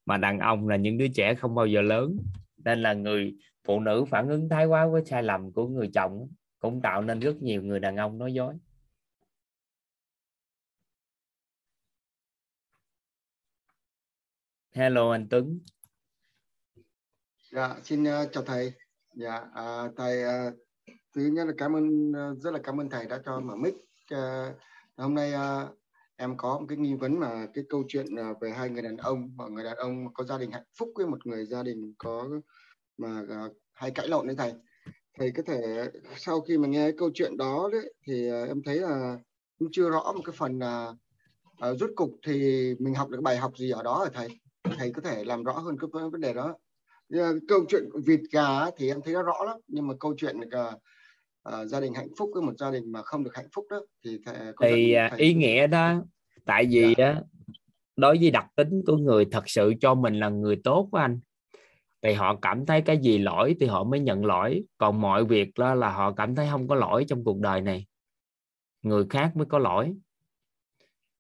Mà 0.06 0.18
đàn 0.18 0.40
ông 0.40 0.68
là 0.68 0.76
những 0.76 0.98
đứa 0.98 1.08
trẻ 1.16 1.36
không 1.36 1.56
bao 1.56 1.66
giờ 1.66 1.82
lớn 1.82 2.18
nên 2.66 2.82
là 2.82 2.94
người 2.94 3.36
phụ 3.64 3.80
nữ 3.80 4.06
phản 4.10 4.30
ứng 4.30 4.50
thái 4.50 4.66
quá 4.66 4.88
với 4.88 5.06
sai 5.06 5.24
lầm 5.24 5.52
của 5.52 5.68
người 5.68 5.90
chồng 5.94 6.28
cũng 6.60 6.82
tạo 6.82 7.02
nên 7.02 7.20
rất 7.20 7.36
nhiều 7.42 7.64
người 7.64 7.80
đàn 7.80 7.96
ông 7.96 8.18
nói 8.18 8.34
dối. 8.34 8.56
Hello 14.72 15.12
anh 15.12 15.28
Tuấn. 15.30 15.60
Dạ 17.52 17.76
xin 17.84 18.04
uh, 18.04 18.32
chào 18.32 18.44
thầy. 18.44 18.74
Dạ 19.14 19.36
uh, 19.38 19.94
thầy 19.98 20.24
uh, 20.24 20.54
thứ 21.16 21.22
nhất 21.22 21.48
là 21.48 21.54
cảm 21.58 21.76
ơn 21.76 22.12
uh, 22.12 22.40
rất 22.40 22.52
là 22.52 22.60
cảm 22.64 22.80
ơn 22.80 22.90
thầy 22.90 23.06
đã 23.06 23.20
cho 23.26 23.40
mở 23.40 23.56
mic 23.56 23.74
uh, 24.14 24.56
hôm 24.98 25.16
nay 25.16 25.34
uh, 25.34 25.83
em 26.16 26.38
có 26.38 26.60
một 26.60 26.66
cái 26.70 26.78
nghi 26.78 26.94
vấn 26.94 27.20
mà 27.20 27.48
cái 27.54 27.64
câu 27.70 27.84
chuyện 27.88 28.16
à, 28.16 28.34
về 28.42 28.52
hai 28.52 28.70
người 28.70 28.82
đàn 28.82 28.98
ông 28.98 29.32
và 29.38 29.48
người 29.48 29.64
đàn 29.64 29.78
ông 29.78 30.14
có 30.14 30.24
gia 30.24 30.38
đình 30.38 30.52
hạnh 30.52 30.64
phúc 30.80 30.92
với 30.96 31.08
một 31.08 31.28
người 31.28 31.46
gia 31.46 31.64
đình 31.64 31.94
có 31.98 32.30
mà 32.98 33.22
uh, 33.22 33.58
hay 33.74 33.92
cãi 33.92 34.08
lộn 34.08 34.28
đấy 34.28 34.36
thầy. 34.36 34.54
Thầy 35.18 35.32
có 35.32 35.44
thể 35.46 35.90
sau 36.18 36.42
khi 36.42 36.58
mà 36.58 36.68
nghe 36.68 36.92
câu 36.92 37.12
chuyện 37.14 37.38
đó 37.38 37.70
đấy 37.72 37.94
thì 38.08 38.32
uh, 38.32 38.48
em 38.48 38.64
thấy 38.64 38.76
là 38.80 39.18
cũng 39.60 39.68
chưa 39.72 39.90
rõ 39.90 40.14
một 40.16 40.22
cái 40.26 40.36
phần 40.38 40.60
là 40.60 40.94
uh, 41.70 41.80
rút 41.80 41.92
cục 41.96 42.12
thì 42.28 42.36
mình 42.80 42.94
học 42.94 43.10
được 43.10 43.22
bài 43.22 43.38
học 43.38 43.58
gì 43.58 43.70
ở 43.70 43.84
đó 43.84 43.94
ở 43.94 44.10
thầy? 44.14 44.28
Thầy 44.78 44.92
có 44.92 45.02
thể 45.02 45.24
làm 45.24 45.44
rõ 45.44 45.54
hơn 45.54 45.78
cái 45.80 45.90
vấn 46.12 46.22
đề 46.22 46.34
đó. 46.34 46.56
Câu 47.48 47.66
chuyện 47.70 47.90
vịt 48.06 48.20
gà 48.32 48.72
thì 48.78 48.90
em 48.90 49.02
thấy 49.02 49.14
nó 49.14 49.22
rõ 49.22 49.44
lắm 49.46 49.58
nhưng 49.68 49.88
mà 49.88 49.94
câu 50.00 50.14
chuyện 50.18 50.40
uh, 50.40 50.82
uh, 51.50 51.68
gia 51.68 51.80
đình 51.80 51.94
hạnh 51.94 52.10
phúc 52.18 52.30
với 52.34 52.44
một 52.44 52.54
gia 52.58 52.72
đình 52.72 52.92
mà 52.92 53.02
không 53.02 53.24
được 53.24 53.36
hạnh 53.36 53.50
phúc 53.56 53.66
đó 53.70 53.82
thì 54.06 54.20
thầy, 54.26 54.36
thì 54.62 54.96
thầy... 55.10 55.20
ý 55.20 55.34
nghĩa 55.34 55.68
đó 55.68 56.04
tại 56.46 56.66
vì 56.70 56.94
dạ. 56.98 57.16
đối 57.96 58.18
với 58.18 58.32
đặc 58.32 58.46
tính 58.56 58.82
của 58.88 58.98
người 58.98 59.26
thật 59.32 59.44
sự 59.46 59.74
cho 59.82 59.96
mình 59.96 60.20
là 60.20 60.30
người 60.30 60.62
tốt 60.64 60.88
của 60.92 60.98
anh 60.98 61.20
thì 62.04 62.14
họ 62.14 62.36
cảm 62.36 62.66
thấy 62.66 62.82
cái 62.82 62.98
gì 62.98 63.18
lỗi 63.18 63.56
thì 63.60 63.66
họ 63.66 63.84
mới 63.84 64.00
nhận 64.00 64.26
lỗi 64.26 64.64
còn 64.78 65.02
mọi 65.02 65.26
việc 65.26 65.52
đó 65.58 65.74
là 65.74 65.92
họ 65.92 66.12
cảm 66.12 66.36
thấy 66.36 66.48
không 66.52 66.68
có 66.68 66.76
lỗi 66.76 67.06
trong 67.08 67.24
cuộc 67.24 67.40
đời 67.40 67.62
này. 67.62 67.86
Người 68.82 69.06
khác 69.10 69.36
mới 69.36 69.46
có 69.46 69.60
lỗi. 69.60 69.94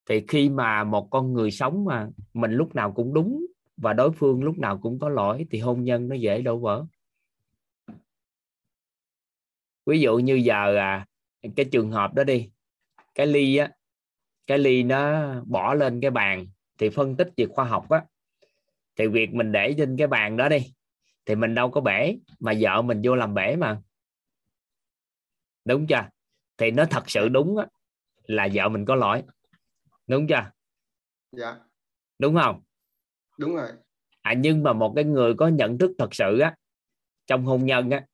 Thì 0.09 0.21
khi 0.27 0.49
mà 0.49 0.83
một 0.83 1.07
con 1.11 1.33
người 1.33 1.51
sống 1.51 1.85
mà 1.85 2.07
mình 2.33 2.51
lúc 2.51 2.75
nào 2.75 2.91
cũng 2.91 3.13
đúng 3.13 3.45
và 3.77 3.93
đối 3.93 4.11
phương 4.11 4.43
lúc 4.43 4.57
nào 4.57 4.77
cũng 4.77 4.99
có 4.99 5.09
lỗi 5.09 5.45
thì 5.51 5.59
hôn 5.59 5.83
nhân 5.83 6.07
nó 6.07 6.15
dễ 6.15 6.41
đổ 6.41 6.57
vỡ 6.57 6.85
ví 9.85 9.99
dụ 9.99 10.17
như 10.17 10.33
giờ 10.33 10.75
à 10.75 11.05
cái 11.55 11.65
trường 11.71 11.91
hợp 11.91 12.13
đó 12.13 12.23
đi 12.23 12.49
cái 13.15 13.27
ly 13.27 13.57
á 13.57 13.71
cái 14.47 14.57
ly 14.57 14.83
nó 14.83 15.33
bỏ 15.45 15.73
lên 15.73 16.01
cái 16.01 16.11
bàn 16.11 16.47
thì 16.77 16.89
phân 16.89 17.15
tích 17.15 17.29
về 17.37 17.45
khoa 17.45 17.65
học 17.65 17.89
á. 17.89 18.05
Thì 18.95 19.07
việc 19.07 19.33
mình 19.33 19.51
để 19.51 19.75
trên 19.77 19.97
cái 19.97 20.07
bàn 20.07 20.37
đó 20.37 20.49
đi 20.49 20.73
thì 21.25 21.35
mình 21.35 21.55
đâu 21.55 21.71
có 21.71 21.81
bể 21.81 22.17
mà 22.39 22.53
vợ 22.59 22.81
mình 22.81 23.01
vô 23.03 23.15
làm 23.15 23.33
bể 23.33 23.55
mà. 23.55 23.81
Đúng 25.65 25.87
chưa? 25.87 26.09
Thì 26.57 26.71
nó 26.71 26.85
thật 26.85 27.09
sự 27.09 27.29
đúng 27.29 27.57
á, 27.57 27.65
là 28.23 28.47
vợ 28.53 28.69
mình 28.69 28.85
có 28.85 28.95
lỗi. 28.95 29.23
Đúng 30.07 30.27
chưa? 30.27 30.51
Dạ. 31.31 31.55
Đúng 32.19 32.35
không? 32.35 32.61
Đúng 33.37 33.55
rồi. 33.55 33.69
À 34.21 34.33
nhưng 34.33 34.63
mà 34.63 34.73
một 34.73 34.93
cái 34.95 35.03
người 35.03 35.33
có 35.33 35.47
nhận 35.47 35.77
thức 35.77 35.91
thật 35.97 36.15
sự 36.15 36.39
á 36.39 36.55
trong 37.27 37.45
hôn 37.45 37.65
nhân 37.65 37.89
á 37.89 38.05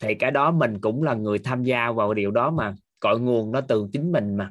thì 0.00 0.14
cái 0.14 0.30
đó 0.30 0.50
mình 0.50 0.80
cũng 0.80 1.02
là 1.02 1.14
người 1.14 1.38
tham 1.38 1.64
gia 1.64 1.92
vào 1.92 2.14
điều 2.14 2.30
đó 2.30 2.50
mà, 2.50 2.74
cội 3.00 3.20
nguồn 3.20 3.52
nó 3.52 3.60
từ 3.60 3.88
chính 3.92 4.12
mình 4.12 4.36
mà. 4.36 4.50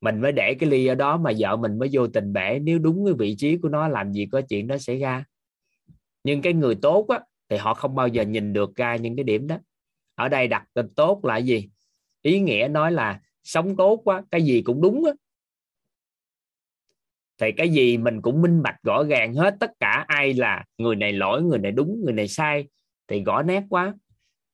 Mình 0.00 0.20
mới 0.20 0.32
để 0.32 0.54
cái 0.54 0.70
ly 0.70 0.86
ở 0.86 0.94
đó 0.94 1.16
mà 1.16 1.30
vợ 1.38 1.56
mình 1.56 1.78
mới 1.78 1.88
vô 1.92 2.06
tình 2.06 2.32
bể, 2.32 2.58
nếu 2.58 2.78
đúng 2.78 3.04
cái 3.04 3.14
vị 3.14 3.34
trí 3.38 3.56
của 3.56 3.68
nó, 3.68 3.88
làm 3.88 4.12
gì 4.12 4.26
có 4.32 4.40
chuyện 4.40 4.66
đó 4.66 4.78
xảy 4.78 4.98
ra. 4.98 5.24
Nhưng 6.24 6.42
cái 6.42 6.52
người 6.52 6.74
tốt 6.74 7.06
á, 7.08 7.20
thì 7.48 7.56
họ 7.56 7.74
không 7.74 7.94
bao 7.94 8.08
giờ 8.08 8.22
nhìn 8.22 8.52
được 8.52 8.76
ra 8.76 8.96
những 8.96 9.16
cái 9.16 9.24
điểm 9.24 9.46
đó. 9.46 9.58
Ở 10.14 10.28
đây 10.28 10.48
đặt 10.48 10.64
tên 10.74 10.94
tốt 10.94 11.24
là 11.24 11.36
gì? 11.36 11.68
Ý 12.22 12.40
nghĩa 12.40 12.68
nói 12.70 12.92
là 12.92 13.20
sống 13.42 13.76
tốt 13.76 14.00
quá, 14.04 14.22
cái 14.30 14.42
gì 14.42 14.62
cũng 14.62 14.80
đúng 14.80 15.04
á. 15.04 15.12
Thì 17.38 17.52
cái 17.52 17.68
gì 17.68 17.98
mình 17.98 18.22
cũng 18.22 18.42
minh 18.42 18.62
bạch 18.62 18.76
rõ 18.82 19.04
ràng 19.04 19.34
hết, 19.34 19.56
tất 19.60 19.70
cả 19.80 20.04
ai 20.08 20.34
là 20.34 20.64
người 20.78 20.96
này 20.96 21.12
lỗi, 21.12 21.42
người 21.42 21.58
này 21.58 21.72
đúng, 21.72 22.00
người 22.04 22.12
này 22.12 22.28
sai 22.28 22.68
thì 23.08 23.22
gõ 23.22 23.42
nét 23.42 23.62
quá. 23.70 23.94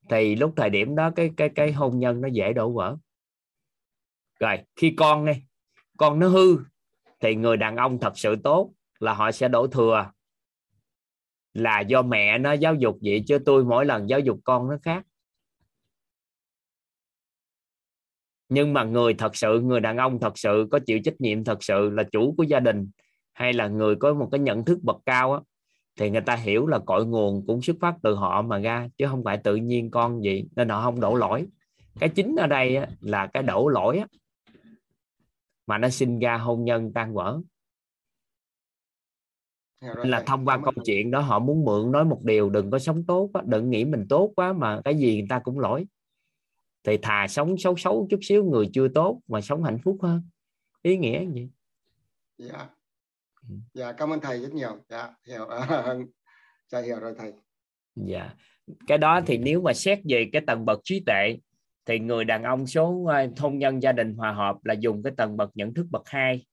Thì 0.09 0.37
lúc 0.37 0.53
thời 0.57 0.71
điểm 0.71 0.95
đó 0.95 1.11
cái 1.17 1.31
cái 1.37 1.49
cái 1.55 1.73
hôn 1.73 1.99
nhân 1.99 2.21
nó 2.21 2.29
dễ 2.29 2.53
đổ 2.53 2.73
vỡ. 2.73 2.97
Rồi, 4.41 4.59
khi 4.77 4.95
con 4.97 5.25
này 5.25 5.43
con 5.97 6.19
nó 6.19 6.29
hư, 6.29 6.57
thì 7.21 7.35
người 7.35 7.57
đàn 7.57 7.77
ông 7.77 7.99
thật 8.01 8.13
sự 8.19 8.37
tốt 8.45 8.73
là 8.99 9.15
họ 9.15 9.33
sẽ 9.33 9.49
đổ 9.49 9.67
thừa. 9.67 10.11
Là 11.55 11.81
do 11.81 12.03
mẹ 12.03 12.39
nó 12.39 12.53
giáo 12.53 12.75
dục 12.75 12.99
vậy, 13.03 13.25
chứ 13.27 13.39
tôi 13.45 13.65
mỗi 13.65 13.87
lần 13.87 14.09
giáo 14.09 14.21
dục 14.21 14.39
con 14.45 14.69
nó 14.69 14.77
khác. 14.83 15.07
Nhưng 18.49 18.73
mà 18.73 18.85
người 18.85 19.15
thật 19.15 19.37
sự, 19.37 19.61
người 19.61 19.81
đàn 19.81 19.97
ông 19.97 20.21
thật 20.21 20.39
sự 20.39 20.69
có 20.71 20.79
chịu 20.87 20.99
trách 21.05 21.21
nhiệm 21.21 21.45
thật 21.45 21.65
sự 21.65 21.91
là 21.91 22.03
chủ 22.13 22.35
của 22.37 22.43
gia 22.43 22.61
đình, 22.61 22.91
hay 23.33 23.53
là 23.53 23.69
người 23.69 23.97
có 23.97 24.15
một 24.15 24.29
cái 24.33 24.41
nhận 24.41 24.65
thức 24.65 24.79
bậc 24.83 24.97
cao 25.07 25.33
á 25.33 25.41
thì 25.97 26.11
người 26.11 26.21
ta 26.21 26.37
hiểu 26.37 26.67
là 26.67 26.79
cội 26.79 27.07
nguồn 27.07 27.47
cũng 27.47 27.63
xuất 27.63 27.77
phát 27.81 27.95
từ 28.03 28.15
họ 28.15 28.43
mà 28.43 28.59
ra 28.59 28.89
chứ 28.99 29.07
không 29.07 29.25
phải 29.25 29.39
tự 29.39 29.57
nhiên 29.57 29.91
con 29.91 30.23
gì 30.23 30.45
nên 30.57 30.69
họ 30.69 30.83
không 30.83 31.01
đổ 31.01 31.15
lỗi. 31.15 31.47
Cái 32.01 32.09
chính 32.09 32.37
ở 32.37 32.47
đây 32.47 32.79
là 33.01 33.27
cái 33.27 33.43
đổ 33.43 33.69
lỗi 33.69 34.03
mà 35.67 35.79
nó 35.79 35.89
sinh 35.89 36.19
ra 36.19 36.37
hôn 36.37 36.65
nhân 36.65 36.93
tan 36.93 37.15
vỡ. 37.15 37.41
Nên 39.81 40.11
là 40.11 40.23
thông 40.27 40.45
qua 40.45 40.61
câu 40.65 40.73
chuyện 40.85 41.11
đó 41.11 41.21
họ 41.21 41.39
muốn 41.39 41.65
mượn 41.65 41.93
nói 41.93 42.05
một 42.05 42.21
điều 42.25 42.51
đừng 42.51 42.71
có 42.71 42.79
sống 42.79 43.05
tốt 43.07 43.31
quá, 43.33 43.43
đừng 43.47 43.71
nghĩ 43.71 43.85
mình 43.85 44.07
tốt 44.09 44.33
quá 44.37 44.53
mà 44.53 44.81
cái 44.85 44.99
gì 44.99 45.15
người 45.17 45.27
ta 45.29 45.39
cũng 45.39 45.59
lỗi. 45.59 45.87
Thì 46.85 46.97
thà 47.03 47.27
sống 47.29 47.59
xấu 47.59 47.77
xấu 47.77 48.07
chút 48.11 48.19
xíu 48.23 48.45
người 48.45 48.71
chưa 48.73 48.89
tốt 48.89 49.21
mà 49.29 49.41
sống 49.41 49.65
hạnh 49.65 49.79
phúc 49.85 49.99
hơn. 50.03 50.23
Ý 50.83 50.97
nghĩa 50.97 51.27
gì? 51.35 51.49
Dạ. 52.39 52.59
ừ. 52.59 52.82
Dạ 53.75 53.93
cảm 53.93 54.11
ơn 54.11 54.21
thầy 54.21 54.41
rất 54.41 54.53
nhiều. 54.53 54.77
Dạ 54.89 55.15
hiểu. 55.29 55.49
Dạ 56.69 56.81
hiểu 56.81 57.01
rồi 57.01 57.15
thầy. 57.19 57.33
Dạ. 57.95 58.31
Cái 58.87 58.99
đó 58.99 59.21
thì 59.27 59.39
nếu 59.39 59.61
mà 59.61 59.73
xét 59.73 59.99
về 60.09 60.31
cái 60.33 60.43
tầng 60.47 60.65
bậc 60.65 60.81
trí 60.85 61.03
tuệ 61.07 61.37
thì 61.87 61.99
người 61.99 62.25
đàn 62.25 62.43
ông 62.43 62.67
số 62.67 63.05
ờ, 63.05 63.27
hôn 63.39 63.59
nhân 63.59 63.83
gia 63.83 63.93
đình 63.93 64.15
hòa 64.15 64.33
hợp 64.33 64.57
là 64.65 64.75
dùng 64.75 65.03
cái 65.03 65.13
tầng 65.17 65.37
bậc 65.37 65.51
nhận 65.55 65.75
thức 65.75 65.87
bậc 65.91 66.03
2 66.07 66.47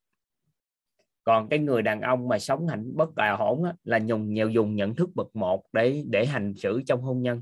còn 1.23 1.49
cái 1.49 1.59
người 1.59 1.81
đàn 1.81 2.01
ông 2.01 2.27
mà 2.27 2.39
sống 2.39 2.67
hạnh 2.67 2.91
bất 2.95 3.09
tài 3.15 3.37
hỗn 3.37 3.63
á, 3.63 3.73
là 3.83 3.97
dùng 3.97 4.33
nhiều 4.33 4.49
dùng 4.49 4.75
nhận 4.75 4.95
thức 4.95 5.09
bậc 5.15 5.35
một 5.35 5.63
để 5.73 6.03
để 6.07 6.25
hành 6.25 6.53
xử 6.55 6.81
trong 6.87 7.01
hôn 7.01 7.21
nhân. 7.21 7.41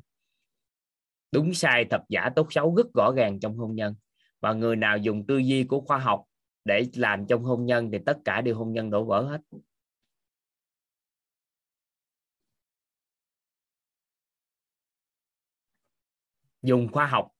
Đúng 1.32 1.54
sai 1.54 1.86
thật 1.90 2.02
giả 2.10 2.30
tốt 2.36 2.48
xấu 2.50 2.76
rất 2.76 2.88
rõ 2.94 3.12
ràng 3.18 3.40
trong 3.40 3.58
hôn 3.58 3.76
nhân. 3.76 3.96
Và 4.40 4.54
người 4.54 4.76
nào 4.76 4.98
dùng 4.98 5.26
tư 5.28 5.38
duy 5.38 5.64
của 5.64 5.82
khoa 5.82 5.98
học 5.98 6.24
để 6.68 6.84
làm 6.96 7.26
trong 7.28 7.44
hôn 7.44 7.66
nhân 7.66 7.90
thì 7.92 7.98
tất 8.06 8.18
cả 8.26 8.42
đều 8.42 8.56
hôn 8.56 8.74
nhân 8.74 8.90
đổ 8.90 9.04
vỡ 9.04 9.22
hết. 9.22 9.42
Dùng 16.62 16.88
khoa 16.92 17.06
học 17.08 17.32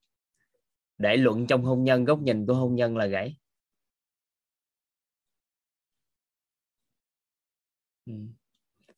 để 0.98 1.18
luận 1.18 1.48
trong 1.48 1.64
hôn 1.64 1.84
nhân, 1.84 2.06
góc 2.06 2.20
nhìn 2.20 2.46
của 2.46 2.54
hôn 2.54 2.76
nhân 2.76 2.98
là 2.98 3.06
gãy. 3.06 3.38
Ừ. 8.06 8.14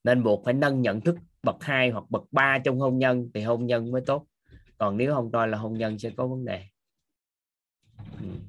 Nên 0.03 0.23
buộc 0.23 0.45
phải 0.45 0.53
nâng 0.53 0.81
nhận 0.81 1.01
thức 1.01 1.15
bậc 1.43 1.55
2 1.63 1.89
hoặc 1.89 2.03
bậc 2.09 2.23
3 2.31 2.59
trong 2.65 2.79
hôn 2.79 2.97
nhân 2.97 3.31
thì 3.33 3.41
hôn 3.41 3.65
nhân 3.65 3.91
mới 3.91 4.01
tốt. 4.05 4.27
Còn 4.77 4.97
nếu 4.97 5.13
không 5.13 5.31
coi 5.31 5.47
là 5.47 5.57
hôn 5.57 5.77
nhân 5.77 5.99
sẽ 5.99 6.09
có 6.17 6.27
vấn 6.27 6.45
đề. 6.45 6.65
Ừ. 7.97 8.48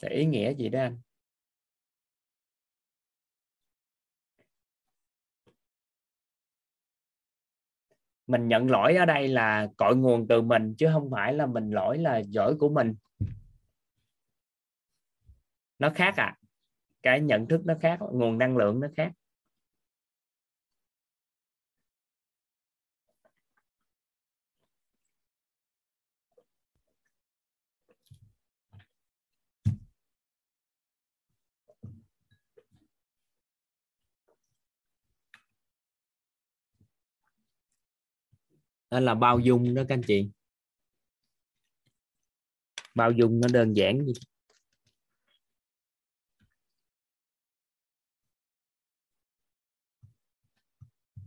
là 0.00 0.08
ý 0.08 0.24
nghĩa 0.26 0.54
gì 0.54 0.68
đó 0.68 0.80
anh? 0.80 0.98
Mình 8.26 8.48
nhận 8.48 8.70
lỗi 8.70 8.96
ở 8.96 9.04
đây 9.04 9.28
là 9.28 9.68
cội 9.76 9.96
nguồn 9.96 10.28
từ 10.28 10.42
mình, 10.42 10.74
chứ 10.78 10.88
không 10.92 11.10
phải 11.10 11.32
là 11.34 11.46
mình 11.46 11.70
lỗi 11.70 11.98
là 11.98 12.22
lỗi 12.34 12.56
của 12.58 12.68
mình. 12.68 12.94
Nó 15.78 15.90
khác 15.94 16.14
à 16.16 16.36
cái 17.02 17.20
nhận 17.20 17.46
thức 17.46 17.60
nó 17.64 17.74
khác, 17.80 17.98
nguồn 18.12 18.38
năng 18.38 18.56
lượng 18.56 18.80
nó 18.80 18.88
khác. 18.96 19.12
Đó 38.90 39.00
là 39.00 39.14
bao 39.14 39.38
dung 39.38 39.74
đó 39.74 39.82
các 39.88 39.94
anh 39.94 40.02
chị. 40.02 40.28
Bao 42.94 43.10
dung 43.12 43.40
nó 43.40 43.48
đơn 43.52 43.76
giản 43.76 44.06
gì 44.06 44.12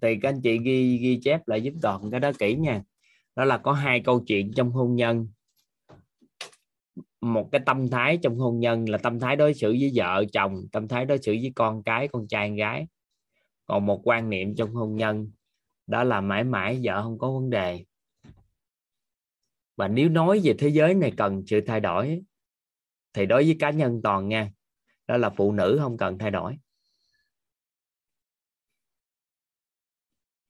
thì 0.01 0.15
các 0.21 0.29
anh 0.29 0.41
chị 0.41 0.59
ghi 0.63 0.97
ghi 0.97 1.19
chép 1.23 1.47
lại 1.47 1.61
giúp 1.61 1.73
toàn 1.81 2.11
cái 2.11 2.19
đó 2.19 2.31
kỹ 2.39 2.55
nha. 2.55 2.83
Đó 3.35 3.45
là 3.45 3.57
có 3.57 3.73
hai 3.73 4.01
câu 4.05 4.23
chuyện 4.27 4.51
trong 4.55 4.71
hôn 4.71 4.95
nhân. 4.95 5.27
Một 7.21 7.49
cái 7.51 7.61
tâm 7.65 7.89
thái 7.89 8.19
trong 8.23 8.37
hôn 8.37 8.59
nhân 8.59 8.89
là 8.89 8.97
tâm 8.97 9.19
thái 9.19 9.35
đối 9.35 9.53
xử 9.53 9.69
với 9.69 9.91
vợ 9.95 10.25
chồng, 10.33 10.67
tâm 10.71 10.87
thái 10.87 11.05
đối 11.05 11.17
xử 11.17 11.31
với 11.31 11.51
con 11.55 11.83
cái, 11.83 12.07
con 12.07 12.27
trai, 12.27 12.49
con 12.49 12.55
gái. 12.55 12.87
Còn 13.65 13.85
một 13.85 14.01
quan 14.03 14.29
niệm 14.29 14.55
trong 14.55 14.73
hôn 14.73 14.95
nhân 14.95 15.31
đó 15.91 16.03
là 16.03 16.21
mãi 16.21 16.43
mãi 16.43 16.79
vợ 16.83 17.03
không 17.03 17.19
có 17.19 17.31
vấn 17.31 17.49
đề. 17.49 17.85
Và 19.75 19.87
nếu 19.87 20.09
nói 20.09 20.41
về 20.43 20.55
thế 20.59 20.67
giới 20.67 20.93
này 20.93 21.13
cần 21.17 21.43
sự 21.47 21.61
thay 21.61 21.79
đổi, 21.79 22.21
thì 23.13 23.25
đối 23.25 23.43
với 23.43 23.55
cá 23.59 23.69
nhân 23.69 24.01
toàn 24.03 24.27
nha, 24.27 24.51
đó 25.07 25.17
là 25.17 25.29
phụ 25.29 25.51
nữ 25.51 25.77
không 25.81 25.97
cần 25.97 26.17
thay 26.17 26.31
đổi. 26.31 26.57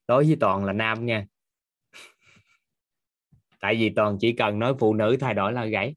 Đối 0.08 0.24
với 0.24 0.36
toàn 0.40 0.64
là 0.64 0.72
nam 0.72 1.06
nha. 1.06 1.26
Tại 3.60 3.74
vì 3.74 3.90
toàn 3.96 4.18
chỉ 4.20 4.32
cần 4.32 4.58
nói 4.58 4.74
phụ 4.78 4.94
nữ 4.94 5.16
thay 5.20 5.34
đổi 5.34 5.52
là 5.52 5.64
gãy. 5.64 5.94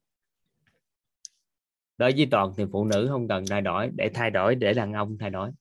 Đối 1.97 2.11
với 2.17 2.27
toàn 2.31 2.53
thì 2.57 2.63
phụ 2.71 2.85
nữ 2.85 3.07
không 3.09 3.27
cần 3.27 3.43
thay 3.49 3.61
đổi, 3.61 3.89
để 3.95 4.09
thay 4.13 4.31
đổi 4.31 4.55
để 4.55 4.73
đàn 4.73 4.93
ông 4.93 5.17
thay 5.19 5.29
đổi 5.29 5.51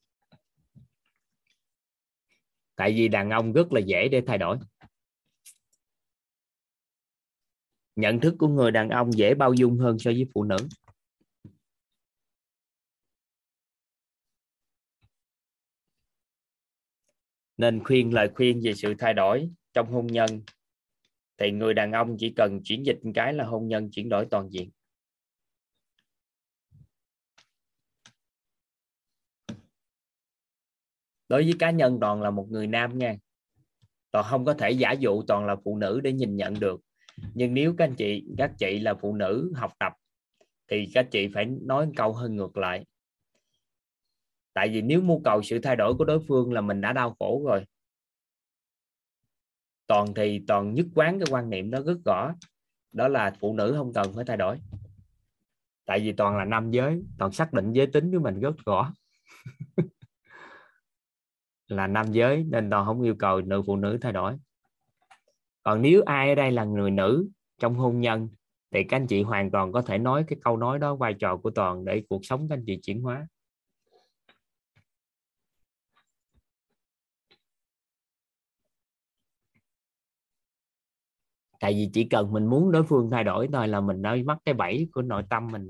tại 2.77 2.93
vì 2.93 3.09
đàn 3.09 3.31
ông 3.31 3.53
rất 3.53 3.73
là 3.73 3.81
dễ 3.81 4.09
để 4.09 4.23
thay 4.27 4.39
đổi. 4.39 4.59
Nhận 7.97 8.21
thức 8.21 8.35
của 8.39 8.49
người 8.49 8.71
đàn 8.71 8.89
ông 8.89 9.13
dễ 9.13 9.35
bao 9.35 9.55
dung 9.55 9.79
hơn 9.79 9.99
so 9.99 10.11
với 10.11 10.27
phụ 10.35 10.45
nữ. 10.45 10.57
Nên 17.57 17.85
khuyên 17.85 18.15
lời 18.15 18.31
khuyên 18.35 18.61
về 18.65 18.75
sự 18.75 18.95
thay 18.99 19.15
đổi 19.15 19.51
trong 19.73 19.93
hôn 19.93 20.07
nhân. 20.07 20.43
Thì 21.39 21.51
người 21.51 21.75
đàn 21.75 21.93
ông 21.93 22.17
chỉ 22.19 22.33
cần 22.37 22.61
chuyển 22.65 22.87
dịch 22.87 22.99
cái 23.15 23.33
là 23.33 23.45
hôn 23.45 23.69
nhân 23.69 23.91
chuyển 23.91 24.09
đổi 24.09 24.27
toàn 24.31 24.51
diện. 24.51 24.71
Đối 31.29 31.43
với 31.43 31.55
cá 31.59 31.71
nhân 31.71 31.99
toàn 32.01 32.23
là 32.23 32.31
một 32.31 32.47
người 32.51 32.67
nam 32.67 32.99
nha. 32.99 33.17
Toàn 34.11 34.25
không 34.29 34.45
có 34.45 34.55
thể 34.55 34.71
giả 34.71 34.93
dụ 34.93 35.23
toàn 35.23 35.47
là 35.47 35.57
phụ 35.65 35.77
nữ 35.77 36.01
để 36.01 36.13
nhìn 36.13 36.37
nhận 36.37 36.55
được. 36.61 36.81
Nhưng 37.35 37.55
nếu 37.55 37.75
các 37.79 37.85
anh 37.85 37.95
chị, 37.95 38.25
các 38.39 38.53
chị 38.59 38.79
là 38.79 38.95
phụ 38.95 39.15
nữ 39.15 39.53
học 39.55 39.73
tập, 39.79 39.93
thì 40.69 40.91
các 40.95 41.09
chị 41.11 41.29
phải 41.35 41.45
nói 41.45 41.89
câu 41.97 42.13
hơn 42.13 42.37
ngược 42.37 42.57
lại. 42.57 42.85
Tại 44.53 44.69
vì 44.69 44.83
nếu 44.83 45.01
mưu 45.01 45.21
cầu 45.25 45.43
sự 45.43 45.59
thay 45.59 45.77
đổi 45.77 45.95
của 45.95 46.05
đối 46.05 46.21
phương 46.29 46.53
là 46.53 46.61
mình 46.61 46.81
đã 46.81 46.93
đau 46.93 47.17
khổ 47.19 47.43
rồi. 47.47 47.65
Toàn 49.87 50.15
thì 50.15 50.45
toàn 50.47 50.75
nhất 50.75 50.87
quán 50.95 51.19
cái 51.19 51.27
quan 51.31 51.51
niệm 51.51 51.71
đó 51.71 51.81
rất 51.87 51.99
rõ. 52.05 52.35
Đó 52.93 53.09
là 53.09 53.37
phụ 53.41 53.55
nữ 53.55 53.75
không 53.77 53.93
cần 53.93 54.13
phải 54.13 54.25
thay 54.25 54.37
đổi. 54.37 54.59
Tại 55.85 56.01
vì 56.01 56.13
toàn 56.13 56.37
là 56.37 56.45
nam 56.45 56.71
giới, 56.71 57.03
toàn 57.19 57.33
xác 57.33 57.53
định 57.53 57.73
giới 57.73 57.87
tính 57.87 58.13
của 58.13 58.19
mình 58.19 58.41
rất 58.41 58.55
rõ. 58.67 58.93
là 61.69 61.87
nam 61.87 62.13
giới, 62.13 62.45
nên 62.45 62.71
toàn 62.71 62.87
không 62.87 63.03
yêu 63.03 63.15
cầu 63.19 63.41
nữ 63.41 63.63
phụ 63.67 63.77
nữ 63.77 63.99
thay 64.01 64.13
đổi. 64.13 64.37
Còn 65.63 65.83
nếu 65.83 66.03
ai 66.07 66.29
ở 66.29 66.35
đây 66.35 66.53
là 66.53 66.65
người 66.65 66.91
nữ 66.91 67.29
trong 67.59 67.75
hôn 67.75 68.01
nhân, 68.01 68.29
thì 68.71 68.85
các 68.85 68.97
anh 68.97 69.07
chị 69.07 69.23
hoàn 69.23 69.51
toàn 69.51 69.73
có 69.73 69.83
thể 69.83 69.99
nói 69.99 70.25
cái 70.29 70.39
câu 70.45 70.57
nói 70.57 70.79
đó, 70.79 70.97
vai 70.97 71.15
trò 71.15 71.37
của 71.37 71.51
toàn 71.51 71.85
để 71.85 72.03
cuộc 72.09 72.25
sống 72.25 72.49
các 72.49 72.55
anh 72.55 72.65
chị 72.67 72.79
chuyển 72.83 73.03
hóa. 73.03 73.27
Tại 81.61 81.73
vì 81.73 81.91
chỉ 81.93 82.05
cần 82.05 82.33
mình 82.33 82.47
muốn 82.47 82.73
đối 82.73 82.83
phương 82.83 83.11
thay 83.11 83.25
đổi 83.25 83.49
thôi 83.53 83.69
là 83.69 83.81
mình 83.81 84.03
đã 84.03 84.17
mắc 84.25 84.39
cái 84.45 84.55
bẫy 84.55 84.89
của 84.93 85.03
nội 85.03 85.23
tâm 85.31 85.49
mình 85.53 85.69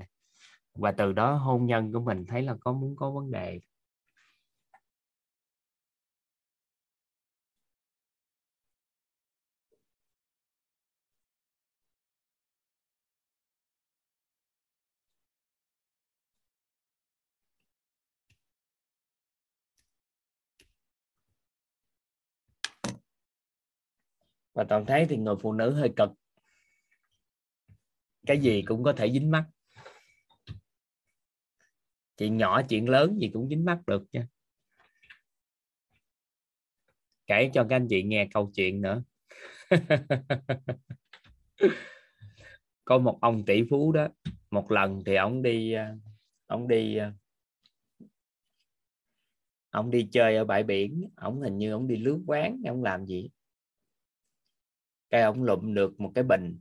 và 0.75 0.91
từ 0.91 1.13
đó 1.13 1.35
hôn 1.35 1.65
nhân 1.65 1.93
của 1.93 1.99
mình 1.99 2.25
thấy 2.27 2.41
là 2.41 2.55
có 2.59 2.73
muốn 2.73 2.95
có 2.95 3.11
vấn 3.11 3.31
đề. 3.31 3.59
Và 24.55 24.63
toàn 24.63 24.85
thấy 24.85 25.05
thì 25.09 25.17
người 25.17 25.35
phụ 25.41 25.53
nữ 25.53 25.73
hơi 25.73 25.93
cực. 25.95 26.09
Cái 28.27 28.39
gì 28.39 28.61
cũng 28.61 28.83
có 28.83 28.93
thể 28.93 29.11
dính 29.11 29.31
mắt. 29.31 29.45
Chuyện 32.17 32.37
nhỏ, 32.37 32.61
chuyện 32.69 32.89
lớn 32.89 33.17
gì 33.19 33.29
cũng 33.33 33.49
dính 33.49 33.65
mắt 33.65 33.79
được 33.87 34.03
nha. 34.11 34.27
Kể 37.27 37.49
cho 37.53 37.65
các 37.69 37.75
anh 37.75 37.87
chị 37.89 38.03
nghe 38.03 38.27
câu 38.33 38.51
chuyện 38.55 38.81
nữa. 38.81 39.03
Có 42.85 42.97
một 42.97 43.17
ông 43.21 43.45
tỷ 43.45 43.63
phú 43.69 43.91
đó, 43.91 44.07
một 44.51 44.71
lần 44.71 45.03
thì 45.05 45.15
ông 45.15 45.41
đi 45.41 45.73
ờ, 45.73 45.85
ông 46.47 46.67
đi 46.67 46.97
ờ, 46.97 47.11
ông 49.69 49.91
đi 49.91 50.07
chơi 50.11 50.35
ở 50.35 50.45
bãi 50.45 50.63
biển. 50.63 51.09
Ông 51.15 51.41
hình 51.41 51.57
như 51.57 51.71
ông 51.71 51.87
đi 51.87 51.95
lướt 51.97 52.19
quán, 52.27 52.61
ông 52.65 52.83
làm 52.83 53.05
gì? 53.05 53.29
Cái 55.09 55.21
ông 55.21 55.43
lụm 55.43 55.73
được 55.73 55.99
một 55.99 56.11
cái 56.15 56.23
bình. 56.23 56.59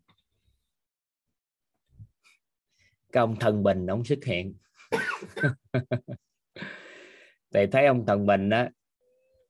Cái 3.13 3.21
ông 3.21 3.37
thần 3.41 3.63
bình 3.63 3.87
ông 3.87 4.05
xuất 4.05 4.25
hiện. 4.25 4.55
Thì 7.55 7.67
thấy 7.73 7.87
ông 7.87 8.07
thần 8.07 8.27
bình 8.27 8.49
đó 8.49 8.67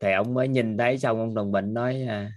thì 0.01 0.13
ông 0.13 0.35
mới 0.35 0.49
nhìn 0.49 0.77
thấy 0.77 0.99
xong 0.99 1.19
ông 1.19 1.35
thần 1.35 1.53
bình 1.53 1.75
nói 1.75 2.03
à, 2.09 2.33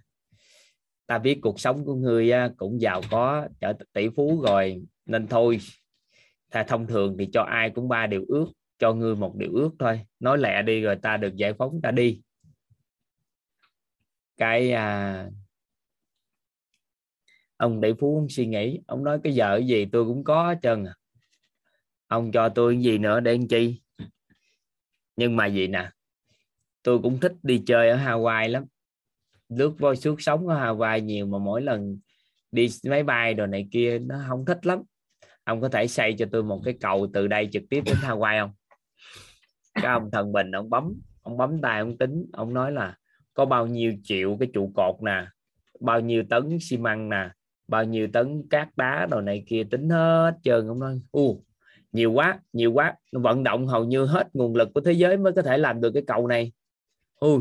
ta 1.08 1.18
biết 1.18 1.40
cuộc 1.42 1.60
sống 1.60 1.86
của 1.86 1.96
ngươi 1.96 2.32
cũng 2.58 2.82
giàu 2.82 3.02
có 3.12 3.48
trở 3.60 3.74
tỷ 3.94 4.10
phú 4.16 4.42
rồi 4.42 4.84
nên 5.06 5.28
thôi 5.28 5.60
ta 6.50 6.64
thông 6.64 6.88
thường 6.88 7.16
thì 7.20 7.30
cho 7.34 7.42
ai 7.42 7.70
cũng 7.70 7.88
ba 7.88 8.08
điều 8.08 8.26
ước 8.28 8.46
cho 8.80 8.94
ngươi 8.94 9.16
một 9.16 9.36
điều 9.36 9.54
ước 9.54 9.70
thôi. 9.80 10.02
Nói 10.20 10.38
lẹ 10.38 10.62
đi 10.62 10.82
rồi 10.82 10.96
ta 11.02 11.18
được 11.18 11.36
giải 11.36 11.54
phóng 11.54 11.80
ta 11.84 11.92
đi. 11.92 12.22
Cái 14.38 14.72
à, 14.72 15.30
ông 17.58 17.82
đại 17.82 17.94
phú 18.00 18.18
ông 18.18 18.30
suy 18.30 18.46
nghĩ, 18.46 18.80
ông 18.88 19.04
nói, 19.04 19.20
cái 19.24 19.34
vợ 19.36 19.58
gì 19.58 19.86
tôi 19.86 20.06
cũng 20.06 20.24
có 20.24 20.48
hết 20.48 20.60
trơn 20.62 20.84
à. 20.84 20.94
Ông 22.08 22.32
cho 22.32 22.50
tôi 22.50 22.74
cái 22.74 22.84
gì 22.84 22.98
nữa 22.98 23.20
để 23.20 23.32
anh 23.32 23.48
chi? 23.48 23.82
Nhưng 25.16 25.36
mà 25.36 25.46
gì 25.46 25.68
nè, 25.68 25.90
tôi 26.84 27.00
cũng 27.04 27.20
thích 27.20 27.34
đi 27.44 27.64
chơi 27.66 27.90
ở 27.90 27.98
Hawaii 27.98 28.50
lắm. 28.50 28.66
Lướt 29.50 29.80
voi 29.80 29.96
suốt 29.96 30.22
sống 30.22 30.48
ở 30.48 30.56
Hawaii 30.56 31.00
nhiều 31.00 31.26
mà 31.26 31.38
mỗi 31.38 31.62
lần 31.62 32.00
đi 32.52 32.68
máy 32.84 33.04
bay 33.04 33.34
đồ 33.34 33.46
này 33.46 33.68
kia 33.72 34.00
nó 34.00 34.16
không 34.28 34.46
thích 34.46 34.66
lắm. 34.66 34.82
Ông 35.44 35.62
có 35.62 35.70
thể 35.70 35.88
xây 35.88 36.16
cho 36.18 36.26
tôi 36.32 36.44
một 36.44 36.62
cái 36.66 36.78
cầu 36.82 37.08
từ 37.14 37.28
đây 37.28 37.50
trực 37.52 37.64
tiếp 37.70 37.82
đến 37.86 37.96
Hawaii 37.96 38.42
không? 38.42 38.52
Cái 39.74 39.86
ông 39.86 40.12
thần 40.12 40.32
bình, 40.32 40.52
ông 40.52 40.70
bấm 40.70 40.94
ông 41.22 41.38
bấm 41.38 41.62
tay, 41.62 41.80
ông 41.80 41.98
tính, 41.98 42.26
ông 42.34 42.54
nói 42.54 42.72
là 42.72 42.98
có 43.34 43.46
bao 43.46 43.68
nhiêu 43.68 43.94
triệu 44.04 44.38
cái 44.40 44.50
trụ 44.54 44.72
cột 44.76 44.96
nè, 45.04 45.26
bao 45.80 46.00
nhiêu 46.00 46.24
tấn 46.30 46.58
xi 46.62 46.78
măng 46.78 47.10
nè 47.10 47.30
bao 47.68 47.84
nhiêu 47.84 48.08
tấn 48.14 48.48
cát 48.50 48.78
đá 48.78 49.08
đồ 49.12 49.22
này 49.22 49.44
kia, 49.48 49.64
tính 49.72 49.90
hết 49.90 50.34
trơn, 50.44 50.68
ông 50.68 50.80
nói, 50.80 51.02
u, 51.12 51.44
nhiều 51.92 52.12
quá 52.12 52.40
nhiều 52.54 52.74
quá. 52.74 52.96
Vận 53.12 53.44
động 53.44 53.68
hầu 53.68 53.86
như 53.86 54.06
hết 54.06 54.36
nguồn 54.36 54.56
lực 54.56 54.70
của 54.74 54.82
thế 54.82 54.92
giới 54.92 55.18
mới 55.18 55.34
có 55.34 55.42
thể 55.42 55.58
làm 55.58 55.82
được 55.82 55.92
cái 55.94 56.04
cầu 56.08 56.28
này. 56.28 56.52
Ui, 57.20 57.40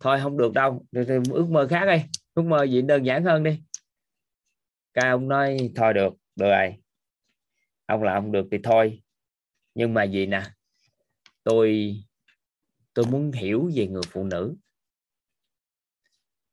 thôi 0.00 0.18
không 0.22 0.36
được 0.36 0.52
đâu. 0.52 0.86
Ước 1.32 1.46
mơ 1.50 1.66
khác 1.70 1.84
đi 1.86 2.02
ước 2.34 2.42
mơ 2.42 2.62
gì 2.62 2.82
đơn 2.82 3.06
giản 3.06 3.24
hơn 3.24 3.42
đi. 3.42 3.60
Cái 4.94 5.10
ông 5.10 5.28
nói, 5.28 5.70
thôi 5.76 5.94
được 5.94 6.14
được 6.36 6.48
rồi. 6.48 6.74
Ông 7.86 8.02
là 8.02 8.14
không 8.14 8.32
được 8.32 8.46
thì 8.50 8.58
thôi. 8.62 9.02
Nhưng 9.74 9.94
mà 9.94 10.04
gì 10.04 10.26
nè, 10.26 10.42
tôi 11.44 11.96
tôi 12.94 13.04
muốn 13.10 13.32
hiểu 13.32 13.70
về 13.74 13.86
người 13.86 14.02
phụ 14.10 14.24
nữ. 14.24 14.54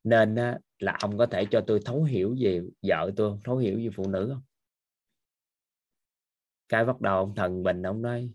Nên 0.04 0.36
là 0.86 0.98
ông 1.02 1.18
có 1.18 1.26
thể 1.26 1.46
cho 1.52 1.62
tôi 1.68 1.80
thấu 1.86 2.04
hiểu 2.04 2.36
về 2.40 2.62
vợ 2.88 3.12
tôi 3.16 3.38
thấu 3.44 3.58
hiểu 3.58 3.78
về 3.78 3.90
phụ 3.96 4.10
nữ 4.10 4.30
không? 4.34 4.42
Cái 6.70 6.86
bắt 6.86 7.02
đầu 7.02 7.18
ông 7.18 7.36
thần 7.36 7.64
bình 7.64 7.82
ông 7.84 8.02
nói 8.02 8.30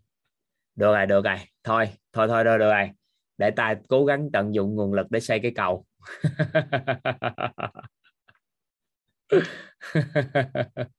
được 0.76 0.92
rồi 0.94 1.06
được 1.06 1.24
rồi. 1.24 1.36
Thôi 1.64 1.88
thôi 2.12 2.28
thôi 2.28 2.44
được, 2.44 2.58
được 2.58 2.70
rồi. 2.70 2.90
Để 3.38 3.50
ta 3.50 3.74
cố 3.88 4.04
gắng 4.04 4.30
tận 4.32 4.54
dụng 4.54 4.74
nguồn 4.74 4.92
lực 4.92 5.06
để 5.10 5.20
xây 5.20 5.40
cái 5.40 5.52
cầu. 5.54 5.86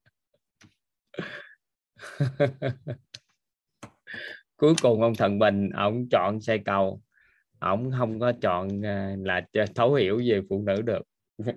Cuối 4.58 4.74
cùng 4.82 5.02
ông 5.02 5.16
thần 5.16 5.40
bình 5.40 5.70
ông 5.70 6.10
chọn 6.12 6.42
xây 6.42 6.60
cầu. 6.66 7.02
Ông 7.60 7.92
không 7.98 8.20
có 8.20 8.34
chọn 8.42 8.86
à, 8.86 9.16
là 9.20 9.42
thấu 9.76 9.94
hiểu 9.94 10.22
về 10.26 10.42
phụ 10.50 10.64
nữ 10.64 10.82
được. 10.82 11.11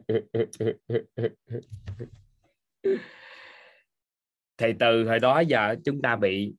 thì 4.57 4.73
từ 4.81 5.09
hồi 5.09 5.19
đó 5.19 5.41
giờ 5.41 5.77
chúng 5.85 6.03
ta 6.03 6.17
bị 6.17 6.55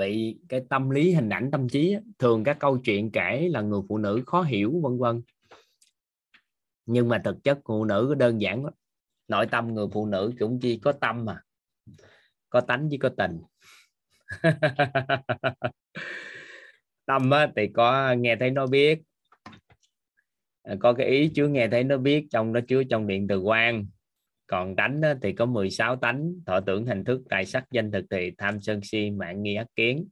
bị 0.00 0.38
cái 0.48 0.62
tâm 0.68 0.90
lý, 0.90 1.12
hình 1.12 1.28
ảnh, 1.28 1.50
tâm 1.50 1.68
trí 1.68 1.96
thường 2.18 2.44
các 2.44 2.56
câu 2.60 2.78
chuyện 2.78 3.10
kể 3.10 3.48
là 3.48 3.60
người 3.60 3.80
phụ 3.88 3.98
nữ 3.98 4.22
khó 4.26 4.42
hiểu, 4.42 4.80
vân 4.82 4.98
vân. 4.98 5.22
Nhưng 6.86 7.08
mà 7.08 7.20
thực 7.24 7.44
chất 7.44 7.58
phụ 7.64 7.84
nữ 7.84 8.14
đơn 8.14 8.40
giản 8.40 8.64
lắm. 8.64 8.74
Nội 9.28 9.46
tâm 9.50 9.74
người 9.74 9.86
phụ 9.92 10.06
nữ 10.06 10.32
cũng 10.38 10.60
chỉ 10.60 10.78
có 10.78 10.92
tâm 10.92 11.24
mà, 11.24 11.40
có 12.50 12.60
tánh 12.60 12.88
với 12.88 12.98
có 12.98 13.10
tình. 13.16 13.40
tâm 17.10 17.30
á, 17.30 17.52
thì 17.56 17.68
có 17.68 18.14
nghe 18.18 18.36
thấy 18.36 18.50
nó 18.50 18.66
biết. 18.66 19.02
À, 20.62 20.74
có 20.80 20.92
cái 20.92 21.06
ý 21.06 21.30
chứa 21.34 21.48
nghe 21.48 21.68
thấy 21.68 21.84
nó 21.84 21.96
biết 21.96 22.26
trong 22.30 22.52
đó 22.52 22.60
chứa 22.68 22.82
trong 22.84 23.06
điện 23.06 23.26
từ 23.28 23.40
quan. 23.40 23.86
Còn 24.46 24.76
tánh 24.76 25.02
á, 25.02 25.14
thì 25.22 25.32
có 25.32 25.46
16 25.46 25.96
tánh 25.96 26.32
thọ 26.46 26.60
tưởng 26.60 26.86
hình 26.86 27.04
thức 27.04 27.22
tài 27.28 27.46
sắc 27.46 27.64
danh 27.70 27.90
thực 27.90 28.04
thì 28.10 28.30
tham 28.38 28.60
sân 28.60 28.80
si 28.82 29.10
mạng 29.10 29.42
nghi 29.42 29.54
ác 29.54 29.66
kiến. 29.76 30.08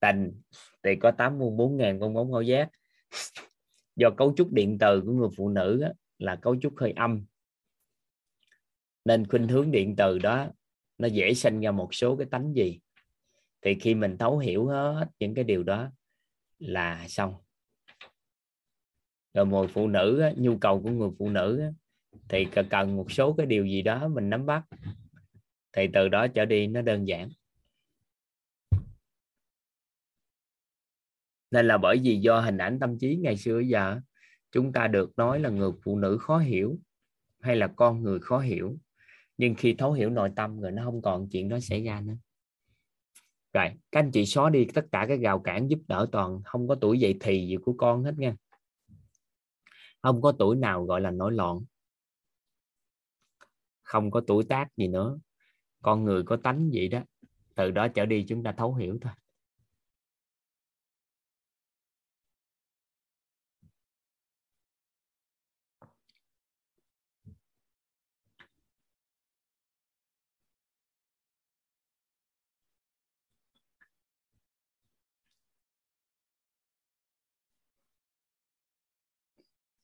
Tình 0.00 0.40
thì 0.82 0.96
có 0.96 1.10
84 1.10 1.76
ngàn 1.76 2.00
con 2.00 2.14
bóng 2.14 2.30
ngôi 2.30 2.46
giác. 2.46 2.68
Do 3.96 4.10
cấu 4.10 4.34
trúc 4.36 4.52
điện 4.52 4.78
từ 4.80 5.00
của 5.00 5.12
người 5.12 5.28
phụ 5.36 5.48
nữ 5.48 5.80
á, 5.80 5.92
là 6.18 6.36
cấu 6.36 6.56
trúc 6.60 6.72
hơi 6.76 6.92
âm. 6.96 7.24
Nên 9.04 9.26
khuynh 9.26 9.48
hướng 9.48 9.70
điện 9.70 9.96
từ 9.96 10.18
đó 10.18 10.48
nó 10.98 11.08
dễ 11.08 11.34
sinh 11.34 11.60
ra 11.60 11.70
một 11.70 11.94
số 11.94 12.16
cái 12.16 12.26
tánh 12.30 12.52
gì 12.54 12.78
thì 13.66 13.74
khi 13.74 13.94
mình 13.94 14.18
thấu 14.18 14.38
hiểu 14.38 14.66
hết 14.66 15.06
những 15.18 15.34
cái 15.34 15.44
điều 15.44 15.62
đó 15.62 15.90
là 16.58 17.08
xong. 17.08 17.34
Rồi 19.34 19.46
người 19.46 19.66
phụ 19.66 19.88
nữ 19.88 20.22
nhu 20.36 20.58
cầu 20.58 20.82
của 20.82 20.90
người 20.90 21.10
phụ 21.18 21.30
nữ 21.30 21.62
thì 22.28 22.46
cần 22.70 22.96
một 22.96 23.12
số 23.12 23.32
cái 23.32 23.46
điều 23.46 23.66
gì 23.66 23.82
đó 23.82 24.08
mình 24.08 24.30
nắm 24.30 24.46
bắt. 24.46 24.64
Thì 25.72 25.88
từ 25.92 26.08
đó 26.08 26.26
trở 26.26 26.44
đi 26.44 26.66
nó 26.66 26.82
đơn 26.82 27.08
giản. 27.08 27.28
Nên 31.50 31.66
là 31.66 31.78
bởi 31.78 32.00
vì 32.02 32.16
do 32.16 32.40
hình 32.40 32.58
ảnh 32.58 32.78
tâm 32.78 32.98
trí 32.98 33.16
ngày 33.16 33.36
xưa 33.36 33.58
giờ 33.58 34.00
chúng 34.50 34.72
ta 34.72 34.88
được 34.88 35.12
nói 35.16 35.40
là 35.40 35.48
người 35.48 35.70
phụ 35.84 35.98
nữ 35.98 36.18
khó 36.20 36.38
hiểu 36.38 36.78
hay 37.40 37.56
là 37.56 37.72
con 37.76 38.02
người 38.02 38.20
khó 38.20 38.38
hiểu. 38.38 38.78
Nhưng 39.38 39.54
khi 39.54 39.74
thấu 39.74 39.92
hiểu 39.92 40.10
nội 40.10 40.30
tâm 40.36 40.60
rồi 40.60 40.72
nó 40.72 40.84
không 40.84 41.02
còn, 41.02 41.28
chuyện 41.28 41.48
đó 41.48 41.60
xảy 41.60 41.84
ra 41.84 42.00
nữa 42.00 42.16
rồi, 43.56 43.70
các 43.92 44.00
anh 44.00 44.10
chị 44.10 44.26
xóa 44.26 44.50
đi 44.50 44.66
tất 44.74 44.86
cả 44.92 45.06
các 45.08 45.20
rào 45.20 45.38
cản 45.38 45.70
giúp 45.70 45.78
đỡ 45.88 46.06
toàn, 46.12 46.42
không 46.44 46.68
có 46.68 46.74
tuổi 46.74 46.98
dậy 46.98 47.16
thì 47.20 47.46
gì 47.46 47.56
của 47.56 47.74
con 47.78 48.04
hết 48.04 48.14
nha. 48.16 48.36
Không 50.02 50.22
có 50.22 50.32
tuổi 50.32 50.56
nào 50.56 50.84
gọi 50.84 51.00
là 51.00 51.10
nổi 51.10 51.32
loạn. 51.32 51.60
Không 53.82 54.10
có 54.10 54.20
tuổi 54.26 54.44
tác 54.44 54.76
gì 54.76 54.88
nữa. 54.88 55.18
Con 55.82 56.04
người 56.04 56.22
có 56.22 56.36
tánh 56.36 56.70
gì 56.70 56.88
đó. 56.88 57.00
Từ 57.54 57.70
đó 57.70 57.88
trở 57.88 58.06
đi 58.06 58.24
chúng 58.28 58.42
ta 58.42 58.52
thấu 58.52 58.74
hiểu 58.74 58.98
thôi. 59.00 59.12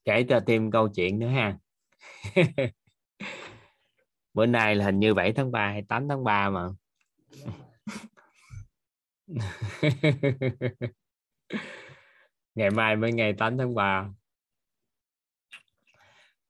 Kể 0.05 0.25
cho 0.29 0.39
thêm 0.47 0.71
câu 0.71 0.89
chuyện 0.89 1.19
nữa 1.19 1.27
ha. 1.27 1.57
Bữa 4.33 4.45
nay 4.45 4.75
là 4.75 4.85
hình 4.85 4.99
như 4.99 5.13
7 5.13 5.33
tháng 5.33 5.51
3 5.51 5.67
hay 5.67 5.81
8 5.87 6.07
tháng 6.07 6.23
3 6.23 6.49
mà. 6.49 6.69
Ngày 12.55 12.69
mai 12.69 12.95
mới 12.95 13.11
ngày 13.13 13.33
8 13.33 13.57
tháng 13.57 13.75
3 13.75 14.09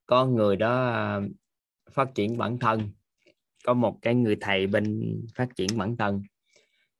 có 0.06 0.26
người 0.26 0.56
đó 0.56 0.88
à, 0.88 1.22
phát 1.92 2.16
triển 2.16 2.38
bản 2.38 2.60
thân. 2.60 2.92
Có 3.66 3.74
một 3.74 4.00
cái 4.02 4.16
người 4.16 4.38
thầy 4.42 4.68
bên 4.68 5.16
phát 5.36 5.48
triển 5.56 5.68
bản 5.78 5.98
thân, 5.98 6.22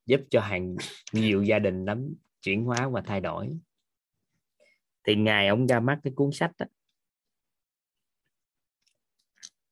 giúp 0.06 0.22
cho 0.30 0.42
hàng 0.42 0.76
nhiều 1.12 1.44
gia 1.44 1.60
đình 1.60 1.86
lắm, 1.86 2.14
chuyển 2.42 2.64
hóa 2.66 2.90
và 2.90 3.02
thay 3.02 3.22
đổi 3.22 3.50
thì 5.04 5.16
ngày 5.16 5.48
ông 5.48 5.68
ra 5.68 5.80
mắt 5.80 6.00
cái 6.04 6.14
cuốn 6.16 6.32
sách 6.32 6.52
đó, 6.58 6.66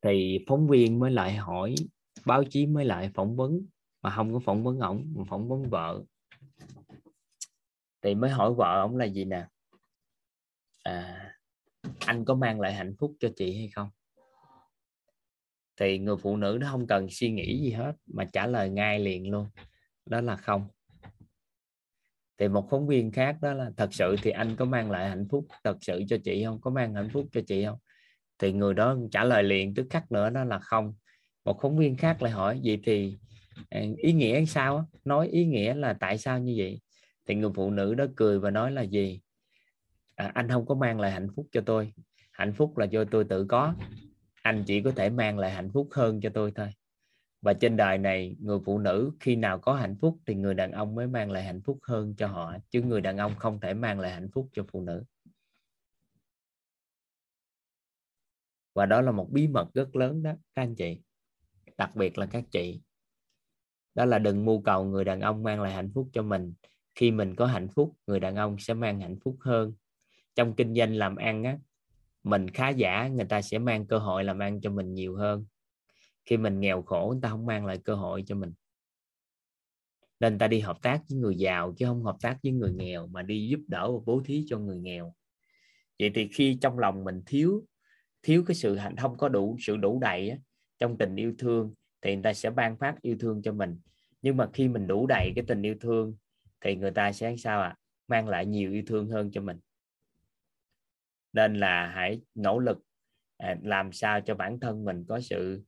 thì 0.02 0.46
phóng 0.48 0.68
viên 0.68 1.00
mới 1.00 1.12
lại 1.12 1.36
hỏi 1.36 1.76
báo 2.26 2.44
chí 2.44 2.66
mới 2.66 2.86
lại 2.86 3.12
phỏng 3.14 3.36
vấn 3.36 3.66
mà 4.02 4.10
không 4.10 4.34
có 4.34 4.40
phỏng 4.40 4.64
vấn 4.64 4.80
ổng 4.80 5.14
mà 5.16 5.24
phỏng 5.30 5.50
vấn 5.50 5.70
vợ. 5.70 6.04
Thì 8.02 8.16
mới 8.16 8.30
hỏi 8.30 8.54
vợ 8.54 8.82
ổng 8.82 8.98
là 8.98 9.06
gì 9.06 9.26
nè? 9.26 9.48
À, 10.84 11.32
anh 12.00 12.26
có 12.26 12.36
mang 12.36 12.60
lại 12.60 12.74
hạnh 12.74 12.96
phúc 13.00 13.16
cho 13.20 13.30
chị 13.36 13.58
hay 13.58 13.70
không? 13.76 13.90
Thì 15.78 16.00
người 16.00 16.16
phụ 16.18 16.38
nữ 16.38 16.58
nó 16.62 16.68
không 16.72 16.88
cần 16.88 17.08
suy 17.10 17.32
nghĩ 17.32 17.60
gì 17.62 17.72
hết 17.72 17.94
mà 18.06 18.26
trả 18.34 18.48
lời 18.48 18.70
ngay 18.70 19.00
liền 19.00 19.32
luôn. 19.32 19.48
Đó 20.06 20.22
là 20.22 20.36
không 20.36 20.68
thì 22.42 22.48
một 22.48 22.68
phóng 22.70 22.88
viên 22.88 23.12
khác 23.12 23.38
đó 23.42 23.54
là 23.54 23.72
thật 23.78 23.94
sự 23.94 24.16
thì 24.24 24.32
anh 24.32 24.56
có 24.56 24.66
mang 24.66 24.92
lại 24.92 25.10
hạnh 25.10 25.28
phúc 25.30 25.48
thật 25.64 25.78
sự 25.82 26.04
cho 26.08 26.18
chị 26.24 26.44
không? 26.46 26.62
Có 26.62 26.72
mang 26.72 26.94
hạnh 26.94 27.10
phúc 27.14 27.26
cho 27.32 27.42
chị 27.48 27.66
không? 27.66 27.78
Thì 28.40 28.54
người 28.54 28.74
đó 28.74 28.98
trả 29.12 29.24
lời 29.24 29.44
liền 29.44 29.74
tức 29.74 29.88
khắc 29.90 30.12
nữa 30.12 30.30
đó 30.30 30.44
là 30.44 30.60
không. 30.60 30.94
Một 31.46 31.60
phóng 31.62 31.78
viên 31.78 31.96
khác 31.96 32.22
lại 32.22 32.32
hỏi 32.32 32.62
vậy 32.64 32.82
thì 32.84 33.18
à, 33.70 33.82
ý 33.98 34.14
nghĩa 34.14 34.46
sao 34.46 34.90
nói 35.06 35.28
ý 35.28 35.46
nghĩa 35.46 35.74
là 35.74 35.94
tại 35.94 36.18
sao 36.18 36.40
như 36.40 36.54
vậy? 36.58 36.82
Thì 37.28 37.36
người 37.36 37.52
phụ 37.56 37.72
nữ 37.72 37.94
đó 37.94 38.06
cười 38.16 38.40
và 38.40 38.52
nói 38.52 38.72
là 38.72 38.82
gì? 38.82 39.22
À, 40.16 40.32
anh 40.34 40.50
không 40.50 40.66
có 40.66 40.76
mang 40.76 41.00
lại 41.00 41.12
hạnh 41.12 41.28
phúc 41.36 41.48
cho 41.52 41.62
tôi. 41.62 41.94
Hạnh 42.32 42.54
phúc 42.54 42.78
là 42.78 42.86
do 42.86 43.04
tôi 43.04 43.24
tự 43.24 43.46
có. 43.46 43.74
Anh 44.42 44.64
chỉ 44.68 44.82
có 44.82 44.92
thể 44.92 45.10
mang 45.10 45.40
lại 45.40 45.52
hạnh 45.52 45.70
phúc 45.74 45.88
hơn 45.92 46.22
cho 46.22 46.30
tôi 46.30 46.52
thôi 46.56 46.70
và 47.42 47.54
trên 47.54 47.78
đời 47.78 47.98
này, 47.98 48.36
người 48.40 48.60
phụ 48.66 48.80
nữ 48.80 49.12
khi 49.20 49.36
nào 49.36 49.60
có 49.60 49.74
hạnh 49.74 49.96
phúc 50.02 50.18
thì 50.26 50.36
người 50.36 50.54
đàn 50.54 50.72
ông 50.72 50.96
mới 50.96 51.08
mang 51.08 51.32
lại 51.32 51.44
hạnh 51.44 51.62
phúc 51.62 51.80
hơn 51.84 52.16
cho 52.16 52.28
họ, 52.28 52.58
chứ 52.70 52.82
người 52.82 53.02
đàn 53.02 53.18
ông 53.18 53.36
không 53.38 53.60
thể 53.60 53.74
mang 53.74 54.00
lại 54.00 54.12
hạnh 54.12 54.30
phúc 54.34 54.50
cho 54.54 54.66
phụ 54.72 54.82
nữ. 54.82 55.04
Và 58.74 58.86
đó 58.86 59.02
là 59.02 59.12
một 59.12 59.28
bí 59.32 59.48
mật 59.48 59.74
rất 59.74 59.96
lớn 59.96 60.24
đó, 60.24 60.32
các 60.56 60.62
anh 60.62 60.76
chị. 60.76 61.02
Đặc 61.78 61.96
biệt 61.96 62.18
là 62.18 62.26
các 62.26 62.44
chị. 62.52 62.82
Đó 63.96 64.06
là 64.06 64.20
đừng 64.20 64.46
mưu 64.46 64.62
cầu 64.62 64.84
người 64.84 65.04
đàn 65.04 65.22
ông 65.22 65.44
mang 65.44 65.62
lại 65.62 65.74
hạnh 65.74 65.92
phúc 65.94 66.10
cho 66.14 66.22
mình. 66.22 66.54
Khi 66.96 67.12
mình 67.12 67.36
có 67.36 67.46
hạnh 67.46 67.68
phúc, 67.68 67.94
người 68.08 68.20
đàn 68.20 68.36
ông 68.36 68.56
sẽ 68.60 68.74
mang 68.74 69.00
hạnh 69.00 69.18
phúc 69.24 69.38
hơn. 69.40 69.74
Trong 70.36 70.56
kinh 70.56 70.76
doanh 70.76 70.96
làm 70.96 71.16
ăn 71.16 71.44
á, 71.44 71.58
mình 72.24 72.50
khá 72.50 72.70
giả, 72.70 73.08
người 73.08 73.26
ta 73.26 73.42
sẽ 73.42 73.60
mang 73.60 73.88
cơ 73.88 73.98
hội 73.98 74.24
làm 74.24 74.40
ăn 74.40 74.62
cho 74.62 74.70
mình 74.70 74.94
nhiều 74.94 75.16
hơn 75.16 75.46
khi 76.26 76.38
mình 76.38 76.60
nghèo 76.60 76.82
khổ 76.82 77.10
người 77.12 77.22
ta 77.22 77.30
không 77.30 77.46
mang 77.46 77.66
lại 77.66 77.78
cơ 77.78 77.96
hội 77.96 78.24
cho 78.28 78.36
mình. 78.36 78.54
Nên 80.20 80.38
ta 80.38 80.48
đi 80.48 80.60
hợp 80.60 80.82
tác 80.82 81.02
với 81.10 81.18
người 81.18 81.36
giàu 81.36 81.74
chứ 81.78 81.86
không 81.86 82.04
hợp 82.04 82.18
tác 82.22 82.38
với 82.44 82.52
người 82.52 82.74
nghèo 82.74 83.08
mà 83.08 83.22
đi 83.22 83.48
giúp 83.48 83.60
đỡ 83.68 83.92
và 83.92 84.00
bố 84.06 84.22
thí 84.26 84.46
cho 84.48 84.60
người 84.60 84.78
nghèo. 84.78 85.14
Vậy 86.00 86.12
thì 86.16 86.28
khi 86.28 86.58
trong 86.62 86.80
lòng 86.80 87.04
mình 87.04 87.22
thiếu 87.26 87.66
thiếu 88.24 88.44
cái 88.48 88.56
sự 88.56 88.76
hạnh 88.76 88.98
không 88.98 89.18
có 89.18 89.30
đủ 89.30 89.58
sự 89.60 89.78
đủ 89.78 90.00
đầy 90.00 90.30
á, 90.30 90.38
trong 90.80 90.98
tình 90.98 91.16
yêu 91.16 91.34
thương 91.38 91.74
thì 92.02 92.14
người 92.14 92.24
ta 92.24 92.34
sẽ 92.34 92.50
ban 92.50 92.78
phát 92.78 93.02
yêu 93.02 93.16
thương 93.20 93.42
cho 93.42 93.54
mình. 93.54 93.80
Nhưng 94.22 94.38
mà 94.38 94.50
khi 94.54 94.68
mình 94.68 94.88
đủ 94.88 95.08
đầy 95.08 95.32
cái 95.36 95.46
tình 95.48 95.62
yêu 95.62 95.76
thương 95.82 96.16
thì 96.62 96.76
người 96.76 96.92
ta 96.92 97.12
sẽ 97.12 97.36
sao 97.38 97.62
ạ? 97.62 97.68
À? 97.68 97.78
mang 98.12 98.28
lại 98.28 98.46
nhiều 98.46 98.72
yêu 98.72 98.84
thương 98.88 99.10
hơn 99.10 99.32
cho 99.32 99.42
mình. 99.42 99.60
Nên 101.34 101.56
là 101.56 101.88
hãy 101.96 102.22
nỗ 102.36 102.60
lực 102.60 102.78
à, 103.38 103.58
làm 103.64 103.92
sao 103.92 104.22
cho 104.22 104.36
bản 104.36 104.60
thân 104.60 104.86
mình 104.86 105.06
có 105.08 105.20
sự 105.20 105.64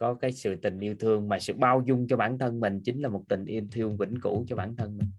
có 0.00 0.14
cái 0.14 0.32
sự 0.32 0.56
tình 0.56 0.80
yêu 0.80 0.94
thương 0.98 1.28
mà 1.28 1.38
sự 1.38 1.52
bao 1.52 1.82
dung 1.86 2.06
cho 2.08 2.16
bản 2.16 2.38
thân 2.38 2.60
mình 2.60 2.80
chính 2.84 3.02
là 3.02 3.08
một 3.08 3.24
tình 3.28 3.44
yêu 3.44 3.62
thương 3.72 3.96
vĩnh 3.96 4.20
cửu 4.22 4.46
cho 4.48 4.56
bản 4.56 4.76
thân 4.76 4.98
mình. 4.98 5.10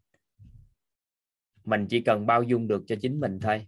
Mình 1.64 1.88
chỉ 1.90 2.02
cần 2.02 2.26
bao 2.26 2.44
dung 2.44 2.68
được 2.68 2.84
cho 2.88 2.96
chính 3.02 3.20
mình 3.20 3.40
thôi. 3.40 3.68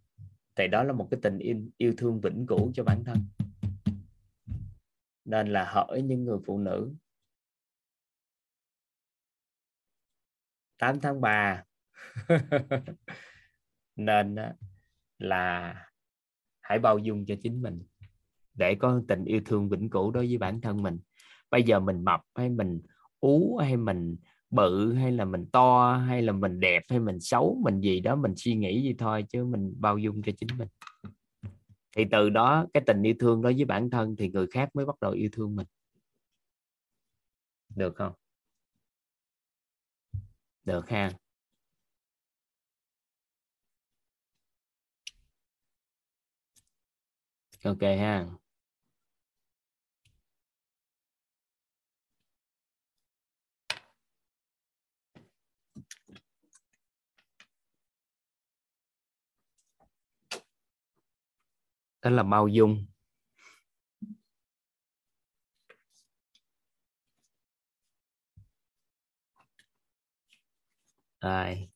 Thì 0.56 0.68
đó 0.68 0.84
là 0.84 0.94
một 0.94 1.08
cái 1.12 1.20
tình 1.24 1.38
yêu, 1.38 1.58
yêu 1.78 1.94
thương 1.98 2.22
vĩnh 2.22 2.46
cửu 2.48 2.72
cho 2.74 2.84
bản 2.84 3.04
thân. 3.04 3.18
Nên 5.26 5.48
là 5.48 5.72
hỏi 5.72 6.02
những 6.02 6.24
người 6.26 6.38
phụ 6.46 6.60
nữ. 6.60 6.94
8 10.78 11.00
tháng 11.00 11.22
3 11.22 11.64
nên 13.96 14.36
là 15.18 15.76
hãy 16.62 16.80
bao 16.80 16.98
dung 16.98 17.26
cho 17.26 17.36
chính 17.42 17.62
mình 17.62 17.84
để 18.54 18.76
có 18.76 19.02
tình 19.08 19.26
yêu 19.26 19.42
thương 19.46 19.70
vĩnh 19.70 19.90
cửu 19.90 20.12
đối 20.12 20.28
với 20.28 20.38
bản 20.38 20.62
thân 20.62 20.84
mình. 20.84 21.00
Bây 21.52 21.64
giờ 21.64 21.80
mình 21.80 22.04
mập 22.04 22.22
hay 22.36 22.50
mình 22.50 22.82
ú 23.20 23.58
hay 23.58 23.78
mình 23.78 24.18
bự 24.50 24.94
hay 24.94 25.12
là 25.12 25.26
mình 25.26 25.46
to 25.52 25.98
hay 25.98 26.22
là 26.22 26.34
mình 26.34 26.60
đẹp 26.60 26.84
hay 26.90 27.00
mình 27.00 27.20
xấu, 27.20 27.62
mình 27.64 27.82
gì 27.82 28.00
đó 28.00 28.16
mình 28.16 28.34
suy 28.38 28.56
nghĩ 28.56 28.84
gì 28.84 28.96
thôi 28.98 29.26
chứ 29.30 29.46
mình 29.46 29.74
bao 29.80 29.98
dung 29.98 30.22
cho 30.22 30.32
chính 30.38 30.58
mình. 30.58 30.68
Thì 31.98 32.06
từ 32.12 32.30
đó 32.30 32.68
cái 32.74 32.84
tình 32.88 33.04
yêu 33.04 33.14
thương 33.20 33.42
đối 33.42 33.54
với 33.54 33.66
bản 33.66 33.90
thân 33.90 34.16
thì 34.16 34.30
người 34.30 34.48
khác 34.48 34.70
mới 34.76 34.86
bắt 34.86 34.96
đầu 35.02 35.12
yêu 35.12 35.30
thương 35.32 35.56
mình. 35.56 35.68
Được 37.76 37.96
không? 37.96 38.14
Được 40.64 40.90
ha. 40.90 41.12
Ok 47.64 47.82
ha. 47.82 48.43
Đó 62.04 62.10
là 62.10 62.24
bao 62.24 62.48
dung. 62.48 62.86
Rồi. 71.22 71.70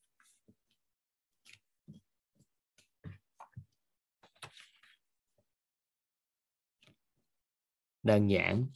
Đơn 8.02 8.30
giản. 8.30 8.66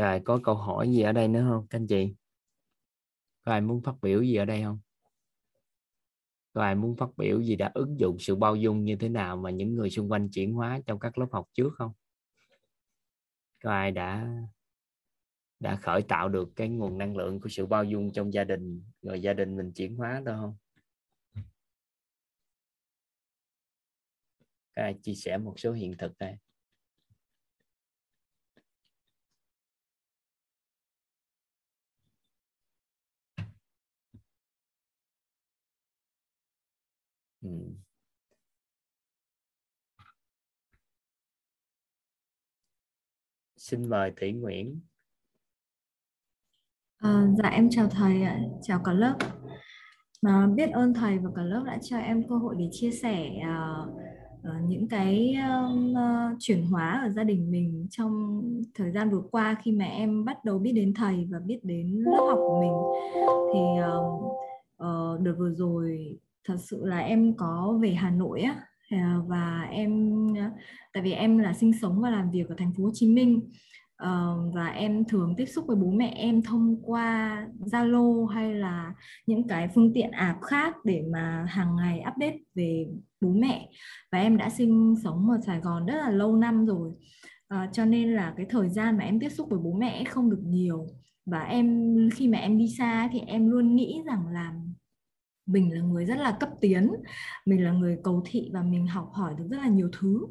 Rồi, 0.00 0.20
có 0.24 0.40
câu 0.42 0.54
hỏi 0.54 0.88
gì 0.88 1.02
ở 1.02 1.12
đây 1.12 1.28
nữa 1.28 1.46
không, 1.48 1.66
các 1.70 1.78
anh 1.78 1.86
chị? 1.86 2.14
Có 3.44 3.52
ai 3.52 3.60
muốn 3.60 3.82
phát 3.82 3.94
biểu 4.02 4.22
gì 4.22 4.36
ở 4.36 4.44
đây 4.44 4.62
không? 4.62 4.80
Có 6.52 6.62
ai 6.62 6.74
muốn 6.74 6.96
phát 6.96 7.08
biểu 7.16 7.42
gì 7.42 7.56
đã 7.56 7.70
ứng 7.74 8.00
dụng 8.00 8.16
sự 8.18 8.36
bao 8.36 8.56
dung 8.56 8.84
như 8.84 8.96
thế 8.96 9.08
nào 9.08 9.36
mà 9.36 9.50
những 9.50 9.74
người 9.74 9.90
xung 9.90 10.10
quanh 10.10 10.28
chuyển 10.32 10.52
hóa 10.52 10.80
trong 10.86 10.98
các 10.98 11.18
lớp 11.18 11.26
học 11.32 11.48
trước 11.52 11.70
không? 11.74 11.92
Có 13.62 13.70
ai 13.70 13.90
đã 13.90 14.28
đã 15.60 15.76
khởi 15.76 16.02
tạo 16.02 16.28
được 16.28 16.48
cái 16.56 16.68
nguồn 16.68 16.98
năng 16.98 17.16
lượng 17.16 17.40
của 17.40 17.48
sự 17.48 17.66
bao 17.66 17.84
dung 17.84 18.12
trong 18.12 18.32
gia 18.32 18.44
đình, 18.44 18.84
rồi 19.02 19.22
gia 19.22 19.32
đình 19.32 19.56
mình 19.56 19.72
chuyển 19.72 19.96
hóa 19.96 20.22
đó 20.24 20.36
không? 20.40 20.56
Các 24.74 24.82
ai 24.82 24.94
chia 25.02 25.14
sẻ 25.14 25.38
một 25.38 25.54
số 25.56 25.72
hiện 25.72 25.94
thực 25.98 26.18
đây. 26.18 26.36
Ừ. 37.42 37.48
Xin 43.56 43.88
mời 43.88 44.12
Thủy 44.16 44.32
Nguyễn. 44.32 44.80
À, 46.98 47.26
dạ 47.38 47.48
em 47.48 47.68
chào 47.70 47.88
thầy 47.88 48.22
ạ, 48.22 48.40
chào 48.62 48.80
cả 48.84 48.92
lớp. 48.92 49.16
Mà 50.22 50.46
biết 50.56 50.70
ơn 50.70 50.94
thầy 50.94 51.18
và 51.18 51.30
cả 51.36 51.42
lớp 51.42 51.62
đã 51.66 51.78
cho 51.82 51.98
em 51.98 52.28
cơ 52.28 52.36
hội 52.36 52.54
để 52.58 52.68
chia 52.72 52.90
sẻ 52.90 53.30
uh, 53.38 53.88
uh, 54.40 54.68
những 54.68 54.88
cái 54.88 55.34
uh, 55.92 56.36
chuyển 56.38 56.66
hóa 56.66 57.00
ở 57.04 57.08
gia 57.10 57.24
đình 57.24 57.50
mình 57.50 57.86
trong 57.90 58.42
thời 58.74 58.92
gian 58.92 59.10
vừa 59.10 59.22
qua 59.30 59.56
khi 59.62 59.72
mà 59.72 59.84
em 59.84 60.24
bắt 60.24 60.44
đầu 60.44 60.58
biết 60.58 60.72
đến 60.72 60.94
thầy 60.94 61.28
và 61.30 61.38
biết 61.38 61.60
đến 61.62 62.04
lớp 62.06 62.24
học 62.28 62.38
của 62.38 62.60
mình 62.60 62.72
thì 63.52 63.60
uh, 63.82 64.22
uh, 64.82 65.20
đợt 65.20 65.34
vừa 65.38 65.50
rồi 65.50 66.18
thật 66.44 66.56
sự 66.58 66.84
là 66.84 66.98
em 66.98 67.36
có 67.36 67.78
về 67.82 67.94
Hà 67.94 68.10
Nội 68.10 68.40
á 68.40 68.56
à, 68.90 69.16
và 69.26 69.68
em 69.70 70.16
à, 70.36 70.50
tại 70.92 71.02
vì 71.02 71.12
em 71.12 71.38
là 71.38 71.52
sinh 71.52 71.72
sống 71.82 72.00
và 72.00 72.10
làm 72.10 72.30
việc 72.30 72.48
ở 72.48 72.54
thành 72.58 72.72
phố 72.76 72.84
Hồ 72.84 72.90
Chí 72.94 73.08
Minh 73.08 73.50
ờ, 73.96 74.36
và 74.54 74.66
em 74.66 75.04
thường 75.04 75.34
tiếp 75.36 75.46
xúc 75.46 75.64
với 75.68 75.76
bố 75.76 75.90
mẹ 75.90 76.12
em 76.16 76.42
thông 76.42 76.82
qua 76.82 77.46
Zalo 77.60 78.26
hay 78.26 78.54
là 78.54 78.94
những 79.26 79.48
cái 79.48 79.68
phương 79.74 79.92
tiện 79.94 80.10
app 80.10 80.42
khác 80.42 80.76
để 80.84 81.02
mà 81.12 81.46
hàng 81.48 81.76
ngày 81.76 82.02
update 82.12 82.38
về 82.54 82.86
bố 83.20 83.28
mẹ. 83.32 83.70
Và 84.12 84.18
em 84.18 84.36
đã 84.36 84.50
sinh 84.50 84.94
sống 85.04 85.30
ở 85.30 85.38
Sài 85.46 85.60
Gòn 85.60 85.86
rất 85.86 85.94
là 85.96 86.10
lâu 86.10 86.36
năm 86.36 86.66
rồi 86.66 86.92
à, 87.48 87.68
cho 87.72 87.84
nên 87.84 88.12
là 88.12 88.34
cái 88.36 88.46
thời 88.50 88.68
gian 88.68 88.96
mà 88.96 89.04
em 89.04 89.20
tiếp 89.20 89.28
xúc 89.28 89.48
với 89.50 89.58
bố 89.58 89.72
mẹ 89.72 90.04
không 90.04 90.30
được 90.30 90.42
nhiều. 90.44 90.86
Và 91.26 91.40
em 91.40 91.96
khi 92.14 92.28
mà 92.28 92.38
em 92.38 92.58
đi 92.58 92.68
xa 92.78 93.08
thì 93.12 93.20
em 93.26 93.50
luôn 93.50 93.76
nghĩ 93.76 94.02
rằng 94.06 94.28
là 94.32 94.52
mình 95.50 95.74
là 95.74 95.80
người 95.80 96.04
rất 96.04 96.18
là 96.18 96.36
cấp 96.40 96.48
tiến 96.60 96.90
mình 97.46 97.64
là 97.64 97.72
người 97.72 97.98
cầu 98.04 98.22
thị 98.26 98.50
và 98.52 98.62
mình 98.62 98.86
học 98.86 99.10
hỏi 99.12 99.34
được 99.38 99.44
rất 99.50 99.56
là 99.56 99.68
nhiều 99.68 99.90
thứ. 100.00 100.26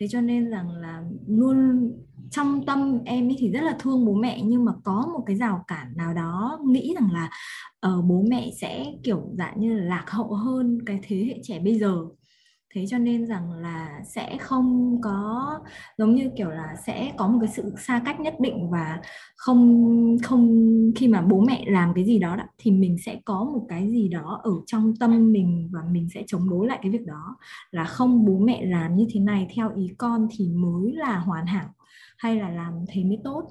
Thế 0.00 0.08
cho 0.08 0.20
nên 0.20 0.50
rằng 0.50 0.70
là 0.70 1.02
luôn 1.26 1.90
trong 2.30 2.66
tâm 2.66 2.98
em 3.04 3.28
ấy 3.28 3.36
thì 3.38 3.50
rất 3.50 3.60
là 3.62 3.76
thương 3.78 4.06
bố 4.06 4.14
mẹ 4.14 4.42
nhưng 4.44 4.64
mà 4.64 4.72
có 4.84 5.10
một 5.12 5.22
cái 5.26 5.36
rào 5.36 5.64
cản 5.66 5.96
nào 5.96 6.14
đó 6.14 6.58
nghĩ 6.66 6.94
rằng 7.00 7.10
là 7.12 7.30
uh, 7.86 8.04
bố 8.04 8.24
mẹ 8.28 8.50
sẽ 8.60 8.86
kiểu 9.02 9.30
dạng 9.38 9.60
như 9.60 9.74
là 9.78 9.84
lạc 9.84 10.04
hậu 10.10 10.34
hơn 10.34 10.78
cái 10.86 11.00
thế 11.02 11.16
hệ 11.16 11.40
trẻ 11.42 11.58
bây 11.58 11.78
giờ 11.78 11.96
thế 12.72 12.84
cho 12.88 12.98
nên 12.98 13.26
rằng 13.26 13.52
là 13.52 14.00
sẽ 14.04 14.36
không 14.40 15.00
có, 15.02 15.50
giống 15.98 16.14
như 16.14 16.30
kiểu 16.36 16.50
là 16.50 16.76
sẽ 16.86 17.12
có 17.16 17.28
một 17.28 17.38
cái 17.42 17.48
sự 17.48 17.74
xa 17.78 18.02
cách 18.04 18.20
nhất 18.20 18.34
định 18.40 18.70
và 18.70 19.00
không 19.36 20.16
không, 20.22 20.70
khi 20.96 21.08
mà 21.08 21.22
bố 21.22 21.40
mẹ 21.40 21.64
làm 21.66 21.94
cái 21.94 22.04
gì 22.04 22.18
đó 22.18 22.36
thì 22.58 22.70
mình 22.70 22.96
sẽ 23.04 23.20
có 23.24 23.44
một 23.44 23.66
cái 23.68 23.90
gì 23.90 24.08
đó 24.08 24.40
ở 24.42 24.52
trong 24.66 24.96
tâm 24.96 25.32
mình 25.32 25.68
và 25.72 25.80
mình 25.90 26.08
sẽ 26.14 26.22
chống 26.26 26.50
đối 26.50 26.66
lại 26.66 26.78
cái 26.82 26.90
việc 26.92 27.06
đó. 27.06 27.36
Là 27.70 27.84
không, 27.84 28.24
bố 28.24 28.38
mẹ 28.38 28.64
làm 28.64 28.96
như 28.96 29.06
thế 29.12 29.20
này 29.20 29.48
theo 29.54 29.70
ý 29.76 29.88
con 29.98 30.28
thì 30.30 30.48
mới 30.48 30.92
là 30.92 31.18
hoàn 31.18 31.46
hảo 31.46 31.68
hay 32.22 32.36
là 32.36 32.50
làm 32.50 32.72
thế 32.88 33.04
mới 33.04 33.18
tốt, 33.24 33.42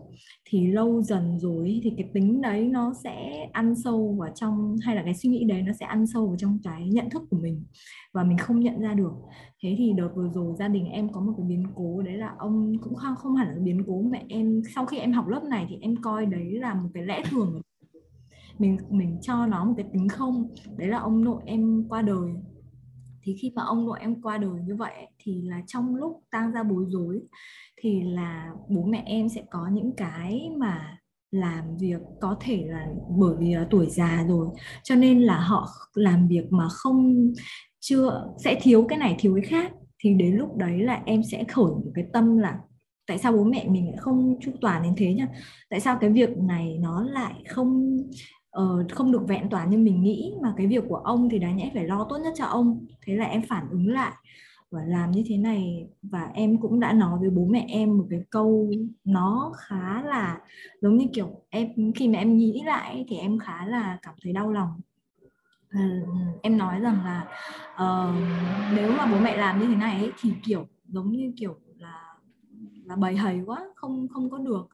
thì 0.46 0.68
lâu 0.72 1.02
dần 1.02 1.40
rồi 1.40 1.80
thì 1.84 1.94
cái 1.98 2.10
tính 2.14 2.42
đấy 2.42 2.68
nó 2.68 2.94
sẽ 3.04 3.48
ăn 3.52 3.76
sâu 3.76 4.16
vào 4.20 4.30
trong, 4.36 4.76
hay 4.82 4.96
là 4.96 5.04
cái 5.04 5.14
suy 5.14 5.30
nghĩ 5.30 5.44
đấy 5.44 5.62
nó 5.62 5.74
sẽ 5.80 5.86
ăn 5.86 6.08
sâu 6.08 6.28
vào 6.28 6.36
trong 6.38 6.58
cái 6.64 6.88
nhận 6.88 7.10
thức 7.10 7.24
của 7.30 7.38
mình 7.38 7.64
và 8.14 8.24
mình 8.24 8.38
không 8.38 8.60
nhận 8.60 8.82
ra 8.82 8.94
được. 8.94 9.12
Thế 9.64 9.76
thì 9.78 9.94
đợt 9.98 10.10
vừa 10.16 10.30
rồi 10.34 10.56
gia 10.60 10.68
đình 10.68 10.86
em 10.86 11.10
có 11.12 11.22
một 11.22 11.34
cái 11.38 11.46
biến 11.50 11.64
cố, 11.76 12.02
đấy 12.02 12.18
là 12.18 12.36
ông 12.38 12.74
cũng 12.82 12.96
không 12.96 13.16
không 13.16 13.36
hẳn 13.36 13.48
là 13.48 13.62
biến 13.64 13.84
cố, 13.88 14.02
mẹ 14.02 14.26
em, 14.30 14.62
sau 14.76 14.86
khi 14.86 14.98
em 14.98 15.12
học 15.12 15.28
lớp 15.28 15.44
này 15.44 15.66
thì 15.70 15.76
em 15.82 15.96
coi 16.02 16.26
đấy 16.26 16.52
là 16.52 16.74
một 16.74 16.90
cái 16.94 17.04
lẽ 17.04 17.24
thường 17.30 17.62
mình 18.60 18.78
mình 18.90 19.18
cho 19.22 19.46
nó 19.46 19.66
một 19.66 19.74
cái 19.78 19.86
tính 19.94 20.10
không, 20.10 20.48
đấy 20.78 20.88
là 20.88 20.98
ông 21.00 21.24
nội 21.24 21.42
em 21.46 21.86
qua 21.90 22.02
đời 22.02 22.32
thì 23.24 23.36
khi 23.42 23.52
mà 23.56 23.64
ông 23.64 23.86
nội 23.86 23.98
em 24.02 24.22
qua 24.22 24.38
đời 24.38 24.62
như 24.66 24.76
vậy 24.76 24.94
thì 25.18 25.42
là 25.42 25.62
trong 25.68 25.96
lúc 25.96 26.24
tang 26.32 26.52
ra 26.52 26.64
bối 26.64 26.86
rối, 26.88 27.22
thì 27.82 28.02
là 28.02 28.52
bố 28.70 28.84
mẹ 28.84 29.04
em 29.06 29.30
sẽ 29.30 29.44
có 29.52 29.68
những 29.74 29.92
cái 29.98 30.50
mà 30.58 30.98
làm 31.32 31.78
việc 31.78 32.02
có 32.22 32.38
thể 32.40 32.66
là 32.68 32.88
bởi 33.18 33.36
vì 33.40 33.54
là 33.56 33.68
tuổi 33.70 33.86
già 33.90 34.26
rồi. 34.28 34.48
Cho 34.84 34.96
nên 34.96 35.22
là 35.22 35.40
họ 35.40 35.68
làm 35.94 36.28
việc 36.28 36.46
mà 36.50 36.68
không, 36.70 37.34
chưa, 37.80 38.28
sẽ 38.44 38.60
thiếu 38.62 38.86
cái 38.90 38.98
này, 38.98 39.16
thiếu 39.20 39.36
cái 39.36 39.44
khác. 39.46 39.72
Thì 40.04 40.14
đến 40.14 40.36
lúc 40.36 40.56
đấy 40.58 40.80
là 40.80 41.02
em 41.06 41.24
sẽ 41.24 41.44
khởi 41.44 41.66
một 41.66 41.92
cái 41.96 42.06
tâm 42.14 42.38
là 42.38 42.60
tại 43.08 43.18
sao 43.18 43.32
bố 43.32 43.44
mẹ 43.44 43.68
mình 43.70 43.86
lại 43.86 43.98
không 43.98 44.36
chu 44.42 44.52
toàn 44.62 44.84
đến 44.84 44.94
thế 44.98 45.14
nhá 45.14 45.28
tại 45.70 45.80
sao 45.80 45.98
cái 46.02 46.10
việc 46.10 46.38
này 46.38 46.78
nó 46.80 47.04
lại 47.04 47.44
không 47.48 47.98
uh, 48.60 48.92
không 48.92 49.12
được 49.12 49.28
vẹn 49.28 49.50
toàn 49.50 49.70
như 49.70 49.78
mình 49.78 50.04
nghĩ 50.04 50.34
mà 50.42 50.54
cái 50.58 50.68
việc 50.68 50.84
của 50.90 50.96
ông 50.96 51.30
thì 51.30 51.40
đáng 51.40 51.58
nhẽ 51.58 51.72
phải 51.74 51.88
lo 51.88 52.08
tốt 52.10 52.18
nhất 52.18 52.34
cho 52.38 52.46
ông. 52.46 52.86
Thế 53.06 53.16
là 53.16 53.26
em 53.26 53.42
phản 53.50 53.70
ứng 53.70 53.88
lại 53.88 54.14
và 54.72 54.82
làm 54.86 55.12
như 55.12 55.24
thế 55.28 55.38
này. 55.38 55.88
Và 56.02 56.30
em 56.34 56.58
cũng 56.58 56.80
đã 56.80 56.94
nói 56.94 57.20
với 57.20 57.30
bố 57.30 57.46
mẹ 57.46 57.66
em 57.70 57.98
một 57.98 58.06
cái 58.10 58.24
câu 58.30 58.72
nó 59.04 59.54
khá 59.58 60.02
là 60.02 60.40
giống 60.82 60.98
như 60.98 61.06
kiểu 61.14 61.30
em 61.50 61.94
khi 61.96 62.08
mà 62.08 62.20
em 62.20 62.38
nghĩ 62.38 62.62
lại 62.66 63.06
thì 63.08 63.16
em 63.16 63.40
khá 63.40 63.66
là 63.66 64.00
cảm 64.02 64.16
thấy 64.24 64.34
đau 64.34 64.52
lòng. 64.52 64.70
Ờ, 65.74 65.80
em 66.42 66.58
nói 66.58 66.80
rằng 66.80 66.98
là 67.04 67.28
uh, 67.74 68.16
nếu 68.76 68.92
mà 68.92 69.06
bố 69.06 69.20
mẹ 69.20 69.38
làm 69.38 69.60
như 69.60 69.68
thế 69.68 69.76
này 69.76 70.00
ấy, 70.00 70.12
thì 70.22 70.32
kiểu 70.44 70.68
giống 70.88 71.12
như 71.12 71.34
kiểu 71.38 71.56
là 71.78 72.16
là 72.86 72.96
bầy 72.96 73.16
hầy 73.16 73.42
quá 73.46 73.60
không 73.76 74.08
không 74.08 74.30
có 74.30 74.38
được. 74.38 74.68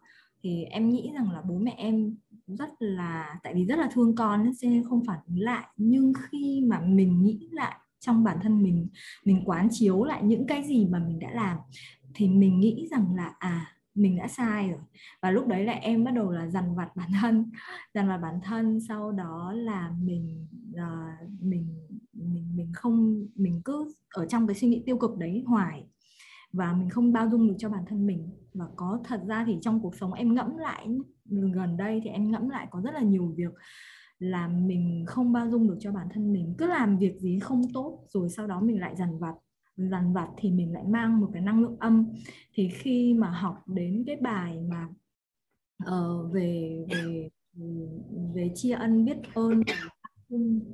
Thì 0.43 0.63
em 0.63 0.89
nghĩ 0.89 1.11
rằng 1.13 1.31
là 1.31 1.41
bố 1.41 1.57
mẹ 1.57 1.73
em 1.77 2.15
rất 2.47 2.69
là 2.79 3.39
tại 3.43 3.53
vì 3.53 3.65
rất 3.65 3.79
là 3.79 3.89
thương 3.93 4.15
con 4.15 4.51
nên 4.61 4.83
không 4.83 5.05
phản 5.05 5.19
ứng 5.27 5.39
lại. 5.39 5.67
Nhưng 5.77 6.13
khi 6.13 6.63
mà 6.67 6.79
mình 6.79 7.23
nghĩ 7.23 7.49
lại 7.51 7.75
trong 7.99 8.23
bản 8.23 8.37
thân 8.43 8.63
mình 8.63 8.87
mình 9.25 9.41
quán 9.45 9.67
chiếu 9.71 10.03
lại 10.03 10.23
những 10.23 10.47
cái 10.47 10.63
gì 10.63 10.85
mà 10.85 10.99
mình 10.99 11.19
đã 11.19 11.31
làm 11.31 11.57
thì 12.13 12.27
mình 12.27 12.59
nghĩ 12.59 12.87
rằng 12.91 13.15
là 13.15 13.33
à 13.39 13.77
mình 13.95 14.17
đã 14.17 14.27
sai 14.27 14.69
rồi. 14.69 14.79
Và 15.21 15.31
lúc 15.31 15.47
đấy 15.47 15.65
là 15.65 15.73
em 15.73 16.03
bắt 16.03 16.11
đầu 16.11 16.31
là 16.31 16.47
dằn 16.47 16.75
vặt 16.75 16.95
bản 16.95 17.09
thân 17.21 17.51
dằn 17.93 18.07
vặt 18.07 18.17
bản 18.17 18.39
thân. 18.43 18.79
Sau 18.87 19.11
đó 19.11 19.53
là 19.55 19.91
mình 20.01 20.47
uh, 20.71 21.41
mình 21.41 21.87
mình 22.13 22.55
mình 22.55 22.71
không 22.73 23.27
mình 23.35 23.61
cứ 23.65 23.93
ở 24.09 24.25
trong 24.25 24.47
cái 24.47 24.55
suy 24.55 24.67
nghĩ 24.67 24.83
tiêu 24.85 24.97
cực 24.97 25.17
đấy 25.17 25.43
hoài. 25.47 25.83
Và 26.53 26.73
mình 26.73 26.89
không 26.89 27.13
bao 27.13 27.29
dung 27.29 27.47
được 27.47 27.55
cho 27.57 27.69
bản 27.69 27.83
thân 27.87 28.07
mình. 28.07 28.29
Và 28.53 28.65
có 28.75 28.99
thật 29.03 29.21
ra 29.27 29.43
thì 29.47 29.57
trong 29.61 29.81
cuộc 29.81 29.95
sống 29.95 30.13
em 30.13 30.35
ngẫm 30.35 30.57
lại 30.57 30.87
gần 31.29 31.77
đây 31.77 32.01
thì 32.03 32.09
em 32.09 32.31
ngẫm 32.31 32.49
lại 32.49 32.67
có 32.71 32.81
rất 32.81 32.93
là 32.93 33.01
nhiều 33.01 33.33
việc 33.37 33.53
là 34.19 34.47
mình 34.47 35.03
không 35.07 35.31
bao 35.31 35.49
dung 35.49 35.67
được 35.67 35.77
cho 35.79 35.91
bản 35.91 36.07
thân 36.13 36.33
mình. 36.33 36.55
Cứ 36.57 36.67
làm 36.67 36.97
việc 36.97 37.19
gì 37.19 37.39
không 37.39 37.61
tốt 37.73 38.05
rồi 38.09 38.29
sau 38.29 38.47
đó 38.47 38.61
mình 38.61 38.79
lại 38.79 38.95
dằn 38.95 39.19
vặt. 39.19 39.33
Dằn 39.75 40.13
vặt 40.13 40.29
thì 40.37 40.51
mình 40.51 40.73
lại 40.73 40.83
mang 40.87 41.19
một 41.19 41.29
cái 41.33 41.41
năng 41.41 41.61
lượng 41.61 41.77
âm. 41.79 42.13
Thì 42.53 42.69
khi 42.69 43.13
mà 43.13 43.29
học 43.29 43.63
đến 43.67 44.03
cái 44.07 44.15
bài 44.15 44.59
mà 44.69 44.87
uh, 45.83 46.33
về 46.33 46.85
về 46.89 47.29
về 48.35 48.51
tri 48.55 48.71
ân 48.71 49.05
biết 49.05 49.17
ơn 49.33 49.61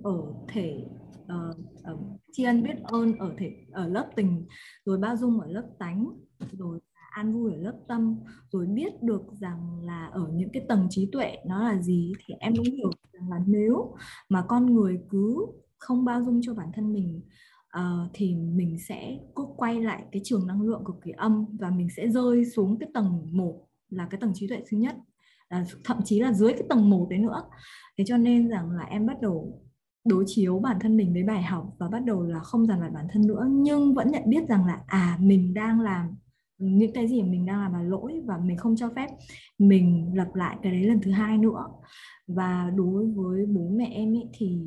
ở 0.04 0.34
thể 0.48 0.86
uh, 1.24 1.58
uh, 1.94 2.20
tri 2.32 2.44
ân 2.44 2.64
biết 2.64 2.76
ơn 2.84 3.18
ở 3.18 3.34
thể 3.38 3.66
ở 3.72 3.88
lớp 3.88 4.12
tình 4.16 4.46
rồi 4.86 4.98
bao 4.98 5.18
dung 5.18 5.40
ở 5.40 5.48
lớp 5.48 5.70
tánh 5.80 6.10
rồi 6.52 6.80
an 7.14 7.34
vui 7.34 7.52
ở 7.54 7.58
lớp 7.58 7.74
tâm 7.88 8.20
rồi 8.52 8.66
biết 8.66 9.04
được 9.04 9.24
rằng 9.40 9.80
là 9.84 10.06
ở 10.06 10.30
những 10.34 10.50
cái 10.54 10.66
tầng 10.70 10.88
trí 10.90 11.10
tuệ 11.12 11.38
nó 11.46 11.64
là 11.64 11.82
gì 11.82 12.14
thì 12.26 12.34
em 12.40 12.56
cũng 12.56 12.76
hiểu 12.76 12.92
rằng 13.14 13.30
là 13.30 13.40
nếu 13.46 13.96
mà 14.30 14.46
con 14.48 14.74
người 14.74 15.00
cứ 15.10 15.46
không 15.78 16.06
bao 16.06 16.24
dung 16.24 16.40
cho 16.44 16.54
bản 16.54 16.72
thân 16.74 16.94
mình 16.94 17.22
uh, 17.78 18.10
thì 18.14 18.36
mình 18.36 18.78
sẽ 18.80 19.18
cứ 19.36 19.44
quay 19.58 19.82
lại 19.82 20.04
cái 20.12 20.22
trường 20.26 20.48
năng 20.48 20.62
lượng 20.62 20.84
cực 20.86 20.96
kỳ 21.04 21.12
âm 21.12 21.46
và 21.60 21.70
mình 21.70 21.88
sẽ 21.96 22.10
rơi 22.10 22.46
xuống 22.46 22.80
cái 22.80 22.90
tầng 22.94 23.28
một 23.32 23.68
là 23.90 24.08
cái 24.10 24.22
tầng 24.22 24.32
trí 24.34 24.48
tuệ 24.48 24.64
thứ 24.70 24.78
nhất 24.78 24.96
là 25.50 25.66
thậm 25.84 25.98
chí 26.06 26.20
là 26.20 26.34
dưới 26.34 26.54
cái 26.54 26.64
tầng 26.70 26.90
một 26.90 27.08
đấy 27.10 27.20
nữa. 27.20 27.44
Thế 27.98 28.04
cho 28.08 28.18
nên 28.18 28.50
rằng 28.50 28.72
là 28.72 28.84
em 28.84 29.06
bắt 29.06 29.22
đầu 29.22 29.62
đối 30.06 30.24
chiếu 30.28 30.60
bản 30.60 30.78
thân 30.82 30.98
mình 30.98 31.14
với 31.14 31.24
bài 31.24 31.44
học 31.44 31.76
và 31.80 31.90
bắt 31.90 32.00
đầu 32.06 32.24
là 32.24 32.40
không 32.40 32.66
dằn 32.66 32.82
vặt 32.82 32.90
bản 32.94 33.08
thân 33.12 33.28
nữa 33.28 33.48
nhưng 33.50 33.94
vẫn 33.94 34.12
nhận 34.12 34.24
biết 34.26 34.48
rằng 34.48 34.66
là 34.66 34.84
à 34.88 35.18
mình 35.22 35.54
đang 35.54 35.82
làm 35.82 36.16
những 36.64 36.94
cái 36.94 37.08
gì 37.08 37.22
mình 37.22 37.46
đang 37.46 37.60
làm 37.60 37.74
là 37.74 37.82
lỗi 37.84 38.22
và 38.26 38.38
mình 38.38 38.58
không 38.58 38.76
cho 38.76 38.90
phép 38.96 39.08
mình 39.60 40.12
lặp 40.16 40.36
lại 40.36 40.58
cái 40.64 40.72
đấy 40.72 40.84
lần 40.84 41.00
thứ 41.02 41.12
hai 41.12 41.38
nữa. 41.38 41.66
Và 42.28 42.72
đối 42.76 43.06
với 43.06 43.46
bố 43.46 43.70
mẹ 43.70 43.90
em 43.94 44.16
ấy 44.16 44.30
thì 44.34 44.62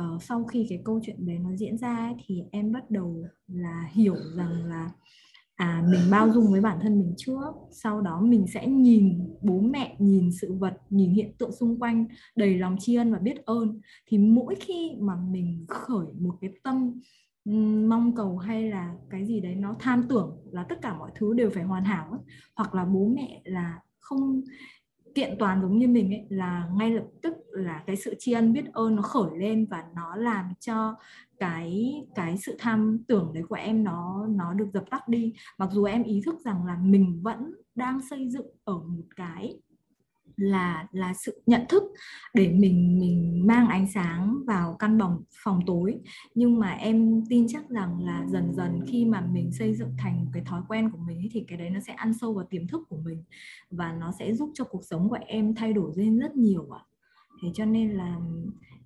uh, 0.00 0.22
sau 0.22 0.44
khi 0.44 0.66
cái 0.68 0.82
câu 0.84 1.00
chuyện 1.02 1.26
đấy 1.26 1.38
nó 1.38 1.56
diễn 1.56 1.78
ra 1.78 1.96
ấy, 1.96 2.14
thì 2.26 2.42
em 2.50 2.72
bắt 2.72 2.90
đầu 2.90 3.24
là 3.46 3.90
hiểu 3.92 4.16
rằng 4.36 4.66
là 4.66 4.90
à 5.54 5.84
mình 5.90 6.00
bao 6.10 6.32
dung 6.32 6.50
với 6.50 6.60
bản 6.60 6.78
thân 6.82 6.98
mình 6.98 7.14
trước 7.16 7.54
sau 7.70 8.00
đó 8.00 8.20
mình 8.20 8.46
sẽ 8.46 8.66
nhìn 8.66 9.18
bố 9.42 9.60
mẹ 9.60 9.96
nhìn 9.98 10.30
sự 10.40 10.52
vật 10.52 10.74
nhìn 10.90 11.10
hiện 11.10 11.32
tượng 11.38 11.52
xung 11.52 11.78
quanh 11.78 12.06
đầy 12.36 12.58
lòng 12.58 12.76
tri 12.80 12.94
ân 12.94 13.12
và 13.12 13.18
biết 13.18 13.44
ơn. 13.44 13.80
Thì 14.06 14.18
mỗi 14.18 14.54
khi 14.54 14.92
mà 15.00 15.16
mình 15.30 15.64
khởi 15.68 16.06
một 16.20 16.34
cái 16.40 16.50
tâm 16.62 17.00
mong 17.88 18.14
cầu 18.16 18.38
hay 18.38 18.70
là 18.70 18.94
cái 19.10 19.26
gì 19.26 19.40
đấy 19.40 19.54
nó 19.54 19.74
tham 19.78 20.02
tưởng 20.08 20.36
là 20.52 20.64
tất 20.68 20.82
cả 20.82 20.98
mọi 20.98 21.10
thứ 21.14 21.34
đều 21.34 21.50
phải 21.50 21.62
hoàn 21.62 21.84
hảo 21.84 22.08
ấy. 22.10 22.20
hoặc 22.56 22.74
là 22.74 22.84
bố 22.84 23.08
mẹ 23.16 23.42
là 23.44 23.80
không 24.00 24.42
kiện 25.14 25.36
toàn 25.38 25.62
giống 25.62 25.78
như 25.78 25.88
mình 25.88 26.10
ấy, 26.10 26.26
là 26.28 26.68
ngay 26.78 26.90
lập 26.90 27.04
tức 27.22 27.34
là 27.50 27.82
cái 27.86 27.96
sự 27.96 28.14
tri 28.18 28.32
ân, 28.32 28.52
biết 28.52 28.72
ơn 28.72 28.96
nó 28.96 29.02
khởi 29.02 29.38
lên 29.38 29.66
và 29.70 29.84
nó 29.94 30.16
làm 30.16 30.52
cho 30.60 30.94
cái 31.38 31.94
cái 32.14 32.38
sự 32.38 32.56
tham 32.58 32.98
tưởng 33.08 33.30
đấy 33.34 33.42
của 33.48 33.54
em 33.54 33.84
nó 33.84 34.26
nó 34.30 34.54
được 34.54 34.68
dập 34.74 34.84
tắt 34.90 35.08
đi 35.08 35.32
mặc 35.58 35.68
dù 35.72 35.84
em 35.84 36.02
ý 36.02 36.20
thức 36.24 36.34
rằng 36.44 36.66
là 36.66 36.76
mình 36.82 37.20
vẫn 37.22 37.54
đang 37.74 38.00
xây 38.10 38.28
dựng 38.30 38.46
ở 38.64 38.74
một 38.74 39.04
cái 39.16 39.60
là 40.36 40.86
là 40.92 41.14
sự 41.14 41.42
nhận 41.46 41.62
thức 41.68 41.82
để 42.34 42.48
mình 42.48 42.98
mình 43.00 43.46
mang 43.46 43.68
ánh 43.68 43.86
sáng 43.94 44.36
vào 44.46 44.76
căn 44.78 44.98
phòng 45.00 45.22
phòng 45.44 45.60
tối. 45.66 46.00
Nhưng 46.34 46.58
mà 46.58 46.70
em 46.70 47.24
tin 47.28 47.46
chắc 47.48 47.68
rằng 47.68 48.00
là 48.00 48.26
dần 48.28 48.52
dần 48.54 48.80
khi 48.86 49.04
mà 49.04 49.20
mình 49.20 49.52
xây 49.52 49.74
dựng 49.74 49.94
thành 49.98 50.26
cái 50.32 50.42
thói 50.46 50.62
quen 50.68 50.90
của 50.90 50.98
mình 50.98 51.28
thì 51.32 51.44
cái 51.48 51.58
đấy 51.58 51.70
nó 51.70 51.80
sẽ 51.80 51.92
ăn 51.92 52.12
sâu 52.20 52.34
vào 52.34 52.46
tiềm 52.50 52.66
thức 52.68 52.80
của 52.88 52.96
mình 53.04 53.24
và 53.70 53.92
nó 53.92 54.12
sẽ 54.18 54.34
giúp 54.34 54.50
cho 54.54 54.64
cuộc 54.64 54.84
sống 54.84 55.08
của 55.08 55.18
em 55.26 55.54
thay 55.54 55.72
đổi 55.72 55.92
lên 55.96 56.18
rất 56.18 56.36
nhiều 56.36 56.70
ạ 56.70 56.82
thế 57.42 57.48
cho 57.54 57.64
nên 57.64 57.90
là 57.90 58.16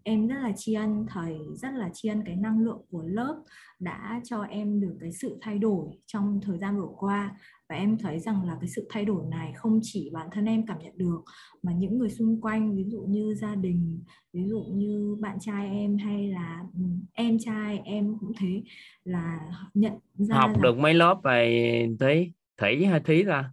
em 0.02 0.28
rất 0.28 0.36
là 0.42 0.52
tri 0.56 0.74
ân 0.74 1.06
thầy 1.08 1.38
rất 1.54 1.74
là 1.74 1.90
tri 1.92 2.08
ân 2.08 2.22
cái 2.26 2.36
năng 2.36 2.60
lượng 2.60 2.82
của 2.90 3.02
lớp 3.02 3.42
đã 3.80 4.20
cho 4.24 4.42
em 4.42 4.80
được 4.80 4.96
cái 5.00 5.12
sự 5.12 5.38
thay 5.40 5.58
đổi 5.58 5.86
trong 6.06 6.40
thời 6.42 6.58
gian 6.58 6.76
vừa 6.76 6.88
qua. 6.98 7.36
Và 7.68 7.76
em 7.76 7.98
thấy 7.98 8.18
rằng 8.18 8.44
là 8.44 8.56
cái 8.60 8.68
sự 8.68 8.88
thay 8.90 9.04
đổi 9.04 9.24
này 9.30 9.52
không 9.56 9.80
chỉ 9.82 10.10
bản 10.12 10.28
thân 10.32 10.44
em 10.44 10.66
cảm 10.66 10.78
nhận 10.78 10.98
được 10.98 11.24
mà 11.62 11.72
những 11.72 11.98
người 11.98 12.10
xung 12.10 12.40
quanh 12.40 12.76
ví 12.76 12.84
dụ 12.84 13.00
như 13.00 13.34
gia 13.34 13.54
đình 13.54 14.04
ví 14.32 14.48
dụ 14.48 14.64
như 14.74 15.16
bạn 15.20 15.38
trai 15.40 15.70
em 15.70 15.98
hay 15.98 16.28
là 16.28 16.64
ừ, 16.74 16.82
em 17.12 17.38
trai 17.38 17.78
em 17.84 18.18
cũng 18.20 18.32
thế 18.38 18.62
là 19.04 19.40
nhận 19.74 19.92
ra 20.14 20.36
học 20.36 20.50
là... 20.54 20.60
được 20.62 20.78
mấy 20.78 20.94
lớp 20.94 21.20
về 21.24 21.88
thí 22.00 22.32
thủy 22.58 22.86
hay 22.86 23.00
thí 23.00 23.22
ra 23.22 23.50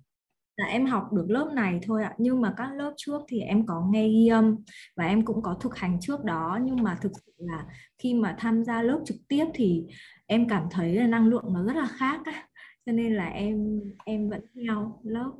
là 0.57 0.65
em 0.65 0.85
học 0.85 1.13
được 1.13 1.25
lớp 1.29 1.51
này 1.55 1.79
thôi 1.83 2.03
ạ. 2.03 2.15
Nhưng 2.17 2.41
mà 2.41 2.53
các 2.57 2.73
lớp 2.73 2.93
trước 2.97 3.21
thì 3.27 3.39
em 3.39 3.65
có 3.65 3.87
nghe 3.91 4.07
ghi 4.07 4.27
âm 4.27 4.57
và 4.95 5.05
em 5.05 5.25
cũng 5.25 5.41
có 5.41 5.57
thực 5.61 5.75
hành 5.75 5.97
trước 6.01 6.23
đó. 6.23 6.59
Nhưng 6.63 6.83
mà 6.83 6.97
thực 7.01 7.11
sự 7.25 7.33
là 7.37 7.65
khi 7.97 8.13
mà 8.13 8.35
tham 8.39 8.63
gia 8.63 8.81
lớp 8.81 9.01
trực 9.05 9.17
tiếp 9.27 9.45
thì 9.53 9.83
em 10.25 10.47
cảm 10.47 10.67
thấy 10.71 10.95
là 10.95 11.07
năng 11.07 11.27
lượng 11.27 11.53
nó 11.53 11.63
rất 11.63 11.75
là 11.75 11.87
khác 11.87 12.21
á. 12.25 12.47
Cho 12.85 12.91
nên 12.91 13.15
là 13.15 13.27
em 13.27 13.81
em 14.05 14.29
vẫn 14.29 14.41
theo 14.55 14.99
lớp 15.03 15.31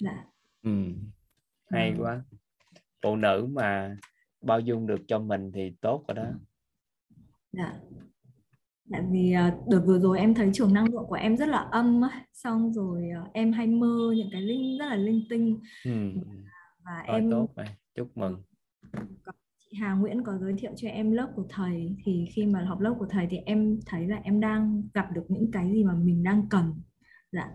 dạ 0.00 0.24
ừ. 0.62 0.70
hay 1.70 1.90
ừ. 1.90 2.02
quá. 2.02 2.22
Phụ 3.02 3.16
nữ 3.16 3.48
mà 3.52 3.96
bao 4.40 4.60
dung 4.60 4.86
được 4.86 5.00
cho 5.08 5.18
mình 5.18 5.52
thì 5.54 5.72
tốt 5.80 6.04
rồi 6.08 6.14
đó. 6.14 6.24
Dạ 7.52 7.74
tại 8.90 9.02
vì 9.10 9.32
ờ, 9.32 9.50
đợt 9.68 9.82
vừa 9.86 9.98
rồi 9.98 10.18
em 10.18 10.34
thấy 10.34 10.50
trường 10.54 10.72
năng 10.72 10.84
lượng 10.92 11.04
của 11.08 11.14
em 11.14 11.36
rất 11.36 11.48
là 11.48 11.58
âm 11.58 12.00
xong 12.32 12.72
rồi 12.72 13.02
ờ, 13.16 13.30
em 13.32 13.52
hay 13.52 13.66
mơ 13.66 14.12
những 14.16 14.28
cái 14.32 14.42
linh 14.42 14.78
rất 14.78 14.86
là 14.86 14.96
linh 14.96 15.22
tinh. 15.30 15.60
Ừ. 15.84 15.92
và 16.84 17.04
Thôi, 17.06 17.16
em 17.16 17.30
tốt 17.30 17.48
rồi 17.56 17.66
chúc 17.94 18.16
mừng. 18.16 18.42
Chị 19.58 19.76
Hà 19.80 19.94
Nguyễn 19.94 20.22
có 20.22 20.38
giới 20.38 20.54
thiệu 20.58 20.72
cho 20.76 20.88
em 20.88 21.12
lớp 21.12 21.28
của 21.36 21.46
thầy. 21.48 21.96
Thì 22.04 22.26
khi 22.32 22.46
mà 22.46 22.64
học 22.64 22.80
lớp 22.80 22.94
của 22.98 23.06
thầy 23.10 23.26
thì 23.30 23.36
em 23.36 23.80
thấy 23.86 24.08
là 24.08 24.20
em 24.24 24.40
đang 24.40 24.82
gặp 24.94 25.12
được 25.12 25.24
những 25.28 25.50
cái 25.52 25.72
gì 25.72 25.84
mà 25.84 25.94
mình 25.94 26.22
đang 26.22 26.46
cần. 26.50 26.74
Dạ. 27.32 27.48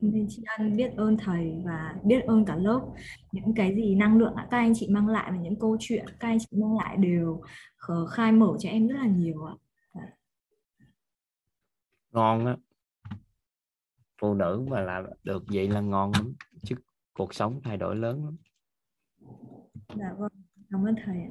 Nên 0.00 0.26
chị 0.28 0.42
ân 0.58 0.76
biết 0.76 0.92
ơn 0.96 1.16
thầy 1.16 1.52
và 1.64 1.94
biết 2.04 2.24
ơn 2.24 2.44
cả 2.44 2.56
lớp. 2.56 2.80
Những 3.32 3.54
cái 3.56 3.74
gì 3.74 3.94
năng 3.94 4.18
lượng 4.18 4.34
các 4.36 4.58
anh 4.58 4.72
chị 4.76 4.88
mang 4.90 5.08
lại 5.08 5.30
và 5.30 5.36
những 5.36 5.58
câu 5.58 5.76
chuyện 5.80 6.04
các 6.20 6.28
anh 6.28 6.38
chị 6.38 6.56
mang 6.60 6.76
lại 6.76 6.96
đều 6.96 7.40
khai 8.10 8.32
mở 8.32 8.56
cho 8.58 8.68
em 8.68 8.88
rất 8.88 8.96
là 8.96 9.06
nhiều 9.06 9.44
ạ. 9.44 9.54
Ngon 12.12 12.46
á 12.46 12.56
phụ 14.20 14.34
nữ 14.34 14.64
mà 14.70 14.80
làm 14.80 15.04
được 15.24 15.42
vậy 15.48 15.68
là 15.68 15.80
ngon 15.80 16.12
lắm 16.12 16.34
chứ 16.64 16.74
cuộc 17.12 17.34
sống 17.34 17.60
thay 17.64 17.76
đổi 17.76 17.96
lớn 17.96 18.24
lắm 18.24 18.36
dạ 19.96 20.14
vâng 20.18 20.32
cảm 20.70 20.86
ơn 20.86 20.94
thầy 21.06 21.16
ạ 21.16 21.30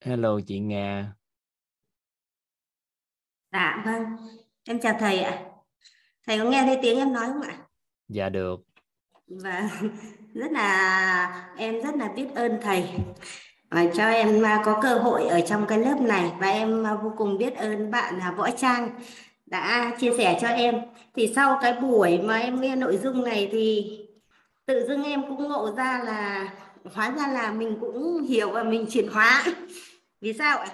Hello 0.00 0.40
chị 0.46 0.58
Nga. 0.60 1.14
Dạ 3.52 3.82
vâng, 3.86 4.02
em 4.64 4.80
chào 4.80 4.96
thầy 5.00 5.18
ạ. 5.18 5.44
Thầy 6.26 6.38
có 6.38 6.44
nghe 6.44 6.62
thấy 6.66 6.78
tiếng 6.82 6.98
em 6.98 7.12
nói 7.12 7.26
không 7.26 7.42
ạ? 7.42 7.66
Dạ 8.08 8.28
được. 8.28 8.60
Và 9.28 9.70
rất 10.34 10.52
là, 10.52 11.48
em 11.56 11.82
rất 11.82 11.94
là 11.96 12.08
biết 12.08 12.26
ơn 12.34 12.58
thầy. 12.62 12.84
Và 13.70 13.86
cho 13.94 14.08
em 14.08 14.42
à, 14.42 14.62
có 14.64 14.80
cơ 14.82 14.94
hội 14.94 15.26
ở 15.26 15.40
trong 15.40 15.66
cái 15.66 15.78
lớp 15.78 16.00
này. 16.00 16.32
Và 16.38 16.50
em 16.50 16.86
à, 16.86 16.94
vô 16.94 17.12
cùng 17.16 17.38
biết 17.38 17.56
ơn 17.56 17.90
bạn 17.90 18.18
là 18.18 18.30
Võ 18.30 18.50
Trang 18.50 18.90
đã 19.46 19.96
chia 20.00 20.12
sẻ 20.18 20.38
cho 20.40 20.48
em. 20.48 20.74
Thì 21.14 21.32
sau 21.36 21.58
cái 21.62 21.72
buổi 21.72 22.18
mà 22.18 22.38
em 22.38 22.60
nghe 22.60 22.76
nội 22.76 22.96
dung 22.96 23.24
này 23.24 23.48
thì 23.52 23.98
tự 24.66 24.86
dưng 24.88 25.04
em 25.04 25.22
cũng 25.28 25.48
ngộ 25.48 25.74
ra 25.76 26.02
là, 26.04 26.48
hóa 26.94 27.14
ra 27.18 27.28
là 27.28 27.52
mình 27.52 27.76
cũng 27.80 28.22
hiểu 28.22 28.50
và 28.50 28.62
mình 28.62 28.86
chuyển 28.90 29.08
hóa. 29.08 29.44
Vì 30.20 30.32
sao 30.32 30.58
ạ? 30.58 30.68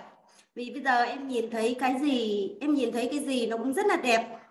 Vì 0.55 0.71
bây 0.71 0.83
giờ 0.83 1.03
em 1.03 1.29
nhìn 1.29 1.51
thấy 1.51 1.77
cái 1.81 1.97
gì, 2.03 2.51
em 2.61 2.75
nhìn 2.75 2.93
thấy 2.93 3.09
cái 3.11 3.21
gì 3.21 3.47
nó 3.47 3.57
cũng 3.57 3.75
rất 3.75 3.87
là 3.87 3.97
đẹp 3.97 4.42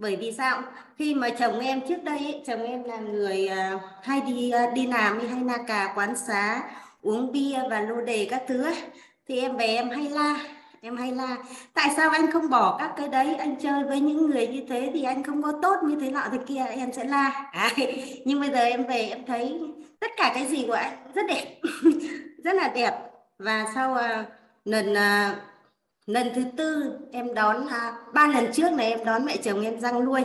bởi 0.00 0.16
vì 0.16 0.32
sao? 0.32 0.62
Khi 0.98 1.14
mà 1.14 1.30
chồng 1.30 1.60
em 1.60 1.80
trước 1.88 2.04
đây 2.04 2.18
ấy, 2.18 2.42
chồng 2.46 2.62
em 2.62 2.84
là 2.84 2.96
người 2.96 3.50
uh, 3.74 3.80
hay 4.02 4.20
đi 4.20 4.52
uh, 4.64 4.74
đi 4.74 4.86
làm 4.86 5.28
hay 5.28 5.40
na 5.40 5.56
cà 5.66 5.92
quán 5.96 6.16
xá 6.16 6.62
uống 7.02 7.32
bia 7.32 7.58
và 7.70 7.80
lô 7.80 8.00
đề 8.00 8.26
các 8.30 8.42
thứ 8.48 8.64
ấy. 8.64 8.76
thì 9.28 9.40
em 9.40 9.56
về 9.56 9.66
em 9.66 9.90
hay 9.90 10.08
la 10.10 10.36
em 10.80 10.96
hay 10.96 11.12
la. 11.12 11.36
Tại 11.74 11.90
sao 11.96 12.10
anh 12.10 12.30
không 12.30 12.50
bỏ 12.50 12.76
các 12.78 12.92
cái 12.96 13.08
đấy? 13.08 13.34
Anh 13.34 13.56
chơi 13.60 13.84
với 13.84 14.00
những 14.00 14.26
người 14.26 14.46
như 14.46 14.62
thế 14.68 14.90
thì 14.94 15.02
anh 15.02 15.22
không 15.22 15.42
có 15.42 15.52
tốt 15.62 15.76
như 15.84 15.96
thế 16.00 16.10
nọ 16.10 16.22
thế 16.32 16.38
kia 16.46 16.64
em 16.70 16.92
sẽ 16.92 17.04
la. 17.04 17.48
À, 17.52 17.70
nhưng 18.24 18.40
bây 18.40 18.50
giờ 18.50 18.58
em 18.58 18.86
về 18.86 19.08
em 19.08 19.26
thấy 19.26 19.60
tất 20.00 20.10
cả 20.16 20.32
cái 20.34 20.46
gì 20.46 20.64
của 20.66 20.72
anh 20.72 20.96
rất 21.14 21.26
đẹp 21.28 21.60
rất 22.44 22.54
là 22.54 22.68
đẹp. 22.68 22.92
Và 23.38 23.66
sau 23.74 23.92
uh, 23.92 24.26
lần 24.64 24.92
uh, 24.92 25.49
lần 26.12 26.30
thứ 26.34 26.42
tư 26.56 26.92
em 27.12 27.34
đón 27.34 27.64
uh, 27.64 28.14
ba 28.14 28.26
lần 28.26 28.52
trước 28.52 28.72
này 28.72 28.90
em 28.90 29.04
đón 29.04 29.24
mẹ 29.24 29.36
chồng 29.36 29.64
em 29.64 29.80
răng 29.80 30.04
nuôi. 30.04 30.22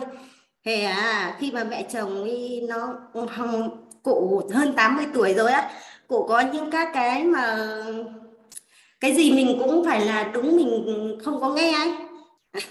Thì 0.66 0.84
à, 0.84 1.36
khi 1.40 1.52
mà 1.52 1.64
mẹ 1.64 1.84
chồng 1.84 2.26
đi 2.26 2.62
nó 2.62 2.94
cụ 4.04 4.42
hơn 4.54 4.74
80 4.74 5.06
tuổi 5.14 5.34
rồi 5.34 5.52
á 5.52 5.72
cụ 6.08 6.26
có 6.30 6.40
những 6.40 6.72
các 6.72 6.90
cái 6.94 7.24
mà 7.24 7.58
cái 9.00 9.16
gì 9.16 9.32
mình 9.32 9.60
cũng 9.60 9.86
phải 9.86 10.06
là 10.06 10.24
đúng 10.34 10.58
mình 10.58 11.18
không 11.24 11.42
có 11.42 11.50
nghe 11.50 11.72
ấy. 11.72 11.94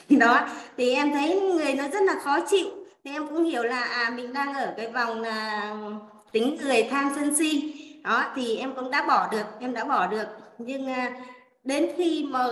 Đó 0.18 0.48
thì 0.76 0.94
em 0.94 1.12
thấy 1.12 1.40
người 1.40 1.74
nó 1.74 1.88
rất 1.88 2.02
là 2.02 2.14
khó 2.24 2.38
chịu. 2.50 2.66
Thì 3.04 3.10
em 3.10 3.26
cũng 3.28 3.44
hiểu 3.44 3.62
là 3.62 3.80
à 3.80 4.12
mình 4.16 4.32
đang 4.32 4.54
ở 4.54 4.74
cái 4.76 4.88
vòng 4.92 5.20
là 5.20 5.74
tính 6.32 6.56
người 6.62 6.82
tham 6.90 7.12
sân 7.16 7.34
si. 7.34 7.74
Đó 8.04 8.24
thì 8.36 8.56
em 8.56 8.74
cũng 8.74 8.90
đã 8.90 9.04
bỏ 9.08 9.28
được 9.32 9.44
em 9.60 9.74
đã 9.74 9.84
bỏ 9.84 10.06
được. 10.06 10.26
Nhưng 10.58 10.86
à, 10.86 11.12
đến 11.64 11.90
khi 11.96 12.24
mà 12.30 12.46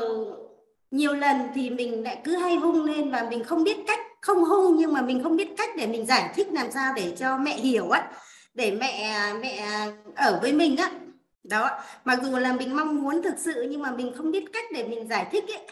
nhiều 0.93 1.15
lần 1.15 1.37
thì 1.55 1.71
mình 1.71 2.03
lại 2.03 2.19
cứ 2.25 2.37
hay 2.37 2.57
hung 2.57 2.85
lên 2.85 3.11
và 3.11 3.27
mình 3.31 3.45
không 3.45 3.65
biết 3.65 3.77
cách, 3.87 4.01
không 4.21 4.45
hung 4.45 4.77
nhưng 4.77 4.93
mà 4.93 5.03
mình 5.03 5.23
không 5.23 5.37
biết 5.37 5.49
cách 5.57 5.71
để 5.77 5.87
mình 5.87 6.07
giải 6.07 6.31
thích 6.35 6.47
làm 6.53 6.71
sao 6.71 6.93
để 6.97 7.15
cho 7.19 7.39
mẹ 7.39 7.57
hiểu 7.57 7.91
á, 7.91 8.11
để 8.55 8.71
mẹ 8.71 9.15
mẹ 9.41 9.67
ở 10.17 10.39
với 10.43 10.53
mình 10.53 10.77
á. 10.77 10.91
Đó, 11.45 11.71
mặc 12.05 12.19
dù 12.23 12.39
là 12.39 12.53
mình 12.53 12.77
mong 12.77 13.03
muốn 13.03 13.23
thực 13.23 13.35
sự 13.39 13.67
nhưng 13.71 13.83
mà 13.83 13.91
mình 13.91 14.13
không 14.17 14.31
biết 14.31 14.45
cách 14.53 14.65
để 14.73 14.85
mình 14.89 15.09
giải 15.09 15.27
thích 15.33 15.45
ấy. 15.49 15.67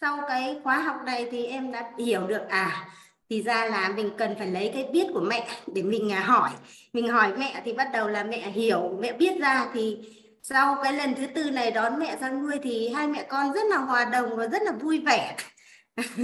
Sau 0.00 0.18
cái 0.28 0.56
khóa 0.64 0.78
học 0.78 0.96
này 1.06 1.28
thì 1.30 1.46
em 1.46 1.72
đã 1.72 1.90
hiểu 1.98 2.26
được 2.26 2.48
à 2.48 2.88
thì 3.30 3.42
ra 3.42 3.64
là 3.64 3.92
mình 3.96 4.10
cần 4.18 4.34
phải 4.38 4.46
lấy 4.46 4.70
cái 4.74 4.84
biết 4.92 5.06
của 5.14 5.20
mẹ 5.20 5.48
để 5.74 5.82
mình 5.82 6.12
à, 6.12 6.20
hỏi. 6.20 6.50
Mình 6.92 7.08
hỏi 7.08 7.32
mẹ 7.38 7.62
thì 7.64 7.72
bắt 7.72 7.88
đầu 7.92 8.08
là 8.08 8.24
mẹ 8.24 8.50
hiểu, 8.50 8.98
mẹ 9.00 9.12
biết 9.12 9.40
ra 9.40 9.66
thì 9.74 9.98
sau 10.42 10.76
cái 10.82 10.92
lần 10.92 11.14
thứ 11.14 11.26
tư 11.26 11.50
này 11.50 11.70
đón 11.70 11.98
mẹ 11.98 12.16
sang 12.20 12.42
nuôi 12.42 12.58
thì 12.62 12.88
hai 12.88 13.06
mẹ 13.06 13.22
con 13.22 13.52
rất 13.52 13.66
là 13.70 13.76
hòa 13.76 14.04
đồng 14.04 14.36
và 14.36 14.46
rất 14.46 14.62
là 14.62 14.72
vui 14.72 15.02
vẻ. 15.06 15.36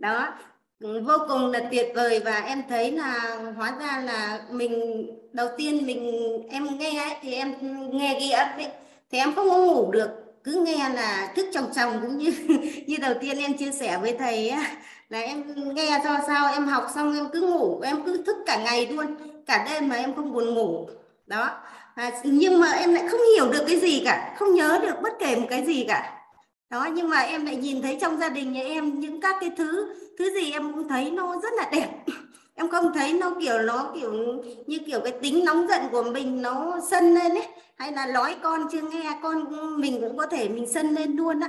Đó 0.00 0.34
vô 0.80 1.18
cùng 1.28 1.50
là 1.50 1.60
tuyệt 1.70 1.86
vời 1.94 2.20
và 2.24 2.40
em 2.40 2.62
thấy 2.68 2.92
là 2.92 3.38
hóa 3.56 3.76
ra 3.80 4.02
là 4.06 4.40
mình 4.50 5.06
đầu 5.32 5.48
tiên 5.56 5.86
mình 5.86 6.02
em 6.50 6.78
nghe 6.78 7.02
ấy, 7.02 7.16
thì 7.22 7.34
em 7.34 7.54
nghe 7.92 8.20
ghi 8.20 8.30
âm 8.30 8.48
ấy 8.56 8.68
thì 9.10 9.18
em 9.18 9.34
không 9.34 9.50
có 9.50 9.58
ngủ 9.58 9.92
được 9.92 10.10
cứ 10.44 10.62
nghe 10.66 10.88
là 10.94 11.32
thức 11.36 11.46
chồng 11.52 11.70
chồng 11.76 11.98
cũng 12.02 12.18
như 12.18 12.32
như 12.86 12.96
đầu 13.00 13.14
tiên 13.20 13.38
em 13.38 13.56
chia 13.56 13.70
sẻ 13.72 13.98
với 13.98 14.16
thầy 14.18 14.48
ấy, 14.48 14.64
là 15.08 15.20
em 15.20 15.44
nghe 15.74 16.00
do 16.04 16.18
sao 16.26 16.52
em 16.52 16.66
học 16.66 16.86
xong 16.94 17.14
em 17.14 17.28
cứ 17.32 17.40
ngủ 17.40 17.80
em 17.80 18.04
cứ 18.06 18.22
thức 18.26 18.36
cả 18.46 18.62
ngày 18.64 18.86
luôn 18.86 19.06
cả 19.46 19.66
đêm 19.70 19.88
mà 19.88 19.96
em 19.96 20.14
không 20.14 20.32
buồn 20.32 20.54
ngủ. 20.54 20.88
Đó 21.26 21.60
à, 21.98 22.12
nhưng 22.24 22.60
mà 22.60 22.70
em 22.70 22.94
lại 22.94 23.04
không 23.10 23.20
hiểu 23.34 23.52
được 23.52 23.64
cái 23.68 23.80
gì 23.80 24.02
cả 24.04 24.34
không 24.38 24.54
nhớ 24.54 24.78
được 24.82 24.94
bất 25.02 25.12
kể 25.18 25.36
một 25.36 25.46
cái 25.50 25.66
gì 25.66 25.84
cả. 25.88 26.14
Đó 26.70 26.88
nhưng 26.92 27.08
mà 27.08 27.18
em 27.18 27.46
lại 27.46 27.56
nhìn 27.56 27.82
thấy 27.82 27.98
trong 28.00 28.16
gia 28.16 28.28
đình 28.28 28.52
nhà 28.52 28.62
em 28.62 29.00
những 29.00 29.20
các 29.20 29.36
cái 29.40 29.50
thứ 29.56 29.94
thứ 30.18 30.30
gì 30.34 30.52
em 30.52 30.72
cũng 30.72 30.88
thấy 30.88 31.10
nó 31.10 31.40
rất 31.42 31.52
là 31.56 31.68
đẹp. 31.72 31.88
Em 32.54 32.68
không 32.68 32.92
thấy 32.94 33.12
nó 33.12 33.34
kiểu 33.40 33.58
nó 33.58 33.92
kiểu 33.94 34.12
như 34.66 34.78
kiểu 34.86 35.00
cái 35.00 35.12
tính 35.12 35.44
nóng 35.44 35.68
giận 35.68 35.82
của 35.92 36.02
mình 36.02 36.42
nó 36.42 36.80
sân 36.90 37.14
lên 37.14 37.30
ấy 37.30 37.46
hay 37.76 37.92
là 37.92 38.06
nói 38.06 38.36
con 38.42 38.66
chưa 38.72 38.80
nghe 38.80 39.18
con 39.22 39.44
mình 39.80 40.00
cũng 40.00 40.16
có 40.16 40.26
thể 40.26 40.48
mình 40.48 40.66
sân 40.72 40.94
lên 40.94 41.16
luôn 41.16 41.40
á. 41.40 41.48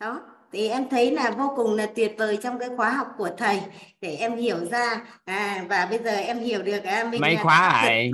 Đó. 0.00 0.06
đó 0.06 0.20
thì 0.52 0.68
em 0.68 0.88
thấy 0.88 1.10
là 1.10 1.30
vô 1.30 1.52
cùng 1.56 1.76
là 1.76 1.86
tuyệt 1.86 2.14
vời 2.18 2.38
trong 2.42 2.58
cái 2.58 2.68
khóa 2.76 2.90
học 2.90 3.06
của 3.18 3.30
thầy 3.38 3.60
để 4.00 4.16
em 4.20 4.36
hiểu 4.36 4.56
ra. 4.70 5.00
À, 5.24 5.64
và 5.68 5.86
bây 5.90 5.98
giờ 5.98 6.10
em 6.10 6.38
hiểu 6.38 6.62
được 6.62 6.84
à, 6.84 7.08
mình 7.10 7.20
mấy 7.20 7.36
khóa 7.42 7.80
này 7.82 8.10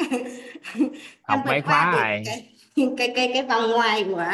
học 1.22 1.40
mấy 1.46 1.60
khóa 1.60 1.94
này 2.00 2.22
cái 2.98 3.12
cái 3.16 3.30
cái 3.34 3.42
vòng 3.42 3.70
ngoài 3.70 4.04
của 4.04 4.24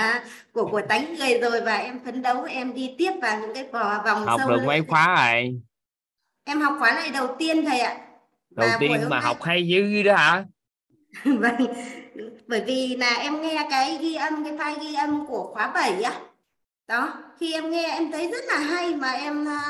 của 0.53 0.67
của 0.67 0.81
tánh 0.89 1.15
người 1.15 1.39
rồi 1.39 1.61
và 1.61 1.77
em 1.77 2.01
phấn 2.05 2.23
đấu 2.23 2.45
em 2.45 2.75
đi 2.75 2.95
tiếp 2.99 3.13
vào 3.23 3.41
những 3.41 3.55
cái 3.55 3.65
vòng 3.73 4.27
học 4.27 4.41
sâu 4.41 4.51
được 4.51 4.63
mấy 4.67 4.83
khóa 4.89 5.33
rồi. 5.33 5.61
Em 6.45 6.61
học 6.61 6.75
khóa 6.79 6.93
này 6.93 7.11
đầu 7.11 7.37
tiên 7.39 7.65
thầy 7.65 7.81
ạ. 7.81 7.97
Đầu 8.51 8.69
Và 8.73 8.77
tiên 8.81 8.91
mà 9.09 9.17
nay- 9.17 9.21
học 9.21 9.43
hay 9.43 9.67
dữ 9.67 10.03
đó 10.03 10.17
hả? 10.17 10.45
Vâng. 11.25 11.67
Bởi 12.47 12.63
vì 12.67 12.97
là 12.97 13.15
em 13.15 13.43
nghe 13.43 13.67
cái 13.71 13.99
ghi 14.01 14.15
âm 14.15 14.45
cái 14.45 14.53
file 14.53 14.81
ghi 14.81 14.95
âm 14.95 15.27
của 15.27 15.51
khóa 15.55 15.71
7 15.75 16.03
á. 16.03 16.13
Đó 16.89 17.15
khi 17.41 17.53
em 17.53 17.71
nghe 17.71 17.91
em 17.91 18.13
thấy 18.13 18.31
rất 18.31 18.45
là 18.45 18.59
hay 18.59 18.95
mà 18.95 19.11
em 19.13 19.49
à, 19.49 19.63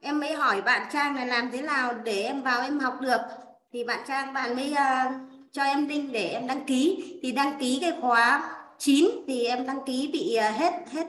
em 0.00 0.20
mới 0.20 0.34
hỏi 0.34 0.62
bạn 0.62 0.88
Trang 0.92 1.16
là 1.16 1.24
làm 1.24 1.50
thế 1.50 1.62
nào 1.62 1.94
để 2.04 2.22
em 2.22 2.42
vào 2.42 2.62
em 2.62 2.78
học 2.78 3.00
được. 3.00 3.20
Thì 3.72 3.84
bạn 3.84 4.00
Trang 4.08 4.32
bạn 4.32 4.56
mới 4.56 4.72
à, 4.72 5.12
cho 5.52 5.62
em 5.62 5.88
link 5.88 6.12
để 6.12 6.28
em 6.28 6.46
đăng 6.46 6.64
ký. 6.64 7.04
Thì 7.22 7.32
đăng 7.32 7.58
ký 7.60 7.78
cái 7.80 7.92
khóa 8.00 8.50
9 8.78 9.10
thì 9.26 9.44
em 9.44 9.66
đăng 9.66 9.78
ký 9.86 10.10
bị 10.12 10.34
à, 10.34 10.50
hết 10.50 10.72
hết 10.92 11.06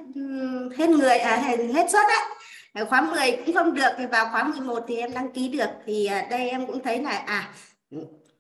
hết 0.77 0.89
người 0.89 1.17
à 1.17 1.35
hết, 1.73 1.91
suất 1.91 2.05
đấy 2.07 2.85
khóa 2.85 3.01
10 3.01 3.31
cũng 3.45 3.55
không 3.55 3.73
được 3.73 3.91
thì 3.97 4.05
vào 4.05 4.29
khóa 4.31 4.43
11 4.43 4.83
thì 4.87 4.95
em 4.95 5.13
đăng 5.13 5.31
ký 5.31 5.47
được. 5.47 5.69
Thì 5.85 6.05
à, 6.05 6.27
đây 6.29 6.49
em 6.49 6.67
cũng 6.67 6.83
thấy 6.83 7.01
là 7.01 7.11
à 7.11 7.53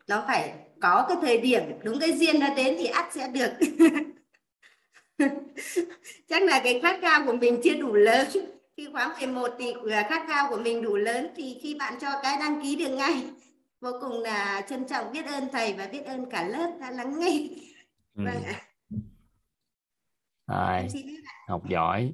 nó 0.07 0.23
phải 0.27 0.53
có 0.81 1.05
cái 1.07 1.17
thời 1.21 1.37
điểm 1.37 1.61
đúng 1.83 1.99
cái 1.99 2.17
duyên 2.17 2.39
nó 2.39 2.47
đến 2.55 2.75
thì 2.79 2.85
ắt 2.85 3.13
sẽ 3.13 3.27
được. 3.27 3.51
Chắc 6.29 6.43
là 6.43 6.61
cái 6.63 6.79
khát 6.83 6.99
khao 7.01 7.25
của 7.25 7.33
mình 7.33 7.61
chưa 7.63 7.73
đủ 7.73 7.93
lớn. 7.93 8.27
Khi 8.77 8.87
khóa 8.91 9.15
11 9.19 9.51
thì 9.59 9.73
à, 9.91 10.07
khát 10.09 10.23
khao 10.27 10.49
của 10.49 10.57
mình 10.57 10.81
đủ 10.81 10.95
lớn 10.95 11.27
thì 11.35 11.59
khi 11.63 11.75
bạn 11.75 11.93
cho 12.01 12.09
cái 12.23 12.37
đăng 12.39 12.61
ký 12.61 12.75
được 12.75 12.89
ngay 12.89 13.23
vô 13.81 13.91
cùng 14.01 14.21
là 14.21 14.61
trân 14.69 14.87
trọng 14.87 15.11
biết 15.11 15.25
ơn 15.25 15.47
thầy 15.51 15.73
và 15.73 15.87
biết 15.91 16.05
ơn 16.05 16.29
cả 16.29 16.47
lớp 16.47 16.77
đã 16.81 16.91
lắng 16.91 17.19
nghe. 17.19 17.47
Ừ. 18.15 18.23
vâng 18.25 18.43
ạ. 18.43 18.61
Rồi. 20.47 20.87
Học 21.47 21.61
giỏi. 21.69 22.13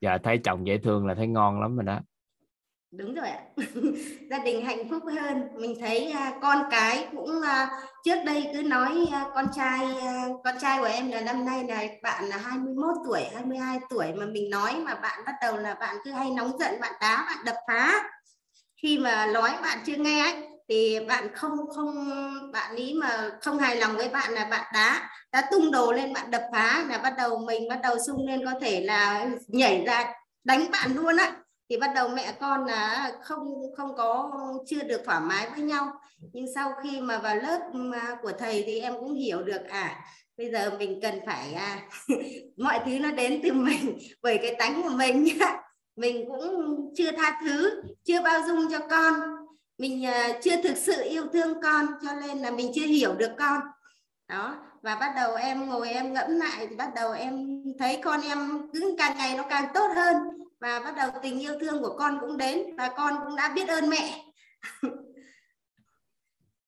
Giờ 0.00 0.18
thấy 0.22 0.40
chồng 0.44 0.66
dễ 0.66 0.78
thương 0.78 1.06
là 1.06 1.14
thấy 1.14 1.26
ngon 1.26 1.60
lắm 1.60 1.76
rồi 1.76 1.84
đó. 1.84 2.00
Đúng 2.90 3.14
rồi 3.14 3.28
ạ. 3.28 3.42
Gia 4.30 4.38
đình 4.38 4.64
hạnh 4.64 4.88
phúc 4.90 5.02
hơn. 5.06 5.48
Mình 5.54 5.74
thấy 5.80 6.10
à, 6.10 6.38
con 6.42 6.58
cái 6.70 7.08
cũng 7.12 7.42
à, 7.42 7.70
trước 8.04 8.24
đây 8.26 8.50
cứ 8.52 8.62
nói 8.62 9.06
à, 9.12 9.26
con 9.34 9.46
trai 9.54 9.86
à, 10.00 10.26
con 10.44 10.54
trai 10.60 10.78
của 10.78 10.84
em 10.84 11.10
là 11.10 11.20
năm 11.20 11.44
nay 11.44 11.64
là 11.64 11.84
bạn 12.02 12.24
là 12.24 12.36
21 12.36 12.94
tuổi 13.06 13.22
22 13.34 13.78
tuổi 13.90 14.12
mà 14.16 14.26
mình 14.26 14.50
nói 14.50 14.76
mà 14.76 14.94
bạn 14.94 15.24
bắt 15.26 15.34
đầu 15.42 15.56
là 15.56 15.74
bạn 15.74 15.96
cứ 16.04 16.10
hay 16.10 16.30
nóng 16.30 16.58
giận 16.58 16.80
bạn 16.80 16.92
đá 17.00 17.24
bạn 17.28 17.44
đập 17.44 17.56
phá 17.68 18.10
khi 18.84 18.98
mà 18.98 19.26
nói 19.26 19.50
bạn 19.62 19.78
chưa 19.86 19.96
nghe 19.96 20.22
ấy 20.22 20.34
thì 20.68 20.98
bạn 21.08 21.34
không 21.34 21.52
không 21.74 22.10
bạn 22.52 22.76
ý 22.76 22.94
mà 22.94 23.30
không 23.42 23.58
hài 23.58 23.76
lòng 23.76 23.96
với 23.96 24.08
bạn 24.08 24.32
là 24.32 24.44
bạn 24.50 24.64
đá 24.74 25.10
đã 25.32 25.48
tung 25.50 25.70
đồ 25.70 25.92
lên 25.92 26.12
bạn 26.12 26.30
đập 26.30 26.42
phá 26.52 26.84
là 26.88 26.98
bắt 26.98 27.14
đầu 27.18 27.38
mình 27.38 27.68
bắt 27.68 27.78
đầu 27.82 27.96
sung 28.06 28.26
lên 28.26 28.44
có 28.44 28.52
thể 28.60 28.80
là 28.80 29.26
nhảy 29.48 29.84
ra 29.86 30.12
đánh 30.44 30.70
bạn 30.72 30.94
luôn 30.94 31.16
á. 31.16 31.32
Thì 31.70 31.76
bắt 31.76 31.90
đầu 31.94 32.08
mẹ 32.08 32.32
con 32.40 32.64
là 32.64 33.12
không 33.22 33.40
không 33.76 33.96
có 33.96 34.32
chưa 34.66 34.82
được 34.82 35.02
thoải 35.04 35.20
mái 35.20 35.50
với 35.50 35.60
nhau. 35.60 35.92
Nhưng 36.32 36.46
sau 36.54 36.72
khi 36.82 37.00
mà 37.00 37.18
vào 37.18 37.36
lớp 37.36 37.60
à, 37.94 38.16
của 38.22 38.32
thầy 38.38 38.62
thì 38.66 38.80
em 38.80 38.94
cũng 39.00 39.14
hiểu 39.14 39.42
được 39.42 39.62
à 39.68 40.00
bây 40.38 40.50
giờ 40.50 40.70
mình 40.78 41.00
cần 41.02 41.14
phải 41.26 41.52
à, 41.54 41.82
mọi 42.56 42.80
thứ 42.86 42.98
nó 42.98 43.10
đến 43.10 43.40
từ 43.42 43.52
mình 43.52 43.98
bởi 44.22 44.38
cái 44.42 44.54
tánh 44.58 44.82
của 44.82 44.90
mình 44.90 45.24
nhá 45.24 45.63
mình 45.96 46.24
cũng 46.28 46.92
chưa 46.96 47.12
tha 47.12 47.40
thứ 47.44 47.82
chưa 48.04 48.22
bao 48.22 48.40
dung 48.46 48.70
cho 48.70 48.78
con. 48.90 49.14
Mình 49.78 50.06
à, 50.06 50.28
chưa 50.42 50.62
thực 50.62 50.76
sự 50.76 51.02
yêu 51.02 51.26
thương 51.32 51.62
con 51.62 51.86
cho 52.02 52.14
nên 52.26 52.38
là 52.38 52.50
mình 52.50 52.72
chưa 52.74 52.86
hiểu 52.86 53.14
được 53.14 53.30
con. 53.38 53.60
Đó 54.28 54.56
và 54.82 54.94
bắt 54.94 55.12
đầu 55.16 55.34
em 55.34 55.66
ngồi 55.66 55.88
em 55.88 56.12
ngẫm 56.12 56.30
lại 56.30 56.66
thì 56.70 56.76
bắt 56.76 56.90
đầu 56.94 57.12
em 57.12 57.62
thấy 57.78 58.00
con 58.04 58.20
em 58.22 58.68
cứ 58.72 58.94
càng 58.98 59.16
ngày 59.18 59.36
nó 59.36 59.42
càng 59.50 59.64
tốt 59.74 59.88
hơn. 59.96 60.16
Và 60.60 60.80
bắt 60.80 60.94
đầu 60.96 61.10
tình 61.22 61.40
yêu 61.40 61.54
thương 61.60 61.82
của 61.82 61.96
con 61.98 62.18
cũng 62.20 62.36
đến 62.36 62.76
và 62.76 62.90
con 62.96 63.14
cũng 63.24 63.36
đã 63.36 63.52
biết 63.54 63.68
ơn 63.68 63.90
mẹ. 63.90 64.24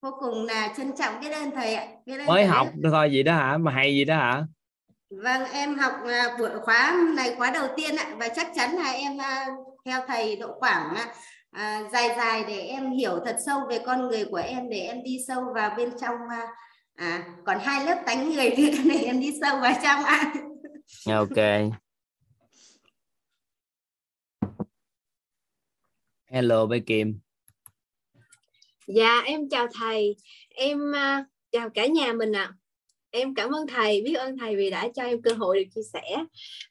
Vô 0.02 0.10
cùng 0.20 0.46
là 0.46 0.74
trân 0.76 0.96
trọng 0.96 1.20
biết 1.20 1.30
ơn 1.30 1.50
thầy 1.50 1.74
ạ 1.74 1.86
biết 2.06 2.18
ơn 2.18 2.26
mới 2.26 2.42
thầy 2.42 2.46
học 2.46 2.68
thôi 2.92 3.10
gì 3.12 3.22
đó 3.22 3.34
hả? 3.34 3.58
Mà 3.58 3.72
hay 3.72 3.94
gì 3.94 4.04
đó 4.04 4.16
hả 4.16 4.46
Vâng, 5.10 5.42
em 5.52 5.78
học 5.78 5.92
à, 6.06 6.36
buổi 6.38 6.50
khóa 6.62 7.06
này 7.16 7.34
khóa 7.36 7.50
đầu 7.50 7.68
tiên 7.76 7.96
ạ 7.96 8.14
và 8.18 8.28
chắc 8.28 8.46
chắn 8.54 8.76
là 8.76 8.90
em 8.90 9.18
à, 9.18 9.46
theo 9.84 10.00
thầy 10.08 10.36
độ 10.36 10.54
khoảng 10.60 10.94
à, 10.94 11.14
à, 11.50 11.82
dài 11.92 12.08
dài 12.16 12.44
để 12.48 12.60
em 12.60 12.90
hiểu 12.90 13.20
thật 13.24 13.36
sâu 13.46 13.60
về 13.68 13.78
con 13.86 14.08
người 14.08 14.24
của 14.24 14.36
em 14.36 14.68
để 14.70 14.78
em 14.78 15.02
đi 15.02 15.18
sâu 15.28 15.44
vào 15.54 15.74
bên 15.76 15.90
trong 16.00 16.14
à, 16.30 16.46
à, 16.94 17.24
còn 17.46 17.58
hai 17.60 17.84
lớp 17.84 18.02
tánh 18.06 18.32
người 18.32 18.50
nữa 18.58 18.78
để 18.84 18.96
em 18.96 19.20
đi 19.20 19.32
sâu 19.40 19.60
vào 19.60 19.72
trong 19.82 20.04
ạ. 20.04 20.32
ok 21.06 21.70
hello 26.26 26.66
bé 26.66 26.78
Kim 26.78 27.18
Dạ 28.86 29.22
em 29.24 29.40
chào 29.50 29.66
thầy, 29.74 30.16
em 30.48 30.94
à, 30.94 31.24
chào 31.52 31.70
cả 31.70 31.86
nhà 31.86 32.12
mình 32.12 32.32
ạ. 32.32 32.52
Em 33.16 33.34
cảm 33.34 33.50
ơn 33.50 33.66
thầy, 33.66 34.02
biết 34.02 34.14
ơn 34.14 34.38
thầy 34.38 34.56
vì 34.56 34.70
đã 34.70 34.88
cho 34.94 35.02
em 35.02 35.22
cơ 35.22 35.32
hội 35.32 35.58
được 35.58 35.70
chia 35.74 35.82
sẻ. 35.92 36.24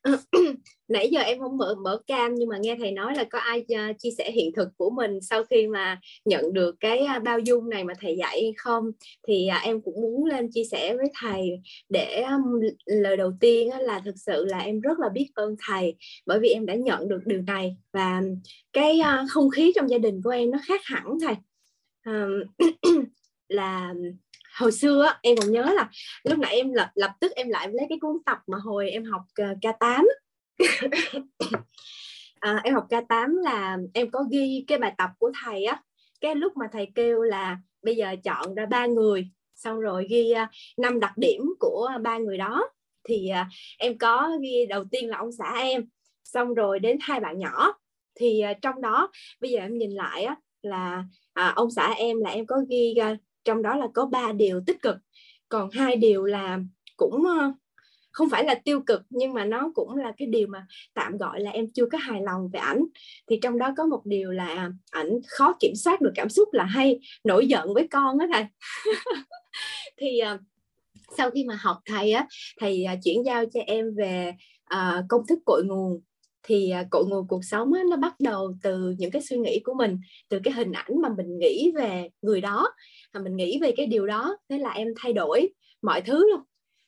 Nãy 0.88 1.10
giờ 1.12 1.20
em 1.22 1.40
không 1.40 1.58
mở 1.58 1.76
mở 1.84 2.02
cam 2.08 2.36
nhưng 2.36 2.50
mà 2.50 2.58
nghe 2.58 2.76
thầy 2.80 2.92
nói 2.92 3.16
là 3.16 3.24
có 3.24 3.40
ai 3.40 3.60
uh, 3.60 3.96
chia 4.00 4.10
sẻ 4.18 4.32
hiện 4.32 4.52
thực 4.56 4.68
của 4.78 4.90
mình 4.90 5.22
sau 5.22 5.44
khi 5.44 5.68
mà 5.68 6.00
nhận 6.26 6.54
được 6.54 6.76
cái 6.80 7.08
uh, 7.18 7.24
bao 7.24 7.40
dung 7.40 7.70
này 7.70 7.84
mà 7.84 7.94
thầy 8.00 8.16
dạy 8.18 8.42
hay 8.42 8.54
không 8.58 8.92
thì 9.28 9.48
uh, 9.58 9.64
em 9.64 9.82
cũng 9.82 10.02
muốn 10.02 10.26
lên 10.26 10.50
chia 10.52 10.64
sẻ 10.72 10.96
với 10.98 11.08
thầy 11.22 11.62
để 11.90 12.22
um, 12.22 12.60
lời 12.86 13.18
đầu 13.18 13.32
tiên 13.40 13.68
uh, 13.68 13.82
là 13.82 14.02
thực 14.06 14.16
sự 14.18 14.46
là 14.46 14.60
em 14.60 14.82
rất 14.82 15.00
là 15.00 15.10
biết 15.10 15.30
ơn 15.34 15.56
thầy 15.68 15.96
bởi 16.26 16.40
vì 16.40 16.50
em 16.50 16.66
đã 16.66 16.76
nhận 16.76 17.08
được 17.08 17.22
điều 17.26 17.42
này 17.42 17.78
và 17.94 18.22
cái 18.74 19.00
uh, 19.00 19.30
không 19.30 19.50
khí 19.50 19.72
trong 19.76 19.90
gia 19.90 19.98
đình 19.98 20.22
của 20.24 20.30
em 20.30 20.52
nó 20.52 20.58
khác 20.68 20.82
hẳn 20.84 21.06
thầy 21.22 21.36
um, 22.06 22.66
là 23.48 23.94
hồi 24.56 24.72
xưa 24.72 25.04
á, 25.04 25.20
em 25.22 25.38
còn 25.38 25.52
nhớ 25.52 25.72
là 25.76 25.90
lúc 26.24 26.40
nãy 26.40 26.56
em 26.56 26.74
lập 26.74 26.92
lập 26.96 27.12
tức 27.20 27.32
em 27.36 27.50
lại 27.50 27.68
lấy 27.72 27.86
cái 27.90 27.98
cuốn 28.02 28.18
tập 28.26 28.38
mà 28.48 28.58
hồi 28.58 28.90
em 28.90 29.04
học 29.04 29.22
ờ, 29.36 29.46
K8 29.62 30.06
à, 30.58 31.60
ờ, 32.40 32.56
em 32.64 32.74
học 32.74 32.86
K8 32.90 33.42
là 33.44 33.78
em 33.94 34.12
có 34.12 34.24
ghi 34.32 34.64
cái 34.68 34.78
bài 34.78 34.94
tập 34.98 35.10
của 35.20 35.32
thầy 35.44 35.66
á. 35.66 35.82
Cái 36.22 36.36
lúc 36.36 36.58
mà 36.58 36.66
thầy 36.72 36.88
kêu 36.96 37.22
là 37.22 37.58
bây 37.82 37.96
giờ 37.96 38.16
chọn 38.24 38.56
ra 38.56 38.66
ba 38.66 38.86
người 38.86 39.28
xong 39.56 39.80
rồi 39.80 40.08
ghi 40.10 40.32
ờ, 40.32 40.46
năm 40.78 41.00
đặc 41.00 41.18
điểm 41.18 41.42
của 41.60 41.90
ba 42.02 42.18
người 42.18 42.38
đó. 42.38 42.70
Thì 43.04 43.30
em 43.78 43.98
có 43.98 44.30
ghi 44.42 44.66
đầu 44.70 44.84
tiên 44.92 45.10
là 45.10 45.18
ông 45.18 45.32
xã 45.32 45.54
em 45.58 45.86
xong 46.24 46.54
rồi 46.54 46.80
đến 46.80 46.98
hai 47.02 47.20
bạn 47.20 47.40
nhỏ. 47.40 47.74
Thì 48.16 48.44
trong 48.62 48.82
đó 48.82 49.12
bây 49.42 49.52
giờ 49.52 49.60
em 49.60 49.78
nhìn 49.78 49.92
lại 49.92 50.24
á 50.24 50.36
là 50.62 51.04
à, 51.34 51.54
ông 51.56 51.72
xã 51.72 51.92
em 51.92 52.20
là 52.20 52.30
em 52.30 52.46
có 52.46 52.56
ghi 52.70 52.96
trong 53.46 53.62
đó 53.62 53.76
là 53.76 53.88
có 53.94 54.06
ba 54.06 54.32
điều 54.32 54.62
tích 54.68 54.82
cực. 54.82 54.98
Còn 55.50 55.70
hai 55.72 55.96
điều 55.96 56.26
là 56.26 56.60
cũng 56.98 57.26
ờ, 57.26 57.54
không 58.12 58.30
phải 58.30 58.44
là 58.44 58.56
tiêu 58.56 58.82
cực 58.82 59.02
nhưng 59.10 59.34
mà 59.34 59.46
nó 59.46 59.72
cũng 59.76 59.96
là 59.96 60.12
cái 60.18 60.28
điều 60.28 60.48
mà 60.48 60.68
tạm 60.94 61.18
gọi 61.18 61.40
là 61.40 61.52
em 61.52 61.72
chưa 61.72 61.86
có 61.92 61.98
hài 61.98 62.22
lòng 62.22 62.50
về 62.54 62.60
ảnh. 62.60 62.84
Thì 63.30 63.40
trong 63.42 63.58
đó 63.58 63.74
có 63.78 63.86
một 63.86 64.02
điều 64.06 64.32
là 64.32 64.72
ảnh 64.92 65.10
khó 65.28 65.56
kiểm 65.60 65.76
soát 65.76 66.02
được 66.02 66.12
cảm 66.16 66.30
xúc 66.30 66.50
là 66.54 66.64
hay 66.64 67.00
nổi 67.24 67.48
giận 67.48 67.74
với 67.74 67.88
con 67.88 68.18
á 68.18 68.28
thầy. 68.34 68.46
Thì 69.98 70.20
ờ, 70.20 70.38
sau 71.18 71.32
khi 71.32 71.44
mà 71.44 71.58
học 71.62 71.78
thầy 71.86 72.12
á 72.12 72.28
thầy 72.60 72.84
ờ, 72.84 72.96
chuyển 73.04 73.26
giao 73.26 73.46
cho 73.54 73.60
em 73.68 73.96
về 73.96 74.34
uh, 74.74 75.06
công 75.10 75.28
thức 75.28 75.40
cội 75.46 75.64
nguồn. 75.66 76.02
Thì 76.48 76.74
cội 76.90 77.06
nguồn 77.06 77.28
cuộc 77.28 77.46
sống 77.46 77.74
á, 77.74 77.82
nó 77.90 77.98
bắt 77.98 78.16
đầu 78.20 78.54
từ 78.64 78.96
những 78.98 79.12
cái 79.12 79.22
suy 79.22 79.38
nghĩ 79.38 79.60
của 79.64 79.74
mình 79.74 80.00
từ 80.30 80.40
cái 80.44 80.54
hình 80.54 80.72
ảnh 80.72 81.02
mà 81.02 81.10
mình 81.18 81.38
nghĩ 81.38 81.72
về 81.76 82.10
người 82.22 82.42
đó 82.42 82.74
mình 83.20 83.36
nghĩ 83.36 83.60
về 83.62 83.72
cái 83.78 83.86
điều 83.86 84.08
đó 84.08 84.38
thế 84.50 84.58
là 84.58 84.70
em 84.70 84.88
thay 84.98 85.14
đổi 85.14 85.50
mọi 85.82 86.02
thứ 86.02 86.30
luôn. 86.32 86.42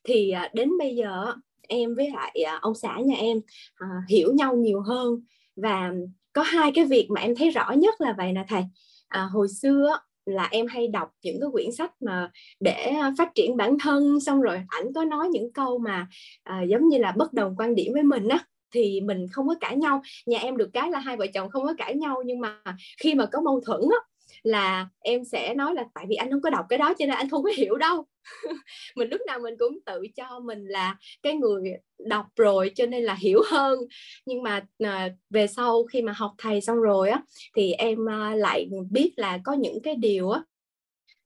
Thì 0.04 0.32
à, 0.32 0.50
đến 0.54 0.78
bây 0.80 0.96
giờ 0.96 1.34
em 1.68 1.96
với 1.96 2.10
lại 2.10 2.44
à, 2.46 2.60
ông 2.62 2.76
xã 2.76 2.98
nhà 3.06 3.16
em 3.16 3.42
à, 3.76 3.88
hiểu 4.10 4.34
nhau 4.34 4.56
nhiều 4.56 4.82
hơn. 4.82 5.22
Và 5.56 5.92
có 6.34 6.42
hai 6.42 6.72
cái 6.76 6.86
việc 6.86 7.08
mà 7.10 7.22
em 7.22 7.36
thấy 7.36 7.50
rõ 7.50 7.72
nhất 7.72 8.02
là 8.02 8.14
vậy 8.18 8.34
nè 8.34 8.46
thầy. 8.48 8.64
À, 9.08 9.22
hồi 9.32 9.48
xưa 9.62 9.98
là 10.26 10.48
em 10.52 10.68
hay 10.68 10.88
đọc 10.88 11.10
những 11.24 11.40
cái 11.42 11.50
quyển 11.52 11.72
sách 11.72 11.92
mà 12.02 12.32
để 12.60 12.74
à, 12.74 13.14
phát 13.18 13.36
triển 13.36 13.58
bản 13.58 13.78
thân 13.80 14.20
xong 14.20 14.42
rồi 14.42 14.62
ảnh 14.68 14.94
có 14.96 15.04
nói 15.04 15.30
những 15.30 15.54
câu 15.54 15.78
mà 15.78 16.08
à, 16.44 16.62
giống 16.62 16.88
như 16.88 16.98
là 16.98 17.12
bất 17.12 17.34
đồng 17.34 17.56
quan 17.58 17.76
điểm 17.76 17.94
với 17.94 18.04
mình 18.04 18.28
á 18.28 18.40
thì 18.74 19.02
mình 19.02 19.28
không 19.32 19.48
có 19.48 19.56
cãi 19.60 19.78
nhau. 19.78 20.02
Nhà 20.26 20.40
em 20.40 20.58
được 20.58 20.70
cái 20.74 20.92
là 20.92 21.00
hai 21.00 21.18
vợ 21.18 21.28
chồng 21.34 21.50
không 21.50 21.64
có 21.64 21.74
cãi 21.78 21.96
nhau 21.96 22.24
nhưng 22.26 22.40
mà 22.40 22.62
khi 23.00 23.16
mà 23.16 23.26
có 23.26 23.42
mâu 23.42 23.62
thuẫn 23.66 23.82
á 23.82 23.98
là 24.44 24.88
em 25.00 25.24
sẽ 25.24 25.54
nói 25.54 25.74
là 25.76 25.86
tại 25.94 26.06
vì 26.10 26.16
anh 26.16 26.32
không 26.32 26.42
có 26.42 26.50
đọc 26.50 26.66
cái 26.70 26.80
đó 26.80 26.94
cho 27.00 27.06
nên 27.06 27.16
anh 27.16 27.30
không 27.30 27.44
có 27.44 27.50
hiểu 27.58 27.76
đâu. 27.76 28.06
Mình 28.96 29.10
lúc 29.10 29.22
nào 29.28 29.40
mình 29.40 29.54
cũng 29.60 29.80
tự 29.86 30.04
cho 30.16 30.40
mình 30.40 30.66
là 30.66 30.98
cái 31.24 31.34
người 31.34 31.62
đọc 32.00 32.26
rồi 32.36 32.72
cho 32.76 32.86
nên 32.86 33.04
là 33.04 33.14
hiểu 33.14 33.42
hơn. 33.48 33.80
Nhưng 34.26 34.44
mà 34.44 34.66
à, 34.80 35.10
về 35.30 35.48
sau 35.48 35.84
khi 35.84 36.02
mà 36.02 36.14
học 36.16 36.32
thầy 36.38 36.62
xong 36.62 36.78
rồi 36.78 37.10
á 37.10 37.22
thì 37.56 37.72
em 37.72 38.10
à, 38.10 38.36
lại 38.36 38.70
biết 38.92 39.14
là 39.16 39.40
có 39.44 39.54
những 39.54 39.82
cái 39.84 39.96
điều 39.96 40.30
á 40.30 40.42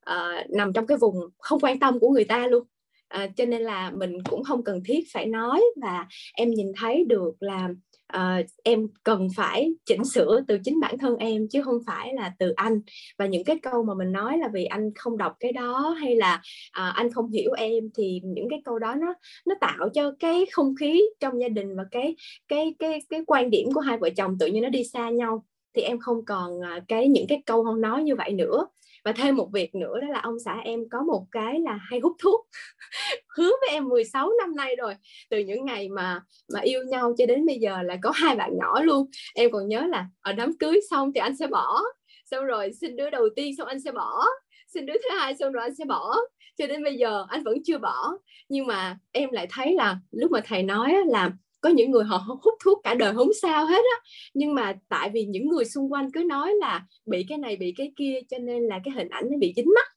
à, 0.06 0.46
nằm 0.50 0.74
trong 0.74 0.88
cái 0.88 0.98
vùng 0.98 1.16
không 1.38 1.60
quan 1.60 1.80
tâm 1.80 2.00
của 2.00 2.10
người 2.10 2.26
ta 2.26 2.48
luôn. 2.48 2.64
À, 3.08 3.28
cho 3.36 3.46
nên 3.46 3.62
là 3.62 3.92
mình 3.92 4.24
cũng 4.30 4.44
không 4.44 4.64
cần 4.64 4.82
thiết 4.86 5.04
phải 5.14 5.26
nói 5.26 5.64
và 5.82 6.08
em 6.34 6.52
nhìn 6.52 6.72
thấy 6.78 7.06
được 7.08 7.34
là 7.40 7.70
uh, 8.18 8.46
em 8.64 8.88
cần 9.04 9.28
phải 9.36 9.74
chỉnh 9.86 10.06
sửa 10.06 10.42
từ 10.48 10.58
chính 10.64 10.80
bản 10.80 10.98
thân 10.98 11.18
em 11.18 11.48
chứ 11.52 11.62
không 11.62 11.80
phải 11.88 12.14
là 12.14 12.34
từ 12.40 12.52
anh. 12.56 12.82
Và 13.18 13.26
những 13.26 13.44
cái 13.44 13.60
câu 13.62 13.84
mà 13.84 13.94
mình 13.94 14.12
nói 14.12 14.38
là 14.38 14.50
vì 14.54 14.66
anh 14.66 14.92
không 14.96 15.18
đọc 15.18 15.36
cái 15.40 15.52
đó 15.52 15.96
hay 16.02 16.16
là 16.16 16.42
uh, 16.68 16.96
anh 16.96 17.12
không 17.12 17.30
hiểu 17.32 17.52
em 17.52 17.84
thì 17.98 18.22
những 18.24 18.50
cái 18.50 18.62
câu 18.66 18.80
đó 18.80 18.96
nó 18.96 19.14
nó 19.46 19.56
tạo 19.62 19.90
cho 19.94 20.14
cái 20.20 20.46
không 20.52 20.76
khí 20.80 21.02
trong 21.20 21.42
gia 21.42 21.50
đình 21.50 21.76
và 21.76 21.84
cái 21.92 22.16
cái 22.48 22.76
cái 22.80 23.00
cái 23.10 23.22
quan 23.28 23.50
điểm 23.50 23.74
của 23.74 23.82
hai 23.82 23.98
vợ 23.98 24.10
chồng 24.18 24.38
tự 24.40 24.48
nhiên 24.48 24.64
nó 24.64 24.70
đi 24.70 24.84
xa 24.84 25.10
nhau. 25.10 25.46
Thì 25.76 25.82
em 25.82 26.00
không 26.00 26.26
còn 26.26 26.62
à, 26.62 26.80
cái 26.88 27.08
những 27.08 27.28
cái 27.28 27.42
câu 27.46 27.64
không 27.64 27.82
nói 27.82 28.04
như 28.04 28.16
vậy 28.16 28.34
nữa 28.34 28.68
và 29.04 29.12
thêm 29.12 29.36
một 29.36 29.50
việc 29.54 29.76
nữa 29.76 30.00
đó 30.02 30.08
là 30.08 30.20
ông 30.20 30.40
xã 30.46 30.58
em 30.64 30.80
có 30.92 31.02
một 31.02 31.26
cái 31.32 31.60
là 31.60 31.80
hay 31.82 32.00
hút 32.00 32.16
thuốc. 32.20 32.48
Hứa 33.38 33.52
với 33.62 33.70
em 33.70 33.90
16 33.90 34.32
năm 34.40 34.56
nay 34.56 34.76
rồi. 34.76 34.94
Từ 35.30 35.40
những 35.40 35.66
ngày 35.66 35.90
mà 35.90 36.22
mà 36.54 36.60
yêu 36.60 36.84
nhau 36.84 37.14
cho 37.18 37.26
đến 37.26 37.46
bây 37.46 37.60
giờ 37.60 37.82
là 37.82 37.98
có 38.02 38.12
hai 38.12 38.36
bạn 38.36 38.58
nhỏ 38.58 38.82
luôn. 38.82 39.10
Em 39.36 39.52
còn 39.52 39.68
nhớ 39.68 39.86
là 39.90 40.08
ở 40.22 40.34
đám 40.34 40.58
cưới 40.58 40.80
xong 40.90 41.12
thì 41.14 41.20
anh 41.20 41.36
sẽ 41.36 41.48
bỏ. 41.48 41.82
Xong 42.26 42.46
rồi 42.46 42.72
xin 42.82 42.96
đứa 42.96 43.10
đầu 43.10 43.30
tiên 43.36 43.56
xong 43.58 43.68
anh 43.68 43.80
sẽ 43.80 43.92
bỏ. 43.92 44.26
Xin 44.74 44.86
đứa 44.86 44.94
thứ 44.94 45.18
hai 45.20 45.36
xong 45.36 45.52
rồi 45.52 45.64
anh 45.64 45.76
sẽ 45.76 45.86
bỏ. 45.86 46.16
Cho 46.58 46.68
đến 46.68 46.84
bây 46.84 46.96
giờ 46.96 47.26
anh 47.30 47.44
vẫn 47.44 47.58
chưa 47.64 47.78
bỏ. 47.78 48.18
Nhưng 48.50 48.68
mà 48.68 48.98
em 49.12 49.32
lại 49.32 49.48
thấy 49.50 49.74
là 49.74 49.98
lúc 50.12 50.32
mà 50.32 50.42
thầy 50.46 50.64
nói 50.64 50.96
là 51.06 51.32
có 51.62 51.70
những 51.70 51.92
người 51.92 52.04
họ 52.04 52.18
hút 52.18 52.54
thuốc 52.64 52.82
cả 52.84 52.94
đời 52.94 53.14
không 53.14 53.34
sao 53.42 53.66
hết 53.66 53.82
á. 53.98 54.10
Nhưng 54.34 54.56
mà 54.56 54.74
tại 54.90 55.10
vì 55.14 55.26
những 55.26 55.50
người 55.50 55.66
xung 55.66 55.92
quanh 55.94 56.12
cứ 56.12 56.24
nói 56.24 56.54
là 56.60 56.86
bị 57.06 57.26
cái 57.30 57.38
này 57.38 57.56
bị 57.56 57.74
cái 57.78 57.92
kia 57.96 58.20
cho 58.30 58.38
nên 58.38 58.64
là 58.64 58.80
cái 58.84 58.94
hình 58.94 59.10
ảnh 59.10 59.26
nó 59.32 59.38
bị 59.38 59.54
dính 59.56 59.72
mắt. 59.76 59.88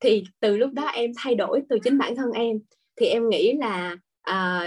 Thì 0.00 0.24
từ 0.40 0.56
lúc 0.56 0.70
đó 0.72 0.86
em 0.86 1.12
thay 1.16 1.34
đổi 1.34 1.62
từ 1.68 1.78
chính 1.78 1.98
bản 1.98 2.16
thân 2.16 2.32
em. 2.32 2.60
Thì 2.96 3.06
em 3.06 3.28
nghĩ 3.28 3.52
là 3.52 3.96
à, 4.22 4.64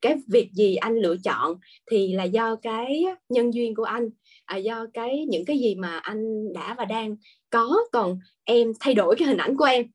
cái 0.00 0.16
việc 0.28 0.50
gì 0.52 0.76
anh 0.76 0.96
lựa 0.98 1.16
chọn 1.24 1.54
thì 1.90 2.12
là 2.12 2.24
do 2.24 2.56
cái 2.56 3.04
nhân 3.28 3.54
duyên 3.54 3.74
của 3.74 3.84
anh 3.84 4.08
à, 4.44 4.56
do 4.56 4.86
cái 4.94 5.26
những 5.28 5.44
cái 5.44 5.58
gì 5.58 5.74
mà 5.74 5.98
anh 5.98 6.52
đã 6.52 6.74
và 6.78 6.84
đang 6.84 7.16
có. 7.50 7.78
Còn 7.92 8.18
em 8.44 8.72
thay 8.80 8.94
đổi 8.94 9.16
cái 9.18 9.28
hình 9.28 9.38
ảnh 9.38 9.56
của 9.56 9.64
em. 9.64 9.86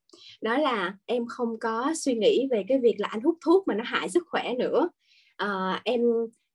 Đó 0.42 0.58
là 0.58 0.94
em 1.06 1.26
không 1.28 1.60
có 1.60 1.94
suy 1.96 2.14
nghĩ 2.14 2.48
về 2.52 2.64
cái 2.68 2.80
việc 2.80 2.96
là 2.98 3.08
anh 3.08 3.22
hút 3.22 3.38
thuốc 3.46 3.68
mà 3.68 3.76
nó 3.76 3.84
hại 3.88 4.10
sức 4.10 4.24
khỏe 4.28 4.54
nữa 4.60 4.90
uh, 5.44 5.84
em 5.84 6.02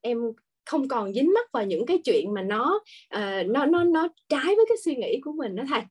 em 0.00 0.18
không 0.64 0.88
còn 0.88 1.12
dính 1.12 1.32
mắc 1.34 1.52
vào 1.52 1.66
những 1.66 1.86
cái 1.86 1.98
chuyện 2.04 2.34
mà 2.34 2.42
nó 2.42 2.80
uh, 3.16 3.46
nó 3.46 3.66
nó 3.66 3.84
nó 3.84 4.08
trái 4.28 4.44
với 4.44 4.66
cái 4.68 4.76
suy 4.84 4.96
nghĩ 4.96 5.20
của 5.20 5.32
mình 5.32 5.56
đó 5.56 5.64
thầy. 5.68 5.82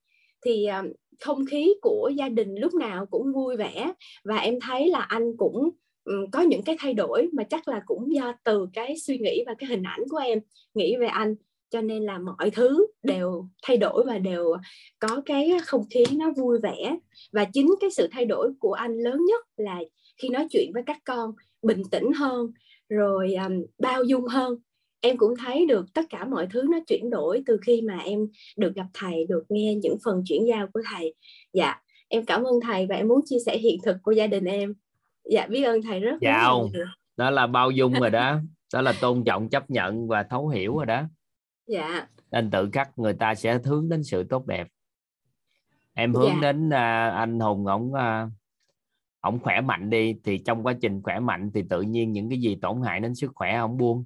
Thì 0.46 0.68
uh, 0.80 0.96
không 1.20 1.46
khí 1.46 1.74
của 1.82 2.12
gia 2.16 2.30
đình 2.30 2.56
lúc 2.56 2.74
nào 2.74 3.06
cũng 3.06 3.34
vui 3.34 3.58
vẻ 3.58 3.94
và 4.24 4.38
em 4.38 4.60
thấy 4.60 4.90
là 4.90 5.00
anh 5.00 5.38
cũng 5.38 5.70
um, 6.04 6.32
có 6.32 6.42
những 6.42 6.64
cái 6.64 6.76
thay 6.80 6.94
đổi 6.94 7.30
mà 7.34 7.44
chắc 7.44 7.68
là 7.68 7.82
cũng 7.86 8.16
do 8.16 8.34
từ 8.44 8.68
cái 8.74 8.96
suy 8.98 9.18
nghĩ 9.18 9.44
và 9.48 9.54
cái 9.60 9.70
hình 9.70 9.84
ảnh 9.84 10.02
của 10.10 10.18
em 10.18 10.40
nghĩ 10.74 10.96
về 10.96 11.08
anh. 11.08 11.36
Cho 11.70 11.82
nên 11.82 12.04
là 12.04 12.20
mọi 12.20 12.50
thứ 12.50 12.88
đều 13.04 13.48
thay 13.64 13.78
đổi 13.78 14.04
và 14.08 14.18
đều 14.18 14.56
có 15.00 15.22
cái 15.26 15.52
không 15.66 15.84
khí 15.90 16.04
nó 16.12 16.32
vui 16.38 16.60
vẻ. 16.64 16.98
Và 17.32 17.46
chính 17.54 17.76
cái 17.80 17.90
sự 17.92 18.08
thay 18.12 18.26
đổi 18.26 18.52
của 18.60 18.74
anh 18.74 18.98
lớn 18.98 19.26
nhất 19.26 19.46
là 19.58 19.80
khi 20.18 20.30
nói 20.30 20.48
chuyện 20.52 20.72
với 20.74 20.84
các 20.86 20.98
con 21.06 21.32
bình 21.62 21.82
tĩnh 21.92 22.12
hơn 22.12 22.52
rồi 22.90 23.34
um, 23.34 23.66
bao 23.80 24.04
dung 24.04 24.26
hơn. 24.26 24.56
Em 25.00 25.18
cũng 25.18 25.34
thấy 25.46 25.66
được 25.66 25.94
tất 25.94 26.06
cả 26.10 26.26
mọi 26.26 26.48
thứ 26.52 26.64
nó 26.72 26.80
chuyển 26.88 27.10
đổi 27.10 27.44
từ 27.46 27.58
khi 27.66 27.82
mà 27.82 27.98
em 27.98 28.20
được 28.58 28.76
gặp 28.76 28.86
thầy 28.94 29.26
được 29.30 29.44
nghe 29.50 29.76
những 29.76 29.98
phần 30.06 30.24
chuyển 30.26 30.48
giao 30.48 30.68
của 30.74 30.82
thầy. 30.92 31.16
Dạ 31.54 31.76
em 32.08 32.26
cảm 32.26 32.44
ơn 32.44 32.54
thầy 32.64 32.88
và 32.88 32.96
em 32.96 33.08
muốn 33.08 33.22
chia 33.26 33.38
sẻ 33.46 33.58
hiện 33.58 33.80
thực 33.86 33.98
của 34.04 34.12
gia 34.12 34.28
đình 34.28 34.46
em. 34.46 34.74
Dạ 35.32 35.48
biết 35.48 35.64
ơn 35.64 35.82
thầy 35.82 36.00
rất 36.00 36.18
dạ 36.22 36.44
không 36.44 36.72
đó 37.18 37.30
là 37.30 37.48
bao 37.48 37.72
dung 37.72 37.94
rồi 37.94 38.10
đó. 38.10 38.40
Đó 38.74 38.82
là 38.82 38.94
tôn 39.02 39.24
trọng 39.24 39.50
chấp 39.50 39.70
nhận 39.70 40.08
và 40.08 40.24
thấu 40.24 40.48
hiểu 40.48 40.78
rồi 40.78 40.86
đó. 40.86 41.04
Dạ. 41.68 42.08
Nên 42.32 42.52
tự 42.52 42.70
khắc 42.74 43.00
người 43.00 43.14
ta 43.14 43.36
sẽ 43.36 43.60
hướng 43.66 43.90
đến 43.90 44.04
sự 44.04 44.24
tốt 44.24 44.46
đẹp. 44.46 44.68
Em 45.94 46.14
hướng 46.14 46.32
dạ. 46.34 46.40
đến 46.42 46.68
uh, 46.68 47.14
anh 47.14 47.40
hùng 47.40 47.68
ổng 47.68 47.92
uh, 47.94 48.32
ổng 49.26 49.40
khỏe 49.40 49.62
mạnh 49.62 49.90
đi 49.90 50.16
thì 50.24 50.38
trong 50.38 50.66
quá 50.66 50.74
trình 50.82 51.02
khỏe 51.04 51.20
mạnh 51.20 51.52
thì 51.54 51.64
tự 51.70 51.82
nhiên 51.82 52.12
những 52.12 52.30
cái 52.30 52.40
gì 52.40 52.58
tổn 52.62 52.82
hại 52.86 53.00
đến 53.00 53.16
sức 53.16 53.32
khỏe 53.36 53.58
ổng 53.58 53.78
buông. 53.78 54.06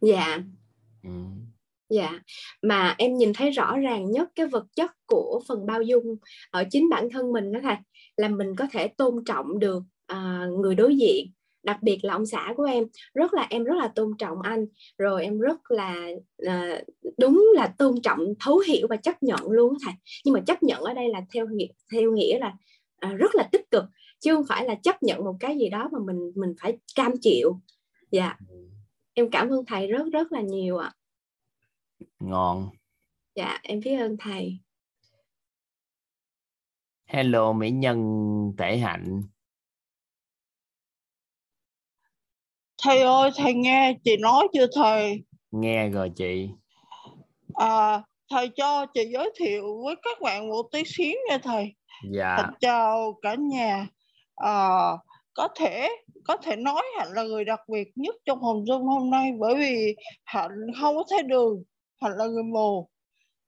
Dạ. 0.00 0.38
Ừ. 1.02 1.10
dạ. 1.88 2.20
Mà 2.62 2.94
em 2.98 3.16
nhìn 3.16 3.32
thấy 3.34 3.50
rõ 3.50 3.78
ràng 3.78 4.10
nhất 4.10 4.28
cái 4.34 4.46
vật 4.46 4.66
chất 4.76 4.90
của 5.06 5.42
phần 5.48 5.66
bao 5.66 5.82
dung 5.82 6.16
ở 6.50 6.64
chính 6.70 6.88
bản 6.90 7.08
thân 7.10 7.32
mình 7.32 7.52
đó 7.52 7.60
thầy 7.62 7.76
là 8.16 8.28
mình 8.28 8.56
có 8.56 8.66
thể 8.72 8.88
tôn 8.88 9.24
trọng 9.24 9.58
được 9.58 9.82
uh, 10.12 10.60
người 10.60 10.74
đối 10.74 10.96
diện 10.96 11.32
đặc 11.62 11.78
biệt 11.82 11.98
là 12.02 12.12
ông 12.14 12.26
xã 12.26 12.54
của 12.56 12.64
em. 12.64 12.84
Rất 13.14 13.34
là 13.34 13.46
em 13.50 13.64
rất 13.64 13.74
là 13.76 13.88
tôn 13.88 14.16
trọng 14.18 14.42
anh 14.42 14.66
rồi 14.98 15.24
em 15.24 15.38
rất 15.38 15.70
là 15.70 15.94
uh, 16.42 16.80
đúng 17.18 17.46
là 17.54 17.74
tôn 17.78 17.94
trọng 18.02 18.20
thấu 18.40 18.58
hiểu 18.58 18.86
và 18.90 18.96
chấp 18.96 19.22
nhận 19.22 19.50
luôn 19.50 19.74
thầy. 19.84 19.94
Nhưng 20.24 20.34
mà 20.34 20.40
chấp 20.46 20.62
nhận 20.62 20.82
ở 20.82 20.94
đây 20.94 21.08
là 21.08 21.20
theo 21.34 21.46
nghĩa 21.46 21.66
theo 21.92 22.12
nghĩa 22.12 22.38
là 22.38 22.46
à, 22.46 22.56
rất 23.14 23.34
là 23.34 23.48
tích 23.52 23.70
cực 23.70 23.84
chứ 24.20 24.34
không 24.34 24.44
phải 24.48 24.64
là 24.64 24.74
chấp 24.74 25.02
nhận 25.02 25.24
một 25.24 25.36
cái 25.40 25.58
gì 25.58 25.68
đó 25.68 25.88
mà 25.92 25.98
mình 26.06 26.32
mình 26.34 26.54
phải 26.60 26.78
cam 26.94 27.12
chịu. 27.20 27.60
Dạ. 28.10 28.36
Em 29.14 29.30
cảm 29.30 29.48
ơn 29.48 29.64
thầy 29.66 29.86
rất 29.86 30.04
rất 30.12 30.32
là 30.32 30.40
nhiều 30.40 30.78
ạ. 30.78 30.94
Ngon. 32.20 32.68
Dạ 33.34 33.58
em 33.62 33.80
biết 33.80 33.96
ơn 33.96 34.16
thầy. 34.20 34.58
Hello 37.06 37.52
mỹ 37.52 37.70
nhân 37.70 37.98
tể 38.58 38.76
hạnh. 38.76 39.22
Thầy 42.82 43.00
ơi 43.00 43.30
thầy 43.36 43.54
nghe 43.54 43.98
chị 44.04 44.16
nói 44.16 44.48
chưa 44.54 44.66
thầy? 44.74 45.24
Nghe 45.50 45.88
rồi 45.88 46.10
chị. 46.16 46.48
À, 47.54 48.02
thầy 48.30 48.50
cho 48.56 48.86
chị 48.94 49.08
giới 49.12 49.32
thiệu 49.36 49.82
với 49.84 49.96
các 50.02 50.18
bạn 50.20 50.48
một 50.48 50.68
tí 50.72 50.82
xíu 50.86 51.16
nha 51.28 51.38
thầy 51.38 51.75
dạ. 52.10 52.36
Thật 52.38 52.50
chào 52.60 53.18
cả 53.22 53.34
nhà 53.34 53.86
à, 54.36 54.78
có 55.34 55.48
thể 55.56 55.88
có 56.24 56.36
thể 56.36 56.56
nói 56.56 56.82
hạnh 56.98 57.08
là 57.12 57.22
người 57.22 57.44
đặc 57.44 57.60
biệt 57.68 57.88
nhất 57.94 58.14
trong 58.24 58.42
hồng 58.42 58.66
dung 58.66 58.86
hôm 58.86 59.10
nay 59.10 59.32
bởi 59.38 59.54
vì 59.54 59.96
hạnh 60.24 60.66
không 60.80 60.96
có 60.96 61.04
thấy 61.10 61.22
đường 61.22 61.62
hạnh 62.02 62.12
là 62.16 62.26
người 62.26 62.42
mù 62.42 62.88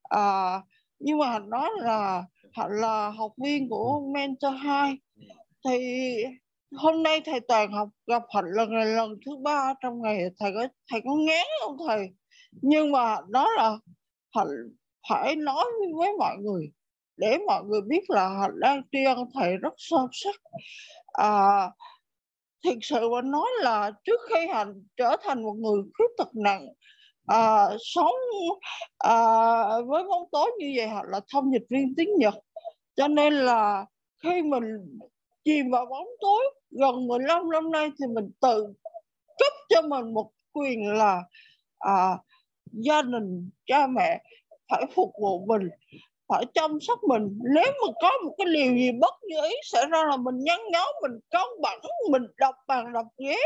à, 0.02 0.20
ờ, 0.20 0.60
nhưng 0.98 1.18
mà 1.18 1.26
hạnh 1.30 1.50
nói 1.50 1.70
là 1.76 2.24
hạnh 2.52 2.70
là 2.72 3.10
học 3.10 3.32
viên 3.44 3.68
của 3.68 4.00
mentor 4.14 4.54
2 4.62 4.98
thì 5.64 5.78
hôm 6.76 7.02
nay 7.02 7.20
thầy 7.24 7.40
toàn 7.40 7.72
học 7.72 7.88
gặp 8.06 8.22
hạnh 8.34 8.44
lần 8.46 8.74
này 8.74 8.86
lần 8.86 9.14
thứ 9.26 9.36
ba 9.42 9.74
trong 9.82 10.02
ngày. 10.02 10.18
Thầy 10.38 10.52
có 10.54 10.68
thầy 10.90 11.00
có 11.04 11.14
ngán 11.14 11.46
không 11.60 11.76
thầy? 11.88 12.08
Nhưng 12.52 12.92
mà 12.92 13.16
đó 13.28 13.48
là 13.56 13.78
hạnh 14.34 14.48
phải 15.08 15.36
nói 15.36 15.64
với 15.96 16.10
mọi 16.18 16.36
người 16.36 16.70
để 17.18 17.38
mọi 17.46 17.64
người 17.64 17.80
biết 17.80 18.10
là 18.10 18.28
họ 18.28 18.48
đang 18.54 18.82
tri 18.92 19.04
ân 19.04 19.24
thầy 19.34 19.56
rất 19.56 19.74
sâu 19.76 20.08
sắc. 20.12 20.34
À, 21.12 21.70
thực 22.64 22.78
sự 22.82 23.08
mà 23.08 23.22
nói 23.22 23.48
là 23.60 23.90
trước 24.04 24.20
khi 24.28 24.46
hành 24.46 24.74
trở 24.96 25.16
thành 25.22 25.42
một 25.42 25.54
người 25.58 25.82
khuyết 25.94 26.10
tật 26.18 26.28
nặng 26.34 26.66
à, 27.28 27.68
sống 27.80 28.14
à, 28.98 29.16
với 29.86 30.04
bóng 30.04 30.28
tối 30.32 30.50
như 30.58 30.72
vậy 30.76 30.88
hoặc 30.88 31.04
là 31.08 31.20
thông 31.32 31.52
dịch 31.52 31.66
viên 31.70 31.94
tiếng 31.96 32.16
nhật. 32.18 32.34
Cho 32.96 33.08
nên 33.08 33.34
là 33.34 33.86
khi 34.22 34.42
mình 34.42 34.64
chìm 35.44 35.70
vào 35.70 35.86
bóng 35.86 36.06
tối 36.20 36.44
gần 36.70 37.06
15 37.06 37.50
năm 37.50 37.70
nay 37.70 37.90
thì 38.00 38.06
mình 38.14 38.30
tự 38.40 38.74
cấp 39.38 39.52
cho 39.68 39.82
mình 39.82 40.14
một 40.14 40.30
quyền 40.52 40.92
là 40.92 41.22
à, 41.78 42.18
gia 42.72 43.02
đình 43.02 43.50
cha 43.66 43.86
mẹ 43.86 44.22
phải 44.70 44.84
phục 44.94 45.10
vụ 45.20 45.46
mình 45.46 45.68
phải 46.28 46.44
chăm 46.54 46.80
sóc 46.80 46.98
mình. 47.08 47.38
Nếu 47.54 47.72
mà 47.86 47.92
có 48.02 48.10
một 48.24 48.34
cái 48.38 48.46
điều 48.54 48.76
gì 48.76 48.92
bất 49.00 49.14
như 49.22 49.36
ý 49.48 49.54
xảy 49.64 49.86
ra 49.90 50.04
là 50.04 50.16
mình 50.16 50.38
nhăn 50.38 50.58
nhó, 50.72 50.86
mình 51.02 51.18
cân 51.30 51.46
bằng, 51.62 51.78
mình 52.10 52.22
đọc 52.38 52.54
bàn, 52.68 52.92
đọc 52.92 53.06
ghế. 53.18 53.36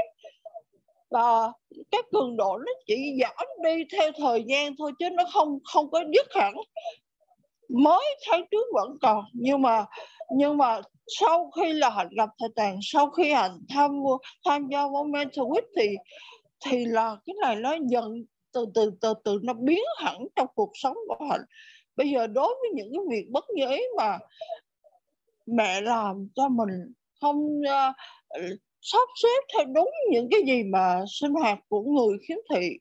Và 1.11 1.53
cái 1.91 2.03
cường 2.13 2.37
độ 2.37 2.59
nó 2.59 2.73
chỉ 2.87 3.19
giảm 3.21 3.47
đi 3.63 3.85
theo 3.93 4.13
thời 4.19 4.45
gian 4.47 4.75
thôi 4.79 4.93
chứ 4.99 5.11
nó 5.11 5.25
không 5.33 5.59
không 5.65 5.91
có 5.91 6.05
dứt 6.15 6.27
hẳn. 6.35 6.55
Mới 7.69 8.17
tháng 8.27 8.45
trước 8.51 8.67
vẫn 8.75 8.97
còn, 9.03 9.25
nhưng 9.33 9.63
mà 9.63 9.85
nhưng 10.37 10.57
mà 10.57 10.81
sau 11.07 11.51
khi 11.51 11.73
là 11.73 11.91
hạnh 11.91 12.09
gặp 12.17 12.29
thầy 12.39 12.49
tàng 12.57 12.79
sau 12.83 13.11
khi 13.11 13.33
hạnh 13.33 13.59
tham 13.69 13.91
tham 14.45 14.69
gia 14.73 14.83
vào 14.83 15.07
week 15.35 15.63
thì 15.77 15.89
thì 16.67 16.85
là 16.85 17.17
cái 17.27 17.35
này 17.43 17.57
nó 17.57 17.77
dần 17.89 18.25
từ 18.53 18.67
từ 18.75 18.91
từ 19.01 19.15
từ 19.25 19.39
nó 19.43 19.53
biến 19.53 19.85
hẳn 19.99 20.17
trong 20.37 20.49
cuộc 20.55 20.71
sống 20.75 20.97
của 21.09 21.27
hạnh 21.31 21.45
bây 21.97 22.11
giờ 22.11 22.27
đối 22.27 22.55
với 22.61 22.71
những 22.75 22.93
cái 22.93 23.01
việc 23.11 23.31
bất 23.31 23.45
như 23.55 23.69
ý 23.71 23.81
mà 23.97 24.19
mẹ 25.47 25.81
làm 25.81 26.29
cho 26.35 26.49
mình 26.49 26.93
không 27.21 27.61
uh, 27.61 27.95
sắp 28.81 29.09
xếp 29.23 29.43
theo 29.55 29.65
đúng 29.75 29.91
những 30.11 30.29
cái 30.31 30.41
gì 30.47 30.63
mà 30.63 31.05
sinh 31.21 31.31
hoạt 31.31 31.59
của 31.69 31.83
người 31.83 32.19
khiếm 32.29 32.39
thị 32.51 32.79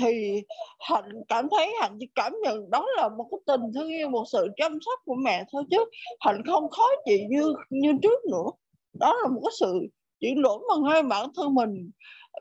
thì 0.00 0.42
hạnh 0.80 1.10
cảm 1.28 1.48
thấy 1.56 1.74
hạnh 1.80 1.96
chỉ 2.00 2.06
cảm 2.14 2.32
nhận 2.42 2.70
đó 2.70 2.86
là 2.96 3.08
một 3.08 3.28
cái 3.30 3.38
tình 3.46 3.72
thương 3.74 3.88
yêu 3.88 4.08
một 4.08 4.24
sự 4.32 4.48
chăm 4.56 4.78
sóc 4.86 5.00
của 5.04 5.14
mẹ 5.14 5.44
thôi 5.52 5.64
chứ 5.70 5.84
hạnh 6.20 6.42
không 6.46 6.70
khó 6.70 6.84
chị 7.04 7.24
như 7.28 7.54
như 7.70 7.92
trước 8.02 8.24
nữa. 8.30 8.50
Đó 9.00 9.16
là 9.22 9.28
một 9.28 9.40
cái 9.44 9.52
sự 9.60 9.86
chuyển 10.20 10.42
đổi 10.42 10.58
mà 10.68 10.90
ngay 10.90 11.02
bản 11.02 11.28
thân 11.36 11.54
mình 11.54 11.90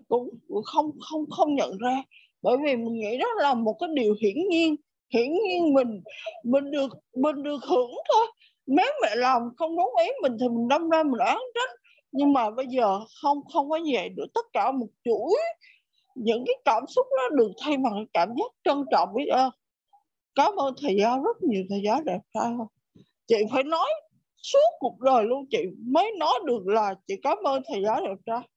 cũng 0.07 0.29
không 0.65 0.91
không 0.99 1.29
không 1.29 1.55
nhận 1.55 1.77
ra. 1.77 2.03
Bởi 2.41 2.57
vì 2.65 2.75
mình 2.75 2.93
nghĩ 2.93 3.17
đó 3.17 3.27
là 3.37 3.53
một 3.53 3.77
cái 3.79 3.89
điều 3.93 4.15
hiển 4.21 4.49
nhiên 4.49 4.75
hiển 5.09 5.33
nhiên 5.33 5.73
mình 5.73 6.01
mình 6.43 6.71
được 6.71 6.89
mình 7.15 7.43
được 7.43 7.63
hưởng 7.63 7.91
thôi. 8.13 8.25
Nếu 8.67 8.91
mẹ 9.01 9.15
làm 9.15 9.41
không 9.57 9.77
đúng 9.77 9.95
ý 10.05 10.11
mình 10.21 10.37
thì 10.39 10.47
mình 10.47 10.67
đâm 10.67 10.89
ra 10.89 11.03
mình 11.03 11.19
oán 11.19 11.37
trách. 11.55 11.69
Nhưng 12.11 12.33
mà 12.33 12.49
bây 12.49 12.65
giờ 12.67 12.99
không 13.21 13.37
không 13.53 13.69
có 13.69 13.79
vậy 13.93 14.09
được 14.09 14.27
tất 14.33 14.45
cả 14.53 14.71
một 14.71 14.87
chuỗi 15.03 15.33
những 16.15 16.43
cái 16.47 16.55
cảm 16.65 16.83
xúc 16.87 17.07
nó 17.17 17.29
được 17.29 17.51
thay 17.61 17.77
bằng 17.77 18.05
cảm 18.13 18.29
giác 18.29 18.51
trân 18.63 18.85
trọng 18.91 19.13
biết 19.13 19.27
ơn. 19.31 19.49
Cảm 20.35 20.55
ơn 20.55 20.73
thầy 20.81 20.95
giáo, 20.99 21.23
rất 21.23 21.43
nhiều 21.43 21.63
thầy 21.69 21.81
giáo 21.85 22.01
đẹp 22.03 22.19
trai 22.33 22.53
không 22.57 22.67
chị 23.27 23.35
phải 23.51 23.63
nói 23.63 23.89
suốt 24.37 24.69
cuộc 24.79 24.99
đời 24.99 25.23
luôn, 25.23 25.45
chị 25.51 25.57
mới 25.85 26.11
nói 26.19 26.39
được 26.45 26.67
là 26.67 26.95
chị 27.07 27.15
cảm 27.23 27.37
ơn 27.43 27.61
thầy 27.67 27.83
giáo 27.85 28.01
đẹp 28.01 28.15
trai. 28.25 28.47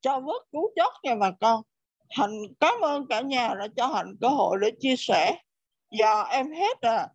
Cho 0.00 0.20
vớt 0.20 0.42
cứu 0.52 0.70
chót 0.76 0.92
nha 1.02 1.14
bà 1.14 1.30
con 1.40 1.62
hạnh 2.10 2.42
cảm 2.60 2.74
ơn 2.82 3.06
cả 3.06 3.20
nhà 3.20 3.54
đã 3.58 3.68
cho 3.76 3.86
hạnh 3.86 4.16
cơ 4.20 4.28
hội 4.28 4.58
để 4.60 4.70
chia 4.80 4.96
sẻ. 4.96 5.42
Dạ 5.90 6.22
em 6.22 6.52
hết 6.52 6.80
à 6.80 7.08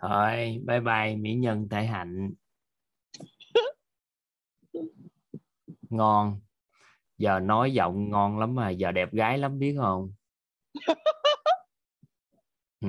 thôi 0.00 0.62
bye 0.66 0.80
bye 0.80 1.16
mỹ 1.16 1.34
nhân 1.34 1.68
tại 1.70 1.86
hạnh. 1.86 2.30
Ngon. 5.90 6.40
Giờ 7.18 7.40
nói 7.40 7.72
giọng 7.72 8.10
ngon 8.10 8.38
lắm 8.38 8.54
mà 8.54 8.70
giờ 8.70 8.92
đẹp 8.92 9.12
gái 9.12 9.38
lắm 9.38 9.58
biết 9.58 9.76
không? 9.78 10.12
Ừ. 12.80 12.88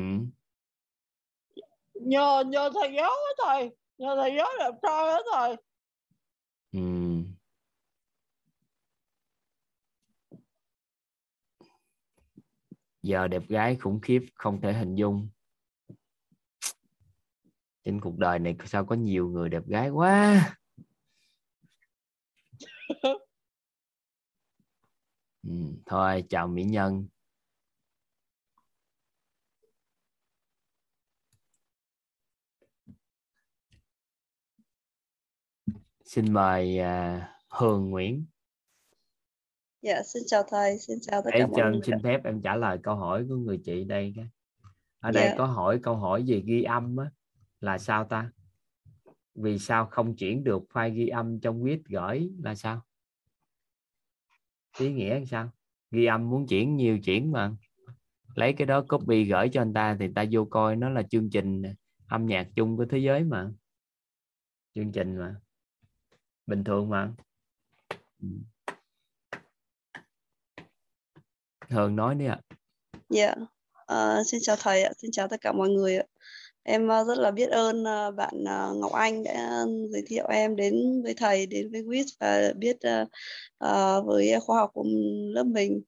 nhờ 1.93 2.43
nhờ 2.47 2.69
thầy 2.73 2.93
giáo 2.95 3.09
á 3.11 3.45
thầy. 3.45 3.69
Nhờ 3.97 4.15
thầy 4.15 4.33
giáo 4.37 4.47
đẹp 4.59 4.71
trai 4.81 5.09
á 5.09 5.19
thầy. 5.33 5.55
Ừ. 6.71 6.79
giờ 13.09 13.27
đẹp 13.27 13.43
gái 13.47 13.75
khủng 13.75 14.01
khiếp 14.01 14.25
không 14.33 14.61
thể 14.61 14.73
hình 14.73 14.95
dung. 14.95 15.29
Trên 17.83 18.01
cuộc 18.01 18.17
đời 18.17 18.39
này 18.39 18.55
sao 18.65 18.85
có 18.85 18.95
nhiều 18.95 19.29
người 19.29 19.49
đẹp 19.49 19.63
gái 19.67 19.89
quá? 19.89 20.55
Ừ, 25.43 25.53
thôi 25.85 26.23
chào 26.29 26.47
mỹ 26.47 26.63
nhân. 26.63 27.07
Xin 36.05 36.33
mời 36.33 36.79
uh, 36.79 37.23
Hường 37.49 37.89
Nguyễn 37.89 38.25
Dạ, 39.81 40.03
xin 40.03 40.23
chào 40.25 40.43
thầy, 40.49 40.79
xin 40.79 40.97
chào 41.01 41.21
tất 41.25 41.29
cả 41.33 41.47
mọi 41.47 41.71
người. 41.71 41.81
Xin 41.85 41.95
phép 42.03 42.23
em 42.23 42.41
trả 42.41 42.55
lời 42.55 42.79
câu 42.83 42.95
hỏi 42.95 43.25
của 43.29 43.35
người 43.35 43.61
chị 43.63 43.83
đây 43.83 44.13
cái. 44.15 44.25
Ở 44.99 45.11
đây 45.11 45.27
dạ. 45.27 45.35
có 45.37 45.45
hỏi 45.45 45.79
câu 45.83 45.95
hỏi 45.95 46.23
về 46.27 46.41
ghi 46.45 46.63
âm 46.63 46.97
á, 46.97 47.11
là 47.59 47.77
sao 47.77 48.05
ta? 48.05 48.31
Vì 49.35 49.59
sao 49.59 49.85
không 49.85 50.15
chuyển 50.15 50.43
được 50.43 50.63
file 50.73 50.93
ghi 50.93 51.07
âm 51.07 51.39
trong 51.39 51.63
viết 51.63 51.81
gửi 51.85 52.31
là 52.43 52.55
sao? 52.55 52.81
Ý 54.79 54.93
nghĩa 54.93 55.19
là 55.19 55.25
sao? 55.25 55.49
Ghi 55.91 56.05
âm 56.05 56.29
muốn 56.29 56.47
chuyển 56.47 56.75
nhiều 56.75 56.99
chuyển 56.99 57.31
mà. 57.31 57.51
Lấy 58.35 58.53
cái 58.53 58.67
đó 58.67 58.81
copy 58.81 59.25
gửi 59.25 59.49
cho 59.53 59.61
anh 59.61 59.73
ta 59.73 59.97
thì 59.99 60.07
ta 60.15 60.25
vô 60.31 60.45
coi 60.45 60.75
nó 60.75 60.89
là 60.89 61.03
chương 61.03 61.29
trình 61.29 61.63
âm 62.07 62.25
nhạc 62.25 62.49
chung 62.55 62.77
của 62.77 62.85
thế 62.85 62.97
giới 62.97 63.23
mà. 63.23 63.51
Chương 64.75 64.91
trình 64.91 65.17
mà. 65.17 65.35
Bình 66.47 66.63
thường 66.63 66.89
mà. 66.89 67.13
Ừ. 68.21 68.27
thường 71.69 71.95
nói 71.95 72.15
đi 72.15 72.25
ạ. 72.25 72.39
Dạ, 73.09 73.35
uh, 73.91 74.27
xin 74.27 74.39
chào 74.43 74.55
thầy 74.59 74.83
ạ, 74.83 74.91
xin 74.97 75.11
chào 75.11 75.27
tất 75.27 75.41
cả 75.41 75.51
mọi 75.51 75.69
người 75.69 75.97
ạ. 75.97 76.03
Em 76.63 76.87
uh, 76.87 77.07
rất 77.07 77.17
là 77.17 77.31
biết 77.31 77.49
ơn 77.49 77.81
uh, 77.81 78.15
bạn 78.15 78.35
uh, 78.43 78.77
Ngọc 78.77 78.91
Anh 78.91 79.23
đã 79.23 79.65
giới 79.89 80.03
thiệu 80.07 80.27
em 80.27 80.55
đến 80.55 81.01
với 81.03 81.13
thầy, 81.13 81.45
đến 81.45 81.71
với 81.71 81.83
WIS 81.83 82.05
và 82.19 82.53
biết 82.57 82.77
uh, 83.01 83.07
uh, 83.65 84.05
với 84.05 84.39
khoa 84.39 84.57
học 84.59 84.71
của 84.73 84.85
lớp 85.33 85.43
mình. 85.43 85.81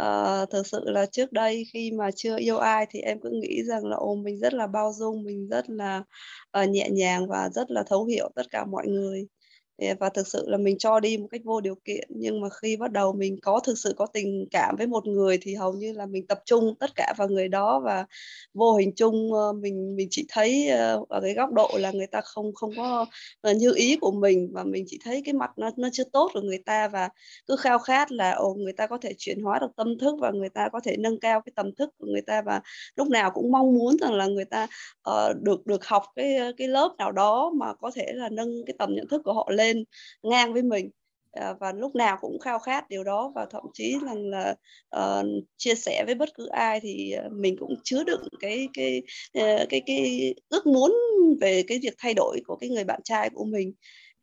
Uh, 0.00 0.50
thực 0.50 0.66
sự 0.66 0.80
là 0.84 1.06
trước 1.06 1.32
đây 1.32 1.64
khi 1.72 1.92
mà 1.92 2.10
chưa 2.16 2.36
yêu 2.38 2.58
ai 2.58 2.86
thì 2.90 3.00
em 3.00 3.20
cứ 3.20 3.30
nghĩ 3.30 3.62
rằng 3.64 3.86
là 3.86 3.96
ồ 3.96 4.14
mình 4.14 4.38
rất 4.38 4.54
là 4.54 4.66
bao 4.66 4.92
dung, 4.92 5.24
mình 5.24 5.48
rất 5.48 5.70
là 5.70 6.02
uh, 6.62 6.68
nhẹ 6.68 6.88
nhàng 6.90 7.28
và 7.28 7.48
rất 7.54 7.70
là 7.70 7.82
thấu 7.86 8.04
hiểu 8.04 8.30
tất 8.34 8.46
cả 8.50 8.64
mọi 8.64 8.86
người 8.86 9.26
và 10.00 10.08
thực 10.08 10.26
sự 10.26 10.44
là 10.48 10.56
mình 10.56 10.78
cho 10.78 11.00
đi 11.00 11.16
một 11.16 11.26
cách 11.30 11.40
vô 11.44 11.60
điều 11.60 11.74
kiện 11.84 12.08
nhưng 12.14 12.40
mà 12.40 12.48
khi 12.62 12.76
bắt 12.76 12.92
đầu 12.92 13.12
mình 13.12 13.36
có 13.42 13.60
thực 13.64 13.78
sự 13.78 13.94
có 13.96 14.06
tình 14.06 14.46
cảm 14.50 14.76
với 14.78 14.86
một 14.86 15.06
người 15.06 15.38
thì 15.42 15.54
hầu 15.54 15.72
như 15.72 15.92
là 15.92 16.06
mình 16.06 16.26
tập 16.26 16.38
trung 16.44 16.74
tất 16.80 16.90
cả 16.96 17.14
vào 17.18 17.28
người 17.28 17.48
đó 17.48 17.80
và 17.84 18.06
vô 18.54 18.74
hình 18.74 18.92
chung 18.96 19.32
ờ, 19.32 19.52
mình 19.52 19.96
mình 19.96 20.08
chỉ 20.10 20.26
thấy 20.28 20.68
ờ, 20.68 21.04
ở 21.08 21.20
cái 21.20 21.34
góc 21.34 21.52
độ 21.52 21.70
là 21.74 21.90
người 21.90 22.06
ta 22.06 22.20
không 22.20 22.54
không 22.54 22.70
có 22.76 23.06
ờ, 23.40 23.52
như 23.52 23.72
ý 23.74 23.96
của 24.00 24.12
mình 24.12 24.50
và 24.52 24.64
mình 24.64 24.84
chỉ 24.86 24.98
thấy 25.04 25.22
cái 25.24 25.34
mặt 25.34 25.50
nó 25.56 25.70
nó 25.76 25.88
chưa 25.92 26.04
tốt 26.12 26.30
của 26.34 26.40
người 26.40 26.62
ta 26.66 26.88
và 26.88 27.08
cứ 27.46 27.56
khao 27.56 27.78
khát 27.78 28.12
là 28.12 28.30
ồ 28.30 28.54
người 28.54 28.72
ta 28.72 28.86
có 28.86 28.98
thể 28.98 29.12
chuyển 29.18 29.40
hóa 29.42 29.58
được 29.58 29.70
tâm 29.76 29.98
thức 29.98 30.14
và 30.20 30.30
người 30.30 30.48
ta 30.48 30.68
có 30.72 30.80
thể 30.84 30.96
nâng 30.96 31.20
cao 31.20 31.40
cái 31.40 31.52
tầm 31.56 31.74
thức 31.74 31.90
của 31.98 32.06
người 32.06 32.22
ta. 32.22 32.42
Và 32.42 32.60
lúc 32.96 33.08
nào 33.08 33.30
cũng 33.30 33.52
mong 33.52 33.74
muốn 33.74 33.96
rằng 34.00 34.12
là 34.14 34.26
người 34.26 34.44
ta 34.44 34.66
uh, 35.10 35.36
được 35.42 35.66
được 35.66 35.84
học 35.86 36.02
cái 36.16 36.38
cái 36.56 36.68
lớp 36.68 36.94
nào 36.98 37.12
đó 37.12 37.52
mà 37.56 37.74
có 37.74 37.90
thể 37.94 38.12
là 38.14 38.28
nâng 38.28 38.64
cái 38.66 38.74
tầm 38.78 38.94
nhận 38.94 39.08
thức 39.08 39.22
của 39.24 39.32
họ 39.32 39.48
lên 39.50 39.67
lên 39.68 39.84
ngang 40.22 40.52
với 40.52 40.62
mình. 40.62 40.90
Ờ, 41.32 41.54
và 41.60 41.72
lúc 41.72 41.94
nào 41.94 42.18
cũng 42.20 42.38
khao 42.38 42.58
khát 42.58 42.88
điều 42.88 43.04
đó 43.04 43.32
và 43.34 43.46
thậm 43.50 43.62
chí 43.74 43.96
là, 44.02 44.14
là 44.14 44.54
uh, 44.96 45.26
chia 45.56 45.74
sẻ 45.74 46.04
với 46.06 46.14
bất 46.14 46.28
cứ 46.34 46.46
ai 46.46 46.80
thì 46.80 47.12
ờ, 47.12 47.28
mình 47.32 47.56
cũng 47.58 47.74
chứa 47.84 48.04
đựng 48.04 48.28
cái 48.40 48.68
cái 48.74 49.02
uh, 49.38 49.68
cái 49.68 49.82
cái 49.86 50.34
ước 50.48 50.66
muốn 50.66 50.94
về 51.40 51.62
cái 51.68 51.78
việc 51.82 51.94
thay 51.98 52.14
đổi 52.14 52.40
của 52.46 52.56
cái 52.56 52.70
người 52.70 52.84
bạn 52.84 53.00
trai 53.04 53.30
của 53.30 53.44
mình. 53.44 53.72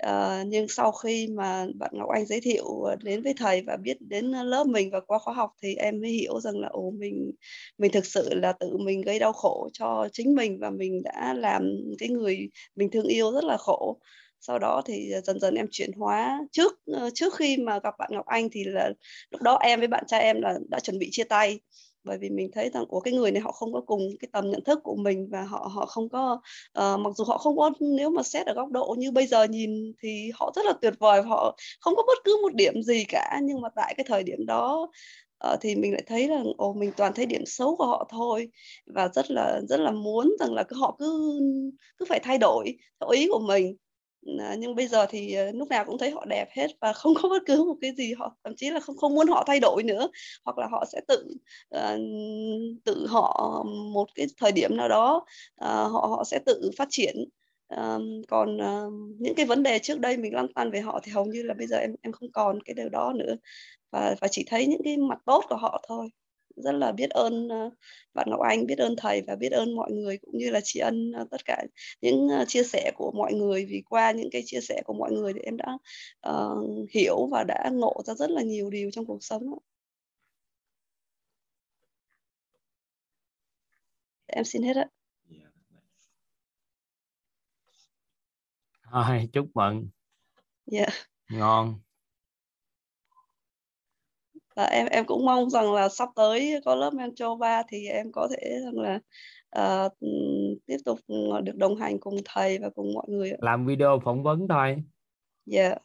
Uh, 0.06 0.48
nhưng 0.48 0.68
sau 0.68 0.92
khi 0.92 1.28
mà 1.28 1.68
bạn 1.76 1.92
Ngọc 1.94 2.10
Anh 2.10 2.26
giới 2.26 2.42
thiệu 2.42 2.66
đến 3.04 3.22
với 3.24 3.34
thầy 3.38 3.62
và 3.68 3.78
biết 3.78 3.98
đến 4.00 4.26
lớp 4.32 4.68
mình 4.68 4.90
và 4.92 5.00
qua 5.00 5.20
khóa 5.20 5.34
học 5.34 5.52
thì 5.64 5.76
em 5.76 6.02
mới 6.02 6.12
hiểu 6.12 6.40
rằng 6.40 6.60
là 6.60 6.68
ồ 6.72 6.92
mình 6.92 7.32
mình 7.78 7.92
thực 7.92 8.06
sự 8.06 8.34
là 8.34 8.54
tự 8.60 8.78
mình 8.78 9.02
gây 9.02 9.20
đau 9.20 9.34
khổ 9.34 9.70
cho 9.74 10.08
chính 10.14 10.36
mình 10.36 10.60
và 10.60 10.70
mình 10.70 11.04
đã 11.04 11.34
làm 11.34 11.78
cái 12.00 12.10
người 12.10 12.50
mình 12.76 12.90
thương 12.92 13.08
yêu 13.08 13.32
rất 13.32 13.44
là 13.44 13.58
khổ 13.58 14.00
sau 14.48 14.60
đó 14.60 14.82
thì 14.86 15.12
ờ, 15.12 15.22
dần 15.22 15.40
dần 15.40 15.56
em 15.56 15.68
chuyển 15.72 15.92
hóa. 15.94 16.40
Trước 16.52 16.80
ờ, 16.86 17.10
trước 17.14 17.36
khi 17.36 17.58
mà 17.58 17.80
gặp 17.80 17.94
bạn 18.00 18.10
Ngọc 18.14 18.26
Anh 18.26 18.50
thì 18.52 18.64
là 18.64 18.92
lúc 19.32 19.42
đó 19.42 19.58
em 19.62 19.80
với 19.80 19.88
bạn 19.88 20.04
trai 20.08 20.22
em 20.22 20.42
là 20.42 20.58
đã 20.70 20.80
chuẩn 20.80 21.00
bị 21.00 21.10
chia 21.12 21.24
tay. 21.24 21.60
Bởi 22.04 22.18
vì 22.18 22.30
mình 22.30 22.50
thấy 22.54 22.70
rằng 22.74 22.86
của 22.88 23.00
cái 23.00 23.14
người 23.14 23.32
này 23.32 23.42
họ 23.42 23.52
không 23.52 23.74
có 23.74 23.82
cùng 23.82 24.02
cái 24.20 24.30
tầm 24.32 24.52
nhận 24.52 24.64
thức 24.64 24.80
của 24.84 24.96
mình 24.96 25.28
và 25.32 25.44
họ 25.44 25.70
họ 25.74 25.86
không 25.86 26.10
có 26.10 26.42
uh, 26.80 27.00
mặc 27.00 27.12
dù 27.16 27.24
họ 27.24 27.38
không 27.38 27.58
có 27.58 27.72
nếu 27.80 28.10
mà 28.10 28.24
xét 28.24 28.46
ở 28.48 28.54
góc 28.54 28.72
độ 28.72 28.96
như 28.98 29.12
bây 29.12 29.28
giờ 29.28 29.44
nhìn 29.44 29.94
thì 30.02 30.32
họ 30.34 30.52
rất 30.56 30.66
là 30.66 30.74
tuyệt 30.82 30.94
vời 31.00 31.22
họ 31.22 31.58
không 31.80 31.96
có 31.96 32.04
bất 32.08 32.18
cứ 32.24 32.40
một 32.42 32.56
điểm 32.56 32.82
gì 32.84 33.04
cả. 33.10 33.40
Nhưng 33.44 33.62
mà 33.62 33.70
tại 33.76 33.94
cái 33.98 34.06
thời 34.08 34.24
điểm 34.24 34.46
đó 34.46 34.90
uh, 35.54 35.60
thì 35.62 35.76
mình 35.76 35.92
lại 35.94 36.04
thấy 36.08 36.28
là 36.28 36.44
ồ 36.58 36.74
mình 36.74 36.92
toàn 36.98 37.14
thấy 37.14 37.26
điểm 37.26 37.46
xấu 37.46 37.76
của 37.76 37.86
họ 37.86 38.08
thôi. 38.12 38.50
Và 38.86 39.10
rất 39.14 39.32
là 39.32 39.62
rất 39.70 39.80
là 39.80 39.92
muốn 39.92 40.36
rằng 40.40 40.54
là 40.54 40.64
họ 40.72 40.96
cứ 41.00 41.40
cứ 41.98 42.06
phải 42.10 42.20
thay 42.20 42.38
đổi 42.38 42.78
theo 43.00 43.10
ý 43.10 43.28
của 43.32 43.40
mình. 43.40 43.76
Ờ, 44.26 44.56
nhưng 44.60 44.76
bây 44.76 44.88
giờ 44.88 45.06
thì 45.10 45.34
ờ, 45.34 45.52
lúc 45.52 45.70
nào 45.70 45.86
cũng 45.86 45.98
thấy 45.98 46.12
họ 46.12 46.26
đẹp 46.26 46.48
hết 46.52 46.68
và 46.82 46.94
không 46.94 47.14
có 47.22 47.30
bất 47.30 47.44
cứ 47.46 47.64
một 47.64 47.76
cái 47.82 47.92
gì 47.98 48.14
họ 48.14 48.36
thậm 48.44 48.56
chí 48.56 48.70
là 48.70 48.80
không 48.80 48.98
không 48.98 49.16
muốn 49.16 49.28
họ 49.28 49.44
thay 49.48 49.60
đổi 49.60 49.84
nữa. 49.84 50.08
Hoặc 50.46 50.58
là 50.58 50.68
họ 50.72 50.86
sẽ 50.92 51.02
tự 51.08 51.36
uh, 51.76 52.00
tự 52.86 53.08
họ 53.08 53.64
một 53.94 54.08
cái 54.16 54.28
thời 54.38 54.52
điểm 54.52 54.78
nào 54.78 54.90
đó 54.90 55.26
uh, 55.62 55.68
họ 55.68 56.08
họ 56.10 56.24
sẽ 56.26 56.40
tự 56.46 56.72
phát 56.78 56.88
triển. 56.92 57.16
Còn 58.28 58.58
uh, 58.58 58.94
những 59.20 59.36
cái 59.36 59.46
vấn 59.46 59.64
đề 59.64 59.80
trước 59.80 60.00
đây 60.00 60.18
mình 60.18 60.34
lăn 60.34 60.54
tăn 60.54 60.72
về 60.72 60.82
họ 60.82 61.00
thì 61.04 61.12
hầu 61.12 61.26
như 61.26 61.44
là 61.44 61.54
bây 61.54 61.68
giờ 61.68 61.78
em 61.78 61.96
em 62.02 62.12
không 62.12 62.32
còn 62.32 62.64
cái 62.64 62.74
điều 62.74 62.90
đó 62.90 63.14
nữa. 63.16 63.36
Và 63.92 64.16
và 64.22 64.28
chỉ 64.28 64.46
thấy 64.48 64.68
những 64.68 64.82
cái 64.84 64.98
mặt 64.98 65.20
tốt 65.26 65.46
của 65.50 65.56
họ 65.56 65.84
thôi 65.88 66.10
rất 66.56 66.72
là 66.72 66.92
biết 66.92 67.10
ơn 67.10 67.50
ờ, 67.50 67.70
bạn 68.14 68.28
Ngọc 68.30 68.40
Anh, 68.42 68.66
biết 68.66 68.78
ơn 68.78 68.96
thầy 68.98 69.22
và 69.28 69.36
biết 69.36 69.52
ơn 69.52 69.76
mọi 69.76 69.92
người 69.92 70.18
cũng 70.18 70.38
như 70.38 70.50
là 70.50 70.60
tri 70.64 70.80
ân 70.80 71.12
ờ, 71.12 71.26
tất 71.32 71.46
cả 71.46 71.64
những 72.02 72.28
ờ, 72.30 72.46
chia 72.48 72.64
sẻ 72.64 72.92
của 72.96 73.12
mọi 73.12 73.34
người 73.34 73.66
vì 73.66 73.84
qua 73.90 74.12
những 74.12 74.30
cái 74.32 74.42
chia 74.46 74.62
sẻ 74.62 74.82
của 74.86 74.94
mọi 74.94 75.12
người 75.12 75.34
thì 75.34 75.40
em 75.40 75.58
đã 75.58 75.78
uh, 76.30 76.90
hiểu 76.92 77.28
và 77.32 77.44
đã 77.44 77.70
ngộ 77.74 78.02
ra 78.06 78.14
rất 78.14 78.30
là 78.30 78.42
nhiều 78.42 78.70
điều 78.70 78.92
trong 78.92 79.06
cuộc 79.06 79.24
sống. 79.24 79.44
Em 84.28 84.44
xin 84.46 84.64
hết 84.64 84.76
ạ. 84.76 84.88
Thôi, 88.92 89.30
chúc 89.34 89.48
mừng. 89.54 89.90
Dạ. 90.66 90.86
Ngon. 91.30 91.85
Và 94.56 94.64
em 94.64 94.88
em 94.88 95.06
cũng 95.06 95.26
mong 95.26 95.50
rằng 95.50 95.74
là 95.74 95.90
sắp 95.90 96.10
tới 96.16 96.62
có 96.66 96.76
lớp 96.76 96.94
mentor 96.94 97.40
3 97.40 97.64
thì 97.68 97.88
em 97.88 98.12
có 98.12 98.28
thể 98.32 98.60
rằng 98.64 98.80
là 98.80 99.00
uh, 99.60 99.92
tiếp 100.66 100.78
tục 100.86 101.00
được 101.44 101.56
đồng 101.56 101.76
hành 101.76 102.00
cùng 102.00 102.16
thầy 102.26 102.58
và 102.60 102.70
cùng 102.70 102.94
mọi 102.94 103.06
người 103.08 103.32
làm 103.40 103.66
video 103.66 104.00
phỏng 104.06 104.24
vấn 104.24 104.48
thôi 104.48 104.84
dạ 105.46 105.62
yeah. 105.62 105.82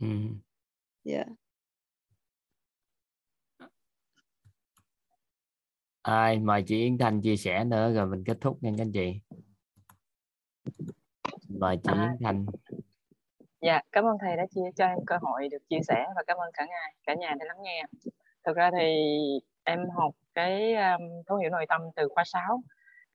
ừ. 0.00 0.06
dạ 1.04 1.16
yeah. 1.16 1.28
ai 6.02 6.38
mời 6.38 6.62
chị 6.66 6.76
Yến 6.76 6.98
Thanh 6.98 7.22
chia 7.22 7.36
sẻ 7.36 7.64
nữa 7.64 7.92
rồi 7.94 8.06
mình 8.06 8.24
kết 8.24 8.38
thúc 8.40 8.62
nha 8.62 8.70
các 8.76 8.82
anh 8.82 8.92
chị 8.92 9.20
mời 11.48 11.76
chị 11.84 11.92
à, 11.92 12.02
Yến 12.02 12.24
Thanh 12.24 12.46
dạ 13.62 13.80
cảm 13.92 14.04
ơn 14.04 14.16
thầy 14.20 14.36
đã 14.36 14.46
chia 14.46 14.70
cho 14.76 14.86
em 14.86 14.98
cơ 15.06 15.16
hội 15.22 15.48
được 15.48 15.68
chia 15.68 15.80
sẻ 15.88 16.06
và 16.16 16.22
cảm 16.26 16.38
ơn 16.38 16.50
cả 16.54 16.66
nhà 16.66 16.88
cả 17.06 17.14
nhà 17.14 17.34
đã 17.38 17.46
lắng 17.48 17.62
nghe 17.62 17.84
thực 18.44 18.56
ra 18.56 18.70
thì 18.78 19.04
em 19.64 19.90
học 19.96 20.14
cái 20.34 20.74
um, 20.74 21.02
thấu 21.26 21.38
hiểu 21.38 21.50
nội 21.50 21.66
tâm 21.68 21.80
từ 21.96 22.08
khóa 22.14 22.24
6 22.24 22.62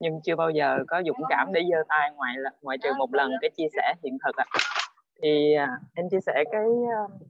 nhưng 0.00 0.20
chưa 0.24 0.36
bao 0.36 0.50
giờ 0.50 0.78
có 0.88 1.02
dũng 1.06 1.22
cảm 1.28 1.52
để 1.52 1.60
giơ 1.70 1.76
tay 1.88 2.10
ngoài 2.14 2.34
ngoại 2.62 2.78
trừ 2.82 2.88
một 2.98 3.14
lần 3.14 3.30
cái 3.40 3.50
chia 3.56 3.68
sẻ 3.76 3.94
hiện 4.04 4.18
thực 4.24 4.36
ạ 4.36 4.44
à. 4.48 4.60
thì 5.22 5.54
uh, 5.62 5.68
em 5.94 6.08
chia 6.10 6.20
sẻ 6.26 6.44
cái 6.52 6.64
um, 6.64 7.28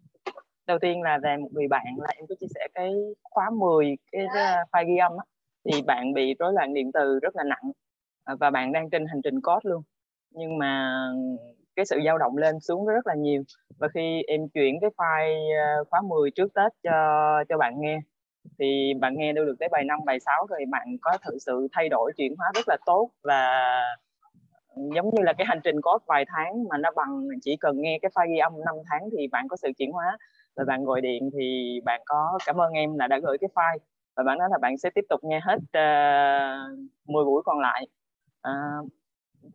đầu 0.67 0.79
tiên 0.79 1.03
là 1.03 1.19
về 1.23 1.37
một 1.37 1.49
người 1.53 1.69
bạn 1.69 1.87
là 1.99 2.09
em 2.17 2.27
có 2.29 2.35
chia 2.41 2.47
sẻ 2.55 2.69
cái 2.75 2.93
khóa 3.23 3.51
10 3.51 3.97
cái 4.13 4.25
uh, 4.25 4.69
file 4.73 4.87
ghi 4.87 4.97
âm 4.97 5.13
á 5.13 5.25
thì 5.65 5.83
bạn 5.83 6.13
bị 6.15 6.35
rối 6.39 6.53
loạn 6.53 6.75
điện 6.75 6.91
từ 6.95 7.19
rất 7.23 7.37
là 7.37 7.45
nặng 7.45 7.73
à, 8.25 8.35
và 8.41 8.51
bạn 8.51 8.73
đang 8.73 8.91
trên 8.91 9.07
hành 9.07 9.23
trình 9.25 9.41
code 9.41 9.71
luôn 9.71 9.83
nhưng 10.31 10.59
mà 10.59 11.03
cái 11.79 11.87
sự 11.87 12.01
dao 12.05 12.19
động 12.19 12.37
lên 12.37 12.61
xuống 12.61 12.87
rất 12.87 13.07
là 13.07 13.15
nhiều. 13.15 13.43
Và 13.79 13.89
khi 13.95 14.23
em 14.27 14.49
chuyển 14.49 14.81
cái 14.81 14.91
file 14.97 15.67
ờ, 15.67 15.85
khóa 15.91 16.01
10 16.09 16.31
trước 16.31 16.55
Tết 16.55 16.73
cho 16.83 16.93
cho 17.49 17.59
bạn 17.59 17.75
nghe 17.81 18.01
thì 18.59 18.95
bạn 19.01 19.15
nghe 19.17 19.33
đâu 19.33 19.45
được 19.45 19.55
tới 19.61 19.69
bài 19.73 19.85
5, 19.85 19.99
bài 20.07 20.21
6 20.21 20.47
rồi 20.47 20.61
bạn 20.71 20.97
có 21.01 21.19
thực 21.23 21.39
sự 21.47 21.69
thay 21.73 21.89
đổi 21.89 22.13
chuyển 22.17 22.35
hóa 22.39 22.51
rất 22.55 22.69
là 22.69 22.77
tốt. 22.87 23.11
Và 23.23 23.63
giống 24.77 25.11
như 25.15 25.23
là 25.23 25.33
cái 25.33 25.47
hành 25.47 25.61
trình 25.65 25.81
có 25.83 25.99
vài 26.07 26.25
tháng 26.29 26.69
mà 26.69 26.79
nó 26.79 26.91
bằng 26.97 27.29
chỉ 27.43 27.57
cần 27.57 27.81
nghe 27.81 27.99
cái 28.03 28.11
file 28.15 28.35
ghi 28.35 28.39
âm 28.39 28.53
5 28.67 28.75
tháng 28.91 29.09
thì 29.19 29.27
bạn 29.33 29.49
có 29.49 29.57
sự 29.57 29.69
chuyển 29.79 29.93
hóa. 29.93 30.19
Và 30.57 30.65
bạn 30.65 30.85
gọi 30.85 31.01
điện 31.01 31.31
thì 31.39 31.79
bạn 31.85 32.01
có 32.07 32.39
cảm 32.47 32.61
ơn 32.61 32.73
em 32.73 32.99
là 32.99 33.07
đã 33.07 33.19
gửi 33.23 33.39
cái 33.41 33.51
file. 33.55 33.79
Và 34.17 34.23
bạn 34.23 34.39
nói 34.39 34.49
là 34.51 34.59
bạn 34.63 34.79
sẽ 34.79 34.91
tiếp 34.95 35.05
tục 35.09 35.21
nghe 35.23 35.41
hết 35.41 35.59
ờ, 35.73 35.83
uh, 36.73 37.11
10 37.11 37.25
buổi 37.25 37.43
còn 37.45 37.59
lại. 37.61 37.87
Uh, 38.49 38.89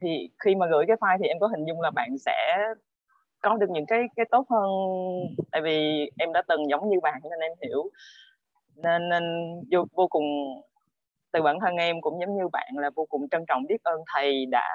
thì 0.01 0.29
khi 0.43 0.55
mà 0.55 0.67
gửi 0.71 0.85
cái 0.87 0.97
file 0.97 1.17
thì 1.21 1.27
em 1.27 1.39
có 1.39 1.47
hình 1.47 1.65
dung 1.65 1.81
là 1.81 1.91
bạn 1.91 2.17
sẽ 2.17 2.57
có 3.41 3.55
được 3.57 3.69
những 3.69 3.85
cái 3.85 3.99
cái 4.15 4.25
tốt 4.31 4.45
hơn 4.49 4.69
tại 5.51 5.61
vì 5.61 6.09
em 6.19 6.33
đã 6.33 6.41
từng 6.47 6.69
giống 6.69 6.89
như 6.89 6.99
bạn 7.03 7.21
nên 7.23 7.39
em 7.39 7.51
hiểu. 7.61 7.83
Nên 8.75 9.09
nên 9.09 9.23
vô, 9.71 9.85
vô 9.91 10.07
cùng 10.07 10.25
từ 11.31 11.41
bản 11.41 11.59
thân 11.59 11.75
em 11.75 12.01
cũng 12.01 12.19
giống 12.21 12.37
như 12.37 12.47
bạn 12.47 12.73
là 12.77 12.89
vô 12.95 13.05
cùng 13.09 13.29
trân 13.29 13.45
trọng 13.47 13.63
biết 13.69 13.83
ơn 13.83 14.01
thầy 14.15 14.45
đã 14.45 14.73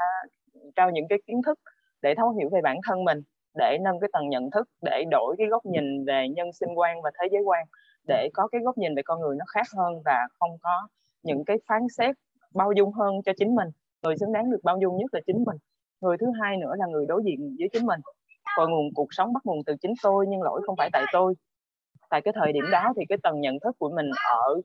trao 0.76 0.90
những 0.90 1.08
cái 1.08 1.18
kiến 1.26 1.42
thức 1.46 1.58
để 2.02 2.14
thấu 2.14 2.30
hiểu 2.30 2.48
về 2.52 2.60
bản 2.62 2.76
thân 2.86 3.04
mình 3.04 3.22
để 3.58 3.78
nâng 3.80 4.00
cái 4.00 4.10
tầng 4.12 4.28
nhận 4.28 4.50
thức 4.50 4.68
để 4.82 5.04
đổi 5.10 5.34
cái 5.38 5.46
góc 5.46 5.66
nhìn 5.66 6.04
về 6.04 6.28
nhân 6.28 6.52
sinh 6.52 6.78
quan 6.78 7.02
và 7.02 7.10
thế 7.20 7.28
giới 7.32 7.42
quan 7.42 7.64
để 8.08 8.28
có 8.34 8.48
cái 8.48 8.60
góc 8.64 8.78
nhìn 8.78 8.94
về 8.94 9.02
con 9.02 9.20
người 9.20 9.36
nó 9.36 9.44
khác 9.54 9.66
hơn 9.76 10.02
và 10.04 10.26
không 10.38 10.50
có 10.62 10.88
những 11.22 11.44
cái 11.44 11.56
phán 11.68 11.82
xét 11.98 12.16
bao 12.54 12.72
dung 12.72 12.92
hơn 12.92 13.14
cho 13.24 13.32
chính 13.38 13.54
mình 13.54 13.68
người 14.02 14.16
xứng 14.16 14.32
đáng 14.32 14.50
được 14.50 14.60
bao 14.62 14.78
dung 14.82 14.96
nhất 14.96 15.14
là 15.14 15.20
chính 15.26 15.44
mình. 15.46 15.56
Người 16.00 16.16
thứ 16.18 16.26
hai 16.40 16.56
nữa 16.56 16.72
là 16.78 16.86
người 16.86 17.06
đối 17.06 17.22
diện 17.24 17.56
với 17.58 17.68
chính 17.72 17.86
mình. 17.86 18.00
Cội 18.56 18.68
nguồn 18.68 18.94
cuộc 18.94 19.08
sống 19.10 19.32
bắt 19.32 19.46
nguồn 19.46 19.64
từ 19.66 19.74
chính 19.80 19.92
tôi, 20.02 20.26
nhưng 20.28 20.42
lỗi 20.42 20.60
không 20.66 20.76
phải 20.76 20.90
tại 20.92 21.04
tôi. 21.12 21.34
Tại 22.10 22.20
cái 22.22 22.34
thời 22.36 22.52
điểm 22.52 22.64
đó 22.72 22.92
thì 22.96 23.02
cái 23.08 23.18
tầng 23.22 23.40
nhận 23.40 23.60
thức 23.60 23.76
của 23.78 23.90
mình 23.90 24.06
ở 24.30 24.60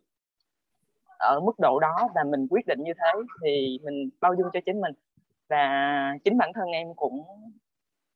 ở 1.20 1.40
mức 1.40 1.60
độ 1.60 1.80
đó 1.80 2.10
và 2.16 2.24
mình 2.24 2.48
quyết 2.50 2.68
định 2.68 2.80
như 2.84 2.94
thế 2.94 3.20
thì 3.44 3.80
mình 3.84 4.10
bao 4.22 4.34
dung 4.34 4.48
cho 4.53 4.60
chính 4.66 4.82
mình. 4.82 4.94
Và 5.50 6.14
chính 6.24 6.38
bản 6.38 6.52
thân 6.53 6.68
em 6.68 6.88
cũng 6.95 7.24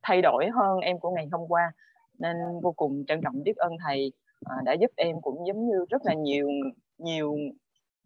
thay 0.03 0.21
đổi 0.21 0.49
hơn 0.53 0.79
em 0.79 0.99
của 0.99 1.11
ngày 1.11 1.27
hôm 1.31 1.41
qua, 1.47 1.71
nên 2.19 2.37
vô 2.63 2.71
cùng 2.71 3.03
trân 3.07 3.21
trọng 3.23 3.43
biết 3.43 3.55
ơn 3.57 3.71
thầy 3.85 4.11
à, 4.45 4.55
đã 4.65 4.73
giúp 4.73 4.91
em 4.95 5.21
cũng 5.21 5.47
giống 5.47 5.67
như 5.67 5.85
rất 5.89 6.01
là 6.05 6.13
nhiều 6.13 6.49
nhiều 6.97 7.35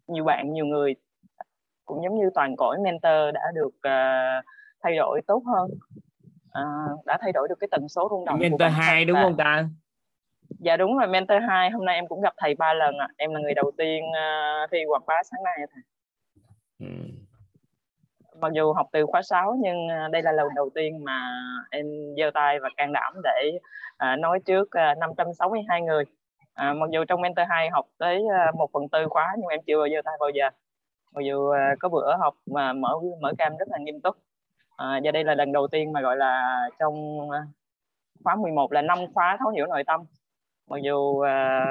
nhiều 0.06 0.24
bạn, 0.24 0.52
nhiều 0.52 0.66
người 0.66 0.94
cũng 1.84 2.04
giống 2.04 2.18
như 2.18 2.30
toàn 2.34 2.56
cõi 2.56 2.78
mentor 2.84 3.34
đã 3.34 3.42
được 3.54 3.74
uh, 3.76 4.44
thay 4.82 4.96
đổi 4.96 5.20
tốt 5.26 5.42
hơn. 5.46 5.70
Uh, 6.58 7.06
đã 7.06 7.18
thay 7.20 7.32
đổi 7.32 7.48
được 7.48 7.54
cái 7.60 7.68
tần 7.70 7.88
số 7.88 8.08
rung 8.10 8.24
động 8.24 8.38
mentor 8.38 8.72
hai 8.72 9.04
đúng 9.04 9.18
không 9.22 9.36
ta? 9.36 9.64
Dạ 10.58 10.76
đúng 10.76 10.98
rồi 10.98 11.08
mentor 11.08 11.42
2 11.48 11.70
hôm 11.70 11.84
nay 11.84 11.94
em 11.94 12.06
cũng 12.06 12.20
gặp 12.20 12.34
thầy 12.36 12.54
ba 12.54 12.74
lần 12.74 12.98
ạ. 12.98 13.06
À. 13.10 13.14
em 13.16 13.34
là 13.34 13.40
người 13.40 13.54
đầu 13.54 13.70
tiên 13.78 14.04
uh, 14.04 14.70
thi 14.70 14.78
quạt 14.88 15.02
bá 15.06 15.14
sáng 15.24 15.42
nay 15.44 15.58
thầy. 15.74 15.82
Ừ. 16.80 16.86
mặc 18.40 18.52
dù 18.52 18.72
học 18.72 18.86
từ 18.92 19.06
khóa 19.06 19.22
6 19.22 19.56
nhưng 19.62 19.88
đây 20.12 20.22
là 20.22 20.32
lần 20.32 20.48
đầu 20.54 20.70
tiên 20.74 21.04
mà 21.04 21.28
em 21.70 21.86
giơ 22.18 22.30
tay 22.34 22.60
và 22.60 22.68
can 22.76 22.92
đảm 22.92 23.14
để 23.24 23.52
uh, 23.94 24.18
nói 24.18 24.40
trước 24.40 24.68
uh, 24.92 24.98
562 24.98 25.82
người. 25.82 26.04
À, 26.54 26.72
mặc 26.72 26.90
dù 26.90 27.04
trong 27.04 27.20
mentor 27.20 27.46
2 27.48 27.70
học 27.70 27.86
tới 27.98 28.22
một 28.54 28.70
phần 28.72 28.88
tư 28.88 29.06
khóa 29.10 29.34
nhưng 29.38 29.48
em 29.48 29.60
chưa 29.66 29.78
bao 29.78 29.86
giờ 29.86 30.00
tay 30.04 30.14
bao 30.20 30.30
giờ 30.34 30.48
mặc 31.12 31.22
dù 31.24 31.48
à, 31.50 31.74
có 31.80 31.88
bữa 31.88 32.16
học 32.16 32.34
mà 32.46 32.72
mở 32.72 32.94
mở 33.20 33.32
cam 33.38 33.56
rất 33.56 33.68
là 33.68 33.78
nghiêm 33.78 34.00
túc. 34.00 34.16
À, 34.76 35.00
và 35.04 35.10
đây 35.10 35.24
là 35.24 35.34
lần 35.34 35.52
đầu 35.52 35.68
tiên 35.68 35.92
mà 35.92 36.00
gọi 36.00 36.16
là 36.16 36.60
trong 36.78 37.30
à, 37.30 37.46
khóa 38.24 38.36
11 38.36 38.72
là 38.72 38.82
năm 38.82 38.98
khóa 39.14 39.36
thấu 39.40 39.48
hiểu 39.48 39.66
nội 39.66 39.84
tâm. 39.86 40.00
Mặc 40.70 40.80
dù 40.82 41.20
à, 41.20 41.66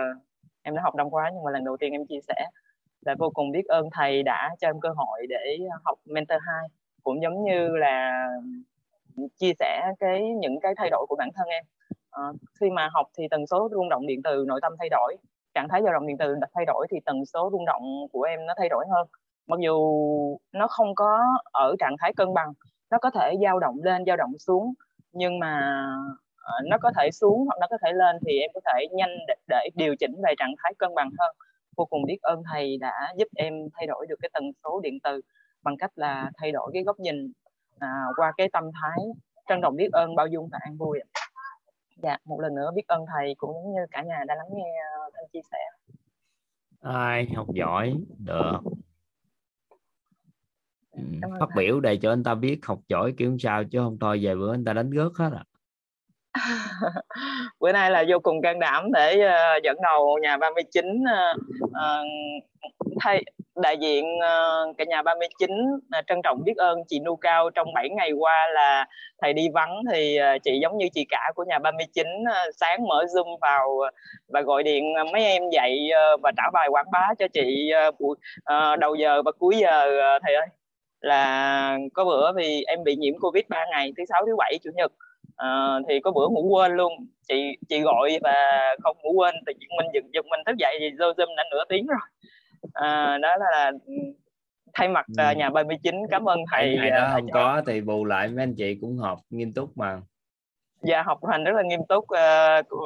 em 0.61 0.75
đã 0.75 0.81
học 0.81 0.95
năm 0.95 1.09
khóa 1.09 1.31
nhưng 1.33 1.43
mà 1.43 1.51
lần 1.51 1.63
đầu 1.63 1.77
tiên 1.77 1.91
em 1.91 2.05
chia 2.05 2.19
sẻ 2.27 2.45
là 3.01 3.15
vô 3.19 3.29
cùng 3.33 3.51
biết 3.51 3.65
ơn 3.67 3.89
thầy 3.91 4.23
đã 4.23 4.55
cho 4.59 4.67
em 4.67 4.79
cơ 4.79 4.89
hội 4.95 5.25
để 5.29 5.59
học 5.83 5.99
mentor 6.05 6.39
2 6.41 6.67
cũng 7.03 7.21
giống 7.21 7.43
như 7.43 7.67
là 7.77 8.27
chia 9.37 9.51
sẻ 9.59 9.91
cái 9.99 10.21
những 10.39 10.59
cái 10.61 10.73
thay 10.77 10.89
đổi 10.89 11.05
của 11.09 11.15
bản 11.15 11.29
thân 11.35 11.47
em. 11.47 11.63
À, 12.11 12.23
khi 12.59 12.69
mà 12.69 12.89
học 12.93 13.07
thì 13.17 13.27
tần 13.31 13.47
số 13.47 13.69
rung 13.71 13.89
động 13.89 14.07
điện 14.07 14.21
từ 14.23 14.45
nội 14.47 14.59
tâm 14.61 14.73
thay 14.79 14.89
đổi. 14.89 15.15
Trạng 15.53 15.67
thái 15.69 15.81
dao 15.83 15.93
động 15.93 16.07
điện 16.07 16.17
từ 16.17 16.35
thay 16.53 16.65
đổi 16.65 16.87
thì 16.91 16.97
tần 17.05 17.25
số 17.25 17.49
rung 17.51 17.65
động 17.65 17.83
của 18.11 18.23
em 18.23 18.45
nó 18.45 18.53
thay 18.57 18.69
đổi 18.69 18.85
hơn 18.89 19.07
mặc 19.51 19.59
dù 19.59 19.77
nó 20.51 20.67
không 20.67 20.95
có 20.95 21.19
ở 21.51 21.75
trạng 21.79 21.95
thái 21.99 22.13
cân 22.13 22.33
bằng 22.33 22.53
nó 22.91 22.97
có 23.01 23.09
thể 23.09 23.35
dao 23.43 23.59
động 23.59 23.75
lên 23.83 24.05
dao 24.05 24.17
động 24.17 24.31
xuống 24.39 24.73
nhưng 25.13 25.39
mà 25.39 25.85
uh, 26.35 26.69
nó 26.69 26.77
có 26.81 26.91
thể 26.97 27.09
xuống 27.11 27.45
hoặc 27.45 27.57
nó 27.61 27.67
có 27.69 27.77
thể 27.85 27.93
lên 27.93 28.15
thì 28.25 28.39
em 28.39 28.51
có 28.53 28.61
thể 28.65 28.87
nhanh 28.91 29.09
để, 29.27 29.35
để 29.47 29.69
điều 29.75 29.95
chỉnh 29.99 30.15
về 30.23 30.33
trạng 30.37 30.53
thái 30.63 30.73
cân 30.77 30.95
bằng 30.95 31.09
hơn. 31.19 31.35
Vô 31.77 31.85
cùng 31.85 32.03
biết 32.03 32.17
ơn 32.21 32.43
thầy 32.51 32.77
đã 32.77 33.13
giúp 33.17 33.27
em 33.35 33.53
thay 33.73 33.87
đổi 33.87 34.05
được 34.09 34.15
cái 34.21 34.29
tần 34.33 34.43
số 34.63 34.79
điện 34.83 34.99
từ 35.03 35.21
bằng 35.63 35.77
cách 35.77 35.91
là 35.95 36.31
thay 36.37 36.51
đổi 36.51 36.71
cái 36.73 36.83
góc 36.83 36.99
nhìn 36.99 37.31
à, 37.79 38.05
qua 38.15 38.31
cái 38.37 38.49
tâm 38.53 38.63
thái 38.81 39.05
trân 39.49 39.61
trọng 39.61 39.75
biết 39.75 39.89
ơn 39.91 40.15
bao 40.15 40.27
dung 40.27 40.49
và 40.51 40.59
an 40.61 40.77
vui 40.77 40.99
dạ 42.03 42.17
một 42.25 42.39
lần 42.39 42.55
nữa 42.55 42.71
biết 42.75 42.87
ơn 42.87 43.05
thầy 43.13 43.35
cũng 43.37 43.73
như 43.73 43.81
cả 43.91 44.03
nhà 44.03 44.23
đã 44.27 44.35
lắng 44.35 44.49
nghe 44.53 44.73
ờ, 44.97 45.09
thanh 45.13 45.25
chia 45.33 45.41
sẻ. 45.51 45.57
Ai 46.81 47.27
học 47.35 47.47
giỏi 47.53 47.93
được 48.17 48.59
ừ, 50.91 51.01
phát 51.39 51.49
biểu 51.55 51.79
để 51.79 51.97
cho 52.01 52.09
anh 52.09 52.23
ta 52.23 52.35
biết 52.35 52.59
học 52.63 52.79
giỏi 52.87 53.13
kiểu 53.17 53.37
sao 53.39 53.63
chứ 53.63 53.79
không 53.79 53.97
thôi 53.99 54.19
về 54.23 54.35
bữa 54.35 54.53
anh 54.53 54.65
ta 54.65 54.73
đánh 54.73 54.91
rớt 54.95 55.11
hết 55.15 55.29
à. 55.37 55.43
Bữa 57.59 57.71
nay 57.71 57.91
là 57.91 58.03
vô 58.09 58.19
cùng 58.19 58.41
can 58.41 58.59
đảm 58.59 58.91
để 58.93 59.27
uh, 59.27 59.63
dẫn 59.63 59.77
đầu 59.81 60.19
nhà 60.21 60.37
39 60.37 60.85
uh, 60.85 61.37
uh, 61.63 61.73
thay 62.99 63.23
đại 63.55 63.77
diện 63.77 64.05
uh, 64.05 64.77
cả 64.77 64.83
nhà 64.87 65.01
39 65.01 65.49
uh, 65.51 66.05
trân 66.07 66.21
trọng 66.23 66.43
biết 66.45 66.57
ơn 66.57 66.79
chị 66.87 66.99
Nu 66.99 67.15
Cao. 67.15 67.49
Trong 67.49 67.73
7 67.73 67.89
ngày 67.89 68.11
qua 68.11 68.47
là 68.53 68.85
thầy 69.21 69.33
đi 69.33 69.49
vắng 69.53 69.83
thì 69.91 70.17
uh, 70.35 70.43
chị 70.43 70.59
giống 70.61 70.77
như 70.77 70.85
chị 70.93 71.05
cả 71.09 71.31
của 71.35 71.43
nhà 71.47 71.59
39 71.59 72.07
uh, 72.07 72.55
sáng 72.55 72.87
mở 72.87 73.05
Zoom 73.13 73.37
vào 73.41 73.79
và 74.27 74.41
gọi 74.41 74.63
điện 74.63 74.93
mấy 75.13 75.23
em 75.23 75.43
dậy 75.51 75.89
uh, 76.13 76.21
và 76.21 76.31
trả 76.37 76.43
bài 76.53 76.67
quảng 76.71 76.91
bá 76.91 77.07
cho 77.19 77.27
chị 77.33 77.71
uh, 77.87 77.95
uh, 78.01 78.17
đầu 78.79 78.95
giờ 78.95 79.21
và 79.21 79.31
cuối 79.31 79.57
giờ 79.57 79.85
uh, 79.87 80.21
thầy 80.23 80.35
ơi 80.35 80.47
là 81.01 81.77
có 81.93 82.05
bữa 82.05 82.31
vì 82.33 82.63
em 82.67 82.83
bị 82.83 82.95
nhiễm 82.95 83.19
covid 83.19 83.43
3 83.49 83.65
ngày 83.71 83.93
thứ 83.97 84.03
sáu 84.09 84.25
thứ 84.25 84.35
bảy 84.37 84.57
chủ 84.63 84.69
nhật. 84.75 84.91
À, 85.35 85.79
thì 85.89 85.99
có 85.99 86.11
bữa 86.11 86.27
ngủ 86.27 86.47
quên 86.49 86.71
luôn. 86.71 86.93
Chị 87.27 87.57
chị 87.69 87.79
gọi 87.79 88.19
và 88.21 88.33
không 88.83 88.97
ngủ 89.03 89.11
quên 89.13 89.35
thì 89.47 89.53
mình 89.77 89.87
giật 89.93 90.03
giật 90.13 90.25
mình 90.25 90.39
thức 90.45 90.55
dậy 90.57 90.77
thì 90.79 90.89
vô 90.99 91.05
zoom 91.05 91.35
đã 91.37 91.43
nửa 91.51 91.63
tiếng 91.69 91.87
rồi. 91.87 91.99
À, 92.73 93.17
đó 93.17 93.37
là 93.37 93.71
thay 94.73 94.87
mặt 94.87 95.05
ừ. 95.17 95.23
nhà 95.37 95.49
39 95.49 95.95
cảm 96.11 96.29
ơn 96.29 96.39
thầy 96.51 96.75
ngày 96.75 96.89
đó 96.89 97.09
không 97.13 97.29
có 97.31 97.61
thì 97.67 97.81
bù 97.81 98.05
lại 98.05 98.27
mấy 98.27 98.43
anh 98.43 98.55
chị 98.57 98.77
cũng 98.81 98.97
họp 98.97 99.19
nghiêm 99.29 99.53
túc 99.53 99.77
mà. 99.77 100.01
Dạ 100.83 101.01
học 101.01 101.19
hành 101.25 101.43
rất 101.43 101.51
là 101.55 101.63
nghiêm 101.63 101.79
túc 101.89 102.05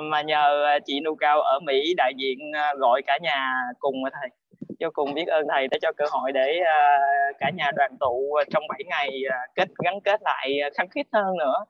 mà 0.04 0.22
nhờ 0.22 0.66
chị 0.86 1.00
Nu 1.00 1.16
Cao 1.16 1.42
ở 1.42 1.60
Mỹ 1.60 1.94
đại 1.98 2.14
diện 2.18 2.38
gọi 2.78 3.02
cả 3.08 3.18
nhà 3.22 3.54
cùng 3.80 4.02
mà 4.02 4.10
thầy 4.14 4.30
vô 4.80 4.90
cùng 4.94 5.14
biết 5.14 5.28
ơn 5.28 5.48
thầy 5.50 5.68
đã 5.68 5.78
cho 5.82 5.92
cơ 5.98 6.06
hội 6.12 6.32
để 6.32 6.60
cả 7.40 7.50
nhà 7.56 7.72
đoàn 7.76 7.92
tụ 8.00 8.38
trong 8.54 8.64
7 8.70 8.80
ngày 8.86 9.10
kết 9.56 9.68
gắn 9.84 10.02
kết 10.02 10.22
lại 10.24 10.60
khăng 10.78 10.90
khít 10.90 11.08
hơn 11.14 11.38
nữa. 11.38 11.66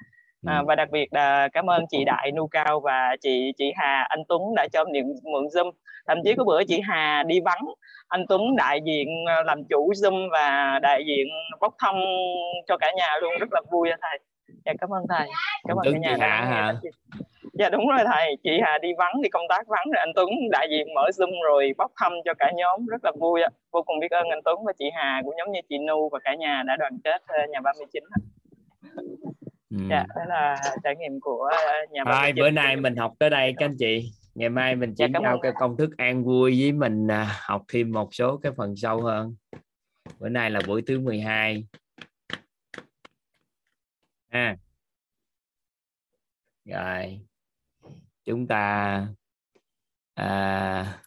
À, 0.48 0.64
và 0.68 0.76
đặc 0.76 0.90
biệt 0.92 1.14
là 1.14 1.48
cảm 1.54 1.70
ơn 1.70 1.86
chị 1.90 2.04
Đại 2.06 2.32
Nu 2.32 2.48
Cao 2.48 2.80
và 2.80 3.16
chị 3.22 3.52
chị 3.58 3.74
Hà 3.76 4.06
anh 4.10 4.24
Tuấn 4.28 4.42
đã 4.56 4.68
cho 4.74 4.86
mượn 4.86 5.16
mượn 5.24 5.46
zoom. 5.46 5.72
Thậm 6.08 6.18
chí 6.24 6.34
có 6.38 6.44
bữa 6.44 6.64
chị 6.64 6.82
Hà 6.84 7.24
đi 7.28 7.40
vắng 7.40 7.66
anh 8.08 8.26
Tuấn 8.30 8.56
đại 8.56 8.80
diện 8.86 9.08
làm 9.46 9.64
chủ 9.70 9.92
zoom 9.92 10.30
và 10.32 10.80
đại 10.82 11.04
diện 11.08 11.28
bốc 11.62 11.76
thăm 11.80 11.96
cho 12.68 12.78
cả 12.78 12.92
nhà 12.98 13.18
luôn. 13.22 13.32
Rất 13.40 13.54
là 13.54 13.62
vui 13.72 13.90
thầy. 14.02 14.20
Dạ 14.66 14.74
cảm 14.80 14.90
ơn 14.90 15.04
thầy. 15.10 15.28
Cảm 15.68 15.78
ơn 15.78 15.94
cả 15.94 16.00
nhà 16.00 16.18
Hà 16.20 16.46
hả 16.46 16.74
dạ 17.60 17.70
đúng 17.70 17.88
rồi 17.88 18.00
thầy. 18.06 18.38
Chị 18.44 18.60
Hà 18.64 18.78
đi 18.78 18.90
vắng 18.98 19.22
đi 19.22 19.30
công 19.30 19.46
tác 19.50 19.68
vắng 19.68 19.86
rồi 19.86 20.00
anh 20.00 20.12
Tuấn 20.16 20.30
đại 20.52 20.68
diện 20.72 20.94
mở 20.96 21.10
zoom 21.18 21.44
rồi 21.44 21.74
bốc 21.78 21.92
thăm 21.96 22.14
cho 22.26 22.34
cả 22.40 22.52
nhóm. 22.56 22.86
Rất 22.86 23.06
là 23.06 23.12
vui 23.20 23.42
ạ. 23.42 23.50
Vô 23.72 23.84
cùng 23.86 24.00
biết 24.00 24.12
ơn 24.12 24.30
anh 24.30 24.42
Tuấn 24.46 24.66
và 24.66 24.74
chị 24.80 24.86
Hà 24.94 25.22
cũng 25.26 25.36
giống 25.38 25.52
như 25.52 25.60
chị 25.70 25.78
Nu 25.78 26.10
và 26.12 26.20
cả 26.24 26.36
nhà 26.36 26.64
đã 26.68 26.76
đoàn 26.76 26.98
kết 27.04 27.22
ờ, 27.28 27.38
nhà 27.50 27.60
39 27.62 28.04
ừ. 29.70 29.78
dạ 29.90 30.06
đó 30.16 30.22
là 30.28 30.56
trải 30.84 30.96
nghiệm 30.96 31.20
của 31.20 31.50
ờ, 31.52 31.74
nhà 31.92 32.04
39 32.04 32.44
bữa 32.44 32.50
nay 32.50 32.76
mình 32.76 32.96
học 32.96 33.14
tới 33.20 33.30
đây 33.30 33.54
các 33.58 33.66
anh 33.66 33.76
chị. 33.80 34.12
Ngày 34.36 34.50
mai 34.50 34.76
mình 34.76 34.94
chỉ 34.98 35.06
dạ, 35.14 35.20
giao 35.24 35.40
cái 35.42 35.52
công 35.60 35.78
thức 35.78 35.90
an 35.98 36.24
vui 36.24 36.62
với 36.62 36.72
mình 36.72 37.08
à, 37.12 37.28
học 37.42 37.62
thêm 37.74 37.92
một 37.92 38.10
số 38.12 38.38
cái 38.38 38.52
phần 38.58 38.76
sâu 38.76 39.02
hơn. 39.02 39.36
Bữa 40.20 40.30
nay 40.30 40.50
là 40.52 40.60
buổi 40.68 40.82
thứ 40.88 41.00
12 41.00 41.64
ha 44.36 44.56
rồi 46.66 47.20
chúng 48.26 48.48
ta 48.48 49.08
à, 50.16 51.02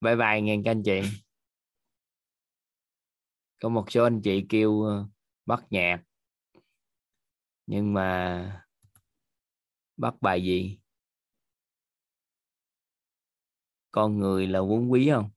bye 0.00 0.16
bye 0.16 0.40
nghe 0.40 0.56
các 0.64 0.70
anh 0.70 0.82
chị. 0.82 1.00
Có 3.62 3.68
một 3.68 3.90
số 3.90 4.04
anh 4.04 4.20
chị 4.22 4.46
kêu 4.48 4.82
ờ, 4.82 5.06
bắt 5.46 5.64
nhạc. 5.70 6.02
Nhưng 7.66 7.94
mà 7.94 8.64
bắt 9.96 10.14
bài 10.20 10.42
gì? 10.42 10.78
Con 13.90 14.18
người 14.18 14.46
là 14.46 14.60
vốn 14.60 14.92
quý 14.92 15.10
không? 15.10 15.30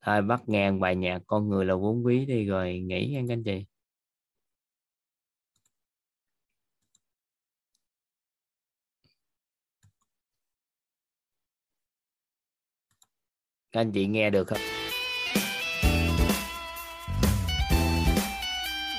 Thôi 0.00 0.22
bắt 0.22 0.42
ngàn 0.46 0.80
bài 0.80 0.96
nhạc 0.96 1.22
con 1.26 1.48
người 1.48 1.64
là 1.64 1.74
vốn 1.74 2.04
quý 2.04 2.26
đi 2.26 2.44
rồi 2.44 2.78
nghỉ 2.80 3.10
nha 3.12 3.22
các 3.28 3.32
anh 3.32 3.44
chị. 3.44 3.64
Các 13.78 13.82
anh 13.82 13.92
chị 13.92 14.06
nghe 14.06 14.30
được 14.30 14.48
không? 14.48 14.58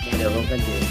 Nghe 0.06 0.12
được 0.20 0.32
không 0.34 0.44
các 0.50 0.56
anh 0.56 0.60
chị? 0.66 0.89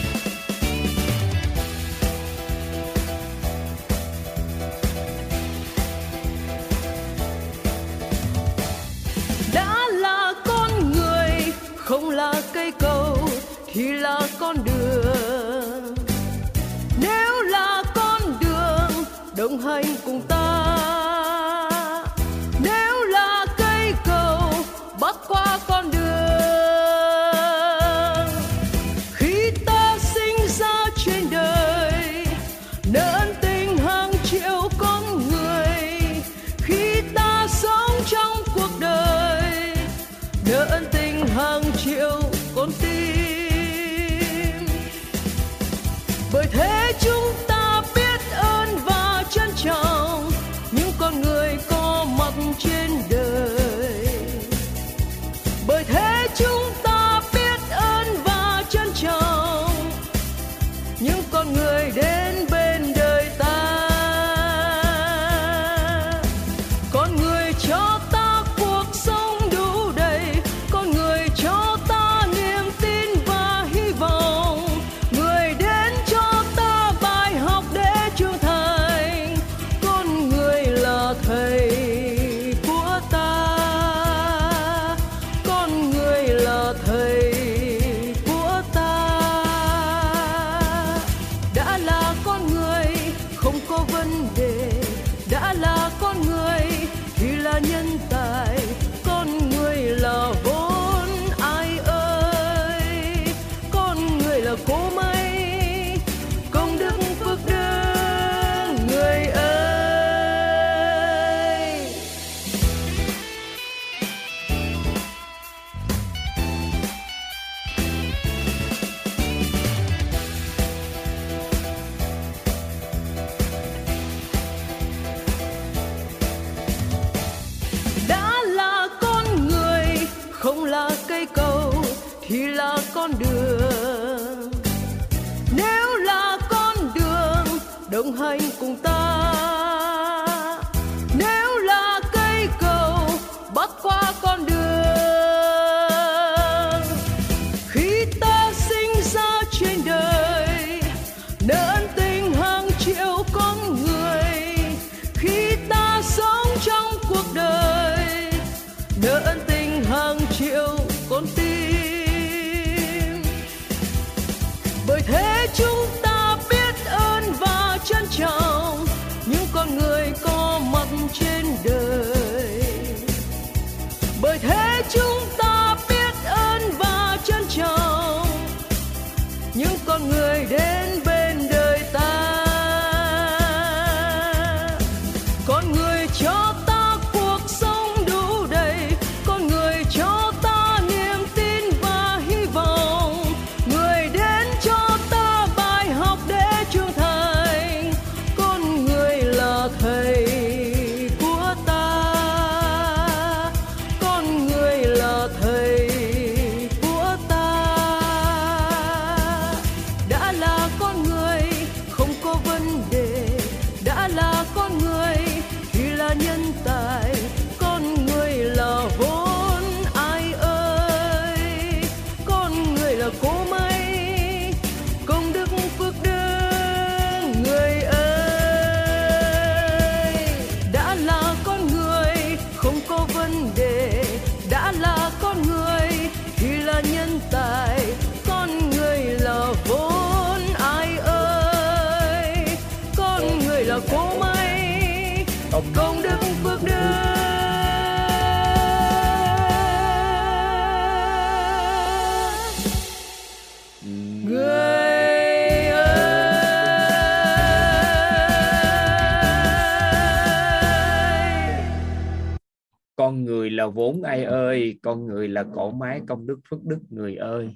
Vốn 263.70 264.02
ai 264.02 264.24
ơi 264.24 264.78
con 264.82 265.06
người 265.06 265.28
là 265.28 265.44
cổ 265.54 265.70
máy 265.70 266.00
công 266.06 266.26
đức 266.26 266.40
phước 266.50 266.64
đức 266.64 266.78
người 266.90 267.16
ơi. 267.16 267.54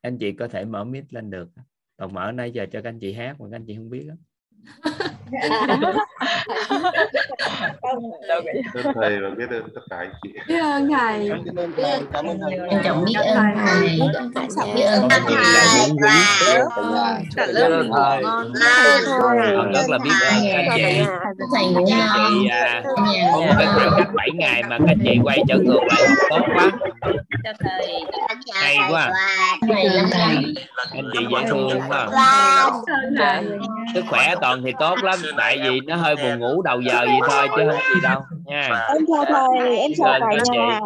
Anh 0.00 0.18
chị 0.18 0.32
có 0.32 0.48
thể 0.48 0.64
mở 0.64 0.84
mic 0.84 1.12
lên 1.12 1.30
được. 1.30 1.48
Còn 1.96 2.14
mở 2.14 2.32
nãy 2.32 2.50
giờ 2.50 2.66
cho 2.72 2.82
các 2.82 2.88
anh 2.88 3.00
chị 3.00 3.12
hát 3.12 3.40
mà 3.40 3.46
các 3.50 3.56
anh 3.56 3.64
chị 3.66 3.76
không 3.76 3.90
biết 3.90 4.06
á 4.08 4.16
Ơn 8.74 8.94
thầy 8.94 9.20
và 9.20 9.28
biết 9.38 9.46
ơn 9.50 9.62
tất 9.74 9.80
cả 9.90 9.96
anh 9.96 10.12
chị. 10.22 10.28
biết 10.48 10.58
ơn 10.60 10.90
thầy 10.90 11.30
cảm 12.12 12.26
ơn 12.26 12.40
thầy 12.40 12.58
trân 12.72 12.82
trọng 12.86 13.04
biết 13.04 13.14
ơn 13.14 13.38
thầy 13.56 14.74
biết 14.74 14.82
ơn 14.84 15.08
con 15.08 15.26
người 15.28 15.44
là 15.44 15.64
vốn 15.78 15.96
quý 15.96 16.08
cả 17.36 17.48
Biết 17.54 17.62
ơn 17.62 17.90
thầy 17.96 18.22
con 19.56 19.72
rất 19.72 19.88
là 19.88 19.98
biết 19.98 20.10
ơn 20.30 20.44
các 20.52 20.64
chị 20.76 20.82
thầy 21.54 21.66
ngủ 21.72 21.84
à, 22.50 22.82
có 23.32 23.40
một 23.40 23.54
cái 23.58 23.66
khoảng 23.74 23.90
cách 23.96 24.08
7 24.14 24.28
ngày 24.34 24.62
mà 24.62 24.78
các 24.78 24.84
anh 24.88 24.98
chị 25.04 25.18
quay 25.24 25.38
trở 25.48 25.58
ngược 25.58 25.80
lại 25.88 26.02
tốt 26.30 26.40
quá 26.54 26.70
hay 28.54 28.76
quá 28.90 29.10
thầy 29.68 29.88
thầy 30.12 30.54
anh 30.94 31.10
chị 31.12 31.26
dễ 31.30 31.46
thương 31.48 31.80
không 31.88 32.10
sức 33.94 34.04
khỏe 34.08 34.34
toàn 34.52 34.62
thì 34.64 34.72
tốt 34.78 34.96
lắm. 35.02 35.18
Tại 35.36 35.58
vì 35.62 35.80
nó 35.80 35.96
hơi 35.96 36.16
buồn 36.16 36.38
ngủ 36.40 36.62
đầu 36.62 36.80
giờ 36.80 37.00
vậy 37.06 37.20
thôi 37.30 37.48
chứ 37.56 37.62
không 37.70 37.80
gì 37.94 38.00
đâu. 38.02 38.20
nha. 38.44 38.86
Em 38.88 39.02
chào 39.08 39.24
thầy 39.58 39.76
em 39.76 39.90
chào 39.98 40.20
Cảm 40.20 40.22
ơn 40.22 40.30
cả 40.30 40.44
nhà. 40.44 40.80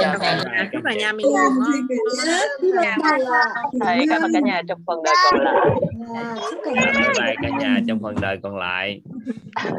chào 0.00 0.16
cả 0.20 0.68
chúc 0.72 0.82
cả 0.84 0.94
nhà 0.94 1.12
mình 1.12 1.26
thầy 3.84 4.06
cảm 4.10 4.22
ơn 4.22 4.32
cả 4.34 4.40
nhà 4.44 4.62
trong 4.68 4.78
phần 4.86 5.02
đời 5.04 5.14
còn 5.24 5.36
lại. 5.36 5.70
Bye 6.64 7.08
bye 7.20 7.34
cả 7.42 7.48
nhà 7.60 7.80
trong 7.88 7.98
phần 8.02 8.14
đời 8.20 8.38
còn 8.42 8.56
lại. 8.56 9.00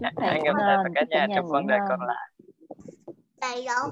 Gặp 0.00 0.12
lại 0.16 0.40
cả 0.94 1.04
nhà 1.10 1.26
trong 1.36 1.46
phần 1.52 1.66
đời 1.66 1.78
còn 1.88 2.00
lại. 2.06 2.30
thầy 3.40 3.64
đâu 3.66 3.90